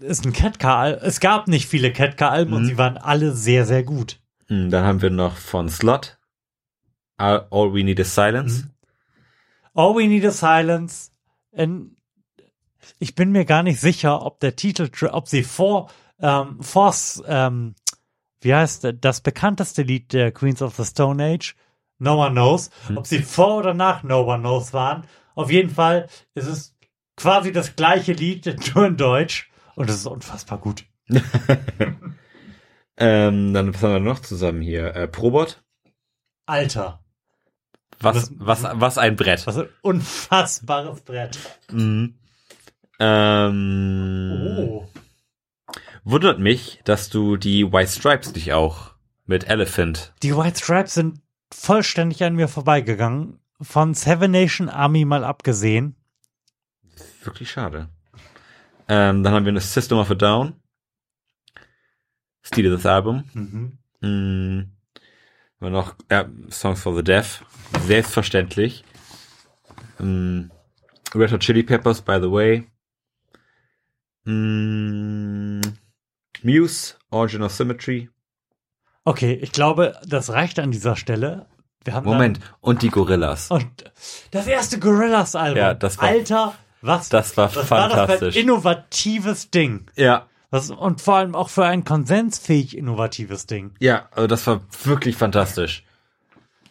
ist 0.01 0.27
ein 0.27 0.33
Ketka, 0.33 0.91
es 0.91 1.21
gab 1.21 1.49
nicht 1.49 1.67
viele 1.67 1.93
Ketka-Alben 1.93 2.53
und 2.53 2.67
sie 2.67 2.79
waren 2.79 2.99
alle 2.99 3.33
sehr, 3.33 3.65
sehr 3.65 3.83
gut. 3.83 4.21
Hm, 4.49 4.71
Dann 4.71 4.85
haben 4.85 5.03
wir 5.03 5.11
noch 5.11 5.37
von 5.37 5.69
Slot, 5.69 6.19
All, 7.17 7.47
All 7.51 7.73
We 7.73 7.85
Need 7.85 7.99
Is 7.99 8.15
Silence. 8.15 8.69
All 9.75 9.95
We 9.95 10.07
Need 10.07 10.25
is 10.25 10.39
Silence. 10.39 11.11
In, 11.53 11.97
ich 12.99 13.15
bin 13.15 13.33
mir 13.33 13.45
gar 13.45 13.63
nicht 13.63 13.81
sicher, 13.81 14.23
ob 14.23 14.41
der 14.41 14.57
Titel, 14.57 14.91
ob 15.11 15.29
sie 15.29 15.43
vor, 15.43 15.91
ähm, 16.21 16.63
vor, 16.63 16.95
ähm, 17.27 17.75
wie 18.43 18.55
heißt 18.55 18.95
das 19.01 19.21
bekannteste 19.23 19.83
Lied 19.83 20.13
der 20.13 20.31
Queens 20.33 20.63
of 20.63 20.77
the 20.77 20.85
Stone 20.85 21.23
Age, 21.25 21.55
No 21.99 22.23
One 22.25 22.33
Knows, 22.33 22.71
ob 22.95 23.07
sie 23.07 23.21
vor 23.23 23.57
oder 23.57 23.75
nach 23.75 24.03
No 24.03 24.23
One 24.23 24.41
Knows 24.41 24.73
waren. 24.73 25.05
Auf 25.35 25.51
jeden 25.51 25.71
Fall 25.71 26.09
ist 26.35 26.47
es 26.47 26.77
quasi 27.17 27.53
das 27.53 27.75
gleiche 27.77 28.13
Lied, 28.13 28.55
nur 28.75 28.87
in 28.87 28.97
Deutsch. 28.97 29.51
Und 29.77 29.89
es 29.89 29.97
ist 29.97 30.07
unfassbar 30.07 30.59
gut. 30.59 30.85
Ähm, 32.99 33.55
dann 33.55 33.75
was 33.75 33.83
haben 33.83 33.93
wir 33.95 34.01
noch 34.01 34.21
zusammen 34.21 34.61
hier? 34.61 34.95
Äh, 34.95 35.09
Probot. 35.09 35.63
Alter. 36.47 37.03
Was, 38.01 38.31
was, 38.37 38.63
was 38.65 38.99
ein 38.99 39.17
Brett. 39.17 39.47
Was 39.47 39.59
ein 39.59 39.69
unfassbares 39.81 41.01
Brett. 41.01 41.39
Mhm. 41.71 42.15
Ähm, 43.01 44.57
Oh. 44.59 44.89
Wundert 46.05 46.41
mich, 46.41 46.81
dass 46.85 47.11
du 47.11 47.37
die 47.37 47.73
White 47.73 47.93
Stripes 47.93 48.35
nicht 48.35 48.53
auch 48.53 48.95
mit 49.25 49.49
Elephant. 49.49 50.13
Die 50.23 50.37
White 50.37 50.59
Stripes 50.59 50.95
sind 50.95 51.21
vollständig 51.53 52.25
an 52.25 52.35
mir 52.35 52.49
vorbeigegangen. 52.49 53.39
Von 53.61 53.95
Seven 53.95 54.33
Nation 54.33 54.69
Army 54.69 55.05
mal 55.05 55.23
abgesehen. 55.25 55.95
Wirklich 57.23 57.51
schade. 57.51 57.89
Ähm, 58.89 59.23
dann 59.23 59.33
haben 59.33 59.45
wir 59.45 59.51
eine 59.51 59.61
System 59.61 59.99
of 59.99 60.11
a 60.11 60.15
Down. 60.15 60.55
Stil 62.43 62.71
das 62.71 62.85
Album. 62.85 63.25
Mhm. 63.33 63.79
Mm, 64.01 64.73
wir 65.61 65.71
noch 65.71 65.95
ja, 66.11 66.29
Songs 66.51 66.83
for 66.83 66.97
the 66.97 67.05
Deaf. 67.05 67.45
Selbstverständlich. 67.87 68.85
Mm, 70.01 70.51
Red 71.15 71.31
Hot 71.31 71.41
Chili 71.41 71.63
Peppers, 71.63 72.03
by 72.03 72.19
the 72.21 72.31
way. 72.31 72.67
Mm, 74.25 75.61
Muse, 76.45 76.95
Origin 77.11 77.43
of 77.43 77.53
Symmetry. 77.53 78.09
Okay, 79.05 79.35
ich 79.35 79.53
glaube, 79.53 79.97
das 80.07 80.31
reicht 80.31 80.59
an 80.59 80.71
dieser 80.71 80.97
Stelle. 80.97 81.47
Wir 81.85 81.95
haben 81.95 82.05
Moment, 82.07 82.39
und 82.61 82.83
die 82.83 82.91
Gorillas. 82.91 83.51
Und 83.51 83.67
das 84.31 84.47
erste 84.47 84.79
Gorillas-Album. 84.79 85.59
Ja, 85.59 85.75
das 85.75 85.99
war- 85.99 86.05
Alter, 86.09 86.55
was? 86.81 87.09
Das 87.09 87.37
war 87.37 87.47
was 87.55 87.57
war 87.57 87.63
das 87.63 87.69
für 87.69 87.75
ein 87.77 87.91
fantastisch. 88.09 88.37
innovatives 88.37 89.51
Ding. 89.51 89.91
Ja. 89.97 90.27
Das, 90.53 90.71
und 90.71 91.01
vor 91.01 91.17
allem 91.17 91.35
auch 91.35 91.49
für 91.49 91.65
ein 91.65 91.83
konsensfähig 91.85 92.77
innovatives 92.77 93.47
Ding. 93.47 93.73
Ja, 93.81 94.09
also 94.13 94.27
das 94.27 94.47
war 94.47 94.61
wirklich 94.85 95.17
fantastisch. 95.17 95.83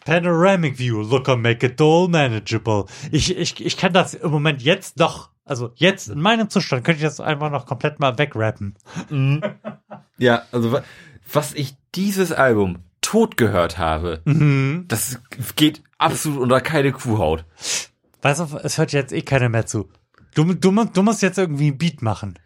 Panoramic 0.04 0.78
View, 0.78 1.02
look 1.02 1.28
and 1.28 1.42
make 1.42 1.64
it 1.66 1.80
all 1.80 2.08
manageable. 2.08 2.86
Ich, 3.10 3.36
ich, 3.36 3.64
ich 3.64 3.76
kann 3.76 3.92
das 3.92 4.14
im 4.14 4.30
Moment 4.30 4.62
jetzt 4.62 4.98
noch, 4.98 5.30
also 5.52 5.70
jetzt 5.74 6.08
in 6.08 6.18
meinem 6.20 6.48
Zustand 6.48 6.82
könnte 6.82 6.96
ich 6.98 7.04
das 7.04 7.20
einfach 7.20 7.50
noch 7.50 7.66
komplett 7.66 8.00
mal 8.00 8.16
wegrappen. 8.16 8.74
Ja, 10.18 10.42
also 10.50 10.72
wa- 10.72 10.82
was 11.30 11.52
ich 11.52 11.76
dieses 11.94 12.32
Album 12.32 12.78
tot 13.02 13.36
gehört 13.36 13.76
habe, 13.76 14.22
Mhm. 14.24 14.86
das 14.88 15.20
geht 15.56 15.82
absolut 15.98 16.38
unter 16.40 16.60
keine 16.62 16.92
Kuhhaut. 16.92 17.44
Weißt 18.22 18.40
du, 18.40 18.56
es 18.62 18.78
hört 18.78 18.92
jetzt 18.92 19.12
eh 19.12 19.20
keiner 19.22 19.48
mehr 19.50 19.66
zu. 19.66 19.90
Du, 20.34 20.44
du, 20.54 20.84
du 20.84 21.02
musst 21.02 21.20
jetzt 21.22 21.36
irgendwie 21.38 21.70
ein 21.70 21.76
Beat 21.78 22.00
machen. 22.00 22.38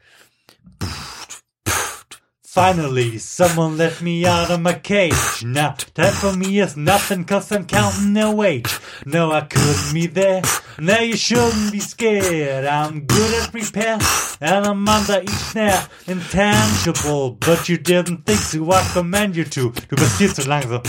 Finally, 2.56 3.18
someone 3.18 3.76
let 3.76 4.00
me 4.00 4.24
out 4.24 4.50
of 4.50 4.62
my 4.62 4.72
cage. 4.72 5.44
Now, 5.44 5.76
that 5.92 6.14
for 6.14 6.32
me 6.34 6.58
is 6.58 6.74
nothing 6.74 7.26
cause 7.26 7.52
I'm 7.52 7.66
counting 7.66 8.14
their 8.14 8.30
wage. 8.30 8.80
No, 9.04 9.30
I 9.30 9.42
couldn't 9.42 9.92
be 9.92 10.06
there. 10.06 10.40
Now 10.78 11.00
you 11.00 11.18
shouldn't 11.18 11.70
be 11.70 11.80
scared. 11.80 12.64
I'm 12.64 13.04
good 13.04 13.42
at 13.42 13.52
repair 13.52 13.98
and 14.40 14.64
I'm 14.64 14.88
under 14.88 15.20
each 15.20 15.28
snare. 15.28 15.86
Intangible, 16.06 17.32
but 17.32 17.68
you 17.68 17.76
didn't 17.76 18.24
think 18.24 18.40
to. 18.52 18.72
I 18.72 18.82
command 18.94 19.36
you 19.36 19.44
to. 19.44 19.72
Du 19.72 19.96
bist 19.96 20.16
viel 20.16 20.32
zu 20.32 20.48
langsam. 20.48 20.80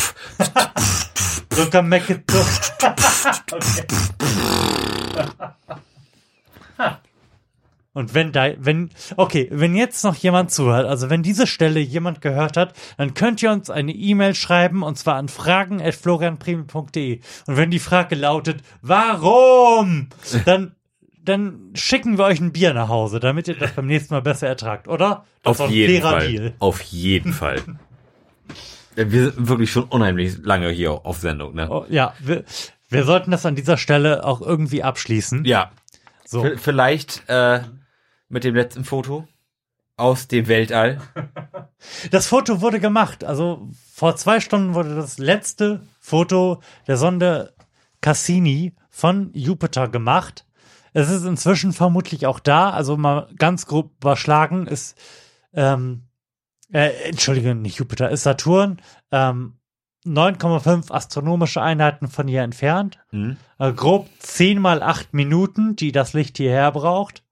Look, 1.58 1.76
I 1.76 1.82
make 1.82 2.10
it 2.10 2.24
so. 2.32 2.46
okay. 6.80 6.98
Und 7.98 8.14
wenn 8.14 8.32
da, 8.32 8.50
wenn, 8.60 8.92
okay, 9.16 9.48
wenn 9.52 9.76
jetzt 9.76 10.04
noch 10.04 10.16
jemand 10.16 10.52
zuhört, 10.52 10.86
also 10.86 11.10
wenn 11.10 11.24
diese 11.24 11.48
Stelle 11.48 11.80
jemand 11.80 12.22
gehört 12.22 12.56
hat, 12.56 12.74
dann 12.98 13.16
könnt 13.16 13.42
ihr 13.42 13.52
uns 13.52 13.70
eine 13.72 13.92
E-Mail 13.92 14.36
schreiben 14.36 14.84
und 14.84 14.98
zwar 15.00 15.16
an 15.16 15.28
fragen.florianpremi.de. 15.28 17.20
Und 17.48 17.58
wenn 17.58 17.72
die 17.72 17.80
Frage 17.80 18.16
lautet, 18.16 18.62
warum? 18.82 20.10
Dann, 20.46 20.76
dann 21.24 21.72
schicken 21.74 22.18
wir 22.18 22.26
euch 22.26 22.40
ein 22.40 22.52
Bier 22.52 22.74
nach 22.74 22.88
Hause, 22.90 23.20
damit 23.20 23.48
ihr 23.48 23.56
das 23.58 23.72
beim 23.72 23.88
nächsten 23.88 24.14
Mal 24.14 24.22
besser 24.22 24.48
ertragt, 24.48 24.88
oder? 24.88 25.26
Das 25.44 25.60
Auf 25.60 25.70
jeden 25.72 26.02
Fall. 26.02 26.28
Deal. 26.28 26.54
Auf 26.60 26.82
jeden 26.82 27.34
Fall. 27.34 27.62
Wir 28.96 29.32
sind 29.32 29.48
wirklich 29.48 29.72
schon 29.72 29.84
unheimlich 29.86 30.38
lange 30.44 30.70
hier 30.70 30.92
auf 31.06 31.18
Sendung, 31.18 31.54
ne? 31.56 31.68
Oh, 31.70 31.86
ja, 31.90 32.14
wir, 32.20 32.44
wir 32.90 33.04
sollten 33.04 33.32
das 33.32 33.46
an 33.46 33.56
dieser 33.56 33.78
Stelle 33.78 34.24
auch 34.26 34.42
irgendwie 34.42 34.82
abschließen. 34.84 35.46
Ja. 35.46 35.72
So. 36.26 36.44
V- 36.44 36.58
Vielleicht 36.58 37.24
äh, 37.30 37.62
mit 38.30 38.44
dem 38.44 38.56
letzten 38.56 38.84
Foto 38.84 39.28
aus 39.96 40.28
dem 40.28 40.48
Weltall. 40.48 41.02
Das 42.10 42.26
Foto 42.26 42.62
wurde 42.62 42.80
gemacht. 42.80 43.24
Also 43.24 43.70
vor 43.94 44.16
zwei 44.16 44.40
Stunden 44.40 44.74
wurde 44.74 44.96
das 44.96 45.20
letzte 45.20 45.84
Foto 46.00 46.60
der 46.88 46.98
Sonde 46.98 47.54
Cassini 48.02 48.74
von 48.90 49.30
Jupiter 49.34 49.88
gemacht. 49.88 50.48
Es 50.94 51.12
ist 51.12 51.24
inzwischen 51.24 51.74
vermutlich 51.74 52.26
auch 52.26 52.40
da. 52.40 52.72
Also 52.72 52.98
mal 52.98 53.30
ganz 53.38 53.68
grob 53.68 53.92
überschlagen 54.02 54.66
ist, 54.66 54.98
ähm, 55.54 56.08
äh, 56.74 56.90
Entschuldige, 57.10 57.54
nicht 57.54 57.78
Jupiter, 57.78 58.10
ist 58.10 58.24
Saturn. 58.24 58.82
Ähm, 59.12 59.60
9,5 60.06 60.92
astronomische 60.92 61.62
Einheiten 61.62 62.08
von 62.08 62.28
hier 62.28 62.42
entfernt. 62.42 62.98
Mhm. 63.12 63.38
Äh, 63.60 63.74
grob 63.74 64.10
10 64.20 64.60
mal 64.60 64.82
8 64.82 65.14
Minuten, 65.14 65.76
die 65.76 65.92
das 65.92 66.14
Licht 66.14 66.38
hierher 66.38 66.72
braucht. 66.72 67.24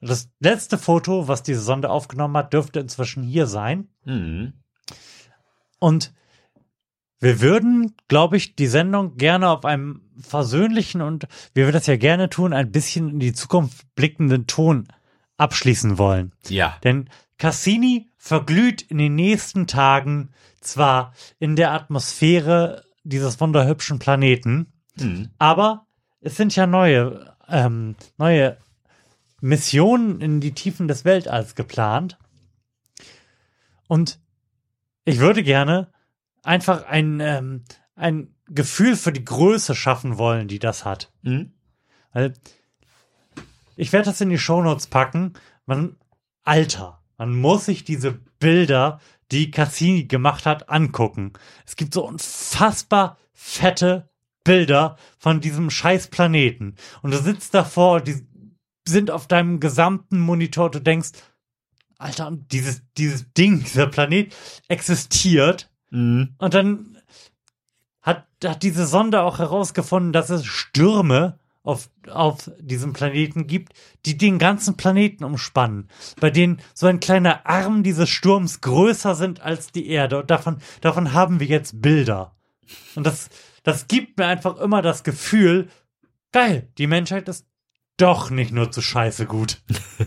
Das 0.00 0.30
letzte 0.40 0.78
Foto, 0.78 1.28
was 1.28 1.42
diese 1.42 1.60
Sonde 1.60 1.90
aufgenommen 1.90 2.36
hat, 2.36 2.52
dürfte 2.52 2.80
inzwischen 2.80 3.22
hier 3.22 3.46
sein. 3.46 3.88
Mhm. 4.04 4.54
Und 5.78 6.14
wir 7.18 7.40
würden, 7.42 7.94
glaube 8.08 8.38
ich, 8.38 8.56
die 8.56 8.66
Sendung 8.66 9.16
gerne 9.16 9.50
auf 9.50 9.66
einem 9.66 10.02
versöhnlichen 10.18 11.02
und, 11.02 11.26
wir 11.52 11.70
das 11.70 11.86
ja 11.86 11.96
gerne 11.96 12.30
tun, 12.30 12.54
ein 12.54 12.72
bisschen 12.72 13.10
in 13.10 13.20
die 13.20 13.34
Zukunft 13.34 13.94
blickenden 13.94 14.46
Ton 14.46 14.88
abschließen 15.36 15.98
wollen. 15.98 16.32
Ja. 16.48 16.78
Denn 16.82 17.10
Cassini 17.38 18.08
verglüht 18.16 18.82
in 18.82 18.98
den 18.98 19.14
nächsten 19.14 19.66
Tagen 19.66 20.30
zwar 20.60 21.12
in 21.38 21.56
der 21.56 21.72
Atmosphäre 21.72 22.84
dieses 23.02 23.40
wunderhübschen 23.40 23.98
Planeten, 23.98 24.72
Mhm. 24.98 25.30
aber 25.38 25.86
es 26.20 26.36
sind 26.36 26.54
ja 26.56 26.66
neue, 26.66 27.34
ähm, 27.48 27.96
neue 28.18 28.58
Missionen 29.40 30.20
in 30.20 30.40
die 30.40 30.54
Tiefen 30.54 30.88
des 30.88 31.04
Weltalls 31.04 31.54
geplant. 31.54 32.18
Und 33.88 34.20
ich 35.04 35.18
würde 35.18 35.42
gerne 35.42 35.92
einfach 36.42 36.84
ein, 36.84 37.20
ähm, 37.20 37.64
ein 37.94 38.34
Gefühl 38.46 38.96
für 38.96 39.12
die 39.12 39.24
Größe 39.24 39.74
schaffen 39.74 40.18
wollen, 40.18 40.48
die 40.48 40.58
das 40.58 40.84
hat. 40.84 41.12
Mhm. 41.22 41.52
Weil 42.12 42.34
ich 43.76 43.92
werde 43.92 44.06
das 44.06 44.20
in 44.20 44.30
die 44.30 44.38
Shownotes 44.38 44.88
packen. 44.88 45.34
Man, 45.66 45.96
Alter, 46.42 47.02
man 47.16 47.34
muss 47.34 47.66
sich 47.66 47.84
diese 47.84 48.12
Bilder, 48.38 49.00
die 49.30 49.50
Cassini 49.50 50.04
gemacht 50.04 50.46
hat, 50.46 50.68
angucken. 50.68 51.32
Es 51.66 51.76
gibt 51.76 51.94
so 51.94 52.06
unfassbar 52.06 53.16
fette 53.32 54.10
Bilder 54.44 54.96
von 55.18 55.40
diesem 55.40 55.70
scheiß 55.70 56.08
Planeten. 56.08 56.76
Und 57.02 57.12
du 57.12 57.18
sitzt 57.18 57.54
davor 57.54 58.00
die 58.00 58.26
sind 58.90 59.10
auf 59.10 59.26
deinem 59.26 59.60
gesamten 59.60 60.18
Monitor. 60.18 60.70
Du 60.70 60.80
denkst, 60.80 61.10
Alter, 61.98 62.32
dieses, 62.50 62.82
dieses 62.96 63.32
Ding, 63.32 63.60
dieser 63.60 63.86
Planet 63.86 64.34
existiert. 64.68 65.70
Mhm. 65.90 66.34
Und 66.38 66.54
dann 66.54 66.98
hat, 68.00 68.26
hat 68.42 68.62
diese 68.62 68.86
Sonde 68.86 69.22
auch 69.22 69.38
herausgefunden, 69.38 70.12
dass 70.12 70.30
es 70.30 70.46
Stürme 70.46 71.38
auf, 71.62 71.90
auf 72.08 72.50
diesem 72.58 72.94
Planeten 72.94 73.46
gibt, 73.46 73.74
die 74.06 74.16
den 74.16 74.38
ganzen 74.38 74.76
Planeten 74.76 75.24
umspannen, 75.24 75.88
bei 76.18 76.30
denen 76.30 76.60
so 76.72 76.86
ein 76.86 77.00
kleiner 77.00 77.46
Arm 77.46 77.82
dieses 77.82 78.08
Sturms 78.08 78.60
größer 78.60 79.14
sind 79.14 79.42
als 79.42 79.70
die 79.72 79.88
Erde. 79.88 80.20
Und 80.20 80.30
davon, 80.30 80.58
davon 80.80 81.12
haben 81.12 81.38
wir 81.38 81.46
jetzt 81.46 81.82
Bilder. 81.82 82.34
Und 82.94 83.06
das, 83.06 83.28
das 83.62 83.88
gibt 83.88 84.18
mir 84.18 84.26
einfach 84.26 84.56
immer 84.58 84.80
das 84.80 85.04
Gefühl, 85.04 85.68
geil, 86.32 86.68
die 86.78 86.86
Menschheit 86.86 87.28
ist 87.28 87.46
doch 88.00 88.30
nicht 88.30 88.52
nur 88.52 88.70
zu 88.70 88.80
scheiße 88.80 89.26
gut. 89.26 89.62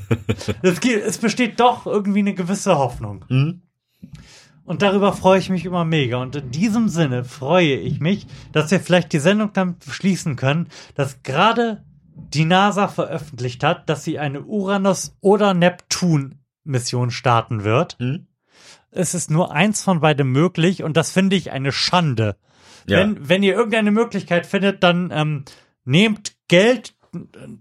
es, 0.62 0.80
gibt, 0.80 1.04
es 1.04 1.18
besteht 1.18 1.60
doch 1.60 1.86
irgendwie 1.86 2.20
eine 2.20 2.34
gewisse 2.34 2.78
Hoffnung. 2.78 3.26
Mhm. 3.30 3.62
Und 4.66 4.82
darüber 4.82 5.14
freue 5.14 5.40
ich 5.40 5.50
mich 5.50 5.66
immer 5.66 5.84
mega. 5.84 6.18
Und 6.18 6.36
in 6.36 6.52
diesem 6.52 6.88
Sinne 6.88 7.24
freue 7.24 7.76
ich 7.76 8.00
mich, 8.00 8.28
dass 8.54 8.72
wir 8.72 8.80
vielleicht 8.80 9.12
die 9.12 9.20
Sendung 9.20 9.52
damit 9.54 9.84
schließen 9.84 10.36
können, 10.36 10.70
dass 10.96 11.22
gerade 11.24 11.84
die 12.16 12.46
NASA 12.46 12.88
veröffentlicht 12.88 13.64
hat, 13.64 13.90
dass 13.90 14.04
sie 14.04 14.20
eine 14.20 14.42
Uranus- 14.42 15.16
oder 15.20 15.54
Neptun-Mission 15.54 17.12
starten 17.12 17.64
wird. 17.64 17.98
Es 18.92 19.14
ist 19.14 19.32
nur 19.32 19.52
eins 19.52 19.84
von 19.84 20.00
beidem 20.00 20.32
möglich 20.32 20.84
und 20.84 20.96
das 20.96 21.12
finde 21.12 21.36
ich 21.36 21.52
eine 21.52 21.72
Schande. 21.72 22.38
Ja. 22.88 23.00
Wenn, 23.00 23.28
wenn 23.28 23.44
ihr 23.44 23.54
irgendeine 23.54 23.92
Möglichkeit 23.92 24.46
findet, 24.46 24.84
dann 24.84 25.10
ähm, 25.12 25.46
nehmt 25.86 26.36
Geld, 26.48 26.96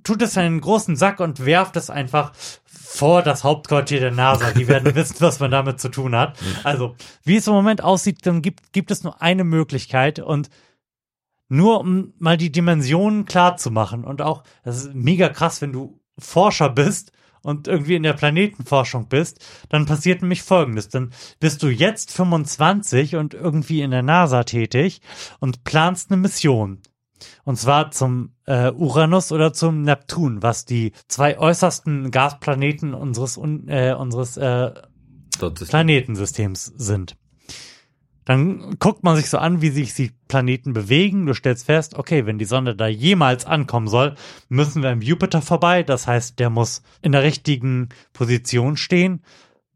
tut 0.02 0.22
es 0.22 0.36
in 0.36 0.42
einen 0.42 0.60
großen 0.60 0.96
Sack 0.96 1.20
und 1.20 1.44
werft 1.44 1.76
es 1.76 1.90
einfach 1.90 2.32
vor 2.64 3.22
das 3.22 3.44
Hauptquartier 3.44 4.00
der 4.00 4.10
NASA. 4.10 4.52
Die 4.52 4.68
werden 4.68 4.94
wissen, 4.94 5.16
was 5.20 5.40
man 5.40 5.50
damit 5.50 5.80
zu 5.80 5.88
tun 5.88 6.14
hat. 6.14 6.38
Also, 6.64 6.96
wie 7.24 7.36
es 7.36 7.46
im 7.46 7.54
Moment 7.54 7.82
aussieht, 7.82 8.26
dann 8.26 8.42
gibt, 8.42 8.72
gibt 8.72 8.90
es 8.90 9.02
nur 9.02 9.22
eine 9.22 9.44
Möglichkeit 9.44 10.18
und 10.18 10.50
nur 11.48 11.80
um 11.80 12.14
mal 12.18 12.36
die 12.36 12.50
Dimensionen 12.50 13.26
klar 13.26 13.56
zu 13.56 13.70
machen 13.70 14.04
und 14.04 14.22
auch, 14.22 14.42
das 14.64 14.78
ist 14.78 14.94
mega 14.94 15.28
krass, 15.28 15.60
wenn 15.60 15.72
du 15.72 16.00
Forscher 16.18 16.70
bist 16.70 17.12
und 17.42 17.68
irgendwie 17.68 17.96
in 17.96 18.02
der 18.02 18.14
Planetenforschung 18.14 19.08
bist, 19.08 19.44
dann 19.68 19.86
passiert 19.86 20.22
nämlich 20.22 20.42
Folgendes. 20.42 20.88
Dann 20.88 21.12
bist 21.40 21.62
du 21.62 21.68
jetzt 21.68 22.12
25 22.12 23.16
und 23.16 23.34
irgendwie 23.34 23.82
in 23.82 23.90
der 23.90 24.02
NASA 24.02 24.44
tätig 24.44 25.00
und 25.40 25.64
planst 25.64 26.10
eine 26.10 26.20
Mission. 26.20 26.80
Und 27.44 27.56
zwar 27.56 27.90
zum 27.90 28.34
äh, 28.46 28.70
Uranus 28.72 29.32
oder 29.32 29.52
zum 29.52 29.82
Neptun, 29.82 30.42
was 30.42 30.64
die 30.64 30.92
zwei 31.08 31.38
äußersten 31.38 32.10
Gasplaneten 32.10 32.94
unseres, 32.94 33.36
un- 33.36 33.68
äh, 33.68 33.94
unseres 33.98 34.36
äh, 34.36 34.72
Planetensystems 35.70 36.72
sind. 36.76 37.16
Dann 38.24 38.76
guckt 38.78 39.02
man 39.02 39.16
sich 39.16 39.28
so 39.28 39.38
an, 39.38 39.62
wie 39.62 39.70
sich 39.70 39.94
die 39.94 40.12
Planeten 40.28 40.72
bewegen. 40.72 41.26
Du 41.26 41.34
stellst 41.34 41.66
fest, 41.66 41.98
okay, 41.98 42.24
wenn 42.24 42.38
die 42.38 42.44
Sonde 42.44 42.76
da 42.76 42.86
jemals 42.86 43.46
ankommen 43.46 43.88
soll, 43.88 44.14
müssen 44.48 44.82
wir 44.84 44.90
am 44.90 45.02
Jupiter 45.02 45.42
vorbei. 45.42 45.82
Das 45.82 46.06
heißt, 46.06 46.38
der 46.38 46.48
muss 46.48 46.82
in 47.00 47.10
der 47.10 47.24
richtigen 47.24 47.88
Position 48.12 48.76
stehen. 48.76 49.22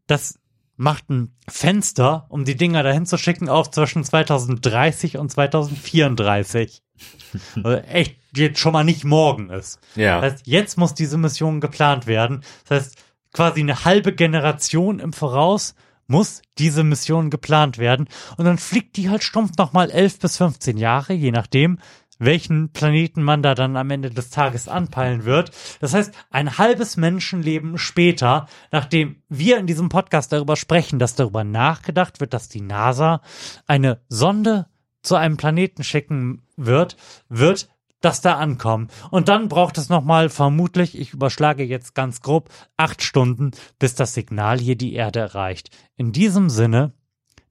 Das 0.07 0.39
macht 0.77 1.09
ein 1.09 1.35
Fenster, 1.49 2.25
um 2.29 2.45
die 2.45 2.55
Dinger 2.55 2.83
dahin 2.83 3.05
zu 3.05 3.17
schicken, 3.17 3.49
auf 3.49 3.69
zwischen 3.71 4.05
2030 4.05 5.17
und 5.17 5.29
2034. 5.29 6.83
Also 7.55 7.77
echt 7.79 8.17
jetzt 8.35 8.59
schon 8.59 8.73
mal 8.73 8.83
nicht 8.83 9.03
morgen 9.03 9.49
ist. 9.49 9.79
Ja. 9.95 10.21
Das 10.21 10.33
heißt, 10.33 10.47
jetzt 10.47 10.77
muss 10.77 10.93
diese 10.93 11.17
Mission 11.17 11.59
geplant 11.59 12.07
werden. 12.07 12.43
Das 12.67 12.85
heißt, 12.85 12.97
quasi 13.33 13.59
eine 13.61 13.85
halbe 13.85 14.13
Generation 14.13 14.99
im 14.99 15.13
Voraus 15.13 15.75
muss 16.07 16.41
diese 16.57 16.83
Mission 16.83 17.29
geplant 17.29 17.77
werden. 17.77 18.07
Und 18.37 18.45
dann 18.45 18.57
fliegt 18.57 18.95
die 18.97 19.09
halt 19.09 19.23
stumpf 19.23 19.57
nochmal 19.57 19.91
11 19.91 20.19
bis 20.19 20.37
15 20.37 20.77
Jahre, 20.77 21.13
je 21.13 21.31
nachdem, 21.31 21.79
welchen 22.19 22.71
Planeten 22.71 23.21
man 23.21 23.43
da 23.43 23.53
dann 23.53 23.77
am 23.77 23.91
Ende 23.91 24.09
des 24.09 24.29
Tages 24.29 24.67
anpeilen 24.67 25.25
wird. 25.25 25.51
Das 25.79 25.93
heißt, 25.93 26.13
ein 26.31 26.57
halbes 26.57 26.97
Menschenleben 26.97 27.77
später, 27.77 28.47
nachdem 28.71 29.21
wir 29.29 29.57
in 29.57 29.67
diesem 29.67 29.89
Podcast 29.89 30.31
darüber 30.31 30.55
sprechen, 30.55 30.97
dass 30.97 31.15
darüber 31.15 31.43
nachgedacht 31.43 32.19
wird, 32.19 32.33
dass 32.33 32.49
die 32.49 32.61
NASA 32.61 33.21
eine 33.67 34.01
Sonde 34.09 34.67
zu 35.07 35.15
einem 35.15 35.37
Planeten 35.37 35.83
schicken 35.83 36.43
wird, 36.55 36.97
wird 37.29 37.69
das 38.01 38.21
da 38.21 38.35
ankommen. 38.35 38.89
Und 39.09 39.27
dann 39.27 39.47
braucht 39.47 39.77
es 39.77 39.89
nochmal 39.89 40.29
vermutlich, 40.29 40.97
ich 40.97 41.13
überschlage 41.13 41.63
jetzt 41.63 41.95
ganz 41.95 42.21
grob, 42.21 42.49
acht 42.77 43.01
Stunden, 43.01 43.51
bis 43.79 43.95
das 43.95 44.13
Signal 44.13 44.59
hier 44.59 44.75
die 44.75 44.93
Erde 44.93 45.19
erreicht. 45.19 45.71
In 45.95 46.11
diesem 46.11 46.49
Sinne, 46.49 46.93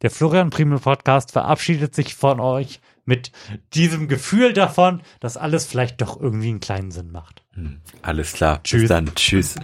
der 0.03 0.11
Florian 0.11 0.51
Primel 0.51 0.79
Podcast 0.79 1.33
verabschiedet 1.33 1.95
sich 1.95 2.15
von 2.15 2.39
euch 2.39 2.81
mit 3.05 3.33
diesem 3.75 4.09
Gefühl 4.09 4.53
davon, 4.53 5.01
dass 5.21 5.37
alles 5.37 5.67
vielleicht 5.67 6.01
doch 6.01 6.21
irgendwie 6.21 6.51
einen 6.51 6.61
kleinen 6.61 6.91
Sinn 6.91 7.11
macht. 7.11 7.43
Alles 8.03 8.33
klar. 8.33 8.63
Tschüss. 8.63 8.83
Bis 8.83 8.89
dann. 8.89 9.15
Tschüss. 9.15 9.55